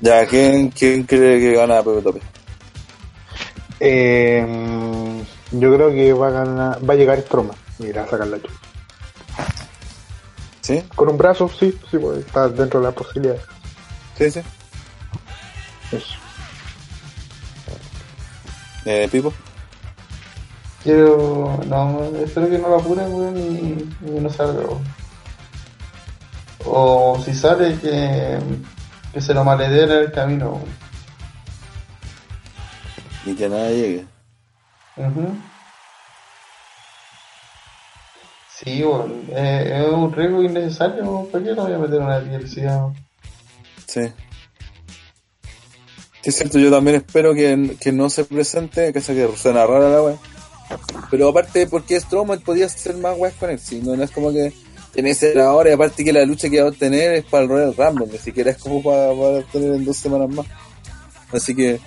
ya, 0.00 0.26
¿quién, 0.26 0.70
¿quién 0.70 1.02
cree 1.04 1.40
que 1.40 1.54
gana 1.54 1.82
Pepe 1.82 2.02
Tope? 2.02 2.20
Eh, 3.80 4.46
yo 5.52 5.74
creo 5.74 5.90
que 5.90 6.12
va 6.12 6.28
a 6.28 6.30
ganar, 6.30 6.88
va 6.88 6.94
a 6.94 6.96
llegar 6.96 7.20
Strowman. 7.20 7.56
Mira, 7.78 8.04
a 8.04 8.08
sacar 8.08 8.26
la 8.26 8.38
chucha. 8.40 8.54
¿Sí? 10.60 10.82
Con 10.94 11.08
un 11.08 11.16
brazo, 11.16 11.48
sí, 11.48 11.74
sí, 11.90 11.98
pues, 11.98 12.18
está 12.18 12.48
dentro 12.48 12.80
de 12.80 12.86
las 12.86 12.94
posibilidades. 12.94 13.42
¿Sí, 14.18 14.30
sí? 14.30 14.40
Eso. 15.92 16.16
Eh, 18.84 19.08
Pipo. 19.10 19.32
Quiero, 20.82 21.60
no, 21.66 22.04
espero 22.24 22.48
que 22.48 22.58
no 22.58 22.68
lo 22.68 22.76
apuren, 22.76 23.12
weón, 23.12 23.36
y, 23.36 24.06
y 24.06 24.20
no 24.20 24.30
salga. 24.30 24.62
O 26.64 27.20
si 27.24 27.34
sale, 27.34 27.78
que, 27.78 28.38
que 29.12 29.20
se 29.20 29.34
lo 29.34 29.44
malederen 29.44 29.90
en 29.90 30.04
el 30.04 30.12
camino, 30.12 30.50
weón. 30.50 30.88
Y 33.26 33.34
que 33.34 33.48
nada 33.48 33.68
llegue. 33.68 34.06
Ujú. 34.96 35.36
Sí, 38.54 38.82
weón, 38.84 39.24
eh, 39.30 39.84
es 39.84 39.92
un 39.92 40.12
riesgo 40.12 40.42
innecesario. 40.42 41.28
¿para 41.30 41.44
qué 41.44 41.50
lo 41.52 41.64
voy 41.64 41.72
a 41.72 41.78
meter 41.78 41.96
en 41.96 42.02
una 42.02 42.18
weón? 42.18 42.96
Sí. 43.86 44.12
Sí, 46.22 46.30
es 46.30 46.36
cierto, 46.36 46.58
yo 46.58 46.70
también 46.70 46.96
espero 46.96 47.34
que, 47.34 47.76
que 47.80 47.92
no 47.92 48.10
se 48.10 48.24
presente, 48.24 48.92
que 48.92 49.00
se 49.00 49.14
que 49.14 49.28
suena 49.36 49.66
rara 49.66 49.88
la 49.88 50.02
wea. 50.02 50.16
Pero 51.10 51.28
aparte, 51.28 51.66
porque 51.66 51.98
Strowman 51.98 52.40
podía 52.40 52.66
hacer 52.66 52.96
más 52.96 53.16
weas 53.16 53.34
con 53.34 53.50
él, 53.50 53.58
si 53.58 53.80
no, 53.80 53.96
no 53.96 54.02
es 54.02 54.10
como 54.10 54.32
que 54.32 54.52
que 54.94 55.14
ser 55.14 55.38
ahora, 55.38 55.70
y 55.70 55.72
aparte 55.74 56.04
que 56.04 56.12
la 56.12 56.24
lucha 56.24 56.50
que 56.50 56.60
va 56.60 56.70
a 56.70 56.72
tener 56.72 57.12
es 57.12 57.24
para 57.24 57.44
el 57.44 57.48
Royal 57.48 57.74
Rumble, 57.76 58.08
ni 58.10 58.18
siquiera 58.18 58.50
es 58.50 58.58
como 58.58 58.82
para, 58.82 59.14
para 59.14 59.42
tener 59.52 59.74
en 59.74 59.84
dos 59.84 59.96
semanas 59.96 60.28
más. 60.28 60.46
Así 61.32 61.54
que 61.54 61.78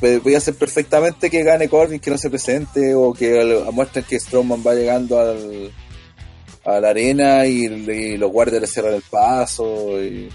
voy 0.00 0.34
a 0.34 0.38
hacer 0.38 0.54
perfectamente 0.54 1.30
que 1.30 1.42
gane 1.42 1.68
Corbin, 1.68 2.00
que 2.00 2.10
no 2.10 2.18
se 2.18 2.30
presente, 2.30 2.94
o 2.94 3.12
que 3.12 3.64
muestren 3.72 4.04
que 4.04 4.18
Strowman 4.18 4.62
va 4.66 4.74
llegando 4.74 5.20
al, 5.20 5.72
a 6.64 6.80
la 6.80 6.90
arena 6.90 7.46
y, 7.46 7.66
y 7.66 8.16
los 8.16 8.32
guardias 8.32 8.62
le 8.62 8.66
cierran 8.66 8.94
el 8.94 9.02
paso 9.02 10.02
y, 10.02 10.30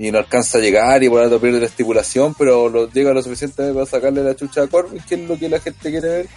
y 0.00 0.10
no 0.10 0.16
alcanza 0.16 0.56
a 0.56 0.60
llegar 0.62 1.02
y 1.02 1.10
por 1.10 1.20
algo 1.20 1.38
pierde 1.38 1.60
la 1.60 1.66
estipulación, 1.66 2.34
pero 2.34 2.70
lo, 2.70 2.90
llega 2.90 3.12
lo 3.12 3.22
suficiente 3.22 3.70
para 3.74 3.84
sacarle 3.84 4.24
la 4.24 4.34
chucha 4.34 4.62
a 4.62 4.66
Corbin, 4.66 5.02
que 5.06 5.16
es 5.16 5.20
lo 5.28 5.38
que 5.38 5.46
la 5.50 5.60
gente 5.60 5.90
quiere 5.90 6.08
ver 6.08 6.28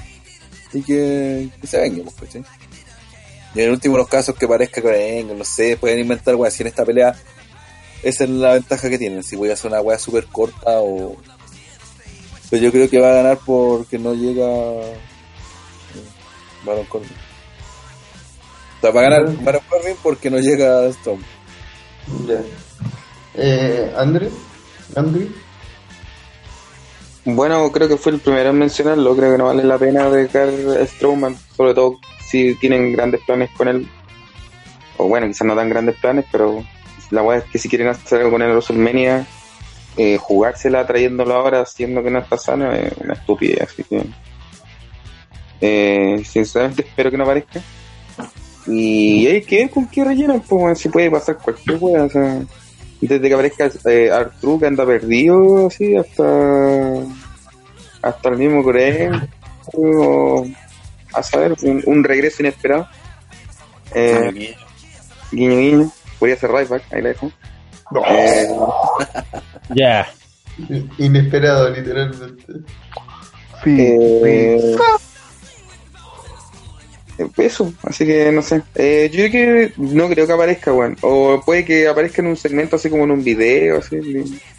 y 0.74 0.82
que, 0.82 1.50
que 1.62 1.68
se 1.68 1.80
venga, 1.80 2.04
pues, 2.04 2.16
¿cachai? 2.16 2.44
Y 3.56 3.60
en 3.60 3.66
el 3.68 3.72
último 3.72 3.96
los 3.96 4.10
casos 4.10 4.36
que 4.36 4.50
parezca 4.50 4.82
que 4.82 4.90
venga, 4.90 5.34
no 5.34 5.46
sé, 5.46 5.78
pueden 5.78 6.00
inventar, 6.00 6.36
weón, 6.36 6.52
si 6.52 6.64
en 6.64 6.68
esta 6.68 6.84
pelea 6.84 7.16
esa 8.04 8.26
es 8.26 8.30
la 8.32 8.56
ventaja 8.56 8.90
que 8.90 8.98
tienen, 8.98 9.24
si 9.24 9.38
voy 9.38 9.50
a 9.50 9.54
hacer 9.54 9.72
una 9.72 9.80
weá 9.80 9.98
súper 9.98 10.26
corta 10.26 10.82
o... 10.82 11.16
Pero 12.50 12.64
yo 12.64 12.70
creo 12.70 12.90
que 12.90 13.00
va 13.00 13.12
a 13.12 13.16
ganar 13.16 13.40
porque 13.46 13.98
no 13.98 14.14
llega 14.14 14.44
eh, 14.44 14.98
Baron 16.66 16.86
Corbin. 16.88 17.10
O 18.78 18.82
sea, 18.82 18.92
va 18.92 19.00
a 19.00 19.04
ganar 19.04 19.42
Baron 19.42 19.62
Corbin 19.70 19.96
porque 20.04 20.30
no 20.30 20.40
llega 20.40 20.86
Storm. 20.88 21.24
Ya. 22.28 22.42
Eh, 23.36 23.94
Andre, 23.98 24.30
Andre, 24.96 25.28
Bueno, 27.26 27.72
creo 27.72 27.88
que 27.88 27.98
fue 27.98 28.12
el 28.12 28.20
primero 28.20 28.50
en 28.50 28.60
mencionarlo. 28.60 29.16
Creo 29.16 29.32
que 29.32 29.38
no 29.38 29.46
vale 29.46 29.64
la 29.64 29.78
pena 29.78 30.10
dejar 30.10 30.50
a 30.50 30.86
Strowman, 30.86 31.36
sobre 31.56 31.74
todo 31.74 32.00
si 32.28 32.56
tienen 32.56 32.94
grandes 32.94 33.22
planes 33.26 33.50
con 33.58 33.68
él. 33.68 33.88
O 34.98 35.08
bueno, 35.08 35.28
quizás 35.28 35.48
no 35.48 35.56
tan 35.56 35.70
grandes 35.70 35.96
planes, 35.98 36.26
pero 36.32 36.64
la 37.10 37.24
weá 37.24 37.40
es 37.40 37.46
que 37.46 37.58
si 37.58 37.70
quieren 37.70 37.88
hacer 37.88 38.20
algo 38.20 38.32
con 38.32 38.42
en 38.42 38.52
WrestleMania, 38.52 39.26
eh, 39.98 40.18
jugársela 40.18 40.86
trayéndolo 40.86 41.34
ahora, 41.34 41.66
siendo 41.66 42.04
que 42.04 42.12
no 42.12 42.20
está 42.20 42.38
sano, 42.38 42.72
es 42.72 42.92
una 42.98 43.14
estupidez. 43.14 43.62
Así 43.62 43.84
que, 43.84 44.04
eh, 45.62 46.24
sinceramente, 46.26 46.84
espero 46.84 47.12
que 47.12 47.18
no 47.18 47.24
aparezca. 47.24 47.62
Y 48.68 49.28
hay 49.28 49.42
que 49.42 49.58
ver 49.58 49.70
con 49.70 49.88
qué 49.88 50.04
rellenan, 50.04 50.42
pues, 50.42 50.80
si 50.80 50.90
puede 50.90 51.12
pasar 51.12 51.38
cualquier 51.38 51.78
weá. 51.80 52.04
O 52.04 52.10
sea, 52.10 52.42
desde 53.08 53.28
que 53.28 53.34
aparezca 53.34 53.72
eh, 53.86 54.12
Artru 54.12 54.60
que 54.60 54.68
anda 54.68 54.86
perdido 54.86 55.68
así 55.68 55.96
hasta 55.96 56.24
hasta 58.02 58.30
el 58.30 58.38
mismo 58.38 58.64
Corea 58.64 59.28
o 59.74 60.46
a 61.14 61.24
saber 61.24 61.56
un, 61.64 61.82
un 61.86 62.04
regreso 62.04 62.42
inesperado 62.42 62.88
eh, 63.96 64.56
guiño 65.32 65.58
guiño 65.58 65.92
podría 66.20 66.38
ser 66.38 66.52
Ryback 66.52 66.84
ahí 66.94 67.02
la 67.02 67.10
dejo 67.10 67.32
Eh, 68.10 68.48
Ya. 69.76 70.08
inesperado, 70.98 71.70
literalmente. 71.70 72.54
Sí, 73.64 73.78
eh, 73.80 74.76
eso 77.38 77.74
así 77.84 78.06
que 78.06 78.32
no 78.32 78.42
sé 78.42 78.62
eh, 78.76 79.10
yo 79.12 79.30
creo 79.30 79.32
que 79.32 79.74
no 79.78 80.08
creo 80.08 80.28
que 80.28 80.34
aparezca 80.34 80.74
weón 80.74 80.98
o 81.02 81.42
puede 81.46 81.66
que 81.66 81.88
aparezca 81.88 82.22
en 82.22 82.30
un 82.30 82.38
segmento 82.38 82.76
así 82.76 82.90
como 82.90 83.04
en 83.04 83.12
un 83.12 83.24
video 83.24 83.80
así 83.80 83.98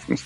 no 0.08 0.16
sé. 0.16 0.24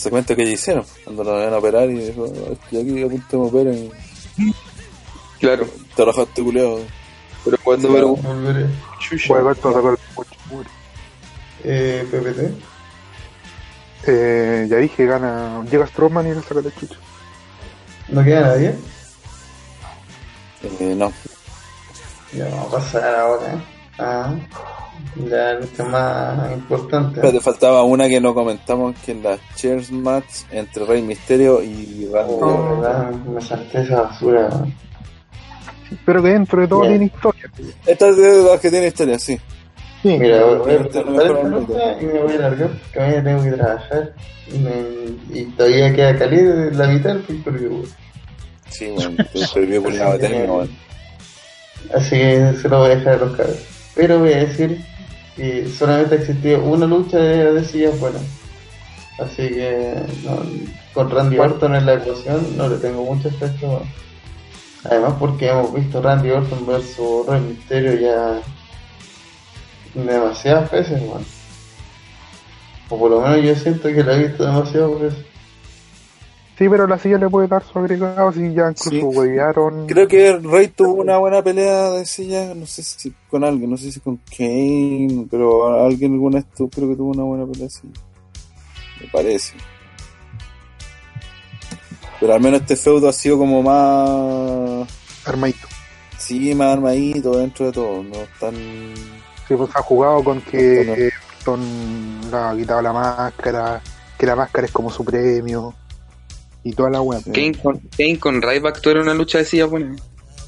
Se 0.00 0.08
cuenta 0.08 0.34
que 0.34 0.46
ya 0.46 0.52
hicieron, 0.52 0.82
cuando 1.04 1.24
lo 1.24 1.32
van 1.32 1.52
a 1.52 1.58
operar 1.58 1.90
y 1.90 1.98
dijo, 1.98 2.24
estoy 2.24 2.80
aquí 2.80 3.02
a 3.02 3.06
punto 3.06 3.50
me 3.52 3.90
claro 5.38 5.66
Te 5.94 6.04
rajaste 6.06 6.42
culeado. 6.42 6.80
pero 7.44 7.58
cuando 7.62 7.88
el 9.90 9.98
coche. 10.14 10.36
Eh, 11.64 12.08
PPT. 12.10 12.40
Eh, 14.06 14.66
ya 14.70 14.76
dije, 14.78 15.04
gana. 15.04 15.62
Llega 15.70 15.86
Strowman 15.86 16.26
y 16.26 16.34
le 16.34 16.42
saca 16.42 16.62
la 16.62 16.74
chucha. 16.74 16.96
¿No 18.08 18.24
queda 18.24 18.40
nadie? 18.40 18.74
Eh, 20.62 20.94
no. 20.96 21.12
Ya 22.32 22.44
vamos 22.48 22.66
a 22.68 22.76
pasar 22.76 23.14
ahora. 23.14 23.64
Ah, 23.98 24.34
la 25.16 25.54
lucha 25.54 25.84
más 25.84 26.52
importante. 26.52 27.20
Pero 27.20 27.32
te 27.32 27.40
faltaba 27.40 27.82
una 27.84 28.08
que 28.08 28.20
no 28.20 28.34
comentamos, 28.34 28.94
que 29.04 29.12
es 29.12 29.22
la 29.22 29.38
Chairs 29.56 29.90
Match 29.90 30.42
entre 30.50 30.84
Rey 30.84 31.02
Misterio 31.02 31.62
y 31.62 32.08
Randy 32.12 32.34
Oh, 32.40 32.76
verdad, 32.80 33.10
me 33.10 33.40
salté 33.40 33.82
esa 33.82 34.02
basura. 34.02 34.48
Pero 36.06 36.22
que 36.22 36.28
dentro 36.28 36.60
de 36.62 36.68
todo 36.68 36.80
Bien. 36.82 36.92
tiene 36.92 37.04
historia. 37.06 37.50
Esta 37.84 38.08
es 38.08 38.16
de 38.16 38.42
las 38.44 38.60
que 38.60 38.70
tiene 38.70 38.86
historia, 38.86 39.18
sí. 39.18 39.38
Sí, 40.02 40.16
Mira, 40.18 40.44
voy 40.44 40.70
a 40.70 42.00
y 42.00 42.06
me 42.06 42.20
voy 42.20 42.32
a 42.34 42.38
largar 42.38 42.68
porque 42.70 43.00
mañana 43.00 43.24
tengo 43.24 43.42
que 43.42 43.50
trabajar 43.50 44.14
y, 44.50 44.58
me- 44.58 45.38
y 45.40 45.44
todavía 45.46 45.94
queda 45.94 46.16
caliente 46.18 46.74
la 46.76 46.86
mitad 46.86 47.10
del 47.16 47.22
view. 47.58 47.84
Sí, 48.70 48.90
bueno, 48.90 49.16
te 49.32 49.46
perdió 49.52 49.82
por 49.82 49.92
la 49.94 50.18
término. 50.18 50.68
Así 51.94 52.10
que 52.10 52.54
se 52.60 52.68
lo 52.68 52.78
voy 52.78 52.90
a 52.90 52.96
dejar 52.96 53.14
a 53.14 53.16
los 53.16 53.36
cabros. 53.36 53.58
Pero 53.94 54.20
voy 54.20 54.32
a 54.32 54.44
decir 54.44 54.84
que 55.36 55.68
solamente 55.68 56.14
ha 56.14 56.18
existido 56.18 56.62
una 56.62 56.86
lucha 56.86 57.18
de, 57.18 57.52
de 57.52 57.64
sillas 57.64 57.98
buenas. 57.98 58.22
Así 59.18 59.48
que 59.48 59.94
no, 60.24 60.42
con 60.94 61.10
Randy 61.10 61.38
Orton 61.38 61.74
en 61.74 61.86
la 61.86 61.94
ecuación 61.94 62.56
no 62.56 62.68
le 62.68 62.76
tengo 62.76 63.04
mucho 63.04 63.28
efecto. 63.28 63.66
bueno. 63.66 63.86
Además 64.84 65.14
porque 65.18 65.48
hemos 65.48 65.74
visto 65.74 66.00
Randy 66.00 66.30
Orton 66.30 66.66
versus 66.66 67.26
Rey 67.26 67.40
Mysterio 67.40 67.94
ya 67.94 68.40
demasiadas 69.94 70.70
veces, 70.70 71.00
bueno. 71.06 71.26
O 72.88 72.98
por 72.98 73.10
lo 73.10 73.20
menos 73.20 73.44
yo 73.44 73.54
siento 73.54 73.88
que 73.88 74.02
la 74.02 74.14
he 74.14 74.28
visto 74.28 74.44
demasiadas 74.44 75.00
veces. 75.00 75.29
Sí, 76.60 76.68
pero 76.68 76.86
la 76.86 76.98
silla 76.98 77.16
le 77.16 77.30
puede 77.30 77.48
dar 77.48 77.62
su 77.64 77.78
agregado 77.78 78.30
si 78.32 78.52
ya 78.52 78.68
incluso 78.68 78.90
Sí. 78.90 79.00
huevearon. 79.00 79.86
Creo 79.86 80.06
que 80.06 80.36
Rey 80.36 80.68
tuvo 80.68 81.00
una 81.00 81.16
buena 81.16 81.42
pelea 81.42 81.88
de 81.88 82.04
silla, 82.04 82.54
no 82.54 82.66
sé 82.66 82.82
si 82.82 83.14
con 83.30 83.44
alguien, 83.44 83.70
no 83.70 83.78
sé 83.78 83.90
si 83.90 83.98
con 83.98 84.18
Kane, 84.36 85.26
pero 85.30 85.82
alguien 85.82 86.12
alguna 86.12 86.44
creo 86.52 86.68
que 86.68 86.96
tuvo 86.96 87.12
una 87.12 87.22
buena 87.22 87.46
pelea 87.50 87.66
así. 87.66 87.90
Me 89.00 89.06
parece. 89.10 89.54
Pero 92.20 92.34
al 92.34 92.40
menos 92.42 92.60
este 92.60 92.76
feudo 92.76 93.08
ha 93.08 93.12
sido 93.14 93.38
como 93.38 93.62
más. 93.62 94.86
Armadito. 95.24 95.66
Sí, 96.18 96.54
más 96.54 96.74
armadito 96.74 97.38
dentro 97.38 97.64
de 97.64 97.72
todo. 97.72 98.02
No 98.02 98.18
tan. 98.38 98.54
Sí, 99.48 99.54
pues 99.56 99.70
ha 99.74 99.80
jugado 99.80 100.22
con 100.22 100.42
que 100.42 101.10
Orton 101.38 102.30
le 102.30 102.36
ha 102.36 102.54
quitado 102.54 102.82
la 102.82 102.92
máscara, 102.92 103.80
que 104.18 104.26
la 104.26 104.36
máscara 104.36 104.66
es 104.66 104.72
como 104.72 104.90
su 104.90 105.02
premio 105.06 105.74
y 106.62 106.72
toda 106.72 106.90
la 106.90 107.00
web. 107.02 107.22
Kane 107.32 107.54
con, 107.62 107.78
Kane 107.96 108.18
con 108.18 108.42
Ryback 108.42 108.80
tú 108.80 108.90
eres 108.90 109.02
una 109.02 109.14
lucha 109.14 109.38
de 109.38 109.44
silla 109.44 109.66
buena 109.66 109.96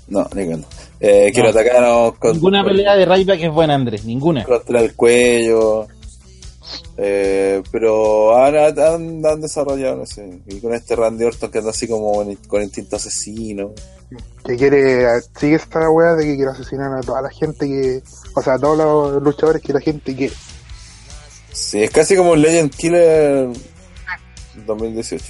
No, 0.08 0.28
ni 0.34 0.46
cuando. 0.46 0.66
Eh, 1.00 1.32
No. 1.36 1.48
atacaron 1.48 2.12
con, 2.12 2.32
Ninguna 2.32 2.64
pelea 2.64 2.94
de 2.96 3.06
Ryback 3.06 3.40
es 3.40 3.52
buena, 3.52 3.74
Andrés. 3.74 4.04
Ninguna. 4.04 4.44
contra 4.44 4.80
el 4.80 4.94
cuello. 4.94 5.88
Eh, 6.96 7.62
pero 7.72 8.36
han, 8.36 8.54
han, 8.56 9.26
han 9.26 9.40
desarrollado, 9.40 9.96
no 9.96 10.06
sé. 10.06 10.40
Y 10.46 10.60
con 10.60 10.74
este 10.74 10.94
Randy 10.94 11.24
Orton 11.24 11.50
que 11.50 11.58
anda 11.58 11.70
así 11.70 11.88
como 11.88 12.12
con, 12.14 12.34
con 12.46 12.62
instinto 12.62 12.96
asesino. 12.96 13.72
Que 14.44 14.56
quiere, 14.56 15.06
sigue 15.38 15.56
esta 15.56 15.88
wea 15.90 16.14
de 16.14 16.24
que 16.24 16.36
quiere 16.36 16.50
asesinar 16.50 16.92
a 16.92 17.00
toda 17.00 17.22
la 17.22 17.30
gente 17.30 17.66
que, 17.66 18.02
o 18.36 18.42
sea, 18.42 18.54
a 18.54 18.58
todos 18.58 18.76
los 18.76 19.22
luchadores 19.22 19.62
que 19.62 19.72
la 19.72 19.80
gente 19.80 20.14
quiere. 20.14 20.34
Sí, 21.50 21.82
es 21.82 21.90
casi 21.90 22.14
como 22.16 22.32
un 22.32 22.42
Legend 22.42 22.70
Killer 22.74 23.48
2018. 24.66 25.24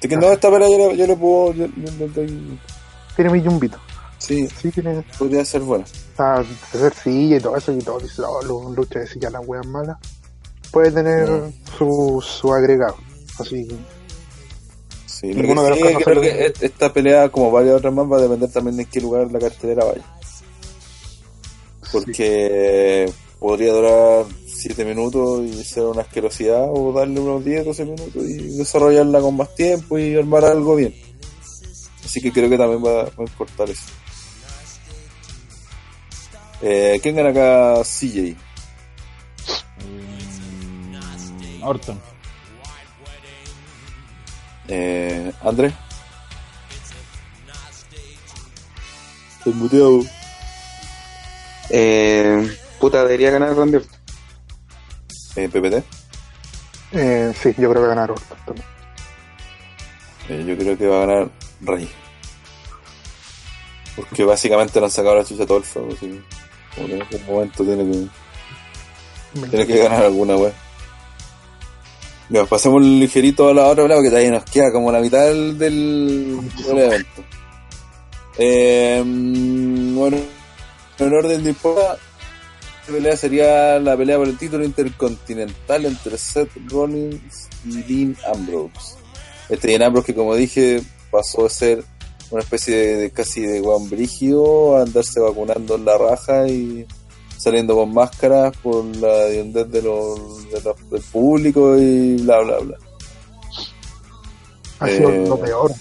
Así 0.00 0.08
que 0.08 0.16
no, 0.16 0.32
esta 0.32 0.50
pelea 0.50 0.68
yo, 0.68 0.90
le- 0.90 0.96
yo 0.96 1.06
le 1.06 1.16
puedo. 1.16 1.52
Yo, 1.54 1.66
yo 1.66 1.92
le 1.98 2.08
doy- 2.08 2.58
Tiene 3.16 3.30
mi 3.30 3.42
yumbito. 3.42 3.78
sí, 4.18 4.48
Sí, 4.48 4.70
tiene, 4.70 5.04
podría 5.18 5.44
ser 5.44 5.60
buena. 5.60 5.84
a 6.18 6.40
hacer 6.40 6.92
silla 6.94 7.36
y 7.36 7.40
todo 7.40 7.56
eso, 7.56 7.72
y 7.72 7.78
todo, 7.78 7.98
dice, 8.00 8.22
oh, 8.22 8.42
lu- 8.42 8.74
lucha 8.74 8.98
de 9.00 9.06
silla, 9.06 9.30
las 9.30 9.46
weas 9.46 9.66
malas. 9.66 9.96
Puede 10.70 10.90
tener 10.92 11.28
No. 11.28 11.52
su, 11.76 12.22
su 12.26 12.52
agregado. 12.52 12.96
Así 13.38 13.66
que, 13.68 13.74
Sí, 15.06 15.34
lo 15.34 15.42
que 15.42 15.74
sí, 15.74 15.94
creo 16.04 16.20
que 16.22 16.46
et- 16.46 16.62
esta 16.62 16.90
pelea, 16.92 17.28
como 17.30 17.50
varias 17.50 17.76
otras 17.76 17.92
más, 17.92 18.10
va 18.10 18.16
a 18.16 18.20
depender 18.22 18.50
también 18.50 18.76
de 18.78 18.84
en 18.84 18.88
qué 18.88 19.00
lugar 19.02 19.30
la 19.30 19.38
cartelera 19.38 19.84
vaya. 19.84 20.04
Porque 21.92 23.10
podría 23.38 23.72
durar 23.72 24.24
7 24.60 24.84
minutos 24.84 25.42
y 25.44 25.64
ser 25.64 25.84
una 25.84 26.02
asquerosidad, 26.02 26.66
o 26.70 26.92
darle 26.92 27.20
unos 27.20 27.44
10, 27.44 27.64
12 27.64 27.84
minutos 27.84 28.24
y 28.24 28.56
desarrollarla 28.58 29.20
con 29.20 29.36
más 29.36 29.54
tiempo 29.54 29.98
y 29.98 30.16
armar 30.16 30.44
algo 30.44 30.76
bien. 30.76 30.94
Así 32.04 32.20
que 32.20 32.32
creo 32.32 32.48
que 32.48 32.58
también 32.58 32.84
va, 32.84 33.04
va 33.04 33.10
a 33.18 33.22
importar 33.22 33.70
eso. 33.70 33.84
Eh, 36.62 37.00
¿Quién 37.02 37.16
gana 37.16 37.30
acá? 37.30 37.82
CJ. 37.84 38.36
Mm, 41.58 41.62
Orton. 41.62 42.00
Eh, 44.68 45.32
Andrés. 45.42 45.72
Estoy 49.38 49.54
muteado. 49.54 50.00
Eh, 51.70 52.56
puta, 52.78 53.04
debería 53.04 53.30
ganar 53.30 53.56
Randy 53.56 53.76
Orton. 53.76 53.99
Eh, 55.36 55.48
PPT. 55.48 55.84
Eh, 56.92 57.32
sí, 57.40 57.54
yo 57.56 57.70
creo 57.70 57.82
que 57.82 57.88
ganaron. 57.88 58.16
también. 58.44 58.66
Eh, 60.28 60.44
yo 60.46 60.56
creo 60.56 60.78
que 60.78 60.86
va 60.86 61.02
a 61.02 61.06
ganar 61.06 61.30
Rey. 61.60 61.88
Porque 63.96 64.24
básicamente 64.24 64.78
le 64.78 64.86
han 64.86 64.92
sacado 64.92 65.16
la 65.16 65.24
chucha 65.24 65.42
a 65.42 65.46
todo 65.46 65.58
el 65.58 65.64
fuego. 65.64 65.88
Así 65.92 66.22
que, 66.74 66.84
en 66.84 67.02
algún 67.02 67.26
momento 67.26 67.64
tiene 67.64 67.84
que, 67.90 69.48
tiene 69.48 69.66
que 69.66 69.78
ganar 69.78 70.04
alguna 70.04 70.36
wea. 70.36 70.52
Ya, 72.28 72.44
pasemos 72.44 72.80
ligerito 72.80 73.48
a 73.48 73.54
la 73.54 73.66
otra 73.66 73.88
porque 73.88 74.08
todavía 74.08 74.30
nos 74.30 74.44
queda 74.44 74.70
como 74.70 74.92
la 74.92 75.00
mitad 75.00 75.24
del, 75.26 75.60
evento. 75.60 77.24
Eh, 78.38 79.02
bueno, 79.04 80.16
en 80.98 81.12
orden 81.12 81.42
de 81.42 81.50
importa, 81.50 81.98
pelea 82.90 83.16
sería 83.16 83.78
la 83.78 83.96
pelea 83.96 84.16
por 84.18 84.28
el 84.28 84.36
título 84.38 84.64
intercontinental 84.64 85.86
entre 85.86 86.18
Seth 86.18 86.50
Rollins 86.68 87.48
y 87.64 87.82
Dean 87.82 88.16
Ambrose. 88.34 88.96
Este 89.48 89.68
Dean 89.68 89.82
Ambrose 89.82 90.06
que 90.06 90.14
como 90.14 90.34
dije 90.34 90.82
pasó 91.10 91.46
a 91.46 91.50
ser 91.50 91.82
una 92.30 92.42
especie 92.42 92.76
de, 92.76 92.96
de 92.96 93.10
casi 93.10 93.40
de 93.40 93.60
guan 93.60 93.88
brígido 93.90 94.76
a 94.76 94.82
andarse 94.82 95.18
vacunando 95.20 95.74
en 95.74 95.84
la 95.84 95.98
raja 95.98 96.46
y 96.46 96.86
saliendo 97.36 97.74
con 97.74 97.92
máscaras 97.92 98.56
por 98.58 98.84
la 98.96 99.26
hediondez 99.26 99.68
de 99.70 99.82
los, 99.82 100.48
de 100.50 100.60
los- 100.60 100.90
del 100.90 101.02
público 101.10 101.76
y 101.78 102.16
bla 102.22 102.40
bla 102.40 102.58
bla. 102.58 102.76
Ha 104.80 104.88
sido 104.88 105.10
Eh, 105.10 105.26
lo 105.28 105.38
peor. 105.38 105.72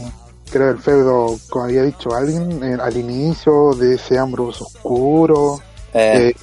Creo 0.52 0.72
el 0.72 0.80
feudo, 0.80 1.38
como 1.50 1.66
había 1.66 1.84
dicho 1.84 2.12
alguien, 2.16 2.64
eh, 2.64 2.76
al 2.82 2.98
inicio 2.98 3.72
de 3.76 3.96
ese 3.96 4.18
Ambrose 4.18 4.64
oscuro, 4.64 5.60
eh, 5.94 6.34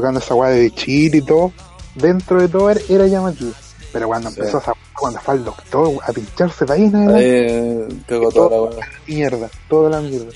tocando 0.00 0.20
esa 0.20 0.34
weá 0.34 0.50
de 0.50 0.70
Chile 0.70 1.18
y 1.18 1.22
todo, 1.22 1.52
dentro 1.94 2.40
de 2.40 2.48
todo 2.48 2.70
era, 2.70 3.06
llamativo. 3.06 3.52
Pero 3.92 4.08
cuando 4.08 4.30
Sí. 4.30 4.36
empezó 4.40 4.58
esa 4.58 4.72
cuando 4.98 5.20
fue 5.20 5.34
al 5.34 5.44
doctor 5.44 5.92
a 6.06 6.12
pincharse 6.12 6.64
de 6.64 6.72
ahí 6.72 6.86
adelante, 6.86 7.18
eh, 7.20 7.88
cagó 8.06 8.30
toda 8.30 8.70
la 8.76 8.86
mierda, 9.06 9.50
toda 9.68 9.90
la 9.90 10.00
mierda. 10.00 10.28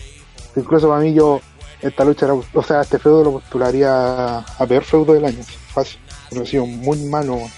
Incluso 0.57 0.89
para 0.89 1.01
mí 1.01 1.15
yo, 1.15 1.41
esta 1.81 2.05
lucha, 2.05 2.27
era- 2.27 2.35
o 2.35 2.62
sea, 2.62 2.81
este 2.82 2.99
feudo 2.99 3.24
lo 3.24 3.32
postularía 3.32 4.39
a 4.39 4.66
peor 4.66 4.85
feudo 4.85 5.15
del 5.15 5.24
año, 5.24 5.43
fácil. 5.73 5.99
Pero 6.28 6.43
ha 6.43 6.47
sido 6.47 6.66
muy 6.66 6.99
malo. 7.05 7.37
O 7.37 7.49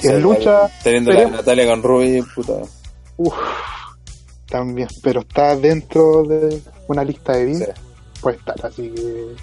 sea, 0.00 0.12
en 0.14 0.22
lucha, 0.22 0.70
Teniendo 0.82 1.12
la. 1.12 1.28
Natalia 1.28 1.66
con 1.66 1.82
Ruby, 1.82 2.22
puta. 2.34 2.54
Uff, 3.16 3.34
también, 4.48 4.88
pero 5.02 5.20
está 5.20 5.54
dentro 5.56 6.24
de 6.24 6.60
una 6.88 7.04
lista 7.04 7.32
de 7.34 7.44
vida, 7.44 7.66
Sí. 7.66 8.20
puede 8.20 8.36
estar, 8.38 8.56
así 8.66 8.88
que. 8.90 9.34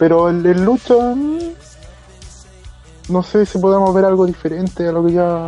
Pero 0.00 0.30
en, 0.30 0.44
en 0.46 0.64
lucha, 0.64 0.94
mm, 0.94 1.38
no 3.10 3.22
sé 3.22 3.44
si 3.44 3.58
podemos 3.58 3.94
ver 3.94 4.06
algo 4.06 4.24
diferente 4.24 4.88
a 4.88 4.92
lo 4.92 5.04
que 5.04 5.12
ya. 5.12 5.46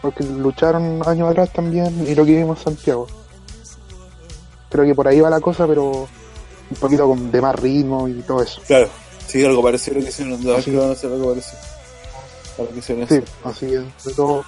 Porque 0.00 0.24
lucharon 0.24 1.00
años 1.06 1.30
atrás 1.30 1.52
también 1.52 2.04
y 2.08 2.14
lo 2.14 2.24
que 2.24 2.34
vimos 2.34 2.58
en 2.58 2.64
Santiago. 2.64 3.06
Creo 4.70 4.84
que 4.84 4.94
por 4.94 5.06
ahí 5.06 5.20
va 5.20 5.28
la 5.28 5.40
cosa, 5.40 5.66
pero 5.66 6.08
un 6.70 6.76
poquito 6.80 7.06
con, 7.06 7.30
de 7.30 7.40
más 7.40 7.54
ritmo 7.54 8.08
y 8.08 8.14
todo 8.22 8.42
eso. 8.42 8.62
Claro, 8.66 8.88
sí, 9.28 9.44
algo 9.44 9.62
parecido 9.62 9.96
a 9.96 9.98
lo 9.98 10.04
que 10.04 10.10
hicieron. 10.10 10.58
Es 10.58 10.64
que 10.64 10.76
van 10.76 10.88
a 10.88 10.92
hacer 10.92 11.12
algo 11.12 11.28
parecido. 11.28 11.62
A 12.58 12.62
lo 12.62 12.68
que 12.70 12.78
hicieron 12.78 13.08
Sí, 13.08 13.22
así 13.44 13.66
que 13.66 13.84
sobre 13.98 14.16
todo 14.16 14.44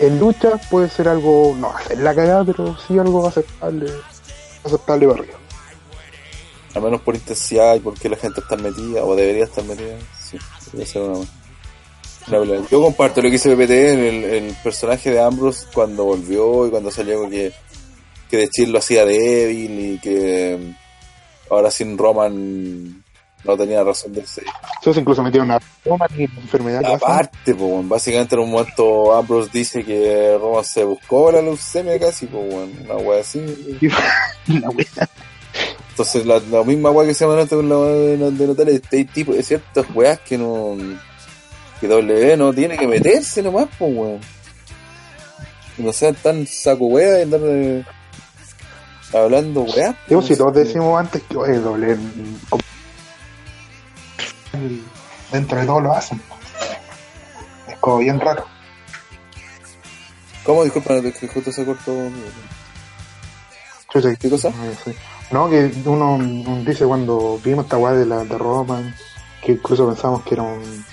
en 0.00 0.18
lucha 0.18 0.60
puede 0.70 0.90
ser 0.90 1.08
algo, 1.08 1.54
no 1.56 1.70
hacer 1.70 1.98
la 1.98 2.14
cagada, 2.14 2.44
pero 2.44 2.76
sí 2.86 2.98
algo 2.98 3.28
aceptable, 3.28 3.90
aceptable 4.64 5.06
para 5.06 5.20
arriba. 5.20 5.38
Al 6.74 6.82
menos 6.82 7.02
por 7.02 7.14
intensidad 7.14 7.74
y 7.74 7.80
porque 7.80 8.08
la 8.08 8.16
gente 8.16 8.40
está 8.40 8.56
metida, 8.56 9.04
o 9.04 9.14
debería 9.14 9.44
estar 9.44 9.64
metida. 9.64 9.96
Sí, 10.18 10.38
debería 10.66 10.86
ser 10.86 11.02
una, 11.02 11.18
una. 12.38 12.68
Yo 12.68 12.82
comparto 12.82 13.20
lo 13.20 13.28
que 13.28 13.36
hizo 13.36 13.50
PPT, 13.50 13.70
el, 13.70 14.24
el 14.24 14.56
personaje 14.62 15.10
de 15.10 15.20
Ambrose 15.20 15.66
cuando 15.72 16.04
volvió 16.04 16.66
y 16.66 16.70
cuando 16.70 16.90
salió 16.90 17.28
que, 17.28 17.52
que 18.30 18.36
de 18.38 18.48
Chill 18.48 18.72
lo 18.72 18.78
hacía 18.78 19.04
débil 19.04 19.94
y 19.94 19.98
que 19.98 20.58
mm, 20.58 21.52
ahora 21.52 21.70
sin 21.70 21.98
Roman 21.98 23.02
no 23.44 23.56
tenía 23.56 23.82
razón 23.82 24.12
de 24.12 24.24
ser. 24.26 24.44
Entonces 24.78 25.00
incluso 25.00 25.22
metieron 25.22 25.50
una 25.50 25.60
Roman 25.84 26.08
y 26.16 26.24
enfermedad. 26.24 26.84
Aparte, 26.84 27.54
pues, 27.54 27.60
weón, 27.60 27.88
básicamente 27.88 28.34
en 28.34 28.42
un 28.42 28.50
momento 28.50 29.14
Ambrose 29.14 29.50
dice 29.52 29.84
que 29.84 30.38
Roman 30.40 30.64
se 30.64 30.84
buscó 30.84 31.32
la 31.32 31.42
leucemia 31.42 31.98
casi, 31.98 32.26
pues, 32.26 32.44
una 32.84 32.96
wea 32.96 33.20
así. 33.20 33.40
La 34.46 34.70
wea. 34.70 35.08
Entonces, 35.92 36.24
la, 36.24 36.40
la 36.50 36.64
misma 36.64 36.90
weá 36.90 37.06
que 37.06 37.12
se 37.14 37.24
llama 37.26 37.38
antes 37.40 37.54
con 37.54 37.68
la 37.68 37.76
de, 37.76 38.46
Natalia, 38.46 38.74
este 38.74 39.04
tipo 39.04 39.34
de 39.34 39.42
ciertas 39.42 39.84
weas 39.94 40.18
que 40.20 40.38
no. 40.38 40.74
que 41.80 41.86
W 41.86 42.36
no 42.38 42.52
tiene 42.54 42.78
que 42.78 42.86
meterse 42.86 43.42
nomás, 43.42 43.68
pues 43.78 43.92
weón. 43.94 44.20
No 45.76 45.92
sean 45.92 46.14
tan 46.14 46.46
saco 46.46 46.86
weá 46.86 47.18
y 47.18 47.22
andar 47.22 47.40
eh, 47.44 47.84
hablando 49.12 49.62
weá. 49.62 49.94
Digo, 50.08 50.22
si 50.22 50.34
todos 50.34 50.54
decimos 50.54 50.98
antes 50.98 51.22
que 51.28 51.36
oye, 51.36 51.58
doble 51.58 51.92
en- 51.92 52.40
dentro 55.30 55.58
de 55.60 55.66
todo 55.66 55.80
lo 55.80 55.92
hacen. 55.92 56.20
Es 57.68 57.76
como 57.78 57.98
bien 57.98 58.18
raro. 58.20 58.46
¿Cómo? 60.44 60.64
Disculpa, 60.64 61.00
que 61.02 61.28
justo 61.28 61.52
se 61.52 61.64
cortó. 61.64 61.92
¿Qué 64.20 64.30
cosa? 64.30 64.50
Sí. 64.84 64.92
No, 65.32 65.48
que 65.48 65.72
uno, 65.86 66.18
dice 66.64 66.84
cuando 66.84 67.40
vimos 67.42 67.64
esta 67.64 67.78
weá 67.78 67.94
de 67.94 68.04
la 68.04 68.24
de 68.24 68.36
Roman, 68.36 68.94
que 69.42 69.52
incluso 69.52 69.86
pensamos 69.88 70.22
que 70.22 70.34
era 70.34 70.42
un, 70.42 70.84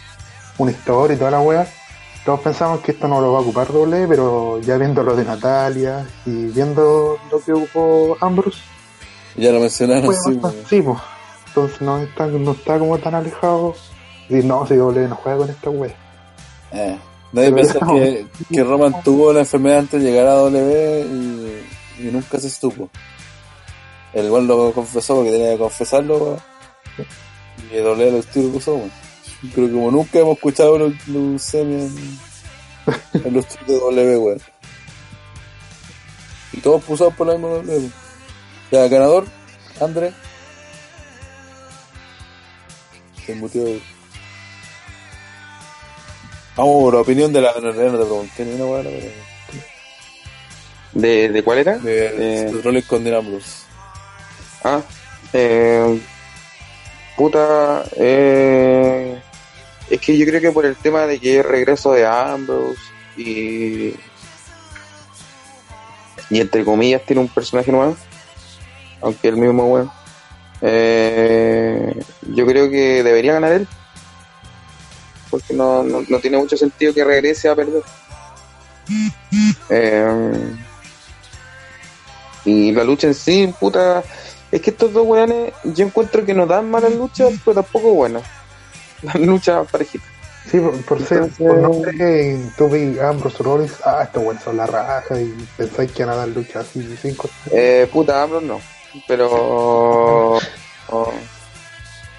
una 0.57 0.71
historia 0.71 1.15
y 1.15 1.19
toda 1.19 1.31
la 1.31 1.41
weá, 1.41 1.67
todos 2.23 2.39
pensamos 2.39 2.79
que 2.79 2.93
esto 2.93 3.07
no 3.07 3.19
lo 3.19 3.33
va 3.33 3.39
a 3.39 3.41
ocupar 3.41 3.71
doble, 3.71 4.07
pero 4.07 4.59
ya 4.61 4.77
viendo 4.77 5.03
lo 5.03 5.15
de 5.15 5.25
Natalia 5.25 6.07
y 6.25 6.45
viendo 6.47 7.17
lo 7.29 7.39
que 7.41 7.51
ocupó 7.51 8.17
Ambrose, 8.21 8.59
Ya 9.35 9.51
lo 9.51 9.59
mencionaron, 9.59 10.05
pues, 10.05 10.19
sí, 10.23 10.39
sí, 10.69 10.81
pues. 10.81 10.97
Entonces 11.47 11.81
no 11.81 11.97
está, 11.97 12.27
no 12.27 12.51
está 12.51 12.79
como 12.79 12.97
tan 12.97 13.15
alejado. 13.15 13.75
Y 14.29 14.35
no, 14.35 14.65
si 14.67 14.75
doble 14.75 15.07
no 15.07 15.15
juega 15.15 15.39
con 15.39 15.49
esta 15.49 15.69
weá. 15.71 15.95
Eh, 16.71 16.97
Nadie 17.31 17.51
piensa 17.51 17.79
no. 17.79 17.95
que, 17.95 18.27
que 18.53 18.63
Roman 18.63 18.93
tuvo 19.03 19.33
la 19.33 19.39
enfermedad 19.39 19.79
antes 19.79 20.01
de 20.01 20.11
llegar 20.11 20.27
a 20.27 20.33
W 20.35 21.01
y, 21.01 22.07
y 22.07 22.11
nunca 22.11 22.39
se 22.39 22.49
supo. 22.49 22.89
El 24.13 24.25
igual 24.25 24.47
lo 24.47 24.71
confesó 24.73 25.15
porque 25.15 25.31
tenía 25.31 25.51
que 25.53 25.59
confesarlo 25.59 26.17
weón. 26.17 26.39
y 27.71 27.77
W 27.77 28.11
los 28.11 28.25
tiros 28.27 28.51
que 28.51 28.57
usó. 28.57 28.75
weón. 28.75 28.91
Creo 29.53 29.67
que 29.67 29.73
como 29.73 29.91
nunca 29.91 30.19
hemos 30.19 30.35
escuchado 30.37 30.77
los 30.77 31.07
leucemia 31.07 31.77
en, 31.85 32.19
en 33.25 33.33
los 33.33 33.45
tiros 33.47 33.67
de 33.67 33.75
W, 33.79 34.17
weón. 34.17 34.41
Y 36.53 36.61
todos 36.61 36.83
pusados 36.83 37.13
por 37.13 37.27
la 37.27 37.33
misma 37.33 37.49
W. 37.49 37.89
Ya, 38.71 38.87
ganador, 38.87 39.25
André. 39.79 40.11
Se 43.25 43.35
mutió. 43.35 43.63
Vamos, 46.55 46.93
la 46.93 46.99
opinión 47.01 47.31
de 47.31 47.41
la 47.41 47.53
no, 47.53 47.61
no 47.61 47.71
te 47.71 48.05
pregunté 48.05 48.45
ni 48.45 48.55
una 48.55 48.65
weá. 48.65 48.83
¿De, 50.93 51.29
de 51.29 51.43
cuál 51.43 51.59
era? 51.59 51.77
De 51.77 52.47
Eh. 52.47 52.51
Rollins 52.63 52.85
con 52.87 53.03
Dean 53.03 53.17
Ambrose. 53.17 53.58
Ah, 54.63 54.81
eh, 55.33 56.01
puta, 57.15 57.83
eh, 57.95 59.21
es 59.89 60.01
que 60.01 60.17
yo 60.17 60.25
creo 60.25 60.41
que 60.41 60.51
por 60.51 60.65
el 60.65 60.75
tema 60.75 61.05
de 61.05 61.19
que 61.19 61.39
es 61.39 61.45
regreso 61.45 61.93
de 61.93 62.05
Ambrose 62.05 62.79
y, 63.17 63.93
y 66.29 66.41
entre 66.41 66.63
comillas 66.63 67.05
tiene 67.05 67.21
un 67.21 67.27
personaje 67.27 67.71
nuevo, 67.71 67.95
aunque 69.01 69.29
el 69.29 69.37
mismo 69.37 69.65
bueno, 69.67 69.93
eh, 70.61 72.01
yo 72.33 72.45
creo 72.45 72.69
que 72.69 73.03
debería 73.03 73.33
ganar 73.33 73.53
él, 73.53 73.67
porque 75.29 75.53
no, 75.53 75.83
no, 75.83 76.03
no 76.07 76.19
tiene 76.19 76.37
mucho 76.37 76.57
sentido 76.57 76.93
que 76.93 77.03
regrese 77.03 77.49
a 77.49 77.55
perder. 77.55 77.83
Eh, 79.69 80.55
y 82.45 82.71
la 82.71 82.83
lucha 82.83 83.07
en 83.07 83.13
sí, 83.13 83.53
puta, 83.59 84.03
es 84.51 84.61
que 84.61 84.69
estos 84.71 84.93
dos 84.93 85.05
weones, 85.05 85.53
yo 85.63 85.85
encuentro 85.85 86.25
que 86.25 86.33
no 86.33 86.45
dan 86.45 86.69
malas 86.69 86.93
luchas, 86.93 87.33
pero 87.45 87.61
tampoco 87.61 87.93
buenas. 87.93 88.23
Dan 89.01 89.25
luchas 89.25 89.67
parejitas. 89.71 90.07
Sí, 90.49 90.59
por, 90.59 90.73
por 90.85 90.99
ser, 91.05 91.17
Entonces- 91.23 91.37
por 91.47 91.57
nombre 91.57 91.95
que 91.95 92.43
tú 92.57 92.69
ves 92.69 92.99
Ambrose 92.99 93.43
Rollins, 93.43 93.75
ah, 93.85 94.01
estos 94.03 94.23
weones 94.23 94.43
son 94.43 94.57
la 94.57 94.65
raja 94.65 95.19
y 95.21 95.31
pensáis 95.55 95.91
que 95.91 96.03
van 96.05 96.13
a 96.15 96.17
dar 96.17 96.27
lucha 96.29 96.61
así 96.61 96.97
cinco. 97.01 97.29
Eh, 97.51 97.87
puta, 97.91 98.23
Ambrose 98.23 98.45
no. 98.45 98.59
Pero. 99.07 99.29
oh, 100.89 101.13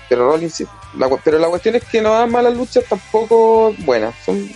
pero 0.08 0.26
Rollins 0.30 0.54
sí. 0.54 0.66
La 0.96 1.08
pero 1.22 1.38
la 1.38 1.48
cuestión 1.48 1.76
es 1.76 1.84
que 1.84 2.00
no 2.00 2.12
dan 2.12 2.30
malas 2.30 2.54
luchas 2.54 2.84
tampoco 2.88 3.74
buenas. 3.78 4.14
Son, 4.24 4.48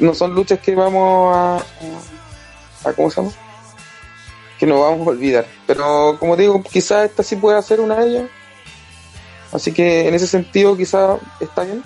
no 0.00 0.14
son- 0.14 0.34
luchas 0.34 0.58
que 0.60 0.74
vamos 0.74 1.36
a. 1.36 1.56
a- 2.88 2.92
¿Cómo 2.94 3.10
se 3.10 3.20
llama? 3.20 3.32
Que 4.60 4.66
no 4.66 4.80
vamos 4.80 5.06
a 5.06 5.10
olvidar. 5.10 5.46
Pero 5.66 6.16
como 6.20 6.36
digo, 6.36 6.62
quizás 6.62 7.06
esta 7.06 7.22
sí 7.24 7.34
pueda 7.34 7.60
ser 7.62 7.80
una 7.80 7.96
de 7.96 8.08
ellas. 8.10 8.24
Así 9.52 9.72
que 9.72 10.06
en 10.06 10.14
ese 10.14 10.26
sentido 10.28 10.76
quizá 10.76 11.16
está 11.40 11.64
bien. 11.64 11.82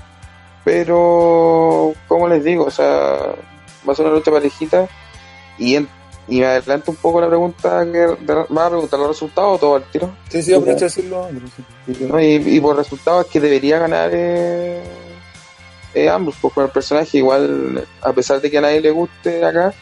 Pero, 0.64 1.92
como 2.08 2.26
les 2.28 2.42
digo, 2.42 2.64
o 2.64 2.70
sea, 2.70 3.34
va 3.88 3.92
a 3.92 3.94
ser 3.94 4.06
una 4.06 4.14
lucha 4.16 4.30
parejita. 4.30 4.88
Y, 5.58 5.76
en- 5.76 5.88
y 6.26 6.40
me 6.40 6.46
adelanto 6.46 6.90
un 6.90 6.96
poco 6.96 7.20
la 7.20 7.28
pregunta 7.28 7.84
que 7.92 8.06
¿vas 8.48 8.66
a 8.66 8.70
preguntar 8.70 8.98
los 8.98 9.08
resultados 9.08 9.56
o 9.56 9.58
todo 9.58 9.76
al 9.76 9.84
tiro? 9.90 10.10
Sí, 10.30 10.42
sí, 10.42 10.52
aprovecha 10.54 10.80
de 10.80 10.84
decirlo. 10.86 11.28
Y, 12.20 12.56
y 12.56 12.60
por 12.60 12.76
resultados 12.76 13.26
es 13.26 13.30
que 13.30 13.40
debería 13.40 13.78
ganar 13.78 14.10
eh, 14.12 14.82
eh, 15.94 16.08
Ambrose, 16.08 16.38
pues 16.40 16.54
con 16.54 16.64
el 16.64 16.70
personaje, 16.70 17.18
igual, 17.18 17.86
a 18.02 18.12
pesar 18.12 18.40
de 18.40 18.50
que 18.50 18.58
a 18.58 18.62
nadie 18.62 18.80
le 18.80 18.90
guste 18.90 19.44
acá, 19.44 19.72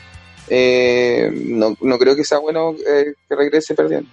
eh, 0.55 1.31
no, 1.35 1.75
no 1.81 1.99
creo 1.99 2.15
que 2.15 2.25
sea 2.25 2.39
bueno 2.39 2.75
eh, 2.87 3.15
que 3.27 3.35
regrese 3.35 3.75
perdiendo. 3.75 4.11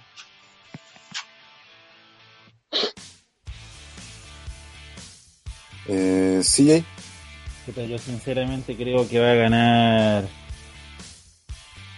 Eh, 5.86 6.40
Yo 7.88 7.98
sinceramente 7.98 8.74
creo 8.74 9.06
que 9.06 9.18
va 9.20 9.32
a 9.32 9.34
ganar 9.34 10.28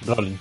Rollins. 0.07 0.41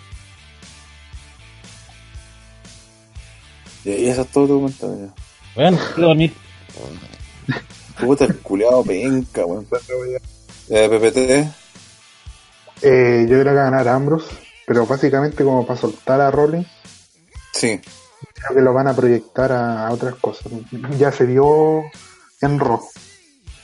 y 3.85 4.07
eso 4.07 4.21
es 4.21 4.27
todo 4.29 4.47
tu 4.47 4.53
comentario. 4.61 5.05
ya. 5.07 5.13
Bueno, 5.55 5.77
quiero 5.93 6.07
dormir. 6.07 6.33
Puta, 7.99 8.25
el 8.25 8.37
culeado 8.39 8.83
penca, 8.83 9.45
weón. 9.45 9.67
Eh, 10.69 10.89
PPT, 10.89 11.60
Eh, 12.81 13.25
yo 13.29 13.39
creo 13.39 13.53
que 13.53 13.59
va 13.59 13.67
a 13.67 13.71
ganar 13.71 13.87
Ambrose, 13.87 14.35
pero 14.65 14.85
básicamente 14.85 15.43
como 15.43 15.65
para 15.65 15.79
soltar 15.79 16.19
a 16.21 16.31
Rollins, 16.31 16.67
sí. 17.53 17.79
creo 18.33 18.55
que 18.55 18.61
lo 18.61 18.73
van 18.73 18.87
a 18.87 18.95
proyectar 18.95 19.51
a, 19.51 19.87
a 19.87 19.91
otras 19.91 20.15
cosas. 20.15 20.51
Ya 20.97 21.11
se 21.11 21.25
vio 21.25 21.83
en 22.41 22.59
Raw. 22.59 22.81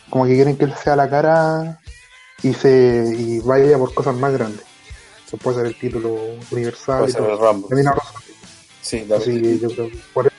Como 0.09 0.25
que 0.25 0.35
quieren 0.35 0.57
que 0.57 0.65
él 0.65 0.73
sea 0.81 0.95
la 0.95 1.09
cara 1.09 1.79
y 2.43 2.53
se 2.53 3.13
y 3.17 3.39
vaya 3.39 3.77
por 3.77 3.93
cosas 3.93 4.15
más 4.15 4.33
grandes. 4.33 4.63
Se 5.29 5.37
puede 5.37 5.57
ser 5.57 5.65
el 5.67 5.77
título 5.77 6.15
universal. 6.51 6.99
Puede 6.99 7.09
y 7.09 7.13
ser 7.13 7.21
todo. 7.23 7.33
el 7.33 7.39
Rambo. 7.39 7.69
Sí, 8.81 9.05
yo 9.07 9.69
creo 9.69 9.89
que 9.89 9.99
por 10.13 10.27
eso. 10.27 10.35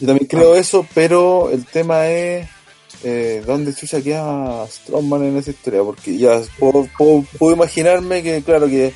Yo 0.00 0.06
también 0.08 0.26
creo 0.26 0.54
eso, 0.54 0.86
pero 0.94 1.48
el 1.50 1.64
tema 1.64 2.08
es 2.08 2.48
eh, 3.04 3.42
dónde 3.44 3.74
chucha 3.74 4.00
queda 4.00 4.66
Strowman 4.68 5.24
en 5.24 5.36
esa 5.36 5.50
historia, 5.50 5.82
porque 5.82 6.16
ya 6.16 6.40
puedo, 6.58 7.24
imaginarme 7.52 8.22
que, 8.22 8.42
claro, 8.42 8.68
que, 8.68 8.92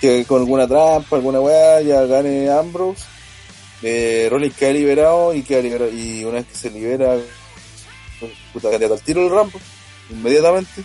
que 0.00 0.24
con 0.24 0.40
alguna 0.40 0.66
trampa, 0.66 1.16
alguna 1.16 1.40
weá, 1.40 1.80
ya 1.82 2.04
gane 2.06 2.50
Ambrose, 2.50 3.04
eh, 3.82 4.28
Rollins 4.30 4.56
queda 4.56 4.72
liberado 4.72 5.34
y 5.34 5.42
queda 5.42 5.60
liberado, 5.60 5.92
y 5.92 6.24
una 6.24 6.36
vez 6.36 6.46
que 6.46 6.54
se 6.54 6.70
libera, 6.70 7.18
puta 8.52 8.70
candidato 8.70 8.94
al 8.94 9.02
tiro 9.02 9.22
del 9.22 9.30
Rambo, 9.30 9.60
inmediatamente. 10.10 10.82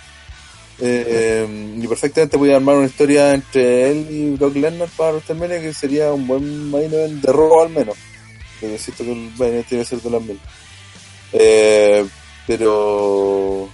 Eh, 0.82 1.76
y 1.78 1.88
perfectamente 1.88 2.38
voy 2.38 2.52
a 2.52 2.56
armar 2.56 2.76
una 2.76 2.86
historia 2.86 3.34
entre 3.34 3.92
él 3.92 4.08
y 4.10 4.30
Brock 4.38 4.56
Lesnar 4.56 4.88
para 4.96 5.12
WrestleMania 5.12 5.60
que 5.60 5.74
sería 5.74 6.14
un 6.14 6.26
buen 6.26 6.72
main 6.72 6.94
event 6.94 7.22
de 7.22 7.34
Raw 7.34 7.64
al 7.64 7.70
menos. 7.70 7.98
Porque 8.60 8.78
siento 8.78 9.04
que 9.04 9.12
el 9.12 9.32
main 9.38 9.52
event 9.52 9.68
tiene 9.68 9.84
que 9.84 9.90
ser 9.90 10.02
de 10.02 10.10
las 10.10 10.22
mil. 10.22 10.40
Eh, 11.34 12.06
pero 12.50 13.70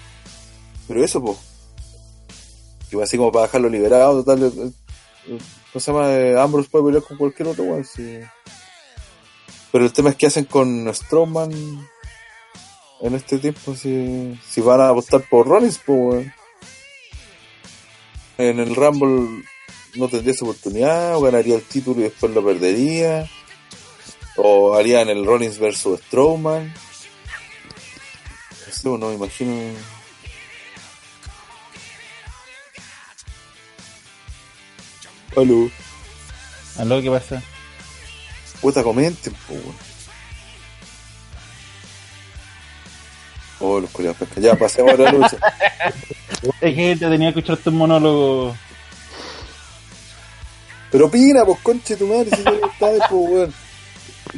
pero 0.86 1.02
eso 1.02 1.24
pues 1.24 1.38
así 3.04 3.16
como 3.18 3.32
para 3.32 3.46
dejarlo 3.46 3.70
liberado 3.70 4.22
total 4.22 4.44
eh, 4.44 4.72
eh, 5.28 5.38
¿cómo 5.72 5.80
se 5.80 5.92
llama? 5.92 6.12
Eh, 6.12 6.38
Ambrose 6.38 6.70
puede 6.70 6.86
pelear 6.86 7.04
con 7.04 7.18
cualquier 7.18 7.48
otro 7.48 7.64
weón 7.64 7.86
sí. 7.86 8.20
pero 9.72 9.86
el 9.86 9.94
tema 9.94 10.10
es 10.10 10.18
que 10.18 10.28
hacen 10.28 10.44
con 10.44 10.94
Strowman 10.94 11.52
en 13.00 13.16
este 13.16 13.38
tiempo 13.40 13.76
si, 13.76 14.38
si 14.46 14.60
van 14.60 14.82
a 14.82 14.90
apostar 14.90 15.24
por 15.30 15.48
Rollins 15.48 15.80
pues 15.86 15.98
weón. 15.98 16.34
en 18.38 18.60
el 18.60 18.76
Rumble 18.76 19.46
no 19.96 20.10
tendría 20.10 20.34
esa 20.34 20.44
oportunidad 20.44 21.16
o 21.16 21.22
ganaría 21.22 21.56
el 21.56 21.64
título 21.64 22.02
y 22.02 22.04
después 22.04 22.34
lo 22.34 22.44
perdería 22.44 23.30
o 24.36 24.76
harían 24.76 25.08
el 25.08 25.26
Rollins 25.26 25.60
versus 25.60 26.02
Strowman 26.02 26.74
no 26.74 26.85
sé, 28.94 28.98
no 29.00 29.08
me 29.10 29.16
imagino 29.16 29.74
Aló. 35.36 35.70
¿Aló 36.78 37.02
qué 37.02 37.10
pasa? 37.10 37.42
Puta, 38.62 38.84
comenten, 38.84 39.34
po, 39.48 39.54
weón. 39.54 39.76
Oh, 43.60 43.80
los 43.80 43.90
culiados 43.92 44.18
pesca. 44.18 44.40
Ya, 44.42 44.56
pasemos 44.56 44.94
a 44.94 44.98
la 44.98 45.12
lucha. 45.12 45.38
Es 46.62 46.76
que 46.76 46.96
te 46.96 47.10
tenía 47.10 47.34
que 47.34 47.40
escuchar 47.40 47.58
tu 47.58 47.72
monólogo. 47.72 48.56
Pero 50.92 51.08
opina, 51.08 51.44
pues, 51.44 51.60
conche 51.62 51.96
tu 51.98 52.06
madre, 52.08 52.30
si 52.36 52.44
no 52.44 52.52
lo 52.52 52.72
sabes, 52.80 53.02
pues, 53.10 53.30
weón. 53.32 53.54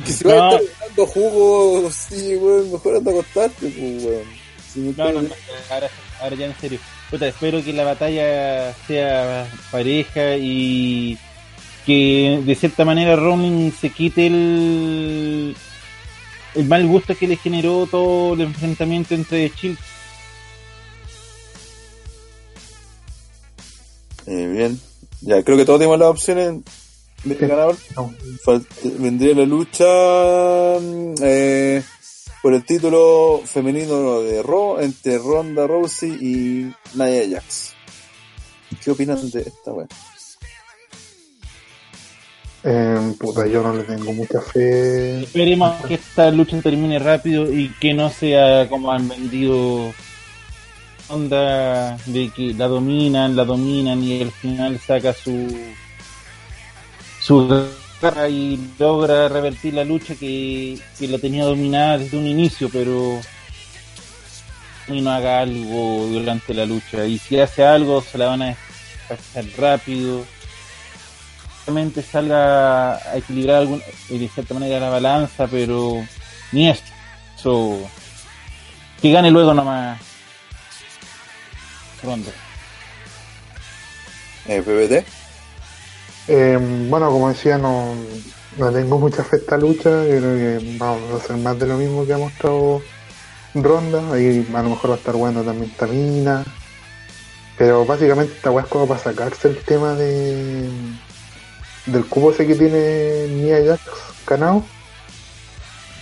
Que 0.06 0.12
si 0.14 0.24
vas 0.24 0.36
No. 0.36 0.44
a 0.52 0.56
estar 0.58 0.88
dando 0.88 1.06
jugo, 1.08 1.92
sí, 1.92 2.36
weón, 2.38 2.72
mejor 2.72 2.96
anda 2.98 3.12
a 3.12 3.14
acostarte, 3.16 3.68
pues, 3.70 4.04
weón. 4.04 4.37
No, 4.78 5.12
No, 5.12 5.22
no, 5.22 5.30
ahora, 5.72 5.90
ahora 6.22 6.36
ya 6.36 6.46
en 6.46 6.56
serio. 6.56 6.80
Puta, 7.10 7.28
espero 7.28 7.64
que 7.64 7.74
la 7.74 7.84
batalla 7.84 8.74
sea 8.86 9.48
pareja 9.72 10.36
y 10.38 11.18
que 11.86 12.42
de 12.46 12.56
cierta 12.56 12.84
manera 12.84 13.16
Rollins 13.16 13.76
se 13.76 13.90
quite 13.90 14.28
el, 14.28 15.56
el 16.56 16.66
mal 16.66 16.86
gusto 16.86 17.16
que 17.16 17.28
le 17.28 17.38
generó 17.38 17.88
todo 17.90 18.34
el 18.34 18.42
enfrentamiento 18.42 19.16
entre 19.16 19.50
Shield. 19.50 19.78
Eh, 24.26 24.48
bien. 24.48 24.80
Ya, 25.22 25.42
creo 25.44 25.58
que 25.58 25.66
todos 25.66 25.80
tenemos 25.80 25.98
las 25.98 26.10
opciones 26.10 26.56
de 27.24 27.36
ganador. 27.36 27.76
No. 27.96 28.14
Vendría 29.00 29.34
la 29.34 29.46
lucha 29.46 29.86
mm, 30.82 31.16
eh, 31.22 31.84
por 32.42 32.54
el 32.54 32.64
título 32.64 33.42
femenino 33.46 34.22
de 34.22 34.44
Raw 34.44 34.80
entre 34.80 35.18
Ronda 35.18 35.68
Rousey 35.68 36.12
y 36.12 36.74
Nia 36.96 37.30
Jax. 37.30 37.74
¿Qué 38.84 38.92
opinan 38.92 39.30
de 39.32 39.42
esta 39.42 39.72
weá? 39.72 39.88
Eh, 42.64 43.14
puta, 43.20 43.48
yo 43.48 43.64
no 43.64 43.74
le 43.74 43.84
tengo 43.84 44.12
mucha 44.14 44.42
fe. 44.42 45.22
Esperemos 45.22 45.86
que 45.86 45.94
esta 45.94 46.30
lucha 46.32 46.60
termine 46.62 47.00
rápido 47.00 47.52
y 47.52 47.70
que 47.80 47.94
no 47.94 48.10
sea 48.10 48.68
como 48.68 48.92
han 48.92 49.08
vendido 49.08 49.94
onda 51.10 51.98
de 52.08 52.30
que 52.36 52.54
la 52.54 52.68
dominan, 52.68 53.36
la 53.36 53.46
dominan 53.46 54.04
y 54.04 54.22
al 54.22 54.32
final 54.32 54.80
saca 54.80 55.14
su 55.14 55.48
su 57.22 57.68
y 58.30 58.60
logra 58.78 59.28
revertir 59.28 59.74
la 59.74 59.84
lucha 59.84 60.16
que, 60.16 60.78
que 61.00 61.08
la 61.08 61.18
tenía 61.18 61.46
dominada 61.46 61.98
desde 61.98 62.18
un 62.18 62.28
inicio, 62.28 62.70
pero 62.72 63.20
y 64.88 65.02
no 65.02 65.12
haga 65.12 65.42
algo 65.42 66.08
durante 66.08 66.54
la 66.54 66.66
lucha 66.66 67.06
y 67.06 67.18
si 67.18 67.38
hace 67.40 67.66
algo 67.66 68.02
se 68.02 68.18
la 68.18 68.28
van 68.28 68.42
a 68.42 68.58
pasar 69.10 69.46
rápido 69.58 70.26
realmente 71.68 72.02
salga 72.02 72.96
a 72.96 73.18
equilibrar 73.18 73.58
algún, 73.58 73.84
de 74.10 74.30
cierta 74.30 74.54
manera 74.54 74.80
la 74.80 74.90
balanza, 74.90 75.48
pero 75.48 76.02
ni 76.54 76.70
eso. 76.70 76.82
So, 77.36 77.78
que 79.02 79.12
gane 79.12 79.30
luego 79.30 79.54
nomás. 79.54 80.00
Ronda. 82.02 82.32
Eh. 84.48 85.06
Eh, 86.28 86.58
bueno, 86.90 87.10
como 87.10 87.30
decía, 87.30 87.58
no, 87.58 87.96
no 88.58 88.72
tengo 88.72 89.00
mucha 89.00 89.24
fe 89.24 89.38
esta 89.38 89.58
lucha. 89.58 90.04
Creo 90.04 90.22
que 90.22 90.78
vamos 90.78 91.12
a 91.14 91.18
hacer 91.18 91.38
más 91.38 91.58
de 91.60 91.68
lo 91.68 91.78
mismo 91.78 92.06
que 92.06 92.14
ha 92.14 92.18
mostrado 92.18 92.82
Ronda. 93.54 94.14
Ahí 94.14 94.48
a 94.54 94.62
lo 94.64 94.70
mejor 94.70 94.92
va 94.92 94.96
a 94.96 94.98
estar 94.98 95.16
bueno 95.16 95.44
también 95.44 95.72
Tamina. 95.72 96.44
Pero 97.58 97.86
básicamente 97.86 98.34
esta 98.34 98.52
weá 98.52 98.64
es 98.64 98.70
como 98.70 98.88
para 98.88 99.00
sacarse 99.00 99.48
el 99.48 99.58
tema 99.58 99.94
de 99.94 100.70
del 101.88 102.06
cubo 102.06 102.32
ese 102.32 102.46
que 102.46 102.56
tiene 102.56 103.28
Nia 103.30 103.64
Jax 103.66 103.82
ganado. 104.28 104.64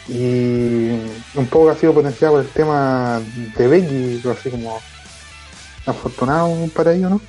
Y 0.08 0.90
un 1.36 1.48
poco 1.50 1.70
ha 1.70 1.76
sido 1.76 1.94
potenciado 1.94 2.36
por 2.36 2.44
el 2.44 2.50
tema 2.50 3.22
de 3.58 3.68
Becky, 3.68 4.22
así 4.30 4.52
como 4.52 4.80
afortunado 5.86 6.54
para 6.76 6.94
ello, 6.94 7.10
¿no? 7.10 7.22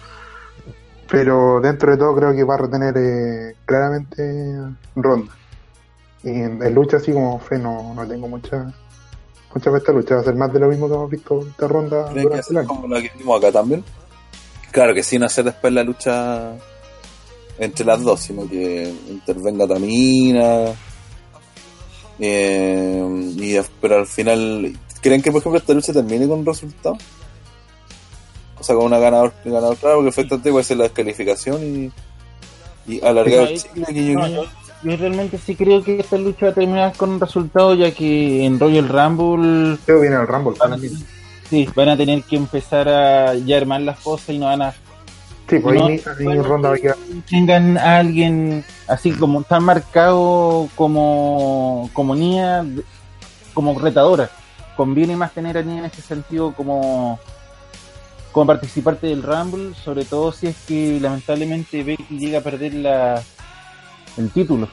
Pero 1.09 1.61
dentro 1.61 1.91
de 1.91 1.97
todo 1.97 2.15
creo 2.17 2.35
que 2.35 2.45
va 2.45 2.55
a 2.55 2.59
retener 2.59 2.95
eh, 2.97 3.57
claramente 3.65 4.57
ronda 4.95 5.33
y 6.23 6.31
en, 6.31 6.63
en 6.63 6.75
lucha 6.75 6.97
así 6.97 7.13
como 7.13 7.39
fe 7.39 7.59
no, 7.59 7.95
no 7.95 8.07
tengo 8.07 8.29
mucha 8.29 8.73
mucha 9.55 9.77
esta 9.77 9.93
lucha 9.93 10.17
va 10.17 10.21
a 10.21 10.25
ser 10.25 10.35
más 10.35 10.53
de 10.53 10.61
lo 10.61 10.69
mismo 10.69 10.89
que 10.89 10.95
hemos 10.95 11.11
visto 11.11 11.41
esta 11.41 11.69
ronda 11.69 12.11
¿Creen 12.11 12.15
que 12.15 12.23
durante 12.23 12.35
el 12.35 12.41
hacer 12.41 12.59
año 12.59 12.69
como 12.69 12.89
la 12.89 13.03
que 13.03 13.11
vimos 13.19 13.39
acá 13.39 13.53
también? 13.53 13.85
Claro 14.71 14.95
que 14.95 15.03
sin 15.03 15.23
hacer 15.23 15.45
después 15.45 15.73
la 15.73 15.83
lucha 15.83 16.53
entre 17.59 17.87
las 17.87 18.03
dos, 18.03 18.21
sino 18.21 18.47
que 18.49 18.93
intervenga 19.09 19.67
Tamina 19.67 20.67
Eh, 22.19 23.33
y, 23.37 23.57
pero 23.81 23.97
al 23.97 24.07
final, 24.07 24.73
¿creen 25.03 25.23
que 25.23 25.31
por 25.31 25.41
ejemplo 25.41 25.59
esta 25.59 25.75
lucha 25.75 25.93
termine 25.93 26.27
con 26.27 26.41
un 26.41 26.47
resultado? 26.47 26.97
Con 28.75 28.85
una 28.87 28.99
ganador, 28.99 29.33
ganador 29.45 29.77
claro, 29.77 29.97
porque 29.97 30.11
efectivamente 30.11 30.51
puede 30.51 30.65
ser 30.65 30.77
la 30.79 30.85
descalificación 30.85 31.93
y, 32.87 32.93
y 32.95 33.05
alargar 33.05 33.49
el 33.49 33.55
chicle, 33.55 33.87
No, 34.15 34.27
guiño. 34.27 34.27
yo, 34.29 34.45
yo 34.83 34.97
realmente 34.97 35.39
sí 35.39 35.55
creo 35.57 35.83
que 35.83 35.99
esta 36.01 36.17
lucha 36.19 36.47
va 36.47 36.53
a 36.53 36.55
terminar 36.55 36.97
con 36.97 37.11
un 37.11 37.21
resultado, 37.21 37.75
ya 37.75 37.91
que 37.93 38.45
en 38.45 38.59
Royal 38.61 38.89
Rumble 38.89 39.79
Creo 39.85 39.99
que 39.99 40.09
viene 40.09 40.17
el 40.21 40.27
Rumble. 40.29 40.57
van 40.59 40.73
a, 40.75 40.79
sí, 40.79 41.69
van 41.75 41.89
a 41.91 41.97
tener 41.97 42.23
que 42.25 42.37
empezar 42.37 42.89
a 42.89 43.35
ya 43.35 43.57
armar 43.57 43.81
las 43.83 43.99
cosas 44.01 44.31
y 44.31 44.39
no 44.39 44.47
van 44.47 44.63
a 44.63 44.75
Sí, 45.49 45.61
pues 45.61 45.77
No, 45.77 45.87
ahí 45.87 46.03
ni, 46.19 46.27
ni 46.27 46.39
ronda 46.41 46.71
va 46.71 46.75
a 46.75 46.97
tengan 47.31 47.79
a 47.79 47.99
alguien 47.99 48.65
así 48.89 49.13
como 49.13 49.45
tan 49.45 49.63
marcado 49.63 50.69
como 50.75 51.89
como 51.93 52.17
Nia 52.17 52.67
como 53.55 53.79
retadora 53.79 54.29
conviene 54.77 55.15
más 55.15 55.33
tener 55.33 55.57
a 55.57 55.63
Nia 55.63 55.79
en 55.79 55.85
ese 55.85 56.03
sentido 56.03 56.53
como 56.53 57.21
como 58.37 58.49
participante 58.49 59.07
del 59.07 59.23
Rumble 59.23 59.75
sobre 59.83 60.05
todo 60.05 60.31
si 60.31 60.49
es 60.49 60.57
que 60.69 61.01
lamentablemente 61.01 61.83
Becky 61.83 62.19
llega 62.19 62.41
a 62.41 62.43
perder 62.43 62.75
la 62.75 63.23
el 64.19 64.31
título 64.31 64.69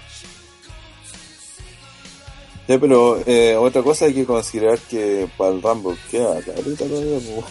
Ya, 2.68 2.78
pero 2.78 3.22
eh, 3.26 3.56
otra 3.56 3.82
cosa 3.82 4.04
hay 4.04 4.14
que 4.14 4.26
considerar 4.26 4.80
que 4.80 5.30
para 5.38 5.52
el 5.52 5.62
Rumble 5.62 5.96
queda 6.12 6.42
carita 6.42 6.86
todavía. 6.86 7.20
po. 7.20 7.44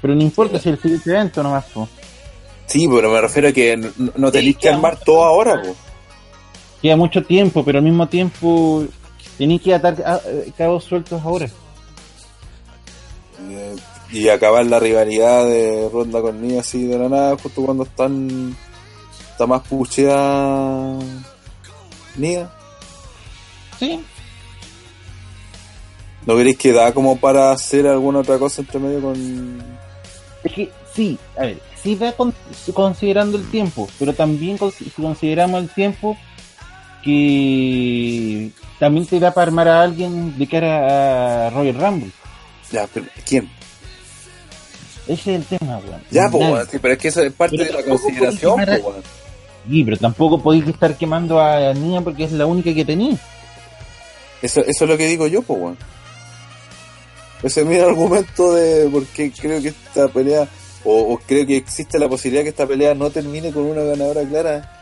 pero 0.00 0.14
no 0.14 0.22
importa 0.22 0.58
si 0.58 0.70
el 0.70 0.80
siguiente 0.80 1.10
evento 1.10 1.42
nomás 1.42 1.66
po. 1.66 1.86
Sí, 2.64 2.88
pero 2.88 3.10
me 3.10 3.20
refiero 3.20 3.48
a 3.48 3.52
que 3.52 3.72
n- 3.72 3.90
no 4.16 4.32
tenéis 4.32 4.56
que 4.56 4.70
armar 4.70 4.98
todo 5.00 5.22
ahora. 5.22 5.60
po. 5.60 5.76
queda 6.80 6.96
mucho 6.96 7.22
tiempo 7.22 7.62
pero 7.62 7.76
al 7.76 7.84
mismo 7.84 8.08
tiempo 8.08 8.84
tenéis 9.36 9.60
que 9.60 9.74
atar 9.74 10.02
a- 10.02 10.20
eh, 10.26 10.50
cabos 10.56 10.82
sueltos 10.84 11.20
ahora 11.22 11.46
Eh, 13.50 13.76
y 14.12 14.28
acabar 14.28 14.64
la 14.66 14.78
rivalidad 14.78 15.44
de 15.46 15.88
Ronda 15.92 16.20
con 16.20 16.40
Nia 16.40 16.60
así 16.60 16.86
de 16.86 16.98
la 16.98 17.08
nada, 17.08 17.36
justo 17.42 17.62
cuando 17.64 17.84
están 17.84 18.56
está 19.32 19.46
más 19.46 19.62
pucheada 19.68 20.98
Nia. 22.16 22.50
sí 23.78 24.00
¿No 26.24 26.34
queréis 26.36 26.58
que 26.58 26.72
da 26.72 26.92
como 26.92 27.18
para 27.18 27.52
hacer 27.52 27.86
alguna 27.86 28.18
otra 28.20 28.36
cosa 28.38 28.60
entre 28.62 28.80
medio 28.80 29.00
con... 29.00 29.62
Es 30.42 30.52
que 30.52 30.70
sí, 30.92 31.16
a 31.38 31.42
ver, 31.42 31.60
sí 31.80 31.94
va 31.94 32.10
con- 32.12 32.34
considerando 32.74 33.36
el 33.38 33.48
tiempo, 33.48 33.88
pero 33.98 34.12
también 34.12 34.58
con- 34.58 34.72
si 34.72 34.86
consideramos 34.90 35.60
el 35.62 35.68
tiempo 35.68 36.16
que 37.04 38.50
también 38.80 39.06
te 39.06 39.20
da 39.20 39.32
para 39.32 39.46
armar 39.46 39.68
a 39.68 39.82
alguien 39.82 40.36
de 40.36 40.46
cara 40.48 41.46
a 41.46 41.50
Royal 41.50 41.76
Rumble. 41.80 42.10
Ya, 42.72 42.88
pero 42.92 43.06
¿quién? 43.24 43.48
Ese 45.06 45.34
es 45.34 45.50
el 45.50 45.58
tema, 45.58 45.78
weón. 45.78 46.02
Ya, 46.10 46.24
Nadie. 46.24 46.38
weón, 46.38 46.68
sí, 46.70 46.78
pero 46.80 46.94
es 46.94 47.00
que 47.00 47.08
eso 47.08 47.22
es 47.22 47.32
parte 47.32 47.56
Pero 47.56 47.70
de 47.70 47.82
la 47.82 47.88
consideración, 47.88 48.58
quemar 48.60 48.80
po, 48.80 48.88
weón. 48.90 49.02
Sí, 49.68 49.84
pero 49.84 49.96
tampoco 49.96 50.42
podéis 50.42 50.66
estar 50.68 50.96
quemando 50.96 51.40
a 51.40 51.72
Nia 51.74 52.00
porque 52.00 52.24
es 52.24 52.32
la 52.32 52.46
única 52.46 52.72
que 52.74 52.84
tenía. 52.84 53.16
Eso, 54.42 54.60
eso 54.60 54.84
es 54.84 54.90
lo 54.90 54.96
que 54.96 55.06
digo 55.06 55.26
yo, 55.26 55.42
pues, 55.42 55.60
weón. 55.60 55.78
Ese 57.42 57.60
es 57.60 57.66
mi 57.66 57.76
argumento 57.76 58.54
de 58.54 58.88
por 58.88 59.04
qué 59.06 59.30
creo 59.30 59.60
que 59.60 59.68
esta 59.68 60.08
pelea, 60.08 60.48
o, 60.84 61.14
o 61.14 61.18
creo 61.18 61.46
que 61.46 61.56
existe 61.56 61.98
la 61.98 62.08
posibilidad 62.08 62.42
que 62.42 62.48
esta 62.50 62.66
pelea 62.66 62.94
no 62.94 63.10
termine 63.10 63.52
con 63.52 63.64
una 63.64 63.82
ganadora 63.82 64.22
clara 64.22 64.72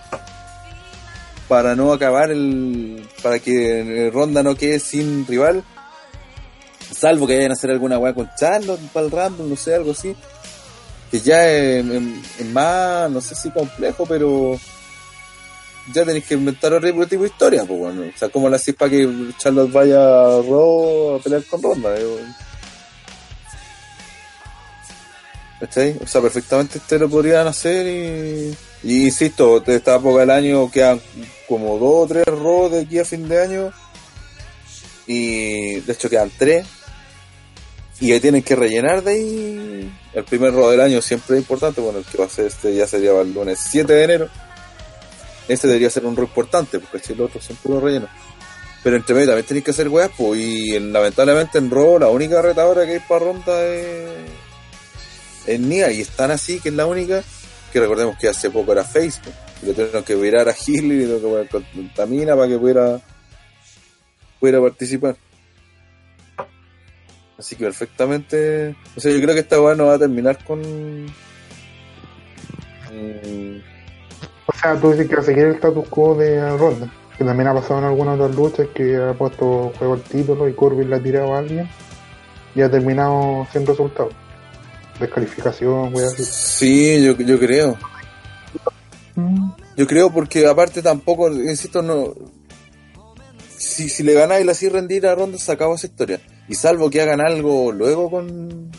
para 1.49 1.75
no 1.75 1.93
acabar 1.93 2.31
el. 2.31 3.07
para 3.23 3.39
que 3.39 4.11
Ronda 4.13 4.43
no 4.43 4.55
quede 4.55 4.81
sin 4.81 5.27
rival. 5.27 5.63
Salvo 6.93 7.27
que 7.27 7.37
vayan 7.37 7.51
a 7.51 7.55
hacer 7.55 7.71
alguna 7.71 7.99
weá 7.99 8.15
con 8.15 8.31
Charlotte 8.39 8.81
para 8.93 9.07
el 9.07 9.13
Rumble, 9.13 9.47
no 9.47 9.57
sé, 9.57 9.75
algo 9.75 9.93
así. 9.93 10.15
Que 11.11 11.21
ya 11.21 11.49
es, 11.49 11.85
más, 12.53 13.11
no 13.11 13.21
sé 13.21 13.35
si 13.35 13.51
complejo, 13.51 14.07
pero 14.07 14.59
ya 15.93 16.05
tenéis 16.05 16.25
que 16.25 16.35
inventar 16.35 16.73
otro 16.73 16.89
tipo 16.89 17.05
de 17.05 17.27
historia, 17.27 17.65
pues 17.65 17.79
bueno. 17.79 18.03
O 18.03 18.19
sea, 18.19 18.29
como 18.29 18.49
la 18.49 18.57
hacéis 18.57 18.77
para 18.77 18.91
que 18.91 19.09
Charlotte 19.39 19.73
vaya 19.73 19.99
a 19.99 20.43
Raw 20.43 21.17
a 21.17 21.19
pelear 21.21 21.45
con 21.45 21.63
Ronda, 21.63 21.95
eh. 21.97 22.25
¿Cachai? 25.61 25.97
O 26.03 26.07
sea, 26.07 26.21
perfectamente 26.21 26.79
este 26.79 26.99
lo 26.99 27.09
podrían 27.09 27.47
hacer 27.47 27.87
y, 27.87 28.57
y 28.83 29.05
insisto, 29.05 29.61
de 29.61 29.77
esta 29.77 29.97
época 29.97 30.21
del 30.21 30.31
año 30.31 30.71
quedan 30.71 31.01
como 31.49 31.79
dos 31.79 32.05
o 32.05 32.07
tres 32.07 32.27
Raw 32.27 32.69
de 32.69 32.81
aquí 32.81 32.99
a 32.99 33.05
fin 33.05 33.29
de 33.29 33.41
año 33.41 33.73
y 35.07 35.81
de 35.81 35.93
hecho 35.93 36.09
quedan 36.11 36.31
tres. 36.37 36.67
Y 38.01 38.13
ahí 38.13 38.21
tienen 38.21 38.43
que 38.43 38.57
rellenar 38.57 39.03
de 39.03 39.11
ahí. 39.13 39.93
El 40.13 40.25
primer 40.25 40.53
Raw 40.53 40.69
del 40.71 40.81
año 40.81 41.01
siempre 41.01 41.37
es 41.37 41.43
importante, 41.43 41.81
bueno, 41.81 42.01
el 42.01 42.05
que 42.05 42.19
va 42.19 42.25
a 42.27 42.29
ser 42.29 42.47
este 42.47 42.75
ya 42.75 42.87
sería 42.87 43.19
el 43.21 43.33
lunes 43.33 43.59
7 43.71 43.93
de 43.93 44.05
enero. 44.05 44.29
Ese 45.47 45.67
debería 45.69 45.91
ser 45.91 46.05
un 46.07 46.17
rol 46.17 46.27
importante, 46.27 46.79
porque 46.81 46.99
si 46.99 47.13
el 47.13 47.21
otro 47.21 47.41
siempre 47.41 47.71
lo 47.73 47.81
relleno. 47.81 48.09
Pero 48.83 48.97
entre 48.97 49.15
medio 49.15 49.29
también 49.29 49.47
tenéis 49.47 49.65
que 49.65 49.71
hacer 49.71 49.89
weas, 49.89 50.11
y 50.37 50.75
en- 50.75 50.93
lamentablemente 50.93 51.59
en 51.59 51.71
Raw 51.71 51.99
la 51.99 52.09
única 52.09 52.43
retadora 52.43 52.85
que 52.85 52.95
hay 52.95 53.01
para 53.01 53.25
ronda 53.27 53.65
es, 53.65 54.09
es 55.47 55.61
Nia, 55.61 55.91
y 55.93 56.01
es 56.01 56.09
tan 56.11 56.31
así 56.31 56.61
que 56.61 56.71
es 56.71 56.75
la 56.75 56.87
única, 56.87 57.23
que 57.73 57.81
recordemos 57.81 58.17
que 58.19 58.29
hace 58.29 58.51
poco 58.51 58.73
era 58.73 58.85
Facebook, 58.85 59.33
y 59.63 59.67
le 59.67 59.75
tuvieron 59.75 60.03
que 60.03 60.15
virar 60.17 60.49
a 60.49 60.55
Hill 60.67 60.93
y 60.93 61.07
tuvieron 61.07 61.47
que 61.49 61.63
contamina 61.75 62.35
para 62.37 62.49
que 62.49 62.59
pudiera, 62.59 63.01
pudiera 64.45 64.61
participar. 64.61 65.17
Así 67.39 67.57
que 67.57 67.65
perfectamente, 67.65 68.77
o 68.95 69.01
sea, 69.01 69.11
yo 69.11 69.21
creo 69.23 69.33
que 69.33 69.41
esta 69.41 69.59
wea 69.59 69.75
no 69.75 69.87
va 69.87 69.95
a 69.95 69.99
terminar 69.99 70.45
con... 70.45 70.61
mm, 72.93 73.57
O 74.47 74.53
sea, 74.53 74.79
tú 74.79 74.91
dices 74.91 75.09
que 75.09 75.17
va 75.17 75.23
a 75.23 75.25
seguir 75.25 75.45
el 75.45 75.55
status 75.55 75.89
quo 75.89 76.15
de 76.15 76.59
Ronda, 76.59 76.93
que 77.17 77.25
también 77.25 77.49
ha 77.49 77.55
pasado 77.55 77.81
en 77.81 77.87
algunas 77.87 78.21
otras 78.21 78.37
luchas 78.37 78.69
que 78.75 78.97
ha 78.97 79.15
puesto 79.15 79.73
juego 79.79 79.95
al 79.95 80.03
título 80.03 80.47
y 80.47 80.53
Corbin 80.53 80.91
le 80.91 80.97
ha 80.97 81.03
tirado 81.03 81.35
a 81.35 81.39
alguien 81.39 81.67
y 82.55 82.61
ha 82.61 82.71
terminado 82.71 83.47
sin 83.51 83.67
resultado. 83.67 84.11
Descalificación, 85.01 85.95
así. 85.95 86.23
Sí, 86.23 87.03
yo, 87.03 87.17
yo 87.17 87.39
creo. 87.41 87.79
Yo 89.75 89.87
creo 89.87 90.13
porque 90.13 90.47
aparte 90.47 90.83
tampoco, 90.83 91.31
insisto, 91.31 91.81
no... 91.81 92.15
Si, 93.65 93.89
si 93.89 94.03
le 94.03 94.13
ganáis 94.13 94.45
la 94.45 94.53
así 94.53 94.69
rendir 94.69 95.07
a 95.07 95.15
Ronda 95.15 95.39
se 95.39 95.51
acaba 95.51 95.75
esa 95.75 95.87
historia. 95.87 96.21
Y 96.49 96.55
salvo 96.55 96.91
que 96.91 97.01
hagan 97.01 97.21
algo 97.21 97.73
luego 97.73 98.11
con... 98.11 98.71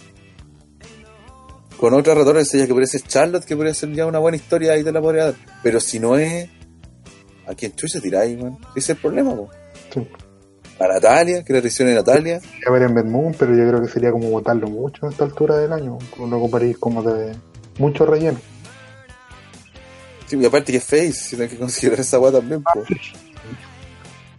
Con 1.78 1.94
otra 1.94 2.14
retadora 2.14 2.44
que 2.44 2.68
podría 2.68 2.88
ser 2.88 3.02
Charlotte, 3.02 3.44
que 3.44 3.56
podría 3.56 3.74
ser 3.74 3.92
ya 3.92 4.06
una 4.06 4.20
buena 4.20 4.38
historia, 4.38 4.74
ahí 4.74 4.84
te 4.84 4.92
la 4.92 5.02
podría 5.02 5.26
dar. 5.26 5.36
Pero 5.64 5.80
si 5.80 6.00
no 6.00 6.18
es... 6.18 6.50
¿A 7.48 7.54
quién 7.54 7.76
chucha 7.76 8.00
tiráis, 8.00 8.42
man? 8.42 8.58
Ese 8.76 8.80
es 8.80 8.90
el 8.92 8.98
problema, 8.98 9.36
po. 9.36 9.50
Sí. 9.94 10.08
A 10.80 10.88
Natalia, 10.88 11.44
que 11.44 11.54
la 11.54 11.62
de 11.62 11.94
Natalia. 11.96 12.40
a 12.68 12.72
ver 12.72 12.84
en 12.84 13.12
Moon, 13.12 13.36
pero 13.38 13.56
yo 13.56 13.68
creo 13.68 13.82
que 13.82 13.88
sería 13.88 14.12
como 14.12 14.30
votarlo 14.30 14.68
mucho 14.68 15.06
a 15.06 15.10
esta 15.10 15.26
altura 15.26 15.58
del 15.58 15.74
año. 15.74 15.98
Lo 16.18 16.38
ocuparéis 16.38 16.78
como 16.78 17.02
de 17.02 17.36
mucho 17.80 18.06
relleno. 18.06 18.40
Sí, 20.28 20.38
y 20.38 20.46
aparte 20.46 20.72
que 20.72 20.78
es 20.78 20.84
face, 20.84 21.14
si 21.14 21.36
tienes 21.36 21.52
que 21.52 21.58
considerar 21.58 22.00
esa 22.00 22.20
weá 22.20 22.32
también, 22.32 22.64
po. 22.64 22.84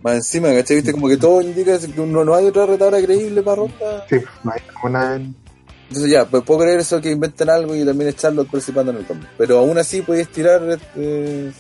Más 0.06 0.14
encima, 0.14 0.54
¿cachai? 0.54 0.76
Viste, 0.76 0.92
como 0.92 1.08
que 1.08 1.16
todo 1.16 1.40
indica 1.40 1.76
que 1.80 1.88
no, 1.88 2.24
no 2.24 2.32
hay 2.32 2.46
otra 2.46 2.64
retadora 2.64 3.02
creíble 3.02 3.42
para 3.42 3.56
Ronda. 3.56 4.06
Sí, 4.08 4.14
no 4.44 4.52
hay 4.52 4.60
como 4.72 4.88
nada. 4.90 5.16
Entonces 5.16 6.12
ya, 6.12 6.24
pues 6.24 6.44
puedo 6.44 6.60
creer 6.60 6.78
eso 6.78 7.00
que 7.00 7.10
inventen 7.10 7.50
algo 7.50 7.74
y 7.74 7.84
también 7.84 8.10
es 8.10 8.16
Charlotte 8.16 8.48
participando 8.48 8.92
en 8.92 8.98
el 8.98 9.06
cambio. 9.08 9.28
Pero 9.36 9.58
aún 9.58 9.76
así 9.78 10.02
podéis 10.02 10.28
tirar 10.28 10.62
eh, 10.94 11.50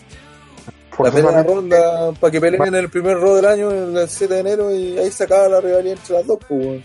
la 0.96 1.10
primera 1.10 1.42
forzosamente. 1.42 1.52
ronda 1.52 2.12
para 2.20 2.30
que 2.30 2.40
peleen 2.40 2.66
en 2.66 2.74
el 2.76 2.88
primer 2.88 3.16
row 3.16 3.34
del 3.34 3.46
año, 3.46 3.68
el 3.68 4.08
7 4.08 4.32
de 4.32 4.38
enero, 4.38 4.72
y 4.72 4.96
ahí 4.96 5.10
se 5.10 5.24
acaba 5.24 5.48
la 5.48 5.60
rivalidad 5.60 5.98
entre 5.98 6.14
las 6.14 6.26
dos, 6.28 6.38
pues, 6.48 6.64
weón. 6.64 6.84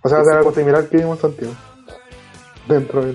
O 0.00 0.08
sea, 0.08 0.18
va 0.18 0.22
a 0.22 0.26
ser 0.26 0.34
algo 0.36 0.54
similar 0.54 0.88
que 0.88 0.98
vimos 0.98 1.16
en 1.16 1.22
Santiago. 1.22 1.54
Dentro 2.68 3.04
de. 3.04 3.14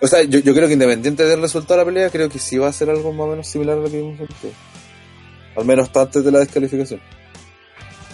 O 0.00 0.06
sea, 0.06 0.22
yo, 0.22 0.38
yo 0.38 0.54
creo 0.54 0.66
que 0.66 0.74
independiente 0.74 1.24
del 1.24 1.40
resultado 1.40 1.74
de 1.74 1.84
la 1.84 1.86
pelea, 1.86 2.10
creo 2.10 2.28
que 2.28 2.38
sí 2.38 2.58
va 2.58 2.68
a 2.68 2.72
ser 2.72 2.90
algo 2.90 3.12
más 3.12 3.26
o 3.26 3.30
menos 3.30 3.46
similar 3.46 3.78
a 3.78 3.80
lo 3.80 3.90
que 3.90 3.98
vimos 3.98 4.20
antes. 4.20 4.52
Al 5.56 5.64
menos 5.64 5.86
hasta 5.86 6.02
antes 6.02 6.24
de 6.24 6.32
la 6.32 6.40
descalificación. 6.40 7.00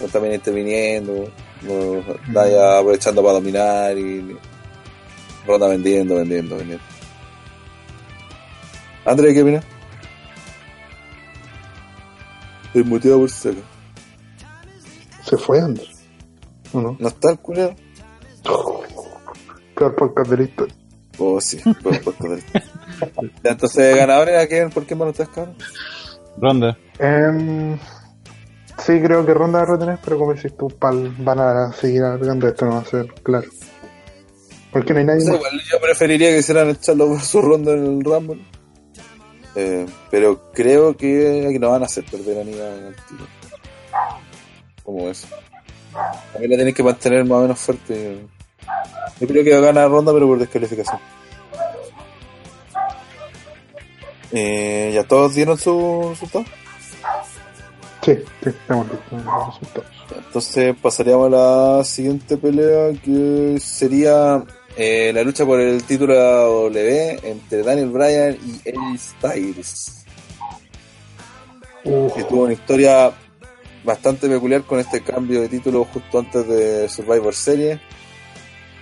O 0.03 0.07
también 0.07 0.35
interviniendo, 0.35 1.31
o 1.67 2.03
Naya 2.29 2.79
aprovechando 2.79 3.21
para 3.21 3.33
dominar 3.35 3.97
y 3.97 4.35
Ronda 5.45 5.67
vendiendo, 5.67 6.15
vendiendo, 6.15 6.57
vendiendo. 6.57 6.83
André, 9.05 9.33
¿qué 9.33 9.41
opinas? 9.41 9.65
Desmuteado 12.73 13.19
por 13.19 13.29
si 13.29 13.49
acaso. 13.49 13.63
Se 15.23 15.37
fue 15.37 15.59
Andrés. 15.59 16.03
¿O 16.73 16.81
no? 16.81 16.95
¿No 16.99 17.07
está 17.07 17.31
el 17.31 17.39
culero? 17.39 17.75
Peor 19.75 19.95
podcast 19.95 20.29
de 20.29 20.37
la 20.37 20.43
historia. 20.43 20.80
Oh, 21.23 21.39
sí, 21.39 21.57
por, 21.83 21.93
entonces, 23.43 23.95
ganadores, 23.95 24.43
¿a 24.43 24.47
quién? 24.47 24.71
¿Por 24.71 24.87
qué 24.87 24.95
más 24.95 25.05
no 25.05 25.11
estás 25.11 25.29
cabrón? 25.29 25.55
Ronda. 26.37 26.75
Em, 26.97 27.77
sí, 28.79 28.99
creo 29.03 29.23
que 29.23 29.33
Ronda 29.33 29.59
va 29.59 29.63
a 29.65 29.71
retener, 29.73 29.99
pero 30.03 30.17
como 30.17 30.33
decís 30.33 30.57
tú, 30.57 30.67
pal, 30.69 31.13
van 31.19 31.39
a 31.39 31.71
seguir 31.73 32.01
alargando 32.01 32.47
esto, 32.47 32.65
no 32.65 32.71
va 32.73 32.79
a 32.79 32.85
ser 32.85 33.13
claro. 33.21 33.47
Porque 34.71 34.93
no 34.93 34.99
hay 34.99 35.05
nadie 35.05 35.19
O 35.19 35.25
sea, 35.25 35.33
más. 35.33 35.41
igual 35.41 35.61
yo 35.71 35.79
preferiría 35.79 36.29
que 36.31 36.39
hicieran 36.39 36.69
echarlo 36.69 37.07
por 37.09 37.21
su 37.21 37.41
ronda 37.41 37.73
en 37.73 37.85
el 37.85 38.03
Rumble. 38.03 38.41
Eh, 39.55 39.85
pero 40.09 40.51
creo 40.53 40.95
que, 40.97 41.49
que 41.51 41.59
no 41.59 41.69
van 41.69 41.83
a 41.83 41.85
hacer 41.85 42.03
perder 42.05 42.39
a 42.39 42.43
tiro. 42.43 43.27
Como 44.83 45.07
eso. 45.09 45.27
También 46.31 46.51
la 46.51 46.57
tenés 46.57 46.73
que 46.73 46.83
mantener 46.83 47.25
más 47.25 47.37
o 47.37 47.41
menos 47.41 47.59
fuerte. 47.59 48.25
Yo 49.19 49.27
creo 49.27 49.43
que 49.43 49.51
va 49.51 49.57
a 49.57 49.61
ganar 49.61 49.89
ronda, 49.89 50.11
pero 50.13 50.27
por 50.27 50.39
descalificación. 50.39 50.99
Eh, 54.31 54.91
¿Ya 54.93 55.03
todos 55.03 55.35
dieron 55.35 55.57
su 55.57 56.07
resultado? 56.09 56.45
Sí, 58.03 58.15
sí, 58.43 58.49
estamos 58.49 58.87
listos 58.89 59.23
los 59.25 59.47
resultados. 59.47 59.87
Entonces 60.25 60.75
pasaríamos 60.81 61.27
a 61.27 61.77
la 61.77 61.83
siguiente 61.83 62.37
pelea 62.37 62.93
que 63.03 63.57
sería 63.59 64.43
eh, 64.77 65.11
la 65.13 65.23
lucha 65.23 65.45
por 65.45 65.59
el 65.59 65.83
título 65.83 66.15
W 66.15 67.19
entre 67.23 67.63
Daniel 67.63 67.89
Bryan 67.89 68.37
y 68.43 68.69
Eddie 68.69 68.97
Styles. 68.97 70.05
Uf, 71.83 72.13
Que 72.13 72.23
tuvo 72.23 72.43
una 72.43 72.53
historia 72.53 73.11
bastante 73.83 74.29
peculiar 74.29 74.63
con 74.63 74.79
este 74.79 75.01
cambio 75.01 75.41
de 75.41 75.49
título 75.49 75.85
justo 75.85 76.19
antes 76.19 76.47
de 76.47 76.87
Survivor 76.87 77.33
Series. 77.33 77.79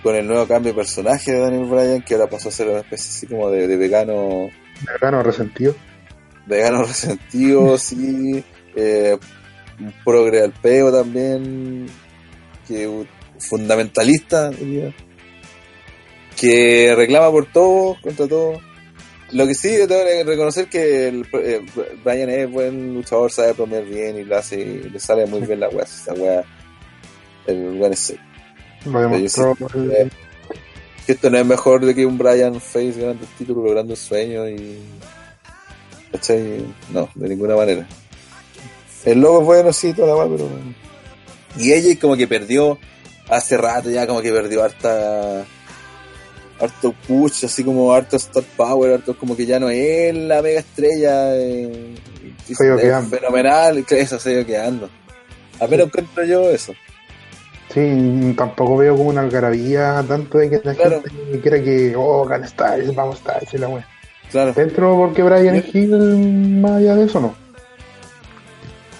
Con 0.02 0.16
el 0.16 0.26
nuevo 0.26 0.46
cambio 0.46 0.72
de 0.72 0.76
personaje 0.76 1.32
de 1.32 1.40
Daniel 1.40 1.66
Bryan, 1.66 2.02
que 2.02 2.14
ahora 2.14 2.28
pasó 2.28 2.48
a 2.48 2.52
ser 2.52 2.68
una 2.68 2.80
especie 2.80 3.10
así 3.10 3.26
como 3.26 3.50
de, 3.50 3.68
de 3.68 3.76
vegano 3.76 4.48
vegano 4.86 5.22
resentido. 5.22 5.74
vegano 6.46 6.82
resentido, 6.86 7.78
sí, 7.78 8.42
eh, 8.74 9.18
un 9.78 9.94
progre 10.04 10.42
al 10.42 10.52
peo 10.52 10.92
también, 10.92 11.86
que 12.66 13.06
fundamentalista, 13.38 14.50
diría, 14.50 14.94
que 16.38 16.94
reclama 16.96 17.30
por 17.30 17.46
todo, 17.46 17.96
contra 18.02 18.26
todo. 18.26 18.60
Lo 19.32 19.46
que 19.46 19.54
sí, 19.54 19.76
tengo 19.86 20.04
que 20.04 20.24
reconocer 20.24 20.68
que 20.68 21.08
el, 21.08 21.26
eh, 21.34 21.60
Brian 22.04 22.28
es 22.30 22.50
buen 22.50 22.94
luchador, 22.94 23.30
sabe 23.30 23.52
bromear 23.52 23.84
bien 23.84 24.18
y 24.18 24.24
lo 24.24 24.36
hace, 24.36 24.64
le 24.64 24.98
sale 24.98 25.24
muy 25.26 25.42
bien 25.42 25.60
la 25.60 25.68
weá, 25.68 25.84
esa 25.84 26.12
weá, 26.14 26.42
el 27.46 27.78
buen 27.78 27.92
es. 27.92 28.14
Lo 28.84 29.00
demostró. 29.00 29.56
Eh, 29.74 30.08
que 31.06 31.12
esto 31.12 31.30
no 31.30 31.38
es 31.38 31.46
mejor 31.46 31.84
de 31.84 31.94
que 31.94 32.06
un 32.06 32.18
Brian 32.18 32.60
Face 32.60 32.92
ganando 32.92 33.24
el 33.24 33.30
título, 33.38 33.62
logrando 33.64 33.92
el 33.92 33.98
sueño 33.98 34.48
y. 34.48 34.78
¿Cachai? 36.12 36.64
No, 36.92 37.08
de 37.14 37.28
ninguna 37.28 37.56
manera. 37.56 37.86
El 39.04 39.20
logo 39.20 39.40
es 39.40 39.46
bueno, 39.46 39.72
sí, 39.72 39.92
toda 39.92 40.08
la 40.08 40.16
weá, 40.16 40.28
pero. 40.28 40.48
Y 41.56 41.72
ella 41.72 41.98
como 42.00 42.16
que 42.16 42.26
perdió 42.26 42.78
hace 43.28 43.56
rato 43.56 43.90
ya, 43.90 44.06
como 44.06 44.20
que 44.20 44.32
perdió 44.32 44.62
harta. 44.62 45.44
Harto 46.60 46.94
push, 47.08 47.46
así 47.46 47.64
como 47.64 47.90
harto 47.90 48.16
star 48.16 48.44
power, 48.54 48.92
harto 48.92 49.16
como 49.16 49.34
que 49.34 49.46
ya 49.46 49.58
no 49.58 49.70
es 49.70 50.14
la 50.14 50.42
mega 50.42 50.60
estrella. 50.60 51.34
Eh, 51.34 51.94
es 52.48 52.58
fenomenal, 52.58 53.84
eso 53.88 54.18
se 54.18 54.28
ha 54.28 54.32
ido 54.32 54.46
quedando. 54.46 54.90
Apenas 55.58 55.86
encuentro 55.86 56.24
yo 56.24 56.50
eso. 56.50 56.74
Sí, 57.72 58.34
tampoco 58.36 58.78
veo 58.78 58.96
como 58.96 59.10
una 59.10 59.20
algarabía 59.20 60.04
tanto 60.08 60.38
de 60.38 60.50
que 60.50 60.60
la 60.64 60.74
Claro. 60.74 61.02
gente 61.02 61.40
quiera 61.40 61.62
que, 61.62 61.94
oh, 61.96 62.24
gana 62.24 62.46
Styles, 62.46 62.94
vamos 62.94 63.18
Styles 63.18 63.54
y 63.54 63.58
la 63.58 63.68
wea. 63.68 63.86
Claro. 64.30 64.52
Dentro 64.54 64.96
porque 64.96 65.22
Brian 65.22 65.54
es 65.56 65.72
Hill, 65.74 66.60
más 66.60 66.72
allá 66.72 66.96
de 66.96 67.04
eso, 67.04 67.20
no. 67.20 67.34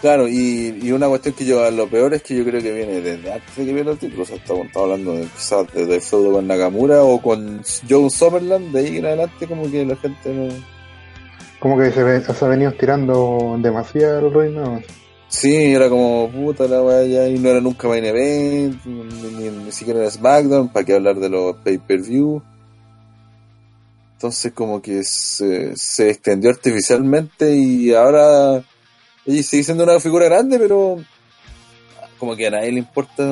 Claro, 0.00 0.26
y, 0.28 0.78
y 0.82 0.92
una 0.92 1.08
cuestión 1.08 1.34
que 1.34 1.44
yo, 1.44 1.70
lo 1.70 1.86
peor 1.88 2.14
es 2.14 2.22
que 2.22 2.34
yo 2.34 2.42
creo 2.44 2.62
que 2.62 2.72
viene 2.72 3.00
desde 3.02 3.32
antes 3.32 3.54
de 3.56 3.66
que 3.66 3.72
viene 3.74 3.90
el 3.90 3.98
título. 3.98 4.22
O 4.22 4.26
sea, 4.26 4.36
estamos, 4.36 4.66
estamos 4.66 4.90
hablando 4.90 5.12
de, 5.14 5.24
quizás 5.26 5.66
desde 5.74 5.94
el 5.96 6.00
feudo 6.00 6.32
con 6.32 6.46
Nakamura 6.46 7.02
o 7.02 7.20
con 7.20 7.60
Joe 7.88 8.08
Summerland, 8.08 8.72
de 8.72 8.78
ahí 8.80 8.96
en 8.96 9.04
adelante, 9.06 9.46
como 9.46 9.70
que 9.70 9.84
la 9.84 9.96
gente 9.96 10.32
no. 10.32 10.48
Como 11.58 11.76
que 11.76 11.90
se, 11.90 12.02
ve- 12.02 12.22
se 12.22 12.44
ha 12.44 12.48
venido 12.48 12.70
estirando 12.70 13.56
demasiado 13.60 14.28
el 14.28 14.32
reino. 14.32 14.80
Sí, 15.30 15.54
era 15.54 15.88
como 15.88 16.28
puta 16.30 16.66
la 16.66 16.82
weá 16.82 17.04
ya, 17.04 17.28
y 17.28 17.38
no 17.38 17.48
era 17.50 17.60
nunca 17.60 17.86
main 17.88 18.04
event, 18.04 18.84
ni, 18.84 19.30
ni- 19.30 19.64
ni 19.64 19.72
siquiera 19.72 20.00
era 20.00 20.10
SmackDown, 20.10 20.68
para 20.70 20.84
qué 20.84 20.94
hablar 20.94 21.16
de 21.20 21.28
los 21.28 21.56
pay-per-view. 21.58 22.42
Entonces, 24.14 24.52
como 24.52 24.82
que 24.82 25.02
se, 25.04 25.74
se 25.76 26.10
extendió 26.10 26.50
artificialmente 26.50 27.54
y 27.56 27.94
ahora 27.94 28.62
ella 29.24 29.42
sigue 29.42 29.62
siendo 29.62 29.84
una 29.84 30.00
figura 30.00 30.26
grande, 30.26 30.58
pero 30.58 30.98
como 32.18 32.36
que 32.36 32.48
a 32.48 32.50
nadie 32.50 32.72
le 32.72 32.78
importa. 32.80 33.22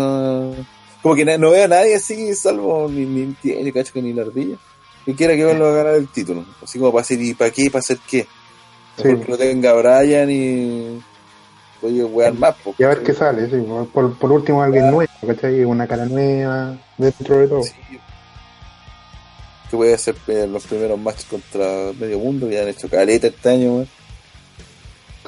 Como 1.02 1.14
que 1.14 1.24
no 1.24 1.50
veo 1.50 1.64
a 1.64 1.68
nadie 1.68 1.96
así, 1.96 2.34
salvo 2.34 2.88
ni, 2.88 3.04
ni 3.04 3.32
tiene, 3.34 3.72
cacho 3.72 3.92
que 3.92 4.00
ni 4.02 4.12
la 4.14 4.22
ardilla, 4.22 4.56
que 5.04 5.14
quiera 5.14 5.34
que 5.36 5.44
vuelva 5.44 5.68
a 5.68 5.72
ganar 5.72 5.94
el 5.96 6.08
título. 6.08 6.46
Así 6.62 6.78
como 6.78 6.92
para 6.92 7.02
hacer, 7.02 7.20
¿y 7.20 7.34
para 7.34 7.50
qué? 7.50 7.70
¿Para 7.70 7.80
hacer 7.80 7.98
qué? 8.08 8.26
Sí. 8.96 9.02
Mejor 9.08 9.20
que 9.26 9.30
lo 9.32 9.38
tenga 9.38 9.72
Brian 9.74 10.30
y. 10.30 11.00
Oye, 11.82 12.04
weón 12.04 12.40
más, 12.40 12.56
Y 12.76 12.82
a 12.82 12.88
ver 12.88 13.02
qué 13.02 13.14
sale, 13.14 13.48
sí. 13.48 13.56
Por, 13.92 14.18
por 14.18 14.32
último, 14.32 14.62
alguien 14.62 14.90
nuevo, 14.90 15.10
¿cachai? 15.26 15.64
Una 15.64 15.86
cara 15.86 16.06
nueva, 16.06 16.76
dentro 16.96 17.38
de 17.38 17.48
todo. 17.48 17.62
Sí. 17.62 17.72
Que 19.70 19.76
voy 19.76 19.92
a 19.92 19.94
hacer 19.94 20.16
eh, 20.26 20.46
los 20.50 20.66
primeros 20.66 20.98
matches 20.98 21.26
contra 21.26 21.92
medio 21.98 22.18
mundo, 22.18 22.48
que 22.48 22.60
han 22.60 22.68
hecho 22.68 22.88
caleta 22.88 23.28
este 23.28 23.48
año, 23.48 23.74
weón. 23.74 23.88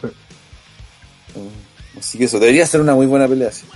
Sí. 0.01 0.07
Mm, 1.39 1.99
Así 1.99 2.19
que 2.19 2.25
eso, 2.25 2.41
debería 2.41 2.67
ser 2.67 2.81
una 2.81 2.95
muy 2.95 3.07
buena 3.07 3.29
pelea, 3.29 3.53
sí. 3.53 3.67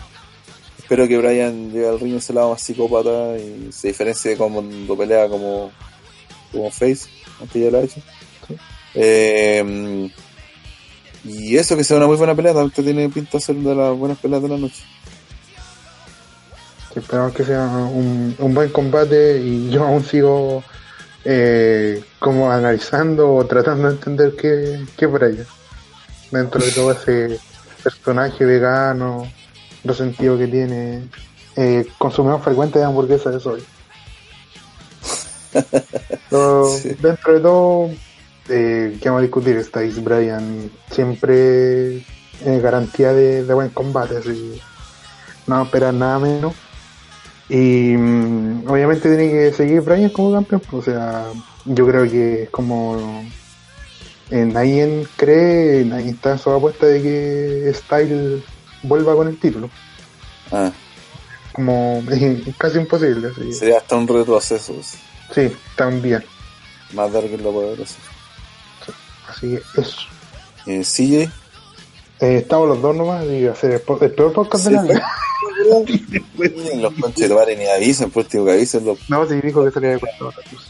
Espero 0.78 1.06
que 1.08 1.18
Brian 1.18 1.70
llegue 1.72 1.88
al 1.88 2.00
ring 2.00 2.16
ese 2.16 2.32
lado 2.32 2.50
más 2.50 2.60
psicópata 2.60 3.36
y 3.38 3.70
se 3.72 3.88
diferencie 3.88 4.32
de 4.32 4.36
cuando 4.36 4.96
pelea 4.96 5.28
como, 5.28 5.72
como 6.52 6.70
Face, 6.70 7.08
aunque 7.40 7.60
ya 7.60 7.70
lo 7.70 7.78
ha 7.78 7.82
hecho. 7.82 8.00
Eh, 8.94 10.10
y 11.24 11.56
eso, 11.56 11.76
que 11.76 11.84
sea 11.84 11.96
una 11.96 12.06
muy 12.06 12.16
buena 12.16 12.34
pelea, 12.34 12.54
tanto 12.54 12.82
tiene 12.82 13.08
pinta 13.08 13.38
de 13.38 13.40
ser 13.40 13.56
de 13.56 13.74
las 13.74 13.96
buenas 13.96 14.18
peleas 14.18 14.42
de 14.42 14.48
la 14.48 14.58
noche. 14.58 14.84
Esperamos 16.94 17.32
que 17.32 17.44
sea 17.44 17.64
un, 17.64 18.36
un 18.38 18.54
buen 18.54 18.70
combate 18.70 19.40
y 19.40 19.68
yo 19.70 19.84
aún 19.84 20.04
sigo 20.04 20.62
eh, 21.24 22.04
como 22.18 22.50
analizando 22.50 23.34
o 23.34 23.46
tratando 23.46 23.88
de 23.88 23.94
entender 23.94 24.36
qué, 24.36 24.84
qué 24.96 25.08
por 25.08 25.24
allá. 25.24 25.44
Dentro 26.30 26.64
de 26.64 26.70
todo 26.70 26.92
ese 26.92 27.40
personaje 27.82 28.44
vegano, 28.44 29.26
resentido 29.84 30.36
que 30.36 30.46
tiene, 30.46 31.08
eh, 31.56 31.86
consumidor 31.98 32.42
frecuente 32.42 32.78
de 32.78 32.84
hamburguesas 32.84 33.42
de. 33.42 33.62
Pero 36.30 36.68
Sí. 36.78 36.90
Dentro 37.00 37.34
de 37.34 37.40
todo, 37.40 37.90
eh, 38.48 38.98
¿qué 39.00 39.08
vamos 39.08 39.20
a 39.20 39.22
discutir? 39.22 39.56
Estáis 39.56 40.02
Brian 40.02 40.70
siempre 40.90 41.96
eh, 41.96 42.60
garantía 42.62 43.12
de, 43.12 43.44
de 43.44 43.54
buen 43.54 43.70
combate, 43.70 44.18
así 44.18 44.60
no 45.46 45.62
esperar 45.62 45.94
nada 45.94 46.18
menos. 46.18 46.54
Y 47.48 47.94
mm, 47.96 48.68
obviamente 48.68 49.08
tiene 49.14 49.30
que 49.30 49.52
seguir 49.52 49.82
Brian 49.82 50.10
como 50.10 50.32
campeón, 50.32 50.62
o 50.72 50.82
sea, 50.82 51.26
yo 51.66 51.86
creo 51.86 52.10
que 52.10 52.44
es 52.44 52.50
como 52.50 53.22
eh, 54.30 54.44
nadie 54.46 55.06
cree, 55.16 55.84
nadie 55.84 56.10
está 56.10 56.32
en 56.32 56.38
su 56.38 56.50
apuesta 56.50 56.86
de 56.86 57.02
que 57.02 57.72
Style 57.74 58.42
vuelva 58.82 59.14
con 59.14 59.28
el 59.28 59.38
título, 59.38 59.68
Ah, 60.50 60.70
como 61.52 62.02
es 62.10 62.56
casi 62.56 62.78
imposible, 62.78 63.28
así. 63.28 63.52
sería 63.52 63.78
hasta 63.78 63.96
un 63.96 64.08
retroceso, 64.08 64.74
sí. 65.34 65.52
también, 65.76 66.24
más 66.94 67.12
de 67.12 67.18
alguien 67.18 67.42
lo 67.42 67.72
hacer. 67.74 68.13
Así 69.36 69.58
que 69.74 69.80
eso. 69.80 69.96
Eh, 70.66 70.82
CJ, 70.82 71.30
Eh, 72.20 72.36
estamos 72.38 72.68
los 72.68 72.80
dos 72.80 72.94
nomás 72.96 73.24
y 73.26 73.46
hacer 73.46 73.72
el, 73.72 73.82
el 74.02 74.10
peor 74.12 74.32
podcast 74.32 74.64
Sí, 74.64 74.70
de 74.70 74.76
la 74.76 74.82
vida. 74.82 75.06
los 76.76 76.92
conches 76.94 77.28
de 77.28 77.34
madre 77.34 77.56
ni 77.56 77.66
avisen, 77.66 78.10
pues 78.10 78.28
tío 78.28 78.44
que 78.44 78.52
avisen 78.52 78.84
los 78.84 78.98
No, 79.10 79.26
sí 79.28 79.40
dijo 79.42 79.64
que 79.64 79.70
salía 79.70 79.90
de 79.90 79.98
cuarto 80.00 80.28
hora, 80.28 80.36
pues. 80.50 80.62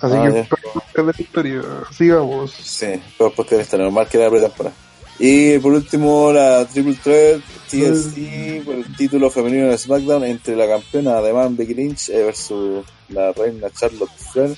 Así 0.00 0.14
Ah, 0.16 0.22
que 0.32 0.38
el 0.40 0.46
peor 0.46 0.60
podcast 0.72 0.96
de 0.96 1.04
la 1.04 1.12
historia, 1.18 1.62
sigamos. 1.96 2.52
Sí, 2.52 2.86
pero 3.18 3.32
porque 3.34 3.60
está 3.60 3.76
normal 3.76 4.08
que 4.08 4.18
la 4.18 4.30
pretemporada. 4.30 4.74
Y 5.18 5.58
por 5.58 5.72
último, 5.74 6.32
la 6.32 6.64
Triple 6.66 6.94
Threat 7.02 7.40
TLC 7.70 8.64
por 8.64 8.74
el 8.76 8.96
título 8.96 9.30
femenino 9.30 9.68
de 9.68 9.76
SmackDown 9.76 10.24
entre 10.24 10.56
la 10.56 10.66
campeona 10.66 11.20
de 11.20 11.32
Man 11.34 11.56
Becky 11.56 11.74
Lynch 11.74 12.08
versus 12.08 12.86
la 13.10 13.30
reina 13.32 13.68
Charlotte 13.78 14.10
Flair 14.16 14.56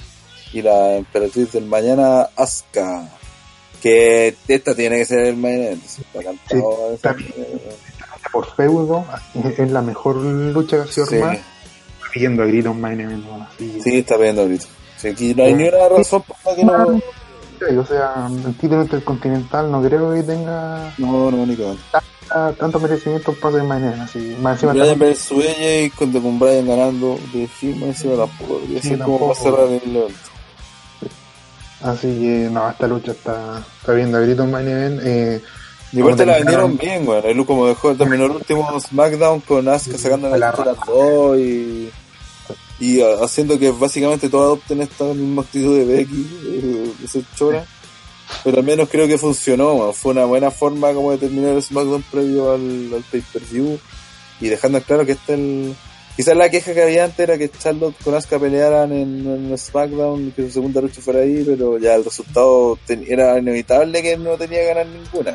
y 0.53 0.63
la 0.63 0.97
emperatriz 0.97 1.53
del 1.53 1.67
mañana 1.67 2.29
Asuka. 2.37 3.09
Que 3.81 4.37
esta 4.47 4.75
tiene 4.75 4.99
que 4.99 5.05
ser 5.07 5.21
el 5.27 5.45
event. 5.45 5.83
Está 5.85 6.23
cantado. 6.23 6.93
está 6.95 7.13
bien. 7.15 7.33
Por 8.33 8.47
feudo, 8.55 9.05
es 9.59 9.71
la 9.71 9.83
mejor 9.83 10.17
lucha 10.17 10.77
que 10.77 10.83
ha 10.83 10.93
sido 10.93 11.07
Sí, 11.07 11.17
armada. 11.17 11.39
Pidiendo 12.15 12.43
a 12.43 12.47
gritos 12.47 12.77
main 12.77 13.01
event, 13.01 13.25
así. 13.53 13.81
sí, 13.83 13.99
está 13.99 14.17
pidiendo 14.17 14.43
ahorita. 14.43 14.67
Sí, 14.99 15.09
aquí 15.09 15.35
no 15.35 15.45
hay 15.45 15.55
ni 15.55 15.69
una 15.69 15.89
razón 15.89 16.23
por 16.23 16.37
la 16.45 16.55
que 16.57 16.65
no. 16.65 17.01
y, 17.73 17.77
o 17.77 17.85
sea, 17.87 18.29
el 18.47 18.55
título 18.57 18.83
intercontinental 18.83 19.71
no 19.71 19.83
creo 19.83 20.13
que 20.15 20.23
tenga 20.23 20.93
No, 20.99 21.31
no, 21.31 21.47
ah, 22.31 22.53
tanto 22.59 22.79
merecimiento 22.79 23.33
para 23.35 23.57
de 23.57 23.63
mañana. 23.65 24.05
Así, 24.05 24.37
más 24.41 24.55
encima 24.55 24.73
Brian 24.73 24.89
también- 24.91 25.11
versus 25.11 25.45
AJ 25.45 25.97
con, 25.99 26.13
con 26.13 26.39
Brian 26.39 26.67
ganando 26.69 27.19
de 27.33 27.49
más 27.75 27.83
encima 27.89 28.17
tampoco. 28.17 28.61
debería 28.61 28.83
Sí, 28.83 28.89
ser 28.91 28.99
como 29.01 29.19
tampoco. 29.19 29.33
para 29.33 29.41
cerrar 29.57 29.67
el 29.83 29.97
evento. 29.97 30.15
Así 31.83 32.07
que 32.07 32.49
no, 32.51 32.71
esta 32.71 32.87
lucha 32.87 33.13
está, 33.13 33.65
está 33.81 33.93
viendo 33.93 34.19
a 34.19 34.21
grito 34.21 34.45
en 34.45 34.51
main 34.51 34.69
event. 34.69 35.01
Eh, 35.05 35.43
Y 35.93 36.01
aparte 36.01 36.25
la 36.25 36.37
vendieron 36.37 36.79
bien, 36.79 37.07
weón. 37.07 37.25
El 37.27 37.45
como 37.45 37.67
dejó, 37.67 37.95
terminó 37.95 38.27
el 38.27 38.31
último 38.33 38.81
SmackDown 38.81 39.41
con 39.41 39.69
Asuka 39.69 39.99
sacando 39.99 40.29
la 40.31 40.39
las 40.39 40.55
dos 40.87 41.37
y, 41.39 41.91
y 42.81 43.01
ah, 43.03 43.17
haciendo 43.23 43.59
que 43.59 43.71
básicamente 43.73 44.29
todos 44.29 44.45
adopten 44.45 44.81
esta 44.81 45.05
misma 45.05 45.43
actitud 45.43 45.77
de 45.77 45.85
Becky, 45.85 46.41
eh, 46.47 46.93
de 46.99 47.09
ser 47.09 47.25
chora. 47.37 47.67
Pero 48.45 48.59
al 48.59 48.65
menos 48.65 48.89
creo 48.89 49.07
que 49.07 49.19
funcionó. 49.19 49.93
Fue 49.93 50.13
una 50.13 50.25
buena 50.25 50.51
forma 50.51 50.93
como 50.95 51.11
de 51.11 51.19
terminar 51.19 51.55
el 51.55 51.63
SmackDown 51.63 52.05
previo 52.11 52.53
al, 52.53 52.91
al 52.95 53.03
pay-per-view 53.11 53.79
y 54.41 54.49
dejando 54.49 54.81
claro 54.83 55.05
que 55.05 55.13
este 55.13 55.35
el... 55.35 55.75
Quizás 56.17 56.37
la 56.37 56.51
queja 56.51 56.75
que 56.75 56.83
había 56.83 57.05
antes 57.05 57.19
era 57.21 57.39
que 57.39 57.51
Charlotte 57.51 57.97
con 58.05 58.15
Asuka 58.15 58.39
pelearan 58.39 58.93
en, 58.93 59.27
en 59.27 59.57
SmackDown 59.59 60.29
y 60.29 60.31
que 60.33 60.43
su 60.43 60.51
segunda 60.51 60.81
lucha 60.83 61.01
fuera 61.01 61.21
ahí, 61.21 61.43
pero 61.47 61.79
ya 61.79 61.95
el 61.95 62.05
resultado 62.05 62.79
ten- 62.87 63.05
era 63.09 63.39
inevitable 63.39 64.03
que 64.03 64.17
no 64.19 64.37
tenía 64.37 64.61
que 64.61 64.67
ganar 64.67 64.87
ninguna. 64.87 65.35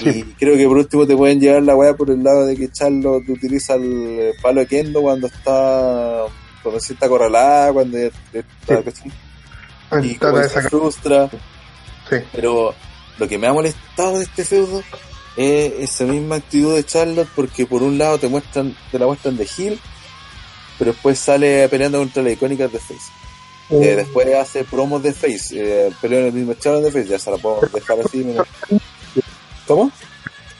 Y 0.00 0.22
creo 0.34 0.56
que 0.56 0.66
por 0.66 0.78
último 0.78 1.06
te 1.06 1.16
pueden 1.16 1.40
llevar 1.40 1.62
la 1.62 1.76
weá 1.76 1.94
por 1.94 2.10
el 2.10 2.24
lado 2.24 2.44
de 2.46 2.56
que 2.56 2.68
Charlotte 2.72 3.28
utiliza 3.28 3.74
el 3.74 4.32
palo 4.42 4.60
de 4.62 4.66
Kendo 4.66 5.00
cuando 5.02 5.28
está 5.28 6.24
cuando 6.64 6.80
sí 6.80 6.94
está 6.94 7.06
acorralada, 7.06 7.72
cuando 7.72 7.98
está, 7.98 8.82
y 10.02 10.14
como 10.16 10.42
se 10.42 10.62
frustra. 10.62 11.30
Sí. 12.10 12.16
Pero 12.32 12.74
lo 13.18 13.28
que 13.28 13.38
me 13.38 13.46
ha 13.46 13.52
molestado 13.52 14.18
de 14.18 14.24
este 14.24 14.44
feudo 14.44 14.82
es 15.36 15.72
esa 15.90 16.04
misma 16.04 16.36
actitud 16.36 16.74
de 16.74 16.84
Charlotte 16.84 17.28
porque 17.34 17.66
por 17.66 17.82
un 17.82 17.98
lado 17.98 18.18
te 18.18 18.28
muestran, 18.28 18.76
te 18.90 18.98
la 18.98 19.06
muestran 19.06 19.36
de 19.36 19.48
heel, 19.58 19.80
pero 20.78 20.92
después 20.92 21.18
sale 21.18 21.68
peleando 21.68 21.98
contra 21.98 22.22
la 22.22 22.30
icónica 22.30 22.68
de 22.68 22.78
Face. 22.78 23.10
Eh, 23.70 23.96
después 23.96 24.28
hace 24.34 24.62
promos 24.64 25.02
de 25.02 25.12
Face, 25.12 25.54
eh, 25.54 25.90
peleó 26.00 26.20
en 26.20 26.26
el 26.26 26.32
mismo 26.32 26.54
Charlotte 26.54 26.84
de 26.84 26.92
Face, 26.92 27.08
ya 27.08 27.18
se 27.18 27.30
la 27.30 27.38
puedo 27.38 27.60
dejar 27.72 27.98
así. 28.04 28.18
mira. 28.18 28.44
¿Cómo? 29.66 29.90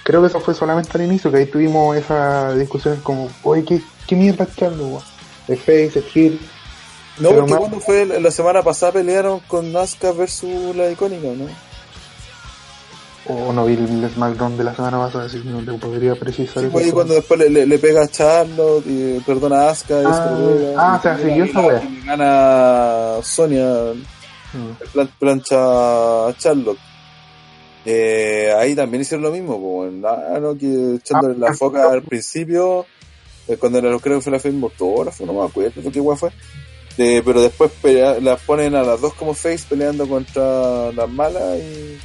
Creo 0.03 0.20
que 0.20 0.28
eso 0.28 0.41
fue 0.41 0.55
solamente 0.55 0.91
al 0.94 1.05
inicio, 1.05 1.31
que 1.31 1.39
ahí 1.39 1.47
tuvimos 1.47 1.97
esa 1.97 2.55
discusión 2.55 3.01
como, 3.03 3.31
oye, 3.43 3.65
¿qué, 3.65 3.81
qué 4.07 4.17
mierda 4.17 4.44
es 4.44 4.57
Charlo, 4.57 4.86
weón? 4.86 5.03
Es 5.49 5.59
Face, 5.61 5.99
es 5.99 6.17
Hill. 6.17 6.41
No, 7.19 7.28
Pero 7.28 7.41
porque 7.41 7.51
más- 7.53 7.61
cuando 7.61 7.81
fue 7.81 8.07
la 8.07 8.31
semana 8.31 8.62
pasada 8.62 8.93
pelearon 8.93 9.41
con 9.41 9.73
Nazca 9.73 10.12
versus 10.12 10.75
la 10.75 10.91
icónica, 10.91 11.28
¿no? 11.36 11.47
O 13.27 13.53
no 13.55 13.65
vi 13.65 13.73
el 13.75 14.11
SmackDown 14.15 14.59
de 14.59 14.65
la 14.65 14.75
semana 14.75 14.99
pasada, 14.99 15.25
así 15.25 15.41
que 15.41 15.49
no 15.49 15.61
te 15.65 15.73
podría 15.78 16.15
precisar. 16.15 16.62
Sí, 16.62 16.69
pues, 16.70 16.86
y 16.89 16.93
cuando 16.93 17.15
después 17.15 17.41
le, 17.41 17.49
le, 17.49 17.67
le 17.67 17.78
pega 17.78 18.03
a 18.03 18.09
Charlotte 18.09 18.85
y 18.86 19.19
perdona 19.20 19.62
a 19.62 19.70
Asuka 19.70 20.03
y 20.03 20.05
Ah, 20.07 20.35
pega, 20.36 20.75
ah, 20.77 20.93
y 20.94 20.99
o 20.99 21.03
sea, 21.03 21.19
siguió 21.19 21.44
esa 21.44 21.61
wea. 21.62 21.83
y 21.83 22.07
gana 22.07 23.23
Sonia 23.23 23.93
Mm. 24.53 24.93
plan- 24.93 25.11
plancha 25.19 25.57
a 26.28 26.35
Charlotte. 26.36 26.78
Eh, 27.86 28.53
ahí 28.57 28.75
también 28.75 29.03
hicieron 29.03 29.23
lo 29.25 29.31
mismo, 29.33 29.55
como 29.55 29.85
en 29.86 30.03
ah, 30.07 30.39
no, 30.41 30.57
que 30.57 30.94
echándole 30.97 31.35
Ah, 31.36 31.49
la 31.51 31.55
foca 31.55 31.91
al 31.91 32.03
principio, 32.03 32.86
eh, 33.49 33.57
cuando 33.59 33.78
era, 33.78 33.89
creo 33.99 34.19
que 34.19 34.23
fue 34.23 34.33
la 34.33 34.39
firma 34.39 34.67
autógrafo, 34.69 35.27
no 35.27 35.33
me 35.35 35.44
acuerdo 35.44 35.91
qué 35.93 36.01
guay 36.01 36.17
fue. 36.17 36.31
Eh, 36.97 37.20
pero 37.25 37.43
después 37.43 37.70
pelea- 37.83 38.20
las 38.20 38.41
ponen 38.43 38.75
a 38.77 38.83
las 38.85 39.01
dos 39.01 39.12
como 39.15 39.35
face 39.35 39.65
peleando 39.69 40.07
contra 40.09 40.93
las 40.93 41.11
malas 41.11 41.59
y 41.59 41.99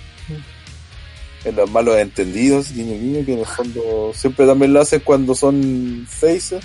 en 1.46 1.56
los 1.56 1.70
malos 1.72 1.98
entendidos, 1.98 2.74
guiño 2.74 2.94
guiño, 3.00 3.26
que 3.26 3.34
en 3.34 3.40
el 3.40 3.46
fondo 3.46 4.12
siempre 4.14 4.46
también 4.46 4.74
lo 4.74 4.82
hacen 4.82 5.00
cuando 5.02 5.34
son 5.36 6.06
faces. 6.10 6.64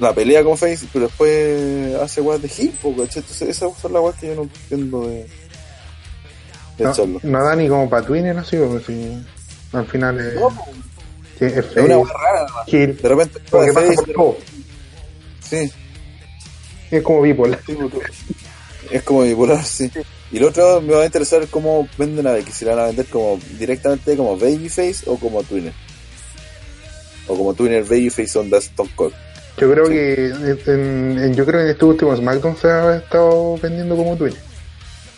La 0.00 0.12
pelea 0.14 0.44
con 0.44 0.56
face, 0.56 0.86
pero 0.92 1.06
después 1.06 1.94
hace 1.96 2.20
guas 2.20 2.40
de 2.40 2.48
hip. 2.56 2.74
Entonces 2.84 3.42
esas 3.42 3.76
son 3.78 3.92
las 3.92 4.00
guas 4.02 4.14
que 4.20 4.28
yo 4.28 4.34
no 4.36 4.42
entiendo 4.42 5.08
de, 5.08 5.26
de 6.78 6.84
No, 6.84 7.20
no 7.24 7.44
da 7.44 7.56
ni 7.56 7.68
como 7.68 7.90
para 7.90 8.06
Twinner, 8.06 8.38
así, 8.38 8.56
porque 8.56 8.84
si 8.84 9.22
al 9.76 9.86
final 9.86 10.20
es, 10.20 10.34
No, 10.36 10.50
sí, 11.38 11.44
es 11.46 11.52
es 11.56 11.66
Face, 11.66 11.80
una 11.80 11.96
guas 11.96 12.12
rara. 12.12 12.46
Hill, 12.68 12.96
De 12.96 13.08
repente 13.08 13.40
como 13.50 13.64
que 13.64 13.72
pasa 13.72 13.86
face, 13.86 13.96
por 13.96 14.04
pero- 14.06 14.18
todo. 14.18 14.36
sí, 15.48 15.72
Es 16.92 17.02
como 17.02 17.22
bipolar. 17.22 17.60
sí, 17.66 17.74
porque 17.90 18.06
es 18.92 19.02
como 19.02 19.22
bipolar, 19.22 19.64
sí. 19.64 19.90
Y 20.30 20.38
lo 20.38 20.48
otro 20.48 20.80
me 20.82 20.94
va 20.94 21.02
a 21.02 21.06
interesar 21.06 21.46
cómo 21.48 21.88
venden 21.96 22.26
a 22.26 22.32
Becky, 22.32 22.52
si 22.52 22.64
la 22.64 22.74
van 22.74 22.84
a 22.84 22.86
vender 22.88 23.06
como 23.06 23.40
directamente 23.58 24.16
como 24.16 24.36
Babyface 24.36 25.04
o 25.06 25.16
como 25.18 25.42
Twinner. 25.42 25.72
O 27.28 27.36
como 27.36 27.54
Twinner 27.54 27.82
Babyface 27.84 28.38
onda 28.38 28.58
Stone 28.58 28.90
Cold. 28.94 29.14
Yo 29.58 29.72
creo 29.72 29.86
Sí. 29.86 29.92
que 29.92 30.26
en, 30.72 31.18
en- 31.18 31.34
yo 31.34 31.44
creo 31.46 31.60
que 31.60 31.64
en 31.64 31.70
este 31.70 31.84
último 31.84 32.14
SmackDown 32.16 32.56
se 32.56 32.68
ha 32.68 32.96
estado 32.96 33.56
vendiendo 33.58 33.96
como 33.96 34.16
Twinner. 34.16 34.38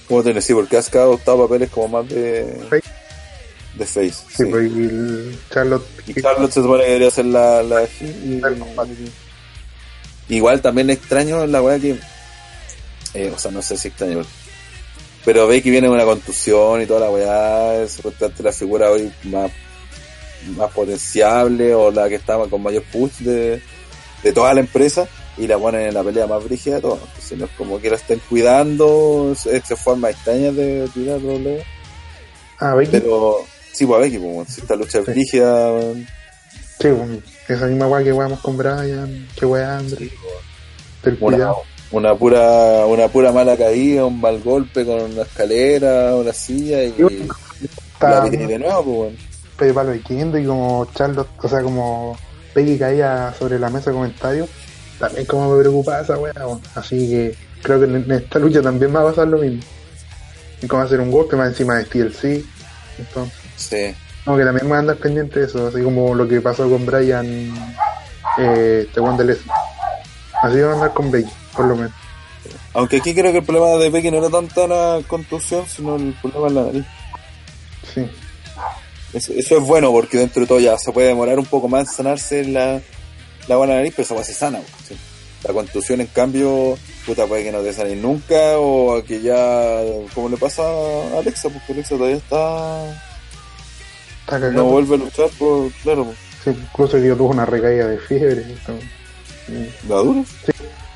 Como 0.08 0.22
Twinner, 0.22 0.42
sí, 0.42 0.54
porque 0.54 0.76
has 0.76 0.94
adoptado 0.94 1.42
papeles 1.46 1.70
como 1.70 1.88
más 1.88 2.08
de 2.08 2.60
Face. 2.70 2.88
de 3.74 3.84
Face. 3.86 4.10
Sí, 4.12 4.24
sí. 4.38 4.44
pues, 4.46 4.70
y 4.72 4.78
el 4.84 5.38
Charlotte. 5.52 5.86
Y 6.06 6.14
Charlotte 6.22 6.52
se 6.52 6.62
supone 6.62 6.82
que 6.84 6.88
debería 6.88 7.10
ser 7.10 7.24
la, 7.26 7.62
la 7.64 7.82
El. 7.82 9.10
Igual 10.28 10.60
también 10.62 10.90
extraño 10.90 11.46
la 11.46 11.60
weá 11.62 11.78
que. 11.80 11.98
eh, 13.14 13.32
o 13.34 13.38
sea, 13.38 13.50
no 13.50 13.60
sé 13.62 13.76
si 13.76 13.88
extraño. 13.88 14.22
Pero 15.32 15.46
que 15.62 15.70
viene 15.70 15.88
una 15.88 16.04
contusión 16.04 16.82
y 16.82 16.86
toda 16.86 17.00
la 17.06 17.10
weá. 17.10 17.82
Es 17.84 18.00
la 18.40 18.50
figura 18.50 18.90
hoy 18.90 19.12
más, 19.22 19.52
más 20.56 20.72
potenciable 20.72 21.72
o 21.72 21.92
la 21.92 22.08
que 22.08 22.16
estaba 22.16 22.48
con 22.48 22.60
mayor 22.60 22.82
push 22.90 23.18
de, 23.18 23.62
de 24.24 24.32
toda 24.32 24.52
la 24.54 24.58
empresa. 24.58 25.06
Y 25.38 25.46
la 25.46 25.56
ponen 25.56 25.82
en 25.82 25.94
la 25.94 26.02
pelea 26.02 26.26
más 26.26 26.42
brígida 26.42 26.74
de 26.74 26.80
todas. 26.80 26.98
Entonces 27.04 27.38
no 27.38 27.44
es 27.44 27.50
como 27.52 27.80
que 27.80 27.90
la 27.90 27.94
estén 27.94 28.20
cuidando. 28.28 29.30
Es, 29.32 29.46
es 29.46 29.78
forma 29.78 30.10
extraña 30.10 30.50
de 30.50 30.88
tirar. 30.92 31.20
Ah, 32.58 32.74
Becky. 32.74 32.90
Pero 32.90 33.36
sí, 33.72 33.86
pues 33.86 33.98
a 33.98 34.00
Becky, 34.00 34.18
pues, 34.18 34.48
si 34.52 34.60
esta 34.62 34.74
lucha 34.74 34.98
es 34.98 35.04
Sí. 35.04 35.12
brígida. 35.12 35.80
Sí, 36.80 36.88
pues, 36.88 37.20
esa 37.48 37.66
misma 37.66 37.86
weá 37.86 38.02
que 38.02 38.12
weamos 38.12 38.40
con 38.40 38.56
Brian, 38.56 39.28
que 39.38 39.46
weá. 39.46 39.78
Ten 41.02 41.16
una, 41.20 41.36
cuidado. 41.36 41.62
Una 41.92 42.14
pura 42.14 42.86
una 42.86 43.08
pura 43.08 43.32
mala 43.32 43.56
caída, 43.56 44.04
un 44.06 44.20
mal 44.20 44.40
golpe 44.40 44.84
con 44.84 45.00
una 45.00 45.22
escalera, 45.22 46.14
una 46.16 46.32
silla 46.32 46.82
y, 46.84 46.94
y 46.98 47.28
la 48.00 48.24
pide 48.24 48.46
de 48.46 48.58
nuevo, 48.58 48.82
pues 48.84 48.96
bueno. 48.96 49.16
de 49.58 49.74
palo 49.74 49.92
Kendo 50.06 50.38
y 50.38 50.46
como 50.46 50.86
Charlotte, 50.94 51.28
o 51.42 51.48
sea, 51.48 51.60
como 51.62 52.16
Becky 52.54 52.78
caía 52.78 53.34
sobre 53.38 53.58
la 53.58 53.68
mesa 53.70 53.90
de 53.90 53.96
comentarios, 53.96 54.48
también 54.98 55.26
como 55.26 55.54
me 55.54 55.60
preocupaba 55.60 56.00
esa 56.00 56.18
weá. 56.18 56.32
Así 56.74 57.08
que 57.08 57.34
creo 57.62 57.78
que 57.78 57.86
en 57.86 58.10
esta 58.10 58.38
lucha 58.38 58.62
también 58.62 58.94
va 58.94 59.00
a 59.02 59.04
pasar 59.04 59.28
lo 59.28 59.38
mismo. 59.38 59.62
Y 60.62 60.66
como 60.66 60.82
hacer 60.82 61.00
un 61.00 61.10
golpe 61.10 61.36
más 61.36 61.48
encima 61.48 61.76
de 61.76 61.84
TLC. 61.84 62.44
Entonces, 62.98 63.34
Sí. 63.56 63.94
como 64.24 64.36
que 64.38 64.44
también 64.44 64.64
me 64.64 64.70
voy 64.70 64.76
a 64.76 64.80
andar 64.80 64.96
pendiente 64.96 65.40
de 65.40 65.46
eso, 65.46 65.66
así 65.68 65.82
como 65.82 66.14
lo 66.14 66.26
que 66.28 66.40
pasó 66.40 66.68
con 66.68 66.84
Brian, 66.86 67.26
eh, 68.38 68.86
este 68.86 69.00
de 69.00 69.24
Leslie. 69.24 69.52
Así 70.42 70.60
va 70.60 70.70
a 70.70 70.74
andar 70.74 70.92
con 70.94 71.10
Becky, 71.10 71.30
por 71.54 71.66
lo 71.66 71.76
menos. 71.76 71.92
Aunque 72.72 72.96
aquí 72.98 73.14
creo 73.14 73.32
que 73.32 73.38
el 73.38 73.44
problema 73.44 73.68
de 73.82 73.90
Becky 73.90 74.10
no 74.10 74.18
era 74.18 74.30
tanta 74.30 74.66
la 74.66 75.00
contusión, 75.06 75.64
sino 75.68 75.96
el 75.96 76.14
problema 76.14 76.48
en 76.48 76.54
la 76.54 76.62
nariz. 76.62 76.84
Sí. 77.94 78.10
Eso, 79.12 79.32
eso 79.32 79.56
es 79.58 79.62
bueno 79.64 79.90
porque 79.90 80.18
dentro 80.18 80.40
de 80.42 80.46
todo 80.46 80.60
ya 80.60 80.78
se 80.78 80.92
puede 80.92 81.08
demorar 81.08 81.38
un 81.38 81.46
poco 81.46 81.68
más 81.68 81.88
en 81.88 81.94
sanarse 81.94 82.44
la, 82.44 82.80
la 83.48 83.56
buena 83.56 83.74
nariz, 83.74 83.92
pero 83.96 84.04
esa 84.04 84.14
va 84.14 84.24
se 84.24 84.34
sana. 84.34 84.60
sí. 84.88 84.96
La 85.42 85.54
contusión, 85.54 86.02
en 86.02 86.06
cambio, 86.08 86.76
puta, 87.06 87.26
puede 87.26 87.44
que 87.44 87.50
no 87.52 87.60
te 87.62 87.72
sane 87.72 87.96
nunca 87.96 88.58
o 88.58 89.02
que 89.02 89.22
ya, 89.22 89.80
como 90.14 90.28
le 90.28 90.36
pasa 90.36 90.62
a 90.62 91.18
Alexa, 91.18 91.48
porque 91.48 91.72
Alexa 91.72 91.96
todavía 91.96 92.18
está... 92.18 92.94
Está. 94.20 94.38
No 94.50 94.64
vuelve 94.66 94.96
a 94.96 94.98
luchar, 94.98 95.30
por, 95.38 95.72
claro, 95.82 96.04
pues, 96.04 96.18
Sí, 96.44 96.50
incluso 96.50 96.98
yo 96.98 97.16
tuve 97.16 97.30
una 97.30 97.46
recaída 97.46 97.86
de 97.86 97.98
fiebre. 97.98 98.44
sí. 99.46 99.70
la 99.88 99.96
dura. 99.96 100.22
Sí, 100.44 100.52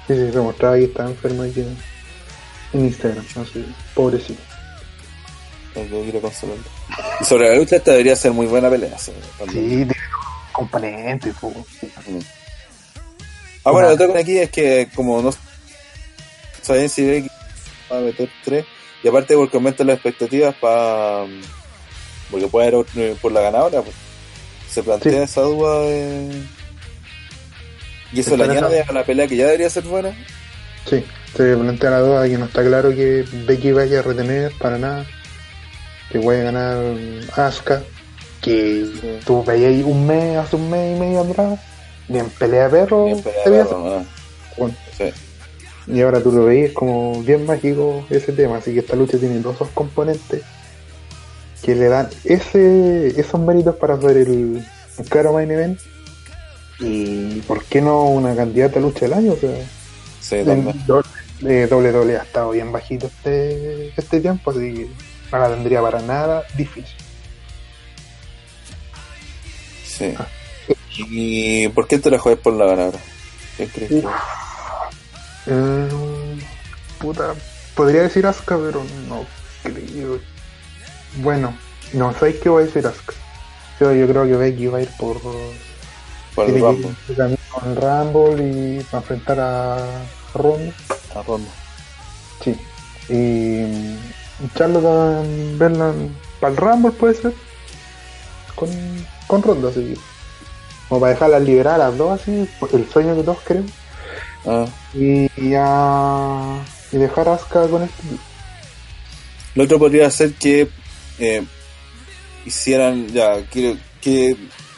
sí, 0.09 0.33
se 0.33 0.39
mostraba 0.41 0.77
que 0.77 0.85
estaba 0.85 1.11
enfermo 1.11 1.43
aquí 1.43 1.61
en, 1.61 1.77
en 2.73 2.85
Instagram. 2.87 3.25
Así, 3.37 3.65
pobrecito. 3.95 4.41
Y 7.21 7.25
sobre 7.25 7.49
la 7.51 7.57
lucha, 7.57 7.77
esta 7.77 7.91
debería 7.93 8.15
ser 8.17 8.33
muy 8.33 8.47
buena 8.47 8.71
pelea. 8.71 8.97
sí. 8.99 9.13
Sí, 9.53 9.53
tiene 9.53 9.95
componentes, 10.53 11.35
po. 11.41 11.51
Mm. 11.51 12.19
Ah, 13.65 13.71
bueno, 13.71 13.89
lo 13.89 13.95
otro 13.95 14.13
que 14.13 14.19
aquí 14.21 14.39
es 14.39 14.51
que 14.51 14.89
como 14.95 15.21
no 15.23 15.31
saben 16.63 16.89
si 16.89 17.29
va 17.91 17.99
a 17.99 18.01
meter 18.01 18.29
tres, 18.45 18.67
y 19.03 19.09
aparte 19.09 19.35
porque 19.37 19.57
aumentan 19.57 19.87
las 19.89 19.95
expectativas 19.97 20.55
para 20.57 21.25
porque 22.31 22.47
puede 22.49 22.67
haber 22.69 22.81
otro- 22.81 23.17
por 23.21 23.33
la 23.33 23.41
ganadora, 23.41 23.83
pues, 23.83 23.95
se 24.71 24.83
plantea 24.83 25.13
Sí. 25.13 25.19
esa 25.19 25.41
duda 25.43 25.81
de 25.81 26.43
y 28.15 28.21
eso 28.21 28.37
le 28.37 28.45
añade 28.45 28.83
a 28.83 28.93
la 28.93 29.05
pelea 29.05 29.27
que 29.27 29.37
ya 29.37 29.47
debería 29.47 29.69
ser 29.69 29.85
buena. 29.85 30.15
Sí. 30.89 31.05
se 31.37 31.57
plantea 31.57 31.91
la 31.91 32.01
duda 32.01 32.29
que 32.29 32.39
no 32.39 32.45
está 32.45 32.63
claro 32.63 32.91
que 32.91 33.25
Becky 33.47 33.73
vaya 33.73 34.01
a 34.01 34.03
retener 34.03 34.53
para 34.59 34.79
nada. 34.79 35.07
Que 36.11 36.19
vaya 36.19 36.43
a 36.43 36.45
ganar 36.45 36.79
Asuka. 37.37 37.83
Que 38.41 38.87
tú 39.25 39.43
veías 39.43 39.85
un 39.85 40.07
mes, 40.07 40.37
hace 40.37 40.57
un 40.57 40.71
mes 40.71 40.97
y 40.97 41.01
medio 41.01 41.21
atrás. 41.21 41.59
Bien 42.09 42.29
pelea 42.39 42.65
de 42.65 42.71
perro. 42.71 43.07
Bien 43.07 43.23
pelea 43.23 43.45
perro, 43.45 44.05
bueno. 44.59 44.75
Sí. 44.97 45.13
Y 45.87 46.01
ahora 46.01 46.23
tú 46.23 46.31
lo 46.31 46.47
veis 46.47 46.73
como 46.73 47.23
bien 47.23 47.47
mágico 47.47 48.07
ese 48.11 48.33
tema. 48.33 48.59
Así 48.59 48.73
que 48.73 48.81
esta 48.81 48.97
lucha 48.97 49.19
tiene 49.19 49.41
dos 49.41 49.57
componentes 49.75 50.43
que 51.63 51.75
le 51.75 51.89
dan 51.89 52.09
ese 52.25 53.19
esos 53.19 53.41
méritos 53.41 53.77
para 53.77 53.95
hacer 53.95 54.19
el, 54.19 54.65
el 54.99 55.05
claro 55.09 55.33
main 55.33 55.51
event. 55.51 55.81
Y 56.81 57.41
por 57.43 57.65
qué 57.65 57.81
no 57.81 58.05
una 58.05 58.35
candidata 58.35 58.79
a 58.79 58.83
lucha 58.83 59.01
del 59.07 59.13
año, 59.15 59.33
o 59.33 59.37
sea, 59.37 59.55
Sí, 60.21 60.43
también. 60.45 60.75
eh, 61.47 61.69
WWE 61.71 62.17
ha 62.19 62.23
estado 62.23 62.51
bien 62.51 62.73
bajito 62.73 63.07
este, 63.07 63.93
este 63.97 64.21
tiempo, 64.21 64.51
así 64.51 64.61
que 64.75 64.89
no 65.33 65.39
la 65.39 65.49
tendría 65.51 65.81
para 65.83 66.01
nada 66.01 66.43
difícil. 66.57 66.95
Sí. 69.87 70.15
¿Y 70.97 71.69
por 71.69 71.87
qué 71.87 71.99
te 71.99 72.11
la 72.11 72.19
juegas 72.19 72.41
por 72.41 72.53
la 72.55 72.67
ganadora? 72.67 72.99
¿Qué 73.57 73.69
crees? 73.69 73.91
que- 73.91 74.05
Eh, 75.47 75.89
puta, 76.99 77.35
podría 77.75 78.03
decir 78.03 78.27
Asuka, 78.27 78.57
pero 78.57 78.83
no 79.09 79.25
creo. 79.63 80.19
Bueno, 81.17 81.57
no 81.93 82.13
sabéis 82.15 82.37
qué 82.43 82.49
voy 82.49 82.63
a 82.63 82.67
decir 82.67 82.87
Asuka. 82.87 83.13
Yo, 83.81 83.93
yo 83.93 84.09
creo 84.09 84.25
que 84.25 84.37
Becky 84.37 84.67
va 84.69 84.79
a 84.79 84.83
ir 84.83 84.89
por. 84.99 85.21
Por 86.35 86.47
el 86.49 86.55
que 86.55 86.61
Rumble. 86.61 86.89
con 87.51 87.77
Rumble 87.77 88.79
y 88.81 88.83
para 88.85 88.99
enfrentar 89.03 89.41
a 89.41 89.79
Ronda. 90.35 90.73
A 91.15 91.23
Ronda. 91.23 91.51
Sí. 92.43 92.57
Y 93.09 93.97
Charlotte 94.57 94.85
a 94.87 95.23
verla 95.59 95.93
para 96.41 96.51
el 96.53 96.57
Rumble 96.57 96.91
puede 96.93 97.15
ser. 97.15 97.33
Con, 98.55 98.69
con 99.27 99.43
Ronda, 99.43 99.69
así. 99.69 99.95
Como 100.89 101.01
para 101.01 101.13
dejarlas 101.13 101.43
liberar 101.43 101.75
a 101.81 101.89
las 101.89 101.99
dos, 101.99 102.21
así. 102.21 102.49
El 102.73 102.91
sueño 102.91 103.15
que 103.17 103.23
todos 103.23 103.41
queremos. 103.41 103.71
Ah. 104.47 104.67
Y, 104.93 105.31
y, 105.41 105.55
a- 105.57 106.63
y 106.93 106.97
dejar 106.99 107.29
a 107.29 107.35
Asuka 107.35 107.67
con 107.69 107.83
este. 107.85 108.03
Lo 109.55 109.65
otro 109.65 109.79
podría 109.79 110.11
ser 110.11 110.35
que 110.35 110.69
eh, 111.19 111.45
hicieran, 112.45 113.07
ya, 113.09 113.37
quiero 113.51 113.79
que 114.01 114.37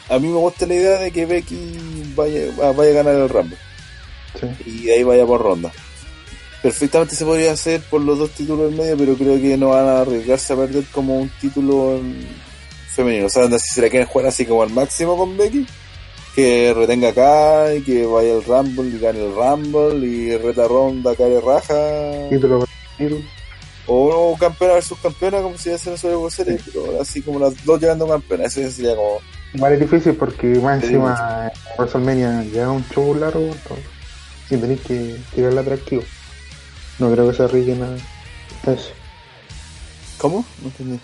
a 0.09 0.19
mí 0.19 0.27
me 0.27 0.37
gusta 0.37 0.65
la 0.65 0.73
idea 0.75 0.99
de 0.99 1.11
que 1.11 1.25
Becky 1.25 2.13
vaya, 2.15 2.41
va- 2.59 2.71
vaya 2.73 2.91
a 2.91 2.93
ganar 2.95 3.15
el 3.15 3.29
Rumble 3.29 3.57
Sí. 4.39 4.47
y 4.65 4.83
de 4.85 4.93
ahí 4.93 5.03
vaya 5.03 5.25
por 5.25 5.41
ronda. 5.41 5.71
Perfectamente 6.61 7.15
se 7.15 7.25
podría 7.25 7.51
hacer 7.51 7.81
por 7.81 8.01
los 8.01 8.17
dos 8.19 8.31
títulos 8.31 8.71
en 8.71 8.77
medio, 8.77 8.97
pero 8.97 9.15
creo 9.15 9.39
que 9.39 9.57
no 9.57 9.69
van 9.69 9.87
a 9.87 10.01
arriesgarse 10.01 10.53
a 10.53 10.55
perder 10.57 10.83
como 10.91 11.17
un 11.17 11.29
título 11.41 11.95
en- 11.97 12.27
femenino. 12.93 13.27
O 13.27 13.29
sea, 13.29 13.47
si 13.59 13.73
se 13.75 13.81
la 13.81 13.89
quieren 13.89 14.07
jugar 14.07 14.27
así 14.27 14.45
como 14.45 14.63
al 14.63 14.71
máximo 14.71 15.15
con 15.17 15.37
Becky, 15.37 15.65
que 16.35 16.73
retenga 16.75 17.09
acá 17.09 17.73
y 17.75 17.81
que 17.81 18.05
vaya 18.05 18.33
al 18.33 18.43
Rumble 18.43 18.89
y 18.95 18.99
gane 18.99 19.19
el 19.23 19.33
Rumble 19.35 20.05
y 20.07 20.37
reta 20.37 20.67
ronda, 20.67 21.15
care 21.15 21.39
raja. 21.41 22.29
Título 22.29 22.65
título. 22.97 23.21
O 23.87 24.35
campeona 24.39 24.73
versus 24.73 24.97
campeona, 24.99 25.41
como 25.41 25.57
si 25.57 25.69
fuese 25.69 25.91
en 25.91 25.97
Survivor 25.97 26.31
Series, 26.31 26.61
pero 26.65 27.01
así 27.01 27.21
como 27.21 27.39
las 27.39 27.63
dos 27.63 27.79
llegando 27.79 28.07
campeonas. 28.07 28.55
Eso 28.57 28.69
sería 28.75 28.95
como. 28.95 29.19
Igual 29.53 29.73
es 29.73 29.79
difícil 29.79 30.13
porque 30.15 30.47
más 30.59 30.83
encima 30.83 31.49
en 31.53 31.77
WrestleMania 31.77 32.43
llega 32.43 32.69
un 32.71 32.87
show 32.89 33.15
largo, 33.15 33.39
entonces, 33.39 33.85
y 34.49 34.57
tenéis 34.57 34.81
que 34.81 35.15
tirarle 35.33 35.61
atractivo. 35.61 36.03
No 36.99 37.11
creo 37.11 37.29
que 37.29 37.35
se 37.37 37.43
arriesguen 37.43 37.83
a 37.83 38.71
eso. 38.71 38.91
¿Cómo? 40.17 40.45
No 40.61 40.67
entendí. 40.67 40.99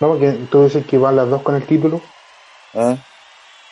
No, 0.00 0.08
porque 0.08 0.32
tú 0.50 0.64
dices 0.64 0.84
que 0.86 0.98
van 0.98 1.16
las 1.16 1.28
dos 1.28 1.42
con 1.42 1.54
el 1.54 1.64
título. 1.64 2.00
Ah, 2.74 2.96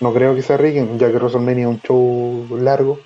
No 0.00 0.12
creo 0.14 0.34
que 0.34 0.42
se 0.42 0.54
arriesguen, 0.54 0.98
ya 0.98 1.08
que 1.08 1.16
WrestleMania 1.16 1.64
es 1.64 1.68
un 1.68 1.80
show 1.82 2.46
largo. 2.60 3.00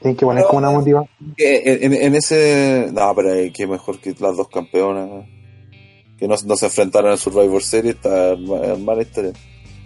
Tienen 0.00 0.16
que 0.16 0.24
poner 0.24 0.42
No. 0.44 0.48
como 0.48 0.58
una 0.58 0.70
motivación. 0.70 1.34
en, 1.36 1.92
en 1.92 2.14
ese. 2.14 2.88
No, 2.92 3.12
pero 3.14 3.34
eh, 3.34 3.52
que 3.52 3.66
mejor 3.66 4.00
que 4.00 4.14
las 4.18 4.36
dos 4.36 4.48
campeonas. 4.48 5.26
Que 6.18 6.26
no, 6.28 6.34
no 6.46 6.56
se 6.56 6.66
enfrentaron 6.66 7.10
en 7.12 7.18
Survivor 7.18 7.62
Series, 7.62 7.96
está 7.96 8.34
ma- 8.38 8.76
mala 8.78 9.02
historia. 9.02 9.32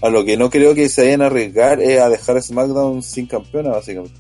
A 0.05 0.11
lo 0.11 0.25
que 0.25 0.37
no 0.37 0.51
creo 0.51 0.75
que 0.75 0.89
se 0.91 1.03
vayan 1.03 1.23
a 1.23 1.27
arriesgar 1.27 1.81
es 1.81 1.99
a 2.01 2.11
dejar 2.11 2.41
SmackDown 2.43 3.03
sin 3.03 3.27
campeona, 3.27 3.71
básicamente. 3.71 4.19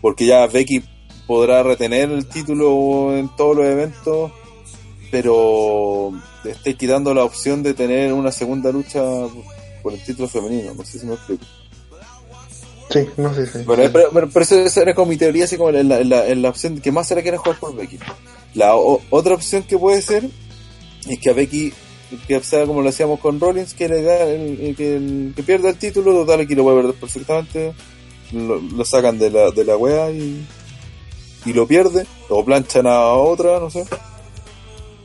Porque 0.00 0.26
ya 0.26 0.44
Becky 0.48 0.82
podrá 1.26 1.62
retener 1.62 2.10
el 2.10 2.26
título 2.26 3.16
en 3.16 3.28
todos 3.36 3.56
los 3.56 3.66
eventos, 3.66 4.32
pero 5.12 6.12
le 6.44 6.50
esté 6.50 6.74
quitando 6.74 7.14
la 7.14 7.22
opción 7.24 7.62
de 7.62 7.74
tener 7.74 8.12
una 8.12 8.32
segunda 8.32 8.72
lucha 8.72 9.00
por 9.82 9.92
el 9.92 10.02
título 10.02 10.26
femenino. 10.28 10.74
No 10.74 10.84
sé 10.84 10.98
si 10.98 11.06
me 11.06 11.14
explico. 11.14 11.44
Sí, 12.90 13.00
no 13.18 13.32
sé 13.34 13.46
si. 13.46 13.58
Pero, 13.66 13.92
pero, 14.12 14.28
pero- 14.30 14.40
esa 14.66 14.80
era 14.82 14.94
como 14.94 15.10
mi 15.10 15.16
teoría, 15.16 15.44
así 15.44 15.56
como 15.56 15.70
la, 15.70 15.82
la- 15.82 16.34
la 16.34 16.48
opción 16.48 16.80
que 16.80 16.90
más 16.90 17.06
se 17.06 17.14
la 17.14 17.22
quiere 17.22 17.36
jugar 17.36 17.58
por 17.60 17.76
Becky. 17.76 17.98
La 18.54 18.74
o- 18.76 19.00
otra 19.10 19.34
opción 19.34 19.62
que 19.62 19.78
puede 19.78 20.00
ser 20.02 20.28
es 21.06 21.18
que 21.20 21.30
a 21.30 21.34
Becky, 21.34 21.72
que 22.26 22.40
sea 22.42 22.64
como 22.66 22.80
lo 22.82 22.88
hacíamos 22.88 23.20
con 23.20 23.38
Rollins, 23.40 23.74
que, 23.74 23.88
le 23.88 24.02
da 24.02 24.22
el- 24.24 24.74
que, 24.76 24.96
el- 24.96 25.32
que 25.36 25.42
pierda 25.42 25.68
el 25.70 25.76
título, 25.76 26.12
total 26.12 26.40
aquí 26.40 26.54
lo 26.54 26.62
puede 26.64 26.78
perder 26.82 26.94
perfectamente, 27.00 27.72
lo, 28.32 28.56
lo 28.60 28.84
sacan 28.84 29.18
de 29.18 29.30
la, 29.30 29.50
de 29.50 29.64
la 29.64 29.76
wea 29.76 30.10
y, 30.10 30.46
y 31.44 31.52
lo 31.52 31.66
pierde, 31.66 32.06
o 32.28 32.44
planchan 32.44 32.86
a 32.86 33.00
otra, 33.12 33.58
no 33.60 33.70
sé, 33.70 33.84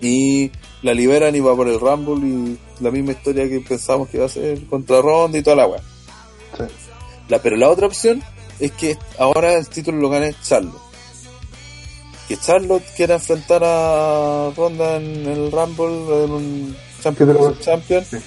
y 0.01 0.51
la 0.81 0.93
liberan 0.93 1.35
y 1.35 1.39
va 1.39 1.55
por 1.55 1.67
el 1.69 1.79
Rumble 1.79 2.27
y 2.27 2.57
la 2.83 2.91
misma 2.91 3.13
historia 3.13 3.47
que 3.47 3.59
pensamos 3.61 4.09
que 4.09 4.17
iba 4.17 4.25
a 4.25 4.29
ser 4.29 4.65
contra 4.65 5.01
Ronda 5.01 5.37
y 5.37 5.43
toda 5.43 5.55
la 5.55 5.67
wea. 5.67 5.81
Sí. 6.57 6.63
La, 7.29 7.41
pero 7.41 7.55
la 7.55 7.69
otra 7.69 7.87
opción 7.87 8.21
es 8.59 8.71
que 8.73 8.97
ahora 9.17 9.53
el 9.53 9.67
título 9.69 9.97
lo 9.99 10.09
gane 10.09 10.35
Charlotte. 10.43 10.81
Que 12.27 12.37
Charlotte 12.37 12.83
quiera 12.95 13.15
enfrentar 13.15 13.61
a 13.65 14.51
Ronda 14.55 14.97
en 14.97 15.25
el 15.25 15.51
Rumble 15.51 16.23
en 16.25 16.31
un 16.31 16.75
Champion 17.03 17.29
Título. 17.29 17.47
versus 17.49 17.65
Champion. 17.65 18.05
Sí. 18.05 18.17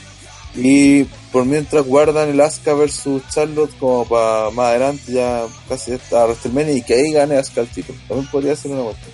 Y 0.58 1.04
por 1.32 1.44
mientras 1.44 1.84
guardan 1.84 2.28
el 2.30 2.40
Asuka 2.40 2.72
versus 2.74 3.22
Charlotte 3.30 3.76
como 3.78 4.06
para 4.06 4.50
más 4.50 4.68
adelante 4.70 5.12
ya 5.12 5.44
casi 5.68 5.92
hasta 5.92 6.24
WrestleMania 6.24 6.74
y 6.76 6.82
que 6.82 6.94
ahí 6.94 7.12
gane 7.12 7.36
Asuka 7.36 7.60
el 7.62 7.68
título. 7.68 7.98
También 8.08 8.30
podría 8.30 8.56
ser 8.56 8.70
una 8.70 8.84
cuestión. 8.84 9.10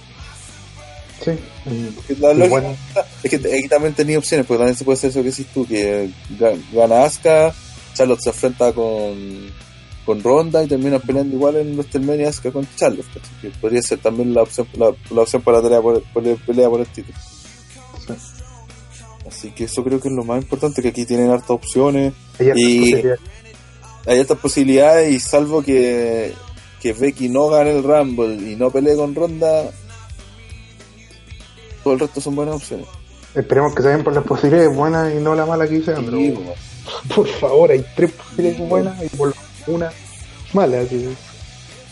Sí. 1.24 1.92
Porque 1.94 2.16
la 2.20 2.34
lógica 2.34 2.48
bueno, 2.50 2.76
es 3.22 3.30
que 3.30 3.36
aquí 3.36 3.68
también 3.68 3.94
tenía 3.94 4.18
opciones, 4.18 4.44
porque 4.46 4.58
también 4.58 4.76
se 4.76 4.84
puede 4.84 4.96
hacer 4.98 5.10
eso 5.10 5.22
que 5.22 5.30
decís 5.30 5.46
tú, 5.54 5.66
que 5.66 6.10
ga- 6.38 6.60
gana 6.72 7.04
Asuka, 7.04 7.54
Charlotte 7.94 8.20
se 8.20 8.30
enfrenta 8.30 8.72
con, 8.72 9.50
con 10.04 10.20
Ronda 10.22 10.62
y 10.64 10.66
termina 10.68 10.98
peleando 10.98 11.36
igual 11.36 11.56
en 11.56 11.74
WrestleMania 11.76 12.28
Asuka 12.28 12.50
con 12.52 12.66
Charlotte, 12.76 13.06
que 13.40 13.50
podría 13.50 13.82
ser 13.82 13.98
también 13.98 14.34
la 14.34 14.42
opción, 14.42 14.66
la, 14.74 14.92
la 15.10 15.22
opción 15.22 15.42
para 15.42 15.58
la 15.58 15.62
pelea 15.64 15.80
por, 15.80 16.02
por 16.12 16.22
pelea 16.38 16.68
por 16.68 16.80
el 16.80 16.86
título. 16.88 17.16
Sí. 18.06 18.12
Así 19.32 19.50
que 19.50 19.64
eso 19.64 19.82
creo 19.82 19.98
que 20.00 20.08
es 20.08 20.14
lo 20.14 20.24
más 20.24 20.42
importante, 20.42 20.82
que 20.82 20.88
aquí 20.88 21.04
tienen 21.06 21.30
hartas 21.30 21.50
opciones, 21.50 22.12
hay 22.38 22.46
hartas 22.50 22.62
Y- 22.62 22.80
posibilidades. 22.80 23.20
hay 24.06 24.20
hartas 24.20 24.38
posibilidades 24.38 25.12
y 25.12 25.20
salvo 25.20 25.62
que, 25.62 26.32
que 26.80 26.92
Becky 26.92 27.28
no 27.28 27.48
gane 27.48 27.76
el 27.76 27.82
Rumble 27.82 28.34
y 28.50 28.56
no 28.56 28.70
pelee 28.70 28.94
con 28.96 29.14
Ronda, 29.14 29.70
todo 31.82 31.94
el 31.94 32.00
resto 32.00 32.20
son 32.20 32.36
buenas 32.36 32.56
opciones. 32.56 32.86
Esperemos 33.34 33.74
que 33.74 33.82
se 33.82 33.88
den 33.88 34.04
por 34.04 34.14
las 34.14 34.24
posibilidades 34.24 34.76
buenas 34.76 35.12
y 35.14 35.16
no 35.16 35.34
la 35.34 35.46
mala 35.46 35.66
que 35.66 35.76
hice 35.76 35.96
Sí, 35.96 36.02
pero 36.04 36.18
bueno. 36.18 36.40
por 37.14 37.26
favor, 37.28 37.70
hay 37.70 37.84
tres 37.96 38.12
posibilidades 38.12 38.68
buenas 38.68 39.02
y 39.02 39.08
por 39.16 39.34
una 39.66 39.90
mala. 40.52 40.80
Así. 40.80 41.08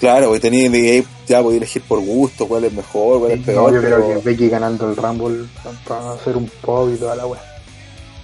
Claro, 0.01 0.27
porque 0.29 0.41
tenía 0.41 0.70
de 0.70 1.05
ya 1.29 1.43
podía 1.43 1.59
elegir 1.59 1.83
por 1.83 2.01
gusto 2.01 2.49
cuál 2.49 2.65
es 2.65 2.73
mejor, 2.73 3.19
cuál 3.20 3.33
es 3.33 3.39
No, 3.41 3.45
peor, 3.47 3.75
yo 3.75 3.83
pero 3.83 3.97
creo 4.07 4.23
que 4.23 4.31
Becky 4.31 4.49
ganando 4.49 4.89
el 4.89 4.97
Rumble 4.97 5.47
para 5.87 6.12
hacer 6.15 6.37
un 6.37 6.47
pop 6.62 6.89
y 6.93 6.97
toda 6.99 7.15
la 7.17 7.27
wea. 7.27 7.43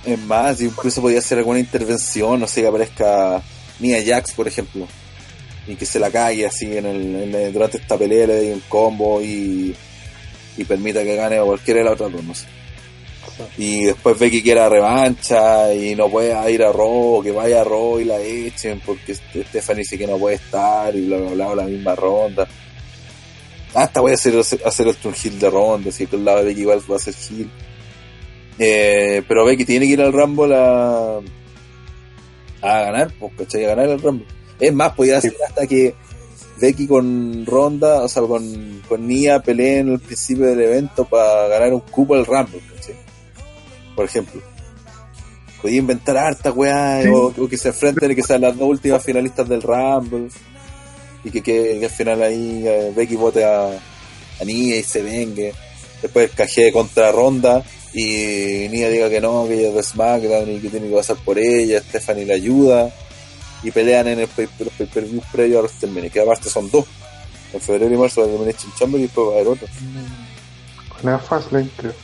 es 0.04 0.18
más, 0.20 0.60
incluso 0.62 1.02
podía 1.02 1.18
hacer 1.18 1.38
alguna 1.38 1.58
intervención, 1.58 2.40
no 2.40 2.46
sé, 2.46 2.62
que 2.62 2.66
aparezca 2.68 3.42
Nia 3.78 4.02
Jax, 4.04 4.32
por 4.32 4.48
ejemplo, 4.48 4.86
y 5.66 5.74
que 5.76 5.84
se 5.84 5.98
la 5.98 6.10
cague 6.10 6.46
así 6.46 6.76
en 6.76 6.86
el, 6.86 7.14
en 7.22 7.34
el- 7.34 7.52
durante 7.52 7.76
esta 7.76 7.98
pelea, 7.98 8.26
le 8.26 8.34
dé 8.36 8.52
un 8.54 8.62
combo 8.68 9.20
y, 9.20 9.74
y 10.56 10.64
permita 10.64 11.02
que 11.04 11.14
gane 11.14 11.38
cualquiera 11.42 11.80
de 11.80 11.84
las 11.84 11.92
otras 11.94 12.10
dos, 12.12 12.24
no 12.24 12.34
sé. 12.34 12.46
Y 13.58 13.84
después 13.84 14.18
Becky 14.18 14.42
quiera 14.42 14.68
revancha 14.68 15.72
y 15.74 15.94
no 15.94 16.08
pueda 16.08 16.48
ir 16.50 16.62
a 16.62 16.72
Raw, 16.72 17.22
que 17.22 17.32
vaya 17.32 17.60
a 17.60 17.64
Raw 17.64 18.00
y 18.00 18.04
la 18.04 18.18
echen 18.18 18.80
porque 18.84 19.14
Stephanie 19.14 19.82
dice 19.82 19.98
que 19.98 20.06
no 20.06 20.18
puede 20.18 20.36
estar 20.36 20.94
y 20.94 21.06
bla 21.06 21.18
bla 21.18 21.30
bla, 21.30 21.54
la 21.54 21.64
misma 21.64 21.94
ronda. 21.94 22.48
Hasta 23.74 24.00
voy 24.00 24.12
a 24.12 24.14
hacer, 24.14 24.38
hacer 24.38 24.88
el 24.88 24.96
Hill 25.22 25.38
de 25.38 25.50
ronda, 25.50 25.90
así 25.90 26.06
que 26.06 26.16
el 26.16 26.24
lado 26.24 26.38
de 26.38 26.44
Becky 26.46 26.62
igual 26.62 26.80
va 26.90 26.96
a 26.96 26.98
ser 26.98 27.14
Hill. 27.30 27.50
Eh, 28.58 29.22
pero 29.28 29.44
Becky 29.44 29.66
tiene 29.66 29.86
que 29.86 29.92
ir 29.92 30.00
al 30.00 30.14
Rumble 30.14 30.54
a, 30.56 31.18
a 32.62 32.80
ganar, 32.80 33.12
pues, 33.18 33.32
¿cachai? 33.36 33.64
A 33.64 33.68
ganar 33.68 33.90
el 33.90 34.00
Rumble. 34.00 34.26
Es 34.58 34.72
más, 34.72 34.94
podría 34.94 35.20
ser 35.20 35.34
hasta 35.46 35.66
que 35.66 35.94
Becky 36.58 36.86
con 36.86 37.44
Ronda, 37.44 38.02
o 38.02 38.08
sea, 38.08 38.22
con, 38.22 38.82
con 38.88 39.06
Nia 39.06 39.40
peleen 39.40 39.90
al 39.90 40.00
principio 40.00 40.46
del 40.46 40.60
evento 40.62 41.04
para 41.04 41.48
ganar 41.48 41.74
un 41.74 41.80
cupo 41.80 42.14
al 42.14 42.24
Rumble. 42.24 42.62
Por 43.96 44.04
ejemplo. 44.04 44.40
Podía 45.60 45.78
inventar 45.78 46.16
harta 46.18 46.52
weá, 46.52 47.02
Sí. 47.02 47.08
o, 47.08 47.32
o 47.36 47.48
que 47.48 47.56
se 47.56 47.68
enfrenten 47.68 48.12
y 48.12 48.14
que 48.14 48.22
sean 48.22 48.42
las 48.42 48.56
dos 48.56 48.68
últimas 48.68 49.02
finalistas 49.02 49.48
del 49.48 49.62
Rumble. 49.62 50.28
Y 51.24 51.30
que, 51.32 51.42
que, 51.42 51.78
que 51.80 51.86
al 51.86 51.90
final 51.90 52.22
ahí 52.22 52.62
eh, 52.64 52.92
Becky 52.94 53.16
vote 53.16 53.42
a, 53.44 53.68
a 53.70 54.44
Nia 54.44 54.76
y 54.76 54.82
se 54.84 55.02
vengue. 55.02 55.52
Después 56.02 56.30
cajee 56.36 56.70
contra 56.70 57.10
Ronda 57.10 57.64
y 57.94 58.68
Nia 58.70 58.88
diga 58.90 59.08
que 59.08 59.20
no, 59.20 59.46
que 59.48 59.54
ella 59.54 59.68
es 59.70 59.74
de 59.74 59.82
SmackDown 59.82 60.50
y 60.52 60.60
que 60.60 60.68
tiene 60.68 60.88
que 60.88 60.94
pasar 60.94 61.16
por 61.24 61.38
ella, 61.38 61.80
Stephanie 61.80 62.26
la 62.26 62.34
ayuda 62.34 62.90
y 63.62 63.70
pelean 63.70 64.06
en 64.08 64.20
el 64.20 64.28
pay- 64.28 64.48
los 64.58 64.72
pay-per-view 64.74 65.22
previo 65.32 65.58
a 65.58 65.62
WrestleMania, 65.62 66.10
que 66.10 66.20
aparte 66.20 66.50
son 66.50 66.70
dos. 66.70 66.84
En 67.54 67.60
febrero 67.60 67.92
y 67.92 67.96
marzo 67.96 68.20
va 68.20 68.26
a 68.26 68.30
Elimination 68.30 68.70
Chamber 68.78 69.00
y 69.00 69.04
después 69.04 69.26
va 69.28 69.30
a 69.30 69.34
haber 69.36 69.48
otro. 69.48 69.66
Una 71.02 71.18
Fastlane, 71.18 71.70
creo. 71.76 71.94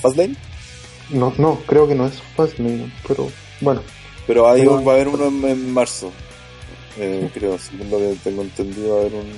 Fastlane, 0.00 0.36
No, 1.10 1.32
no, 1.38 1.56
creo 1.66 1.86
que 1.88 1.94
no 1.94 2.06
es 2.06 2.20
Fastlane, 2.36 2.92
pero 3.06 3.28
bueno. 3.60 3.80
pero 4.26 4.48
ahí 4.48 4.60
Pero- 4.60 4.84
va 4.84 4.92
a 4.92 4.94
haber 4.96 5.08
uno 5.08 5.26
en, 5.26 5.44
en 5.48 5.72
marzo. 5.72 6.12
Eh, 6.98 7.30
creo, 7.32 7.56
según 7.58 7.90
lo 7.90 7.98
que 7.98 8.16
tengo 8.24 8.42
entendido, 8.42 8.90
va 8.90 8.96
a 8.96 9.00
haber 9.02 9.14
un. 9.14 9.32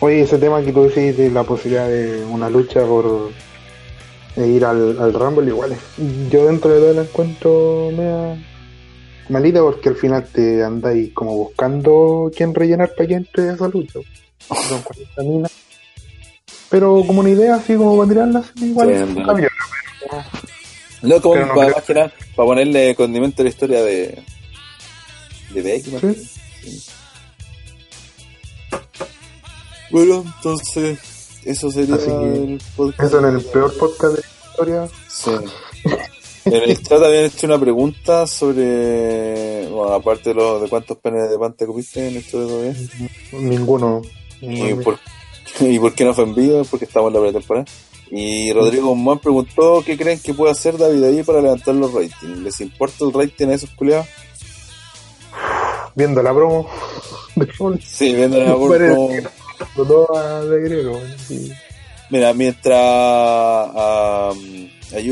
Oye, 0.00 0.22
ese 0.22 0.38
tema 0.38 0.62
que 0.62 0.72
tú 0.72 0.84
decís 0.84 1.16
de 1.16 1.30
la 1.30 1.44
posibilidad 1.44 1.88
de 1.88 2.24
una 2.24 2.48
lucha 2.50 2.84
por 2.84 3.30
ir 4.36 4.64
al, 4.64 4.98
al 5.00 5.12
Rumble, 5.12 5.46
igual 5.48 5.72
es- 5.72 6.30
yo 6.30 6.46
dentro 6.46 6.70
de 6.72 6.80
todo 6.80 6.90
el 6.90 6.98
encuentro 7.06 7.90
me 7.96 8.04
da 8.04 8.36
malita 9.28 9.60
porque 9.60 9.90
al 9.90 9.96
final 9.96 10.26
te 10.32 10.62
andáis 10.64 11.12
como 11.12 11.36
buscando 11.36 12.30
quién 12.34 12.54
rellenar 12.54 12.92
para 12.96 13.06
que 13.08 13.14
entre 13.14 13.52
esa 13.52 13.68
lucha. 13.68 14.00
Son 14.68 14.82
40 14.82 15.22
minas. 15.22 15.52
Pero 16.70 17.04
como 17.06 17.20
una 17.20 17.30
idea 17.30 17.56
así 17.56 17.76
como 17.76 17.96
para 17.96 18.08
tirarla, 18.08 18.38
así, 18.40 18.66
igual 18.66 19.08
Sí. 19.08 19.48
No, 21.02 21.20
como 21.20 21.34
Pero 21.34 21.46
no 21.46 21.54
para, 21.54 21.72
que 21.82 21.94
nada, 21.94 22.12
para 22.34 22.46
ponerle 22.46 22.94
condimento 22.94 23.42
a 23.42 23.44
la 23.44 23.50
historia 23.50 23.82
de. 23.82 24.22
de 25.52 25.62
Becky, 25.62 25.90
¿no? 25.90 26.00
Sí. 26.00 26.86
Bueno, 29.90 30.24
entonces, 30.36 30.98
eso 31.44 31.70
sería 31.70 31.94
Así 31.94 32.06
que 32.06 32.12
el 32.12 32.62
podcast. 32.76 33.02
Eso 33.02 33.18
en 33.18 33.34
el 33.36 33.44
peor 33.44 33.76
podcast 33.78 34.16
de 34.16 34.22
la 34.22 34.50
historia. 34.50 34.88
Sí. 35.08 35.30
En 36.46 36.54
el 36.54 36.80
chat 36.80 37.02
habían 37.02 37.24
hecho 37.24 37.46
una 37.46 37.58
pregunta 37.58 38.24
sobre, 38.26 39.66
bueno, 39.68 39.94
aparte 39.94 40.30
de, 40.30 40.34
los, 40.36 40.62
de 40.62 40.68
cuántos 40.68 40.96
penes 40.98 41.28
de 41.28 41.38
pan 41.38 41.54
te 41.54 41.66
comiste 41.66 42.08
en 42.08 42.16
esto 42.16 42.40
de 42.40 42.46
todavía. 42.46 42.74
Ninguno. 43.32 44.02
Y 44.40 44.74
por, 44.74 44.98
y 45.60 45.78
por 45.78 45.94
qué 45.94 46.04
no 46.04 46.14
fue 46.14 46.24
en 46.24 46.34
vivo, 46.34 46.64
porque 46.70 46.84
estamos 46.84 47.08
en 47.08 47.14
la 47.14 47.20
pretemporada. 47.20 47.66
Y 48.10 48.52
Rodrigo 48.52 48.88
Guzmán 48.90 49.18
preguntó 49.18 49.82
qué 49.84 49.96
creen 49.96 50.20
que 50.20 50.32
puede 50.32 50.52
hacer 50.52 50.78
David 50.78 51.02
ahí 51.02 51.22
para 51.24 51.40
levantar 51.40 51.74
los 51.74 51.92
ratings. 51.92 52.38
¿Les 52.38 52.60
importa 52.60 53.04
el 53.04 53.12
rating 53.12 53.48
a 53.48 53.54
esos 53.54 53.70
culiados? 53.70 54.06
Viendo 55.94 56.22
la 56.22 56.32
promo. 56.34 56.68
Sí, 57.84 58.14
viendo 58.14 58.38
la 58.38 58.56
Parece 58.56 58.94
como- 58.94 59.08
sí. 61.26 61.52
Mira, 62.10 62.32
mientras 62.34 62.78
a, 62.78 64.30
a 64.30 64.34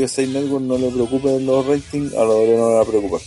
USA 0.01 0.25
Network 0.25 0.63
no 0.63 0.77
le 0.77 0.89
preocupen 0.89 1.45
los 1.45 1.65
ratings, 1.65 2.13
a 2.13 2.23
los 2.23 2.47
no 2.47 2.69
le 2.69 2.75
va 2.75 2.81
a 2.81 2.85
preocupar. 2.85 3.19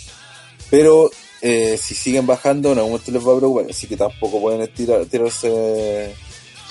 Pero 0.71 1.11
eh, 1.43 1.77
si 1.81 1.95
siguen 1.95 2.27
bajando, 2.27 2.73
en 2.73 2.79
algún 2.79 2.93
momento 2.93 3.13
les 3.13 3.27
va 3.27 3.35
a 3.35 3.37
preocupar. 3.39 3.67
Así 3.71 3.87
que 3.87 3.97
tampoco 3.97 4.41
pueden 4.41 4.67
tirar, 4.73 5.05
tirarse, 5.07 6.15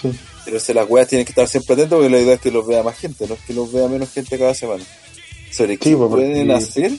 Sí. 0.01 0.11
Tirarse 0.48 0.74
las 0.74 0.90
weas. 0.90 1.08
Tienen 1.08 1.26
que 1.26 1.32
estar 1.32 1.48
siempre 1.48 1.74
atentos 1.74 1.98
porque 1.98 2.09
la 2.09 2.22
idea 2.22 2.35
es 2.35 2.42
que 2.42 2.51
los 2.51 2.66
vea 2.66 2.84
más 2.84 2.98
gente, 2.98 3.27
no 3.27 3.35
es 3.35 3.42
que 3.42 3.53
los 3.53 3.72
vea 3.72 3.88
menos 3.88 4.11
gente 4.11 4.38
cada 4.38 4.53
semana. 4.53 4.84
Sobre 5.51 5.77
qué 5.77 5.95
pues, 5.95 6.09
pueden 6.09 6.51
hacer, 6.51 6.92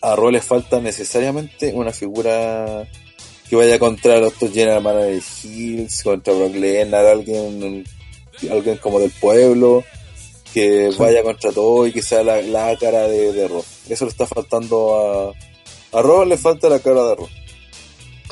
a 0.00 0.16
Raw 0.16 0.30
les 0.30 0.44
falta 0.44 0.80
necesariamente 0.80 1.72
una 1.74 1.92
figura 1.92 2.88
que 3.48 3.56
vaya 3.56 3.78
contra 3.78 4.18
los 4.18 4.38
dos 4.38 4.50
General 4.52 4.82
Manager 4.82 5.22
Hills, 5.42 6.02
contra 6.02 6.32
Brock 6.32 6.54
Lesnar, 6.54 7.04
alguien, 7.06 7.84
alguien 8.50 8.76
como 8.78 8.98
del 8.98 9.10
pueblo, 9.10 9.84
que 10.54 10.90
vaya 10.98 11.22
contra 11.22 11.52
todo 11.52 11.86
y 11.86 11.92
que 11.92 12.02
sea 12.02 12.22
la, 12.22 12.40
la 12.42 12.76
cara 12.78 13.08
de, 13.08 13.32
de. 13.32 13.50
Eso 13.88 14.04
le 14.04 14.10
está 14.10 14.26
faltando 14.26 15.34
a, 15.92 15.98
a 15.98 16.24
le 16.24 16.36
falta 16.36 16.68
la 16.68 16.78
cara 16.78 17.04
de. 17.04 17.16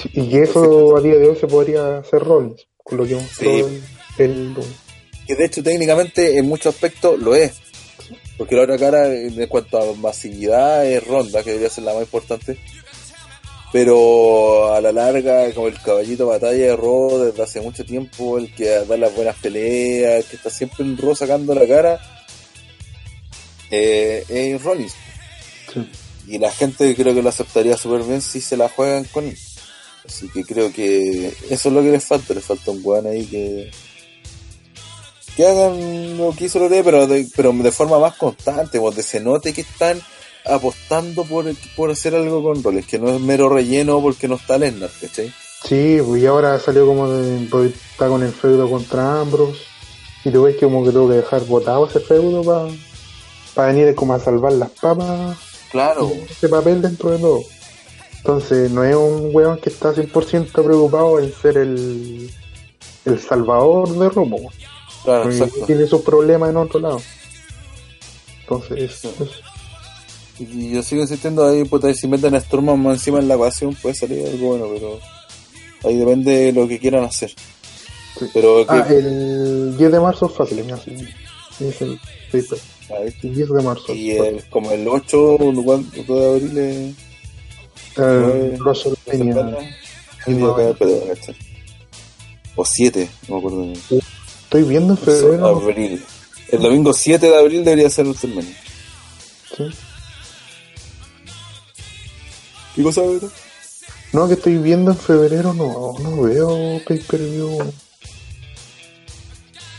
Sí, 0.02 0.10
Y 0.14 0.38
eso 0.38 0.96
a 0.96 1.00
día 1.00 1.16
de 1.16 1.28
hoy 1.28 1.36
se 1.36 1.46
podría 1.46 1.98
hacer 1.98 2.22
Rollins, 2.22 2.66
con 2.82 2.98
lo 2.98 3.06
que 3.06 3.16
mostró 3.16 3.68
Sí. 3.68 3.80
El, 4.24 4.30
el 4.30 4.54
lunes. 4.54 4.70
Que 5.26 5.34
de 5.34 5.44
hecho 5.44 5.62
técnicamente 5.62 6.38
en 6.38 6.46
muchos 6.46 6.74
aspectos 6.74 7.18
lo 7.20 7.34
es. 7.34 7.52
Porque 8.36 8.56
la 8.56 8.62
otra 8.62 8.78
cara 8.78 9.12
en 9.12 9.46
cuanto 9.48 9.78
a 9.78 9.94
masividad 9.96 10.86
es 10.86 11.06
Ronda, 11.06 11.42
que 11.42 11.50
debería 11.50 11.68
ser 11.68 11.84
la 11.84 11.92
más 11.92 12.02
importante. 12.02 12.58
Pero 13.72 14.74
a 14.74 14.80
la 14.80 14.90
larga, 14.92 15.52
como 15.52 15.68
el 15.68 15.80
caballito 15.80 16.24
de 16.24 16.30
batalla 16.30 16.66
de 16.66 16.76
Raw 16.76 17.24
desde 17.26 17.42
hace 17.42 17.60
mucho 17.60 17.84
tiempo, 17.84 18.38
el 18.38 18.52
que 18.52 18.66
da 18.66 18.96
las 18.96 19.14
buenas 19.14 19.36
peleas, 19.36 20.24
el 20.24 20.24
que 20.24 20.36
está 20.36 20.50
siempre 20.50 20.84
en 20.84 20.96
Raw 20.96 21.14
sacando 21.14 21.54
la 21.54 21.66
cara, 21.68 22.00
eh, 23.70 24.24
es 24.28 24.62
Rollins. 24.62 24.94
Sí. 25.72 25.88
Y 26.26 26.38
la 26.38 26.50
gente 26.50 26.94
creo 26.96 27.14
que 27.14 27.22
lo 27.22 27.28
aceptaría 27.28 27.76
súper 27.76 28.02
bien 28.02 28.20
si 28.20 28.40
se 28.40 28.56
la 28.56 28.68
juegan 28.68 29.04
con 29.04 29.26
él. 29.26 29.38
Así 30.04 30.28
que 30.28 30.44
creo 30.44 30.72
que 30.72 31.28
eso 31.50 31.68
es 31.68 31.74
lo 31.74 31.82
que 31.82 31.90
les 31.90 32.04
falta. 32.04 32.34
Les 32.34 32.44
falta 32.44 32.70
un 32.70 32.80
weón 32.82 33.06
ahí 33.06 33.26
que. 33.26 33.70
Que 35.40 35.46
hagan 35.46 36.18
lo 36.18 36.34
que 36.36 36.44
hizo 36.44 36.58
Lore, 36.58 36.84
pero 36.84 37.06
de, 37.06 37.26
pero 37.34 37.50
de 37.50 37.72
forma 37.72 37.98
más 37.98 38.14
constante, 38.16 38.76
donde 38.76 39.02
se 39.02 39.20
note 39.20 39.54
que 39.54 39.62
están 39.62 39.98
apostando 40.44 41.24
por, 41.24 41.46
por 41.74 41.90
hacer 41.90 42.14
algo 42.14 42.42
con 42.42 42.62
roles, 42.62 42.84
que 42.84 42.98
no 42.98 43.08
es 43.08 43.18
mero 43.22 43.48
relleno 43.48 44.02
porque 44.02 44.28
no 44.28 44.34
está 44.34 44.58
Lesnar, 44.58 44.90
¿cachai? 45.00 45.32
Sí, 45.64 45.98
pues 46.06 46.22
y 46.22 46.26
ahora 46.26 46.58
salió 46.60 46.84
como 46.84 47.08
de, 47.08 47.46
pues, 47.48 47.72
está 47.90 48.08
con 48.08 48.22
el 48.22 48.32
feudo 48.32 48.68
contra 48.68 49.22
Ambrose. 49.22 49.62
Y 50.26 50.30
tú 50.30 50.42
ves 50.42 50.56
que 50.56 50.66
como 50.66 50.84
que 50.84 50.90
tuvo 50.90 51.08
que 51.08 51.14
dejar 51.14 51.42
botado 51.46 51.86
ese 51.86 52.00
feudo 52.00 52.70
para 53.54 53.72
venir 53.72 53.94
como 53.94 54.12
a 54.12 54.20
salvar 54.20 54.52
las 54.52 54.68
papas 54.72 55.38
Claro. 55.72 56.12
ese 56.28 56.50
papel 56.50 56.82
dentro 56.82 57.12
de 57.12 57.18
todo. 57.18 57.40
Entonces 58.18 58.70
no 58.70 58.84
es 58.84 58.94
un 58.94 59.30
weón 59.34 59.56
que 59.56 59.70
está 59.70 59.94
100% 59.94 60.52
preocupado 60.52 61.18
en 61.18 61.32
ser 61.32 61.56
el, 61.56 62.30
el 63.06 63.20
salvador 63.20 63.88
de 63.88 64.10
Romo. 64.10 64.50
Claro, 65.04 65.22
Porque 65.22 65.36
exacto. 65.38 65.66
tiene 65.66 65.86
sus 65.86 66.02
problemas 66.02 66.50
en 66.50 66.56
otro 66.56 66.80
lado. 66.80 67.00
Entonces, 68.42 68.92
Sí. 69.00 69.08
es- 69.20 69.30
Y 70.40 70.70
yo 70.72 70.82
sigo 70.82 71.02
insistiendo 71.02 71.46
ahí, 71.46 71.64
puta, 71.64 71.92
si 71.92 72.08
meten 72.08 72.34
a 72.34 72.40
Storman 72.40 72.80
más 72.82 72.94
encima 72.94 73.18
en 73.18 73.28
la 73.28 73.34
ecuación 73.34 73.74
puede 73.74 73.94
salir 73.94 74.26
algo 74.26 74.48
bueno, 74.56 74.68
pero 74.72 74.98
ahí 75.84 75.96
depende 75.96 76.32
de 76.46 76.52
lo 76.52 76.66
que 76.66 76.78
quieran 76.78 77.04
hacer. 77.04 77.30
Sí. 78.18 78.24
Pero 78.32 78.66
que, 78.66 78.72
Ah, 78.72 78.86
el 78.88 79.76
10 79.76 79.92
de 79.92 80.00
marzo 80.00 80.26
es 80.26 80.32
fácil, 80.32 80.64
mira, 80.64 80.78
sí. 80.78 80.92
Es 81.60 81.82
el 81.82 82.00
paper. 82.32 82.58
El 83.22 83.34
10 83.34 83.48
de 83.52 83.62
marzo. 83.62 83.94
y 83.94 84.12
el, 84.12 84.42
como 84.48 84.70
el 84.72 84.88
8 84.88 85.36
¿cuánto 85.62 86.14
de 86.14 86.26
abril 86.30 86.58
es 86.58 86.94
Eh, 87.98 88.56
WrestleMania. 88.60 89.58
¿Qué 90.24 90.32
día 90.32 90.48
cae 90.56 90.70
el 90.70 91.08
cachai? 91.08 91.36
O 92.56 92.64
7, 92.64 93.08
no 93.28 93.34
me 93.34 93.38
acuerdo. 93.40 93.72
Estoy 94.50 94.64
viendo 94.64 94.94
en 94.94 94.98
febrero. 94.98 95.46
Abril. 95.46 96.04
El 96.48 96.60
domingo 96.60 96.92
7 96.92 97.24
de 97.24 97.38
abril 97.38 97.64
debería 97.64 97.88
ser 97.88 98.06
el 98.06 98.10
WrestleMania. 98.10 98.56
sí. 99.56 99.70
¿Qué 102.74 102.82
cosa? 102.82 103.02
No, 104.12 104.26
que 104.26 104.34
estoy 104.34 104.58
viendo 104.58 104.90
en 104.90 104.96
febrero, 104.96 105.54
no, 105.54 105.94
no 106.00 106.22
veo 106.22 106.80
pay 106.84 106.98
per 106.98 107.20
view. 107.20 107.58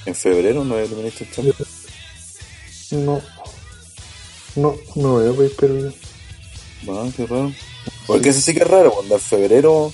En 0.06 0.16
febrero 0.16 0.64
no 0.64 0.80
es 0.80 0.90
Elimination 0.90 1.30
Chamber. 1.32 1.56
No. 2.92 3.22
No, 4.56 4.78
no 4.96 5.16
veo 5.18 5.36
pay 5.36 5.50
per 5.50 5.70
view. 5.74 5.94
Ah, 6.88 7.10
qué 7.18 7.26
raro. 7.26 7.52
Porque 8.08 8.30
eso 8.30 8.40
sí 8.40 8.54
que 8.54 8.62
es 8.62 8.68
raro, 8.70 8.94
cuando 8.94 9.16
en 9.16 9.22
febrero, 9.22 9.92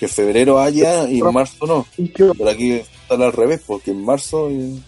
que 0.00 0.08
febrero 0.08 0.58
haya 0.58 1.06
y 1.10 1.18
en 1.20 1.30
marzo 1.30 1.66
no. 1.66 1.86
Pero 2.16 2.48
aquí 2.48 2.80
al 3.10 3.32
revés, 3.32 3.62
porque 3.66 3.90
en 3.90 4.04
marzo 4.04 4.50
y, 4.50 4.82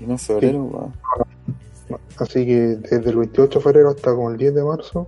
y 0.00 0.06
no 0.06 0.12
en 0.12 0.18
febrero, 0.18 0.70
va. 0.70 1.98
Así 2.18 2.46
que 2.46 2.56
desde 2.76 3.10
el 3.10 3.16
28 3.16 3.58
de 3.58 3.62
febrero 3.62 3.90
hasta 3.90 4.14
como 4.14 4.30
el 4.30 4.36
10 4.36 4.54
de 4.54 4.64
marzo 4.64 5.06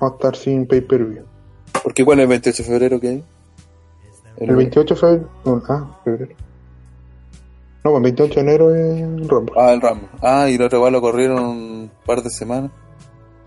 vamos 0.00 0.12
a 0.12 0.16
estar 0.16 0.36
sin 0.36 0.66
pay 0.66 0.80
per 0.80 1.04
view. 1.04 1.24
Porque 1.82 2.04
¿cuál 2.04 2.18
es 2.20 2.22
el 2.24 2.28
28 2.28 2.62
de 2.62 2.68
febrero 2.68 3.00
que 3.00 3.08
hay? 3.08 3.24
El 4.38 4.56
28 4.56 4.94
de 4.94 5.00
febrero. 5.00 5.28
no, 5.44 5.62
ah, 5.68 6.00
febrero. 6.04 6.34
No, 7.84 7.90
pues 7.92 7.96
el 7.96 8.02
28 8.02 8.34
de 8.34 8.40
enero 8.40 8.74
es 8.74 9.28
Rumble. 9.28 9.54
Ah, 9.56 9.72
el 9.72 9.80
Ram. 9.80 10.00
Ah, 10.20 10.48
y 10.48 10.54
el 10.54 10.62
otro 10.62 10.78
igual 10.78 10.92
lo 10.92 11.00
corrieron 11.00 11.44
un 11.44 11.90
par 12.04 12.22
de 12.22 12.30
semanas. 12.30 12.70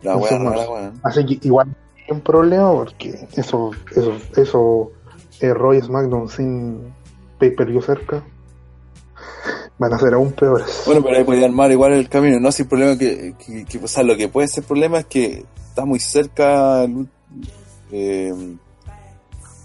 La 0.01 0.14
es 0.14 0.19
más. 0.19 0.56
rara, 0.56 0.69
weón. 0.69 0.99
Así 1.03 1.25
que 1.25 1.48
igual 1.48 1.75
hay 1.98 2.15
un 2.15 2.22
problema 2.22 2.72
porque 2.72 3.27
eso, 3.35 3.72
eso, 3.95 4.14
eso, 4.35 4.91
eh, 5.41 5.53
Roy 5.53 5.81
SmackDown 5.81 6.29
sin 6.29 6.93
pay-per-view 7.39 7.81
cerca 7.81 8.23
van 9.77 9.93
a 9.93 9.99
ser 9.99 10.13
aún 10.13 10.31
peores. 10.33 10.83
Bueno, 10.85 11.01
pero 11.03 11.17
ahí 11.17 11.23
podía 11.23 11.45
armar 11.45 11.71
igual 11.71 11.93
el 11.93 12.07
camino, 12.07 12.39
no 12.39 12.51
sin 12.51 12.67
problema 12.67 12.97
que, 12.97 13.33
que, 13.43 13.65
que- 13.65 13.79
o 13.83 13.87
sea, 13.87 14.03
lo 14.03 14.15
que 14.15 14.27
puede 14.27 14.47
ser 14.47 14.63
problema 14.63 14.99
es 14.99 15.05
que 15.05 15.45
está 15.69 15.85
muy 15.85 15.99
cerca 15.99 16.83
el 16.83 17.07
eh, 17.91 18.33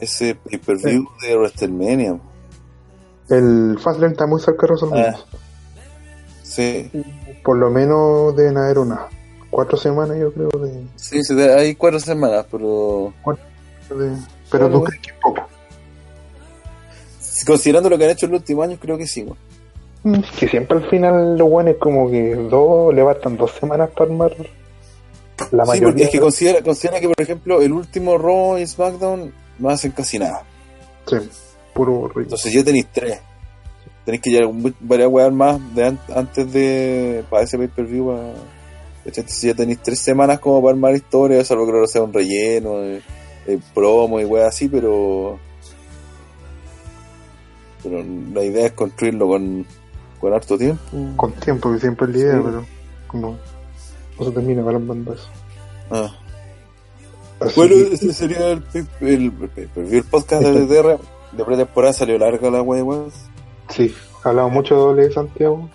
ese 0.01 0.35
pay-per-view 0.35 1.07
de 1.23 1.37
WrestleMania. 1.37 2.19
El 3.29 3.79
Fastlane 3.81 4.13
está 4.13 4.27
muy 4.27 4.41
cerca 4.41 4.67
de 4.67 4.73
WrestleMania. 4.73 5.19
Ah. 5.19 5.39
Sí, 6.43 6.91
Por 7.45 7.59
lo 7.59 7.71
menos 7.71 8.35
deben 8.37 8.57
haber 8.57 8.79
unas 8.79 9.01
cuatro 9.51 9.77
semanas, 9.77 10.17
yo 10.19 10.33
creo, 10.33 10.49
de, 10.49 10.87
sí, 10.97 11.23
sí, 11.23 11.39
hay 11.41 11.75
cuatro 11.75 12.01
semanas, 12.01 12.47
pero 12.51 13.13
de- 13.91 14.17
pero 14.51 14.71
tú 14.71 14.83
crees 14.85 15.01
que 15.03 15.11
es 15.11 15.17
poco. 15.21 15.43
Considerando 17.47 17.89
lo 17.91 17.97
que 17.99 18.05
han 18.05 18.11
hecho 18.11 18.27
en 18.27 18.33
los 18.33 18.41
últimos 18.41 18.65
años, 18.67 18.79
creo 18.83 18.99
que 18.99 19.07
sí. 19.07 19.23
weón. 19.23 19.39
Mm, 20.05 20.23
Que 20.39 20.49
siempre 20.49 20.79
al 20.79 20.89
final 20.91 21.37
lo 21.39 21.47
bueno 21.47 21.71
es 21.71 21.77
como 21.79 22.11
que 22.11 22.35
dos 22.35 22.95
le 22.95 23.03
bastan 23.03 23.37
dos 23.37 23.53
semanas 23.53 23.91
para 23.97 24.11
armar 24.11 24.33
la 24.39 24.47
Sí, 24.47 25.51
porque 25.51 25.65
mayoría. 25.81 26.05
es 26.07 26.11
que 26.11 26.21
considera, 26.21 26.63
considera 26.63 27.01
que, 27.01 27.09
por 27.09 27.21
ejemplo, 27.21 27.61
el 27.61 27.73
último 27.73 28.17
Raw 28.19 28.59
y 28.59 28.67
SmackDown 28.67 29.33
no 29.59 29.69
hacen 29.69 29.91
casi 29.93 30.19
nada. 30.19 30.43
Sí, 31.07 31.17
puro 31.75 32.09
ritmo. 32.09 32.23
Entonces 32.23 32.53
ya 32.53 32.65
tenéis 32.65 32.87
tres. 32.93 33.21
Tenéis 34.05 34.23
que 34.23 34.31
llevar 34.31 34.53
mu- 34.53 34.73
varias 34.81 35.09
weas 35.09 35.33
más 35.33 35.59
de 35.75 35.85
an- 35.87 36.01
antes 36.15 36.53
de 36.53 37.25
para 37.29 37.43
ese 37.43 37.59
pay 37.59 37.69
per 37.69 37.87
view. 37.87 38.13
Entonces 39.05 39.41
ya 39.43 39.55
tenéis 39.55 39.81
tres 39.83 39.99
semanas 39.99 40.39
como 40.41 40.61
para 40.63 40.73
armar 40.73 40.95
historias, 40.95 41.47
salvo 41.47 41.67
que 41.67 41.73
no 41.73 41.87
sea 41.87 42.03
un 42.03 42.13
relleno, 42.13 42.79
de, 42.79 43.03
de 43.47 43.59
promo 43.75 44.21
y 44.21 44.25
weas 44.25 44.49
así, 44.49 44.69
pero. 44.69 45.39
Pero 47.89 48.05
la 48.35 48.43
idea 48.45 48.67
es 48.67 48.73
construirlo 48.73 49.29
con, 49.29 49.65
con 50.21 50.33
harto 50.33 50.59
tiempo. 50.59 50.83
Con 51.17 51.33
tiempo, 51.33 51.73
que 51.73 51.79
siempre 51.79 52.07
es 52.09 52.13
la 52.15 52.19
idea, 52.19 52.35
Sí. 52.37 52.43
pero 52.45 52.65
como 53.07 53.37
no 54.19 54.25
se 54.25 54.31
termina 54.33 54.63
balando 54.63 55.13
eso. 55.15 55.29
Ah. 55.91 56.11
Así 57.41 57.53
Bueno, 57.57 57.75
que- 57.75 57.95
ese 57.95 58.13
sería 58.13 58.51
el, 58.53 58.63
el, 59.01 59.33
podcast 60.11 60.43
de 60.43 60.53
DDR. 60.67 60.99
De 61.33 61.45
pretemporada 61.45 61.93
salió 61.93 62.17
larga 62.19 62.51
la 62.51 62.63
wea, 62.63 62.83
weas. 62.83 63.13
sí, 63.69 63.95
hablamos 64.25 64.53
mucho 64.53 64.75
de 64.75 64.81
doble 64.81 65.03
de 65.09 65.13
Santiago. 65.13 65.69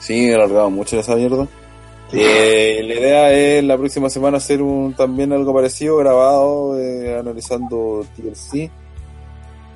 Sí, 0.00 0.32
alargamos 0.32 0.72
mucho 0.72 0.96
en 0.96 1.00
esa 1.00 1.14
mierda. 1.16 1.46
Eh, 2.14 2.80
la 2.84 2.94
idea 2.94 3.32
es 3.32 3.64
la 3.64 3.76
próxima 3.78 4.08
semana 4.10 4.36
hacer 4.38 4.62
un 4.62 4.94
también 4.94 5.32
algo 5.32 5.54
parecido, 5.54 5.96
grabado, 5.98 6.78
eh, 6.78 7.18
analizando 7.18 8.04
TLC. 8.16 8.70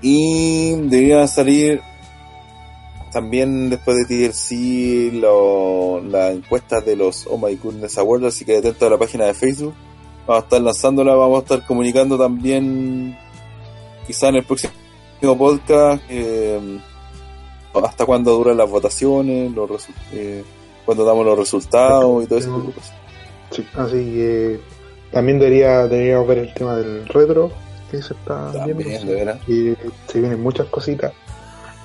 Y 0.02 0.72
debería 0.88 1.26
salir 1.26 1.80
también 3.12 3.70
después 3.70 3.96
de 3.96 4.04
TLC 4.04 5.10
lo- 5.20 6.00
las 6.02 6.34
encuestas 6.34 6.84
de 6.84 6.96
los 6.96 7.26
Oh 7.26 7.38
My 7.38 7.54
Goodness 7.56 7.96
Awards, 7.98 8.26
así 8.26 8.44
que 8.44 8.58
atento 8.58 8.86
a 8.86 8.90
la 8.90 8.98
página 8.98 9.24
de 9.26 9.34
Facebook. 9.34 9.74
Vamos 10.26 10.42
a 10.42 10.44
estar 10.44 10.60
lanzándola, 10.60 11.14
vamos 11.14 11.38
a 11.38 11.42
estar 11.42 11.66
comunicando 11.66 12.18
también 12.18 13.16
quizá 14.06 14.28
en 14.28 14.36
el 14.36 14.44
próximo 14.44 14.72
podcast 15.38 16.02
eh, 16.10 16.78
hasta 17.82 18.04
cuándo 18.04 18.34
duran 18.36 18.56
las 18.56 18.68
votaciones, 18.68 19.52
los 19.52 19.86
eh, 20.12 20.42
cuando 20.84 21.04
damos 21.04 21.24
los 21.24 21.38
resultados 21.38 22.24
y 22.24 22.26
todo 22.26 22.38
eso. 22.38 22.72
Sí, 23.50 23.64
así 23.76 23.92
que 24.04 24.60
también 25.12 25.38
debería, 25.38 25.86
deberíamos 25.86 26.26
ver 26.28 26.38
el 26.38 26.54
tema 26.54 26.76
del 26.76 27.06
retro 27.06 27.50
que 27.90 28.02
se 28.02 28.14
está 28.14 28.52
También, 28.52 28.78
viendo. 28.78 29.12
veras. 29.12 29.38
Y 29.48 29.74
se 30.06 30.20
vienen 30.20 30.42
muchas 30.42 30.66
cositas 30.68 31.12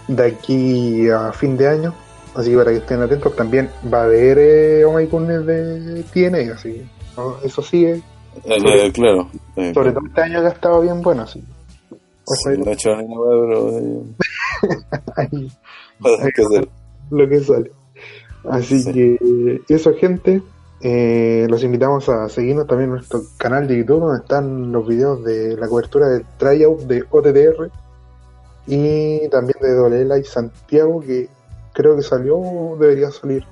de 0.08 0.26
aquí 0.26 1.10
a 1.10 1.32
fin 1.32 1.58
de 1.58 1.68
año. 1.68 1.94
Así 2.36 2.50
que 2.52 2.58
para 2.58 2.72
que 2.72 2.78
estén 2.78 3.02
atentos, 3.02 3.36
también 3.36 3.70
va 3.94 4.02
a 4.02 4.04
haber 4.06 4.38
eh, 4.40 4.84
Goodness 4.86 5.46
de 5.46 6.04
TNA, 6.14 6.54
así 6.54 6.74
que, 6.74 6.86
¿no? 7.18 7.36
eso 7.44 7.62
sigue. 7.62 7.96
Eh, 7.96 8.04
eh, 8.46 8.92
claro. 8.94 9.30
eh, 9.58 9.72
Sobre 9.74 9.92
todo 9.92 10.06
este 10.08 10.22
año 10.22 10.40
que 10.40 10.48
ha 10.48 10.52
estado 10.52 10.80
bien 10.82 11.02
bueno, 11.02 11.24
así. 11.24 11.44
Sí, 12.26 12.50
no 12.58 12.72
he 12.72 12.74
hecho 12.74 12.92
wea, 12.94 13.04
pero 13.42 13.70
eh, 13.78 14.04
ahí 15.18 15.50
que 16.34 16.44
lo 17.10 17.28
que 17.28 17.40
sale. 17.42 17.72
Así 18.50 18.82
Sí. 18.82 18.94
que 18.94 19.62
eso, 19.68 19.94
gente. 19.96 20.42
Eh, 20.84 21.46
los 21.48 21.64
invitamos 21.64 22.10
a 22.10 22.28
seguirnos 22.28 22.66
también 22.66 22.90
en 22.90 22.96
nuestro 22.96 23.22
canal 23.38 23.68
de 23.68 23.78
YouTube, 23.78 24.02
donde 24.02 24.20
están 24.20 24.72
los 24.72 24.88
videos 24.88 25.24
de 25.24 25.56
la 25.56 25.68
cobertura 25.68 26.10
del 26.10 26.26
tryout 26.38 26.82
de 26.82 27.04
OTTR 27.10 27.70
y 28.66 29.30
también 29.30 29.58
de 29.62 29.76
Dolela 29.76 30.18
y 30.18 30.24
Santiago, 30.24 31.00
que 31.02 31.30
creo 31.74 31.96
que 31.96 32.02
salió 32.02 32.38
o 32.38 32.78
debería 32.78 33.12
salir 33.12 33.46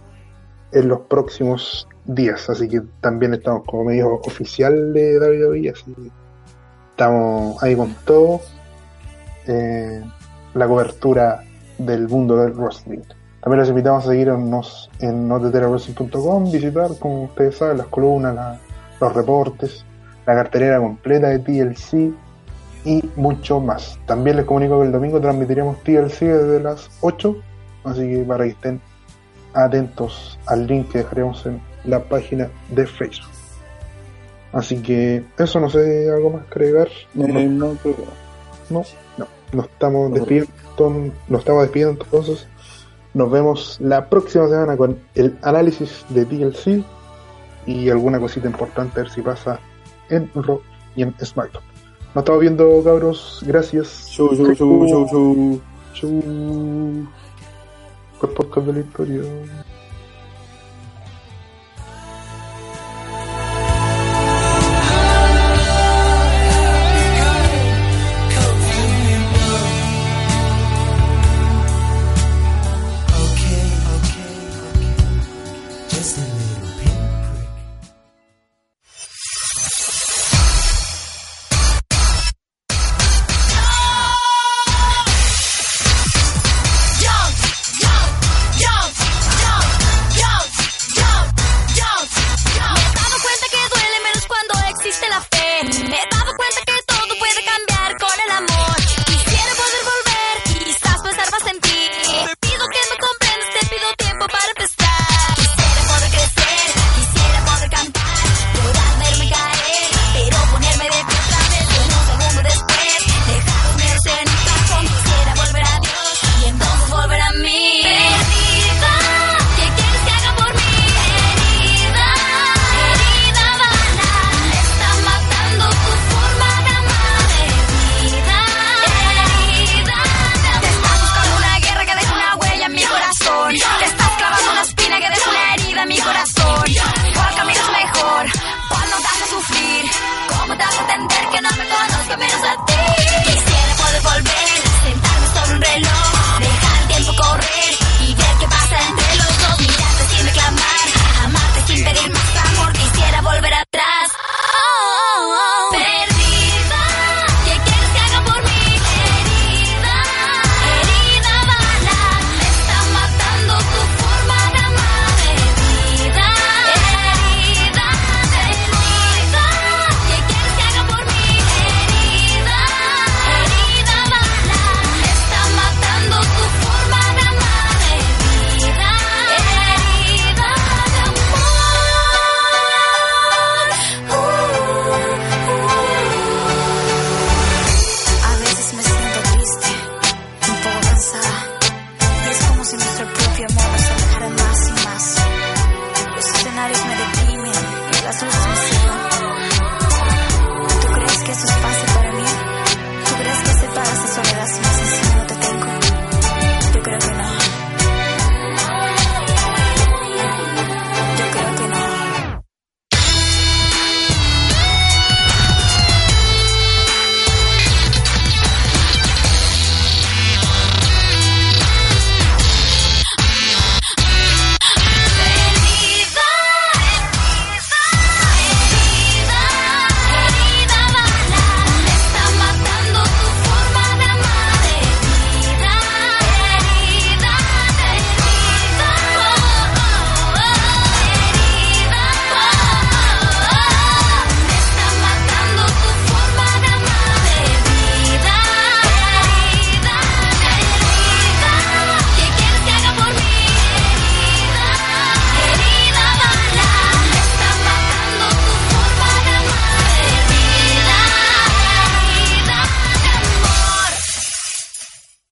en 0.72 0.88
los 0.88 1.02
próximos 1.02 1.88
días. 2.06 2.50
Así 2.50 2.68
que 2.68 2.82
también 3.02 3.36
estamos 3.36 3.64
como 3.66 3.86
medio 3.86 4.14
oficial 4.14 4.94
de 4.94 5.20
WWE, 5.20 5.70
así 5.70 5.94
que 5.94 6.10
estamos 6.92 7.62
ahí 7.62 7.76
con 7.76 7.96
todo. 8.06 8.42
Eh, 9.48 10.04
la 10.54 10.68
cobertura 10.68 11.44
del 11.78 12.08
mundo 12.08 12.38
del 12.38 12.54
wrestling. 12.54 13.02
También 13.42 13.60
los 13.62 13.70
invitamos 13.70 14.06
a 14.06 14.10
seguirnos 14.10 14.90
en 15.00 15.28
noteterawrestling.com, 15.28 16.52
visitar, 16.52 16.90
como 17.00 17.24
ustedes 17.24 17.58
saben, 17.58 17.78
las 17.78 17.88
columnas, 17.88 18.36
la- 18.36 18.60
los 19.00 19.14
reportes, 19.14 19.86
la 20.26 20.36
cartelera 20.36 20.80
completa 20.80 21.30
de 21.30 21.40
TLC 21.40 22.12
y 22.86 23.10
mucho 23.16 23.60
más. 23.62 23.98
También 24.06 24.36
les 24.38 24.46
comunico 24.46 24.80
que 24.80 24.88
el 24.88 24.92
domingo 24.92 25.20
transmitiremos 25.22 25.78
TLC 25.84 26.20
desde 26.26 26.60
las 26.62 26.90
8, 27.02 27.36
así 27.86 28.02
que 28.02 28.24
para 28.28 28.44
que 28.44 28.50
estén 28.52 28.82
atentos 29.54 30.38
al 30.46 30.68
link 30.68 30.90
que 30.92 31.00
dejaremos 31.00 31.46
en 31.46 31.62
la 31.86 32.00
página 32.04 32.50
de 32.70 32.86
Facebook. 32.86 33.30
Así 34.52 34.82
que 34.82 35.24
eso, 35.38 35.60
no 35.60 35.70
sé, 35.70 36.10
algo 36.10 36.32
más 36.32 36.46
que 36.46 36.60
agregar. 36.60 36.88
Eh, 36.88 37.48
no, 37.48 37.78
que 37.82 37.90
no. 37.90 37.96
No, 38.80 38.84
no, 39.18 39.28
nos 39.54 39.66
estamos 39.68 40.12
despidiendo, 40.14 40.52
nos 41.28 41.40
estamos 41.40 41.62
despidiendo 41.64 42.04
entonces. 42.04 42.48
Nos 43.14 43.32
vemos 43.32 43.78
la 43.80 44.08
próxima 44.08 44.48
semana 44.48 44.78
con 44.78 45.00
el 45.16 45.38
análisis 45.42 46.06
de 46.10 46.26
DLC 46.26 46.84
y 47.66 47.90
alguna 47.90 48.20
cosita 48.20 48.48
importante 48.48 49.00
a 49.00 49.04
ver 49.04 49.12
si 49.12 49.22
pasa 49.22 49.60
en 50.10 50.30
Raw 50.36 50.62
y 50.96 51.04
en 51.04 51.14
SmackDown. 51.24 51.64
Nos 52.14 52.24
estamos 52.24 52.42
viendo, 52.42 52.84
cabros. 52.84 53.44
Gracias. 53.46 54.08
Show, 54.10 54.36
show, 54.36 54.54
show, 54.56 54.88
show, 54.88 55.08
show. 55.08 55.62
Chau. 55.94 57.08
¿Cuál 58.20 58.34
podcast 58.34 58.68
de 58.68 58.74
la 58.74 58.80
historia? 58.80 59.22